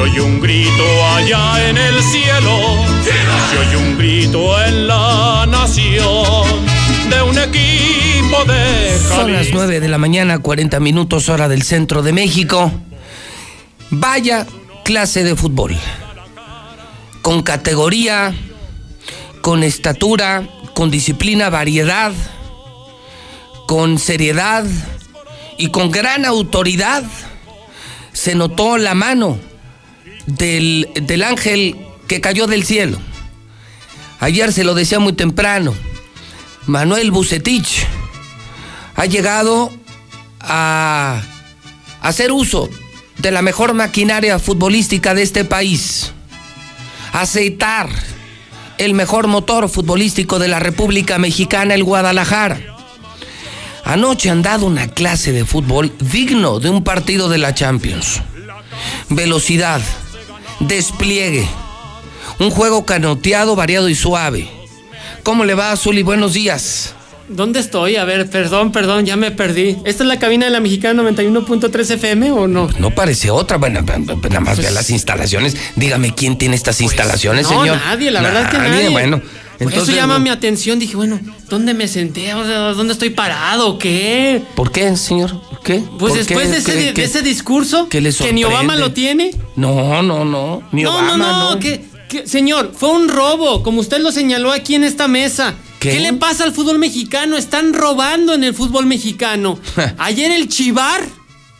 Un 0.00 0.40
grito 0.40 1.06
allá 1.14 1.68
en 1.68 1.76
el 1.76 2.02
cielo. 2.02 2.58
Se 3.04 3.58
oye 3.58 3.76
un 3.76 3.98
grito 3.98 4.62
en 4.64 4.86
la 4.86 5.44
nación 5.46 6.64
de 7.10 7.22
un 7.22 7.38
equipo 7.38 8.44
de 8.46 8.98
Son 8.98 9.30
las 9.30 9.40
Jalisco. 9.42 9.58
9 9.58 9.80
de 9.80 9.88
la 9.88 9.98
mañana, 9.98 10.38
40 10.38 10.80
minutos 10.80 11.28
hora 11.28 11.48
del 11.48 11.62
centro 11.62 12.02
de 12.02 12.14
México. 12.14 12.72
Vaya 13.90 14.46
clase 14.84 15.22
de 15.22 15.36
fútbol. 15.36 15.76
Con 17.20 17.42
categoría, 17.42 18.34
con 19.42 19.62
estatura, 19.62 20.48
con 20.74 20.90
disciplina, 20.90 21.50
variedad, 21.50 22.12
con 23.66 23.98
seriedad 23.98 24.64
y 25.58 25.68
con 25.68 25.90
gran 25.90 26.24
autoridad. 26.24 27.04
Se 28.14 28.34
notó 28.34 28.78
la 28.78 28.94
mano 28.94 29.49
del, 30.26 30.88
del 30.94 31.22
ángel 31.22 31.76
que 32.06 32.20
cayó 32.20 32.46
del 32.46 32.64
cielo. 32.64 32.98
Ayer 34.20 34.52
se 34.52 34.64
lo 34.64 34.74
decía 34.74 34.98
muy 34.98 35.12
temprano. 35.12 35.74
Manuel 36.66 37.10
Bucetich 37.10 37.86
ha 38.96 39.06
llegado 39.06 39.72
a 40.40 41.22
hacer 42.02 42.32
uso 42.32 42.68
de 43.18 43.30
la 43.30 43.42
mejor 43.42 43.74
maquinaria 43.74 44.38
futbolística 44.38 45.14
de 45.14 45.22
este 45.22 45.44
país, 45.44 46.12
aceitar 47.12 47.88
el 48.78 48.94
mejor 48.94 49.26
motor 49.26 49.68
futbolístico 49.68 50.38
de 50.38 50.48
la 50.48 50.58
República 50.58 51.18
Mexicana, 51.18 51.74
el 51.74 51.84
Guadalajara. 51.84 52.60
Anoche 53.84 54.30
han 54.30 54.42
dado 54.42 54.66
una 54.66 54.88
clase 54.88 55.32
de 55.32 55.44
fútbol 55.44 55.92
digno 55.98 56.60
de 56.60 56.70
un 56.70 56.84
partido 56.84 57.28
de 57.28 57.38
la 57.38 57.54
Champions. 57.54 58.22
Velocidad, 59.08 59.82
despliegue, 60.60 61.46
un 62.38 62.50
juego 62.50 62.84
canoteado, 62.84 63.56
variado 63.56 63.88
y 63.88 63.94
suave. 63.94 64.48
¿Cómo 65.22 65.44
le 65.44 65.54
va, 65.54 65.74
Zuli? 65.76 66.02
Buenos 66.02 66.32
días. 66.34 66.94
¿Dónde 67.28 67.60
estoy? 67.60 67.94
A 67.96 68.04
ver, 68.04 68.28
perdón, 68.28 68.72
perdón, 68.72 69.06
ya 69.06 69.16
me 69.16 69.30
perdí. 69.30 69.76
¿Esta 69.84 70.02
es 70.02 70.08
la 70.08 70.18
cabina 70.18 70.46
de 70.46 70.50
la 70.50 70.58
Mexicana 70.60 71.00
91.3 71.02 71.90
FM 71.92 72.32
o 72.32 72.48
no? 72.48 72.68
No 72.78 72.90
parece 72.90 73.30
otra. 73.30 73.56
Bueno, 73.56 73.82
nada 73.82 74.40
más 74.40 74.58
vea 74.58 74.72
las 74.72 74.90
instalaciones. 74.90 75.56
Dígame 75.76 76.12
quién 76.14 76.38
tiene 76.38 76.56
estas 76.56 76.80
instalaciones, 76.80 77.46
Pues, 77.46 77.56
no, 77.56 77.62
señor. 77.64 77.78
nadie, 77.86 78.10
la 78.10 78.20
verdad 78.22 78.42
es 78.42 78.48
que 78.48 78.58
nadie. 78.58 78.88
Bueno, 78.88 79.22
entonces. 79.60 79.88
eso 79.88 79.92
llama 79.92 80.18
mi 80.18 80.30
atención. 80.30 80.78
Dije, 80.78 80.96
bueno, 80.96 81.20
¿dónde 81.48 81.74
me 81.74 81.86
senté? 81.88 82.34
O 82.34 82.44
sea, 82.44 82.72
¿Dónde 82.72 82.92
estoy 82.92 83.10
parado? 83.10 83.78
¿Qué? 83.78 84.42
¿Por 84.54 84.72
qué, 84.72 84.96
señor? 84.96 85.40
¿Qué? 85.62 85.82
Pues 85.98 86.12
¿Por 86.14 86.18
después 86.18 86.46
qué 86.46 86.52
de 86.52 87.04
ese, 87.06 87.22
de 87.22 87.28
discurso, 87.28 87.88
que 87.88 88.00
le 88.00 88.12
que 88.12 88.32
ni 88.32 88.44
Obama 88.44 88.76
lo 88.76 88.92
tiene. 88.92 89.34
No, 89.56 90.02
no, 90.02 90.24
no. 90.24 90.62
Ni 90.72 90.82
no, 90.82 90.92
Obama, 90.92 91.16
no, 91.16 91.54
no, 91.54 91.58
que- 91.58 91.90
señor, 92.24 92.72
fue 92.74 92.90
un 92.90 93.08
robo, 93.08 93.62
como 93.62 93.80
usted 93.80 94.00
lo 94.00 94.10
señaló 94.10 94.52
aquí 94.52 94.74
en 94.74 94.84
esta 94.84 95.06
mesa. 95.06 95.54
¿Qué? 95.78 95.90
¿Qué, 95.90 96.00
le 96.00 96.12
pasa 96.14 96.44
al 96.44 96.52
fútbol 96.52 96.78
mexicano? 96.78 97.36
Están 97.36 97.72
robando 97.72 98.34
en 98.34 98.44
el 98.44 98.54
fútbol 98.54 98.86
mexicano. 98.86 99.58
Ayer 99.98 100.30
el 100.32 100.48
Chivar, 100.48 101.02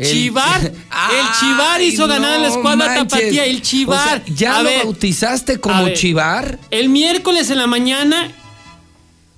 El- 0.01 0.11
Chivar, 0.11 0.61
el 0.63 1.27
Chivar 1.41 1.81
hizo 1.83 2.07
ganar 2.09 2.35
a 2.35 2.39
la 2.39 2.49
escuadra 2.49 2.87
manches. 2.87 3.09
tapatía, 3.09 3.45
el 3.45 3.63
Chivar. 3.63 4.23
O 4.23 4.25
sea, 4.27 4.35
¿Ya 4.35 4.57
A 4.57 4.63
lo 4.63 4.69
ver, 4.71 4.85
bautizaste 4.85 5.53
a 5.55 5.59
como 5.59 5.85
ver, 5.85 5.95
Chivar? 5.95 6.59
El 6.71 6.89
miércoles 6.89 7.51
en 7.51 7.59
la 7.59 7.67
mañana, 7.67 8.33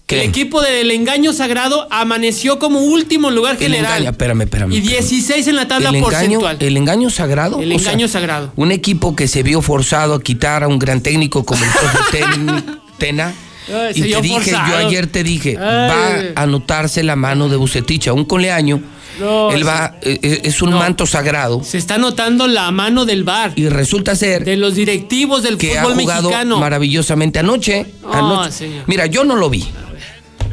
el 0.09 0.21
equipo 0.21 0.61
del 0.61 0.91
Engaño 0.91 1.33
Sagrado 1.33 1.89
amaneció 1.91 2.59
como 2.59 2.81
último 2.81 3.31
lugar 3.31 3.53
El 3.55 3.61
general. 3.61 3.93
engaño, 3.95 4.11
espérame, 4.11 4.43
espérame. 4.43 4.73
y 4.75 4.81
16 4.81 5.47
en 5.49 5.57
la 5.57 5.67
tabla 5.69 5.89
el 5.89 5.95
engaño, 5.97 6.11
porcentual. 6.41 6.57
el 6.61 6.77
engaño 6.77 7.09
sagrado. 7.09 7.61
El 7.61 7.73
O 7.73 7.79
sea, 7.79 7.93
engaño 7.93 8.09
sagrado. 8.09 8.53
Un 8.57 8.73
equipo 8.73 9.17
que 9.17 9.27
se 9.27 9.43
vio 9.43 9.63
forzado 9.63 10.15
a 10.15 10.23
quitar 10.23 10.65
a 10.65 10.69
un 10.69 10.79
gran 10.79 11.01
técnico 11.01 11.45
como 11.47 11.65
el 11.65 11.71
profe 11.81 12.19
Ten- 12.19 12.79
Tena. 12.99 13.33
Ay, 13.69 13.93
y 13.95 14.03
te 14.13 14.21
dije, 14.21 14.51
forzado. 14.51 14.69
yo 14.83 14.87
ayer 14.87 15.07
te 15.07 15.23
dije, 15.25 15.57
Ay. 15.59 15.89
va 16.37 16.43
a 16.43 16.47
notarse 16.47 17.03
la 17.03 17.17
mano 17.17 17.49
de 17.49 17.57
Bucetich, 17.57 18.09
aún 18.09 18.27
con 18.27 18.43
Leaño. 18.43 18.83
No, 19.21 19.51
él 19.53 19.67
va, 19.67 19.97
eh, 20.03 20.19
eh, 20.23 20.41
es 20.45 20.63
un 20.63 20.73
manto 20.73 21.07
sagrado. 21.07 21.63
Se 21.63 21.79
está 21.79 21.99
notando 21.99 22.47
la 22.47 22.71
mano 22.71 23.05
del 23.05 23.25
bar. 23.25 23.53
Y 23.57 23.69
resulta 23.69 24.17
ser 24.17 24.45
de 24.45 24.57
los 24.57 24.75
directivos 24.75 25.43
del 25.43 25.59
que 25.59 25.79
ha 25.79 25.83
jugado 25.85 25.97
mexicano. 25.97 26.59
maravillosamente 26.59 27.39
anoche. 27.39 27.87
No, 28.03 28.13
anoche. 28.13 28.53
señor. 28.53 28.85
Mira, 28.87 29.07
yo 29.07 29.25
no 29.25 29.37
lo 29.37 29.51
vi. 29.51 29.67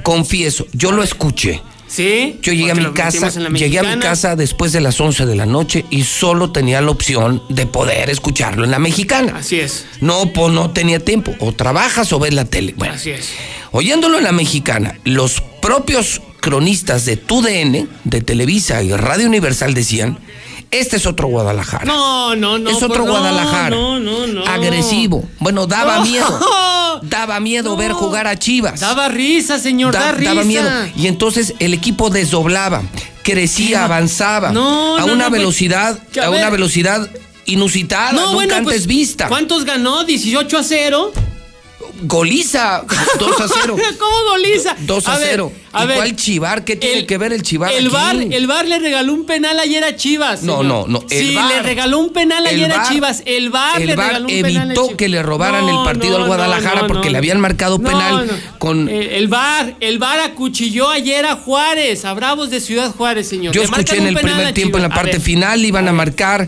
Confieso, 0.04 0.66
yo 0.74 0.92
lo 0.92 1.04
escuché. 1.04 1.62
¿Sí? 1.88 2.38
Yo 2.44 2.54
llegué 2.54 2.72
a 2.72 2.76
mi 2.76 2.86
casa, 2.94 3.30
llegué 3.30 3.80
a 3.80 3.84
mi 3.84 4.00
casa 4.00 4.36
después 4.36 4.72
de 4.72 4.80
las 4.80 5.02
11 5.02 5.26
de 5.26 5.36
la 5.36 5.48
noche 5.48 5.86
y 5.90 6.04
solo 6.04 6.52
tenía 6.52 6.82
la 6.82 6.92
opción 6.92 7.42
de 7.50 7.66
poder 7.66 8.12
escucharlo 8.12 8.64
en 8.64 8.70
la 8.70 8.78
mexicana. 8.78 9.38
Así 9.38 9.60
es. 9.60 9.88
No, 10.00 10.32
pues 10.32 10.54
no 10.54 10.70
tenía 10.70 11.00
tiempo. 11.00 11.34
O 11.40 11.52
trabajas 11.52 12.14
o 12.14 12.20
ves 12.20 12.36
la 12.36 12.46
tele. 12.46 12.76
Bueno, 12.78 12.94
Así 12.94 13.10
es. 13.10 13.32
oyéndolo 13.72 14.20
en 14.20 14.24
la 14.24 14.32
mexicana, 14.32 15.00
los 15.04 15.42
propios 15.64 16.22
cronistas 16.40 17.06
de 17.06 17.18
TUDN, 17.18 17.90
de 18.03 18.22
Televisa 18.22 18.82
y 18.84 18.92
Radio 18.93 19.27
Universal 19.27 19.74
decían, 19.74 20.19
este 20.72 20.98
es 20.98 21.06
otro 21.06 21.27
Guadalajara. 21.27 21.85
No, 21.85 22.35
no, 22.35 22.59
no. 22.59 22.69
Es 22.69 22.77
otro 22.84 23.03
pues 23.03 23.09
Guadalajara. 23.09 23.69
No, 23.69 24.00
no, 24.00 24.27
no. 24.27 24.45
Agresivo. 24.45 25.27
Bueno, 25.40 25.66
daba 25.66 25.98
no. 25.98 26.06
miedo. 26.06 26.40
Daba 27.01 27.40
miedo 27.40 27.77
ver 27.77 27.93
jugar 27.93 28.27
a 28.27 28.38
Chivas. 28.38 28.82
Daba 28.82 29.08
risa, 29.08 29.58
señor. 29.58 29.93
Da, 29.93 30.11
risa. 30.11 30.32
Daba 30.32 30.43
miedo. 30.43 30.69
Y 30.98 31.08
entonces 31.08 31.53
el 31.59 31.74
equipo 31.74 32.09
desdoblaba, 32.09 32.84
crecía, 33.24 33.85
avanzaba. 33.85 34.50
Pues, 34.50 35.01
a 35.01 35.06
una 35.06 35.30
velocidad, 35.30 35.98
a, 36.22 36.30
una 36.30 36.50
velocidad 36.50 37.09
inusitada, 37.45 38.11
nunca 38.11 38.58
antes 38.58 38.64
pues, 38.64 38.88
vista. 38.88 39.30
¿Cuántos 39.30 39.64
ganó? 39.64 40.06
¿18 40.06 40.53
a 40.56 40.64
0? 40.64 41.14
Goliza 42.03 42.83
2 43.19 43.41
a 43.41 43.48
0. 43.48 43.75
¿Cómo 43.99 44.16
goliza? 44.32 44.75
2 44.80 45.08
a, 45.08 45.17
0. 45.17 45.51
¿Y 45.67 45.88
¿Cuál 45.88 46.16
Chivar? 46.16 46.64
¿Qué 46.66 46.75
tiene 46.75 47.06
que 47.06 47.17
ver 47.17 47.33
el 47.33 47.41
Chivar? 47.43 47.72
El 47.72 47.90
bar, 47.90 48.16
el 48.16 48.48
bar 48.48 48.67
le 48.67 48.80
regaló 48.80 49.14
un 49.14 49.25
penal 49.25 49.59
ayer 49.59 49.83
a 49.83 49.95
Chivas. 49.95 50.43
No, 50.43 50.64
no, 50.64 50.88
no. 50.88 51.03
El 51.09 51.35
bar, 51.35 51.48
le 51.49 51.61
regaló 51.61 51.99
un 51.99 52.11
penal 52.11 52.45
ayer 52.45 52.72
a 52.72 52.83
Chivas. 52.83 53.24
El 53.25 53.49
bar, 53.49 53.82
evitó 54.27 54.95
que 54.98 55.08
le 55.08 55.22
robaran 55.24 55.67
el 55.67 55.75
partido 55.83 56.17
al 56.17 56.25
Guadalajara 56.25 56.88
porque 56.88 57.09
le 57.09 57.17
habían 57.17 57.40
marcado 57.40 57.80
penal 57.80 58.30
con. 58.58 58.90
El, 58.90 59.09
el, 59.09 59.27
bar, 59.27 59.75
el 59.80 59.99
bar 59.99 60.19
acuchilló 60.19 60.90
ayer 60.90 61.25
a 61.25 61.35
Juárez, 61.35 62.06
a 62.06 62.14
Bravos 62.14 62.49
de 62.49 62.59
Ciudad 62.59 62.91
Juárez, 62.91 63.27
señor. 63.27 63.53
Yo 63.53 63.61
escuché 63.61 63.98
en 63.98 64.08
el 64.08 64.16
primer 64.16 64.53
tiempo, 64.53 64.77
en 64.77 64.83
la 64.83 64.90
parte 64.90 65.19
final, 65.19 65.64
iban 65.64 65.88
a, 65.88 65.93
marcar. 65.93 66.48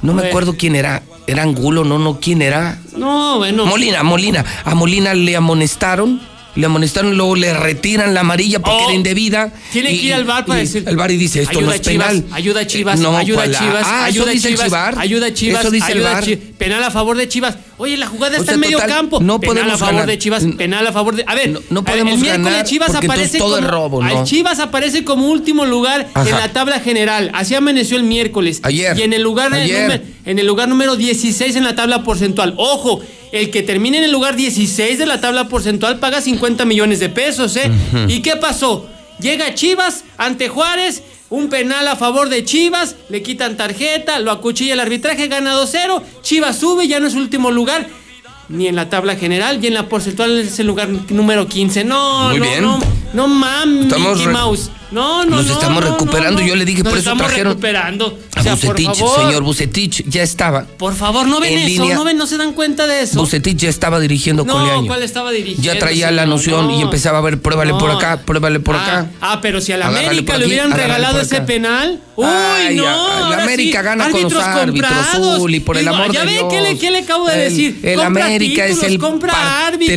No 0.00 0.12
me 0.14 0.26
acuerdo 0.26 0.56
quién 0.56 0.74
era. 0.74 1.02
¿Era 1.26 1.42
Angulo? 1.42 1.84
No, 1.84 1.98
no, 1.98 2.18
¿quién 2.20 2.42
era? 2.42 2.78
No, 2.96 3.38
bueno. 3.38 3.66
Molina, 3.66 4.02
Molina. 4.02 4.44
A 4.64 4.74
Molina 4.74 5.14
le 5.14 5.36
amonestaron 5.36 6.20
le 6.54 6.66
amonestaron, 6.66 7.16
luego 7.16 7.34
le 7.34 7.54
retiran 7.54 8.12
la 8.12 8.20
amarilla 8.20 8.60
porque 8.60 8.82
oh, 8.82 8.88
era 8.88 8.94
indebida. 8.94 9.52
Tiene 9.72 9.90
que 9.90 10.06
ir 10.06 10.14
al 10.14 10.24
bar 10.24 10.44
para 10.44 10.60
decir. 10.60 10.84
Al 10.86 10.96
bar 10.96 11.10
y 11.10 11.16
dice, 11.16 11.42
esto 11.42 11.60
no 11.60 11.72
es 11.72 11.80
Chivas, 11.80 12.08
penal. 12.08 12.24
Ayuda 12.32 12.66
Chivas, 12.66 13.00
ayuda, 13.00 13.12
la, 13.12 13.22
eh, 13.22 13.24
Chivas 13.24 13.58
ayuda, 13.58 13.82
ah, 13.84 14.08
eso 14.08 14.26
dice 14.26 14.48
Chivas 14.50 14.96
ayuda 14.98 15.34
Chivas, 15.34 15.60
eso 15.60 15.70
dice 15.70 15.92
Chivas, 15.92 16.26
penal 16.58 16.84
a 16.84 16.90
favor 16.90 17.16
de 17.16 17.28
Chivas. 17.28 17.56
Oye, 17.78 17.96
la 17.96 18.06
jugada 18.06 18.36
está 18.36 18.52
en 18.52 18.60
medio 18.60 18.78
total, 18.78 18.96
campo. 18.96 19.20
No 19.20 19.40
podemos. 19.40 19.64
penal 19.64 19.74
a 19.74 19.78
favor 19.78 20.06
de 20.06 20.18
Chivas, 20.18 20.44
penal 20.56 20.86
a 20.86 20.92
favor 20.92 21.16
de. 21.16 21.24
A 21.26 21.34
ver, 21.34 21.58
no, 21.70 21.84
podemos 21.84 22.20
el 22.20 22.26
ganar 22.26 22.64
Chivas 22.64 22.94
aparece 22.94 23.38
todo 23.38 23.56
como, 23.56 23.68
robo, 23.68 24.02
¿no? 24.02 24.24
Chivas 24.24 24.60
aparece 24.60 25.04
como 25.04 25.28
último 25.28 25.64
lugar 25.64 26.08
en 26.14 26.30
la 26.30 26.52
tabla 26.52 26.80
general. 26.80 27.30
Así 27.34 27.54
amaneció 27.54 27.96
el 27.96 28.04
miércoles. 28.04 28.60
Ayer. 28.62 28.96
Y 28.98 29.02
en 29.02 29.12
el 29.12 29.22
lugar, 29.22 29.52
en 29.54 30.38
el 30.38 30.46
lugar 30.46 30.68
número 30.68 30.96
16 30.96 31.56
en 31.56 31.64
la 31.64 31.74
tabla 31.74 32.04
porcentual. 32.04 32.54
Ojo, 32.56 33.00
el 33.32 33.50
que 33.50 33.62
termine 33.62 33.98
en 33.98 34.04
el 34.04 34.12
lugar 34.12 34.36
16 34.36 34.98
de 34.98 35.06
la 35.06 35.20
tabla 35.20 35.48
porcentual 35.48 35.98
paga 35.98 36.20
50 36.20 36.64
millones 36.64 37.00
de 37.00 37.08
pesos, 37.08 37.56
¿eh? 37.56 37.70
¿Y 38.08 38.20
qué 38.20 38.36
pasó? 38.36 38.86
Llega 39.20 39.54
Chivas 39.54 40.04
ante 40.18 40.48
Juárez, 40.48 41.02
un 41.30 41.48
penal 41.48 41.88
a 41.88 41.96
favor 41.96 42.28
de 42.28 42.44
Chivas, 42.44 42.96
le 43.08 43.22
quitan 43.22 43.56
tarjeta, 43.56 44.18
lo 44.18 44.30
acuchilla 44.30 44.74
el 44.74 44.80
arbitraje, 44.80 45.28
gana 45.28 45.54
2-0, 45.54 46.02
Chivas 46.22 46.58
sube, 46.58 46.86
ya 46.86 47.00
no 47.00 47.06
es 47.06 47.14
último 47.14 47.50
lugar, 47.50 47.88
ni 48.48 48.66
en 48.68 48.76
la 48.76 48.90
tabla 48.90 49.16
general, 49.16 49.64
y 49.64 49.68
en 49.68 49.74
la 49.74 49.88
porcentual 49.88 50.38
es 50.38 50.58
el 50.58 50.66
lugar 50.66 50.88
número 51.10 51.48
15. 51.48 51.84
No, 51.84 52.28
Muy 52.30 52.38
no, 52.38 52.44
bien. 52.44 52.62
no. 52.62 52.78
No 53.12 53.28
mames, 53.28 53.86
Mickey 53.86 54.26
Mouse. 54.28 54.70
No, 54.92 55.24
no, 55.24 55.36
Nos 55.36 55.46
no, 55.46 55.52
estamos 55.54 55.82
recuperando. 55.82 56.42
Yo 56.42 56.54
le 56.54 56.66
dije, 56.66 56.84
por 56.84 56.98
eso 56.98 57.16
trajeron. 57.16 57.52
recuperando. 57.54 58.18
A 58.36 58.42
Bucetich, 58.42 58.94
señor 58.94 59.42
Bucetich, 59.42 60.04
ya 60.06 60.22
estaba. 60.22 60.64
Por 60.64 60.94
favor, 60.94 61.26
no 61.26 61.40
ven 61.40 61.58
eso, 61.58 61.86
no 61.86 62.04
ven, 62.04 62.18
no 62.18 62.26
se 62.26 62.36
dan 62.36 62.52
cuenta 62.52 62.86
de 62.86 63.02
eso. 63.02 63.18
Bucetich 63.18 63.56
ya 63.56 63.70
estaba 63.70 64.00
dirigiendo 64.00 64.44
no, 64.44 64.52
Coleaño. 64.52 64.86
¿cuál 64.86 65.02
estaba? 65.02 65.30
Ya 65.58 65.78
traía 65.78 66.10
la 66.10 66.26
noción 66.26 66.70
y 66.70 66.82
empezaba 66.82 67.18
a 67.18 67.20
ver, 67.22 67.40
pruébale 67.40 67.72
por 67.74 67.90
acá, 67.90 68.20
pruébale 68.20 68.60
por 68.60 68.76
acá. 68.76 69.10
Ah, 69.20 69.32
ah 69.32 69.40
pero 69.40 69.60
si 69.60 69.72
a 69.72 69.78
la 69.78 69.86
América 69.86 70.36
le 70.36 70.46
hubieran 70.46 70.70
regalado 70.70 71.20
ese 71.20 71.40
penal. 71.40 72.00
Uy, 72.14 72.26
no. 72.74 72.86
A, 72.86 73.30
la 73.30 73.42
América 73.42 73.80
gana 73.80 74.10
con 74.10 74.22
los 74.22 74.34
árbitros, 74.34 74.90
Y 75.48 75.60
por 75.60 75.78
el 75.78 75.88
amor 75.88 76.12
de 76.12 76.26
Dios. 76.26 76.52
Ya 76.52 76.78
¿qué 76.78 76.90
le 76.90 76.98
acabo 76.98 77.26
de 77.26 77.36
decir? 77.38 77.80
El 77.82 78.00
América 78.00 78.66
es 78.66 78.82
el 78.82 78.94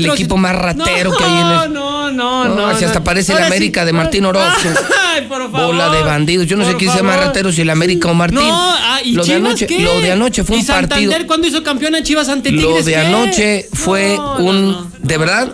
equipo 0.05 0.37
más 0.37 0.55
ratero 0.55 1.17
que 1.17 1.23
hay 1.23 1.31
en 1.31 1.47
el. 1.47 1.73
No, 1.73 2.11
no, 2.11 2.45
no. 2.45 2.55
No, 2.55 2.71
parece 3.05 3.31
Ahora 3.31 3.43
la 3.43 3.55
América 3.55 3.85
de 3.85 3.93
Martín 3.93 4.25
ah. 4.25 4.29
Orozco. 4.29 4.69
Ay, 5.13 5.21
por 5.29 5.49
favor. 5.49 5.67
Bola 5.67 5.89
de 5.89 6.03
bandidos. 6.03 6.45
Yo 6.47 6.57
no 6.57 6.65
sé 6.65 6.75
quién 6.75 6.91
se 6.91 6.97
llama 6.97 7.15
ratero, 7.15 7.53
si 7.53 7.61
el 7.61 7.69
América 7.69 8.09
o 8.09 8.13
Martín. 8.13 8.39
No, 8.39 8.51
ah, 8.51 8.99
¿y 9.01 9.13
lo, 9.13 9.23
de 9.23 9.35
anoche, 9.35 9.65
qué? 9.67 9.77
de 9.77 10.11
anoche 10.11 10.43
fue 10.43 10.57
un 10.57 10.65
partido. 10.65 11.13
cuándo 11.25 11.47
hizo 11.47 11.63
campeón 11.63 11.95
a 11.95 12.03
Chivas 12.03 12.27
ante 12.27 12.49
Tigres? 12.49 12.65
Lo 12.65 12.83
de 12.83 12.97
anoche 12.97 13.69
fue 13.71 14.19
un. 14.39 14.91
De 14.99 15.17
verdad, 15.17 15.53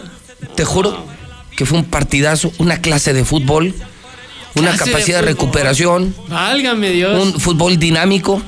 te 0.56 0.66
juro 0.66 1.06
que 1.56 1.68
fue 1.68 1.78
un 1.78 1.86
partidazo, 1.86 2.52
una 2.58 2.82
clase 2.82 3.14
de 3.14 3.24
fútbol, 3.24 3.76
una 4.56 4.76
capacidad 4.76 5.20
de, 5.20 5.26
de, 5.26 5.32
recuperación. 5.34 6.16
Válgame 6.28 6.90
Dios. 6.90 7.22
Un 7.22 7.40
fútbol 7.40 7.78
dinámico, 7.78 8.42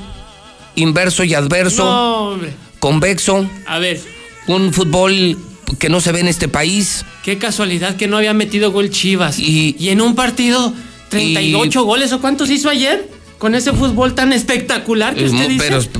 inverso 0.74 1.22
y 1.22 1.34
adverso. 1.34 2.38
Convexo. 2.80 3.48
A 3.66 3.78
ver. 3.78 4.00
Un 4.46 4.72
fútbol 4.72 5.38
que 5.78 5.88
no 5.88 6.00
se 6.00 6.12
ve 6.12 6.20
en 6.20 6.28
este 6.28 6.48
país. 6.48 7.04
Qué 7.22 7.38
casualidad 7.38 7.96
que 7.96 8.06
no 8.06 8.16
había 8.16 8.34
metido 8.34 8.72
gol 8.72 8.90
Chivas. 8.90 9.38
Y, 9.38 9.76
en 9.88 10.00
un 10.00 10.14
partido, 10.14 10.72
38 11.10 11.80
y, 11.80 11.82
goles 11.84 12.12
o 12.12 12.20
cuántos 12.20 12.50
hizo 12.50 12.68
ayer 12.68 13.08
con 13.38 13.54
ese 13.54 13.72
fútbol 13.72 14.14
tan 14.14 14.32
espectacular 14.32 15.14
que 15.14 15.24
usted 15.24 15.50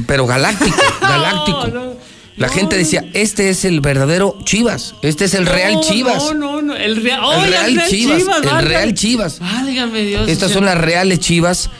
pero, 0.06 0.26
galáctico, 0.26 0.76
galáctico. 1.00 1.96
La 2.36 2.48
gente 2.48 2.76
decía, 2.76 3.04
este 3.12 3.48
es 3.48 3.64
el 3.64 3.80
verdadero 3.80 4.36
Chivas, 4.44 4.96
este 5.02 5.26
es 5.26 5.34
el 5.34 5.46
Real 5.46 5.80
Chivas. 5.80 6.22
No, 6.22 6.34
no, 6.34 6.62
no, 6.62 6.74
el, 6.74 6.82
el 6.82 7.02
Real, 7.02 7.82
Chivas, 7.88 8.22
El 8.42 8.66
Real 8.66 8.94
Chivas. 8.94 9.38
Válgame 9.38 10.02
Dios. 10.02 10.28
Estas 10.28 10.50
son 10.50 10.64
las 10.64 10.78
reales 10.78 11.20
Chivas 11.20 11.70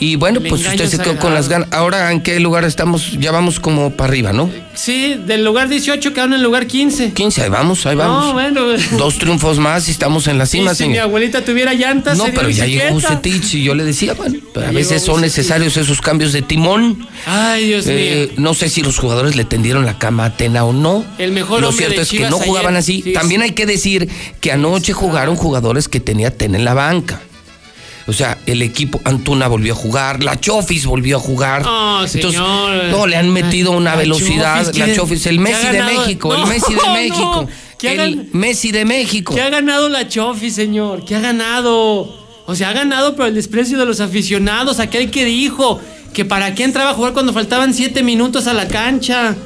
y 0.00 0.16
bueno, 0.16 0.40
pues 0.40 0.64
usted 0.64 0.86
se 0.86 0.98
quedó 0.98 1.16
con 1.18 1.34
las 1.34 1.48
ganas. 1.48 1.68
Ahora, 1.72 2.12
¿en 2.12 2.22
qué 2.22 2.38
lugar 2.38 2.64
estamos? 2.64 3.12
Ya 3.18 3.32
vamos 3.32 3.58
como 3.58 3.90
para 3.90 4.08
arriba, 4.08 4.32
¿no? 4.32 4.48
Sí, 4.74 5.14
del 5.26 5.44
lugar 5.44 5.68
18 5.68 6.12
quedaron 6.12 6.34
en 6.34 6.38
el 6.38 6.44
lugar 6.44 6.68
15. 6.68 7.12
15, 7.12 7.42
ahí 7.42 7.48
vamos, 7.48 7.84
ahí 7.84 7.96
vamos. 7.96 8.26
No, 8.26 8.32
bueno. 8.32 8.66
Dos 8.96 9.18
triunfos 9.18 9.58
más 9.58 9.88
y 9.88 9.90
estamos 9.90 10.28
en 10.28 10.38
la 10.38 10.46
cima, 10.46 10.72
y 10.72 10.74
Si 10.76 10.88
mi 10.88 10.98
abuelita 10.98 11.44
tuviera 11.44 11.74
llantas, 11.74 12.16
No, 12.16 12.26
pero 12.26 12.48
ya 12.48 12.64
bicicleta. 12.64 12.84
llegó 12.84 12.94
Bucetich 12.94 13.54
y 13.54 13.64
yo 13.64 13.74
le 13.74 13.84
decía, 13.84 14.14
bueno, 14.14 14.38
a 14.54 14.70
veces 14.70 15.02
son 15.02 15.20
necesarios 15.20 15.76
esos 15.76 16.00
cambios 16.00 16.32
de 16.32 16.42
timón. 16.42 17.06
Ay, 17.26 17.66
Dios 17.66 17.86
eh, 17.88 18.28
mío. 18.30 18.34
No 18.36 18.54
sé 18.54 18.68
si 18.68 18.82
los 18.82 18.98
jugadores 18.98 19.34
le 19.34 19.44
tendieron 19.44 19.84
la 19.84 19.98
cama 19.98 20.24
a 20.24 20.26
Atena 20.26 20.64
o 20.64 20.72
no. 20.72 21.04
El 21.18 21.32
mejor 21.32 21.60
Lo 21.60 21.72
cierto 21.72 22.02
es 22.02 22.10
que 22.10 22.30
no 22.30 22.38
jugaban 22.38 22.76
así. 22.76 23.12
También 23.14 23.42
hay 23.42 23.50
que 23.50 23.66
decir 23.66 24.08
que 24.40 24.52
anoche 24.52 24.92
jugaron 24.92 25.34
jugadores 25.34 25.88
que 25.88 25.98
tenía 25.98 26.28
Atena 26.28 26.56
en 26.56 26.64
la 26.64 26.74
banca. 26.74 27.20
O 28.08 28.12
sea, 28.14 28.38
el 28.46 28.62
equipo 28.62 29.02
Antuna 29.04 29.48
volvió 29.48 29.74
a 29.74 29.76
jugar, 29.76 30.22
la 30.22 30.40
Chofis 30.40 30.86
volvió 30.86 31.18
a 31.18 31.20
jugar. 31.20 31.62
Oh, 31.66 32.00
Entonces, 32.10 32.40
no, 32.40 33.06
le 33.06 33.16
han 33.16 33.30
metido 33.30 33.72
una 33.72 33.96
velocidad. 33.96 34.66
La 34.74 34.94
Chofis, 34.94 35.26
el 35.26 35.38
Messi 35.38 35.68
de 35.68 35.82
México, 35.82 36.34
el 36.34 36.46
Messi 36.46 36.74
de 36.74 36.88
México. 36.90 37.46
El. 37.82 38.28
Messi 38.32 38.72
de 38.72 38.86
México. 38.86 39.34
¿Qué 39.34 39.42
ha 39.42 39.50
ganado 39.50 39.90
la 39.90 40.08
Chofis, 40.08 40.54
señor? 40.54 41.04
¿Qué 41.04 41.16
ha 41.16 41.20
ganado? 41.20 42.08
O 42.46 42.54
sea, 42.54 42.70
ha 42.70 42.72
ganado 42.72 43.14
por 43.14 43.26
el 43.26 43.34
desprecio 43.34 43.78
de 43.78 43.84
los 43.84 44.00
aficionados, 44.00 44.80
aquel 44.80 45.10
que 45.10 45.26
dijo 45.26 45.78
que 46.14 46.24
para 46.24 46.54
qué 46.54 46.64
entraba 46.64 46.92
a 46.92 46.94
jugar 46.94 47.12
cuando 47.12 47.34
faltaban 47.34 47.74
siete 47.74 48.02
minutos 48.02 48.46
a 48.46 48.54
la 48.54 48.68
cancha 48.68 49.36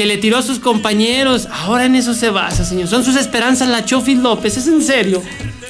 que 0.00 0.06
le 0.06 0.16
tiró 0.16 0.38
a 0.38 0.42
sus 0.42 0.60
compañeros. 0.60 1.46
Ahora 1.52 1.84
en 1.84 1.94
eso 1.94 2.14
se 2.14 2.30
basa, 2.30 2.64
señor. 2.64 2.88
Son 2.88 3.04
sus 3.04 3.16
esperanzas 3.16 3.68
la 3.68 3.84
Chofis 3.84 4.16
López, 4.16 4.56
¿es 4.56 4.66
en 4.66 4.80
serio? 4.80 5.22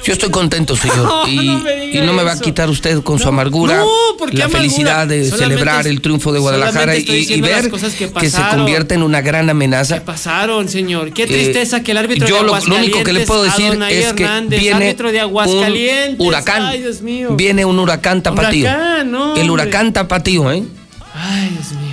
Yo 0.05 0.13
estoy 0.13 0.31
contento, 0.31 0.73
señor. 0.77 1.27
Y, 1.27 1.99
no 1.99 2.13
me 2.13 2.23
va 2.23 2.31
a 2.31 2.39
quitar 2.39 2.69
usted 2.69 3.01
con 3.01 3.19
su 3.19 3.27
amargura 3.27 3.83
la 4.31 4.47
felicidad 4.47 5.05
de 5.05 5.29
celebrar 5.29 5.85
el 5.85 5.99
triunfo 5.99 6.31
de 6.31 6.39
Guadalajara 6.39 6.95
y, 6.95 7.41
ver 7.41 7.69
cosas 7.69 7.93
que, 7.93 8.09
que, 8.09 8.29
se 8.29 8.41
convierte 8.55 8.95
en 8.95 9.03
una 9.03 9.19
gran 9.19 9.49
amenaza. 9.49 9.95
¿Qué 9.95 10.05
pasaron, 10.05 10.69
señor? 10.69 11.11
Qué 11.11 11.23
eh, 11.23 11.27
tristeza 11.27 11.83
que 11.83 11.91
el 11.91 11.97
árbitro 11.97 12.25
yo 12.25 12.35
de 12.35 12.41
Aguascalientes, 12.41 12.69
lo, 12.69 12.75
lo, 12.77 12.83
único 12.83 13.03
que 13.03 13.11
le 13.11 13.25
puedo 13.25 13.43
decir 13.43 13.77
es 13.89 14.13
que 14.13 14.25
viene 14.47 14.95
de 14.95 15.25
un 15.25 16.15
huracán. 16.19 16.63
Ay, 16.63 16.85
Viene 17.31 17.65
un 17.65 17.79
huracán 17.79 18.23
tapatío. 18.23 18.69
El 19.35 19.51
huracán 19.51 19.91
tapatío, 19.91 20.49
¿eh? 20.53 20.63
Ay, 21.13 21.49
Dios 21.49 21.73
mío. 21.73 21.90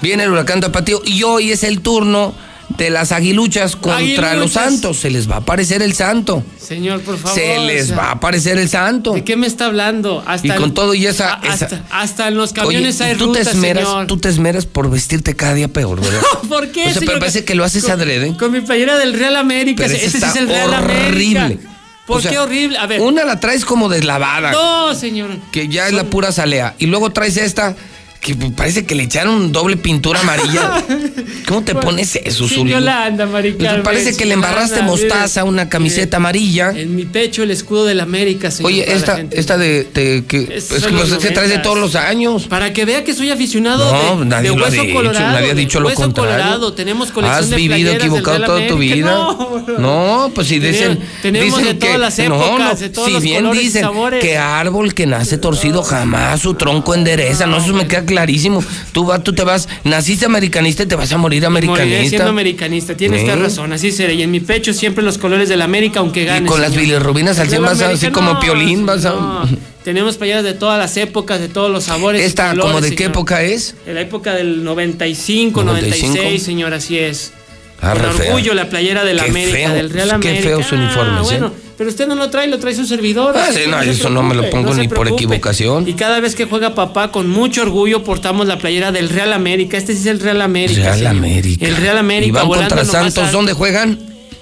Viene 0.00 0.24
el 0.24 0.30
huracán 0.30 0.60
Tapatío 0.60 1.02
y 1.04 1.22
hoy 1.22 1.50
es 1.50 1.64
el 1.64 1.80
turno 1.80 2.34
de 2.76 2.90
las 2.90 3.12
aguiluchas 3.12 3.76
contra 3.76 4.34
los 4.34 4.52
santos. 4.52 4.98
Se 4.98 5.10
les 5.10 5.30
va 5.30 5.36
a 5.36 5.38
aparecer 5.38 5.82
el 5.82 5.94
santo. 5.94 6.42
Señor, 6.60 7.00
por 7.00 7.18
favor. 7.18 7.38
Se 7.38 7.58
les 7.60 7.96
va 7.96 8.08
a 8.08 8.10
aparecer 8.12 8.58
el 8.58 8.68
santo. 8.68 9.12
¿De 9.14 9.24
qué 9.24 9.36
me 9.36 9.46
está 9.46 9.66
hablando? 9.66 10.24
Y 10.42 10.50
con 10.50 10.74
todo 10.74 10.94
y 10.94 11.06
esa. 11.06 11.34
Hasta, 11.34 11.84
hasta, 11.90 12.28
en 12.28 12.36
los 12.36 12.52
camiones 12.52 13.00
Oye, 13.00 13.10
hay 13.10 13.16
tú 13.16 13.32
te 13.32 13.40
esmeras. 13.40 14.06
Tú 14.06 14.18
te 14.18 14.28
esmeras 14.28 14.66
por 14.66 14.90
vestirte 14.90 15.34
cada 15.34 15.54
día 15.54 15.68
peor, 15.68 16.00
¿verdad? 16.02 16.20
¿Por 16.48 16.70
qué? 16.70 16.86
O 16.86 16.92
sea, 16.92 17.02
pero 17.04 17.18
parece 17.18 17.44
que 17.44 17.54
lo 17.54 17.64
haces 17.64 17.84
con, 17.84 17.92
adrede. 17.92 18.36
Con 18.36 18.52
mi 18.52 18.60
playera 18.60 18.98
del 18.98 19.14
Real 19.14 19.36
América. 19.36 19.84
Pero 19.84 19.96
ese, 19.96 20.06
está 20.06 20.30
es 20.30 20.36
el 20.36 20.48
Real 20.48 20.72
horrible. 20.72 21.40
América. 21.40 21.70
¿Por 22.06 22.18
o 22.18 22.20
sea, 22.22 22.30
qué 22.30 22.38
horrible? 22.38 22.78
A 22.78 22.86
ver. 22.86 23.00
Una 23.02 23.24
la 23.24 23.38
traes 23.38 23.66
como 23.66 23.88
deslavada. 23.90 24.50
No, 24.50 24.94
señor. 24.94 25.30
Que 25.52 25.68
ya 25.68 25.88
es 25.88 25.92
la 25.92 26.04
pura 26.04 26.32
salea. 26.32 26.74
Y 26.78 26.86
luego 26.86 27.10
traes 27.10 27.36
esta 27.36 27.76
que 28.20 28.34
parece 28.34 28.84
que 28.84 28.94
le 28.94 29.04
echaron 29.04 29.52
doble 29.52 29.76
pintura 29.76 30.20
amarilla. 30.20 30.84
¿Cómo 31.46 31.62
te 31.62 31.74
pones 31.74 32.16
eso, 32.16 32.48
Zuli? 32.48 32.72
Yolanda, 32.72 33.26
Maricarmen. 33.26 33.82
Pues, 33.82 33.96
parece 33.96 34.16
que 34.16 34.26
le 34.26 34.34
embarraste 34.34 34.82
mostaza 34.82 35.42
a 35.42 35.44
una 35.44 35.68
camiseta 35.68 36.18
amarilla. 36.18 36.70
En 36.70 36.94
mi 36.94 37.04
pecho 37.04 37.42
el 37.42 37.50
escudo 37.50 37.84
de 37.84 37.94
la 37.94 38.02
América, 38.02 38.50
señor. 38.50 38.72
Oye, 38.72 38.92
esta, 38.92 39.24
esta 39.30 39.56
de, 39.56 39.86
que, 39.92 40.48
es, 40.54 40.68
que 40.68 41.30
traes 41.30 41.50
de 41.50 41.58
todos 41.58 41.78
los 41.78 41.94
años. 41.94 42.46
Para 42.48 42.72
que 42.72 42.84
vea 42.84 43.04
que 43.04 43.14
soy 43.14 43.30
aficionado 43.30 43.90
no, 43.92 44.20
de, 44.20 44.26
nadie 44.26 44.50
de 44.50 44.56
hueso 44.56 44.76
lo 44.76 44.80
ha 44.80 44.84
dicho. 44.84 45.12
Nadie 45.12 45.50
ha 45.50 45.54
dicho 45.54 45.80
lo 45.80 45.94
contrario. 45.94 46.32
Colorado. 46.32 46.72
Tenemos 46.74 47.10
colección 47.10 47.44
Has 47.44 47.50
de 47.50 47.56
vivido 47.56 47.92
equivocado 47.92 48.44
toda 48.44 48.66
tu 48.66 48.78
vida. 48.78 48.98
No, 49.08 49.78
no, 49.78 50.30
pues 50.34 50.48
si 50.48 50.58
dicen. 50.58 50.98
Tenemos 51.22 51.58
dicen 51.58 51.64
de 51.64 51.74
todas 51.74 51.94
que, 51.94 51.98
las 51.98 52.18
épocas, 52.18 52.58
no, 52.58 52.74
de 52.74 52.88
todos 52.90 53.12
si 53.12 53.20
bien 53.20 53.50
dicen 53.52 53.86
que 54.20 54.36
árbol 54.36 54.92
que 54.92 55.06
nace 55.06 55.38
torcido 55.38 55.82
jamás 55.82 56.40
su 56.40 56.54
tronco 56.54 56.94
endereza. 56.94 57.46
No, 57.46 57.58
eso 57.58 57.72
me 57.72 57.86
queda 57.86 58.04
clarísimo. 58.08 58.64
Tú, 58.92 59.06
va, 59.06 59.22
tú 59.22 59.32
te 59.32 59.44
vas, 59.44 59.68
naciste 59.84 60.26
americanista 60.26 60.82
y 60.82 60.86
te 60.86 60.96
vas 60.96 61.12
a 61.12 61.16
morir 61.18 61.42
Moriré 61.48 61.68
siendo 61.68 61.76
americanista. 61.78 62.28
americanista, 62.28 62.96
tiene 62.96 63.18
Sí. 63.18 63.24
usted 63.24 63.40
razón, 63.40 63.72
así 63.72 63.92
será. 63.92 64.12
Y 64.12 64.22
en 64.22 64.30
mi 64.30 64.40
pecho 64.40 64.72
siempre 64.72 65.04
los 65.04 65.18
colores 65.18 65.48
de 65.48 65.56
la 65.56 65.64
América, 65.64 66.00
aunque 66.00 66.24
gane. 66.24 66.46
Y 66.46 66.48
con 66.48 66.60
las 66.60 66.74
bilirrubinas 66.74 67.38
al 67.38 67.46
De 67.46 67.50
100 67.52 67.62
la 67.62 67.68
vas 67.68 67.80
a, 67.82 67.90
así 67.90 68.08
como 68.08 68.40
piolín, 68.40 68.84
vas 68.86 69.04
a... 69.04 69.10
no. 69.10 69.48
Tenemos 69.84 70.16
playeras 70.16 70.44
de 70.44 70.52
todas 70.54 70.78
las 70.78 70.96
épocas, 70.96 71.40
de 71.40 71.48
todos 71.48 71.70
los 71.70 71.84
sabores. 71.84 72.22
Esta, 72.22 72.50
colores, 72.50 72.66
¿como 72.72 72.80
de 72.82 72.94
qué 72.94 73.04
época 73.04 73.42
es? 73.42 73.74
De 73.86 73.94
la 73.94 74.00
época 74.02 74.34
del 74.34 74.62
95, 74.64 75.62
95. 75.64 76.06
96, 76.08 76.42
señor, 76.42 76.74
así 76.74 76.98
es. 76.98 77.32
Ah, 77.80 77.94
Con 77.94 78.12
fea. 78.14 78.26
orgullo 78.32 78.54
la 78.54 78.68
playera 78.68 79.04
de 79.04 79.14
la 79.14 79.22
Qué 79.24 79.30
América, 79.30 79.56
feo, 79.56 79.74
del 79.74 79.90
Real 79.90 80.08
qué 80.08 80.14
América. 80.30 80.42
feos 80.48 80.72
uniformes, 80.72 81.14
Ah, 81.16 81.20
¿eh? 81.20 81.24
bueno, 81.24 81.52
pero 81.78 81.90
usted 81.90 82.08
no 82.08 82.16
lo 82.16 82.28
trae, 82.28 82.48
lo 82.48 82.58
trae 82.58 82.74
su 82.74 82.84
servidor. 82.84 83.36
Ah, 83.38 83.50
sí, 83.54 83.60
no, 83.70 83.80
eso 83.80 84.10
no 84.10 84.24
me 84.24 84.34
lo 84.34 84.50
pongo 84.50 84.74
ni 84.74 84.88
por 84.88 85.06
equivocación. 85.06 85.88
Y 85.88 85.94
cada 85.94 86.18
vez 86.18 86.34
que 86.34 86.44
juega 86.44 86.74
papá, 86.74 87.12
con 87.12 87.30
mucho 87.30 87.62
orgullo 87.62 88.02
portamos 88.02 88.48
la 88.48 88.58
playera 88.58 88.90
del 88.90 89.08
Real 89.08 89.32
América. 89.32 89.76
Este 89.76 89.94
sí 89.94 90.00
es 90.00 90.06
el 90.06 90.18
Real 90.18 90.42
América. 90.42 90.80
Real 90.80 90.98
señor. 90.98 91.12
América. 91.12 91.64
El 91.64 91.76
Real 91.76 91.98
América. 91.98 92.28
Y 92.28 92.32
van 92.32 92.48
contra 92.48 92.84
Santos. 92.84 93.30
¿Dónde 93.30 93.52
juegan? 93.52 93.96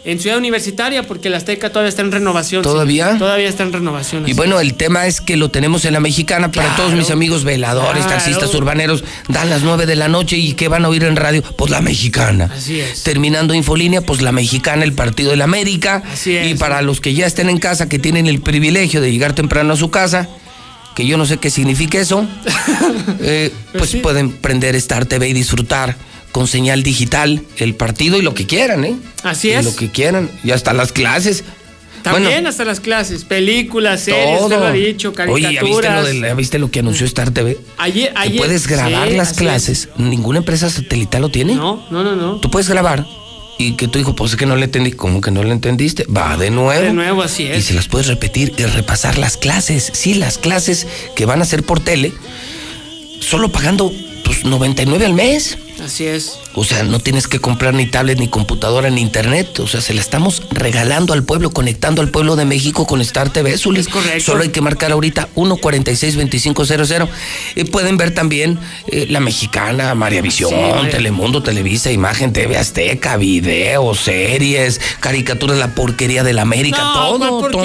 En 0.06 0.20
Ciudad 0.20 0.38
Universitaria, 0.38 1.02
porque 1.02 1.28
la 1.30 1.36
Azteca 1.38 1.70
todavía 1.70 1.88
está 1.88 2.00
en 2.02 2.12
renovación. 2.12 2.62
¿Todavía? 2.62 3.18
Todavía 3.18 3.48
está 3.48 3.64
en 3.64 3.72
renovación. 3.72 4.22
Y 4.22 4.26
así 4.30 4.34
bueno, 4.34 4.60
el 4.60 4.74
tema 4.74 5.06
es 5.06 5.20
que 5.20 5.36
lo 5.36 5.50
tenemos 5.50 5.84
en 5.84 5.92
la 5.94 6.00
mexicana 6.00 6.52
para 6.52 6.68
Claro. 6.68 6.82
todos 6.84 6.94
mis 6.96 7.10
amigos 7.10 7.42
veladores, 7.42 8.04
Claro. 8.04 8.18
taxistas 8.22 8.54
urbaneros. 8.54 9.02
Dan 9.28 9.50
las 9.50 9.62
9 9.62 9.84
de 9.84 9.96
la 9.96 10.06
noche 10.06 10.36
y 10.36 10.52
¿qué 10.52 10.68
van 10.68 10.84
a 10.84 10.88
oír 10.88 11.02
en 11.02 11.16
radio? 11.16 11.42
Pues 11.56 11.72
la 11.72 11.80
mexicana. 11.80 12.48
Así 12.56 12.78
es. 12.80 13.02
Terminando 13.02 13.52
Infolínea, 13.52 14.00
pues 14.00 14.22
la 14.22 14.30
mexicana, 14.30 14.84
el 14.84 14.92
partido 14.92 15.30
de 15.32 15.36
la 15.38 15.44
América. 15.44 16.04
Así 16.12 16.36
es. 16.36 16.52
Y 16.52 16.54
para 16.54 16.82
los 16.82 17.00
que 17.00 17.12
ya 17.12 17.26
estén 17.26 17.50
en 17.50 17.58
casa, 17.58 17.88
que 17.88 17.98
tienen 17.98 18.28
el 18.28 18.40
privilegio 18.40 19.00
de 19.00 19.10
llegar 19.10 19.32
temprano 19.34 19.72
a 19.72 19.76
su 19.76 19.90
casa, 19.90 20.28
que 20.94 21.04
yo 21.04 21.16
no 21.18 21.26
sé 21.26 21.38
qué 21.38 21.50
significa 21.50 21.98
eso, 21.98 22.24
eh, 23.20 23.52
pues 23.76 23.90
sí. 23.90 23.98
pueden 23.98 24.32
prender 24.32 24.76
Star 24.76 25.04
TV 25.06 25.28
y 25.28 25.32
disfrutar 25.32 25.96
con 26.36 26.46
señal 26.46 26.82
digital 26.82 27.40
el 27.56 27.74
partido 27.76 28.18
y 28.18 28.20
lo 28.20 28.34
que 28.34 28.44
quieran, 28.46 28.84
¿eh? 28.84 28.94
Así 29.22 29.48
Y 29.48 29.52
es. 29.52 29.64
lo 29.64 29.74
que 29.74 29.90
quieran. 29.90 30.30
Y 30.44 30.50
hasta 30.50 30.74
las 30.74 30.92
clases. 30.92 31.44
También 32.02 32.30
Bueno, 32.30 32.50
hasta 32.50 32.66
las 32.66 32.78
clases, 32.80 33.24
películas, 33.24 34.02
series, 34.02 34.42
usted 34.42 34.58
lo 34.58 34.66
ha 34.66 34.72
dicho, 34.72 35.14
Oye, 35.28 35.42
¿ya 35.44 35.48
viste, 35.62 35.62
lo 35.64 35.80
caricaturas. 35.80 36.14
ya 36.20 36.34
viste 36.34 36.58
lo 36.58 36.70
que 36.70 36.80
anunció 36.80 37.06
Star 37.06 37.30
TV? 37.30 37.56
Ayer, 37.78 38.12
Tú 38.12 38.20
ayer, 38.20 38.36
puedes 38.36 38.66
grabar 38.66 39.08
sí, 39.08 39.16
las 39.16 39.32
clases. 39.32 39.88
Ninguna 39.96 40.40
empresa 40.40 40.68
satelital 40.68 41.22
lo 41.22 41.30
tiene. 41.30 41.54
No, 41.54 41.86
no, 41.90 42.04
no, 42.04 42.14
no. 42.14 42.36
Tú 42.36 42.50
puedes 42.50 42.68
grabar 42.68 43.06
y 43.58 43.72
que 43.72 43.88
tu 43.88 43.98
hijo, 43.98 44.14
pues 44.14 44.32
es 44.32 44.36
que 44.36 44.44
no 44.44 44.56
le 44.56 44.66
entendí. 44.66 44.92
¿Cómo 44.92 45.22
que 45.22 45.30
no 45.30 45.42
le 45.42 45.52
entendiste? 45.52 46.04
Va 46.04 46.36
de 46.36 46.50
nuevo. 46.50 46.82
De 46.84 46.92
nuevo, 46.92 47.22
así 47.22 47.44
Y 47.44 47.46
es. 47.46 47.64
se 47.64 47.72
las 47.72 47.88
puedes 47.88 48.08
repetir 48.08 48.52
y 48.58 48.62
repasar 48.66 49.16
las 49.16 49.38
clases. 49.38 49.90
Sí, 49.94 50.12
las 50.12 50.36
clases 50.36 50.86
que 51.14 51.24
van 51.24 51.40
a 51.40 51.46
ser 51.46 51.62
por 51.62 51.80
tele, 51.80 52.12
solo 53.20 53.48
pagando 53.50 53.90
pues 54.22 54.44
99 54.44 55.06
al 55.06 55.14
mes. 55.14 55.56
Así 55.86 56.04
es. 56.04 56.40
O 56.58 56.64
sea, 56.64 56.82
no 56.84 56.98
tienes 56.98 57.28
que 57.28 57.38
comprar 57.38 57.74
ni 57.74 57.86
tablet, 57.86 58.18
ni 58.18 58.28
computadora, 58.28 58.88
ni 58.90 59.02
internet. 59.02 59.60
O 59.60 59.66
sea, 59.68 59.80
se 59.82 59.92
la 59.94 60.00
estamos 60.00 60.42
regalando 60.50 61.12
al 61.12 61.22
pueblo, 61.22 61.50
conectando 61.50 62.00
al 62.02 62.08
pueblo 62.08 62.34
de 62.34 62.46
México 62.46 62.86
con 62.86 63.00
Star 63.02 63.30
TV, 63.30 63.56
Zuli. 63.58 63.80
Es 63.80 63.88
correcto. 63.88 64.24
Solo 64.24 64.42
hay 64.42 64.48
que 64.48 64.60
marcar 64.62 64.90
ahorita 64.90 65.28
146-2500. 65.34 67.08
Y 67.54 67.64
pueden 67.64 67.96
ver 67.96 68.12
también 68.12 68.58
eh, 68.88 69.06
La 69.10 69.20
Mexicana, 69.20 69.94
María 69.94 70.22
Visión, 70.22 70.50
Sí. 70.50 70.88
Telemundo, 70.90 71.42
Televisa, 71.42 71.90
Imagen, 71.92 72.32
TV 72.32 72.56
Azteca, 72.56 73.16
videos, 73.16 74.00
series, 74.00 74.80
caricaturas, 75.00 75.58
la 75.58 75.74
porquería 75.74 76.22
de 76.22 76.32
la 76.32 76.42
América, 76.42 76.78
No, 76.78 76.92
todo, 77.18 77.50
todo. 77.50 77.62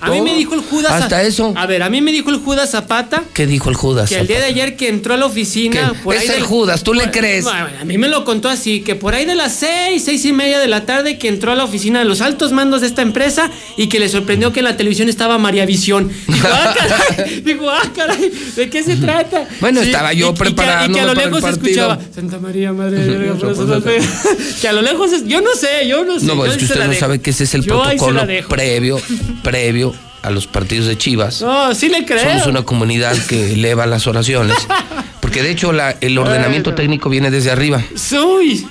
A 0.00 0.06
mí 0.10 0.16
todo. 0.16 0.24
me 0.24 0.34
dijo 0.34 0.54
el 0.54 0.60
Judas. 0.62 0.90
Hasta 0.92 1.22
eso. 1.22 1.52
A 1.56 1.66
ver, 1.66 1.82
a 1.82 1.90
mí 1.90 2.00
me 2.00 2.10
dijo 2.12 2.30
el 2.30 2.38
Judas 2.38 2.70
Zapata 2.70 3.22
¿Qué 3.34 3.46
dijo 3.46 3.68
el 3.70 3.76
Judas? 3.76 4.08
que 4.08 4.18
el 4.18 4.26
día 4.26 4.38
de 4.40 4.46
ayer 4.46 4.76
que 4.76 4.88
entró 4.88 5.14
a 5.14 5.16
la 5.16 5.26
oficina. 5.26 5.92
¿Qué? 6.02 6.16
Es 6.16 6.22
el 6.24 6.28
del- 6.36 6.42
Judas, 6.42 6.82
¿tú 6.82 6.92
le 6.94 7.04
por- 7.04 7.12
crees? 7.12 7.44
Bueno, 7.44 7.68
a 7.80 7.84
mí 7.84 7.98
me 7.98 8.08
lo 8.08 8.21
contó 8.24 8.48
así: 8.48 8.80
que 8.82 8.94
por 8.94 9.14
ahí 9.14 9.24
de 9.24 9.34
las 9.34 9.54
seis, 9.54 10.04
seis 10.04 10.24
y 10.24 10.32
media 10.32 10.58
de 10.58 10.68
la 10.68 10.84
tarde 10.86 11.18
que 11.18 11.28
entró 11.28 11.52
a 11.52 11.54
la 11.54 11.64
oficina 11.64 11.98
de 11.98 12.04
los 12.04 12.20
altos 12.20 12.52
mandos 12.52 12.80
de 12.80 12.86
esta 12.86 13.02
empresa 13.02 13.50
y 13.76 13.88
que 13.88 13.98
le 14.00 14.08
sorprendió 14.08 14.52
que 14.52 14.60
en 14.60 14.64
la 14.64 14.76
televisión 14.76 15.08
estaba 15.08 15.38
María 15.38 15.66
Visión. 15.66 16.10
Dijo, 16.28 16.48
ah, 16.50 16.74
caray, 16.76 17.40
dijo, 17.42 17.70
ah, 17.70 17.82
caray, 17.94 18.32
¿de 18.56 18.70
qué 18.70 18.82
se 18.82 18.96
trata? 18.96 19.46
Bueno, 19.60 19.80
estaba 19.80 20.12
yo 20.12 20.34
y- 20.36 20.48
y 20.50 20.54
que- 20.54 21.00
a 21.00 21.06
lo 21.06 21.14
lejos 21.14 21.40
se 21.42 21.50
escuchaba 21.50 21.98
Santa 22.14 22.38
María, 22.38 22.72
Madre 22.72 22.98
de 23.06 23.18
Dios, 23.24 23.84
ve". 23.84 24.00
Que 24.60 24.68
a 24.68 24.72
lo 24.72 24.82
lejos, 24.82 25.10
yo 25.26 25.40
no 25.40 25.54
sé, 25.54 25.86
yo 25.88 26.04
no 26.04 26.18
sé. 26.18 26.26
No, 26.26 26.44
es 26.46 26.56
que 26.56 26.64
usted 26.64 26.84
no 26.86 26.94
sabe 26.94 27.20
que 27.20 27.30
ese 27.30 27.44
es 27.44 27.54
el 27.54 27.62
Yo 27.64 27.80
protocolo 27.82 28.22
previo, 28.48 29.00
previo 29.42 29.94
a 30.22 30.30
los 30.30 30.46
partidos 30.46 30.86
de 30.86 30.96
Chivas. 30.96 31.42
No, 31.42 31.74
sí 31.74 31.88
le 31.88 32.04
creo. 32.04 32.22
Somos 32.22 32.46
una 32.46 32.62
comunidad 32.62 33.16
que 33.26 33.54
eleva 33.54 33.86
las 33.86 34.06
oraciones. 34.06 34.56
Porque 35.32 35.44
de 35.44 35.50
hecho 35.52 35.72
la- 35.72 35.96
el 36.02 36.18
ordenamiento 36.18 36.72
Bueno. 36.72 36.76
técnico 36.82 37.08
viene 37.08 37.30
desde 37.30 37.50
arriba. 37.50 37.82
Uy. 38.22 38.66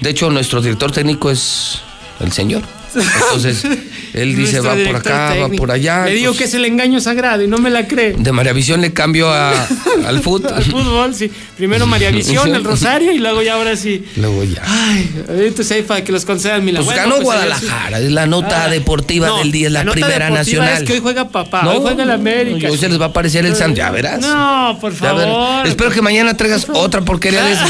De 0.00 0.08
hecho, 0.08 0.30
nuestro 0.30 0.62
director 0.62 0.90
técnico 0.90 1.30
es 1.30 1.80
el 2.20 2.32
señor. 2.32 2.62
Entonces, 2.96 3.64
él 4.12 4.36
dice, 4.36 4.60
va 4.60 4.74
por 4.74 4.96
acá, 4.96 5.34
va 5.40 5.48
por 5.48 5.70
allá. 5.70 6.04
Le 6.06 6.14
digo 6.14 6.28
pues, 6.32 6.38
que 6.38 6.44
es 6.44 6.54
el 6.54 6.64
engaño 6.64 7.00
sagrado 7.00 7.42
y 7.42 7.48
no 7.48 7.58
me 7.58 7.70
la 7.70 7.86
cree. 7.86 8.14
De 8.16 8.32
María 8.32 8.52
Visión 8.52 8.80
le 8.80 8.92
cambio 8.92 9.28
a- 9.32 9.52
al 10.06 10.20
fútbol. 10.20 10.52
Al 10.54 10.64
fútbol, 10.64 11.14
sí. 11.14 11.30
Primero 11.56 11.86
María 11.86 12.10
Visión, 12.10 12.54
el 12.54 12.64
Rosario 12.64 13.12
y 13.12 13.18
luego 13.18 13.42
ya 13.42 13.54
ahora 13.54 13.76
sí. 13.76 14.04
Luego 14.16 14.44
ya. 14.44 14.62
Ay, 14.64 15.10
entonces 15.28 15.72
ahí 15.72 15.82
para 15.82 16.04
que 16.04 16.12
los 16.12 16.24
concedan 16.24 16.64
mil 16.64 16.76
Pues 16.76 16.96
ganó 16.96 17.20
Guadalajara, 17.20 18.00
es 18.00 18.12
la 18.12 18.26
nota 18.26 18.68
deportiva 18.68 19.38
del 19.38 19.52
día, 19.52 19.68
es 19.68 19.72
la, 19.72 19.84
primera 19.84 20.30
nacional. 20.30 20.82
Es 20.82 20.84
que 20.84 20.94
hoy 20.94 21.00
juega 21.00 21.28
papá, 21.28 21.62
No, 21.62 21.72
hoy 21.72 21.78
juega 21.80 22.02
el 22.02 22.10
América. 22.10 22.68
Hoy 22.70 22.78
se 22.78 22.88
les 22.88 23.00
va 23.00 23.06
a 23.06 23.08
aparecer 23.08 23.44
el 23.46 23.54
San, 23.56 23.74
ya 23.74 23.90
verás. 23.90 24.20
No, 24.20 24.78
por 24.80 24.92
favor. 24.92 25.66
Espero 25.66 25.90
que 25.90 26.02
mañana 26.02 26.36
traigas 26.36 26.66
otra 26.72 27.00
porquería 27.02 27.44
de 27.44 27.52
esa. 27.52 27.66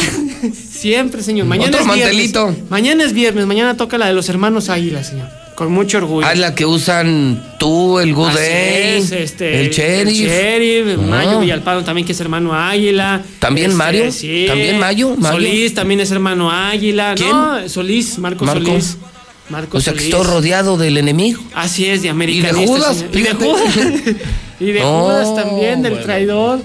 Siempre, 0.52 1.23
señor. 1.23 1.47
Mañana 1.47 1.68
Otro 1.68 1.81
es 1.81 1.86
mantelito. 1.86 2.47
viernes. 2.47 2.70
Mañana 2.70 3.05
es 3.05 3.12
viernes, 3.12 3.47
mañana 3.47 3.76
toca 3.76 3.98
la 3.98 4.06
de 4.06 4.14
los 4.14 4.28
hermanos 4.28 4.68
Águila, 4.68 5.02
señor. 5.05 5.28
Con 5.55 5.70
mucho 5.70 5.98
orgullo. 5.98 6.26
Ah, 6.26 6.32
es 6.32 6.40
la 6.40 6.52
que 6.55 6.66
usan 6.66 7.55
tú, 7.60 8.00
el 8.00 8.12
Good 8.12 8.26
Así 8.31 8.39
Day, 8.39 8.98
es, 8.98 9.12
este, 9.12 9.60
el 9.60 9.70
Sheriff. 9.70 10.20
El 10.20 10.28
Sheriff, 10.28 10.98
Ah. 10.98 11.06
Mayo 11.06 11.40
Villalpano 11.40 11.84
también 11.84 12.05
que 12.05 12.10
es 12.12 12.20
hermano 12.20 12.52
Águila. 12.52 13.23
¿También 13.39 13.66
Este, 13.70 13.76
Mario? 13.78 14.10
Sí. 14.12 14.47
¿También 14.48 14.78
Mayo? 14.81 15.14
¿Mayo? 15.16 15.34
Solís 15.36 15.73
también 15.74 16.00
es 16.00 16.10
hermano 16.10 16.50
Águila. 16.50 17.14
¿Quién? 17.16 17.31
No, 17.31 17.68
Solís, 17.68 18.18
Marco, 18.18 18.44
Marco. 18.44 18.64
Solís. 18.66 18.97
Marco 19.50 19.76
O 19.76 19.81
sea 19.81 19.92
que 19.92 20.05
estoy 20.05 20.24
rodeado 20.24 20.76
del 20.78 20.97
enemigo. 20.97 21.40
Así 21.55 21.84
es, 21.86 22.00
de 22.02 22.08
Y 22.08 22.10
americanista. 22.10 22.58
de 22.60 22.66
Judas, 22.66 22.97
señor. 22.97 23.16
Y 23.16 23.23
de. 23.23 23.34
Judas. 23.34 23.74
y 24.60 24.64
de 24.73 24.81
No, 24.81 25.02
Judas 25.02 25.34
también, 25.36 25.82
del 25.82 25.92
bueno. 25.92 26.05
traidor. 26.06 26.62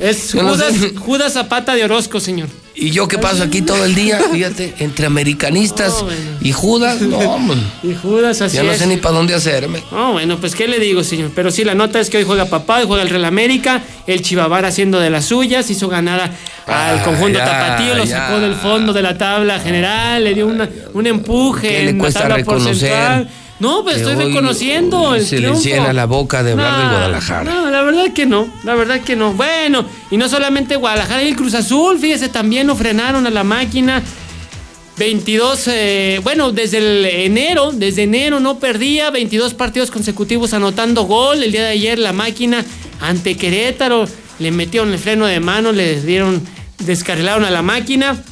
Es 0.00 0.34
no 0.34 0.54
Judas, 0.54 0.74
sé. 0.74 0.94
Judas 0.96 1.32
Zapata 1.34 1.74
de 1.74 1.84
Orozco, 1.84 2.20
señor. 2.20 2.48
Y 2.80 2.90
yo 2.90 3.08
que 3.08 3.18
paso 3.18 3.42
aquí 3.42 3.60
todo 3.62 3.84
el 3.84 3.94
día, 3.96 4.20
fíjate, 4.32 4.74
entre 4.78 5.06
americanistas 5.06 6.00
bueno. 6.02 6.20
y 6.40 6.52
Judas, 6.52 7.00
no, 7.00 7.18
hombre, 7.18 7.58
Y 7.82 7.94
Judas, 7.94 8.40
así 8.40 8.56
ya 8.56 8.62
no 8.62 8.70
es. 8.70 8.78
sé 8.78 8.86
ni 8.86 8.96
para 8.98 9.16
dónde 9.16 9.34
hacerme. 9.34 9.82
No, 9.90 10.12
bueno, 10.12 10.38
pues 10.38 10.54
qué 10.54 10.68
le 10.68 10.78
digo, 10.78 11.02
señor. 11.02 11.32
Pero 11.34 11.50
sí, 11.50 11.64
la 11.64 11.74
nota 11.74 11.98
es 11.98 12.08
que 12.08 12.18
hoy 12.18 12.24
juega 12.24 12.44
papá, 12.44 12.78
hoy 12.78 12.84
juega 12.86 13.02
el 13.02 13.10
Real 13.10 13.24
América, 13.24 13.82
el 14.06 14.22
Chivabar 14.22 14.64
haciendo 14.64 15.00
de 15.00 15.10
las 15.10 15.24
suyas, 15.24 15.68
hizo 15.70 15.88
ganar 15.88 16.20
a- 16.20 16.24
al 16.90 16.98
Ah, 17.00 17.02
conjunto 17.02 17.38
ya, 17.38 17.44
tapatío, 17.44 17.94
lo 17.96 18.04
ya. 18.04 18.28
sacó 18.28 18.40
del 18.40 18.54
fondo 18.54 18.92
de 18.92 19.02
la 19.02 19.18
tabla 19.18 19.58
general, 19.58 20.22
le 20.22 20.34
dio 20.34 20.46
una, 20.46 20.68
un 20.94 21.06
empuje 21.06 21.68
¿Qué 21.68 21.82
le 21.84 21.90
en 21.90 21.98
la 21.98 22.02
cuesta 22.04 22.20
tabla 22.20 22.36
reconocer 22.36 22.90
porcentual. 22.90 23.28
No, 23.60 23.82
pues 23.82 23.96
estoy 23.96 24.14
hoy 24.14 24.26
reconociendo 24.26 25.14
el 25.14 25.26
se 25.26 25.40
llena 25.40 25.92
la 25.92 26.06
boca 26.06 26.42
de 26.42 26.52
hablar 26.52 26.76
del 26.76 26.86
No, 26.86 26.92
Guadalajara. 26.92 27.44
No, 27.52 27.70
la 27.70 27.82
verdad 27.82 28.12
que 28.12 28.26
no, 28.26 28.48
la 28.62 28.74
verdad 28.74 29.00
que 29.00 29.16
no. 29.16 29.32
Bueno, 29.32 29.84
y 30.10 30.16
no 30.16 30.28
solamente 30.28 30.76
Guadalajara 30.76 31.24
y 31.24 31.28
el 31.28 31.36
Cruz 31.36 31.54
Azul, 31.54 31.98
fíjese, 31.98 32.28
también 32.28 32.66
lo 32.68 32.76
frenaron 32.76 33.26
a 33.26 33.30
la 33.30 33.42
máquina. 33.44 34.02
22, 34.96 35.68
eh, 35.68 36.20
bueno, 36.24 36.50
desde 36.50 36.78
el 36.78 37.04
enero, 37.04 37.70
desde 37.72 38.02
enero 38.02 38.40
no 38.40 38.58
perdía, 38.58 39.10
22 39.10 39.54
partidos 39.54 39.90
consecutivos 39.90 40.52
anotando 40.54 41.02
gol. 41.02 41.42
El 41.42 41.52
día 41.52 41.64
de 41.64 41.70
ayer 41.70 41.98
la 41.98 42.12
máquina 42.12 42.64
ante 43.00 43.36
Querétaro 43.36 44.06
le 44.38 44.50
metieron 44.50 44.92
el 44.92 44.98
freno 44.98 45.26
de 45.26 45.40
mano, 45.40 45.72
le 45.72 46.00
dieron, 46.00 46.42
descarrilaron 46.84 47.44
a 47.44 47.50
la 47.50 47.62
máquina. 47.62 48.22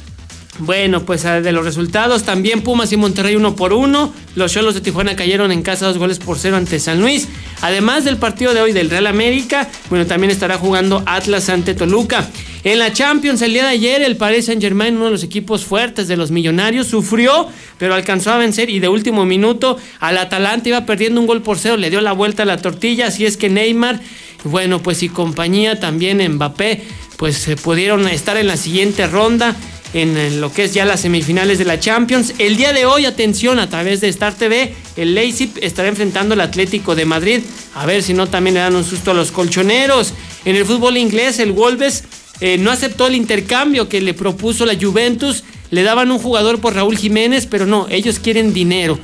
Bueno, 0.59 1.05
pues 1.05 1.25
ah, 1.25 1.39
de 1.39 1.51
los 1.51 1.63
resultados 1.63 2.23
también 2.23 2.61
Pumas 2.61 2.91
y 2.91 2.97
Monterrey 2.97 3.35
uno 3.35 3.55
por 3.55 3.73
uno. 3.73 4.11
Los 4.35 4.53
Cholos 4.53 4.73
de 4.73 4.81
Tijuana 4.81 5.15
cayeron 5.15 5.51
en 5.51 5.61
casa 5.61 5.85
dos 5.85 5.99
goles 5.99 6.17
por 6.17 6.39
cero 6.39 6.57
ante 6.57 6.79
San 6.79 6.99
Luis. 6.99 7.27
Además 7.61 8.05
del 8.05 8.17
partido 8.17 8.53
de 8.53 8.61
hoy 8.61 8.71
del 8.71 8.89
Real 8.89 9.07
América, 9.07 9.69
bueno, 9.89 10.07
también 10.07 10.31
estará 10.31 10.57
jugando 10.57 11.03
Atlas 11.05 11.49
ante 11.49 11.75
Toluca. 11.75 12.27
En 12.63 12.79
la 12.79 12.91
Champions 12.91 13.41
el 13.43 13.53
día 13.53 13.63
de 13.63 13.69
ayer 13.69 14.01
el 14.01 14.17
Paris 14.17 14.45
Saint 14.45 14.61
Germain, 14.61 14.95
uno 14.95 15.05
de 15.05 15.11
los 15.11 15.23
equipos 15.23 15.63
fuertes 15.63 16.07
de 16.07 16.17
los 16.17 16.31
millonarios, 16.31 16.87
sufrió, 16.87 17.47
pero 17.77 17.93
alcanzó 17.93 18.31
a 18.31 18.37
vencer 18.37 18.69
y 18.69 18.79
de 18.79 18.89
último 18.89 19.25
minuto 19.25 19.77
al 19.99 20.17
Atalanta 20.17 20.69
iba 20.69 20.85
perdiendo 20.85 21.21
un 21.21 21.27
gol 21.27 21.43
por 21.43 21.59
cero, 21.59 21.77
le 21.77 21.91
dio 21.91 22.01
la 22.01 22.13
vuelta 22.13 22.43
a 22.43 22.45
la 22.45 22.57
tortilla, 22.57 23.07
así 23.07 23.25
es 23.25 23.37
que 23.37 23.49
Neymar, 23.49 24.01
bueno, 24.43 24.81
pues 24.81 25.03
y 25.03 25.09
compañía 25.09 25.79
también 25.79 26.27
Mbappé, 26.33 26.83
pues 27.17 27.37
se 27.37 27.55
pudieron 27.57 28.07
estar 28.07 28.37
en 28.37 28.47
la 28.47 28.57
siguiente 28.57 29.07
ronda 29.07 29.55
en, 29.93 30.41
lo 30.41 30.51
que 30.51 30.65
es 30.65 30.73
ya 30.73 30.85
las 30.85 31.01
semifinales 31.01 31.57
de 31.57 31.65
la 31.65 31.79
Champions. 31.79 32.33
El 32.37 32.57
día 32.57 32.73
de 32.73 32.85
hoy, 32.85 33.05
atención, 33.05 33.59
a 33.59 33.69
través 33.69 34.01
de 34.01 34.09
Star 34.09 34.33
TV, 34.33 34.73
el 34.95 35.15
Leipzig 35.15 35.51
estará 35.61 35.87
enfrentando 35.87 36.33
al 36.33 36.41
Atlético 36.41 36.95
de 36.95 37.05
Madrid. 37.05 37.41
A 37.75 37.85
ver 37.85 38.03
si 38.03 38.13
no 38.13 38.27
también 38.27 38.55
le 38.55 38.59
dan 38.61 38.75
un 38.75 38.83
susto 38.83 39.11
a 39.11 39.13
los 39.13 39.31
colchoneros. 39.31 40.13
En 40.45 40.55
el 40.55 40.65
fútbol 40.65 40.97
inglés, 40.97 41.39
el 41.39 41.51
Wolves 41.51 42.03
eh, 42.39 42.57
no 42.57 42.71
aceptó 42.71 43.07
el 43.07 43.15
intercambio 43.15 43.89
que 43.89 44.01
le 44.01 44.13
propuso 44.13 44.65
la 44.65 44.75
Juventus. 44.79 45.43
Le 45.69 45.83
daban 45.83 46.11
un 46.11 46.19
jugador 46.19 46.59
por 46.59 46.75
Raúl 46.75 46.97
Jiménez, 46.97 47.45
pero 47.45 47.65
no, 47.65 47.87
ellos 47.89 48.19
quieren 48.19 48.53
dinero. 48.53 48.99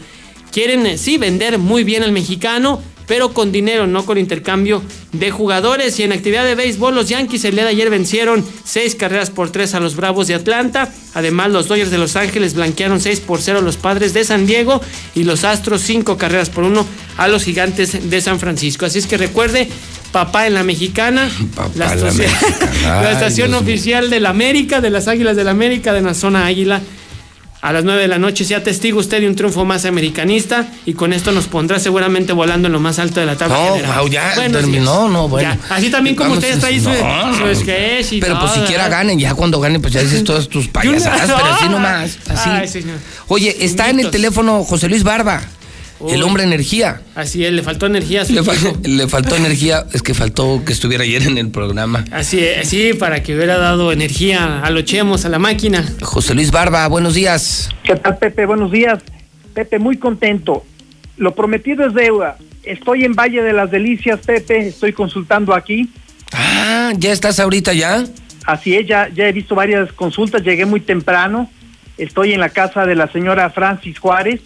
Quieren, 0.51 0.85
eh, 0.85 0.97
sí, 0.97 1.17
vender 1.17 1.57
muy 1.57 1.83
bien 1.83 2.03
al 2.03 2.11
mexicano, 2.11 2.81
pero 3.13 3.31
con 3.31 3.51
dinero, 3.51 3.85
no 3.85 4.07
con 4.07 4.17
intercambio 4.17 4.81
de 5.11 5.29
jugadores. 5.29 5.99
Y 5.99 6.03
en 6.03 6.13
actividad 6.13 6.45
de 6.45 6.55
béisbol, 6.55 6.95
los 6.95 7.09
Yankees 7.09 7.45
el 7.45 7.53
día 7.53 7.63
de 7.63 7.69
ayer 7.69 7.91
vencieron 7.91 8.43
seis 8.63 8.95
carreras 8.95 9.29
por 9.29 9.51
tres 9.51 9.75
a 9.75 9.79
los 9.79 9.95
Bravos 9.95 10.25
de 10.25 10.33
Atlanta. 10.33 10.91
Además, 11.13 11.51
los 11.51 11.67
Dodgers 11.67 11.91
de 11.91 11.99
Los 11.99 12.15
Ángeles 12.15 12.55
blanquearon 12.55 12.99
6 12.99 13.19
por 13.19 13.39
0 13.39 13.59
a 13.59 13.61
los 13.61 13.77
Padres 13.77 14.15
de 14.15 14.23
San 14.23 14.47
Diego 14.47 14.81
y 15.13 15.25
los 15.25 15.43
Astros 15.43 15.81
cinco 15.81 16.17
carreras 16.17 16.49
por 16.49 16.63
uno 16.63 16.87
a 17.17 17.27
los 17.27 17.43
Gigantes 17.43 18.09
de 18.09 18.19
San 18.19 18.39
Francisco. 18.39 18.87
Así 18.87 18.97
es 18.97 19.05
que 19.05 19.17
recuerde, 19.17 19.67
papá 20.11 20.47
en 20.47 20.55
la 20.55 20.63
mexicana, 20.63 21.29
la, 21.75 21.85
la 21.85 21.93
estación- 21.95 22.17
mexicana. 22.17 23.01
la 23.03 23.11
estación 23.11 23.53
oficial 23.53 24.09
de 24.09 24.21
la 24.21 24.29
América, 24.29 24.81
de 24.81 24.89
las 24.89 25.07
Águilas 25.07 25.35
de 25.35 25.43
la 25.43 25.51
América, 25.51 25.93
de 25.93 26.01
la 26.01 26.15
zona 26.15 26.47
Águila. 26.47 26.81
A 27.63 27.71
las 27.71 27.85
9 27.85 28.01
de 28.01 28.07
la 28.09 28.19
noche 28.19 28.43
sea 28.43 28.61
testigo 28.61 28.99
usted 28.99 29.21
de 29.21 29.27
un 29.29 29.37
triunfo 29.37 29.63
más 29.63 29.85
americanista 29.85 30.67
y 30.85 30.95
con 30.95 31.13
esto 31.13 31.31
nos 31.31 31.45
pondrá 31.47 31.79
seguramente 31.79 32.33
volando 32.33 32.67
en 32.67 32.73
lo 32.73 32.81
más 32.81 32.99
alto 32.99 33.21
de 33.21 33.25
la 33.25 33.37
tabla 33.37 33.55
No, 33.55 33.75
general. 33.75 34.09
Ya 34.09 34.33
Buenos 34.35 34.61
terminó, 34.61 35.07
no, 35.07 35.29
bueno. 35.29 35.49
Ya. 35.49 35.73
Así 35.73 35.89
también 35.89 36.17
como 36.17 36.33
ustedes 36.33 36.59
traen 36.59 36.83
no, 36.83 36.91
su 37.37 37.61
sketch 37.61 38.11
y 38.11 38.19
Pero 38.19 38.37
pues 38.37 38.51
siquiera 38.51 38.83
¿verdad? 38.83 38.97
ganen, 38.97 39.17
ya 39.17 39.33
cuando 39.33 39.61
ganen, 39.61 39.81
pues 39.81 39.93
ya 39.93 40.01
dices 40.03 40.23
todas 40.25 40.49
tus 40.49 40.67
payasadas, 40.67 41.21
pero 41.21 41.53
así 41.53 41.65
nomás. 41.69 42.17
Así. 42.27 42.49
Ay, 42.49 42.67
señor. 42.67 42.97
Oye, 43.29 43.55
está 43.63 43.89
en 43.89 44.01
el 44.01 44.11
teléfono 44.11 44.65
José 44.65 44.89
Luis 44.89 45.03
Barba, 45.03 45.41
el 46.11 46.23
hombre 46.23 46.43
energía. 46.43 47.01
Así 47.15 47.45
es, 47.45 47.51
le 47.53 47.61
faltó 47.63 47.85
energía 47.85 48.21
a 48.23 48.25
su 48.25 48.33
Le, 48.33 48.41
fal- 48.41 48.79
le 48.85 49.07
faltó 49.07 49.35
energía, 49.35 49.85
es 49.93 50.01
que 50.01 50.13
faltó 50.13 50.63
que 50.65 50.73
estuviera 50.73 51.03
ayer 51.03 51.23
en 51.23 51.37
el 51.37 51.49
programa. 51.49 52.03
Así 52.11 52.39
es, 52.43 52.67
sí, 52.67 52.93
para 52.93 53.23
que 53.23 53.35
hubiera 53.35 53.57
dado 53.57 53.91
energía 53.91 54.61
a 54.63 54.69
los 54.69 54.85
chemos, 54.85 55.25
a 55.25 55.29
la 55.29 55.39
máquina. 55.39 55.85
José 56.01 56.33
Luis 56.35 56.51
Barba, 56.51 56.87
buenos 56.87 57.13
días. 57.13 57.69
¿Qué 57.83 57.95
tal, 57.95 58.17
Pepe? 58.17 58.45
Buenos 58.45 58.71
días. 58.71 58.99
Pepe, 59.53 59.79
muy 59.79 59.97
contento. 59.97 60.65
Lo 61.17 61.35
prometido 61.35 61.85
es 61.85 61.93
deuda. 61.93 62.37
Estoy 62.63 63.03
en 63.03 63.13
Valle 63.13 63.41
de 63.43 63.53
las 63.53 63.69
Delicias, 63.69 64.19
Pepe. 64.25 64.67
Estoy 64.67 64.93
consultando 64.93 65.53
aquí. 65.53 65.89
Ah, 66.31 66.91
¿ya 66.97 67.11
estás 67.11 67.39
ahorita 67.39 67.73
ya? 67.73 68.03
Así 68.45 68.75
es, 68.75 68.87
ya, 68.87 69.09
ya 69.13 69.27
he 69.27 69.31
visto 69.31 69.53
varias 69.55 69.91
consultas. 69.93 70.41
Llegué 70.43 70.65
muy 70.65 70.79
temprano. 70.79 71.49
Estoy 71.97 72.33
en 72.33 72.39
la 72.39 72.49
casa 72.49 72.85
de 72.85 72.95
la 72.95 73.07
señora 73.11 73.49
Francis 73.51 73.99
Juárez. 73.99 74.41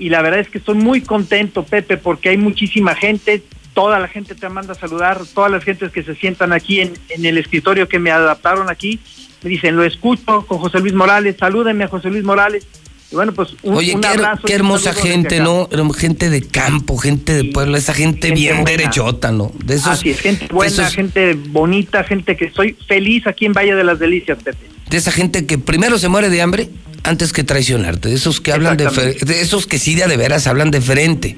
Y 0.00 0.08
la 0.08 0.22
verdad 0.22 0.40
es 0.40 0.48
que 0.48 0.58
estoy 0.58 0.74
muy 0.76 1.02
contento, 1.02 1.62
Pepe, 1.64 1.96
porque 1.98 2.30
hay 2.30 2.36
muchísima 2.38 2.94
gente. 2.96 3.42
Toda 3.74 4.00
la 4.00 4.08
gente 4.08 4.34
te 4.34 4.48
manda 4.48 4.72
a 4.72 4.74
saludar. 4.74 5.20
Todas 5.34 5.52
las 5.52 5.62
gentes 5.62 5.92
que 5.92 6.02
se 6.02 6.14
sientan 6.16 6.52
aquí 6.52 6.80
en, 6.80 6.94
en 7.10 7.24
el 7.26 7.38
escritorio 7.38 7.86
que 7.86 7.98
me 7.98 8.10
adaptaron 8.10 8.68
aquí. 8.70 8.98
Me 9.42 9.50
dicen, 9.50 9.76
lo 9.76 9.84
escucho 9.84 10.44
con 10.46 10.58
José 10.58 10.80
Luis 10.80 10.94
Morales. 10.94 11.36
Salúdenme 11.38 11.84
a 11.84 11.88
José 11.88 12.08
Luis 12.10 12.24
Morales. 12.24 12.66
Y 13.12 13.14
bueno, 13.14 13.32
pues 13.32 13.50
un, 13.62 13.74
Oye, 13.74 13.94
un 13.94 14.00
qué, 14.00 14.06
abrazo. 14.08 14.42
qué 14.46 14.54
hermosa 14.54 14.92
gente. 14.94 15.40
¿no? 15.40 15.68
Gente 15.94 16.30
de 16.30 16.42
campo, 16.42 16.96
gente 16.96 17.32
de 17.34 17.44
pueblo, 17.44 17.76
esa 17.76 17.92
gente, 17.92 18.28
Gente 18.28 18.40
bien 18.40 18.62
buena. 18.62 18.70
derechota, 18.70 19.32
¿no? 19.32 19.52
De 19.64 19.74
esos, 19.74 19.88
Así 19.88 20.10
es, 20.10 20.20
gente 20.20 20.46
buena, 20.50 20.72
esos- 20.72 20.94
gente 20.94 21.34
bonita, 21.34 22.04
gente 22.04 22.36
que 22.36 22.46
estoy 22.46 22.76
feliz 22.86 23.26
aquí 23.26 23.46
en 23.46 23.52
Valle 23.52 23.74
de 23.74 23.82
las 23.84 23.98
Delicias, 23.98 24.38
Pepe. 24.42 24.64
de 24.88 24.96
esa 24.96 25.10
gente 25.12 25.44
que 25.46 25.58
primero 25.58 25.98
se 25.98 26.08
muere 26.08 26.30
de 26.30 26.40
hambre 26.40 26.70
antes 27.04 27.32
que 27.32 27.44
traicionarte, 27.44 28.08
de 28.08 28.14
esos 28.14 28.40
que 28.40 28.52
hablan 28.52 28.76
de, 28.76 28.84
de 28.86 29.40
esos 29.40 29.66
que 29.66 29.78
sí 29.78 29.94
de, 29.94 30.16
veras 30.16 30.46
hablan 30.46 30.70
de 30.70 30.80
frente. 30.80 31.36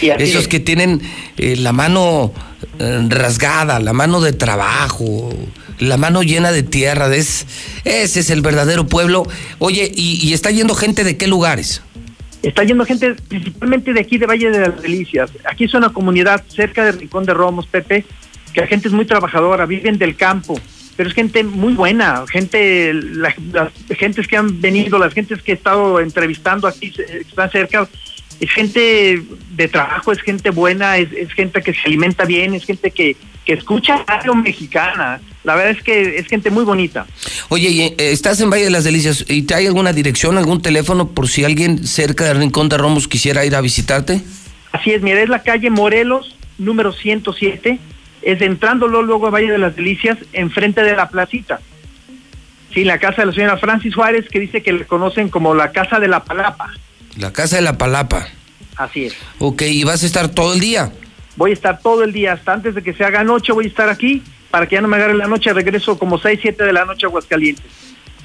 Esos 0.00 0.42
es. 0.42 0.48
que 0.48 0.60
tienen 0.60 1.00
eh, 1.36 1.56
la 1.56 1.72
mano 1.72 2.32
eh, 2.78 3.04
rasgada, 3.08 3.80
la 3.80 3.92
mano 3.92 4.20
de 4.20 4.32
trabajo, 4.32 5.30
la 5.78 5.96
mano 5.96 6.22
llena 6.22 6.52
de 6.52 6.62
tierra. 6.62 7.08
de 7.08 7.18
es- 7.18 7.46
ese 7.84 8.20
es 8.20 8.30
el 8.30 8.40
verdadero 8.40 8.86
pueblo. 8.86 9.24
Oye, 9.58 9.90
y, 9.94 10.26
y 10.26 10.32
está 10.32 10.50
yendo 10.50 10.74
gente 10.74 11.04
de 11.04 11.16
qué 11.16 11.26
lugares? 11.26 11.82
Está 12.42 12.64
yendo 12.64 12.86
gente 12.86 13.14
principalmente 13.28 13.92
de 13.92 14.00
aquí 14.00 14.16
de 14.16 14.24
Valle 14.26 14.50
de 14.50 14.60
las 14.60 14.80
Delicias. 14.80 15.30
Aquí 15.50 15.64
es 15.64 15.74
una 15.74 15.90
comunidad 15.90 16.42
cerca 16.48 16.84
de 16.84 16.92
Rincón 16.92 17.24
de 17.26 17.34
Romos, 17.34 17.66
Pepe, 17.66 18.06
que 18.54 18.62
la 18.62 18.66
gente 18.66 18.88
es 18.88 18.94
muy 18.94 19.04
trabajadora, 19.04 19.66
viven 19.66 19.98
del 19.98 20.16
campo, 20.16 20.58
pero 21.00 21.08
es 21.08 21.14
gente 21.14 21.42
muy 21.44 21.72
buena, 21.72 22.24
gente, 22.30 22.92
la- 22.92 23.34
las 23.54 23.72
gentes 23.98 24.28
que 24.28 24.36
han 24.36 24.60
venido, 24.60 24.98
las 24.98 25.14
gentes 25.14 25.40
que 25.40 25.52
he 25.52 25.54
estado 25.54 25.98
entrevistando 25.98 26.68
aquí, 26.68 26.92
están 27.26 27.50
cerca, 27.50 27.88
es 28.38 28.50
gente 28.50 29.22
de 29.52 29.68
trabajo, 29.68 30.12
es 30.12 30.20
gente 30.20 30.50
buena, 30.50 30.98
es, 30.98 31.10
es 31.12 31.32
gente 31.32 31.62
que 31.62 31.72
se 31.72 31.80
alimenta 31.86 32.26
bien, 32.26 32.52
es 32.52 32.66
gente 32.66 32.90
que, 32.90 33.16
que 33.46 33.54
escucha 33.54 34.04
radio 34.06 34.34
mexicana. 34.34 35.22
La 35.42 35.54
verdad 35.54 35.70
es 35.78 35.82
que 35.82 36.18
es 36.18 36.26
gente 36.26 36.50
muy 36.50 36.64
bonita. 36.64 37.06
Oye, 37.48 37.70
y, 37.70 37.80
eh, 37.80 37.94
estás 37.98 38.38
en 38.42 38.50
Valle 38.50 38.64
de 38.64 38.70
las 38.70 38.84
Delicias 38.84 39.24
y 39.26 39.40
te 39.44 39.54
hay 39.54 39.66
alguna 39.66 39.94
dirección, 39.94 40.36
algún 40.36 40.60
teléfono 40.60 41.08
por 41.08 41.28
si 41.28 41.44
alguien 41.44 41.86
cerca 41.86 42.26
del 42.26 42.36
Rincón 42.36 42.68
de 42.68 42.76
Romos 42.76 43.08
quisiera 43.08 43.46
ir 43.46 43.54
a 43.56 43.62
visitarte? 43.62 44.20
Así 44.72 44.90
es, 44.90 45.00
mira, 45.00 45.22
es 45.22 45.30
la 45.30 45.42
calle 45.42 45.70
Morelos, 45.70 46.36
número 46.58 46.92
107, 46.92 47.78
es 48.22 48.40
entrándolo 48.42 49.02
luego 49.02 49.26
a 49.26 49.30
Valle 49.30 49.50
de 49.52 49.58
las 49.58 49.76
Delicias, 49.76 50.18
enfrente 50.32 50.82
de 50.82 50.94
la 50.96 51.08
placita. 51.08 51.60
Sí, 52.72 52.84
la 52.84 52.98
casa 52.98 53.22
de 53.22 53.26
la 53.26 53.32
señora 53.32 53.56
Francis 53.56 53.94
Juárez, 53.94 54.28
que 54.30 54.38
dice 54.38 54.62
que 54.62 54.72
le 54.72 54.86
conocen 54.86 55.28
como 55.28 55.54
la 55.54 55.72
casa 55.72 55.98
de 55.98 56.08
la 56.08 56.24
palapa. 56.24 56.70
La 57.16 57.32
Casa 57.32 57.56
de 57.56 57.62
la 57.62 57.76
Palapa. 57.76 58.28
Así 58.76 59.06
es. 59.06 59.14
Ok, 59.38 59.62
y 59.62 59.84
vas 59.84 60.02
a 60.02 60.06
estar 60.06 60.28
todo 60.28 60.54
el 60.54 60.60
día. 60.60 60.92
Voy 61.36 61.50
a 61.50 61.54
estar 61.54 61.80
todo 61.80 62.04
el 62.04 62.12
día, 62.12 62.34
hasta 62.34 62.52
antes 62.52 62.74
de 62.74 62.82
que 62.82 62.92
se 62.92 63.04
haga 63.04 63.24
noche, 63.24 63.52
voy 63.52 63.64
a 63.64 63.68
estar 63.68 63.88
aquí, 63.88 64.22
para 64.50 64.66
que 64.68 64.76
ya 64.76 64.80
no 64.80 64.88
me 64.88 64.96
agarre 64.96 65.14
la 65.14 65.26
noche, 65.26 65.52
regreso 65.52 65.98
como 65.98 66.18
6, 66.18 66.38
7 66.40 66.64
de 66.64 66.72
la 66.72 66.84
noche 66.84 67.06
a 67.06 67.08
Aguascalientes. 67.08 67.64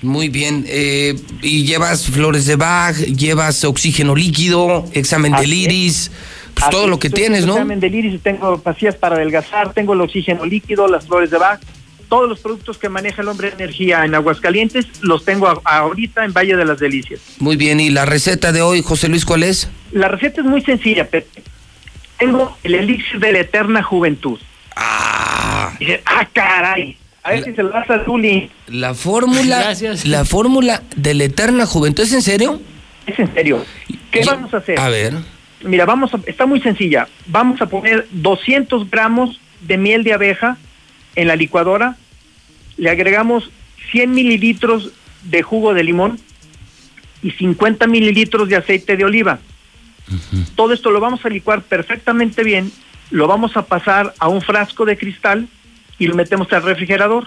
Muy 0.02 0.30
bien. 0.30 0.66
eh, 0.68 1.16
y 1.42 1.66
llevas 1.66 2.08
flores 2.08 2.46
de 2.46 2.56
Bach, 2.58 2.96
llevas 2.96 3.64
oxígeno 3.64 4.16
líquido, 4.16 4.86
examen 4.94 5.32
del 5.34 5.52
es. 5.52 6.12
Pues 6.56 6.70
todo 6.70 6.88
lo 6.88 6.98
que 7.00 7.10
tienes, 7.10 7.42
en 7.42 7.48
¿no? 7.48 7.54
examen 7.54 7.80
del 7.80 7.94
iris, 7.96 8.22
tengo 8.22 8.58
pastillas 8.60 8.96
para 8.96 9.16
adelgazar, 9.16 9.74
tengo 9.74 9.94
el 9.94 10.02
oxígeno 10.02 10.46
líquido, 10.46 10.88
las 10.88 11.06
flores 11.06 11.30
de 11.32 11.38
Bach, 11.38 11.60
todos 12.10 12.30
los 12.30 12.40
productos 12.40 12.78
que 12.78 12.88
maneja 12.88 13.22
el 13.24 13.28
hombre 13.28 13.50
de 13.50 13.56
energía 13.56 14.06
en 14.06 14.14
Aguascalientes 14.16 14.86
los 15.02 15.26
tengo 15.26 15.48
a- 15.48 15.60
ahorita 15.66 16.24
en 16.24 16.34
Valle 16.34 16.56
de 16.56 16.64
las 16.66 16.80
Delicias. 16.80 17.20
Muy 17.40 17.56
bien. 17.58 17.80
¿Y 17.80 17.90
la 17.90 18.06
receta 18.06 18.52
de 18.52 18.62
hoy, 18.62 18.82
José 18.84 19.08
Luis, 19.10 19.26
cuál 19.26 19.44
es? 19.44 19.70
La 19.92 20.08
receta 20.08 20.42
es 20.42 20.48
muy 20.48 20.62
sencilla, 20.62 21.08
Pepe. 21.10 21.42
Tengo 22.20 22.58
el 22.64 22.76
elixir 22.76 23.20
de 23.20 23.32
la 23.34 23.40
eterna 23.40 23.82
juventud. 23.84 24.40
Ah. 24.76 25.74
ah, 26.06 26.28
caray. 26.34 26.98
A 27.24 27.32
ver 27.32 27.44
si 27.44 27.54
se 27.54 27.64
lo 27.64 27.70
das 27.70 27.90
a 27.90 28.06
Zuli. 28.06 28.52
La 28.68 28.94
fórmula, 28.94 29.58
Gracias. 29.60 30.06
la 30.06 30.26
fórmula 30.26 30.84
de 30.96 31.16
la 31.16 31.24
eterna 31.24 31.66
juventud, 31.66 32.04
¿es 32.04 32.14
en 32.14 32.22
serio? 32.22 32.62
Es 33.08 33.18
en 33.18 33.34
serio. 33.34 33.66
¿Qué 34.12 34.24
vamos 34.26 34.54
a 34.54 34.58
hacer? 34.58 34.80
A 34.80 34.90
ver. 34.90 35.16
Mira, 35.66 35.86
vamos 35.86 36.14
a, 36.14 36.20
está 36.26 36.46
muy 36.46 36.62
sencilla. 36.62 37.08
Vamos 37.28 37.62
a 37.62 37.68
poner 37.68 38.08
200 38.12 38.90
gramos 38.90 39.40
de 39.62 39.78
miel 39.78 40.04
de 40.04 40.14
abeja 40.14 40.58
en 41.16 41.28
la 41.28 41.36
licuadora. 41.36 41.98
Le 42.78 42.90
agregamos 42.90 43.50
100 43.92 44.12
mililitros 44.12 44.92
de 45.24 45.42
jugo 45.42 45.74
de 45.74 45.84
limón 45.84 46.20
y 47.24 47.32
50 47.32 47.88
mililitros 47.88 48.48
de 48.50 48.58
aceite 48.58 48.96
de 48.96 49.06
oliva. 49.06 49.40
Todo 50.56 50.74
esto 50.74 50.92
lo 50.92 51.00
vamos 51.00 51.26
a 51.26 51.30
licuar 51.30 51.64
perfectamente 51.64 52.44
bien. 52.44 52.72
Lo 53.10 53.28
vamos 53.28 53.58
a 53.58 53.66
pasar 53.66 54.14
a 54.20 54.28
un 54.28 54.42
frasco 54.42 54.86
de 54.86 54.98
cristal 54.98 55.48
y 55.98 56.08
lo 56.08 56.16
metemos 56.16 56.52
al 56.54 56.64
refrigerador. 56.64 57.26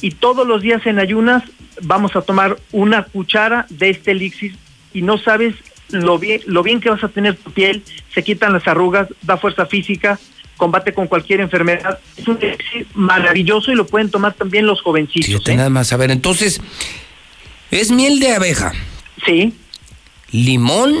Y 0.00 0.12
todos 0.12 0.46
los 0.46 0.62
días 0.62 0.86
en 0.86 1.00
ayunas 1.00 1.42
vamos 1.80 2.14
a 2.14 2.22
tomar 2.22 2.58
una 2.70 3.02
cuchara 3.02 3.66
de 3.70 3.90
este 3.90 4.12
elixir 4.12 4.56
y 4.92 5.02
no 5.02 5.18
sabes 5.18 5.54
lo 5.92 6.18
bien, 6.18 6.40
lo 6.46 6.62
bien 6.62 6.80
que 6.80 6.90
vas 6.90 7.04
a 7.04 7.08
tener 7.08 7.36
tu 7.36 7.50
piel, 7.50 7.82
se 8.14 8.22
quitan 8.22 8.52
las 8.52 8.66
arrugas, 8.66 9.08
da 9.22 9.36
fuerza 9.36 9.66
física, 9.66 10.18
combate 10.56 10.92
con 10.92 11.06
cualquier 11.06 11.40
enfermedad. 11.40 11.98
Es 12.16 12.26
un 12.28 12.38
elixir 12.40 12.86
maravilloso 12.94 13.72
y 13.72 13.74
lo 13.74 13.86
pueden 13.86 14.10
tomar 14.10 14.34
también 14.34 14.66
los 14.66 14.80
jovencitos. 14.80 15.48
¿eh? 15.48 15.56
nada 15.56 15.70
más. 15.70 15.92
A 15.92 15.96
ver, 15.96 16.10
entonces, 16.10 16.60
es 17.70 17.90
miel 17.90 18.20
de 18.20 18.32
abeja. 18.32 18.72
Sí. 19.26 19.54
Limón. 20.30 20.94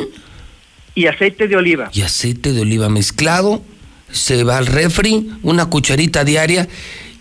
Y 0.94 1.06
aceite 1.06 1.48
de 1.48 1.56
oliva. 1.56 1.90
Y 1.92 2.02
aceite 2.02 2.52
de 2.52 2.60
oliva 2.60 2.88
mezclado. 2.88 3.62
Se 4.10 4.44
va 4.44 4.58
al 4.58 4.66
refri, 4.66 5.30
una 5.42 5.66
cucharita 5.66 6.24
diaria. 6.24 6.68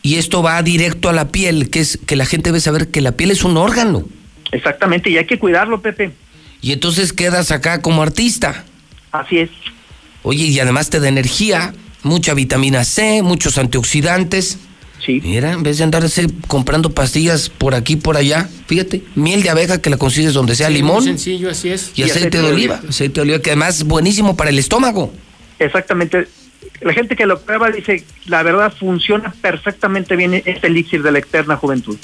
Y 0.02 0.16
esto 0.16 0.42
va 0.42 0.62
directo 0.62 1.10
a 1.10 1.14
la 1.14 1.30
piel, 1.30 1.70
que 1.70 1.80
es 1.80 2.00
que 2.06 2.16
la 2.16 2.26
gente 2.26 2.50
debe 2.50 2.60
saber 2.60 2.90
que 2.90 3.02
la 3.02 3.14
piel 3.14 3.32
es 3.32 3.44
un 3.44 3.56
órgano. 3.56 4.04
Exactamente, 4.52 5.10
y 5.10 5.18
hay 5.18 5.26
que 5.26 5.40
cuidarlo, 5.40 5.82
Pepe. 5.82 6.12
Y 6.62 6.72
entonces 6.74 7.14
quedas 7.14 7.52
acá 7.52 7.82
como 7.82 8.02
artista. 8.04 8.66
Así 9.12 9.40
es. 9.40 9.50
Oye, 10.24 10.46
y 10.46 10.60
además 10.60 10.90
te 10.90 11.00
da 11.00 11.08
energía, 11.08 11.74
mucha 12.04 12.34
vitamina 12.34 12.84
C, 12.84 13.24
muchos 13.24 13.58
antioxidantes. 13.58 14.60
Sí. 15.04 15.20
Mira, 15.24 15.54
en 15.54 15.64
vez 15.64 15.80
de 15.80 15.84
andarse 15.84 16.28
comprando 16.48 16.92
pastillas 16.92 17.50
por 17.50 17.74
aquí 17.74 17.96
por 17.96 18.18
allá, 18.18 18.48
fíjate, 18.68 19.02
miel 19.16 19.42
de 19.42 19.50
abeja 19.50 19.82
que 19.82 19.90
la 19.90 19.98
consigues 19.98 20.34
donde 20.34 20.54
sea, 20.54 20.68
Sí, 20.68 20.74
limón 20.76 20.98
Muy 20.98 21.06
sencillo, 21.06 21.50
así 21.50 21.70
es. 21.70 21.92
y, 21.96 22.04
aceite, 22.04 22.40
de 22.40 22.48
oliva. 22.48 22.80
Aceite 22.88 23.16
de 23.16 23.22
oliva 23.22 23.40
que 23.40 23.50
además 23.50 23.78
es 23.78 23.84
buenísimo 23.86 24.38
para 24.38 24.52
el 24.52 24.60
estómago. 24.60 25.12
Exactamente. 25.58 26.28
La 26.82 26.94
gente 26.94 27.16
que 27.16 27.26
lo 27.26 27.42
prueba 27.42 27.72
dice, 27.72 28.04
la 28.26 28.44
verdad 28.44 28.72
funciona 28.80 29.34
perfectamente 29.42 30.16
bien 30.16 30.36
este 30.46 30.68
elixir 30.68 31.02
de 31.02 31.12
la 31.12 31.20
eterna 31.20 31.56
juventud. 31.56 31.98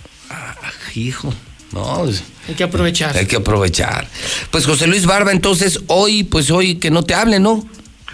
Hijo, 0.95 1.31
no, 1.71 2.01
pues, 2.03 2.23
Hay 2.47 2.55
que 2.55 2.63
aprovechar. 2.63 3.17
hay 3.17 3.25
que 3.25 3.37
aprovechar. 3.37 4.07
Pues 4.51 4.65
José 4.65 4.87
Luis 4.87 5.05
Barba, 5.05 5.31
entonces 5.31 5.81
hoy, 5.87 6.23
pues 6.23 6.51
hoy 6.51 6.75
que 6.75 6.91
no 6.91 7.03
te 7.03 7.13
hable, 7.13 7.39
¿no? 7.39 7.65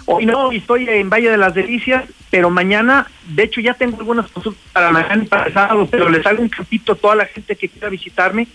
Hoy 0.06 0.26
no, 0.26 0.52
estoy 0.52 0.88
en 0.88 1.08
Valle 1.08 1.30
de 1.30 1.38
las 1.38 1.54
Delicias, 1.54 2.04
pero 2.30 2.50
mañana, 2.50 3.06
de 3.26 3.44
hecho 3.44 3.60
ya 3.60 3.74
tengo 3.74 3.98
algunas 3.98 4.30
consultas 4.30 4.62
para 4.72 4.90
mañana 4.90 5.22
y 5.22 5.26
para 5.26 5.46
el 5.46 5.54
sábado, 5.54 5.88
pero 5.90 6.10
les 6.10 6.26
hago 6.26 6.42
un 6.42 6.48
capito 6.48 6.92
a 6.92 6.96
toda 6.96 7.14
la 7.14 7.26
gente 7.26 7.56
que 7.56 7.68
quiera 7.68 7.88
visitarme. 7.88 8.46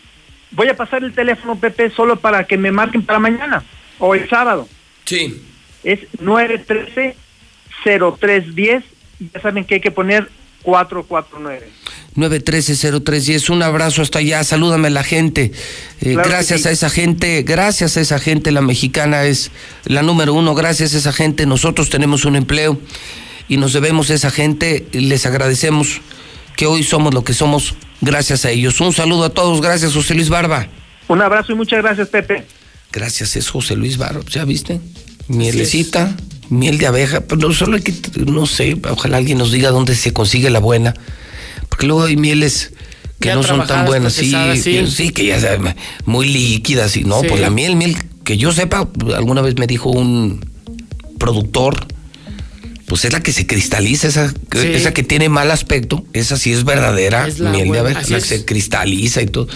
Voy 0.51 0.67
a 0.67 0.75
pasar 0.75 1.03
el 1.03 1.13
teléfono, 1.13 1.55
Pepe, 1.55 1.89
solo 1.89 2.17
para 2.17 2.43
que 2.43 2.57
me 2.57 2.71
marquen 2.71 3.03
para 3.03 3.19
mañana 3.19 3.63
o 3.99 4.15
el 4.15 4.27
sábado. 4.29 4.67
Sí. 5.05 5.41
Es 5.83 5.99
913-0310 6.19 8.83
y 9.19 9.29
ya 9.33 9.41
saben 9.41 9.63
que 9.63 9.75
hay 9.75 9.81
que 9.81 9.91
poner 9.91 10.29
449. 10.63 11.69
913-0310. 12.15 13.49
Un 13.49 13.63
abrazo 13.63 14.01
hasta 14.01 14.19
allá. 14.19 14.43
Salúdame 14.43 14.87
a 14.87 14.91
la 14.91 15.03
gente. 15.03 15.51
Eh, 16.01 16.13
Claro 16.13 16.29
gracias 16.29 16.61
sí. 16.61 16.67
a 16.67 16.71
esa 16.71 16.89
gente, 16.89 17.43
gracias 17.43 17.97
a 17.97 18.01
esa 18.01 18.19
gente, 18.19 18.51
la 18.51 18.61
mexicana 18.61 19.23
es 19.25 19.51
la 19.85 20.01
número 20.01 20.33
uno. 20.33 20.55
Gracias 20.55 20.93
a 20.95 20.97
esa 20.97 21.13
gente, 21.13 21.45
nosotros 21.45 21.89
tenemos 21.89 22.25
un 22.25 22.35
empleo 22.35 22.79
y 23.47 23.57
nos 23.57 23.73
debemos 23.73 24.09
a 24.09 24.15
esa 24.15 24.31
gente. 24.31 24.85
Les 24.91 25.25
agradecemos 25.25 26.01
que 26.55 26.65
hoy 26.65 26.83
somos 26.83 27.13
lo 27.13 27.23
que 27.23 27.33
somos 27.33 27.75
gracias 28.01 28.45
a 28.45 28.51
ellos. 28.51 28.79
Un 28.81 28.93
saludo 28.93 29.25
a 29.25 29.29
todos. 29.29 29.61
Gracias, 29.61 29.93
José 29.93 30.13
Luis 30.13 30.29
Barba. 30.29 30.67
Un 31.07 31.21
abrazo 31.21 31.53
y 31.53 31.55
muchas 31.55 31.81
gracias, 31.81 32.09
Pepe. 32.09 32.45
Gracias, 32.91 33.35
es 33.35 33.49
José 33.49 33.75
Luis 33.75 33.97
Barba. 33.97 34.21
¿Ya 34.29 34.45
viste? 34.45 34.79
Mielecita, 35.27 36.15
miel 36.49 36.77
de 36.77 36.87
abeja. 36.87 37.21
Pero 37.21 37.53
solo 37.53 37.75
hay 37.77 37.81
que, 37.83 37.93
no 38.25 38.45
sé, 38.45 38.77
ojalá 38.89 39.17
alguien 39.17 39.37
nos 39.37 39.51
diga 39.51 39.69
dónde 39.71 39.95
se 39.95 40.11
consigue 40.13 40.49
la 40.49 40.59
buena. 40.59 40.93
Porque 41.69 41.85
luego 41.87 42.03
hay 42.03 42.17
mieles 42.17 42.71
que 43.19 43.29
Ya 43.29 43.35
no 43.35 43.43
son 43.43 43.65
tan 43.67 43.85
buenas. 43.85 44.13
Sí, 44.13 44.33
sí. 44.55 44.71
que- 44.71 44.87
sí, 44.87 45.09
que 45.09 45.25
ya 45.25 45.39
muy 46.05 46.27
líquidas. 46.27 46.95
Y 46.97 47.03
no, 47.03 47.21
Sí. 47.21 47.27
pues 47.29 47.41
la 47.41 47.49
miel, 47.49 47.75
miel, 47.75 47.95
que 48.23 48.37
yo 48.37 48.51
sepa, 48.51 48.87
alguna 49.15 49.41
vez 49.41 49.55
me 49.57 49.67
dijo 49.67 49.89
un 49.89 50.45
productor. 51.17 51.87
Pues 52.87 53.05
es 53.05 53.13
la 53.13 53.19
que 53.21 53.31
se 53.31 53.45
cristaliza, 53.45 54.07
esa, 54.07 54.29
Sí. 54.29 54.67
esa 54.73 54.91
que 54.95 55.03
tiene 55.03 55.29
mal 55.29 55.51
aspecto, 55.51 56.03
esa 56.13 56.37
sí 56.37 56.51
es 56.51 56.63
verdadera 56.63 57.27
Es 57.27 57.37
la 57.37 57.51
miel 57.51 57.69
de 57.71 57.77
abeja, 57.79 58.01
la 58.07 58.17
es. 58.17 58.23
que 58.23 58.37
se 58.37 58.45
cristaliza 58.45 59.21
y 59.21 59.27
todo. 59.27 59.47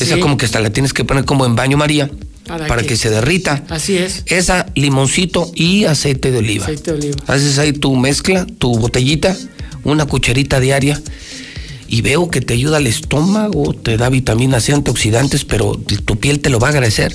Esa 0.00 0.18
como 0.18 0.38
que 0.38 0.46
hasta 0.46 0.58
la 0.60 0.70
tienes 0.70 0.94
que 0.94 1.04
poner 1.04 1.26
como 1.26 1.44
en 1.44 1.54
baño 1.54 1.76
María 1.76 2.10
Para 2.48 2.66
para 2.66 2.82
que- 2.82 2.88
que 2.88 2.96
se 2.96 3.10
derrita. 3.10 3.62
Así 3.68 3.96
es. 3.98 4.22
Esa, 4.26 4.66
limoncito 4.74 5.52
y 5.54 5.84
aceite 5.84 6.32
de 6.32 6.38
oliva. 6.38 6.64
Aceite 6.64 6.92
de 6.92 6.98
oliva. 6.98 7.16
Haces 7.28 7.58
ahí 7.58 7.72
tu 7.72 7.94
mezcla, 7.94 8.46
tu 8.58 8.76
botellita, 8.78 9.36
una 9.84 10.06
cucharita 10.06 10.58
diaria. 10.58 11.00
Y 11.86 12.02
veo 12.02 12.28
que 12.30 12.40
te 12.40 12.54
ayuda 12.54 12.78
al 12.78 12.86
estómago, 12.86 13.72
te 13.74 13.96
da 13.96 14.08
vitaminas 14.10 14.68
y 14.68 14.72
antioxidantes, 14.72 15.44
pero 15.44 15.72
tu 16.04 16.16
piel 16.18 16.40
te 16.40 16.50
lo 16.50 16.58
va 16.58 16.68
a 16.68 16.70
agradecer. 16.70 17.14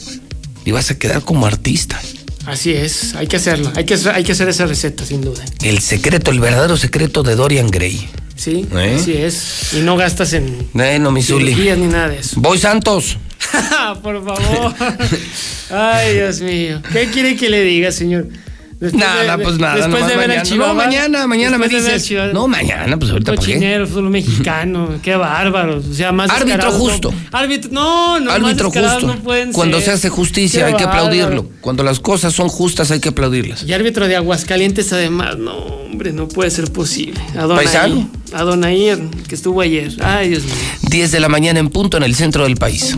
Y 0.66 0.72
vas 0.72 0.90
a 0.92 0.98
quedar 0.98 1.22
como 1.24 1.46
artista. 1.46 2.00
Así 2.46 2.72
es. 2.72 3.16
Hay 3.16 3.28
que 3.28 3.36
hacerlo. 3.38 3.72
Hay 3.76 3.86
que, 3.86 3.96
hay 4.14 4.24
que 4.24 4.32
hacer 4.32 4.50
esa 4.50 4.66
receta, 4.66 5.06
sin 5.06 5.22
duda. 5.22 5.44
El 5.62 5.80
secreto, 5.80 6.32
el 6.32 6.40
verdadero 6.40 6.76
secreto 6.78 7.24
de 7.24 7.36
Dorian 7.36 7.70
Gray. 7.70 8.08
Sí, 8.36 8.66
¿Eh? 8.76 8.98
así 9.00 9.14
es. 9.14 9.74
Y 9.78 9.82
no 9.82 9.96
gastas 9.96 10.34
en 10.34 10.68
Bueno, 10.74 11.12
mi 11.12 11.22
Zuli. 11.22 11.52
cirugías 11.54 11.78
ni 11.78 11.86
nada 11.88 12.10
de 12.10 12.20
eso. 12.20 12.42
Voy 12.42 12.58
Santos. 12.58 13.18
Por 14.04 14.24
favor. 14.24 14.74
Ay, 15.70 16.16
Dios 16.16 16.42
mío. 16.42 16.82
¿Qué 16.92 17.08
quiere 17.08 17.36
que 17.36 17.50
le 17.50 17.64
diga, 17.64 17.92
señor? 17.92 18.28
Nada, 18.94 19.38
de- 19.38 19.44
pues 19.44 19.58
nada. 19.60 19.76
Después 19.76 20.06
de 20.08 20.16
ver 20.18 20.28
mañana. 20.28 20.44
Chihuahua. 20.44 20.74
No, 20.74 20.76
mañana, 20.76 21.28
mañana 21.28 21.58
me 21.58 21.68
dices. 21.70 22.12
No, 22.34 22.48
mañana, 22.48 22.98
pues 22.98 23.12
ahorita. 23.12 23.36
Cochinero, 23.36 23.88
fútbol 23.88 24.10
mexicano, 24.10 24.90
qué 25.02 25.16
bárbaros. 25.16 25.86
O 25.88 25.94
sea, 25.94 26.12
más 26.12 26.30
Árbitro 26.30 26.48
descarados 26.58 26.80
no- 26.80 26.90
justo. 26.90 27.14
árbitro, 27.32 27.72
no, 27.72 28.20
no, 28.20 28.32
Árbitro 28.32 28.72
justo. 28.72 29.08
no 29.08 29.16
pueden 29.20 29.54
Cuando 29.54 29.78
ser. 29.78 29.86
se 29.86 29.92
hace 29.92 30.10
justicia 30.10 30.62
Qué 30.66 30.72
hay 30.72 30.76
que 30.76 30.84
aplaudirlo. 30.84 31.46
Cuando 31.62 31.84
las 31.84 32.00
cosas 32.00 32.34
son 32.34 32.50
justas 32.50 32.92
hay 32.92 33.00
que 33.00 33.10
aplaudirlas. 33.10 33.64
Y 33.64 33.74
árbitro 33.74 34.08
de 34.08 34.16
Aguascalientes, 34.16 34.92
además, 34.92 35.38
no, 35.38 35.56
hombre, 35.56 36.12
no 36.12 36.28
puede 36.28 36.52
ser 36.52 36.72
posible. 36.72 37.22
Adonai, 37.38 37.66
¿Paisano? 37.66 38.10
Adonai, 38.34 38.98
que 39.28 39.36
estuvo 39.36 39.62
ayer. 39.62 39.92
Ay, 40.02 40.30
Dios 40.30 40.44
mío. 40.44 40.54
10 40.90 41.12
de 41.12 41.20
la 41.20 41.30
mañana 41.30 41.60
en 41.60 41.70
punto 41.70 41.98
en 41.98 42.04
el 42.04 42.16
centro 42.16 42.44
del 42.44 42.56
país. 42.58 42.98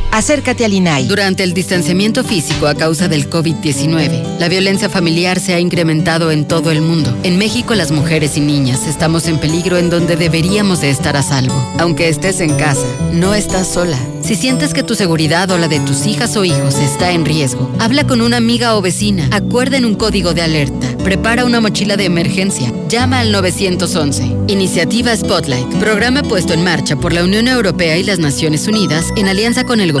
Acércate 0.11 0.65
al 0.65 0.73
INAI. 0.73 1.07
Durante 1.07 1.41
el 1.41 1.53
distanciamiento 1.53 2.25
físico 2.25 2.67
a 2.67 2.75
causa 2.75 3.07
del 3.07 3.29
COVID-19, 3.29 4.39
la 4.39 4.49
violencia 4.49 4.89
familiar 4.89 5.39
se 5.39 5.53
ha 5.53 5.59
incrementado 5.61 6.31
en 6.31 6.45
todo 6.45 6.69
el 6.69 6.81
mundo. 6.81 7.17
En 7.23 7.37
México, 7.37 7.75
las 7.75 7.91
mujeres 7.91 8.35
y 8.35 8.41
niñas 8.41 8.87
estamos 8.87 9.27
en 9.27 9.39
peligro 9.39 9.77
en 9.77 9.89
donde 9.89 10.17
deberíamos 10.17 10.81
de 10.81 10.89
estar 10.89 11.15
a 11.15 11.23
salvo. 11.23 11.55
Aunque 11.79 12.09
estés 12.09 12.41
en 12.41 12.57
casa, 12.57 12.85
no 13.13 13.33
estás 13.33 13.69
sola. 13.69 13.97
Si 14.21 14.35
sientes 14.35 14.73
que 14.73 14.83
tu 14.83 14.95
seguridad 14.95 15.49
o 15.49 15.57
la 15.57 15.69
de 15.69 15.79
tus 15.79 16.05
hijas 16.05 16.35
o 16.35 16.43
hijos 16.43 16.75
está 16.75 17.11
en 17.11 17.25
riesgo, 17.25 17.73
habla 17.79 18.05
con 18.05 18.21
una 18.21 18.37
amiga 18.37 18.75
o 18.75 18.81
vecina. 18.81 19.29
Acuerden 19.31 19.85
un 19.85 19.95
código 19.95 20.33
de 20.33 20.41
alerta. 20.41 20.87
Prepara 21.03 21.45
una 21.45 21.61
mochila 21.61 21.95
de 21.95 22.05
emergencia. 22.05 22.71
Llama 22.89 23.21
al 23.21 23.31
911. 23.31 24.23
Iniciativa 24.47 25.15
Spotlight. 25.15 25.67
Programa 25.79 26.21
puesto 26.21 26.53
en 26.53 26.63
marcha 26.63 26.97
por 26.97 27.13
la 27.13 27.23
Unión 27.23 27.47
Europea 27.47 27.97
y 27.97 28.03
las 28.03 28.19
Naciones 28.19 28.67
Unidas 28.67 29.05
en 29.15 29.27
alianza 29.27 29.63
con 29.63 29.79
el 29.79 29.91
Gobierno 29.91 30.00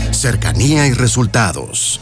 Cercanía 0.21 0.85
y 0.85 0.93
resultados. 0.93 1.99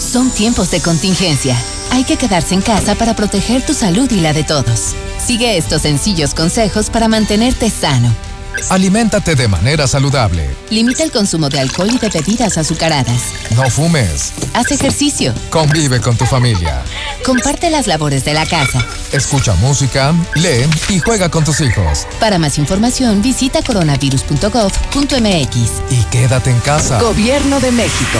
Son 0.00 0.30
tiempos 0.30 0.70
de 0.70 0.80
contingencia. 0.80 1.54
Hay 1.90 2.04
que 2.04 2.16
quedarse 2.16 2.54
en 2.54 2.62
casa 2.62 2.94
para 2.94 3.14
proteger 3.14 3.60
tu 3.60 3.74
salud 3.74 4.10
y 4.10 4.20
la 4.20 4.32
de 4.32 4.42
todos. 4.42 4.94
Sigue 5.22 5.58
estos 5.58 5.82
sencillos 5.82 6.32
consejos 6.32 6.88
para 6.88 7.08
mantenerte 7.08 7.68
sano. 7.68 8.08
Aliméntate 8.70 9.34
de 9.34 9.48
manera 9.48 9.86
saludable. 9.86 10.48
Limita 10.70 11.02
el 11.04 11.10
consumo 11.10 11.48
de 11.48 11.60
alcohol 11.60 11.90
y 11.92 11.98
de 11.98 12.08
bebidas 12.08 12.56
azucaradas. 12.58 13.32
No 13.54 13.68
fumes. 13.70 14.32
Haz 14.54 14.72
ejercicio. 14.72 15.34
Convive 15.50 16.00
con 16.00 16.16
tu 16.16 16.24
familia. 16.24 16.82
Comparte 17.24 17.70
las 17.70 17.86
labores 17.86 18.24
de 18.24 18.34
la 18.34 18.46
casa. 18.46 18.84
Escucha 19.12 19.54
música, 19.56 20.14
lee 20.34 20.68
y 20.88 20.98
juega 20.98 21.28
con 21.30 21.44
tus 21.44 21.60
hijos. 21.60 22.06
Para 22.20 22.38
más 22.38 22.58
información, 22.58 23.22
visita 23.22 23.62
coronavirus.gov.mx. 23.62 25.56
Y 25.90 26.04
quédate 26.10 26.50
en 26.50 26.60
casa. 26.60 27.00
Gobierno 27.00 27.60
de 27.60 27.70
México. 27.72 28.18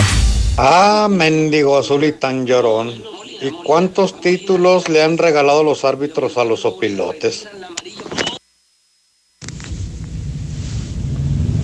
Ah, 0.56 1.08
mendigo 1.10 1.76
azul 1.78 2.04
y 2.04 2.12
tan 2.12 2.46
llorón. 2.46 2.92
¿Y 3.40 3.50
cuántos 3.50 4.20
títulos 4.20 4.88
le 4.88 5.02
han 5.02 5.18
regalado 5.18 5.64
los 5.64 5.84
árbitros 5.84 6.38
a 6.38 6.44
los 6.44 6.64
opilotes? 6.64 7.46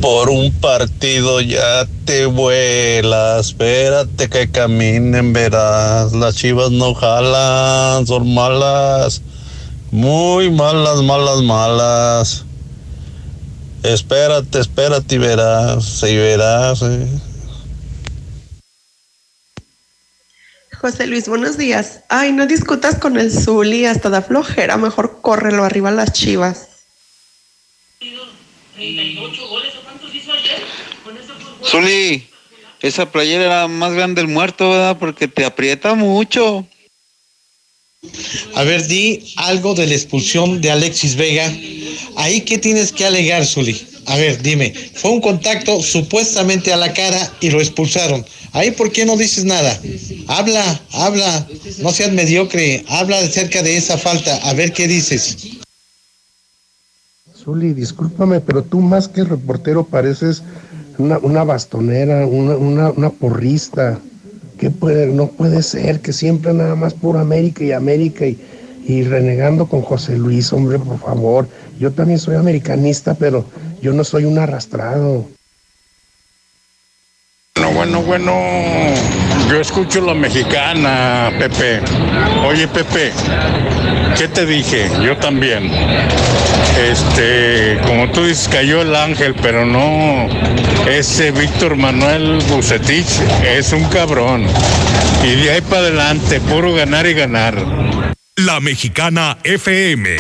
Por 0.01 0.31
un 0.31 0.51
partido 0.53 1.43
ya 1.43 1.87
te 2.07 2.25
vuelas, 2.25 3.49
espérate 3.49 4.31
que 4.31 4.51
caminen, 4.51 5.35
verás. 5.35 6.12
Las 6.12 6.37
chivas 6.37 6.70
no 6.70 6.95
jalan, 6.95 8.07
son 8.07 8.33
malas, 8.33 9.20
muy 9.91 10.51
malas, 10.51 11.03
malas, 11.03 11.43
malas. 11.43 12.45
Espérate, 13.83 14.61
espérate 14.61 15.17
y 15.17 15.19
verás, 15.19 16.03
y 16.03 16.17
verás. 16.17 16.83
eh. 16.83 17.07
José 20.81 21.07
Luis, 21.07 21.29
buenos 21.29 21.59
días. 21.59 22.01
Ay, 22.09 22.33
no 22.33 22.47
discutas 22.47 22.99
con 22.99 23.19
el 23.19 23.31
Zuli, 23.31 23.85
hasta 23.85 24.09
da 24.09 24.23
flojera, 24.23 24.79
mejor 24.79 25.20
córrelo 25.20 25.62
arriba 25.62 25.91
a 25.91 25.93
las 25.93 26.12
chivas. 26.15 26.69
Zuli, 31.64 32.28
esa 32.80 33.10
playera 33.10 33.44
era 33.44 33.68
más 33.68 33.92
grande 33.92 34.20
el 34.20 34.28
muerto, 34.28 34.70
¿verdad? 34.70 34.97
Porque 34.98 35.28
te 35.28 35.44
aprieta 35.44 35.94
mucho. 35.94 36.66
A 38.55 38.62
ver, 38.64 38.86
di 38.86 39.34
algo 39.36 39.74
de 39.74 39.86
la 39.86 39.94
expulsión 39.94 40.60
de 40.60 40.70
Alexis 40.70 41.16
Vega. 41.16 41.52
Ahí, 42.16 42.40
¿qué 42.42 42.58
tienes 42.58 42.92
que 42.92 43.05
alegar, 43.05 43.44
Zuli? 43.44 43.86
A 44.06 44.16
ver, 44.16 44.40
dime, 44.42 44.72
fue 44.94 45.10
un 45.10 45.20
contacto 45.20 45.82
supuestamente 45.82 46.72
a 46.72 46.76
la 46.76 46.92
cara 46.94 47.30
y 47.40 47.50
lo 47.50 47.60
expulsaron. 47.60 48.24
Ahí, 48.52 48.70
¿por 48.70 48.90
qué 48.90 49.05
no 49.05 49.16
dices 49.16 49.44
nada? 49.44 49.78
Habla, 50.26 50.80
habla, 50.92 51.47
no 51.78 51.92
seas 51.92 52.12
mediocre, 52.12 52.84
habla 52.89 53.18
acerca 53.18 53.62
de 53.62 53.76
esa 53.76 53.98
falta, 53.98 54.36
a 54.48 54.55
ver 54.55 54.72
qué 54.72 54.89
dices. 54.89 55.36
Zuli, 57.36 57.74
discúlpame, 57.74 58.40
pero 58.40 58.62
tú 58.62 58.80
más 58.80 59.08
que 59.08 59.24
reportero 59.24 59.84
pareces 59.84 60.42
una, 61.01 61.19
una 61.19 61.45
bastonera, 61.45 62.27
una, 62.27 62.57
una, 62.57 62.91
una 62.91 63.11
porrista. 63.11 63.99
¿Qué 64.59 64.70
puede, 64.70 65.07
no 65.07 65.29
puede 65.29 65.62
ser 65.62 66.01
que 66.01 66.12
siempre 66.12 66.53
nada 66.53 66.77
más 66.77 66.93
por 66.93 67.17
América 67.17 67.65
y 67.65 67.73
América 67.73 68.27
y, 68.27 68.39
y 68.87 69.03
renegando 69.05 69.67
con 69.67 69.83
José 69.83 70.19
Luis, 70.19 70.53
hombre, 70.53 70.79
por 70.79 70.99
favor. 70.99 71.49
Yo 71.79 71.93
también 71.93 72.19
soy 72.19 72.37
americanista, 72.37 73.15
pero 73.15 73.45
yo 73.81 73.93
no 73.93 74.05
soy 74.05 74.25
un 74.25 74.39
arrastrado. 74.39 75.27
Bueno, 77.57 77.73
bueno, 77.73 78.03
bueno. 78.03 78.33
Yo 79.49 79.61
escucho 79.61 80.01
la 80.01 80.15
mexicana, 80.15 81.31
Pepe. 81.39 81.81
Oye, 82.47 82.69
Pepe, 82.69 83.12
¿qué 84.17 84.29
te 84.29 84.47
dije? 84.47 84.89
Yo 85.03 85.17
también. 85.17 85.70
Este, 86.78 87.78
como 87.86 88.10
tú 88.10 88.24
dices, 88.24 88.49
cayó 88.49 88.82
el 88.82 88.94
ángel, 88.94 89.34
pero 89.40 89.66
no. 89.66 90.28
Ese 90.89 91.31
Víctor 91.31 91.76
Manuel 91.76 92.39
Bucetich 92.49 93.20
es 93.44 93.73
un 93.73 93.84
cabrón. 93.84 94.47
Y 95.23 95.36
de 95.42 95.50
ahí 95.52 95.60
para 95.60 95.82
adelante, 95.82 96.40
puro 96.40 96.73
ganar 96.74 97.07
y 97.07 97.15
ganar. 97.15 97.55
La 98.36 98.60
Mexicana 98.60 99.39
FM. 99.44 100.16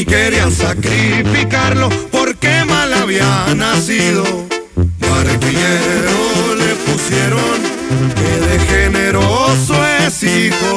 Y 0.00 0.04
querían 0.04 0.52
sacrificarlo 0.52 1.88
porque 2.12 2.64
mal 2.64 2.92
había 2.92 3.52
nacido. 3.56 4.22
Barquillero 5.00 6.54
le 6.54 6.74
pusieron 6.86 7.58
que 8.14 8.32
de 8.46 8.58
generoso 8.60 9.74
es 10.00 10.22
hijo. 10.22 10.76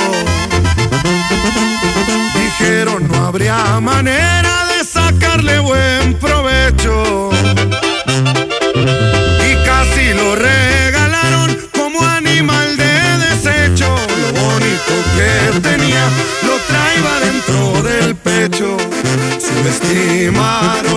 Dijeron 2.33 3.07
no 3.09 3.27
habría 3.27 3.79
manera 3.79 4.65
de 4.71 4.83
sacarle 4.83 5.59
buen 5.59 6.15
provecho. 6.15 7.29
Y 9.47 9.65
casi 9.67 10.13
lo 10.15 10.35
regalaron 10.35 11.57
como 11.77 12.03
animal 12.03 12.75
de 12.75 12.93
desecho. 13.27 13.95
Lo 14.21 14.41
bonito 14.41 14.93
que 15.15 15.59
tenía 15.59 16.09
zimar 19.91 20.90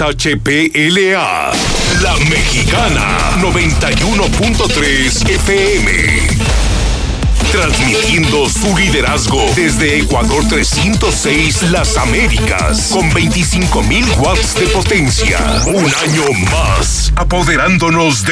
XHPLA, 0.00 1.52
La 2.00 2.16
Mexicana, 2.30 3.36
91.3 3.42 5.28
FM 5.28 6.60
transmitiendo 7.52 8.48
su 8.48 8.76
liderazgo 8.76 9.44
desde 9.56 9.98
Ecuador 9.98 10.46
306 10.48 11.62
Las 11.70 11.96
Américas 11.96 12.90
con 12.92 13.10
25.000 13.10 14.18
watts 14.18 14.54
de 14.54 14.68
potencia. 14.68 15.38
Un 15.66 15.84
año 15.84 16.22
más, 16.50 17.12
apoderándonos 17.16 18.24
de 18.24 18.28